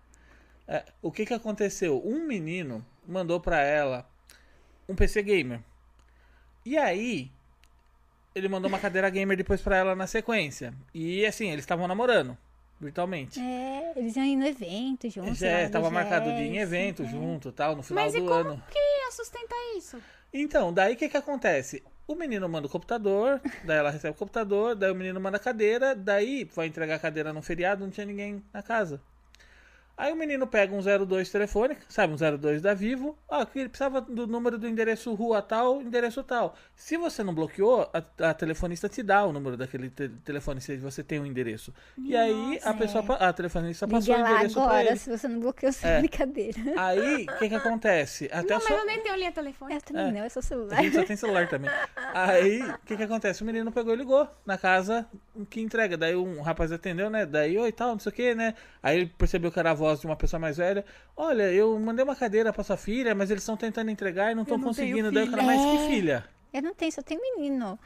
É, 0.67 0.83
o 1.01 1.11
que 1.11 1.25
que 1.25 1.33
aconteceu? 1.33 2.01
Um 2.05 2.25
menino 2.25 2.85
mandou 3.07 3.39
pra 3.39 3.61
ela 3.61 4.05
um 4.87 4.95
PC 4.95 5.23
gamer. 5.23 5.61
E 6.65 6.77
aí, 6.77 7.31
ele 8.35 8.49
mandou 8.49 8.67
uma 8.67 8.79
cadeira 8.79 9.09
gamer 9.09 9.37
depois 9.37 9.61
pra 9.61 9.77
ela 9.77 9.95
na 9.95 10.05
sequência. 10.05 10.73
E 10.93 11.25
assim, 11.25 11.49
eles 11.49 11.63
estavam 11.63 11.87
namorando, 11.87 12.37
virtualmente. 12.79 13.39
É, 13.39 13.93
eles 13.95 14.15
iam 14.15 14.37
no 14.37 14.45
evento 14.45 15.09
juntos. 15.09 15.39
No 15.39 15.47
estava 15.47 15.89
marcado 15.89 16.25
de 16.25 16.41
em 16.41 16.51
BGS, 16.51 16.61
evento 16.61 17.03
é. 17.03 17.07
junto, 17.07 17.51
tal, 17.51 17.75
no 17.75 17.83
final 17.83 18.03
Mas 18.03 18.15
e 18.15 18.19
do 18.19 18.25
como 18.25 18.49
ano. 18.49 18.63
que 18.69 18.77
ia 18.77 19.11
sustentar 19.11 19.57
isso? 19.77 20.01
Então, 20.33 20.73
daí 20.73 20.93
o 20.93 20.97
que 20.97 21.07
que 21.07 21.17
acontece? 21.17 21.81
O 22.05 22.15
menino 22.15 22.47
manda 22.47 22.67
o 22.67 22.69
computador, 22.69 23.41
daí 23.65 23.77
ela 23.77 23.89
recebe 23.89 24.13
o 24.15 24.17
computador, 24.17 24.75
daí 24.75 24.91
o 24.91 24.95
menino 24.95 25.19
manda 25.19 25.37
a 25.37 25.39
cadeira, 25.39 25.95
daí 25.95 26.43
vai 26.53 26.67
entregar 26.67 26.95
a 26.95 26.99
cadeira 26.99 27.33
num 27.33 27.41
feriado, 27.41 27.83
não 27.83 27.91
tinha 27.91 28.05
ninguém 28.05 28.43
na 28.53 28.61
casa. 28.61 29.01
Aí 29.97 30.13
o 30.13 30.15
menino 30.15 30.45
pega 30.45 30.75
um 30.75 30.79
02 31.07 31.29
telefone, 31.31 31.75
sabe, 31.89 32.13
um 32.13 32.37
02 32.37 32.61
da 32.61 32.73
Vivo, 32.75 33.17
ah, 33.27 33.43
que 33.45 33.57
ele 33.57 33.67
precisava 33.69 33.99
do 33.99 34.27
número 34.27 34.57
do 34.59 34.67
endereço 34.67 35.11
rua 35.15 35.41
tal, 35.41 35.81
endereço 35.81 36.23
tal. 36.23 36.55
Se 36.75 36.95
você 36.97 37.23
não 37.23 37.33
bloqueou, 37.33 37.89
a, 37.91 38.29
a 38.29 38.33
telefonista 38.35 38.87
te 38.87 39.01
dá 39.01 39.25
o 39.25 39.33
número 39.33 39.57
daquele 39.57 39.89
te- 39.89 40.09
telefone, 40.23 40.61
se 40.61 40.77
você 40.77 41.03
tem 41.03 41.19
o 41.19 41.25
endereço. 41.25 41.73
e 41.97 42.15
aí 42.15 42.59
a 42.63 42.67
Nossa, 42.67 42.73
pessoa, 42.75 43.17
é. 43.19 43.25
a 43.25 43.33
telefonista 43.33 43.87
passou 43.87 44.15
Liga 44.15 44.19
o 44.19 44.29
lá 44.29 44.35
endereço 44.35 44.53
pra 44.55 44.63
agora, 44.65 44.81
ele. 44.87 44.95
se 44.97 45.09
você 45.09 45.27
não 45.27 45.39
bloqueou 45.39 45.73
sua 45.73 45.89
É. 45.89 45.99
brincadeira. 45.99 46.59
Aí, 46.77 47.23
o 47.23 47.37
que 47.39 47.49
que 47.49 47.55
acontece? 47.55 48.29
Até 48.31 48.53
não, 48.53 48.61
só... 48.61 48.69
mas 48.69 48.79
eu 48.79 48.85
nem 48.85 49.01
tenho 49.01 49.15
linha 49.15 49.31
telefônica. 49.31 49.77
Eu 49.79 49.81
também 49.81 50.07
É. 50.09 50.11
não, 50.11 50.23
é 50.25 50.29
só 50.29 50.41
celular. 50.41 50.77
A 50.77 50.83
gente 50.83 50.95
só 50.95 51.03
tem 51.03 51.15
celular 51.15 51.49
também. 51.49 51.71
Aí, 52.13 52.61
o 52.61 52.77
que 52.85 52.95
que 52.97 53.03
acontece? 53.03 53.41
O 53.41 53.45
menino 53.45 53.71
pegou 53.71 53.93
e 53.93 53.97
ligou 53.97 54.27
na 54.45 54.57
casa 54.59 55.07
que 55.49 55.59
entrega. 55.59 55.97
Daí 55.97 56.15
um 56.15 56.41
rapaz 56.41 56.71
atendeu, 56.71 57.09
né? 57.09 57.25
Daí, 57.25 57.57
oi, 57.57 57.71
tal, 57.71 57.89
não 57.93 57.99
sei 57.99 58.11
o 58.11 58.15
que, 58.15 58.35
né? 58.35 58.53
Aí 58.83 58.97
ele 58.97 59.13
percebeu 59.17 59.51
que 59.51 59.59
era 59.59 59.71
a 59.71 59.73
voz 59.87 60.01
de 60.01 60.05
uma 60.05 60.15
pessoa 60.15 60.39
mais 60.39 60.57
velha. 60.57 60.83
Olha, 61.15 61.51
eu 61.51 61.77
mandei 61.79 62.03
uma 62.03 62.15
cadeira 62.15 62.51
pra 62.51 62.63
sua 62.63 62.77
filha, 62.77 63.15
mas 63.15 63.31
eles 63.31 63.43
estão 63.43 63.55
tentando 63.55 63.89
entregar 63.89 64.31
e 64.31 64.35
não 64.35 64.43
estão 64.43 64.57
tenho 64.57 64.67
conseguindo. 64.67 65.11
Daí 65.11 65.27
o 65.27 65.31
cara, 65.31 65.43
mas 65.43 65.61
que 65.61 65.77
É. 65.77 65.87
filha? 65.87 66.25
Eu 66.53 66.61
não 66.61 66.73
tenho, 66.73 66.91
só 66.91 67.01
tem 67.01 67.19
menino. 67.19 67.79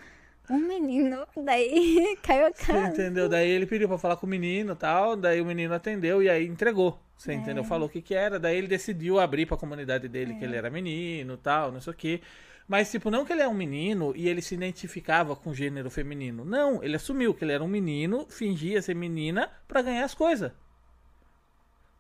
Um 0.50 0.58
menino. 0.60 1.26
Daí 1.46 2.18
caiu 2.24 2.48
a 2.48 2.52
Você 2.52 2.66
casa. 2.74 2.88
entendeu? 2.94 3.30
Daí 3.30 3.50
ele 3.50 3.66
pediu 3.66 3.88
pra 3.88 3.98
falar 3.98 4.18
com 4.18 4.26
o 4.26 4.30
menino 4.30 4.74
e 4.74 4.76
tal. 4.76 5.16
Daí 5.16 5.40
o 5.42 5.46
menino 5.46 5.74
atendeu 5.74 6.22
e 6.24 6.30
aí 6.30 6.46
entregou. 6.48 7.00
Você 7.16 7.34
entendeu? 7.34 7.64
Falou 7.64 7.88
o 7.88 7.92
que 7.92 8.02
que 8.02 8.16
era. 8.16 8.40
Daí 8.40 8.58
ele 8.58 8.68
decidiu 8.68 9.20
abrir 9.20 9.46
pra 9.46 9.56
comunidade 9.56 10.08
dele 10.08 10.34
que 10.36 10.44
ele 10.44 10.56
era 10.56 10.70
menino 10.72 11.38
tal, 11.38 11.72
não 11.72 11.80
sei 11.80 11.94
o 11.94 11.96
que. 11.96 12.22
Mas, 12.68 12.90
tipo, 12.90 13.12
não 13.12 13.26
que 13.26 13.34
ele 13.34 13.42
é 13.42 13.48
um 13.48 13.54
menino 13.54 14.14
e 14.16 14.28
ele 14.30 14.42
se 14.42 14.56
identificava 14.56 15.36
com 15.36 15.50
o 15.50 15.54
gênero 15.54 15.90
feminino. 15.92 16.44
Não, 16.46 16.82
ele 16.82 16.96
assumiu 16.96 17.34
que 17.34 17.44
ele 17.44 17.52
era 17.52 17.64
um 17.64 17.68
menino, 17.68 18.26
fingia 18.30 18.82
ser 18.82 18.96
menina 18.96 19.50
pra 19.68 19.82
ganhar 19.82 20.06
as 20.06 20.14
coisas. 20.16 20.52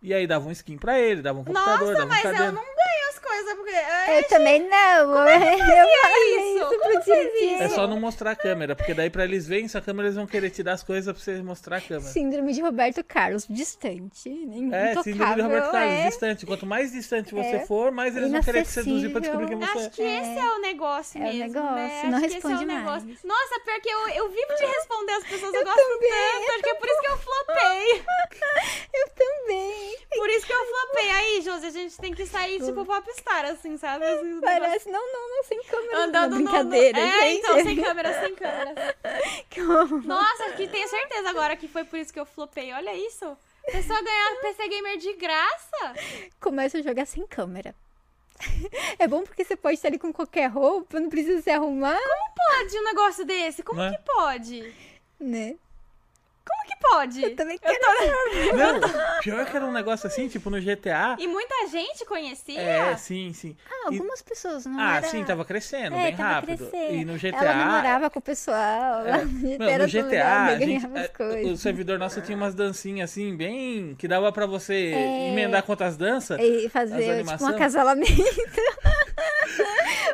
E 0.02 0.14
aí 0.14 0.26
dava 0.26 0.48
um 0.48 0.52
skin 0.52 0.78
pra 0.78 1.00
ele, 1.00 1.22
dava 1.22 1.40
um 1.40 1.44
computador, 1.44 1.80
Nossa, 1.80 1.94
dava 1.94 2.06
um 2.06 2.10
mas 2.10 2.22
cadeira. 2.24 2.46
eu 2.46 2.52
não 2.54 2.64
porque. 3.56 3.72
é, 3.72 4.20
Eu 4.20 4.24
também 4.28 4.68
não. 4.68 4.78
eu 5.00 5.88
falei 6.02 6.56
isso? 6.56 6.68
pro 6.68 6.80
Como 6.80 7.00
Didi. 7.02 7.54
É 7.64 7.70
só 7.70 7.88
não 7.88 8.00
mostrar 8.00 8.32
a 8.32 8.36
câmera, 8.36 8.76
porque 8.76 8.94
daí 8.94 9.10
pra 9.10 9.24
eles 9.24 9.48
verem 9.48 9.68
sua 9.68 9.82
câmera, 9.82 10.08
eles 10.08 10.16
vão 10.16 10.28
querer 10.28 10.50
te 10.50 10.64
dar 10.64 10.74
as 10.74 10.84
coisas 10.84 11.14
pra 11.14 11.24
você 11.24 11.42
mostrar 11.42 11.78
a 11.78 11.82
câmera. 11.82 12.12
Síndrome 12.12 12.54
de 12.54 12.62
Roberto 12.62 13.04
Carlos, 13.04 13.46
distante. 13.50 14.30
nem 14.30 14.74
É, 14.74 14.92
intocável, 14.92 15.04
síndrome 15.04 15.36
de 15.36 15.42
Roberto 15.42 15.72
Carlos, 15.72 15.94
é. 15.94 16.08
distante. 16.10 16.46
Quanto 16.46 16.66
mais 16.66 16.92
distante 16.92 17.34
você 17.34 17.56
É. 17.58 17.66
for, 17.66 17.92
mais 17.92 18.16
eles 18.16 18.32
vão 18.32 18.42
querer 18.42 18.64
te 18.64 18.70
seduzir 18.70 19.10
pra 19.12 19.20
descobrir 19.22 19.48
quem 19.48 19.58
você 19.58 19.72
Acho 19.72 19.80
é. 19.80 19.90
que 19.90 20.02
esse 20.02 20.38
é 20.40 20.52
o 20.52 20.60
negócio 20.62 21.18
É 21.18 21.22
o 21.22 21.34
mesmo. 21.34 21.40
negócio, 21.48 21.76
né? 21.76 22.02
não 22.06 22.18
Acho 22.18 22.20
que 22.20 22.26
esse 22.26 22.34
responde 22.36 22.54
é 22.64 22.66
o 22.66 22.68
mais. 22.84 23.04
negócio. 23.04 23.28
Nossa, 23.28 23.60
pior 23.66 23.80
que 23.82 23.90
eu, 23.90 24.10
eu 24.10 24.30
vivo 24.30 24.56
de 24.58 24.66
responder 24.66 25.12
as 25.14 25.24
pessoas, 25.24 25.54
eu, 25.54 25.64
gosto 25.64 25.78
tanto. 25.78 26.52
Acho 26.52 26.64
que 26.64 26.70
é 26.70 26.74
por 26.76 26.88
isso 26.90 27.02
que 27.02 27.08
eu 27.08 27.18
flopei. 27.18 28.04
Eu 28.94 29.08
também. 29.16 29.98
Por 30.14 30.30
isso 30.30 30.46
que 30.46 30.54
eu 30.54 30.66
flopei. 30.66 31.10
Aí, 31.12 31.42
Josi, 31.42 31.68
a 31.68 31.72
gente 31.72 31.98
tem 31.98 32.14
que 32.14 32.26
sair 32.26 32.60
tipo 32.62 32.86
popstar, 32.86 33.31
assim, 33.52 33.78
sabe? 33.78 34.06
Assim, 34.06 34.40
Parece, 34.42 34.90
não, 34.90 35.14
não, 35.14 35.30
não, 35.38 35.44
sem 35.44 35.64
câmera. 35.64 35.98
Andando 36.04 36.32
não, 36.32 36.40
no- 36.40 36.44
brincadeira, 36.50 37.00
no... 37.00 37.06
É, 37.08 37.20
gente. 37.22 37.40
então, 37.40 37.64
sem 37.64 37.82
câmera, 37.82 38.20
sem 38.22 38.36
câmera. 38.36 38.96
Horror. 39.82 40.06
Nossa, 40.06 40.52
que 40.54 40.68
tenho 40.68 40.88
certeza 40.88 41.30
agora 41.30 41.56
que 41.56 41.68
foi 41.68 41.84
por 41.84 41.98
isso 42.00 42.12
que 42.14 42.20
eu 42.20 42.26
flopei. 42.26 42.72
Olha 42.74 42.94
isso. 42.96 43.26
A 43.68 43.72
pessoa 43.72 44.02
ganhar 44.02 44.36
PC 44.42 44.68
Gamer 44.68 44.98
de 44.98 45.14
graça. 45.14 45.94
Começa 46.40 46.78
a 46.80 46.82
jogar 46.82 47.06
sem 47.06 47.26
câmera. 47.28 47.74
É 48.98 49.08
bom 49.08 49.24
porque 49.24 49.44
você 49.44 49.56
pode 49.56 49.76
estar 49.76 49.88
ali 49.88 49.98
com 50.00 50.12
qualquer 50.14 50.48
roupa, 50.48 51.00
não 51.00 51.10
precisa 51.10 51.42
se 51.42 51.50
arrumar, 51.50 51.98
Pode 52.36 52.78
um 52.78 52.84
negócio 52.84 53.26
desse? 53.26 53.64
Como 53.64 53.82
é? 53.82 53.92
que 53.92 53.98
pode? 54.04 54.74
né? 55.20 55.56
Como 56.44 56.64
que 56.66 56.76
pode? 56.82 57.30
Também 57.36 57.60
Eu 57.64 57.80
tô- 57.80 58.58
Não, 58.58 59.20
pior 59.22 59.46
que 59.46 59.56
era 59.56 59.66
um 59.66 59.72
negócio 59.72 60.08
assim, 60.08 60.28
tipo 60.28 60.50
no 60.50 60.60
GTA. 60.60 61.16
E 61.20 61.28
muita 61.28 61.68
gente 61.68 62.04
conhecia. 62.06 62.60
É, 62.60 62.98
sim, 62.98 63.32
sim. 63.34 63.56
Ah, 63.70 63.90
E- 63.92 63.96
algumas 63.98 64.22
pessoas 64.22 64.66
não 64.66 64.80
Ah, 64.80 64.98
era... 64.98 65.08
sim, 65.08 65.24
tava 65.24 65.46
crescendo, 65.46 65.96
é, 65.96 66.04
bem 66.06 66.16
tava 66.16 66.30
rápido. 66.36 66.68
crescendo. 66.70 66.94
E 66.96 67.06
no 67.06 67.18
GTA. 67.18 67.38
Ela 67.46 67.54
namorava 67.56 68.10
com 68.10 68.20
o 68.20 68.22
pessoal, 68.22 69.06
É, 69.06 69.12
lá 69.12 69.18
no 69.26 69.32
Meu, 69.60 69.88
GTA, 69.88 70.46
no 70.46 70.52
a 70.52 70.58
gente, 70.60 70.86
é, 70.98 71.08
coisas. 71.10 71.52
o 71.52 71.58
servidor 71.58 72.00
nosso 72.00 72.22
tinha 72.22 72.36
umas 72.38 72.56
dancinhas 72.56 73.12
assim, 73.12 73.36
bem. 73.36 73.96
que 73.98 74.08
dava 74.08 74.32
pra 74.32 74.46
você 74.46 74.92
É. 74.94 75.30
emendar 75.30 75.64
com 75.64 75.72
outras 75.72 75.96
danças. 75.96 76.40
E 76.40 76.66
As 76.66 76.72
fazer, 76.72 77.24
tipo, 77.24 77.44
um 77.44 77.48
acasalamento. 77.48 78.12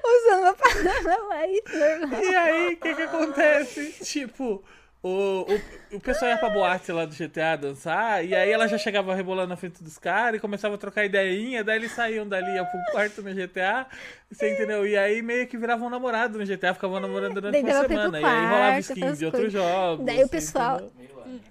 Usando 0.03 0.41
uma 0.41 0.53
palavra 0.53 1.23
mais 1.29 1.59
normal. 1.73 2.21
E 2.23 2.35
aí, 2.35 2.73
o 2.73 2.77
que 2.77 2.95
que 2.95 3.01
acontece? 3.03 3.95
Tipo, 4.03 4.63
O, 5.03 5.45
o, 5.91 5.97
o 5.97 5.99
pessoal 6.01 6.31
ia 6.31 6.37
pra 6.37 6.49
boate 6.49 6.91
lá 6.91 7.05
do 7.05 7.13
GTA 7.15 7.55
dançar, 7.55 8.25
e 8.25 8.35
aí 8.35 8.51
ela 8.51 8.67
já 8.67 8.77
chegava 8.77 9.13
rebolando 9.13 9.49
na 9.49 9.55
frente 9.55 9.81
dos 9.83 9.97
caras 9.97 10.37
e 10.37 10.41
começava 10.41 10.75
a 10.75 10.77
trocar 10.77 11.05
ideinha, 11.05 11.63
daí 11.63 11.77
eles 11.77 11.91
saíam 11.91 12.27
dali, 12.27 12.55
ia 12.55 12.65
pro 12.65 12.91
quarto 12.91 13.21
no 13.21 13.31
GTA, 13.33 13.85
você 14.29 14.51
entendeu? 14.53 14.85
E 14.87 14.97
aí 14.97 15.21
meio 15.21 15.47
que 15.47 15.57
viravam 15.57 15.89
namorado 15.89 16.37
no 16.39 16.45
GTA, 16.45 16.73
ficavam 16.73 16.99
namorando 16.99 17.35
durante 17.35 17.53
Daí 17.53 17.63
uma 17.63 17.87
semana. 17.87 18.19
e 18.21 18.25
aí 18.25 18.31
rolava 18.45 18.59
quarto, 18.71 18.79
skin 18.81 18.93
aquelas 18.93 19.19
de 19.19 19.25
outros 19.25 19.53
jogos. 19.53 20.05
Daí 20.05 20.23
o 20.23 20.27
você 20.27 20.35
pessoal-. 20.35 20.91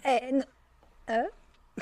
É, 0.03 0.31
n- 0.31 0.45
hã? 1.09 1.27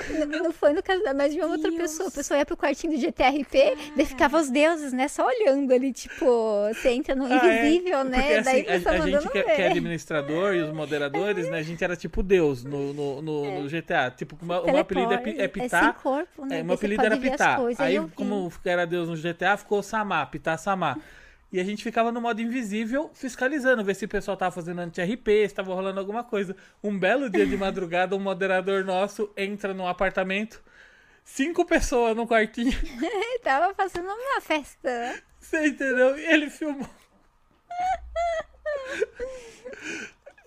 Não, 0.09 0.43
não 0.43 0.51
foi 0.51 0.73
no 0.73 0.83
caso 0.83 1.01
da 1.03 1.13
mas 1.13 1.33
de 1.33 1.39
uma 1.39 1.47
outra 1.51 1.69
Deus. 1.69 1.81
pessoa. 1.81 2.09
A 2.09 2.11
pessoa 2.11 2.37
ia 2.37 2.45
pro 2.45 2.57
quartinho 2.57 2.93
do 2.93 2.99
GTRP, 2.99 3.77
daí 3.95 4.05
ficava 4.05 4.37
os 4.37 4.49
deuses, 4.49 4.91
né? 4.91 5.07
Só 5.07 5.25
olhando 5.25 5.73
ali, 5.73 5.93
tipo, 5.93 6.25
você 6.73 6.89
entra 6.89 7.15
no 7.15 7.25
Ah, 7.25 7.29
é. 7.47 7.65
invisível, 7.69 8.03
né? 8.03 8.17
Porque 8.21 8.41
daí 8.41 8.67
assim, 8.69 8.87
a, 8.89 8.91
a 8.91 8.99
gente 8.99 9.29
que, 9.29 9.37
é- 9.37 9.43
que 9.43 9.61
é 9.61 9.67
administrador 9.67 10.53
e 10.53 10.61
os 10.61 10.73
moderadores, 10.73 11.49
né? 11.49 11.59
A 11.59 11.63
gente 11.63 11.81
era 11.81 11.95
tipo 11.95 12.21
Deus 12.21 12.63
no, 12.65 12.93
no, 12.93 13.21
no, 13.21 13.61
no 13.61 13.69
GTA. 13.69 14.11
Tipo, 14.11 14.37
uma- 14.41 14.61
o 14.61 14.65
meu 14.65 14.79
apelido 14.79 15.13
é, 15.13 15.15
é 15.15 15.19
Teleporte, 15.19 15.49
Pitar. 15.61 15.83
sem 15.93 15.93
corpo, 16.03 16.45
né? 16.45 16.59
É, 16.59 16.63
meu 16.63 16.75
apelido 16.75 17.05
era 17.05 17.17
Pitar. 17.17 17.59
Aí, 17.79 17.99
como 18.15 18.51
era 18.65 18.85
Deus 18.85 19.07
no 19.07 19.15
GTA, 19.15 19.55
ficou 19.55 19.81
Samar, 19.81 20.29
Pitar 20.29 20.59
Samar. 20.59 20.97
E 21.51 21.59
a 21.59 21.63
gente 21.63 21.83
ficava 21.83 22.11
no 22.11 22.19
modo 22.19 22.41
invisível, 22.41 23.09
fiscalizando, 23.13 23.83
ver 23.83 23.95
se 23.95 24.05
o 24.05 24.09
pessoal 24.09 24.35
tava 24.35 24.51
fazendo 24.51 24.79
anti-RP, 24.81 25.47
se 25.47 25.53
tava 25.55 25.73
rolando 25.73 25.99
alguma 25.99 26.23
coisa. 26.23 26.55
Um 26.83 26.97
belo 26.97 27.29
dia 27.29 27.45
de 27.45 27.55
madrugada, 27.55 28.15
um 28.15 28.19
moderador 28.19 28.83
nosso 28.83 29.31
entra 29.37 29.73
num 29.73 29.87
apartamento, 29.87 30.61
cinco 31.23 31.63
pessoas 31.65 32.15
no 32.15 32.27
quartinho, 32.27 32.73
Ele 33.01 33.39
tava 33.43 33.73
fazendo 33.73 34.07
uma 34.09 34.41
festa. 34.41 34.89
né? 34.89 35.21
você 35.39 35.67
entendeu? 35.67 36.17
E 36.17 36.25
ele 36.25 36.49
filmou. 36.49 36.89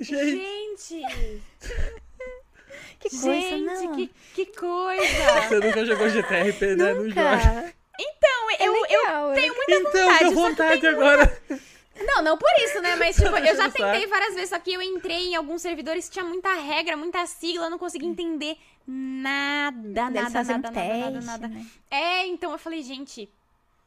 Gente, 0.01 1.01
Gente! 1.01 1.43
Que 3.01 3.11
coisa, 3.11 3.27
gente, 3.31 3.65
não. 3.65 3.97
que, 3.97 4.11
que 4.35 4.47
coisa! 4.47 5.41
você 5.49 5.59
nunca 5.61 5.85
jogou 5.85 6.09
GTRP, 6.09 6.77
né? 6.77 6.95
Não 6.95 7.09
joga. 7.09 7.37
Nunca. 7.37 7.75
Então, 7.99 8.51
É 8.51 8.67
eu, 8.69 8.75
eu 8.75 8.83
legal, 8.83 9.35
tenho 9.35 9.53
é. 9.53 9.57
muita 9.57 9.73
Então, 9.75 9.93
vontade. 10.09 10.29
que 10.29 10.35
vontade 10.35 10.87
agora. 10.87 11.43
Não, 12.01 12.23
não 12.23 12.39
por 12.39 12.49
isso, 12.61 12.81
né? 12.81 12.95
Mas, 12.97 13.17
tipo, 13.17 13.29
eu 13.37 13.57
já 13.57 13.69
tentei 13.71 14.07
várias 14.07 14.35
vezes, 14.35 14.51
só 14.51 14.59
que 14.59 14.73
eu 14.73 14.81
entrei 14.81 15.29
em 15.31 15.35
alguns 15.35 15.61
servidores 15.63 16.07
que 16.07 16.13
tinha 16.13 16.25
muita 16.25 16.53
regra, 16.55 16.97
muita 16.97 17.27
sigla, 17.27 17.67
eu 17.67 17.71
não 17.71 17.79
conseguia 17.79 18.09
entender 18.09 18.57
nada, 18.87 19.77
Daí 19.83 19.95
nada, 20.05 20.11
um 20.15 20.23
nada, 20.23 20.71
nada, 20.71 20.71
nada, 20.71 21.21
nada. 21.21 21.49
né? 21.49 21.67
É, 21.91 22.27
então 22.27 22.53
eu 22.53 22.59
falei, 22.59 22.83
gente, 22.83 23.29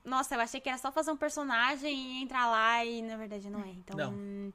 nossa, 0.03 0.35
eu 0.35 0.41
achei 0.41 0.59
que 0.59 0.67
era 0.67 0.77
só 0.77 0.91
fazer 0.91 1.11
um 1.11 1.17
personagem 1.17 1.93
e 2.19 2.21
entrar 2.23 2.47
lá 2.49 2.83
e 2.83 3.01
na 3.01 3.15
verdade 3.15 3.49
não 3.49 3.61
é. 3.61 3.69
Então, 3.69 3.97
Não. 3.97 4.53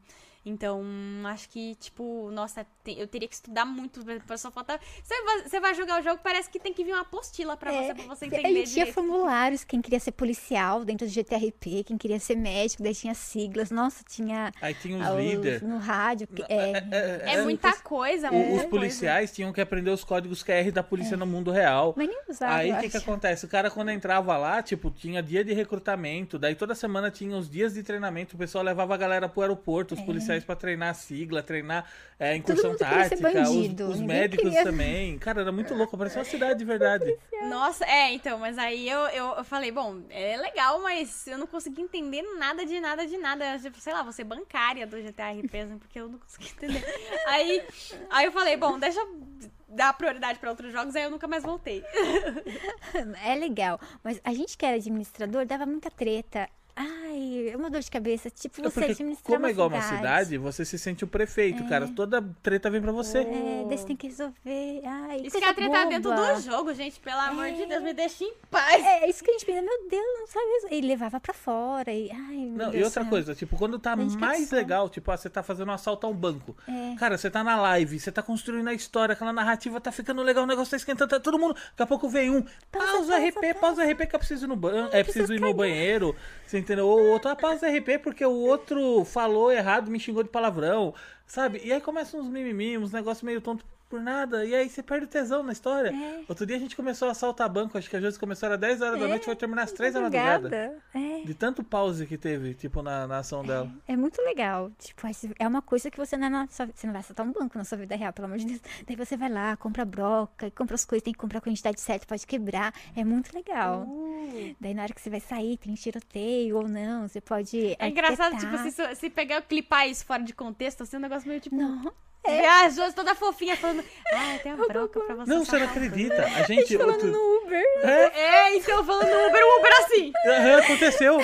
Então 0.48 0.82
acho 1.27 1.48
que, 1.48 1.74
tipo, 1.77 2.31
nossa, 2.31 2.64
te- 2.85 2.98
eu 2.98 3.06
teria 3.06 3.27
que 3.28 3.35
estudar 3.35 3.64
muito 3.64 4.01
pra 4.27 4.39
só 4.39 4.51
faltar. 4.51 4.81
Você 5.02 5.23
vai, 5.23 5.43
você 5.43 5.60
vai 5.60 5.74
jogar 5.74 6.01
o 6.01 6.02
jogo, 6.02 6.20
parece 6.23 6.48
que 6.48 6.59
tem 6.59 6.73
que 6.73 6.85
vir 6.85 6.93
uma 6.93 7.02
apostila 7.02 7.56
pra 7.56 7.73
É, 7.73 7.82
você, 7.89 7.94
pra 7.94 8.05
você 8.14 8.27
entender 8.27 8.48
gente 8.66 8.73
tinha 8.73 8.86
formulários, 8.93 9.64
quem 9.64 9.82
queria 9.82 9.98
ser 10.01 10.12
policial 10.12 10.85
dentro 10.85 11.06
do 11.06 11.10
GTRP, 11.12 11.85
quem 11.85 11.98
queria 11.98 12.18
ser 12.20 12.36
médico, 12.36 12.82
daí 12.82 12.94
tinha 12.94 13.14
siglas. 13.14 13.70
Nossa, 13.70 14.05
tinha 14.09 14.52
Aí 14.62 14.74
tinha 14.74 14.98
os 14.98 15.09
os- 15.10 15.16
líderes. 15.18 15.62
no 15.62 15.78
rádio. 15.78 16.27
que- 16.28 16.43
É, 16.48 17.32
É 17.36 17.43
muita 17.43 17.73
coisa, 17.81 18.31
O- 18.31 18.35
muita 18.35 18.48
os 18.51 18.52
coisa. 18.56 18.68
policiais 18.68 19.32
tinham 19.32 19.52
que 19.52 19.60
aprender 19.60 19.90
os 19.90 20.05
códigos 20.05 20.43
QR 20.43 20.70
da 20.70 20.82
polícia 20.82 21.16
no 21.16 21.27
mundo 21.27 21.51
real. 21.51 21.93
mas 21.97 22.09
nem 22.09 22.20
usava. 22.28 22.55
Aí 22.55 22.73
o 22.73 22.78
que, 22.81 22.90
que 22.90 22.97
acontece? 22.97 23.44
O 23.44 23.48
cara, 23.48 23.70
quando 23.70 23.90
entrava 23.90 24.36
lá, 24.36 24.62
tipo, 24.62 24.90
tinha 24.90 25.23
dia 25.23 25.44
de 25.44 25.52
recrutamento, 25.52 26.39
daí 26.39 26.55
toda 26.55 26.74
semana 26.74 27.10
tinha 27.10 27.36
os 27.36 27.48
dias 27.51 27.74
de 27.74 27.82
treinamento, 27.82 28.35
o 28.35 28.39
pessoal 28.39 28.62
levava 28.64 28.94
a 28.94 28.97
galera 28.97 29.28
pro 29.28 29.43
aeroporto, 29.43 29.94
os 29.94 30.01
policiais 30.01 30.35
pra 30.44 30.56
treinar 30.56 30.94
sigla, 30.94 31.42
treinar 31.42 31.88
é, 32.18 32.34
incursão 32.36 32.76
tática, 32.76 33.42
os- 33.42 33.94
os, 33.94 34.00
médicos 34.00 34.44
queria- 34.48 34.64
também. 34.64 35.18
Cara, 35.20 35.42
era 35.42 35.52
muito 35.52 35.74
louco, 35.74 35.96
parecia 35.96 36.18
uma 36.18 36.24
cidade 36.24 36.58
de 36.58 36.64
verdade. 36.64 37.16
Nossa, 37.48 37.84
é, 37.84 38.12
então, 38.12 38.38
mas 38.38 38.56
aí 38.58 38.88
eu, 38.88 39.00
eu, 39.08 39.26
eu 39.36 39.44
falei, 39.44 39.70
bom, 39.70 40.02
é 40.10 40.36
legal, 40.36 40.80
mas 40.80 41.26
eu 41.26 41.38
não 41.38 41.46
consegui 41.46 41.82
entender 41.82 42.22
nada 42.38 42.64
de 42.64 42.80
nada 42.80 43.06
de 43.06 43.16
nada. 43.18 43.58
Tipo, 43.58 43.78
sei 43.80 43.92
lá, 43.92 44.02
você 44.02 44.24
bancária 44.24 44.86
do 44.86 44.96
GTA 45.00 45.30
RP, 45.32 45.54
assim, 45.56 45.78
porque 45.78 46.00
eu 46.00 46.08
não 46.08 46.18
consegui 46.18 46.48
entender. 46.50 46.84
Aí, 47.26 47.62
aí 48.10 48.26
eu 48.26 48.32
falei, 48.32 48.56
bom, 48.56 48.78
deixa 48.78 48.98
eu 49.00 49.20
dar 49.68 49.92
prioridade 49.92 50.38
pra 50.38 50.50
outros 50.50 50.72
jogos, 50.72 50.94
aí 50.96 51.02
eu 51.02 51.10
nunca 51.10 51.26
mais 51.26 51.42
voltei. 51.42 51.82
É 53.24 53.34
legal. 53.34 53.78
Mas 54.02 54.20
a 54.24 54.32
gente 54.32 54.56
que 54.56 54.64
era 54.64 54.76
administrador 54.76 55.44
dava 55.44 55.66
muita 55.66 55.90
treta. 55.90 56.48
Ai, 56.78 57.48
é 57.53 57.57
uma 57.57 57.70
dor 57.70 57.81
de 57.81 57.90
cabeça. 57.90 58.28
Tipo, 58.28 58.61
É 58.61 58.65
você 58.65 58.70
porque, 58.81 58.93
administrar 58.93 59.35
como 59.35 59.47
é 59.47 59.51
igual 59.51 59.69
uma 59.69 59.81
cidade. 59.81 59.97
cidade, 59.98 60.39
você 60.39 60.62
se 60.65 60.78
sente 60.78 61.05
o 61.05 61.07
prefeito, 61.07 61.66
cara. 61.66 61.89
Toda 61.89 62.23
treta 62.43 62.69
vem 62.69 62.82
pra 62.82 62.93
você. 62.93 63.19
É, 63.20 63.65
daí 63.66 63.78
você 63.78 63.86
tem 63.86 63.97
que 63.97 64.07
resolver. 64.09 64.82
Ai, 64.85 65.16
Isso 65.23 65.31
coisa 65.32 65.39
que 65.40 65.44
é 65.44 65.55
treta 65.55 65.86
dentro 65.86 66.15
do 66.15 66.40
jogo, 66.43 66.74
gente, 66.74 67.01
pelo 67.01 67.19
amor 67.19 67.51
de 67.51 67.65
Deus, 67.65 67.82
me 67.82 67.94
deixa 67.94 68.23
em 68.24 68.35
paz. 68.51 68.85
É, 68.85 69.09
isso 69.09 69.24
que 69.24 69.31
a 69.31 69.32
gente 69.32 69.47
pensa, 69.47 69.62
meu 69.62 69.89
Deus, 69.89 70.05
não 70.20 70.27
sabe 70.27 70.47
isso. 70.59 70.66
E 70.70 70.81
levava 70.82 71.19
pra 71.19 71.32
fora. 71.32 71.90
E, 71.90 72.11
ai, 72.11 72.36
meu 72.36 72.48
Não, 72.66 72.70
Deus 72.70 72.74
e 72.74 72.85
outra 72.85 73.03
céu. 73.03 73.11
coisa, 73.11 73.35
tipo, 73.35 73.57
quando 73.57 73.78
tá 73.78 73.97
mais 73.97 74.51
legal, 74.51 74.89
tipo, 74.90 75.11
ah, 75.11 75.16
você 75.16 75.31
tá 75.31 75.43
fazendo 75.43 75.69
um 75.70 75.73
assalto 75.74 76.07
a 76.07 76.11
um 76.11 76.15
banco. 76.15 76.55
É. 76.69 76.94
Cara, 76.98 77.16
você 77.16 77.31
tá 77.31 77.43
na 77.43 77.59
live, 77.59 77.98
você 77.98 78.12
tá 78.12 78.23
construindo 78.23 78.69
a 78.69 78.74
história, 78.74 79.15
aquela 79.15 79.32
narrativa 79.32 79.81
tá 79.81 79.90
ficando 79.90 80.20
legal, 80.23 80.44
o 80.44 80.47
negócio 80.47 80.70
tá 80.73 80.77
esquentando, 80.77 81.09
tá 81.11 81.20
todo 81.20 81.39
mundo. 81.39 81.55
Daqui 81.55 81.82
a 81.82 81.86
pouco 81.86 82.07
vem 82.09 82.31
um, 82.31 82.43
Pausa, 82.70 82.86
pausa, 82.90 83.12
pausa, 83.12 83.28
RP, 83.28 83.55
pausa 83.61 83.85
RP 83.85 84.07
que 84.07 84.15
eu 84.15 84.19
preciso 84.19 84.44
ir 84.44 84.48
no 84.48 84.57
banco, 84.57 84.94
é 84.94 85.03
preciso 85.03 85.32
ir 85.32 85.40
no 85.40 85.55
banheiro, 85.55 86.15
você 86.47 86.59
entendeu? 86.66 86.88
Ou 86.88 87.01
o 87.01 87.10
outro, 87.12 87.30
ah, 87.30 87.36
pausa 87.36 87.68
RP 87.68 87.98
porque 88.02 88.24
o 88.24 88.32
outro 88.32 89.05
falou 89.05 89.52
errado, 89.52 89.90
me 89.90 90.01
xingou 90.01 90.22
de 90.24 90.28
palavrão, 90.28 90.93
sabe? 91.26 91.60
E 91.64 91.72
aí 91.72 91.80
começam 91.80 92.20
uns 92.20 92.28
mimimi, 92.28 92.76
uns 92.76 92.93
negócios 92.93 93.22
meio 93.22 93.40
tonto 93.40 93.64
por 93.88 94.00
nada, 94.00 94.44
e 94.44 94.54
aí 94.54 94.68
você 94.68 94.82
perde 94.82 95.06
o 95.06 95.08
tesão 95.08 95.42
na 95.42 95.52
história. 95.52 95.90
É. 95.90 96.24
Outro 96.28 96.44
dia 96.44 96.56
a 96.56 96.58
gente 96.58 96.74
começou 96.74 97.08
a 97.08 97.12
assaltar 97.12 97.48
banco, 97.48 97.78
acho 97.78 97.88
que 97.88 97.96
às 97.96 98.02
vezes 98.02 98.18
começou 98.18 98.48
às 98.50 98.58
10 98.58 98.82
horas 98.82 99.00
da 99.00 99.06
noite, 99.08 99.24
foi 99.24 99.36
terminar 99.36 99.62
às 99.62 99.72
3 99.72 99.94
da 99.94 100.00
madrugada. 100.00 100.82
É. 100.94 101.22
De 101.24 101.34
tanto 101.34 101.62
pause 101.62 102.06
que 102.06 102.18
teve, 102.18 102.54
tipo, 102.54 102.82
na, 102.82 103.06
na 103.06 103.18
ação 103.18 103.44
dela. 103.44 103.70
É 103.86 103.96
muito 103.96 104.20
legal. 104.22 104.70
Tipo, 104.78 105.02
é 105.38 105.46
uma 105.46 105.62
coisa 105.62 105.90
que 105.90 105.96
você 105.96 106.16
não, 106.16 106.26
é 106.26 106.30
na 106.30 106.46
sua- 106.48 106.66
você 106.74 106.86
não 106.86 106.92
vai 106.92 107.00
assaltar 107.00 107.24
um 107.26 107.32
banco 107.32 107.56
na 107.56 107.64
sua 107.64 107.78
vida 107.78 107.94
real, 107.96 108.12
pelo 108.12 108.26
amor 108.26 108.38
de 108.38 108.46
Deus. 108.46 108.60
Daí 108.86 108.96
você 108.96 109.16
vai 109.16 109.28
lá, 109.28 109.56
compra 109.56 109.84
broca, 109.84 110.50
compra 110.50 110.74
as 110.74 110.84
coisas, 110.84 111.02
tem 111.04 111.12
que 111.12 111.18
comprar 111.18 111.40
com 111.40 111.48
a 111.48 111.52
quantidade 111.52 111.80
certa, 111.80 112.06
pode 112.06 112.26
quebrar. 112.26 112.74
É 112.96 113.04
muito 113.04 113.34
legal. 113.34 113.82
Uh. 113.86 114.56
Daí 114.60 114.74
na 114.74 114.82
hora 114.82 114.92
que 114.92 115.00
você 115.00 115.10
vai 115.10 115.20
sair, 115.20 115.56
tem 115.58 115.74
tiroteio 115.74 116.56
ou 116.56 116.68
não, 116.68 117.08
você 117.08 117.20
pode. 117.20 117.76
É 117.78 117.88
engraçado, 117.88 118.34
arquitetar. 118.34 118.64
tipo, 118.64 118.70
se, 118.88 118.94
se 118.96 119.10
pegar 119.10 119.38
e 119.38 119.42
clipar 119.42 119.88
isso 119.88 120.04
fora 120.04 120.22
de 120.22 120.32
contexto, 120.34 120.82
assim, 120.82 120.96
um 120.96 121.00
negócio 121.00 121.28
meio 121.28 121.40
tipo. 121.40 121.56
Não. 121.56 121.92
As 122.24 122.74
duas 122.74 122.93
toda 122.94 123.14
fofinha 123.14 123.56
falando. 123.56 123.84
Ah, 124.12 124.38
tem 124.43 124.52
uma 124.52 124.66
broca 124.66 124.98
pra 125.01 125.14
você. 125.14 125.30
Não, 125.30 125.44
você 125.44 125.59
não 125.59 125.66
acredita. 125.66 126.24
A 126.24 126.43
gente. 126.43 126.76
Falando 126.76 126.93
outro- 126.94 127.10
no 127.12 127.36
Uber. 127.44 127.64
É, 127.84 128.20
É, 128.20 128.56
então 128.56 128.84
falando 128.84 129.09
no 129.09 129.28
Uber, 129.28 129.43
o 129.44 129.59
Uber 129.60 129.72
assim. 129.80 130.12
aham, 130.26 130.59
aconteceu. 130.59 131.18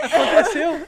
Aconteceu. 0.00 0.86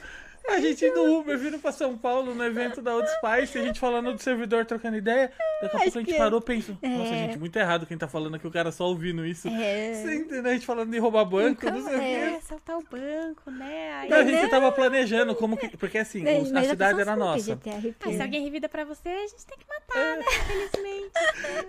A 0.49 0.59
gente 0.59 0.89
no 0.91 1.19
Uber 1.19 1.37
vindo 1.37 1.57
pra 1.57 1.71
São 1.71 1.97
Paulo 1.97 2.35
no 2.35 2.43
evento 2.43 2.81
da 2.81 2.93
Old 2.93 3.07
Spice, 3.09 3.57
a 3.57 3.61
gente 3.61 3.79
falando 3.79 4.13
do 4.13 4.21
servidor 4.21 4.65
trocando 4.65 4.97
ideia. 4.97 5.31
Daqui 5.61 5.65
a 5.77 5.79
pouco 5.79 5.97
a 5.97 6.01
gente 6.01 6.11
que- 6.11 6.17
parou 6.17 6.39
e 6.39 6.43
pensou: 6.43 6.77
Nossa, 6.81 7.13
É. 7.13 7.17
gente, 7.27 7.39
muito 7.39 7.55
errado 7.57 7.85
quem 7.85 7.97
tá 7.97 8.07
falando 8.09 8.35
aqui, 8.35 8.45
o 8.45 8.51
cara 8.51 8.69
só 8.71 8.85
ouvindo 8.85 9.25
isso. 9.25 9.47
É. 9.47 9.93
Você 9.93 10.15
entendeu? 10.15 10.51
A 10.51 10.53
gente 10.53 10.65
falando 10.65 10.91
de 10.91 10.97
roubar 10.99 11.23
banco, 11.25 11.65
não 11.65 11.83
sei 11.85 11.95
o 11.95 12.01
É. 12.01 12.29
quê. 12.29 12.35
assaltar 12.35 12.77
o 12.77 12.83
banco, 12.83 13.49
né? 13.51 13.93
Aí, 14.01 14.09
Não, 14.09 14.17
a 14.17 14.23
gente 14.25 14.49
tava 14.49 14.69
planejando 14.71 15.33
como 15.33 15.55
que. 15.55 15.77
Porque 15.77 15.97
assim, 15.97 16.23
mas 16.23 16.53
a 16.53 16.63
cidade 16.69 16.99
era 16.99 17.15
nossa. 17.15 17.55
GTRP. 17.55 17.95
Ah, 18.09 18.11
se 18.11 18.21
alguém 18.21 18.43
revida 18.43 18.67
pra 18.67 18.83
você, 18.83 19.07
a 19.09 19.27
gente 19.27 19.45
tem 19.45 19.57
que 19.57 19.65
matar, 19.67 20.17
né? 20.17 20.25
Infelizmente. 20.27 21.11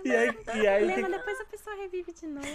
E 0.03 0.11
aí, 0.11 0.37
e 0.61 0.67
aí, 0.67 0.85
Lembra, 0.85 1.03
que- 1.03 1.11
depois 1.17 1.39
a 1.39 1.45
pessoa 1.45 1.75
revive 1.77 2.11
de 2.13 2.27
novo. 2.27 2.47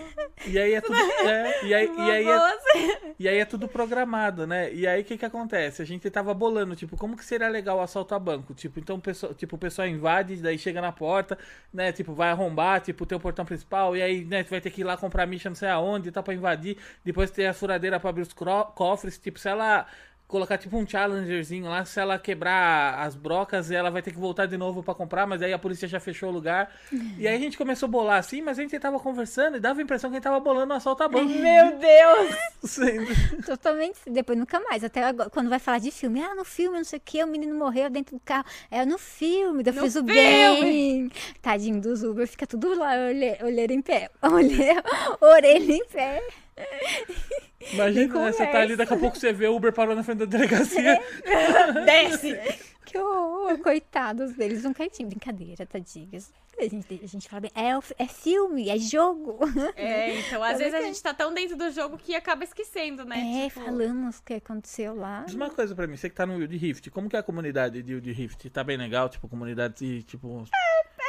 e 0.47 0.59
aí 0.59 0.75
é 0.75 0.81
tudo. 0.83 0.97
é, 0.99 1.65
e 1.65 1.75
aí, 1.75 1.91
e 1.97 2.11
aí 2.11 2.29
é. 2.29 3.13
E 3.19 3.29
aí 3.29 3.39
é 3.39 3.45
tudo 3.45 3.67
programado, 3.69 4.47
né? 4.47 4.73
E 4.73 4.87
aí 4.87 5.01
o 5.01 5.05
que 5.05 5.17
que 5.17 5.25
acontece? 5.25 5.81
A 5.83 5.85
gente 5.85 6.10
tava 6.11 6.35
bolando, 6.35 6.77
tipo, 6.77 6.97
como 6.97 7.17
que 7.17 7.25
seria 7.25 7.49
legal 7.49 7.79
o 7.79 7.81
assalto 7.81 8.15
a 8.15 8.19
banco? 8.19 8.53
Tipo, 8.55 8.79
então 8.81 8.97
o 8.97 9.01
pessoal, 9.01 9.35
tipo, 9.35 9.57
o 9.57 9.59
pessoal 9.59 9.89
invade, 9.89 10.37
daí 10.37 10.59
chega 10.59 10.81
na 10.81 10.93
porta, 10.93 11.39
né? 11.73 11.93
Tipo, 11.93 12.13
vai 12.15 12.31
arrombar, 12.31 12.81
tipo, 12.81 13.07
tem 13.07 13.17
o 13.17 13.21
portão 13.21 13.45
principal, 13.45 13.97
e 13.97 14.03
aí, 14.03 14.25
né, 14.25 14.43
vai 14.45 14.61
ter 14.61 14.71
que 14.71 14.81
ir 14.83 14.85
lá 14.85 14.97
comprar 14.97 15.27
micha 15.27 15.49
não 15.49 15.57
sei 15.57 15.69
aonde 15.69 16.11
tal 16.11 16.23
pra 16.23 16.35
invadir. 16.35 16.77
Depois 17.05 17.31
tem 17.31 17.47
a 17.47 17.55
furadeira 17.55 17.99
pra 18.01 18.11
abrir 18.11 18.23
os 18.23 18.33
cofres, 18.75 19.19
tipo, 19.19 19.39
se 19.39 19.49
ela 19.49 19.87
colocar 20.31 20.57
tipo 20.57 20.77
um 20.79 20.87
challengerzinho 20.87 21.67
lá, 21.67 21.85
se 21.85 21.99
ela 22.01 22.19
quebrar 22.19 22.95
as 23.01 23.15
brocas, 23.15 23.71
ela 23.71 23.91
vai 23.91 24.01
ter 24.01 24.13
que 24.13 24.19
voltar 24.19 24.47
de 24.47 24.57
novo 24.57 24.83
pra 24.83 24.95
comprar, 24.95 25.27
mas 25.27 25.43
aí 25.43 25.53
a 25.53 25.59
polícia 25.59 25.87
já 25.89 25.99
fechou 26.01 26.29
o 26.31 26.33
lugar. 26.33 26.73
E 27.19 27.27
aí 27.29 27.35
a 27.35 27.39
gente 27.39 27.59
começou 27.59 27.87
a 27.87 27.91
bolar 27.91 28.19
assim, 28.19 28.41
mas 28.41 28.59
a 28.59 28.63
gente 28.63 28.79
tava 28.79 28.99
conversando 29.01 29.57
e 29.57 29.61
dava 29.61 29.81
a 29.81 29.83
impressão 29.83 30.09
que 30.11 30.17
a 30.17 30.19
gente 30.19 30.25
tava 30.25 30.41
bolando 30.41 30.73
um 30.73 30.77
assalto 30.77 31.03
a 31.03 31.09
banco. 31.09 31.29
Meu 31.33 31.79
Deus! 31.79 32.37
Totalmente, 33.45 33.99
depois 34.07 34.39
nunca 34.39 34.61
mais. 34.61 34.85
Até 34.85 35.03
agora, 35.05 35.29
quando 35.31 35.49
vai 35.51 35.59
falar 35.59 35.79
de 35.79 35.91
filme, 35.91 36.23
ah, 36.23 36.35
no 36.35 36.45
filme, 36.45 36.77
não 36.79 36.85
sei 36.85 36.99
o 36.99 37.03
que, 37.05 37.23
o 37.23 37.27
menino 37.27 37.55
morreu 37.55 37.91
dentro 37.91 38.17
do 38.17 38.21
carro. 38.25 38.45
É 38.71 38.85
no 38.85 38.99
filme, 38.99 39.63
eu 39.67 39.73
No 39.73 39.83
fiz 39.83 39.97
o 39.97 39.99
filme. 40.05 40.13
bem. 40.13 41.11
Tadinho 41.43 41.81
dos 41.81 42.03
Uber, 42.03 42.27
fica 42.27 42.47
tudo 42.47 42.79
lá, 42.79 42.93
olhe- 43.09 43.39
olheira 43.43 43.73
em 43.73 43.83
pé. 43.83 44.11
Olhe- 44.23 44.83
orelha 45.21 45.73
em 45.73 45.85
pé. 45.87 46.23
Imagina, 47.73 48.15
né? 48.25 48.33
Você 48.33 48.47
tá 48.47 48.61
ali, 48.61 48.75
daqui 48.75 48.95
a 48.95 48.97
pouco 48.97 49.19
você 49.19 49.33
vê 49.33 49.47
o 49.47 49.55
Uber 49.55 49.73
parou 49.73 49.95
na 49.95 50.03
frente 50.03 50.19
da 50.19 50.25
delegacia. 50.25 50.99
Desce! 51.85 52.39
Que 52.87 52.99
horror, 52.99 53.57
coitados 53.59 54.33
deles, 54.35 54.65
um 54.65 54.73
cartinho. 54.73 55.09
Brincadeira, 55.09 55.65
tadinhos. 55.65 56.33
A 56.59 56.63
gente, 56.65 57.01
a 57.03 57.07
gente 57.07 57.29
fala 57.29 57.41
bem, 57.43 57.51
é, 57.55 58.03
é 58.03 58.07
filme, 58.07 58.69
é 58.69 58.77
jogo. 58.79 59.39
É, 59.77 60.19
então 60.19 60.43
às 60.43 60.59
vezes 60.59 60.75
a 60.75 60.83
gente 60.83 61.01
tá 61.01 61.15
tão 61.15 61.33
dentro 61.33 61.57
do 61.57 61.71
jogo 61.71 61.97
que 61.97 62.15
acaba 62.15 62.43
esquecendo, 62.43 63.05
né? 63.05 63.45
É, 63.45 63.49
Tipo, 63.49 63.65
falamos 63.65 64.19
o 64.19 64.23
que 64.25 64.35
aconteceu 64.35 64.95
lá. 64.95 65.23
Diz 65.25 65.35
uma 65.35 65.51
coisa 65.51 65.75
pra 65.75 65.87
mim, 65.87 65.97
você 65.97 66.11
que 66.11 66.17
tá 66.17 66.27
no 66.27 66.37
Wild 66.37 66.57
Rift, 66.57 66.91
como 66.91 67.09
que 67.09 67.17
é 67.17 67.21
a 67.21 67.23
comunidade 67.23 67.83
de 67.83 67.95
Wild 67.95 68.13
Rift? 68.13 68.51
Tá 68.51 68.65
bem 68.65 68.77
legal? 68.77 69.09
Tipo, 69.09 69.29
comunidade 69.29 69.75
de, 69.77 70.03
tipo... 70.03 70.45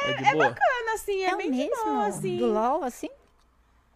É, 0.04 0.12
de 0.14 0.22
boa? 0.32 0.50
bacana, 0.50 0.94
assim, 0.94 1.22
é, 1.22 1.30
É, 1.30 1.36
bem 1.36 1.50
de 1.50 1.56
mesmo 1.56 1.84
boa, 1.84 2.06
assim. 2.06 2.36
do 2.38 2.46
LOL, 2.46 2.84
assim? 2.84 3.10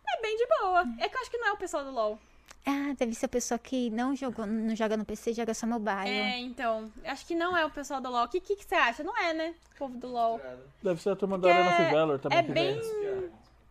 É 0.09 0.23
bem 0.23 0.37
de 0.37 0.47
boa. 0.61 0.85
É 0.99 1.09
que 1.09 1.17
eu 1.17 1.21
acho 1.21 1.31
que 1.31 1.39
não 1.39 1.49
é 1.49 1.53
o 1.53 1.57
pessoal 1.57 1.85
do 1.85 1.91
LoL. 1.91 2.19
Ah, 2.69 2.95
deve 2.99 3.15
ser 3.15 3.27
a 3.27 3.29
pessoa 3.29 3.59
que 3.59 3.91
não, 3.91 4.15
jogou, 4.17 4.45
não 4.45 4.75
joga 4.75 4.97
no 4.97 5.05
PC, 5.05 5.33
joga 5.33 5.55
só 5.55 5.67
mobile. 5.67 6.09
É, 6.09 6.39
então. 6.41 6.91
Acho 7.05 7.25
que 7.25 7.35
não 7.35 7.57
é 7.57 7.65
o 7.65 7.71
pessoal 7.71 8.01
do 8.01 8.11
LoL. 8.11 8.25
O 8.25 8.29
que, 8.29 8.41
que, 8.41 8.57
que 8.57 8.65
você 8.65 8.75
acha? 8.75 9.05
Não 9.05 9.17
é, 9.17 9.33
né? 9.33 9.55
O 9.75 9.79
povo 9.79 9.97
do 9.99 10.09
LoL. 10.09 10.41
Deve 10.83 11.01
ser 11.01 11.11
a 11.11 11.17
turma 11.17 11.39
da 11.39 11.49
Arena 11.49 11.71
of 11.71 11.93
Valor 11.93 12.19
também. 12.19 12.39
é 12.39 12.43
que 12.43 12.53
bem- 12.53 12.81
vem. 12.81 13.31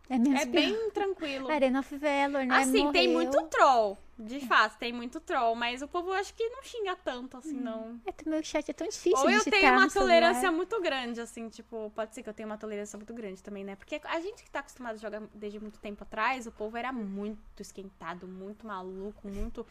É, 0.09 0.17
mesmo 0.19 0.37
É 0.37 0.45
bem 0.45 0.89
tranquilo. 0.91 1.49
Arena 1.51 1.79
of 1.79 1.97
Valor, 1.97 2.45
né? 2.45 2.55
Assim, 2.55 2.91
tem 2.91 3.07
Morreu. 3.11 3.31
muito 3.31 3.41
troll. 3.47 3.97
De 4.17 4.39
fato, 4.47 4.77
tem 4.77 4.93
muito 4.93 5.19
troll. 5.19 5.55
Mas 5.55 5.81
o 5.81 5.87
povo 5.87 6.11
acho 6.13 6.33
que 6.33 6.47
não 6.49 6.63
xinga 6.63 6.95
tanto, 6.95 7.37
assim, 7.37 7.59
não. 7.59 7.99
É, 8.05 8.29
meu 8.29 8.43
chat 8.43 8.69
é 8.69 8.73
tão 8.73 8.87
difícil 8.87 9.19
Ou 9.19 9.29
eu 9.29 9.43
tenho 9.43 9.73
uma 9.73 9.83
no 9.85 9.89
celular. 9.89 10.07
tolerância 10.21 10.51
muito 10.51 10.81
grande, 10.81 11.19
assim, 11.19 11.49
tipo, 11.49 11.91
pode 11.93 12.15
ser 12.15 12.23
que 12.23 12.29
eu 12.29 12.33
tenha 12.33 12.47
uma 12.47 12.57
tolerância 12.57 12.97
muito 12.97 13.13
grande 13.13 13.43
também, 13.43 13.63
né? 13.63 13.75
Porque 13.75 13.99
a 14.03 14.19
gente 14.21 14.43
que 14.43 14.49
tá 14.49 14.59
acostumado 14.59 14.95
a 14.95 14.97
jogar 14.97 15.21
desde 15.33 15.59
muito 15.59 15.79
tempo 15.79 16.03
atrás, 16.03 16.47
o 16.47 16.51
povo 16.51 16.77
era 16.77 16.91
muito 16.93 17.61
esquentado, 17.61 18.27
muito 18.27 18.65
maluco, 18.65 19.27
muito. 19.27 19.65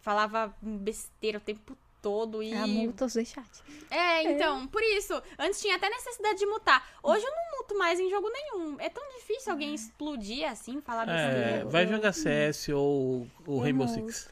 falava 0.00 0.54
besteira 0.60 1.38
o 1.38 1.40
tempo 1.40 1.76
todo 2.02 2.42
e. 2.42 2.54
Ah, 2.54 2.66
multa 2.66 3.04
os 3.04 3.14
dois 3.14 3.28
chats. 3.28 3.62
É, 3.90 4.22
então, 4.32 4.66
por 4.66 4.82
isso. 4.82 5.20
Antes 5.38 5.60
tinha 5.60 5.76
até 5.76 5.88
necessidade 5.88 6.38
de 6.38 6.46
mutar. 6.46 6.86
Hoje 7.02 7.24
eu 7.24 7.30
não 7.30 7.58
muto 7.58 7.78
mais 7.78 7.98
em 8.00 8.10
jogo 8.10 8.28
nenhum. 8.30 8.76
É 8.80 8.88
tão 8.88 9.02
difícil 9.16 9.52
alguém 9.52 9.74
explodir 9.74 10.48
assim, 10.50 10.80
falar 10.80 11.08
É, 11.08 11.64
vai 11.64 11.86
jogar 11.86 12.12
CS 12.12 12.68
ou 12.70 13.26
o 13.46 13.58
Rainbow. 13.60 13.88
Six. 13.88 14.30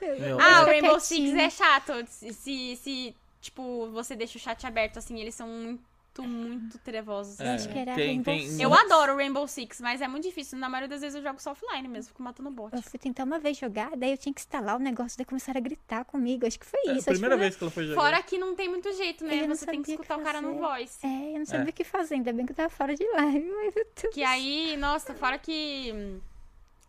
Meu, 0.00 0.40
Ah, 0.40 0.44
o 0.44 0.58
Fica 0.60 0.64
Rainbow 0.66 1.00
Six 1.00 1.34
é 1.34 1.50
chato. 1.50 1.92
Se, 2.08 2.32
se, 2.32 2.76
se, 2.76 3.16
tipo, 3.40 3.88
você 3.90 4.14
deixa 4.14 4.38
o 4.38 4.40
chat 4.40 4.66
aberto, 4.66 4.98
assim, 4.98 5.20
eles 5.20 5.34
são 5.34 5.78
muito, 6.22 6.48
muito 6.48 6.78
trevosos. 6.78 7.38
É, 7.40 7.54
acho 7.54 7.68
que 7.68 7.78
era 7.78 7.94
tem, 7.94 8.06
Rainbow 8.06 8.24
tem, 8.24 8.46
Six. 8.46 8.60
Eu 8.60 8.72
adoro 8.74 9.16
Rainbow 9.16 9.46
Six, 9.48 9.80
mas 9.80 10.00
é 10.00 10.08
muito 10.08 10.24
difícil. 10.24 10.58
Na 10.58 10.68
maioria 10.68 10.88
das 10.88 11.00
vezes 11.00 11.16
eu 11.16 11.22
jogo 11.22 11.40
só 11.40 11.52
offline 11.52 11.86
mesmo, 11.88 12.08
fico 12.08 12.22
matando 12.22 12.50
bot. 12.50 12.74
Eu 12.74 12.82
fui 12.82 12.98
tentar 12.98 13.24
uma 13.24 13.38
vez 13.38 13.56
jogar, 13.56 13.96
daí 13.96 14.10
eu 14.12 14.18
tinha 14.18 14.32
que 14.32 14.40
instalar 14.40 14.76
o 14.76 14.78
negócio, 14.78 15.16
daí 15.16 15.24
começaram 15.24 15.58
a 15.58 15.62
gritar 15.62 16.04
comigo. 16.04 16.46
Acho 16.46 16.58
que 16.58 16.66
foi 16.66 16.80
É 16.86 16.90
a 16.90 16.92
isso. 16.94 17.00
acho 17.00 17.10
primeira 17.10 17.36
foi- 17.36 17.40
vez 17.44 17.56
que 17.56 17.64
ela 17.64 17.70
foi 17.70 17.86
jogar. 17.86 18.00
Fora 18.00 18.22
que 18.22 18.38
não 18.38 18.54
tem 18.54 18.68
muito 18.68 18.92
jeito, 18.92 19.24
né? 19.24 19.42
Eu 19.42 19.48
não 19.48 19.54
Você 19.54 19.66
tem 19.66 19.82
que 19.82 19.92
o 19.92 19.96
que 19.96 20.02
escutar 20.02 20.18
o 20.18 20.22
cara 20.22 20.40
no 20.40 20.54
fazer. 20.54 20.60
voice. 20.60 21.06
É, 21.06 21.32
eu 21.34 21.38
não 21.38 21.46
sabia 21.46 21.66
É. 21.66 21.70
o 21.70 21.72
que 21.72 21.84
fazer, 21.84 22.14
ainda 22.14 22.32
bem 22.32 22.46
que 22.46 22.52
eu 22.52 22.56
tava 22.56 22.70
fora 22.70 22.94
de 22.94 23.04
live. 23.04 23.50
Mas 23.56 23.74
meu 23.74 23.86
Deus. 24.02 24.14
Que 24.14 24.22
aí, 24.24 24.76
nossa, 24.76 25.14
fora 25.14 25.38
que. 25.38 26.20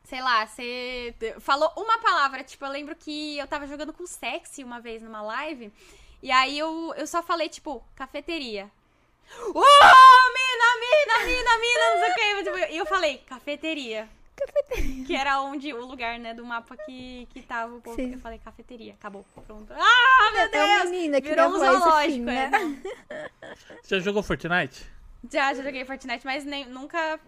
Sei 0.03 0.21
lá, 0.21 0.45
você 0.47 1.13
falou 1.41 1.69
uma 1.75 1.99
palavra. 1.99 2.41
Tipo, 2.41 2.63
eu 2.65 2.71
lembro 2.71 2.95
que 2.95 3.37
eu 3.37 3.45
tava 3.47 3.67
jogando 3.67 3.91
com 3.91 4.07
sexy 4.07 4.63
uma 4.63 4.79
vez 4.79 5.01
numa 5.01 5.21
live. 5.21 5.69
E 6.23 6.31
aí 6.31 6.57
eu, 6.57 6.93
eu 6.95 7.05
só 7.05 7.21
falei, 7.21 7.49
tipo, 7.49 7.83
cafeteria. 7.93 8.71
Uh, 9.49 9.53
mina, 9.53 10.69
mina, 10.79 11.25
mina, 11.25 11.57
mina, 11.57 11.85
não 11.91 11.99
sei 11.99 12.11
o 12.11 12.15
que. 12.15 12.43
Tipo, 12.43 12.73
E 12.73 12.77
eu 12.77 12.85
falei, 12.85 13.17
cafeteria. 13.27 14.07
Cafeteria. 14.35 15.05
Que 15.05 15.15
era 15.15 15.41
onde 15.41 15.73
o 15.73 15.85
lugar, 15.85 16.19
né, 16.19 16.33
do 16.33 16.45
mapa 16.45 16.77
que, 16.77 17.27
que 17.33 17.41
tava 17.41 17.73
o 17.75 17.81
povo. 17.81 17.95
Sim. 17.95 18.13
Eu 18.13 18.19
falei, 18.19 18.39
cafeteria. 18.39 18.93
Acabou. 18.93 19.25
Pronto. 19.45 19.73
Ah, 19.73 20.31
meu 20.31 20.41
É 20.43 20.47
Deus! 20.49 20.65
uma 20.69 20.85
menina 20.85 21.21
que 21.21 21.29
Virou 21.29 21.49
um 21.49 21.57
zoológico, 21.59 21.97
assim, 21.97 22.21
é. 22.21 22.23
né? 22.23 22.49
não. 22.51 22.77
Já 23.83 23.99
jogou 23.99 24.21
Fortnite? 24.23 24.85
Já, 25.31 25.53
já 25.53 25.63
joguei 25.63 25.83
Fortnite, 25.83 26.25
mas 26.25 26.45
nem, 26.45 26.65
nunca 26.69 27.19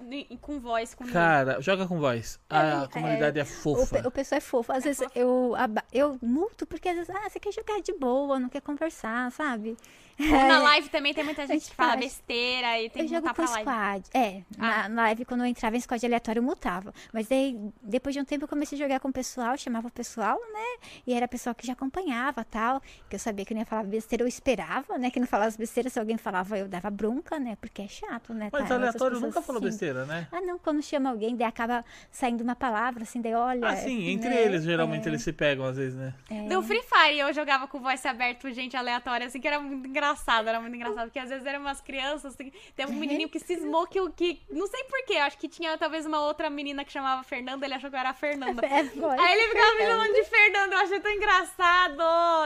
com 0.41 0.60
voz 0.60 0.94
comigo. 0.94 1.14
Cara, 1.14 1.60
joga 1.61 1.88
com 1.88 1.99
voz. 1.99 2.40
A 2.49 2.84
É, 2.84 2.88
comunidade 2.88 3.40
é, 3.40 3.44
O, 3.44 3.45
fofa. 3.45 4.02
pe- 4.02 4.07
o 4.07 4.11
pessoal 4.11 4.38
é 4.38 4.41
fofo. 4.41 4.72
Às 4.72 4.84
vezes 4.84 5.07
eu, 5.16 5.56
aba- 5.57 5.84
eu 5.91 6.18
multo 6.22 6.66
porque 6.68 6.88
às 6.88 6.95
vezes, 6.95 7.10
ah, 7.14 7.30
você 7.30 7.40
quer 7.40 7.52
jogar 7.52 7.82
de 7.82 7.94
boa, 7.94 8.40
não 8.40 8.48
quer 8.49 8.61
conversar, 8.61 9.32
sabe? 9.32 9.76
Na 10.20 10.60
live 10.64 10.90
também 10.90 11.14
tem 11.14 11.24
muita 11.24 11.44
gente 11.48 11.60
gente 11.61 11.70
que 11.70 11.76
fala 11.76 11.91
faz. 11.94 12.02
besteira 12.03 12.82
e 12.82 12.90
tem 12.90 13.03
eu 13.03 13.07
que 13.07 13.16
jogo 13.16 13.28
com 13.28 13.34
pra 13.34 13.45
live. 13.45 13.61
squad. 13.61 14.10
É, 14.14 14.44
na, 14.57 14.84
Ah. 14.86 14.90
na 14.90 15.02
live 15.03 15.24
quando 15.26 15.41
eu 15.41 15.45
entrava 15.48 15.78
em 15.78 15.80
squad 15.80 16.06
aleatório 16.06 16.40
eu 16.40 16.44
mutava. 16.44 16.94
Mas 17.14 17.32
aí, 17.32 17.57
depois 17.82 18.14
de 18.14 18.22
um 18.22 18.26
tempo 18.26 18.44
eu 18.44 18.48
comecei 18.48 18.78
a 18.78 18.82
jogar 18.82 18.99
com 18.99 19.07
o 19.07 19.14
pessoal, 19.14 19.57
chamava 19.57 19.88
o 19.88 19.91
pessoal, 19.91 20.38
né? 20.53 20.88
E 21.07 21.14
era 21.14 21.26
pessoal 21.28 21.56
que 21.56 21.66
já 21.66 21.72
acompanhava 21.74 22.44
tal. 22.44 22.82
Que 23.10 23.16
eu 23.16 23.20
sabia 23.20 23.45
que 23.45 23.53
não 23.53 23.61
ia 23.61 23.66
falar 23.66 23.84
besteira, 23.84 24.24
eu 24.24 24.28
esperava, 24.28 24.98
né? 24.98 25.10
Que 25.10 25.20
não 25.22 25.28
falasse 25.28 25.57
besteira. 25.57 25.90
Se 25.90 25.98
alguém 25.98 26.18
falava, 26.18 26.57
eu 26.57 26.68
dava 26.68 26.90
bronca, 26.90 27.40
né? 27.40 27.56
Porque 27.61 27.78
é 27.81 27.88
chato, 27.88 28.34
né? 28.34 28.49
Mas 28.51 28.68
tá? 28.68 28.76
Aleatório 28.76 29.19
nunca 29.19 29.41
falou 29.41 29.60
assim. 29.60 29.69
besteira, 29.69 30.06
né? 30.06 30.27
Ah, 30.31 30.41
não, 30.41 30.57
quando 30.60 30.81
chama 30.81 31.10
alguém, 31.10 31.35
daí 31.35 31.47
acaba 31.47 31.84
saindo 32.11 32.41
uma 32.43 32.56
palavra, 32.56 33.03
assim, 33.03 33.22
daí 33.22 33.34
olha. 33.34 33.68
Ah, 33.68 33.76
sim, 33.76 34.10
entre 34.10 34.30
né? 34.30 34.41
eles, 34.43 34.64
geralmente 34.64 35.06
É, 35.06 35.10
eles 35.11 35.22
se 35.22 35.31
pegam 35.34 35.65
às 35.65 35.77
vezes, 35.77 35.95
né? 35.97 36.14
é. 36.30 36.47
Do 36.47 36.61
Free 36.64 36.81
Fire 36.84 37.19
eu 37.19 37.34
jogava 37.34 37.68
com 37.68 37.80
voice 37.80 38.07
aberto, 38.07 38.49
gente 38.51 38.76
aleatória, 38.77 39.27
assim, 39.27 39.39
que 39.39 39.47
era 39.47 39.60
muito 39.60 39.88
engraçado, 39.88 40.47
era 40.47 40.60
muito 40.60 40.76
engraçado, 40.76 41.06
porque 41.07 41.19
às 41.19 41.30
vezes 41.30 41.45
eram 41.45 41.61
umas 41.61 41.81
crianças, 41.81 42.34
assim, 42.34 42.51
teve 42.76 42.91
um 42.91 42.95
menininho 42.95 43.30
que 43.30 43.39
cismou 43.39 43.85
que, 43.88 43.99
o- 43.99 44.11
que 44.11 44.41
não 44.49 44.68
sei 44.68 44.84
porquê, 44.85 45.18
acho 45.18 45.38
que 45.38 45.47
tinha 45.47 45.77
talvez 45.77 46.06
uma 46.06 46.22
outra 46.22 46.49
menina 46.49 46.84
que 46.85 46.91
chamava 46.91 47.23
Fernanda, 47.23 47.65
ele 47.65 47.73
achou 47.73 47.89
que 47.89 47.95
eu 47.95 47.99
era 47.99 48.10
a 48.10 48.14
Fernanda. 48.14 48.65
É, 48.65 48.84
voz. 48.84 49.19
Aí 49.19 49.34
ele 49.39 49.49
ficava 49.49 49.76
me 49.76 49.85
chamando 49.88 50.14
de 50.14 50.23
Fernanda, 50.26 50.76
eu 50.76 50.80
achei 50.80 50.99
tão 50.99 51.11
engraçado. 51.11 52.01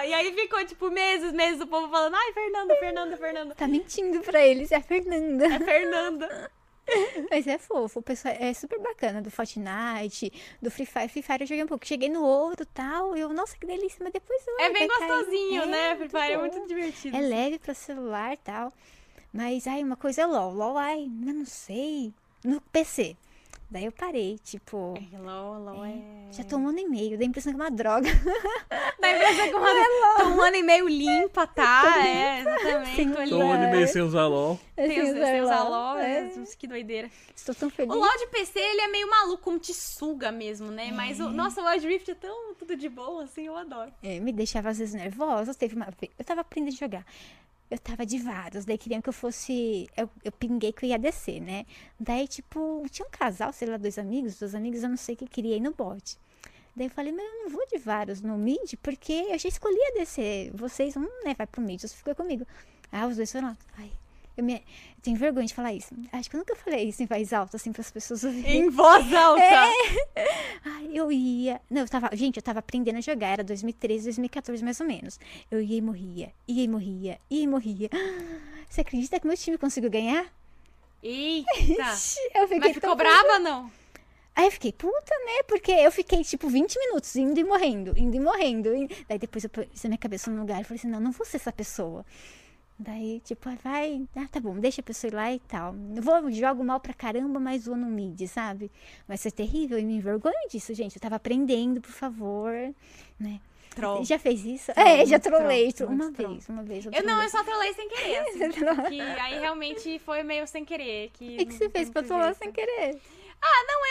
E 0.05 0.13
aí 0.13 0.33
ficou, 0.33 0.63
tipo, 0.65 0.89
meses, 0.89 1.31
meses 1.31 1.61
o 1.61 1.67
povo 1.67 1.89
falando, 1.89 2.15
ai, 2.15 2.33
Fernanda, 2.33 2.75
Fernanda, 2.75 3.17
Fernanda. 3.17 3.55
Tá 3.55 3.67
mentindo 3.67 4.19
pra 4.21 4.45
eles, 4.45 4.71
é 4.71 4.75
a 4.77 4.81
Fernanda. 5.23 5.45
É 5.55 5.59
Fernanda. 5.59 6.51
Mas 7.31 7.47
é 7.47 7.57
fofo, 7.57 7.99
o 7.99 8.03
pessoal 8.03 8.35
é 8.37 8.53
super 8.53 8.77
bacana 8.79 9.21
do 9.21 9.31
Fortnite, 9.31 10.31
do 10.61 10.69
Free 10.69 10.85
Fire. 10.85 11.07
Free 11.07 11.21
Fire 11.21 11.41
eu 11.41 11.47
joguei 11.47 11.63
um 11.63 11.67
pouco. 11.67 11.87
Cheguei 11.87 12.09
no 12.09 12.23
ouro 12.23 12.61
e 12.61 12.65
tal. 12.65 13.15
Eu, 13.15 13.29
nossa, 13.29 13.57
que 13.57 13.65
delícia, 13.65 13.99
mas 14.01 14.11
depois 14.11 14.45
eu. 14.45 14.59
É 14.59 14.69
bem 14.69 14.87
gostosinho, 14.87 15.61
É, 15.63 15.65
né? 15.65 15.95
Free 15.95 16.09
Fire 16.09 16.33
é 16.33 16.37
muito 16.37 16.67
divertido. 16.67 17.15
É 17.15 17.21
leve 17.21 17.57
pra 17.59 17.73
celular 17.73 18.33
e 18.33 18.37
tal. 18.37 18.73
Mas, 19.31 19.65
ai, 19.65 19.81
uma 19.81 19.95
coisa 19.95 20.23
é 20.23 20.25
LOL. 20.25 20.53
LOL, 20.53 20.77
ai, 20.77 21.09
eu 21.25 21.33
não 21.33 21.45
sei. 21.45 22.13
No 22.43 22.59
PC. 22.59 23.15
Daí 23.69 23.85
eu 23.85 23.91
parei, 23.91 24.37
tipo. 24.37 24.93
É, 24.97 25.17
LOL, 25.17 25.63
LOL 25.63 25.85
é... 25.85 26.31
Já 26.31 26.43
tô 26.43 26.57
um 26.57 26.67
ano 26.67 26.79
e 26.79 26.87
meio, 26.87 27.17
dá 27.17 27.23
a 27.23 27.27
impressão 27.27 27.53
que 27.53 27.59
é 27.59 27.63
uma 27.63 27.71
droga. 27.71 28.09
Da 28.99 29.11
empresa 29.11 29.51
com 29.51 29.57
uma... 29.57 30.17
Tô 30.17 30.29
um 30.29 30.41
ano 30.41 30.55
e 30.55 30.63
meio 30.63 30.87
limpa, 30.87 31.45
tá? 31.47 32.05
É, 32.05 32.39
exatamente. 32.39 32.95
Sim, 32.95 33.11
Tô 33.11 33.29
Tô 33.29 33.37
um 33.37 33.51
ano 33.51 33.63
e 33.65 33.71
meio 33.71 33.87
sem 33.87 34.01
usar 34.01 34.27
LOL. 34.27 34.59
Tem 34.75 35.01
os, 35.01 35.13
tem 35.13 35.41
os 35.41 35.49
LOL. 35.49 35.73
alô, 35.73 35.97
É, 35.99 36.19
é, 36.19 36.43
que 36.57 36.67
doideira. 36.67 37.09
Estou 37.35 37.53
tão 37.53 37.69
feliz. 37.69 37.93
O 37.93 37.97
LoL 37.97 38.17
de 38.17 38.27
PC, 38.27 38.59
ele 38.59 38.81
é 38.81 38.87
meio 38.87 39.09
maluco, 39.09 39.43
como 39.43 39.59
te 39.59 39.73
suga 39.73 40.31
mesmo, 40.31 40.71
né? 40.71 40.91
Mas, 40.91 41.19
o, 41.19 41.29
nossa, 41.29 41.61
o 41.61 41.65
Wild 41.65 41.87
Rift 41.87 42.11
é 42.11 42.15
tão 42.15 42.53
tudo 42.55 42.75
de 42.75 42.89
boa, 42.89 43.23
assim, 43.23 43.47
eu 43.47 43.57
adoro. 43.57 43.91
É, 44.01 44.19
me 44.19 44.31
deixava 44.31 44.69
às 44.69 44.77
vezes 44.77 44.93
nervosa. 44.93 45.53
Teve 45.53 45.75
uma 45.75 45.87
vez. 45.99 46.11
Eu 46.17 46.23
tava 46.25 46.41
aprendendo 46.41 46.73
a 46.73 46.77
jogar. 46.77 47.05
Eu 47.73 47.79
tava 47.79 48.05
de 48.05 48.19
vários, 48.19 48.65
daí 48.65 48.77
queriam 48.77 49.01
que 49.01 49.09
eu 49.09 49.13
fosse. 49.13 49.89
Eu, 49.97 50.07
eu 50.23 50.31
pinguei 50.31 50.71
que 50.71 50.85
eu 50.85 50.89
ia 50.89 50.99
descer, 50.99 51.41
né? 51.41 51.65
Daí, 51.99 52.27
tipo, 52.27 52.85
tinha 52.91 53.03
um 53.07 53.09
casal, 53.09 53.51
sei 53.51 53.67
lá, 53.67 53.77
dois 53.77 53.97
amigos, 53.97 54.37
dois 54.37 54.53
amigos, 54.53 54.83
eu 54.83 54.89
não 54.89 54.95
sei 54.95 55.15
o 55.15 55.17
que 55.17 55.25
queria 55.25 55.57
ir 55.57 55.59
no 55.59 55.73
bot. 55.73 56.15
Daí 56.75 56.85
eu 56.85 56.91
falei, 56.91 57.11
mas 57.11 57.25
eu 57.25 57.43
não 57.43 57.49
vou 57.49 57.65
de 57.65 57.79
vários 57.79 58.21
no 58.21 58.37
mid, 58.37 58.75
porque 58.83 59.11
eu 59.11 59.39
já 59.39 59.49
escolhi 59.49 59.81
a 59.87 59.97
descer. 59.97 60.51
Vocês, 60.53 60.95
um, 60.95 61.01
né, 61.25 61.33
vai 61.35 61.47
pro 61.47 61.63
mid, 61.63 61.81
você 61.81 61.95
fica 61.95 62.13
comigo. 62.13 62.45
Ah, 62.91 63.07
os 63.07 63.15
dois 63.15 63.31
foram 63.31 63.47
lá. 63.47 63.57
Ai, 63.79 63.91
eu, 64.35 64.43
me... 64.43 64.55
eu 64.55 64.61
tenho 65.01 65.17
vergonha 65.17 65.45
de 65.45 65.53
falar 65.53 65.73
isso. 65.73 65.93
Acho 66.11 66.29
que 66.29 66.35
eu 66.35 66.39
nunca 66.39 66.55
falei 66.55 66.89
isso 66.89 67.03
em 67.03 67.05
voz 67.05 67.33
alta, 67.33 67.57
assim, 67.57 67.71
pras 67.71 67.91
pessoas 67.91 68.23
ouvirem. 68.23 68.61
Em 68.61 68.69
voz 68.69 69.13
alta. 69.13 69.41
Ai, 70.65 70.89
eu 70.93 71.11
ia. 71.11 71.61
Não, 71.69 71.81
eu 71.81 71.87
tava. 71.87 72.09
Gente, 72.15 72.37
eu 72.37 72.43
tava 72.43 72.59
aprendendo 72.59 72.97
a 72.97 73.01
jogar. 73.01 73.29
Era 73.29 73.43
2013, 73.43 74.05
2014, 74.05 74.63
mais 74.63 74.79
ou 74.79 74.87
menos. 74.87 75.19
Eu 75.49 75.61
ia 75.61 75.77
e 75.77 75.81
morria. 75.81 76.33
Ia 76.47 76.63
e 76.63 76.67
morria. 76.67 77.19
Ia 77.29 77.43
e 77.43 77.47
morria. 77.47 77.89
Você 78.69 78.81
acredita 78.81 79.19
que 79.19 79.27
meu 79.27 79.37
time 79.37 79.57
conseguiu 79.57 79.89
ganhar? 79.89 80.25
Eita. 81.01 81.49
Eu 82.33 82.47
fiquei 82.47 82.59
Mas 82.59 82.73
ficou 82.73 82.95
brava, 82.95 83.37
não? 83.39 83.69
Aí 84.35 84.45
eu 84.45 84.51
fiquei, 84.51 84.71
puta, 84.73 85.15
né? 85.25 85.43
Porque 85.47 85.71
eu 85.71 85.91
fiquei, 85.91 86.23
tipo, 86.23 86.49
20 86.49 86.79
minutos 86.79 87.15
indo 87.15 87.39
e 87.39 87.43
morrendo, 87.43 87.93
indo 87.95 88.15
e 88.15 88.19
morrendo. 88.19 88.75
E 88.75 88.87
Daí 89.07 89.19
depois 89.19 89.43
eu 89.43 89.49
pus 89.49 89.65
a 89.85 89.87
minha 89.87 89.97
cabeça 89.97 90.31
no 90.31 90.39
lugar 90.39 90.59
e 90.59 90.63
falei 90.63 90.79
assim: 90.79 90.87
não, 90.87 90.99
não 90.99 91.11
vou 91.11 91.25
ser 91.25 91.37
essa 91.37 91.51
pessoa. 91.51 92.03
Daí, 92.77 93.19
tipo, 93.23 93.47
ah, 93.49 93.57
vai, 93.63 94.01
ah, 94.15 94.27
tá 94.31 94.39
bom, 94.39 94.55
deixa 94.59 94.81
a 94.81 94.83
pessoa 94.83 95.09
ir 95.09 95.13
lá 95.13 95.31
e 95.31 95.39
tal. 95.39 95.75
Eu 95.95 96.01
vou, 96.01 96.31
jogo 96.31 96.63
mal 96.63 96.79
pra 96.79 96.93
caramba, 96.93 97.39
mas 97.39 97.65
vou 97.65 97.77
no 97.77 97.85
mid, 97.87 98.19
sabe? 98.27 98.71
Vai 99.07 99.15
ser 99.15 99.31
terrível 99.31 99.77
e 99.77 99.83
me 99.83 99.95
envergonho 99.95 100.49
disso, 100.49 100.73
gente. 100.73 100.95
Eu 100.95 101.01
tava 101.01 101.15
aprendendo, 101.15 101.79
por 101.79 101.91
favor, 101.91 102.51
né? 103.19 103.39
Troll. 103.75 104.03
Já 104.03 104.19
fez 104.19 104.43
isso? 104.45 104.73
Troll, 104.73 104.87
é, 104.87 105.05
já 105.05 105.19
trolei. 105.19 105.71
troll, 105.73 105.91
uma 105.91 106.11
troll. 106.11 106.29
vez, 106.33 106.49
uma 106.49 106.63
vez. 106.63 106.85
Eu 106.85 106.91
não, 106.91 107.01
trolei. 107.01 107.25
eu 107.25 107.29
só 107.29 107.43
trolei 107.43 107.73
sem 107.73 107.89
querer, 107.89 108.17
assim. 108.19 108.49
Trollou? 108.53 108.85
que 108.85 109.01
aí 109.01 109.39
realmente 109.39 109.99
foi 109.99 110.23
meio 110.23 110.45
sem 110.47 110.65
querer. 110.65 111.09
Que 111.13 111.35
O 111.35 111.37
que, 111.37 111.45
que 111.45 111.53
você 111.53 111.65
não- 111.65 111.71
fez 111.71 111.87
não 111.87 111.93
pra 111.93 112.03
trollar 112.03 112.35
sem 112.35 112.51
querer? 112.51 112.99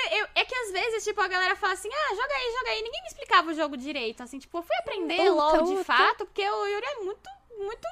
É, 0.04 0.20
eu- 0.20 0.26
é 0.34 0.44
que 0.44 0.54
às 0.54 0.70
vezes, 0.72 1.04
tipo, 1.04 1.20
a 1.20 1.28
galera 1.28 1.56
fala 1.56 1.72
assim, 1.72 1.88
ah, 1.92 2.14
joga 2.14 2.34
aí, 2.34 2.52
joga 2.59 2.70
aí. 2.70 2.82
Ninguém 2.82 3.00
me 3.02 3.09
explicava 3.09 3.50
o 3.50 3.54
jogo 3.54 3.76
direito. 3.76 4.22
Assim, 4.22 4.38
tipo, 4.38 4.59
eu 4.59 4.62
fui 4.62 4.76
aprender 4.78 5.28
Outra, 5.30 5.60
LOL 5.62 5.76
de 5.76 5.84
fato, 5.84 6.26
porque 6.26 6.42
o 6.48 6.66
Yuri 6.66 6.86
é 6.86 6.94
muito, 7.04 7.30
muito, 7.59 7.88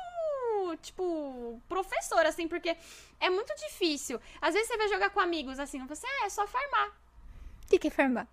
tipo, 0.76 1.60
professor, 1.68 2.24
assim, 2.26 2.48
porque 2.48 2.76
é 3.18 3.30
muito 3.30 3.54
difícil. 3.56 4.20
Às 4.40 4.54
vezes 4.54 4.68
você 4.68 4.76
vai 4.76 4.88
jogar 4.88 5.10
com 5.10 5.20
amigos, 5.20 5.58
assim, 5.58 5.84
você, 5.86 6.06
ah, 6.06 6.26
é 6.26 6.30
só 6.30 6.46
farmar. 6.46 6.88
O 6.88 7.68
que, 7.68 7.78
que 7.78 7.88
é 7.88 7.90
farmar? 7.90 8.26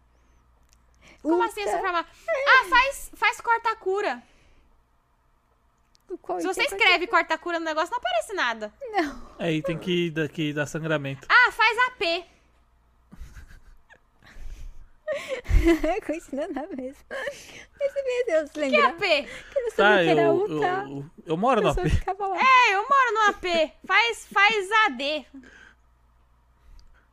Como 1.21 1.43
assim 1.43 1.61
é 1.61 1.71
só 1.71 1.79
farmar? 1.79 2.07
Ah, 2.47 2.69
faz, 2.69 3.11
faz 3.15 3.41
corta-cura. 3.41 4.23
Se 6.39 6.47
você 6.47 6.61
é 6.61 6.65
escreve 6.65 7.05
corta-cura 7.07 7.59
no 7.59 7.65
negócio, 7.65 7.91
não 7.91 7.97
aparece 7.97 8.33
nada. 8.33 8.73
Não. 8.91 9.35
Aí 9.37 9.61
tem 9.61 9.77
que, 9.77 10.11
que 10.29 10.53
dar 10.53 10.65
sangramento. 10.65 11.27
Ah, 11.29 11.51
faz 11.51 11.77
AP. 11.89 12.36
Continua 16.05 16.47
na 16.47 16.67
mesma. 16.67 17.03
Mas, 17.09 17.93
meu 17.93 18.25
Deus, 18.27 18.51
Que 18.51 18.59
lembra? 18.59 18.87
AP? 18.89 18.99
Que 18.99 19.59
eu 19.59 19.63
não 19.63 19.71
sabia 19.71 19.97
Tá, 19.97 20.03
que 20.03 20.09
era 20.09 20.21
eu, 20.21 20.47
eu, 20.47 21.05
eu 21.25 21.37
moro 21.37 21.61
no 21.61 21.69
AP. 21.69 21.77
É, 21.85 22.75
eu 22.75 22.81
moro 22.81 23.13
no 23.13 23.21
AP. 23.29 23.45
Faz, 23.85 24.27
faz 24.31 24.71
AD. 24.85 25.25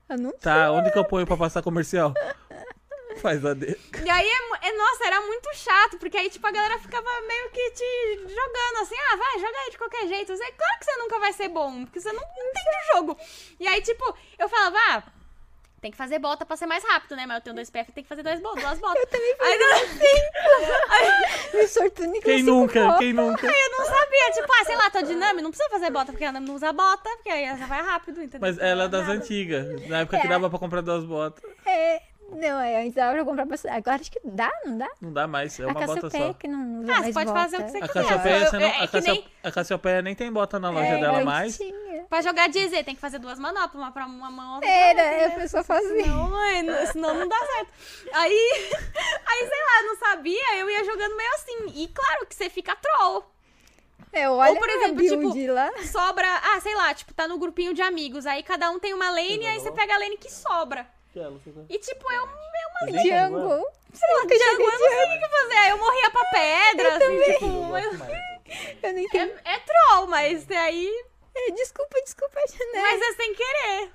Eu 0.08 0.18
não 0.18 0.32
Tá, 0.32 0.70
onde 0.72 0.90
que 0.90 0.98
eu 0.98 1.04
ponho 1.04 1.26
pra 1.26 1.36
passar 1.36 1.62
comercial? 1.62 2.12
Faz 3.18 3.44
a 3.46 3.54
D. 3.54 3.78
E 4.04 4.10
aí, 4.10 4.26
é, 4.28 4.68
é- 4.68 4.76
nossa, 4.76 5.06
era 5.06 5.20
muito 5.20 5.48
chato, 5.54 5.96
porque 5.98 6.16
aí, 6.16 6.28
tipo, 6.28 6.44
a 6.46 6.50
galera 6.50 6.78
ficava 6.80 7.08
meio 7.22 7.48
que 7.50 7.70
te 7.70 8.16
jogando 8.22 8.82
assim, 8.82 8.96
ah, 9.12 9.16
vai, 9.16 9.38
joga 9.38 9.56
aí 9.60 9.70
de 9.70 9.78
qualquer 9.78 10.08
jeito. 10.08 10.32
Eu 10.32 10.36
sei, 10.36 10.50
claro 10.52 10.78
que 10.80 10.84
você 10.84 10.96
nunca 10.96 11.18
vai 11.20 11.32
ser 11.32 11.48
bom, 11.48 11.84
porque 11.84 12.00
você 12.00 12.12
não 12.12 12.22
entende 12.22 12.76
o 12.92 12.96
jogo. 12.96 13.18
E 13.60 13.68
aí, 13.68 13.80
tipo, 13.82 14.16
eu 14.36 14.48
falava, 14.48 14.76
ah, 14.90 15.02
tem 15.84 15.90
que 15.90 15.98
fazer 15.98 16.18
bota 16.18 16.46
pra 16.46 16.56
ser 16.56 16.64
mais 16.64 16.82
rápido, 16.82 17.14
né? 17.14 17.26
Mas 17.26 17.36
eu 17.36 17.42
tenho 17.42 17.56
dois 17.56 17.68
PF, 17.68 17.92
tem 17.92 18.02
que 18.02 18.08
fazer 18.08 18.22
dois 18.22 18.40
botas, 18.40 18.62
duas 18.64 18.78
botas. 18.78 19.02
Eu 19.02 19.06
também 19.06 19.34
aí, 19.38 19.60
eu, 21.52 21.60
Me 21.60 21.68
sortudo 21.68 22.20
Quem 22.22 22.42
nunca? 22.42 22.96
Quem 22.96 23.12
nunca? 23.12 23.46
aí 23.46 23.54
eu 23.54 23.70
não 23.78 23.84
sabia, 23.84 24.30
tipo, 24.32 24.48
ah, 24.50 24.64
sei 24.64 24.76
lá, 24.76 24.88
tô 24.90 25.02
dinâmico, 25.02 25.42
não 25.42 25.50
precisa 25.50 25.68
fazer 25.68 25.90
bota, 25.90 26.10
porque 26.10 26.24
ela 26.24 26.40
não 26.40 26.54
usa 26.54 26.72
bota, 26.72 27.10
porque 27.16 27.28
aí 27.28 27.44
ela 27.44 27.58
vai 27.66 27.82
rápido, 27.82 28.22
entendeu? 28.22 28.40
Mas 28.40 28.56
ela 28.58 28.84
é 28.84 28.88
das 28.88 29.06
antigas. 29.10 29.86
Na 29.86 30.00
época 30.00 30.18
que 30.20 30.26
É. 30.26 30.30
dava 30.30 30.48
pra 30.48 30.58
comprar 30.58 30.80
duas 30.80 31.04
botas. 31.04 31.44
É, 31.66 32.00
não, 32.30 32.60
é, 32.60 32.82
antes 32.82 32.94
dava 32.94 33.12
pra 33.14 33.24
comprar 33.24 33.46
pra... 33.46 33.56
Agora 33.74 33.96
acho 34.00 34.10
que 34.10 34.20
dá, 34.24 34.50
não 34.64 34.78
dá? 34.78 34.88
Não 35.00 35.12
dá 35.12 35.26
mais, 35.26 35.58
é 35.58 35.62
a 35.62 35.66
uma 35.66 35.74
bota 35.74 35.86
Cassiopeia 35.94 36.26
só. 36.26 36.32
que 36.34 36.48
não 36.48 36.84
Ah, 36.92 37.02
você 37.02 37.12
pode 37.12 37.26
bota. 37.26 37.40
fazer 37.40 37.56
o 37.56 37.64
que 37.64 37.70
você 37.70 37.78
A 37.78 37.80
quiser. 37.88 37.92
Cassiopeia, 38.02 38.46
você 38.50 38.58
não, 38.58 38.66
é 38.66 38.70
a, 38.70 39.00
nem- 39.00 39.28
a 39.44 39.52
Cassiopeia 39.52 40.02
nem 40.02 40.14
tem 40.14 40.32
bota 40.32 40.58
na 40.58 40.70
loja 40.70 40.86
É, 40.86 41.00
dela 41.00 41.24
mais. 41.24 41.56
tinha. 41.56 42.04
Pra 42.08 42.20
jogar 42.20 42.48
EZ 42.54 42.70
tem 42.84 42.94
que 42.94 43.00
fazer 43.00 43.18
duas 43.18 43.38
manoplas, 43.38 43.74
uma 43.82 43.90
pra 43.92 44.04
uma 44.06 44.30
mão 44.30 44.60
Era, 44.62 45.02
outra, 45.02 45.24
a 45.26 45.28
né? 45.28 45.34
pessoa 45.40 45.64
fazia. 45.64 46.06
Não, 46.06 46.30
mãe, 46.30 46.62
não- 46.62 46.86
senão 46.86 47.14
não 47.14 47.28
dá 47.28 47.38
certo. 47.38 47.72
Aí, 48.12 48.50
aí, 49.26 49.48
sei 49.48 49.60
lá, 49.62 49.82
não 49.86 49.96
sabia, 49.96 50.56
eu 50.58 50.68
ia 50.70 50.84
jogando 50.84 51.16
meio 51.16 51.30
assim. 51.34 51.72
E 51.82 51.88
claro 51.88 52.26
que 52.26 52.34
você 52.34 52.50
fica 52.50 52.76
troll. 52.76 53.24
É, 54.12 54.28
olha 54.30 54.52
Ou, 54.52 54.58
por 54.58 54.68
a 54.68 54.72
exemplo, 54.74 55.02
tipo, 55.02 55.52
lá. 55.52 55.72
Sobra, 55.90 56.26
ah, 56.44 56.60
sei 56.60 56.74
lá, 56.76 56.94
tipo, 56.94 57.12
tá 57.12 57.26
no 57.26 57.36
grupinho 57.38 57.74
de 57.74 57.82
amigos. 57.82 58.26
Aí 58.26 58.42
cada 58.44 58.70
um 58.70 58.78
tem 58.78 58.92
uma 58.94 59.10
lane 59.10 59.38
e 59.42 59.46
aí 59.46 59.58
você 59.58 59.72
pega 59.72 59.94
a 59.94 59.98
lane 59.98 60.16
que 60.16 60.30
sobra. 60.30 60.86
E 61.68 61.78
tipo, 61.78 62.12
eu, 62.12 62.20
eu 62.22 62.26
uma 62.26 63.02
Jungle. 63.02 63.66
sei 63.92 64.14
lá, 64.14 64.26
que 64.26 64.38
jungle, 64.38 64.66
eu 64.66 64.72
não 64.72 64.78
sei 64.78 65.04
o 65.04 65.08
que 65.08 65.18
que 65.18 65.28
fazer. 65.28 65.54
Aí 65.54 65.70
eu 65.70 65.78
morria 65.78 66.10
pra 66.10 66.24
pedra, 66.30 66.96
assim, 66.96 67.32
tipo, 67.32 67.76
eu- 67.76 68.24
Eu 68.82 68.92
não 68.92 69.00
entendi. 69.00 69.32
é, 69.44 69.54
é 69.54 69.58
troll, 69.60 70.06
mas 70.06 70.50
aí. 70.50 71.04
É, 71.34 71.50
desculpa, 71.52 71.96
desculpa, 72.04 72.38
Janela. 72.48 72.82
Mas 72.92 73.00
é 73.02 73.12
sem 73.14 73.34
querer. 73.34 73.90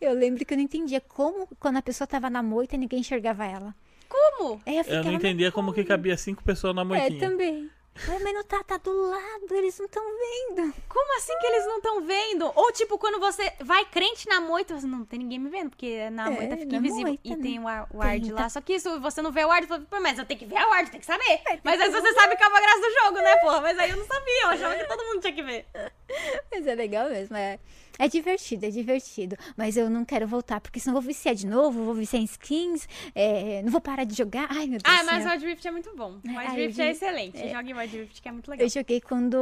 Eu 0.00 0.12
lembro 0.14 0.44
que 0.44 0.52
eu 0.52 0.56
não 0.56 0.64
entendia 0.64 1.00
como, 1.00 1.48
quando 1.58 1.76
a 1.76 1.82
pessoa 1.82 2.06
tava 2.06 2.28
na 2.28 2.42
moita, 2.42 2.76
ninguém 2.76 3.00
enxergava 3.00 3.44
ela. 3.46 3.74
Como? 4.08 4.60
Aí 4.66 4.76
eu 4.78 4.84
Eu 4.84 5.04
não 5.04 5.12
entendia 5.12 5.52
como 5.52 5.72
que 5.72 5.84
cabia 5.84 6.16
cinco 6.16 6.42
pessoas 6.42 6.74
na 6.74 6.82
É, 6.82 6.84
moitinha. 6.84 7.20
também. 7.20 7.70
Mas 8.06 8.34
não 8.34 8.42
tá, 8.44 8.62
tá 8.64 8.76
do 8.78 8.92
lado, 9.10 9.46
eles 9.54 9.78
não 9.78 9.86
estão 9.86 10.02
vendo. 10.04 10.72
Como 10.88 11.16
assim 11.16 11.36
que 11.38 11.46
eles 11.46 11.66
não 11.66 11.76
estão 11.76 12.00
vendo? 12.02 12.52
Ou 12.54 12.72
tipo, 12.72 12.98
quando 12.98 13.18
você 13.20 13.52
vai 13.60 13.84
crente 13.84 14.28
na 14.28 14.40
moita, 14.40 14.78
você 14.78 14.86
não 14.86 15.04
tem 15.04 15.18
ninguém 15.18 15.38
me 15.38 15.50
vendo, 15.50 15.70
porque 15.70 16.08
na 16.10 16.26
É, 16.28 16.30
moita 16.30 16.56
fica 16.56 16.76
invisível. 16.76 17.06
moita, 17.06 17.20
e 17.24 17.36
né? 17.36 17.42
tem 17.42 17.58
o, 17.58 17.68
ar- 17.68 17.86
o 17.92 17.98
ward 17.98 18.24
Tem, 18.24 18.32
lá. 18.32 18.48
Só 18.48 18.60
que 18.60 18.74
isso, 18.74 19.00
você 19.00 19.20
não 19.22 19.30
vê 19.32 19.44
o 19.44 19.48
"Pô, 19.90 20.00
mas 20.00 20.18
eu 20.18 20.24
tenho 20.24 20.40
que 20.40 20.46
ver 20.46 20.56
a 20.56 20.66
ward, 20.68 20.90
tem 20.90 21.00
que 21.00 21.06
saber. 21.06 21.40
É, 21.48 21.58
mas 21.62 21.80
aí 21.80 21.90
você 21.90 22.12
sabe 22.14 22.36
que 22.36 22.42
é 22.42 22.48
uma 22.48 22.60
graça 22.60 22.80
do 22.80 22.90
jogo, 23.02 23.18
né, 23.20 23.36
porra? 23.36 23.60
Mas 23.60 23.78
aí 23.78 23.90
eu 23.90 23.96
não 23.96 24.06
sabia, 24.06 24.42
eu 24.44 24.48
achava 24.50 24.76
que 24.76 24.84
todo 24.84 25.04
mundo 25.04 25.20
tinha 25.20 25.32
que 25.32 25.42
ver. 25.42 25.66
Mas 26.50 26.66
é 26.66 26.74
legal 26.74 27.08
mesmo, 27.08 27.36
é, 27.36 27.58
é 28.04 28.08
divertido, 28.08 28.66
é 28.66 28.70
divertido. 28.70 29.36
Mas 29.56 29.76
eu 29.76 29.88
não 29.90 30.04
quero 30.04 30.26
voltar, 30.26 30.60
porque 30.60 30.80
senão 30.80 30.96
eu 30.96 31.00
vou 31.00 31.06
viciar 31.08 31.34
de 31.34 31.46
novo, 31.46 31.84
vou 31.84 31.94
viciar 31.94 32.20
em 32.20 32.24
skins, 32.24 32.88
é, 33.14 33.62
não 33.62 33.70
vou 33.70 33.80
parar 33.80 34.04
de 34.04 34.14
jogar. 34.14 34.46
Ai, 34.50 34.66
meu 34.66 34.78
Deus 34.80 34.82
Ah, 34.84 35.04
mas 35.04 35.20
o 35.20 35.22
céu. 35.22 35.32
Wild 35.32 35.46
Rift 35.46 35.68
é 35.68 35.70
muito 35.70 35.94
bom. 35.96 36.12
O 36.24 36.28
É, 36.28 36.30
Wild 36.30 36.46
ai, 36.50 36.56
Rift 36.56 36.78
eu 36.80 36.84
é 36.86 36.90
excelente. 36.90 37.36
é. 37.38 37.50
Jogue 37.54 37.74
Wild 37.74 37.98
Rift, 37.98 38.22
que 38.22 38.28
é 38.28 38.32
muito 38.32 38.50
legal. 38.50 38.66
Eu 38.66 38.70
joguei 38.70 39.00
quando 39.00 39.36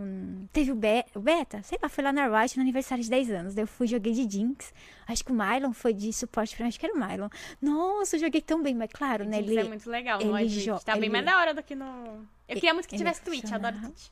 hum, 0.00 0.46
teve 0.52 0.72
o, 0.72 0.74
be 0.74 1.04
o 1.14 1.20
beta, 1.20 1.62
sei 1.62 1.78
lá, 1.82 1.88
foi 1.88 2.02
lá 2.04 2.12
na 2.12 2.26
Riot 2.40 2.56
no 2.56 2.62
aniversário 2.62 3.02
de 3.04 3.10
10 3.10 3.30
anos. 3.30 3.54
Daí 3.54 3.62
eu 3.64 3.68
fui 3.68 3.86
joguei 3.86 4.12
de 4.12 4.28
Jinx. 4.30 4.72
Acho 5.06 5.24
que 5.24 5.32
o 5.32 5.34
Mylon 5.34 5.72
foi 5.72 5.92
de 5.92 6.12
suporte 6.12 6.54
pra 6.56 6.64
mim, 6.64 6.68
acho 6.68 6.78
que 6.80 6.86
era 6.86 6.94
o 6.94 6.98
Mylon. 6.98 7.28
Nossa, 7.60 8.16
eu 8.16 8.20
joguei 8.20 8.40
tão 8.40 8.62
bem, 8.62 8.74
mas 8.74 8.88
claro, 8.92 9.24
né? 9.24 9.38
Ele, 9.38 9.58
é 9.58 9.64
muito 9.64 9.90
legal 9.90 10.18
no 10.18 10.24
ele 10.36 10.44
Wild 10.44 10.60
jo- 10.64 10.72
Rift. 10.74 10.86
Tá 10.86 10.92
bem 10.94 11.02
ele- 11.04 11.10
mais 11.10 11.24
da 11.24 11.38
hora 11.38 11.52
do 11.52 11.62
que 11.62 11.74
no... 11.74 11.84
Eu 12.48 12.54
queria 12.56 12.72
muito 12.74 12.88
que 12.88 12.94
é 12.94 12.98
tivesse 12.98 13.20
Twitch, 13.22 13.48
eu 13.50 13.54
adoro. 13.56 13.76
Twitch. 13.80 14.06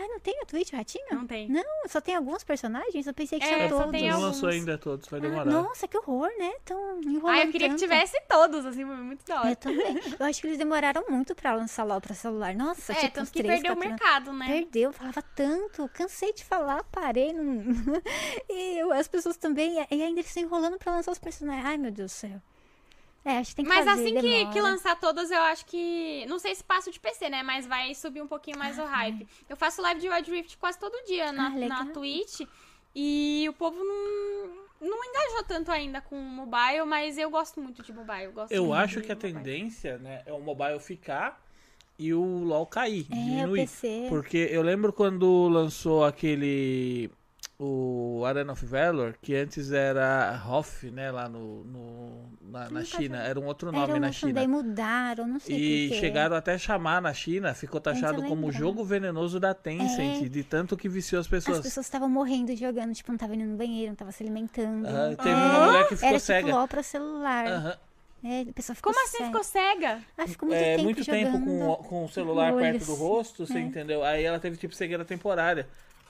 Ah, 0.00 0.06
não 0.06 0.20
tem 0.20 0.40
o 0.40 0.46
Twitch, 0.46 0.72
o 0.72 0.76
Ratinho? 0.76 1.04
Não 1.10 1.26
tem. 1.26 1.48
Não, 1.48 1.64
só 1.88 2.00
tem 2.00 2.14
alguns 2.14 2.44
personagens? 2.44 3.06
Eu 3.06 3.12
pensei 3.12 3.40
que 3.40 3.44
É, 3.44 3.54
tinha 3.54 3.68
só 3.68 3.76
todos. 3.78 3.90
tem 3.90 4.02
Não 4.08 4.14
alguns. 4.16 4.26
lançou 4.28 4.48
ainda 4.48 4.78
todos, 4.78 5.08
vai 5.08 5.18
Ah, 5.18 5.22
demorar. 5.22 5.44
nossa, 5.50 5.88
que 5.88 5.98
horror, 5.98 6.28
né? 6.38 6.52
Tão 6.64 7.00
enrolando 7.02 7.36
Ah, 7.40 7.44
eu 7.44 7.50
queria 7.50 7.68
que 7.68 7.74
tanto. 7.74 7.80
tivesse 7.80 8.20
todos, 8.28 8.64
assim, 8.64 8.84
muito 8.84 9.24
da 9.26 9.40
hora. 9.40 9.50
Eu 9.50 9.56
também. 9.56 10.00
Eu 10.20 10.26
acho 10.26 10.40
que 10.40 10.46
eles 10.46 10.58
demoraram 10.58 11.04
muito 11.08 11.34
pra 11.34 11.54
lançar 11.56 11.82
LOL 11.84 12.00
pra 12.00 12.14
celular. 12.14 12.54
Nossa, 12.54 12.92
É, 12.92 12.94
tipo, 12.96 13.14
tanto 13.14 13.24
uns 13.24 13.30
que 13.30 13.42
três, 13.42 13.60
perdeu 13.60 13.72
o 13.72 13.76
quatro 13.76 13.88
anos. 13.90 14.00
mercado, 14.00 14.32
né? 14.32 14.46
Perdeu, 14.46 14.92
falava 14.92 15.22
tanto, 15.34 15.88
cansei 15.92 16.32
de 16.32 16.44
falar, 16.44 16.84
parei. 16.84 17.32
Não... 17.32 17.44
e 18.48 18.78
eu- 18.78 18.92
as 18.92 19.08
pessoas 19.08 19.36
também, 19.36 19.74
e 19.90 20.02
ainda 20.02 20.20
eles 20.20 20.26
estão 20.26 20.42
enrolando 20.44 20.78
pra 20.78 20.92
lançar 20.94 21.10
os 21.10 21.18
personagens. 21.18 21.64
Ai, 21.66 21.76
meu 21.76 21.90
Deus 21.90 22.12
do 22.12 22.14
céu. 22.14 22.40
É, 23.24 23.38
acho 23.38 23.50
que 23.50 23.56
tem 23.56 23.64
que 23.64 23.68
Mas 23.68 23.84
fazer, 23.84 24.00
assim 24.02 24.14
que, 24.20 24.46
que 24.52 24.60
lançar 24.60 24.98
todas, 24.98 25.30
eu 25.30 25.40
acho 25.42 25.66
que. 25.66 26.24
Não 26.26 26.38
sei 26.38 26.54
se 26.54 26.64
passa 26.64 26.90
de 26.90 26.98
PC, 26.98 27.28
né? 27.28 27.42
Mas 27.42 27.66
vai 27.66 27.94
subir 27.94 28.22
um 28.22 28.26
pouquinho 28.28 28.58
mais 28.58 28.78
o 28.78 28.84
hype. 28.84 29.26
Eu 29.48 29.56
faço 29.56 29.82
live 29.82 30.00
de 30.00 30.08
Wild 30.08 30.30
Rift 30.30 30.56
quase 30.58 30.78
todo 30.78 30.94
dia 31.06 31.30
na, 31.32 31.46
Ah, 31.48 31.50
na 31.50 31.86
Twitch. 31.86 32.40
E 32.94 33.46
o 33.48 33.52
povo 33.52 33.76
não, 33.84 34.50
não 34.80 35.04
engajou 35.04 35.44
tanto 35.46 35.70
ainda 35.70 36.00
com 36.00 36.16
o 36.18 36.22
mobile, 36.22 36.84
mas 36.86 37.18
eu 37.18 37.28
gosto 37.30 37.60
muito 37.60 37.82
de 37.82 37.92
mobile. 37.92 38.24
Eu, 38.24 38.32
gosto 38.32 38.52
Eu 38.52 38.72
acho 38.72 39.00
que 39.02 39.12
a 39.12 39.14
mobile. 39.14 39.34
tendência, 39.34 39.98
né, 39.98 40.22
é 40.24 40.32
o 40.32 40.40
mobile 40.40 40.80
ficar 40.80 41.38
e 41.98 42.14
o 42.14 42.22
LoL 42.44 42.66
cair, 42.66 43.06
É, 43.10 43.14
o 43.14 43.18
diminuir. 43.18 43.60
PC. 43.60 44.06
Porque 44.08 44.48
eu 44.50 44.62
lembro 44.62 44.92
quando 44.92 45.48
lançou 45.48 46.04
aquele 46.04 47.10
o 47.58 48.22
Arena 48.24 48.52
of 48.52 48.64
Valor, 48.64 49.16
que 49.20 49.34
antes 49.34 49.72
era 49.72 50.40
Hoff, 50.46 50.88
né, 50.92 51.10
lá 51.10 51.28
no, 51.28 51.64
no- 51.64 52.28
na, 52.42 52.70
na 52.70 52.84
China, 52.84 53.18
era 53.22 53.38
um 53.38 53.46
outro 53.46 53.68
Era 53.68 53.78
nome 53.78 53.92
um 53.94 53.98
na 54.00 54.06
outro, 54.06 54.20
China. 54.20 54.32
daí 54.34 54.46
mudaram, 54.46 55.26
não 55.26 55.40
sei 55.40 55.56
E 55.88 55.94
chegaram 55.94 56.36
até 56.36 56.54
a 56.54 56.58
chamar 56.58 57.02
na 57.02 57.12
China, 57.12 57.52
ficou 57.54 57.80
taxado 57.80 58.22
como 58.22 58.46
o 58.46 58.52
jogo 58.52 58.84
venenoso 58.84 59.40
da 59.40 59.52
Tencent, 59.54 60.24
É. 60.24 60.28
de 60.28 60.44
tanto 60.44 60.76
que 60.76 60.88
viciou 60.88 61.18
as 61.20 61.26
As 61.26 61.30
pessoas. 61.30 61.60
pessoas 61.60 61.84
estavam 61.86 62.08
morrendo 62.08 62.54
jogando, 62.56 62.94
tipo, 62.94 63.10
não 63.10 63.18
tava 63.18 63.34
indo 63.34 63.44
no 63.44 63.56
banheiro, 63.56 63.88
não 63.90 63.96
tava 63.96 64.12
se 64.12 64.22
alimentando. 64.22 64.86
Aham, 64.86 65.14
teve 65.16 65.30
É, 65.30 65.34
uma 65.34 65.66
mulher 65.66 65.88
que 65.88 65.96
ficou 65.96 66.08
Era 66.10 66.18
cega. 66.20 66.46
tipo 66.46 66.56
LOL 66.58 66.68
pra 66.68 66.82
celular. 66.82 67.46
Aham. 67.48 67.76
É, 68.24 68.40
a 68.42 68.52
pessoa 68.52 68.74
ficou 68.74 68.92
Como 68.92 69.04
assim 69.04 69.16
cega. 69.18 69.26
ficou 69.26 69.44
cega? 69.44 69.98
Ah, 70.16 70.26
ficou 70.26 70.48
muito 70.48 70.60
é, 70.60 70.70
tempo 70.72 70.82
muito 70.84 71.04
tempo 71.04 71.32
jogando. 71.32 71.44
com, 71.44 71.68
o- 71.70 71.76
com 71.76 72.04
o 72.04 72.08
celular 72.08 72.52
perto 72.56 72.84
do 72.86 72.92
assim. 72.92 73.00
rosto, 73.00 73.46
você 73.46 73.58
É. 73.58 73.60
entendeu? 73.60 74.02
Aí 74.02 74.24
ela 74.24 74.40
teve 74.40 74.56
tipo 74.56 74.74
cegueira 74.74 75.04
temporária. 75.04 75.68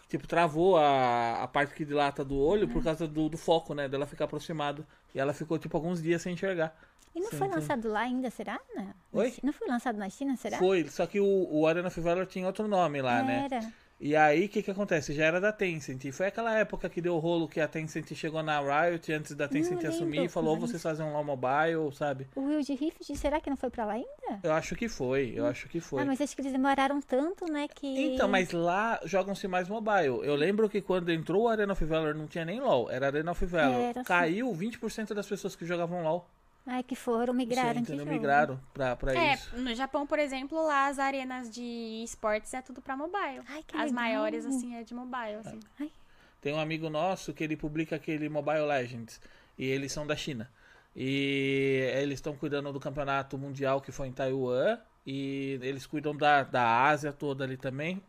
Tipo, 0.08 0.26
travou 0.26 0.78
a, 0.78 1.42
a 1.42 1.48
parte 1.48 1.74
que 1.74 1.84
dilata 1.84 2.24
do 2.24 2.38
olho 2.38 2.64
É. 2.64 2.72
por 2.72 2.82
causa 2.82 3.06
do, 3.06 3.28
do 3.28 3.36
foco, 3.36 3.74
né? 3.74 3.88
Dela 3.88 4.06
ficar 4.06 4.24
aproximado. 4.24 4.86
E 5.14 5.20
ela 5.20 5.34
ficou, 5.34 5.58
tipo, 5.58 5.76
alguns 5.76 6.02
dias 6.02 6.22
sem 6.22 6.32
enxergar. 6.32 6.74
E 7.14 7.20
não 7.20 7.30
Sim, 7.30 7.38
foi 7.38 7.48
lançado 7.48 7.88
lá 7.88 8.00
ainda, 8.00 8.30
será? 8.30 8.58
Não. 8.74 8.94
Oi? 9.12 9.34
Não 9.42 9.52
foi 9.52 9.68
lançado 9.68 9.98
na 9.98 10.08
China, 10.08 10.36
será? 10.36 10.58
Foi, 10.58 10.88
só 10.88 11.06
que 11.06 11.20
o, 11.20 11.48
o 11.50 11.66
Arena 11.66 11.88
Valor 11.90 12.26
tinha 12.26 12.46
outro 12.46 12.66
nome 12.68 13.02
lá, 13.02 13.22
né? 13.22 13.48
Era. 13.50 13.72
E 14.00 14.14
aí, 14.14 14.46
o 14.46 14.48
que 14.48 14.62
que 14.62 14.70
acontece? 14.70 15.12
Já 15.12 15.24
era 15.24 15.40
da 15.40 15.52
Tencent. 15.52 16.04
E 16.04 16.12
foi 16.12 16.26
aquela 16.26 16.56
época 16.56 16.88
que 16.88 17.00
deu 17.00 17.16
o 17.16 17.18
rolo 17.18 17.48
que 17.48 17.60
a 17.60 17.66
Tencent 17.66 18.14
chegou 18.14 18.42
na 18.44 18.60
Riot 18.60 19.12
antes 19.12 19.34
da 19.34 19.48
Tencent 19.48 19.84
assumir 19.84 20.24
e 20.24 20.28
falou, 20.28 20.56
vocês 20.56 20.80
fazem 20.80 21.04
um 21.04 21.12
LoL 21.12 21.24
Mobile, 21.24 21.92
sabe? 21.92 22.28
O 22.36 22.42
Wild 22.42 22.72
Rift, 22.74 23.16
será 23.16 23.40
que 23.40 23.50
não 23.50 23.56
foi 23.56 23.70
pra 23.70 23.84
lá 23.84 23.94
ainda? 23.94 24.40
Eu 24.42 24.52
acho 24.52 24.76
que 24.76 24.88
foi, 24.88 25.32
eu 25.34 25.46
acho 25.46 25.68
que 25.68 25.80
foi. 25.80 26.02
Ah, 26.02 26.04
mas 26.04 26.20
acho 26.20 26.34
que 26.36 26.42
eles 26.42 26.52
demoraram 26.52 27.00
tanto, 27.00 27.50
né, 27.50 27.66
que... 27.74 28.14
Então, 28.14 28.28
mas 28.28 28.52
lá 28.52 29.00
jogam-se 29.04 29.48
mais 29.48 29.68
mobile. 29.68 30.20
Eu 30.22 30.36
lembro 30.36 30.68
que 30.68 30.80
quando 30.80 31.10
entrou 31.10 31.44
o 31.44 31.48
Arena 31.48 31.72
of 31.72 31.84
Valor 31.84 32.14
não 32.14 32.28
tinha 32.28 32.44
nem 32.44 32.60
LoL, 32.60 32.88
era 32.90 33.06
Arena 33.06 33.32
of 33.32 33.44
Valor. 33.46 33.80
Era. 33.80 34.04
Caiu 34.04 34.52
20% 34.52 35.12
das 35.12 35.26
pessoas 35.26 35.56
que 35.56 35.66
jogavam 35.66 36.04
LoL. 36.04 36.28
Ai, 36.70 36.82
que 36.82 36.94
foram, 36.94 37.32
migraram 37.32 37.82
Sim. 37.82 38.04
Migraram 38.04 38.60
pra, 38.74 38.94
pra 38.94 39.14
É, 39.14 39.34
isso. 39.34 39.56
no 39.56 39.74
Japão, 39.74 40.06
por 40.06 40.18
exemplo, 40.18 40.62
lá 40.66 40.88
as 40.88 40.98
arenas 40.98 41.48
de 41.48 42.02
esportes 42.04 42.52
é 42.52 42.60
tudo 42.60 42.82
pra 42.82 42.94
mobile. 42.94 43.40
Ai, 43.48 43.62
que 43.66 43.74
As 43.74 43.84
legal. 43.84 43.94
maiores, 43.94 44.44
assim, 44.44 44.76
é 44.76 44.84
de 44.84 44.92
mobile, 44.94 45.36
assim. 45.40 45.58
Tem 46.42 46.52
um 46.52 46.60
amigo 46.60 46.90
nosso 46.90 47.32
que 47.32 47.42
ele 47.42 47.56
publica 47.56 47.96
aquele 47.96 48.28
Mobile 48.28 48.66
Legends. 48.66 49.18
E 49.58 49.64
eles 49.64 49.90
são 49.90 50.06
da 50.06 50.14
China. 50.14 50.48
E 50.94 51.90
eles 51.96 52.14
estão 52.18 52.36
cuidando 52.36 52.70
do 52.72 52.78
campeonato 52.78 53.38
mundial 53.38 53.80
que 53.80 53.90
foi 53.90 54.08
em 54.08 54.12
Taiwan. 54.12 54.78
E 55.06 55.58
eles 55.62 55.86
cuidam 55.86 56.14
da, 56.14 56.42
da 56.42 56.84
Ásia 56.84 57.12
toda 57.14 57.44
ali 57.44 57.56
também. 57.56 58.02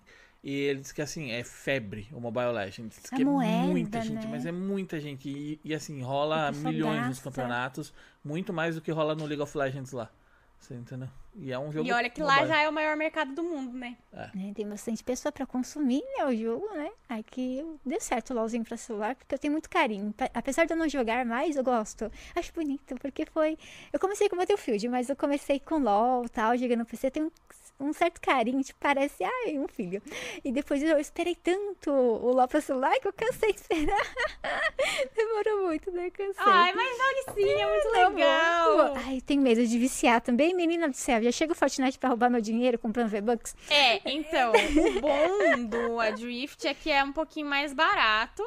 E 0.44 0.52
ele 0.54 0.80
diz 0.82 0.92
que 0.94 1.02
assim, 1.02 1.32
é 1.32 1.44
febre 1.44 2.08
o 2.14 2.20
Mobile 2.20 2.52
Legends. 2.54 2.98
Diz 3.02 3.12
É 3.12 3.16
que 3.18 3.26
moeda, 3.26 3.52
é 3.52 3.62
muita 3.64 4.02
gente, 4.02 4.26
né? 4.26 4.28
mas 4.32 4.46
é 4.46 4.52
muita 4.52 5.00
gente. 5.00 5.28
E, 5.30 5.60
e, 5.64 5.74
assim, 5.76 6.02
rola 6.02 6.52
milhões 6.54 7.00
nos 7.08 7.18
gasta. 7.18 7.24
campeonatos. 7.30 7.94
Muito 8.24 8.54
mais 8.54 8.76
do 8.76 8.82
que 8.82 8.90
rola 8.92 9.14
no 9.16 9.26
League 9.26 9.42
of 9.42 9.58
Legends 9.58 9.92
lá. 9.92 10.10
Você 10.58 10.74
entendeu? 10.76 11.08
E 11.36 11.52
é 11.54 11.60
um 11.60 11.72
jogo. 11.72 11.88
E 11.88 11.92
olha 11.94 12.10
que 12.10 12.22
lá 12.22 12.34
mobile. 12.36 12.50
já 12.50 12.62
é 12.62 12.68
o 12.68 12.74
maior 12.74 12.96
mercado 12.98 13.34
do 13.34 13.42
mundo, 13.44 13.78
né? 13.78 13.96
né? 14.34 14.52
Tem 14.54 14.68
bastante 14.68 15.02
pessoa 15.04 15.32
pra 15.32 15.46
consumir 15.46 16.02
né, 16.18 16.26
o 16.26 16.36
jogo, 16.36 16.68
né? 16.74 16.90
Aí 17.08 17.24
que 17.24 17.60
eu- 17.60 17.80
deu 17.86 18.00
certo 18.02 18.32
o 18.32 18.34
LOLzinho 18.36 18.66
pra 18.66 18.76
celular, 18.76 19.16
porque 19.16 19.36
eu 19.36 19.40
tenho 19.40 19.54
muito 19.54 19.70
carinho. 19.70 20.14
Apesar 20.34 20.66
de 20.66 20.74
eu 20.74 20.78
não 20.78 20.90
jogar 20.90 21.26
mais, 21.26 21.56
eu 21.56 21.64
gosto. 21.64 22.12
Acho 22.36 22.54
bonito, 22.54 22.96
porque 23.00 23.26
foi. 23.26 23.58
Eu 23.94 24.00
comecei 24.00 24.28
com 24.28 24.36
Battlefield, 24.36 24.86
mas 24.90 25.10
eu 25.10 25.16
comecei 25.16 25.62
com 25.62 25.78
LOL 25.80 26.26
e 26.26 26.30
tal, 26.30 26.58
jogando 26.58 26.80
no 26.80 26.86
PC. 26.86 27.08
Eu 27.08 27.12
tenho 27.12 27.32
um, 27.80 27.94
certo 27.94 28.20
carinho, 28.22 28.62
tipo, 28.64 28.80
parece, 28.80 29.24
ai, 29.24 29.58
um 29.58 29.68
filho. 29.68 30.02
E 30.44 30.52
depois 30.52 30.82
eu 30.84 31.00
esperei 31.00 31.36
tanto 31.36 31.92
o 31.92 32.32
LOL 32.34 32.48
pra 32.48 32.60
celular 32.62 32.94
que 33.00 33.08
eu 33.08 33.14
cansei 33.14 33.54
de 33.54 33.60
esperar. 33.62 34.06
Demorou 35.16 35.68
muito, 35.68 35.92
né? 35.92 36.10
Cansei. 36.10 36.34
Ai, 36.46 36.74
mas 36.74 36.90
sim, 37.36 37.50
é 37.50 37.68
muito 37.72 37.90
legal. 37.90 38.94
Ai, 39.06 39.22
tenho 39.22 39.42
medo 39.42 39.66
de 39.66 39.78
viciar 39.80 40.22
também, 40.22 40.54
menina 40.56 40.88
do 40.90 40.96
céu. 40.96 41.22
Já 41.22 41.32
chega 41.32 41.54
o 41.54 41.56
Fortnite 41.56 41.98
pra 42.00 42.10
roubar 42.10 42.30
meu 42.30 42.42
dinheiro 42.42 42.78
comprando 42.80 43.08
V-Bucks. 43.10 43.56
É, 43.70 44.02
então, 44.12 44.52
o 44.52 45.00
bom 45.02 45.66
do 45.66 46.00
Adrift 46.00 46.66
é 46.68 46.74
que 46.74 46.92
é 46.92 47.04
um 47.04 47.12
pouquinho 47.14 47.48
mais 47.48 47.74
barato. 47.74 48.44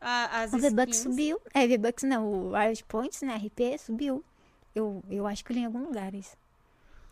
a- 0.00 0.42
As 0.42 0.52
O 0.52 0.58
V-Bucks 0.58 0.98
subiu. 0.98 1.40
É, 1.54 1.66
V-Bucks 1.66 2.04
não, 2.04 2.26
o 2.30 2.52
Riot 2.56 2.84
Points, 2.84 3.22
né? 3.22 3.34
RP 3.36 3.78
subiu. 3.78 4.24
Eu, 4.74 5.02
eu 5.10 5.26
acho 5.26 5.44
que 5.44 5.52
eu 5.52 5.54
li 5.54 5.60
em 5.62 5.66
algum 5.66 5.82
lugar 5.84 6.14
isso. 6.14 6.36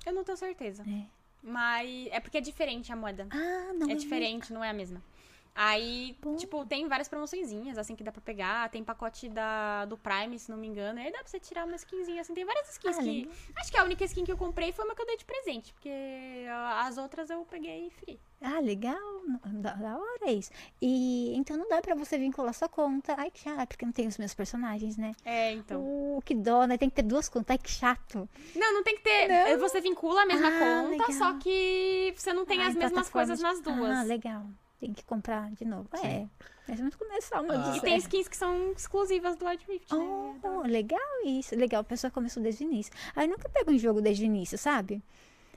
Eu 0.04 0.12
não 0.12 0.22
tenho 0.22 0.36
certeza. 0.38 0.84
É. 0.86 1.15
Mas 1.46 2.08
é 2.10 2.18
porque 2.18 2.38
é 2.38 2.40
diferente 2.40 2.92
a 2.92 2.96
moeda. 2.96 3.28
Ah, 3.30 3.72
não. 3.72 3.88
É 3.88 3.94
diferente, 3.94 4.52
não 4.52 4.64
é 4.64 4.70
a 4.70 4.72
mesma. 4.72 5.00
Aí, 5.58 6.14
Bom. 6.20 6.36
tipo, 6.36 6.66
tem 6.66 6.86
várias 6.86 7.08
promoçõezinhas, 7.08 7.78
assim, 7.78 7.96
que 7.96 8.04
dá 8.04 8.12
pra 8.12 8.20
pegar. 8.20 8.68
Tem 8.68 8.84
pacote 8.84 9.26
da, 9.26 9.86
do 9.86 9.96
Prime, 9.96 10.38
se 10.38 10.50
não 10.50 10.58
me 10.58 10.66
engano. 10.66 11.00
Aí 11.00 11.10
dá 11.10 11.18
pra 11.20 11.26
você 11.26 11.40
tirar 11.40 11.64
uma 11.66 11.76
skinzinha, 11.76 12.20
assim. 12.20 12.34
Tem 12.34 12.44
várias 12.44 12.68
skins 12.72 12.96
Ah, 12.98 13.02
que... 13.02 13.06
legal. 13.22 13.32
Acho 13.56 13.70
que 13.72 13.78
a 13.78 13.84
única 13.84 14.04
skin 14.04 14.24
que 14.24 14.30
eu 14.32 14.36
comprei 14.36 14.70
foi 14.70 14.84
uma 14.84 14.94
que 14.94 15.00
eu 15.00 15.06
dei 15.06 15.16
de 15.16 15.24
presente. 15.24 15.72
Porque 15.72 15.88
as 16.82 16.98
outras 16.98 17.30
eu 17.30 17.42
peguei 17.46 17.88
free. 17.88 18.20
Ah, 18.42 18.60
legal. 18.60 19.00
Da, 19.46 19.72
da 19.72 19.96
hora 19.96 20.30
isso. 20.30 20.50
E 20.80 21.34
então 21.34 21.56
não 21.56 21.66
dá 21.70 21.80
pra 21.80 21.94
você 21.94 22.18
vincular 22.18 22.52
sua 22.52 22.68
conta. 22.68 23.14
Ai, 23.16 23.30
que 23.30 23.40
chato, 23.40 23.66
porque 23.68 23.86
não 23.86 23.92
tem 23.92 24.06
os 24.06 24.18
meus 24.18 24.34
personagens, 24.34 24.98
né? 24.98 25.12
É, 25.24 25.52
então. 25.52 25.80
Uh, 25.82 26.20
que 26.22 26.34
dó, 26.34 26.66
né? 26.66 26.76
Tem 26.76 26.90
que 26.90 26.96
ter 26.96 27.02
duas 27.02 27.30
contas. 27.30 27.52
Ai, 27.54 27.58
que 27.58 27.70
chato. 27.70 28.28
Não, 28.54 28.74
não 28.74 28.82
tem 28.84 28.96
que 28.96 29.02
ter. 29.02 29.26
Não. 29.28 29.58
Você 29.58 29.80
vincula 29.80 30.20
a 30.22 30.26
mesma 30.26 30.48
Ah, 30.48 30.58
conta, 30.82 30.88
legal. 30.90 31.12
só 31.12 31.38
que 31.38 32.12
você 32.14 32.34
não 32.34 32.44
tem 32.44 32.60
Ah, 32.60 32.66
as 32.68 32.74
em 32.74 32.78
mesmas 32.78 33.08
plataformas 33.08 33.40
coisas 33.40 33.40
nas 33.42 33.60
duas. 33.62 33.90
Ah, 33.96 34.02
legal. 34.02 34.44
Tem 34.78 34.92
que 34.92 35.02
comprar 35.04 35.50
de 35.52 35.64
novo. 35.64 35.88
É. 36.04 36.26
Mas 36.68 36.78
vamos 36.78 36.94
começar, 36.96 37.42
meu 37.42 37.52
Ah. 37.58 37.74
E 37.76 37.80
tem 37.80 37.96
skins 37.96 38.28
que 38.28 38.36
são 38.36 38.72
exclusivas 38.72 39.36
do 39.36 39.46
Adrift, 39.46 39.94
né? 39.94 40.34
Oh, 40.42 40.62
legal 40.66 41.00
isso. 41.24 41.54
Legal, 41.56 41.80
a 41.80 41.84
pessoa 41.84 42.10
começou 42.10 42.42
desde 42.42 42.64
o 42.64 42.66
início. 42.70 42.92
Ah, 43.14 43.24
eu 43.24 43.28
nunca 43.28 43.48
pego 43.48 43.70
um 43.70 43.78
jogo 43.78 44.00
desde 44.02 44.24
o 44.24 44.26
início, 44.26 44.58
sabe? 44.58 45.02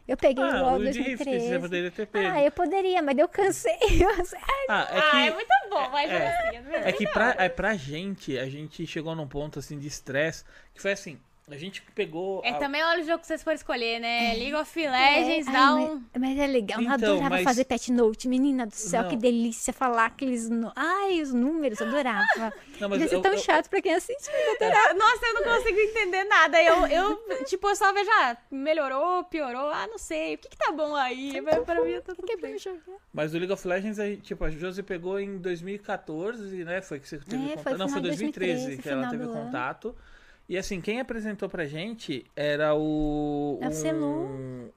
Eu 0.07 0.15
peguei 0.17 0.43
Ah, 0.43 0.61
logo 0.61 0.77
o 0.77 0.79
Drift, 0.79 1.03
2013. 1.23 1.47
você 1.49 1.59
poderia 1.59 1.91
ter 1.91 2.07
pego. 2.07 2.27
Ah, 2.31 2.41
eu 2.43 2.51
poderia, 2.51 3.01
mas 3.01 3.17
eu 3.17 3.27
cansei. 3.27 3.77
Ah, 4.69 4.87
é 4.91 4.97
Ah, 4.99 5.11
que. 5.11 5.17
é 5.17 5.33
muito 5.33 5.49
bom, 5.69 5.89
mas 5.91 6.09
é. 6.11 6.27
assim, 6.27 6.57
é, 6.73 6.89
É 6.89 6.91
que 6.93 7.07
pra, 7.07 7.35
é 7.37 7.49
pra 7.49 7.75
gente, 7.75 8.37
a 8.37 8.47
gente 8.49 8.85
chegou 8.87 9.15
num 9.15 9.27
ponto 9.27 9.59
assim 9.59 9.77
de 9.77 9.87
estresse, 9.87 10.43
que 10.73 10.81
foi 10.81 10.93
assim, 10.93 11.19
a 11.51 11.57
gente 11.57 11.81
pegou. 11.95 12.41
É 12.43 12.51
a- 12.51 12.57
também 12.57 12.83
olha 12.83 13.01
o 13.01 13.05
jogo 13.05 13.19
que 13.19 13.27
vocês 13.27 13.41
forem 13.43 13.55
escolher, 13.55 13.99
né? 13.99 14.33
League 14.33 14.55
of 14.55 14.79
Legends 14.79 15.47
É, 15.47 15.51
dá 15.51 15.59
ai, 15.69 15.73
um. 15.83 16.03
mas, 16.13 16.21
mas 16.21 16.39
é 16.39 16.47
legal. 16.47 16.79
Eu 16.79 16.83
Então, 16.83 16.93
adorava 16.93 17.29
mas- 17.29 17.43
fazer 17.43 17.65
pet 17.65 17.91
note. 17.91 18.27
Menina 18.27 18.65
do 18.65 18.73
céu, 18.75 19.03
Não. 19.03 19.09
que 19.09 19.15
delícia 19.15 19.73
falar 19.73 20.05
aqueles. 20.07 20.49
nu- 20.49 20.71
Ai, 20.75 21.21
os 21.21 21.33
números, 21.33 21.79
eu 21.79 21.87
adorava. 21.87 22.53
Não, 22.79 22.89
mas 22.89 23.01
ser 23.09 23.15
eu- 23.15 23.21
tão 23.21 23.33
eu- 23.33 23.39
chato 23.39 23.69
pra 23.69 23.81
quem 23.81 23.93
assiste. 23.93 24.29
mas 24.31 24.45
eu 24.61 24.67
adorava. 24.67 24.93
Nossa, 24.99 25.25
eu 25.25 25.33
não 25.33 25.43
consigo 25.43 25.79
entender 25.79 26.23
nada. 26.25 26.61
Eu, 26.63 26.87
eu 26.87 27.43
tipo, 27.45 27.67
eu 27.69 27.75
só 27.75 27.91
vejo, 27.93 28.09
ah, 28.21 28.37
melhorou, 28.51 29.23
piorou, 29.25 29.69
ah, 29.69 29.87
não 29.87 29.97
sei. 29.97 30.35
O 30.35 30.37
que 30.37 30.49
que 30.49 30.57
tá 30.57 30.71
bom 30.71 30.95
aí? 30.95 31.39
Mas 31.41 31.59
pra 31.63 31.81
mim 31.83 31.93
tá 32.01 32.13
tudo 32.13 32.25
Que 32.25 32.33
é 32.33 32.37
bem. 32.37 32.55
Mas 33.13 33.33
o 33.33 33.37
League 33.37 33.51
of 33.53 33.67
Legends, 33.67 33.99
aí, 33.99 34.17
tipo, 34.17 34.43
a 34.43 34.49
Josi 34.51 34.83
pegou 34.83 35.19
em 35.19 35.37
2014, 35.37 36.63
né? 36.63 36.81
Foi 36.81 36.99
que 36.99 37.07
você 37.07 37.17
teve 37.17 37.51
É, 37.51 37.55
contato. 37.55 37.77
Não, 37.77 37.87
foi 37.87 37.87
final 37.87 38.01
de 38.01 38.07
2013 38.07 38.53
2013, 38.65 38.81
que 38.81 38.89
ela 38.89 39.09
teve 39.09 39.23
do 39.23 39.31
ano. 39.31 39.51
E 40.49 40.57
assim, 40.57 40.81
quem 40.81 40.99
apresentou 40.99 41.47
pra 41.47 41.65
gente 41.65 42.25
era 42.35 42.73
o. 42.75 43.59
É 43.61 43.67
o 43.67 43.71
Celu. 43.71 44.25
um- 44.25 44.69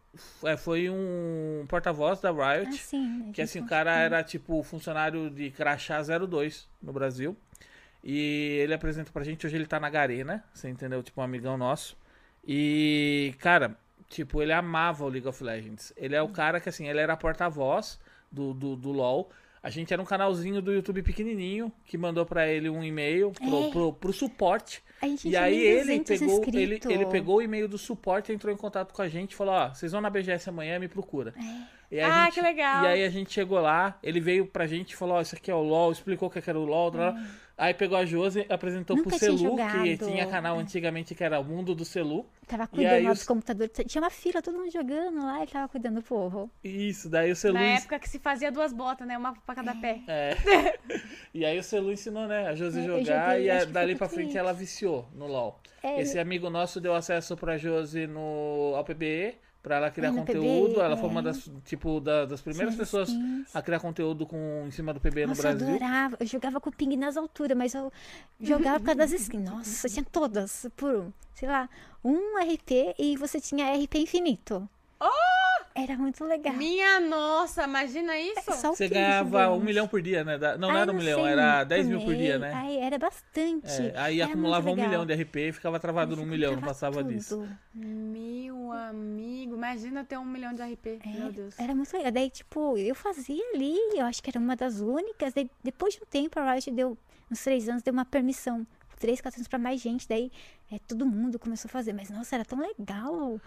É, 0.44 0.59
foi 0.59 0.90
um 0.90 1.65
porta-voz 1.66 2.20
da 2.20 2.31
Riot. 2.31 2.69
Assim, 2.69 3.01
né, 3.09 3.31
Que 3.32 3.40
assim, 3.40 3.61
o 3.61 3.66
cara 3.66 3.97
era 3.97 4.23
tipo 4.23 4.62
funcionário 4.62 5.31
de 5.31 5.51
Crachá 5.51 6.03
02 6.03 6.69
no 6.82 6.93
Brasil. 6.93 7.35
E 8.05 8.59
ele 8.62 8.74
apresenta 8.74 9.11
pra 9.11 9.24
gente, 9.24 9.47
hoje 9.47 9.57
ele 9.57 9.66
tá 9.66 9.81
na 9.81 9.89
Garena, 9.89 10.44
você 10.53 10.69
entendeu? 10.69 11.03
Tipo, 11.03 11.23
um 11.23 11.24
amigão 11.24 11.57
nosso. 11.57 11.97
E, 12.47 13.35
cara, 13.39 13.78
tipo, 14.11 14.43
ele 14.43 14.53
amava 14.53 15.05
o 15.05 15.09
League 15.09 15.27
of 15.28 15.43
Legends. 15.43 15.93
Ele 15.97 16.15
é 16.15 16.20
o 16.20 16.28
cara 16.28 16.61
que, 16.61 16.69
assim, 16.69 16.89
ele 16.89 16.99
era 17.01 17.16
porta-voz 17.16 17.99
do, 18.31 18.53
do, 18.53 18.77
do 18.77 18.90
LoL. 18.90 19.31
A 19.62 19.70
gente 19.70 19.93
era 19.93 20.03
um 20.03 20.05
canalzinho 20.05 20.61
do 20.61 20.73
YouTube 20.73 21.03
pequenininho 21.03 21.73
que 21.86 21.97
mandou 21.97 22.27
pra 22.27 22.47
ele 22.49 22.69
um 22.69 22.82
e-mail 22.85 23.31
pro, 23.31 23.65
É. 23.65 23.70
pro, 23.70 23.93
pro 23.94 24.12
suporte. 24.12 24.82
A 25.03 25.07
gente 25.07 25.27
E 25.27 25.31
tinha 25.31 25.43
aí 25.43 25.61
ele 25.61 25.99
1.200 25.99 26.07
pegou, 26.19 26.45
ele, 26.55 26.81
ele 26.89 27.07
pegou 27.07 27.37
o 27.39 27.43
e-mail 27.43 27.66
do 27.69 27.77
suporte, 27.77 28.33
entrou 28.33 28.55
em 28.55 28.57
contato 28.57 28.95
com 28.95 29.03
a 29.03 29.09
gente 29.09 29.33
e 29.33 29.35
falou, 29.35 29.53
ó, 29.55 29.69
vocês 29.74 29.91
vão 29.91 30.01
na 30.01 30.09
BGS 30.09 30.49
amanhã, 30.49 30.79
me 30.79 30.87
procura. 30.89 31.35
E 31.91 31.99
a 32.01 32.07
Ah, 32.07 32.24
gente- 32.27 32.35
que 32.35 32.41
legal. 32.41 32.85
E 32.85 32.87
aí 32.87 33.05
a 33.05 33.11
gente 33.11 33.33
chegou 33.33 33.61
lá, 33.61 33.99
ele 34.03 34.20
veio 34.20 34.47
pra 34.47 34.66
gente 34.66 34.93
e 34.93 34.97
falou, 34.97 35.16
ó, 35.16 35.20
isso 35.20 35.35
aqui 35.35 35.51
é 35.51 35.55
o 35.55 35.61
LOL, 35.61 35.91
explicou 35.93 36.29
o 36.29 36.31
que 36.31 36.39
era 36.49 36.59
o 36.59 36.65
LOL, 36.65 36.91
blá. 36.93 37.15
Aí 37.64 37.74
pegou 37.74 37.97
a 37.97 38.05
Josi, 38.05 38.44
apresentou 38.48 38.97
Nunca 38.97 39.10
pro 39.10 39.18
Celu, 39.18 39.56
que 39.56 39.97
tinha 39.98 40.26
canal 40.26 40.59
antigamente 40.59 41.14
que 41.14 41.22
era 41.22 41.39
o 41.40 41.44
Mundo 41.44 41.74
do 41.74 41.84
Celu. 41.84 42.26
Tava 42.47 42.64
E 42.64 42.66
cuidando 42.68 42.93
aí 42.94 43.02
lá 43.05 43.12
os- 43.12 43.18
dos 43.18 43.26
computadores. 43.26 43.72
Tinha 43.86 44.02
uma 44.02 44.10
fila, 44.10 44.43
todo 44.43 44.59
mundo 44.59 44.70
jogando 44.70 45.24
lá, 45.24 45.39
ele 45.43 45.51
tava 45.51 45.68
cuidando 45.68 45.97
do 45.97 46.02
povo. 46.02 46.51
Isso, 46.62 47.09
daí 47.09 47.30
o 47.30 47.36
Celu... 47.36 47.55
Na 47.55 47.62
época 47.62 47.98
que 47.98 48.09
se 48.09 48.18
fazia 48.18 48.51
duas 48.51 48.72
botas, 48.72 49.06
né? 49.06 49.16
Uma 49.16 49.32
pra 49.34 49.55
cada 49.55 49.74
pé. 49.76 50.01
É. 50.09 50.36
e 51.32 51.44
aí 51.44 51.59
o 51.59 51.62
Celu 51.62 51.93
ensinou, 51.93 52.26
né, 52.26 52.48
a 52.48 52.55
Josi 52.55 52.80
É, 52.80 52.82
jogar 52.84 53.28
joguei, 53.30 53.44
e 53.47 53.51
a- 53.51 53.64
dali 53.64 53.94
pra 53.94 54.09
frente 54.09 54.30
isso. 54.30 54.39
ela 54.39 54.52
viciou 54.52 55.09
no 55.14 55.26
LOL. 55.26 55.60
É, 55.82 56.01
Esse 56.01 56.18
amigo 56.18 56.51
nosso 56.51 56.80
deu 56.80 56.94
acesso 56.94 57.36
pra 57.36 57.56
Josi 57.56 58.06
no, 58.06 58.72
ao 58.76 58.84
PBE, 58.84 59.34
pra 59.62 59.76
ela 59.76 59.90
criar 59.90 60.10
no 60.10 60.18
conteúdo. 60.18 60.72
PBE, 60.74 60.80
ela 60.80 60.97
foi 60.97 61.09
é. 61.09 61.10
uma 61.12 61.22
das, 61.22 61.48
tipo, 61.64 62.01
da- 62.01 62.24
das 62.26 62.40
primeiras 62.40 62.74
Sim, 62.74 62.80
pessoas 62.80 63.09
sim. 63.09 63.44
a 63.55 63.62
criar 63.62 63.78
conteúdo 63.80 64.26
com, 64.26 64.64
em 64.66 64.70
cima 64.70 64.93
do 64.93 65.01
PBE 65.01 65.26
Nossa, 65.26 65.43
no 65.43 65.48
eu 65.48 65.56
Brasil. 65.59 65.74
adorava. 65.76 66.16
Eu 66.18 66.26
jogava 66.26 66.60
com 66.60 66.70
ping 66.72 66.97
nas 66.97 67.16
alturas, 67.16 67.56
mas 67.56 67.74
eu 67.74 67.93
jogava 68.40 68.80
por 68.80 68.86
causa 68.86 68.98
das 68.98 69.12
skins. 69.12 69.48
Nossa, 69.48 69.89
tinha 69.89 70.05
todas. 70.05 70.66
Por, 70.76 71.12
sei 71.34 71.48
lá, 71.48 71.68
um 72.05 72.36
RP 72.39 72.94
e 72.98 73.16
você 73.16 73.40
tinha 73.40 73.72
RP 73.76 73.98
infinito. 74.01 74.68
Era 75.74 75.97
muito 75.97 76.23
legal. 76.24 76.55
Minha 76.55 77.01
nossa, 77.01 77.65
imagina 77.65 78.16
isso? 78.19 78.51
É 78.51 78.55
Você 78.55 78.89
que 78.89 78.94
ganhava 78.94 79.49
um 79.51 79.61
milhão 79.61 79.89
por 79.89 80.03
dia, 80.03 80.23
né? 80.23 80.36
Da- 80.36 80.53
Não, 80.59 80.69
não 80.69 80.77
Ai, 80.77 80.82
era 80.82 80.93
um 80.93 80.94
milhão, 80.94 81.20
sei, 81.20 81.32
era 81.32 81.65
10 81.65 81.89
mil 81.89 82.01
por 82.05 82.15
dia, 82.15 82.39
né? 82.39 82.53
Ai, 82.55 82.77
era 82.77 82.99
bastante. 82.99 83.66
É, 83.66 83.94
aí 83.97 84.20
Era 84.20 84.31
acumulava 84.31 84.70
um 84.70 84.77
milhão 84.77 85.07
de 85.07 85.15
RP 85.15 85.36
e 85.49 85.53
ficava 85.53 85.81
travado 85.81 86.15
num 86.15 86.24
Você 86.24 86.28
milhão, 86.28 86.55
não 86.57 86.62
passava 86.62 86.99
tudo. 87.03 87.15
disso. 87.15 87.49
Meu 87.74 88.70
amigo, 88.73 89.55
imagina 89.55 90.05
ter 90.05 90.19
um 90.19 90.24
milhão 90.24 90.53
de 90.53 90.62
RP. 90.62 91.01
Meu 91.07 91.32
Deus. 91.32 91.59
Era 91.59 91.74
muito 91.74 91.93
legal. 91.97 92.12
Daí, 92.12 92.28
tipo, 92.28 92.77
eu 92.77 92.94
fazia 92.94 93.43
ali, 93.55 93.77
eu 93.94 94.05
acho 94.05 94.23
que 94.23 94.28
era 94.31 94.39
uma 94.39 94.55
das 94.55 94.81
únicas. 94.81 95.32
Daí, 95.32 95.51
depois 95.65 95.94
de 95.94 96.03
um 96.03 96.07
tempo, 96.07 96.39
a 96.39 96.53
Riot 96.53 96.70
deu, 96.70 96.99
uns 97.31 97.43
três 97.43 97.66
anos, 97.69 97.82
deu 97.82 97.93
uma 97.93 98.05
permissão. 98.05 98.66
Três, 98.99 99.20
quatro 99.20 99.39
anos 99.40 99.49
pra 99.49 99.59
mais 99.59 99.81
gente. 99.81 100.07
Daí, 100.07 100.31
é, 100.70 100.78
todo 100.86 101.05
mundo 101.07 101.39
começou 101.39 101.69
a 101.69 101.73
fazer. 101.73 101.93
Mas, 101.93 102.11
nossa, 102.11 102.36
era 102.36 102.44
tão 102.44 102.59
legal. 102.61 103.40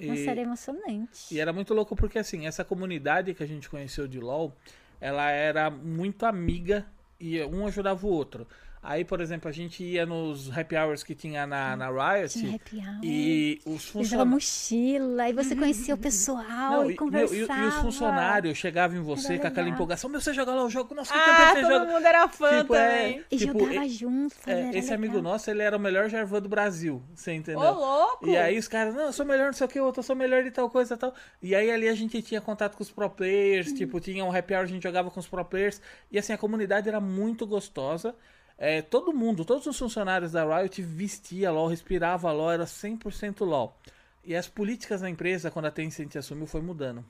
Nossa, 0.00 0.20
E- 0.20 0.28
era 0.28 0.40
emocionante. 0.40 1.34
E 1.34 1.40
era 1.40 1.52
muito 1.52 1.74
louco 1.74 1.96
porque, 1.96 2.18
assim, 2.18 2.46
essa 2.46 2.64
comunidade 2.64 3.34
que 3.34 3.42
a 3.42 3.46
gente 3.46 3.68
conheceu 3.68 4.06
de 4.06 4.20
LoL, 4.20 4.54
ela 5.00 5.30
era 5.30 5.70
muito 5.70 6.24
amiga 6.26 6.86
e 7.20 7.42
um 7.44 7.66
ajudava 7.66 8.06
o 8.06 8.10
outro. 8.10 8.46
Aí, 8.82 9.04
por 9.04 9.20
exemplo, 9.20 9.48
a 9.48 9.52
gente 9.52 9.82
ia 9.82 10.06
nos 10.06 10.56
happy 10.56 10.76
hours 10.76 11.02
que 11.02 11.14
tinha 11.14 11.46
na, 11.46 11.76
na 11.76 11.88
Riot 11.90 12.32
Tinha 12.38 12.54
happy 12.54 12.76
hour. 12.76 13.00
e 13.02 13.60
os 13.66 13.86
funcionários... 13.88 14.32
mochila, 14.32 15.22
aí 15.24 15.32
você 15.32 15.56
conhecia 15.56 15.94
o 15.94 15.98
pessoal 15.98 16.44
Não, 16.44 16.82
e 16.82 16.84
e, 16.84 16.88
meu, 16.88 16.96
conversava. 16.96 17.60
e- 17.60 17.64
e 17.64 17.66
os 17.68 17.74
funcionários 17.76 18.56
chegavam 18.56 18.96
em 18.96 19.02
você 19.02 19.32
Era 19.34 19.42
com 19.42 19.46
aquela 19.48 19.64
legal. 19.64 19.74
empolgação. 19.76 20.08
Meu, 20.08 20.20
você 20.20 20.32
joga 20.32 20.54
lá 20.54 20.64
o 20.64 20.70
jogo? 20.70 20.94
Nossa, 20.94 21.12
que 21.12 21.18
Ah, 21.18 21.52
você 21.54 21.60
todo 21.62 21.70
joga? 21.72 21.92
mundo 21.92 22.06
era 22.06 22.28
fã 22.28 22.60
Tipo, 22.60 22.74
é- 22.74 22.98
também. 22.98 23.24
E 23.30 23.36
tipo, 23.36 23.58
jogava 23.58 23.84
e- 23.86 23.90
junto. 23.90 24.34
É, 24.46 24.68
esse 24.70 24.76
legal. 24.80 24.94
amigo 24.94 25.22
nosso, 25.22 25.50
ele 25.50 25.62
era 25.62 25.76
o 25.76 25.80
melhor 25.80 26.08
Jarvan 26.08 26.40
do 26.40 26.48
Brasil, 26.48 27.02
você 27.14 27.32
entendeu? 27.34 27.60
Ô, 27.60 27.72
louco! 27.72 28.28
E 28.28 28.36
aí 28.36 28.56
os 28.58 28.68
caras, 28.68 28.94
não, 28.94 29.06
eu 29.06 29.12
sou 29.12 29.26
melhor, 29.26 29.46
não 29.46 29.52
sei 29.52 29.66
o 29.66 29.68
que, 29.70 29.80
outro, 29.80 30.00
eu 30.00 30.04
sou 30.04 30.14
melhor 30.16 30.42
de 30.44 30.50
tal 30.52 30.70
coisa 30.70 30.96
tal. 30.96 31.12
E 31.42 31.54
aí 31.54 31.70
ali 31.70 31.88
a 31.88 31.94
gente 31.94 32.22
tinha 32.22 32.40
contato 32.40 32.76
com 32.76 32.82
os 32.82 32.90
pro 32.90 33.10
players, 33.10 33.72
tipo, 33.72 33.98
tinha 34.00 34.24
um 34.24 34.34
happy 34.34 34.54
hour, 34.54 34.62
a 34.62 34.66
gente 34.66 34.82
jogava 34.84 35.10
com 35.10 35.18
os 35.18 35.26
pro 35.26 35.44
players. 35.44 35.80
E 36.12 36.18
assim, 36.18 36.32
a 36.32 36.38
comunidade 36.38 36.88
era 36.88 37.00
muito 37.00 37.46
gostosa. 37.46 38.14
É, 38.58 38.82
todo 38.82 39.12
mundo, 39.12 39.44
todos 39.44 39.66
os 39.66 39.78
funcionários 39.78 40.32
da 40.32 40.44
Riot 40.44 40.82
vestia 40.82 41.50
LOL, 41.52 41.68
respirava 41.68 42.32
LOL, 42.32 42.50
era 42.50 42.64
100% 42.64 43.46
LOL. 43.46 43.76
E 44.24 44.34
as 44.34 44.48
políticas 44.48 45.00
da 45.00 45.08
empresa, 45.08 45.50
quando 45.50 45.66
a 45.66 45.70
Tencent 45.70 46.16
assumiu, 46.16 46.46
foi 46.46 46.60
mudando. 46.60 47.04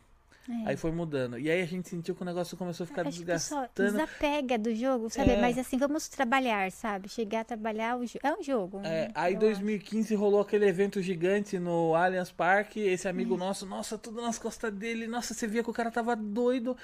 É. 0.49 0.71
Aí 0.71 0.77
foi 0.77 0.91
mudando. 0.91 1.39
E 1.39 1.51
aí 1.51 1.61
a 1.61 1.67
gente 1.67 1.89
sentiu 1.89 2.15
que 2.15 2.23
o 2.23 2.25
negócio 2.25 2.57
começou 2.57 2.85
a 2.85 2.87
ficar 2.87 3.03
Acho 3.07 3.19
que 3.19 3.25
desgastando. 3.25 3.69
desapega 3.75 4.59
do 4.59 4.75
jogo, 4.75 5.11
sabe? 5.11 5.33
É. 5.33 5.41
Mas 5.41 5.59
assim, 5.59 5.77
vamos 5.77 6.09
trabalhar, 6.09 6.73
sabe? 6.73 7.09
Chegar 7.09 7.41
a 7.41 7.45
trabalhar, 7.45 7.99
é 8.23 8.33
um 8.33 8.43
jogo. 8.43 8.79
É, 8.79 9.09
né? 9.09 9.11
aí 9.15 9.35
Eu 9.35 9.41
2015 9.41 10.15
rolou 10.15 10.41
aquele 10.41 10.67
evento 10.67 11.03
gigante 11.03 11.59
no 11.59 11.95
Allianz 11.95 12.31
Parque. 12.31 12.81
Esse 12.81 13.09
amigo 13.09 13.37
nosso, 13.37 13.67
nossa, 13.67 13.99
tudo 13.99 14.23
nas 14.23 14.39
costas 14.39 14.73
dele. 14.73 15.07
Nossa, 15.07 15.35
você 15.35 15.47
via 15.47 15.63
que 15.63 15.71
o 15.71 15.75
cara 15.75 15.91
tava 15.91 16.17
doido. 16.17 16.77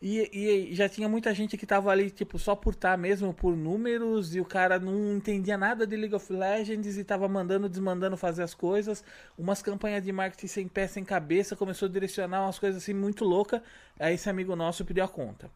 E, 0.00 0.68
e 0.70 0.74
já 0.74 0.88
tinha 0.88 1.08
muita 1.08 1.32
gente 1.34 1.56
que 1.56 1.66
tava 1.66 1.90
ali, 1.90 2.10
tipo, 2.10 2.38
só 2.38 2.54
por 2.54 2.74
estar 2.74 2.96
mesmo, 2.98 3.32
por 3.32 3.56
números. 3.56 4.34
E 4.34 4.40
o 4.40 4.44
cara 4.44 4.78
não 4.78 5.16
entendia 5.16 5.56
nada 5.56 5.86
de 5.86 5.96
League 5.96 6.14
of 6.14 6.32
Legends 6.32 6.98
e 6.98 7.04
tava 7.04 7.28
mandando, 7.28 7.68
desmandando 7.68 8.16
fazer 8.16 8.42
as 8.42 8.54
coisas. 8.54 9.02
Umas 9.38 9.62
campanhas 9.62 10.04
de 10.04 10.12
marketing 10.12 10.46
sem 10.46 10.68
pé, 10.68 10.86
sem 10.86 11.04
cabeça. 11.04 11.56
Começou 11.56 11.88
a 11.88 11.92
direcionar 11.92 12.42
umas 12.42 12.58
coisas 12.58 12.82
assim 12.82 12.94
muito 12.94 13.24
loucas. 13.24 13.60
Aí 13.98 14.14
esse 14.14 14.28
amigo 14.28 14.54
nosso 14.54 14.84
pediu 14.84 15.04
a 15.04 15.08
conta. 15.08 15.50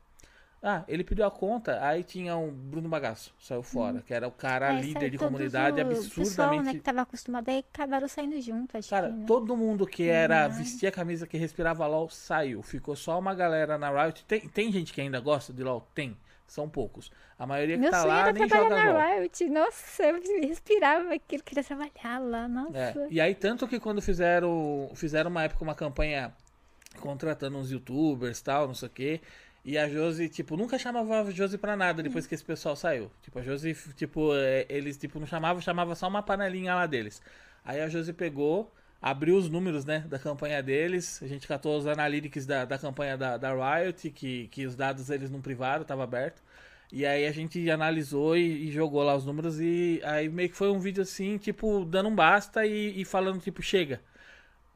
Ah, 0.62 0.84
ele 0.86 1.02
pediu 1.02 1.24
a 1.24 1.30
conta, 1.30 1.82
aí 1.82 2.04
tinha 2.04 2.36
um 2.36 2.50
Bruno 2.52 2.86
Bagaço, 2.88 3.34
saiu 3.40 3.62
fora, 3.62 4.02
que 4.02 4.12
era 4.12 4.28
o 4.28 4.32
cara 4.32 4.72
É, 4.74 4.80
líder 4.80 5.08
de 5.10 5.16
comunidade 5.16 5.80
o 5.80 5.86
pessoal, 5.86 6.50
absurdamente 6.52 6.64
né, 6.64 6.74
que 6.74 6.80
tava 6.80 7.00
acostumado 7.00 7.48
aí 7.48 7.58
acabaram 7.72 8.06
saindo 8.08 8.38
junto, 8.42 8.76
acho 8.76 8.90
Cara, 8.90 9.08
que, 9.08 9.10
né? 9.10 9.24
todo 9.26 9.56
mundo 9.56 9.86
que 9.86 10.08
era 10.08 10.46
Uhum. 10.48 10.52
vestia 10.52 10.88
a 10.90 10.92
camisa 10.92 11.26
que 11.26 11.38
respirava 11.38 11.86
LOL 11.86 12.08
saiu. 12.10 12.62
Ficou 12.62 12.94
só 12.96 13.18
uma 13.18 13.34
galera 13.34 13.78
na 13.78 13.90
Riot. 13.90 14.24
Tem, 14.26 14.48
tem 14.48 14.70
gente 14.72 14.92
que 14.92 15.00
ainda 15.00 15.20
gosta 15.20 15.52
de 15.52 15.62
LOL? 15.62 15.80
Tem. 15.94 16.16
São 16.46 16.68
poucos. 16.68 17.10
A 17.38 17.46
maioria 17.46 17.78
que 17.78 17.82
Meu 17.82 17.90
tá 17.90 18.04
lá 18.04 18.20
era 18.22 18.32
nem 18.32 18.48
joga 18.48 18.74
LOL. 18.84 18.94
na 18.94 19.14
Riot. 19.14 19.48
Nossa, 19.48 20.02
eu 20.02 20.20
respirava 20.42 21.14
aquilo, 21.14 21.42
queria 21.44 21.62
trabalhar 21.64 22.18
lá, 22.20 22.48
nossa. 22.48 22.76
É, 22.76 23.06
E 23.08 23.20
aí, 23.20 23.34
tanto 23.34 23.66
que 23.68 23.78
quando 23.80 24.02
fizeram, 24.02 24.90
fizeram 24.94 25.30
uma 25.30 25.44
época 25.44 25.62
uma 25.64 25.74
campanha 25.74 26.34
contratando 27.00 27.56
uns 27.58 27.70
youtubers 27.70 28.40
tal, 28.42 28.66
não 28.66 28.74
sei 28.74 28.88
o 28.88 28.90
quê. 28.92 29.20
E 29.64 29.76
a 29.76 29.88
Josi, 29.88 30.28
tipo, 30.28 30.56
nunca 30.56 30.78
chamava 30.78 31.20
a 31.20 31.30
Josi 31.30 31.58
pra 31.58 31.76
nada 31.76 32.02
depois 32.02 32.26
que 32.26 32.34
esse 32.34 32.44
pessoal 32.44 32.74
saiu. 32.74 33.10
Tipo, 33.22 33.40
a 33.40 33.42
Josi, 33.42 33.74
tipo, 33.94 34.34
é, 34.34 34.64
eles, 34.68 34.96
tipo, 34.96 35.20
não 35.20 35.26
chamavam, 35.26 35.60
chamava 35.60 35.94
só 35.94 36.08
uma 36.08 36.22
panelinha 36.22 36.74
lá 36.74 36.86
deles. 36.86 37.20
Aí 37.64 37.80
a 37.80 37.88
Josi 37.88 38.12
pegou, 38.14 38.72
abriu 39.02 39.36
os 39.36 39.50
números, 39.50 39.84
né, 39.84 40.00
da 40.08 40.18
campanha 40.18 40.62
deles. 40.62 41.22
A 41.22 41.26
gente 41.26 41.46
catou 41.46 41.76
os 41.76 41.86
analytics 41.86 42.46
da, 42.46 42.64
da 42.64 42.78
campanha 42.78 43.18
da, 43.18 43.36
da 43.36 43.52
Riot, 43.52 44.10
que, 44.10 44.48
que 44.48 44.64
os 44.66 44.74
dados 44.74 45.10
eles 45.10 45.30
não 45.30 45.42
privaram, 45.42 45.84
tava 45.84 46.04
aberto. 46.04 46.42
E 46.92 47.06
aí 47.06 47.26
a 47.26 47.32
gente 47.32 47.70
analisou 47.70 48.36
e, 48.36 48.68
e 48.68 48.72
jogou 48.72 49.02
lá 49.02 49.14
os 49.14 49.24
números 49.24 49.60
e 49.60 50.00
aí 50.04 50.28
meio 50.28 50.48
que 50.50 50.56
foi 50.56 50.70
um 50.70 50.80
vídeo 50.80 51.02
assim, 51.02 51.38
tipo, 51.38 51.84
dando 51.84 52.08
um 52.08 52.14
basta 52.14 52.66
e, 52.66 53.00
e 53.00 53.04
falando, 53.04 53.40
tipo, 53.40 53.62
chega. 53.62 54.00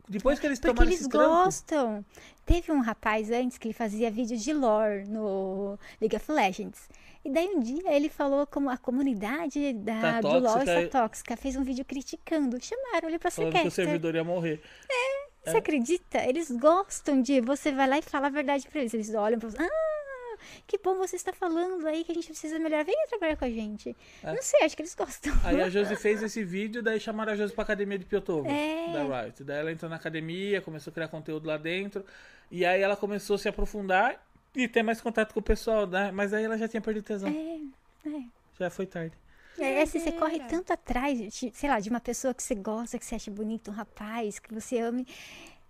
Depois 0.09 0.39
que 0.39 0.47
eles 0.47 0.59
Porque 0.59 0.75
tomaram 0.75 0.91
eles 0.91 1.07
gostam. 1.07 2.05
Teve 2.45 2.71
um 2.71 2.81
rapaz 2.81 3.31
antes 3.31 3.57
que 3.57 3.69
ele 3.69 3.75
fazia 3.75 4.11
vídeos 4.11 4.43
de 4.43 4.53
lore 4.53 5.05
no 5.09 5.79
League 6.01 6.15
of 6.15 6.31
Legends. 6.31 6.89
E 7.25 7.31
daí 7.31 7.49
um 7.49 7.61
dia 7.61 7.91
ele 7.91 8.11
falou 8.11 8.47
como 8.47 8.69
a 8.69 8.77
comunidade 8.77 9.73
da, 9.73 10.01
Tá 10.01 10.21
do 10.21 10.29
LoL 10.29 10.43
tóxica 10.43 10.83
está 10.83 11.01
tóxica. 11.01 11.37
Fez 11.37 11.57
um 11.57 11.63
vídeo 11.63 11.85
criticando. 11.85 12.63
Chamaram 12.63 13.09
ele 13.09 13.19
pra 13.19 13.31
ser 13.31 13.51
Falando 13.51 13.63
que 13.63 13.69
o 13.69 13.71
servidor 13.71 14.15
ia 14.15 14.25
morrer. 14.25 14.61
Você 15.45 15.57
acredita? 15.59 16.19
Eles 16.27 16.51
gostam 16.51 17.21
de 17.21 17.41
você 17.41 17.71
vai 17.73 17.87
lá 17.87 17.99
e 17.99 18.03
fala 18.03 18.27
a 18.27 18.31
verdade 18.31 18.67
pra 18.69 18.81
eles. 18.81 18.95
Eles 18.95 19.15
olham 19.15 19.39
pra 19.39 19.51
você. 19.51 19.59
Ah, 19.61 19.84
que 20.67 20.79
bom 20.79 20.97
você 20.97 21.17
está 21.17 21.33
falando 21.33 21.87
aí 21.87 22.05
que 22.05 22.13
a 22.13 22.15
gente 22.15 22.27
precisa 22.29 22.59
melhorar. 22.59 22.85
Venha 22.85 23.07
trabalhar 23.09 23.37
com 23.37 23.45
a 23.45 23.51
gente. 23.51 23.97
É. 24.23 24.33
Não 24.33 24.43
sei, 24.43 24.65
acho 24.65 24.77
que 24.77 24.83
eles 24.83 24.95
gostam. 24.95 25.33
Aí 25.45 25.61
a 25.61 25.69
Josi 25.71 25.97
fez 25.97 26.23
esse 26.23 26.45
vídeo, 26.45 26.83
daí 26.83 26.99
chamaram 27.01 27.33
a 27.33 27.37
Josi 27.37 27.53
pra 27.53 27.65
academia 27.65 27.99
de 27.99 28.05
Piotovo, 28.05 28.49
É. 28.49 28.93
da 28.93 29.23
Riot. 29.23 29.45
Daí 29.45 29.59
ela 29.59 29.73
entrou 29.73 29.89
na 29.91 29.97
academia, 29.97 30.61
começou 30.61 30.91
a 30.91 30.95
criar 30.95 31.09
conteúdo 31.09 31.47
lá 31.47 31.57
dentro. 31.57 32.05
E 32.51 32.65
aí 32.65 32.81
ela 32.81 32.97
começou 32.97 33.37
a 33.37 33.39
se 33.39 33.49
aprofundar 33.49 34.25
e 34.55 34.69
ter 34.69 34.83
mais 34.83 35.01
contato 35.01 35.33
com 35.33 35.41
o 35.41 35.43
pessoal, 35.43 35.87
né? 35.87 36.11
Mas 36.13 36.33
aí 36.33 36.45
ela 36.45 36.57
já 36.57 36.69
tinha 36.69 36.81
perdido 36.81 37.05
tesão. 37.05 37.29
É, 37.29 38.09
é. 38.09 38.23
Já 38.59 38.71
foi 38.71 38.87
tarde. 38.87 39.13
É, 39.59 39.83
assim, 39.83 40.01
você 40.01 40.11
corre 40.11 40.41
tanto 40.41 40.73
atrás, 40.73 41.19
sei 41.53 41.69
lá, 41.71 41.79
de 41.79 41.89
uma 41.89 42.01
pessoa 42.01 42.35
que 42.35 42.43
você 42.43 42.57
gosta, 42.57 42.99
que 42.99 43.05
você 43.07 43.15
acha 43.15 43.31
bonito, 43.31 43.71
um 43.71 43.75
rapaz, 43.75 44.41
que 44.41 44.53
você 44.53 44.79
ame. 44.79 45.07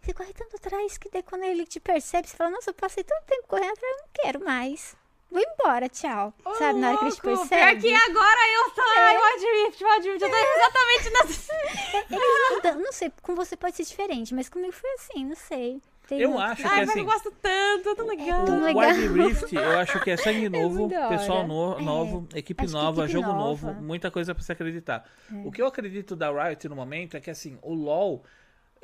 Você 0.05 0.13
corre 0.13 0.33
tanto 0.35 0.57
atrás 0.57 0.99
que 0.99 1.09
daí 1.11 1.23
quando 1.23 1.45
ele 1.45 1.65
te 1.65 1.81
percebe, 1.81 2.29
você 2.29 2.37
fala, 2.37 2.51
nossa, 2.51 2.71
eu 2.71 2.75
passei 2.75 3.03
tanto 3.03 3.25
tempo 3.27 3.47
correndo 3.49 3.73
atrás, 3.73 3.93
eu 3.93 4.03
não 4.03 4.09
quero 4.13 4.45
mais. 4.45 4.97
Vou 5.31 5.43
embora, 5.43 5.89
tchau. 5.89 6.33
Ô, 6.45 6.55
Sabe, 6.55 6.79
na 6.79 6.91
hora 6.91 6.99
que 6.99 7.05
ele 7.07 7.17
percebe. 7.17 7.81
Pior 7.81 8.01
que 8.01 8.11
agora 8.11 8.41
eu 8.53 8.71
tô. 8.71 8.83
Ai, 8.83 9.17
Wild 9.17 9.47
Rift, 9.65 9.83
Wild 9.85 10.09
Rift. 10.11 10.23
Eu 10.23 10.31
tô 10.31 10.37
exatamente 10.37 11.11
nessa. 11.11 11.53
Eles 12.15 12.51
mudam, 12.53 12.75
não 12.81 12.93
sei, 12.93 13.13
com 13.23 13.35
você 13.35 13.57
pode 13.57 13.75
ser 13.77 13.85
diferente, 13.85 14.33
mas 14.35 14.49
comigo 14.49 14.73
foi 14.73 14.91
assim, 14.93 15.25
não 15.25 15.35
sei. 15.35 15.81
Tem 16.07 16.21
Eu 16.21 16.39
acho 16.39 16.61
que 16.63 16.69
Ai, 16.69 16.81
mas 16.81 16.91
assim. 16.91 16.99
eu 17.01 17.05
gosto 17.07 17.31
tanto, 17.41 17.89
é 17.89 17.95
tão 17.95 18.07
legal. 18.07 18.45
tão 18.45 18.59
O 18.59 18.63
legal. 18.65 18.91
Wild 18.91 19.09
Rift, 19.09 19.55
eu 19.55 19.79
acho 19.81 20.01
que 20.01 20.11
é 20.11 20.17
sangue 20.19 20.49
novo, 20.51 20.85
hora. 20.95 21.09
pessoal 21.09 21.47
no- 21.47 21.79
É. 21.79 21.83
novo, 21.83 22.29
equipe 22.35 22.63
Acho 22.65 22.73
nova, 22.75 23.05
equipe 23.05 23.13
jogo 23.15 23.29
nova. 23.33 23.71
É. 23.71 23.73
novo, 23.73 23.83
muita 23.83 24.11
coisa 24.11 24.35
pra 24.35 24.45
se 24.45 24.53
acreditar. 24.53 25.05
O 25.45 25.51
que 25.51 25.63
eu 25.63 25.67
acredito 25.67 26.15
da 26.15 26.31
Riot 26.31 26.69
no 26.69 26.77
momento 26.77 27.17
é 27.17 27.21
que 27.21 27.31
assim, 27.31 27.59
o 27.63 27.73
LoL. 27.75 28.23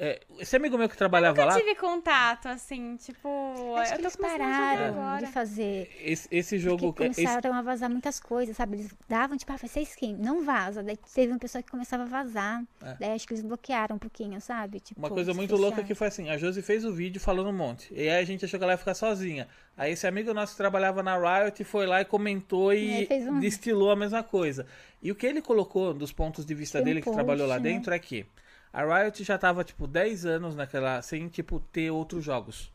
É, 0.02 0.18
esse 0.38 0.56
amigo 0.56 0.78
meu 0.78 0.88
que 0.88 0.96
trabalhava 0.96 1.44
lá, 1.44 1.52
Eu 1.54 1.60
tive 1.60 1.74
contato, 1.74 2.46
assim, 2.48 2.96
tipo. 2.96 3.28
Acho 3.76 3.92
eu 3.92 3.96
que 3.96 4.02
tô 4.02 4.08
eles 4.08 4.16
pararam 4.16 4.86
agora. 5.02 5.26
de 5.26 5.30
fazer. 5.32 5.90
esse, 6.02 6.26
esse 6.30 6.58
jogo. 6.58 6.94
Porque 6.94 7.04
esse- 7.04 7.22
começaram 7.22 7.52
a 7.54 7.60
vazar 7.60 7.90
muitas 7.90 8.18
coisas, 8.18 8.56
sabe? 8.56 8.78
Eles 8.78 8.94
davam, 9.06 9.36
tipo, 9.36 9.52
ah, 9.52 9.56
vai 9.56 9.68
ser 9.68 9.80
skin, 9.82 10.16
não 10.16 10.42
vaza. 10.42 10.82
Daí 10.82 10.96
teve 11.14 11.30
uma 11.30 11.38
pessoa 11.38 11.62
que 11.62 11.70
começava 11.70 12.04
a 12.04 12.06
vazar. 12.06 12.62
É. 12.82 12.96
Daí 12.98 13.10
acho 13.12 13.26
que 13.28 13.34
eles 13.34 13.44
bloquearam 13.44 13.96
um 13.96 13.98
pouquinho, 13.98 14.40
sabe? 14.40 14.80
Tipo, 14.80 14.98
Uma 15.00 15.10
coisa 15.10 15.34
muito 15.34 15.54
louca 15.54 15.76
fechar. 15.76 15.86
que 15.88 15.94
foi 15.94 16.06
assim, 16.06 16.30
a 16.30 16.38
Josi 16.38 16.62
fez 16.62 16.82
o 16.86 16.92
vídeo 16.94 17.20
falando 17.20 17.50
um 17.50 17.52
monte. 17.52 17.92
E 17.92 18.00
aí 18.08 18.18
a 18.18 18.24
gente 18.24 18.42
achou 18.46 18.58
que 18.58 18.64
ela 18.64 18.72
ia 18.72 18.78
ficar 18.78 18.94
sozinha. 18.94 19.46
Aí 19.76 19.92
esse 19.92 20.06
amigo 20.06 20.32
nosso 20.32 20.52
que 20.52 20.58
trabalhava 20.58 21.02
na 21.02 21.16
Riot 21.18 21.62
foi 21.64 21.86
lá 21.86 22.00
e 22.00 22.06
comentou 22.06 22.72
e 22.72 23.02
É, 23.02 23.06
fez 23.06 23.26
um- 23.26 23.38
destilou 23.38 23.90
a 23.90 23.96
mesma 23.96 24.22
coisa. 24.22 24.66
E 25.02 25.12
o 25.12 25.14
que 25.14 25.26
ele 25.26 25.42
colocou 25.42 25.92
dos 25.92 26.10
pontos 26.10 26.46
de 26.46 26.54
vista 26.54 26.80
um 26.80 26.84
dele 26.84 27.00
que 27.00 27.04
post, 27.04 27.16
trabalhou 27.16 27.46
lá 27.46 27.56
né? 27.56 27.62
dentro 27.70 27.92
é 27.92 27.98
que 27.98 28.24
a 28.72 28.82
Riot 28.84 29.22
já 29.24 29.36
tava 29.36 29.64
tipo 29.64 29.86
10 29.86 30.26
anos 30.26 30.54
naquela 30.54 31.02
sem 31.02 31.28
tipo 31.28 31.60
ter 31.72 31.90
outros 31.90 32.24
jogos. 32.24 32.70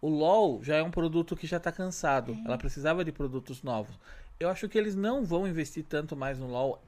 O 0.00 0.08
LoL 0.08 0.62
já 0.62 0.76
é 0.76 0.82
um 0.82 0.90
produto 0.90 1.36
que 1.36 1.46
já 1.46 1.58
tá 1.58 1.72
cansado. 1.72 2.32
É. 2.32 2.46
Ela 2.46 2.58
precisava 2.58 3.04
de 3.04 3.12
produtos 3.12 3.62
novos. 3.62 3.98
Eu 4.38 4.50
acho 4.50 4.68
que 4.68 4.76
eles 4.76 4.94
não 4.94 5.24
vão 5.24 5.48
investir 5.48 5.84
tanto 5.88 6.14
mais 6.14 6.38
no 6.38 6.46
LoL 6.46 6.82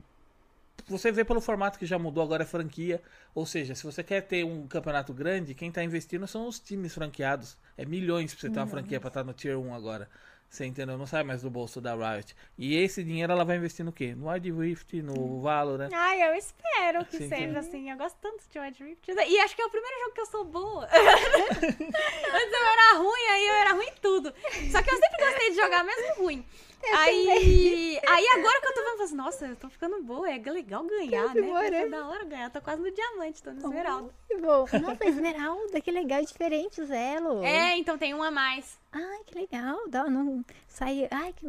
você 0.89 1.13
vê 1.13 1.25
pelo 1.25 1.41
formato 1.41 1.79
que 1.79 1.87
já 1.87 1.99
mudou, 1.99 2.23
agora 2.23 2.43
é 2.43 2.47
franquia. 2.47 3.03
Ou 3.35 3.45
seja, 3.45 3.75
se 3.75 3.85
você 3.85 4.03
quer 4.03 4.23
ter 4.23 4.45
um 4.45 4.67
campeonato 4.67 5.13
grande, 5.13 5.55
quem 5.55 5.71
tá 5.71 5.83
investindo 5.83 6.27
são 6.27 6.49
os 6.49 6.59
times 6.59 6.95
franqueados. 6.95 7.57
É 7.77 7.85
milhões 7.85 8.33
pra 8.33 8.41
você 8.41 8.51
ter 8.51 8.59
uma 8.59 8.67
franquia 8.67 8.99
pra 9.01 9.09
estar 9.09 9.25
no 9.25 9.33
Tier 9.33 9.59
1 9.59 9.75
agora. 9.75 10.09
Você 10.49 10.65
entendeu? 10.65 10.97
Não 10.97 11.07
sai 11.07 11.23
mais 11.23 11.43
do 11.43 11.51
bolso 11.51 11.79
da 11.79 11.95
Riot. 11.95 12.35
E 12.57 12.75
esse 12.75 13.05
dinheiro 13.05 13.31
ela 13.31 13.45
vai 13.45 13.57
investir 13.59 13.85
no 13.85 13.93
quê? 13.93 14.15
No 14.15 14.31
Wild 14.31 14.51
Rift, 14.51 15.03
no 15.03 15.43
Valorant. 15.43 15.91
Ai, 15.93 16.27
eu 16.27 16.35
espero 16.35 17.05
que 17.05 17.19
Sim, 17.19 17.29
seja 17.29 17.63
sim. 17.63 17.69
assim. 17.69 17.91
Eu 17.91 17.99
gosto 17.99 18.17
tanto 18.21 18.43
de 18.51 18.59
Wild 18.59 18.83
Rift. 18.83 19.11
E 19.11 19.41
acho 19.41 19.55
que 19.55 19.61
é 19.61 19.67
o 19.67 19.71
primeiro 19.71 20.01
jogo 20.01 20.15
que 20.15 20.21
eu 20.23 20.27
sou 20.27 20.45
boa. 20.47 20.89
Antes 20.91 22.53
eu 22.53 22.67
era 22.67 22.99
ruim, 22.99 23.25
aí 23.31 23.49
eu 23.49 23.55
era 23.57 23.73
ruim 23.75 23.87
em 23.87 24.01
tudo. 24.01 24.35
Só 24.73 24.83
que 24.83 24.91
eu 24.91 24.99
sempre 24.99 25.25
gostei 25.25 25.51
de 25.51 25.57
jogar 25.57 25.85
mesmo 25.85 26.15
ruim. 26.23 26.47
Aí, 26.83 27.99
aí 28.07 28.27
agora 28.35 28.61
que 28.61 28.67
eu 28.69 28.75
tô 28.75 28.81
vendo, 28.81 28.91
eu 28.91 28.97
falo 28.97 29.03
assim, 29.05 29.15
nossa, 29.17 29.47
eu 29.47 29.57
tô 29.57 29.69
ficando 29.69 30.03
boa, 30.03 30.31
é 30.31 30.39
legal 30.39 30.85
ganhar, 30.85 31.29
Tá 31.29 31.35
né? 31.35 31.79
É 31.81 31.89
da 31.89 32.07
hora 32.09 32.25
ganhar. 32.25 32.51
Tô 32.51 32.61
quase 32.61 32.81
no 32.83 32.91
diamante, 32.91 33.43
tô 33.43 33.51
no 33.51 33.59
esmeralda. 33.59 34.11
Que 34.27 34.37
bom. 34.37 34.65
Nossa, 34.81 35.05
esmeralda, 35.07 35.81
que 35.81 35.91
legal, 35.91 36.23
diferente 36.23 36.81
os 36.81 36.91
elos. 36.91 37.43
É, 37.45 37.77
então 37.77 37.99
tem 37.99 38.15
um 38.15 38.23
a 38.23 38.31
mais. 38.31 38.79
Ai, 38.93 39.21
que 39.27 39.35
legal. 39.39 39.79
Dá, 39.89 40.05
não, 40.09 40.45
sai, 40.67 41.09
ai, 41.11 41.33
que. 41.33 41.47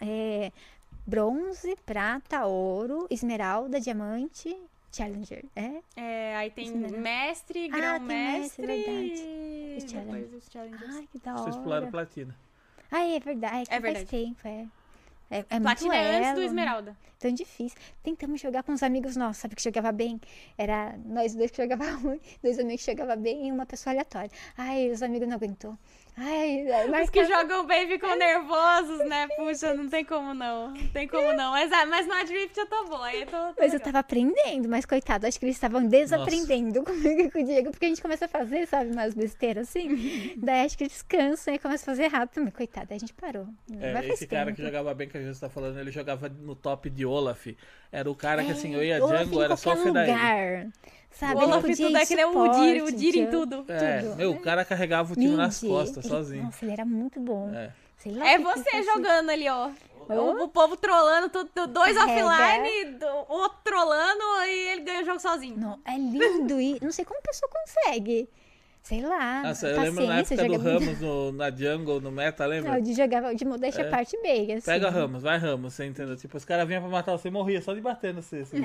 É, 0.00 0.52
bronze, 1.06 1.76
prata, 1.86 2.44
ouro, 2.46 3.06
esmeralda, 3.10 3.80
diamante, 3.80 4.56
challenger. 4.90 5.44
É? 5.56 5.80
É, 5.96 6.36
aí 6.36 6.50
tem 6.50 6.66
Esmeralda. 6.66 6.98
mestre, 6.98 7.58
Ah, 7.58 7.62
tem 7.62 7.70
grão-mestre 7.70 8.66
mestre, 8.66 9.22
e 9.24 9.76
Os 9.78 9.90
challenge- 9.90 10.20
depois 10.20 10.34
os 10.44 10.52
challengers. 10.52 10.94
Ai, 10.96 11.08
que 11.10 11.18
da 11.18 11.34
Vocês 11.36 11.56
pularam 11.56 11.82
hora. 11.84 11.90
platina. 11.92 12.36
Ah, 12.92 13.04
é 13.04 13.18
verdade. 13.18 13.56
É, 13.56 13.60
É 13.62 13.64
que 13.64 13.70
faz 13.70 13.82
verdade. 13.82 14.06
tempo, 14.06 14.40
é. 14.46 14.66
É, 15.30 15.38
é 15.38 15.58
muito 15.58 15.62
Platina 15.62 15.96
é 15.96 16.18
antes 16.18 16.34
do 16.34 16.42
esmeralda. 16.42 16.96
Tão 17.18 17.32
difícil. 17.32 17.78
Tentamos 18.02 18.38
jogar 18.40 18.62
com 18.62 18.72
uns 18.72 18.82
amigos 18.82 19.16
nossos, 19.16 19.38
sabe, 19.38 19.56
que 19.56 19.62
jogava 19.62 19.90
bem. 19.90 20.20
Era 20.58 20.94
nós 21.06 21.34
dois 21.34 21.50
que 21.50 21.62
jogava 21.62 21.90
ruim, 21.96 22.20
dois 22.42 22.58
amigos 22.58 22.84
que 22.84 22.90
jogava 22.92 23.16
bem 23.16 23.48
e 23.48 23.52
uma 23.52 23.64
pessoa 23.64 23.92
aleatória. 23.94 24.30
Ai, 24.58 24.90
os 24.90 25.02
amigos 25.02 25.26
não 25.26 25.36
aguentou. 25.36 25.78
Ai, 26.14 26.66
Os 27.02 27.10
que 27.10 27.24
jogam 27.24 27.66
bem 27.66 27.88
ficam 27.88 28.14
nervosos, 28.16 28.98
né? 29.08 29.26
Puxa, 29.28 29.72
não 29.74 29.88
tem 29.88 30.04
como 30.04 30.34
não. 30.34 30.70
Não 30.70 30.88
tem 30.88 31.08
como 31.08 31.32
não. 31.32 31.52
Mas, 31.52 31.72
ah, 31.72 31.86
mas 31.86 32.06
no 32.06 32.12
Adrift 32.12 32.58
eu 32.58 32.66
tô 32.66 32.84
boa. 32.84 33.06
Aí 33.06 33.22
eu 33.22 33.26
tô, 33.26 33.54
tô 33.54 33.54
Mas 33.58 33.72
eu 33.72 33.78
legal. 33.78 33.80
tava 33.80 33.98
aprendendo, 34.00 34.68
mas 34.68 34.84
coitado, 34.84 35.26
acho 35.26 35.38
que 35.38 35.46
eles 35.46 35.56
estavam 35.56 35.86
desaprendendo 35.86 36.82
comigo 36.84 37.22
e 37.22 37.30
com 37.30 37.38
o 37.40 37.44
Diego, 37.44 37.70
porque 37.70 37.86
a 37.86 37.88
gente 37.88 38.02
começa 38.02 38.26
a 38.26 38.28
fazer, 38.28 38.66
sabe, 38.66 38.90
umas 38.92 39.14
besteiras 39.14 39.68
assim. 39.68 39.88
Daí 40.36 40.66
acho 40.66 40.76
que 40.76 40.84
eles 40.84 41.00
cansam 41.02 41.54
e 41.54 41.58
começam 41.58 41.84
a 41.92 41.96
fazer 41.96 42.04
errado 42.04 42.28
também, 42.30 42.52
coitado. 42.52 42.88
Aí 42.90 42.96
a 42.96 43.00
gente 43.00 43.14
parou. 43.14 43.48
É, 43.80 43.94
Mas 43.94 44.06
esse 44.10 44.26
cara 44.26 44.46
tempo. 44.46 44.56
que 44.56 44.62
jogava 44.62 44.92
bem 44.94 45.08
com 45.08 45.16
a 45.16 45.20
que 45.20 45.26
você 45.34 45.40
tá 45.40 45.48
falando, 45.50 45.78
ele 45.78 45.90
jogava 45.90 46.28
no 46.28 46.54
top 46.54 46.90
de 46.90 47.06
Olaf. 47.06 47.46
Era 47.90 48.10
o 48.10 48.14
cara 48.14 48.44
que 48.44 48.52
assim, 48.52 48.74
eu 48.74 48.84
ia 48.84 48.96
É, 48.96 49.00
Olaf 49.00 49.32
em 49.32 49.38
jungle, 49.38 49.42
era 49.42 49.56
só 49.56 49.76
fedar 49.76 50.08
ele. 50.08 50.28
Sabe? 51.12 51.34
O 51.34 51.38
ele 51.42 51.46
Olaf 51.52 51.60
podia 51.62 51.86
tudo 51.86 51.96
é 51.98 52.06
que 52.06 52.14
nem 52.16 52.24
o 52.24 52.48
Diri, 52.48 52.82
o 52.82 52.86
suporte, 52.86 52.96
Diri 52.96 53.18
em 53.20 53.30
tudo. 53.30 53.64
É, 53.68 54.00
tudo. 54.02 54.16
meu, 54.16 54.32
o 54.32 54.40
cara 54.40 54.64
carregava 54.64 55.12
o 55.12 55.16
time 55.16 55.36
nas 55.36 55.60
costas, 55.60 56.04
ele- 56.04 56.08
sozinho. 56.14 56.42
Nossa, 56.44 56.64
ele 56.64 56.72
era 56.72 56.84
muito 56.84 57.20
bom. 57.20 57.50
É. 57.54 57.70
Sei 57.98 58.12
lá 58.12 58.28
É 58.28 58.38
o 58.38 58.42
você 58.42 58.68
ele 58.76 58.82
jogando 58.84 59.30
ali, 59.30 59.48
ó. 59.48 59.70
O, 60.08 60.44
o 60.44 60.48
povo 60.48 60.76
trolando, 60.76 61.28
tu- 61.28 61.44
tu- 61.44 61.66
dois 61.68 61.96
offline, 61.96 62.84
do- 62.98 63.06
o 63.06 63.34
outro 63.34 63.58
trolando 63.62 64.22
e 64.46 64.68
ele 64.72 64.80
ganha 64.80 65.02
o 65.02 65.04
jogo 65.04 65.20
sozinho. 65.20 65.56
Não, 65.56 65.78
é 65.86 65.96
lindo 65.96 66.60
e 66.60 66.78
não 66.82 66.90
sei 66.90 67.04
como 67.04 67.20
a 67.20 67.22
pessoa 67.22 67.48
consegue. 67.50 68.28
Sei 68.82 69.00
lá. 69.00 69.44
Nossa, 69.44 69.68
eu 69.68 69.80
lembro 69.80 70.06
na 70.08 70.18
época 70.18 70.44
do 70.44 70.56
Ramos 70.58 71.00
no, 71.00 71.30
na 71.32 71.50
jungle, 71.50 72.00
no 72.00 72.10
meta, 72.10 72.44
lembra? 72.44 72.72
Não, 72.72 72.80
de 72.80 72.92
jogar 72.94 73.32
de 73.32 73.44
modéstia 73.44 73.82
É. 73.82 73.88
parte 73.88 74.20
bem, 74.20 74.54
assim. 74.54 74.66
Pega 74.66 74.90
Ramos, 74.90 75.22
vai 75.22 75.38
Ramos, 75.38 75.72
você 75.72 75.86
entendeu? 75.86 76.16
Tipo, 76.16 76.36
os 76.36 76.44
caras 76.44 76.66
vinham 76.66 76.82
pra 76.82 76.90
matar 76.90 77.12
você 77.12 77.28
e 77.28 77.30
morria 77.30 77.62
só 77.62 77.72
de 77.74 77.80
bater 77.80 78.12
no 78.12 78.20
você. 78.20 78.38
assim. 78.38 78.56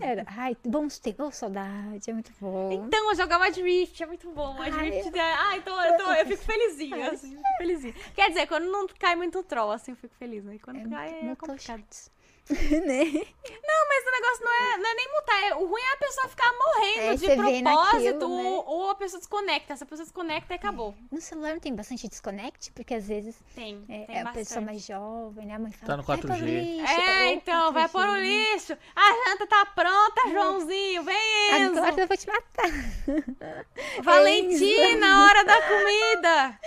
Era, 0.00 0.24
ai, 0.28 0.56
bons 0.64 1.00
tempos, 1.00 1.26
oh, 1.26 1.30
saudade, 1.32 2.08
é 2.08 2.12
muito 2.12 2.30
bom. 2.40 2.84
Então, 2.86 3.10
eu 3.10 3.16
jogava 3.16 3.50
Drift, 3.50 4.00
é 4.02 4.06
muito 4.06 4.30
bom. 4.30 4.54
A 4.56 4.62
Ai, 4.66 4.70
Drift, 4.70 5.18
é- 5.18 5.20
ah, 5.20 5.56
então 5.56 5.82
eu, 5.84 5.96
tô- 5.96 6.12
eu 6.12 6.26
fico 6.26 6.42
felizinha, 6.44 7.10
assim, 7.10 7.30
fico 7.30 7.42
felizinha. 7.58 7.94
Quer 8.14 8.28
dizer, 8.28 8.46
quando 8.46 8.70
não 8.70 8.86
cai 8.98 9.16
muito 9.16 9.42
troll, 9.42 9.72
assim, 9.72 9.90
eu 9.92 9.96
fico 9.96 10.14
feliz, 10.16 10.44
né? 10.44 10.54
E 10.54 10.58
Quando 10.60 10.76
É 10.78 10.88
cai, 10.88 11.08
muito, 11.10 11.22
é 11.22 11.26
muito 11.26 11.38
complicado. 11.40 11.80
chato. 11.80 12.13
né? 12.50 13.04
Não, 13.04 13.88
mas 13.88 14.04
o 14.06 14.10
negócio 14.12 14.44
não 14.44 14.52
é, 14.52 14.76
não 14.76 14.90
é 14.90 14.94
nem 14.94 15.08
mutar. 15.12 15.42
é- 15.44 15.54
o 15.54 15.66
ruim 15.66 15.80
é 15.80 15.92
a 15.94 15.96
pessoa 15.96 16.28
ficar 16.28 16.52
morrendo 16.52 17.00
É, 17.00 17.14
de 17.16 17.26
propósito 17.26 17.62
naquilo, 17.62 18.36
né? 18.36 18.42
ou, 18.50 18.66
ou 18.66 18.90
a 18.90 18.94
pessoa 18.94 19.18
desconecta. 19.18 19.74
Se 19.76 19.82
a 19.82 19.86
pessoa 19.86 20.04
desconecta, 20.04 20.54
acabou. 20.54 20.94
No 21.10 21.20
celular 21.22 21.52
não 21.54 21.60
tem 21.60 21.74
bastante 21.74 22.06
desconnect, 22.06 22.70
porque 22.72 22.94
às 22.94 23.06
vezes 23.08 23.34
Tem, 23.54 23.82
é, 23.88 24.04
tem 24.04 24.16
é 24.16 24.20
a 24.20 24.30
pessoa 24.32 24.60
mais 24.60 24.84
jovem, 24.84 25.46
né? 25.46 25.54
A 25.54 25.58
mãe 25.58 25.72
fala, 25.72 25.86
Tá 25.86 25.96
no 25.96 26.02
"Vai 26.02 26.18
pro 26.18 26.28
4G." 26.28 26.44
lixo, 26.44 26.92
É, 27.00 27.32
então, 27.32 27.72
vai 27.72 27.88
pôr 27.88 28.02
o 28.08 28.12
4G. 28.12 28.20
lixo. 28.52 28.78
A 28.94 29.30
janta 29.30 29.46
tá 29.46 29.66
pronta, 29.66 30.28
Joãozinho. 30.30 31.02
Vem, 31.02 31.60
Enzo. 31.62 31.78
Agora 31.78 32.02
eu 32.02 32.06
vou 32.08 32.16
te 32.16 32.26
matar. 32.26 32.70
Valentina, 34.04 35.24
hora 35.24 35.44
da 35.44 35.62
comida. 35.62 36.60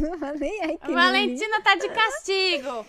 Não 0.10 0.18
falei, 0.18 0.60
ai, 0.62 0.78
que 0.78 0.86
lindo. 0.88 0.94
Valentina 1.00 1.60
tá 1.62 1.74
de 1.76 1.88
castigo. 1.90 2.84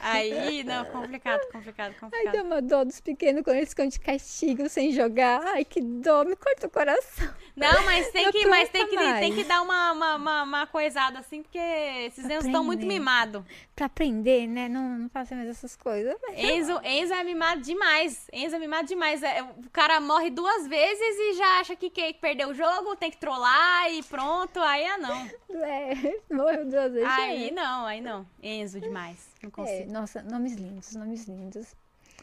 Aí, 0.00 0.62
não, 0.64 0.84
complicado, 0.86 1.40
complicado, 1.50 1.92
Ai, 1.92 1.98
complicado. 2.00 2.32
dá 2.32 2.42
uma 2.42 2.60
dó 2.60 2.84
dos 2.84 3.00
pequenos 3.00 3.42
quando 3.42 3.56
eles 3.56 3.70
ficam 3.70 3.86
de 3.86 3.98
castigo 3.98 4.68
sem 4.68 4.92
jogar. 4.92 5.40
Ai, 5.42 5.64
que 5.64 5.80
dó, 5.80 6.24
me 6.24 6.36
corta 6.36 6.66
o 6.66 6.70
coração. 6.70 7.32
Não, 7.56 7.84
mas 7.84 8.10
tem 8.10 8.24
Não 8.24 8.32
que, 8.32 8.46
mas 8.46 8.68
tem 8.68 8.86
que, 8.86 8.96
tem 8.96 9.34
que 9.34 9.44
dar 9.44 9.62
uma, 9.62 9.92
uma, 9.92 10.16
uma, 10.16 10.42
uma 10.42 10.66
coisada 10.66 11.18
assim, 11.18 11.42
porque 11.42 11.58
esses 11.58 12.24
Enzos 12.24 12.46
estão 12.46 12.64
muito 12.64 12.84
mimados. 12.84 13.42
Pra 13.74 13.86
aprender, 13.86 14.46
né? 14.46 14.68
Não, 14.68 14.98
não 14.98 15.08
faça 15.08 15.34
mais 15.34 15.48
essas 15.48 15.74
coisas. 15.76 16.14
Enzo, 16.36 16.80
Enzo 16.84 17.14
é 17.14 17.24
mimado 17.24 17.62
demais. 17.62 18.28
Enzo 18.32 18.56
é 18.56 18.58
mimado 18.58 18.88
demais. 18.88 19.22
É, 19.22 19.42
o 19.42 19.70
cara 19.72 20.00
morre 20.00 20.30
duas 20.30 20.66
vezes 20.66 21.18
e 21.18 21.34
já 21.34 21.60
acha 21.60 21.76
que, 21.76 21.88
que 21.88 22.14
perdeu 22.14 22.50
o 22.50 22.54
jogo, 22.54 22.96
tem 22.96 23.10
que 23.10 23.16
trollar 23.16 23.90
e 23.90 24.02
pronto. 24.02 24.60
Aí 24.60 24.84
ah, 24.84 24.98
não. 24.98 25.30
É, 25.62 25.94
morreu 26.30 26.66
duas 26.66 26.92
vezes. 26.92 27.08
Aí 27.08 27.48
é. 27.48 27.52
não, 27.52 27.86
aí 27.86 28.00
não. 28.00 28.26
Enzo 28.42 28.80
demais. 28.80 29.31
Não 29.42 29.48
É, 29.48 29.50
consigo. 29.50 29.92
nossa, 29.92 30.22
nomes 30.22 30.52
lindos, 30.54 30.94
nomes 30.94 31.24
lindos. 31.26 31.74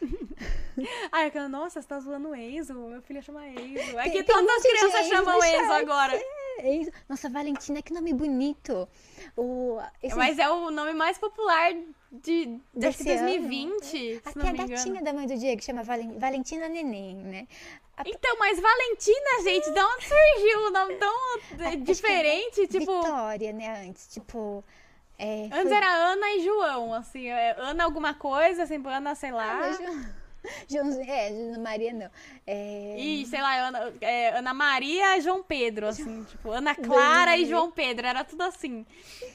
Eu 0.76 1.30
falo, 1.32 1.48
nossa, 1.48 1.80
você 1.82 1.86
tá 1.88 2.00
zoando 2.00 2.30
o 2.30 2.34
Enzo? 2.34 2.72
Meu 2.74 3.02
filho 3.02 3.22
chama 3.22 3.46
Enzo. 3.48 3.98
É 3.98 4.02
Tem- 4.04 4.12
que 4.12 4.24
todas 4.24 4.48
as 4.56 4.62
crianças 4.62 5.00
Enzo 5.00 5.08
chamam 5.14 5.44
Enzo 5.44 5.72
agora. 5.72 6.20
É 6.58 6.74
isso. 6.76 6.90
Nossa, 7.08 7.28
Valentina, 7.28 7.82
que 7.82 7.92
nome 7.92 8.12
bonito. 8.14 8.88
O, 9.36 9.78
esse, 10.02 10.16
Mas 10.16 10.38
é 10.38 10.48
o 10.48 10.70
nome 10.70 10.92
mais 10.94 11.18
popular 11.18 11.72
de, 12.12 12.58
Desse 12.74 13.08
ano. 13.10 13.20
2020, 13.20 13.80
se 13.82 14.20
Até 14.24 14.38
não 14.38 14.42
a 14.42 14.52
me 14.52 14.58
engano. 14.58 14.68
gatinha 14.70 15.02
da 15.02 15.12
mãe 15.12 15.26
do 15.26 15.36
Diego 15.36 15.62
chama 15.62 15.82
Valen- 15.82 16.18
Valentina 16.18 16.68
Neném, 16.68 17.16
né? 17.16 17.48
A- 17.96 18.02
Então, 18.06 18.36
mas 18.38 18.58
Valentina, 18.60 19.42
gente, 19.42 19.70
de 19.70 19.80
onde 19.80 20.04
surgiu 20.06 20.58
um 20.66 20.70
nome 20.70 20.94
tão 20.96 21.14
que 21.70 21.76
diferente? 21.78 22.66
Tipo, 22.66 23.00
Vitória, 23.02 23.52
né? 23.52 23.86
Antes, 23.86 24.08
tipo. 24.08 24.64
É, 25.22 25.44
antes 25.52 25.62
foi- 25.68 25.72
era 25.76 25.86
Ana 25.92 26.30
e 26.34 26.40
João, 26.44 26.94
assim, 26.94 27.28
é, 27.28 27.54
Ana 27.58 27.84
alguma 27.84 28.14
coisa, 28.14 28.62
assim, 28.62 28.82
Ana, 28.86 29.14
sei 29.14 29.30
lá. 29.32 29.60
Ah, 29.64 29.70
Jo- 29.70 30.20
Joãozinho, 30.70 31.10
é, 31.10 31.28
Ana 31.28 31.58
Maria 31.58 31.92
não. 31.92 32.10
É, 32.46 32.94
E, 32.98 33.26
sei 33.26 33.42
lá, 33.42 33.54
Ana, 33.68 33.92
é, 34.00 34.28
Ana 34.38 34.54
Maria 34.54 35.18
e 35.18 35.20
João 35.20 35.42
Pedro, 35.42 35.86
assim, 35.86 36.24
tipo, 36.24 36.50
Ana 36.50 36.74
Clara 36.74 37.36
e 37.36 37.44
João 37.44 37.70
Pedro, 37.70 38.06
era 38.06 38.24
tudo 38.24 38.42
assim. 38.44 38.86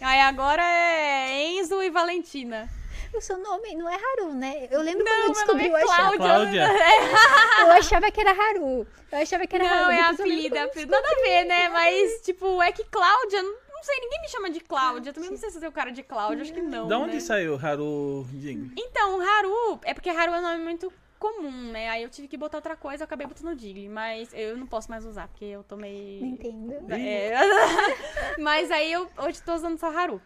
Aí 0.02 0.20
agora 0.22 0.64
é 0.64 1.44
Enzo 1.52 1.82
e 1.84 1.90
Valentina. 1.92 2.68
O 3.14 3.22
seu 3.22 3.38
nome 3.38 3.76
não 3.76 3.88
é 3.88 3.96
Haru, 3.96 4.34
né? 4.34 4.68
Eu 4.70 4.82
lembro 4.82 5.06
Não, 5.06 5.12
quando 5.14 5.28
eu 5.28 5.34
descobri, 5.34 5.64
nome 5.70 5.70
eu 5.70 5.78
é 5.78 5.84
achava, 5.84 6.18
Cláudia. 6.18 6.66
Cláudia. 6.68 6.68
eu 7.62 7.72
achava 7.72 8.12
que 8.12 8.20
era 8.22 8.32
Haru. 8.32 8.88
Eu 9.12 9.20
achava 9.20 9.48
que 9.48 9.56
era 9.56 9.66
Haru. 9.72 9.84
Não, 9.84 9.92
é 9.92 10.00
apelido, 10.02 10.58
é 10.58 10.62
apelido. 10.64 10.92
Nada 10.92 11.08
a 11.08 11.22
ver, 11.22 11.46
né? 11.46 11.70
Mas, 11.70 12.22
tipo, 12.26 12.62
é 12.62 12.72
que 12.74 12.84
Cláudia, 12.84 13.42
não, 13.42 13.52
não 13.52 13.58
sei, 13.86 14.00
ninguém 14.00 14.22
me 14.22 14.30
chama 14.30 14.50
de 14.50 14.60
Cláudia. 14.60 15.14
Também 15.14 15.30
não 15.30 15.38
sei 15.38 15.50
se 15.50 15.58
eu 15.58 15.62
tenho 15.62 15.72
cara 15.72 15.92
de 15.92 16.04
Cláudia, 16.04 16.42
acho 16.42 16.54
que 16.54 16.62
não. 16.62 16.88
Da 16.88 16.98
onde 16.98 17.16
né? 17.16 17.20
saiu 17.20 17.56
Haru 17.56 18.26
Jing? 18.34 18.72
Então, 18.78 19.22
Haru, 19.22 19.80
é 19.84 19.94
porque 19.94 20.10
Haru 20.10 20.34
é 20.34 20.40
um 20.40 20.42
nome 20.42 20.64
muito 20.64 20.92
comum, 21.20 21.72
né? 21.72 21.90
Aí 21.90 22.04
eu 22.04 22.10
tive 22.10 22.28
que 22.28 22.38
botar 22.38 22.58
outra 22.58 22.76
coisa, 22.76 23.04
eu 23.04 23.06
acabei 23.06 23.26
botando 23.26 23.56
Digli, 23.56 23.88
mas 23.88 24.34
eu 24.34 24.58
não 24.58 24.68
posso 24.68 24.90
mais 24.90 25.06
usar, 25.06 25.28
porque 25.28 25.46
eu 25.46 25.64
tomei. 25.64 26.20
Entendo. 26.22 26.92
É, 26.92 27.34
mas 28.40 28.72
aí 28.72 28.92
eu 28.92 29.10
hoje 29.18 29.42
tô 29.42 29.54
usando 29.54 29.78
só 29.78 29.88
Haru. 29.88 30.22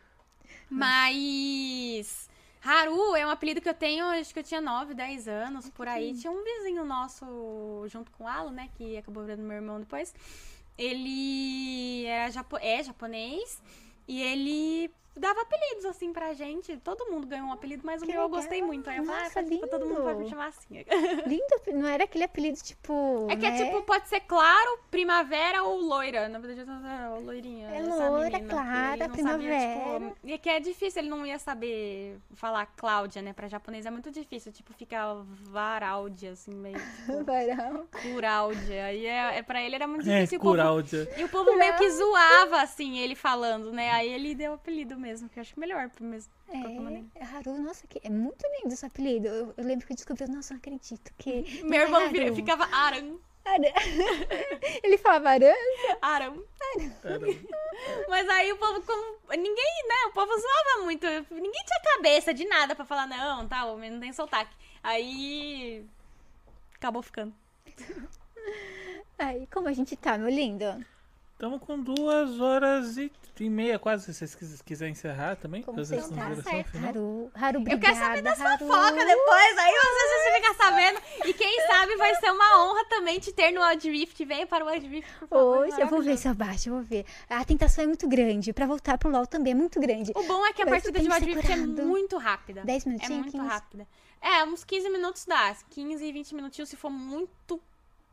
Mas. 0.70 2.30
Haru 2.62 3.16
é 3.16 3.26
um 3.26 3.30
apelido 3.30 3.62
que 3.62 3.70
eu 3.70 3.74
tenho, 3.74 4.06
acho 4.06 4.34
que 4.34 4.40
eu 4.40 4.44
tinha 4.44 4.60
9, 4.60 4.94
10 4.94 5.28
anos, 5.30 5.70
por 5.70 5.88
aí. 5.88 6.14
Tinha 6.14 6.32
um 6.32 6.44
vizinho 6.44 6.84
nosso, 6.84 7.86
junto 7.88 8.12
com 8.12 8.26
o 8.26 8.28
Alo, 8.28 8.52
né? 8.52 8.70
Que 8.76 8.98
acabou 8.98 9.24
virando 9.24 9.44
meu 9.44 9.56
irmão 9.56 9.80
depois. 9.80 10.14
Ele 10.80 12.06
era 12.06 12.32
japo 12.32 12.56
é 12.58 12.82
japonês 12.82 13.62
e 14.08 14.22
ele 14.22 14.90
dava 15.18 15.42
apelidos 15.42 15.86
assim 15.86 16.14
pra 16.14 16.34
gente. 16.34 16.78
Todo 16.78 17.10
mundo 17.12 17.28
ganhou 17.28 17.48
um 17.48 17.52
apelido, 17.54 17.82
mas 17.86 18.02
o 18.02 18.06
Que 18.06 18.12
meu 18.14 18.22
eu 18.24 18.30
gostei 18.30 18.62
muito. 18.62 18.90
Aí 18.90 18.98
eu 18.98 19.06
falei, 19.06 19.26
ah, 19.26 19.44
tipo, 19.44 19.68
todo 19.68 19.86
mundo 19.86 20.02
pode 20.02 20.20
me 20.20 20.30
chamar 20.30 20.48
assim. 20.48 20.84
Lindo, 21.28 21.80
não 21.80 21.88
era 21.88 22.04
aquele 22.06 22.24
apelido 22.24 22.58
tipo. 22.62 23.28
É 23.30 23.36
que 23.36 23.46
é 23.46 23.52
né? 23.52 23.66
tipo, 23.66 23.82
pode 23.84 24.08
ser 24.08 24.22
claro, 24.22 24.80
primavera 24.92 25.64
ou 25.64 25.80
loira. 25.82 26.28
Na 26.30 26.40
verdade, 26.40 26.70
eu 26.70 26.76
era 26.86 27.18
loirinha. 27.20 27.68
É 27.70 27.82
loira, 27.82 28.30
menina, 28.40 28.50
clara, 28.50 29.10
primavera. 29.10 29.60
Sabia, 29.60 30.00
tipo, 30.10 30.18
e 30.24 30.34
é 30.34 30.38
que 30.38 30.50
é 30.50 30.60
difícil, 30.60 31.02
ele 31.02 31.10
não 31.10 31.26
ia 31.26 31.40
saber 31.40 32.18
falar 32.34 32.66
Cláudia, 32.78 33.22
né? 33.22 33.34
Pra 33.34 33.48
japonês 33.48 33.86
é 33.86 33.92
muito 33.92 34.12
difícil. 34.12 34.52
Tipo, 34.52 34.74
fica 34.74 35.16
varáldia, 35.60 36.32
assim, 36.32 36.54
meio 36.54 36.78
tipo, 36.80 37.24
Varão. 37.26 37.88
curáldia. 38.02 38.86
Aí 38.86 39.06
é, 39.06 39.38
é, 39.38 39.42
pra 39.44 39.62
ele 39.62 39.76
era 39.76 39.88
muito 39.88 40.10
É, 40.10 40.16
difícil. 40.22 40.40
povo- 40.40 40.56
Cláudia. 40.56 41.10
e 41.18 41.24
o 41.24 41.30
povo 41.30 41.56
meio 41.58 41.76
que 41.78 41.90
zoava, 41.92 42.62
assim, 42.62 42.98
ele 43.00 43.16
falando, 43.16 43.72
né? 43.72 43.92
Aí 43.92 44.10
ele 44.12 44.34
deu 44.36 44.52
o 44.52 44.56
apelido 44.56 44.98
mesmo, 44.98 45.09
que 45.30 45.40
eu 45.40 45.42
acho 45.42 45.60
melhor 45.60 45.90
mesmo. 46.00 46.32
de 46.46 46.52
qualquer 46.62 46.80
maneira. 46.80 47.08
É, 47.16 47.24
Haru, 47.24 47.58
nossa, 47.62 47.88
que, 47.88 48.00
é 48.04 48.10
muito 48.10 48.44
lindo 48.60 48.74
esse 48.74 48.86
apelido. 48.86 49.28
Eu, 49.28 49.54
eu 49.58 49.64
lembro 49.64 49.86
que 49.86 49.94
eu 49.94 49.96
descobri, 49.96 50.28
nossa, 50.30 50.54
não 50.54 50.60
acredito 50.60 51.12
que. 51.18 51.62
Meu 51.64 51.82
irmão 51.82 52.02
é 52.02 52.06
Haru. 52.06 52.36
ficava 52.36 52.66
Aran. 52.66 53.18
Ele 54.84 54.98
falava 55.00 55.30
Aran? 55.32 55.54
Aran. 56.02 56.38
Era- 57.04 57.20
Mas 58.08 58.30
aí 58.30 58.52
o 58.52 58.58
povo, 58.58 58.82
como, 58.84 59.18
ninguém, 59.32 59.88
né? 59.88 59.96
O 60.10 60.12
povo 60.14 60.32
zoava 60.38 60.84
muito. 60.84 61.08
Ninguém 61.32 61.64
tinha 61.66 61.96
cabeça 61.96 62.34
de 62.34 62.46
nada 62.46 62.76
pra 62.76 62.86
falar, 62.86 63.08
não, 63.08 63.48
tá, 63.48 63.66
o 63.66 63.74
homem 63.74 63.90
não 63.90 64.00
tem 64.00 64.14
sotaque. 64.14 64.56
Aí. 64.84 65.84
Acabou 66.76 67.02
ficando. 67.02 67.34
Ai, 69.18 69.48
como 69.52 69.68
a 69.68 69.74
gente 69.74 69.96
tá, 69.96 70.18
meu 70.18 70.30
lindo? 70.30 70.86
Estamos 71.40 71.62
com 71.62 71.80
duas 71.80 72.38
horas 72.42 72.98
e, 72.98 73.10
e 73.40 73.50
meia 73.50 73.80
quase, 73.80 74.04
se 74.04 74.14
vocês 74.14 74.36
quis- 74.36 74.62
quiserem 74.62 74.92
encerrar 74.92 75.38
também. 75.38 75.64
Como 75.64 75.78
fazer 75.78 76.02
você 76.02 76.14
essa 76.14 76.36
tá? 76.36 76.42
Certo. 76.44 76.78
Haru, 76.86 77.32
Haru, 77.34 77.60
obrigada. 77.62 77.72
Eu 77.72 77.80
quero 77.80 77.96
saber 77.96 78.22
das 78.24 78.42
Haru. 78.42 78.68
fofocas 78.68 79.06
depois, 79.08 79.58
aí 79.58 79.74
vocês 79.74 80.12
vão 80.26 80.36
ficar 80.36 80.54
sabendo. 80.66 81.02
E 81.30 81.34
quem 81.34 81.66
sabe 81.68 81.96
vai 81.96 82.14
ser 82.16 82.30
uma 82.32 82.66
honra 82.66 82.84
também 82.90 83.22
te 83.22 83.32
ter 83.32 83.54
no 83.54 83.66
Wild 83.66 83.90
Rift. 83.90 84.26
Venha 84.26 84.46
para 84.46 84.66
o 84.66 84.68
Wild 84.68 84.86
Rift, 84.86 85.10
por 85.18 85.28
favor. 85.30 85.58
Hoje, 85.60 85.80
eu 85.80 85.88
vou 85.88 86.02
ver 86.02 86.18
se 86.18 86.28
eu 86.28 86.36
baixo, 86.36 86.68
eu 86.68 86.74
vou 86.74 86.84
ver. 86.84 87.06
A 87.30 87.46
tentação 87.46 87.86
é 87.86 87.88
muito 87.88 88.06
grande. 88.10 88.52
Pra 88.52 88.66
voltar 88.66 88.98
pro 88.98 89.10
LoL 89.10 89.26
também 89.26 89.54
é 89.54 89.56
muito 89.56 89.80
grande. 89.80 90.12
O 90.18 90.24
bom 90.24 90.46
é 90.46 90.52
que 90.52 90.62
a 90.62 90.66
Mas 90.66 90.84
partida 90.84 91.00
de 91.00 91.06
tenho 91.08 91.14
Wild 91.22 91.26
Rift 91.36 91.50
é 91.54 91.56
segurado. 91.56 91.88
muito 91.88 92.18
rápida. 92.18 92.64
10 92.66 92.86
É 92.86 92.90
minutinhos, 92.90 93.18
muito 93.22 93.32
15. 93.38 93.48
rápida. 93.48 93.88
É, 94.22 94.44
uns 94.44 94.66
15 94.66 94.90
minutos 94.90 95.24
dá. 95.24 95.56
15, 95.70 96.12
20 96.12 96.36
minutinhos 96.36 96.68
se 96.68 96.76
for 96.76 96.90
muito 96.90 97.62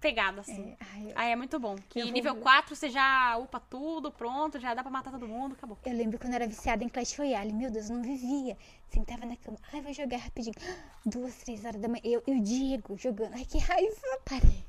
pegada, 0.07 0.41
assim. 0.41 0.71
É, 0.71 0.77
ai, 0.93 1.07
eu- 1.11 1.13
Aí 1.17 1.31
é 1.33 1.37
muito 1.37 1.59
bom. 1.59 1.75
Que 1.89 2.01
Eu 2.01 2.07
nível 2.13 2.35
ver. 2.35 2.41
4 2.43 2.77
você 2.77 2.89
já 2.89 3.37
upa 3.39 3.59
tudo, 3.59 4.11
pronto, 4.13 4.59
já 4.61 4.73
dá 4.75 4.83
pra 4.83 4.91
matar 4.91 5.11
todo 5.11 5.27
mundo, 5.27 5.55
acabou. 5.55 5.77
Eu 5.85 5.93
lembro 5.95 6.19
quando 6.19 6.33
eu 6.33 6.37
era 6.37 6.47
viciada 6.47 6.85
em 6.85 6.89
Clash 6.89 7.17
Royale. 7.19 7.53
Meu 7.53 7.71
Deus, 7.71 7.91
eu 7.91 7.97
não 7.97 8.03
vivia. 8.03 8.57
Sentava 8.89 9.27
na 9.27 9.37
cama. 9.37 9.59
Ai, 9.73 9.81
vou 9.81 9.93
jogar 9.93 10.19
rapidinho. 10.19 10.55
Duas, 11.05 11.35
três 11.39 11.65
horas 11.65 11.81
da 11.81 11.89
manhã. 11.89 12.03
Eu 12.05 12.23
e 12.27 12.33
o 12.33 12.41
Diego 12.41 12.97
jogando. 12.97 13.35
Ai, 13.35 13.45
que 13.45 13.59
raiva. 13.59 13.97
Parei. 14.25 14.65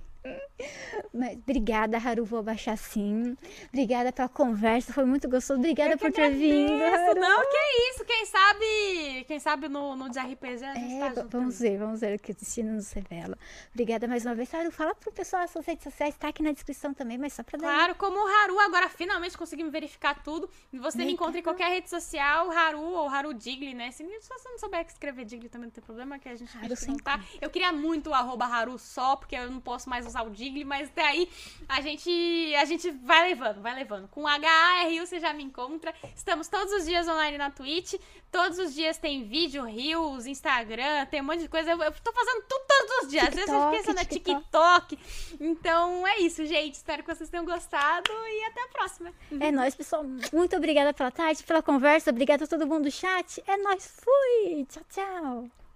Mas 1.14 1.38
obrigada, 1.38 1.98
Haru, 1.98 2.26
vou 2.26 2.42
baixar 2.44 2.78
sim. 2.78 3.38
Obrigada 3.70 4.12
pela 4.12 4.28
conversa, 4.30 4.92
foi 4.94 5.06
muito 5.06 5.30
gostoso. 5.30 5.60
Obrigada 5.60 5.94
Eu 5.94 5.98
por 5.98 6.12
ter 6.12 6.32
vindo. 6.32 6.72
Haru. 6.84 7.20
Não, 7.20 7.42
que 7.42 7.58
isso. 7.92 8.06
Quem 8.06 8.26
sabe, 8.26 9.26
quem 9.28 9.40
sabe 9.40 9.68
no, 9.68 9.96
no 9.96 10.10
de 10.10 10.20
RPG 10.20 10.64
a 10.66 10.74
gente 10.74 10.94
É, 10.96 11.00
tá 11.10 11.22
junto. 11.22 11.38
vamos 11.38 11.60
ver, 11.60 11.78
vamos 11.78 12.00
ver 12.00 12.16
o 12.16 12.20
que 12.20 12.32
o 12.32 12.36
destino 12.36 12.74
nos 12.74 12.92
revela. 12.92 13.38
Obrigada 13.72 14.08
mais 14.08 14.26
uma 14.26 14.34
vez. 14.36 14.54
Haru, 14.54 14.72
fala 14.72 14.96
pro 14.96 15.12
pessoal 15.12 15.44
as 15.44 15.52
suas 15.52 15.66
redes 15.66 15.84
sociais, 15.84 16.16
tá 16.18 16.30
aqui 16.30 16.42
na 16.42 16.52
descrição 16.52 16.94
também, 16.94 17.18
mas 17.18 17.34
só 17.34 17.44
pra 17.44 17.58
dar. 17.60 17.68
Claro, 17.68 17.96
como 17.96 18.18
o 18.18 18.28
Haru, 18.28 18.60
agora 18.60 18.90
finalmente 18.90 19.38
conseguimos 19.38 19.72
verificar 19.72 20.24
tudo. 20.24 20.50
Você 20.74 20.98
me 21.00 21.12
encontra 21.12 21.40
em 21.40 21.44
qualquer 21.44 21.70
rede 21.70 21.90
social, 21.90 22.52
Haru 22.52 22.82
ou 22.82 23.08
Haru 23.10 23.34
Digli, 23.34 23.74
né? 23.74 23.92
Se, 23.92 24.04
você 24.04 24.50
não 24.50 24.58
souber 24.58 24.86
escrever 24.86 25.26
Digli 25.26 25.50
também 25.50 25.68
não 25.68 25.72
tem 25.72 25.84
problema, 25.84 26.18
que 26.20 26.30
a 26.30 26.36
gente 26.36 26.52
tá. 27.04 27.20
Eu 27.42 27.50
queria 27.50 27.72
muito 27.72 28.10
o 28.10 28.14
arroba 28.14 28.46
Haru 28.46 28.78
só, 28.78 29.16
porque 29.16 29.36
eu 29.36 29.50
não 29.50 29.60
posso 29.60 29.90
mais 29.90 30.06
usar 30.06 30.17
o 30.24 30.30
Digli, 30.30 30.64
mas 30.64 30.90
até 30.90 31.06
aí 31.08 31.30
a 31.68 31.82
gente, 31.82 32.56
a 32.56 32.66
gente 32.66 32.90
vai 32.92 33.30
levando, 33.30 33.62
vai 33.62 33.76
levando. 33.76 34.08
Com 34.08 34.28
H-A-R-U 34.28 35.06
você 35.06 35.20
já 35.20 35.34
me 35.34 35.44
encontra. 35.44 35.94
Estamos 36.16 36.48
todos 36.48 36.72
os 36.74 36.86
dias 36.86 37.08
online 37.08 37.38
na 37.38 37.52
Twitch. 37.52 37.96
Todos 38.32 38.60
os 38.60 38.74
dias 38.74 38.98
tem 38.98 39.24
vídeo, 39.24 39.64
Reels, 39.64 40.26
Instagram, 40.26 41.06
tem 41.06 41.22
um 41.22 41.26
monte 41.26 41.40
de 41.40 41.48
coisa. 41.48 41.72
Eu, 41.72 41.82
eu 41.82 41.92
tô 41.92 42.12
fazendo 42.12 42.44
tudo 42.48 42.68
todos 42.68 43.04
os 43.04 43.10
dias. 43.10 43.28
Às 43.28 43.36
vezes 43.36 43.50
eu 43.50 43.56
TikTok, 43.56 43.76
esqueço, 43.76 43.96
né? 43.96 44.06
TikTok. 44.06 44.96
TikTok. 44.96 45.38
Então 45.40 46.08
é 46.08 46.20
isso, 46.20 46.46
gente. 46.46 46.76
Espero 46.76 47.04
que 47.04 47.14
vocês 47.14 47.30
tenham 47.30 47.46
gostado 47.46 48.12
e 48.12 48.44
até 48.46 48.64
a 48.64 48.68
próxima. 48.68 49.14
É 49.40 49.52
nóis, 49.52 49.76
pessoal. 49.76 50.04
Muito 50.34 50.56
obrigada 50.56 50.94
pela 50.94 51.12
tarde, 51.12 51.44
pela 51.44 51.62
conversa. 51.62 52.12
Obrigada 52.12 52.44
a 52.44 52.48
todo 52.48 52.68
mundo 52.68 52.84
do 52.84 52.92
chat. 52.92 53.42
É 53.48 53.58
nóis. 53.58 54.00
Fui. 54.04 54.66
Tchau, 54.70 54.84
tchau. 54.90 55.67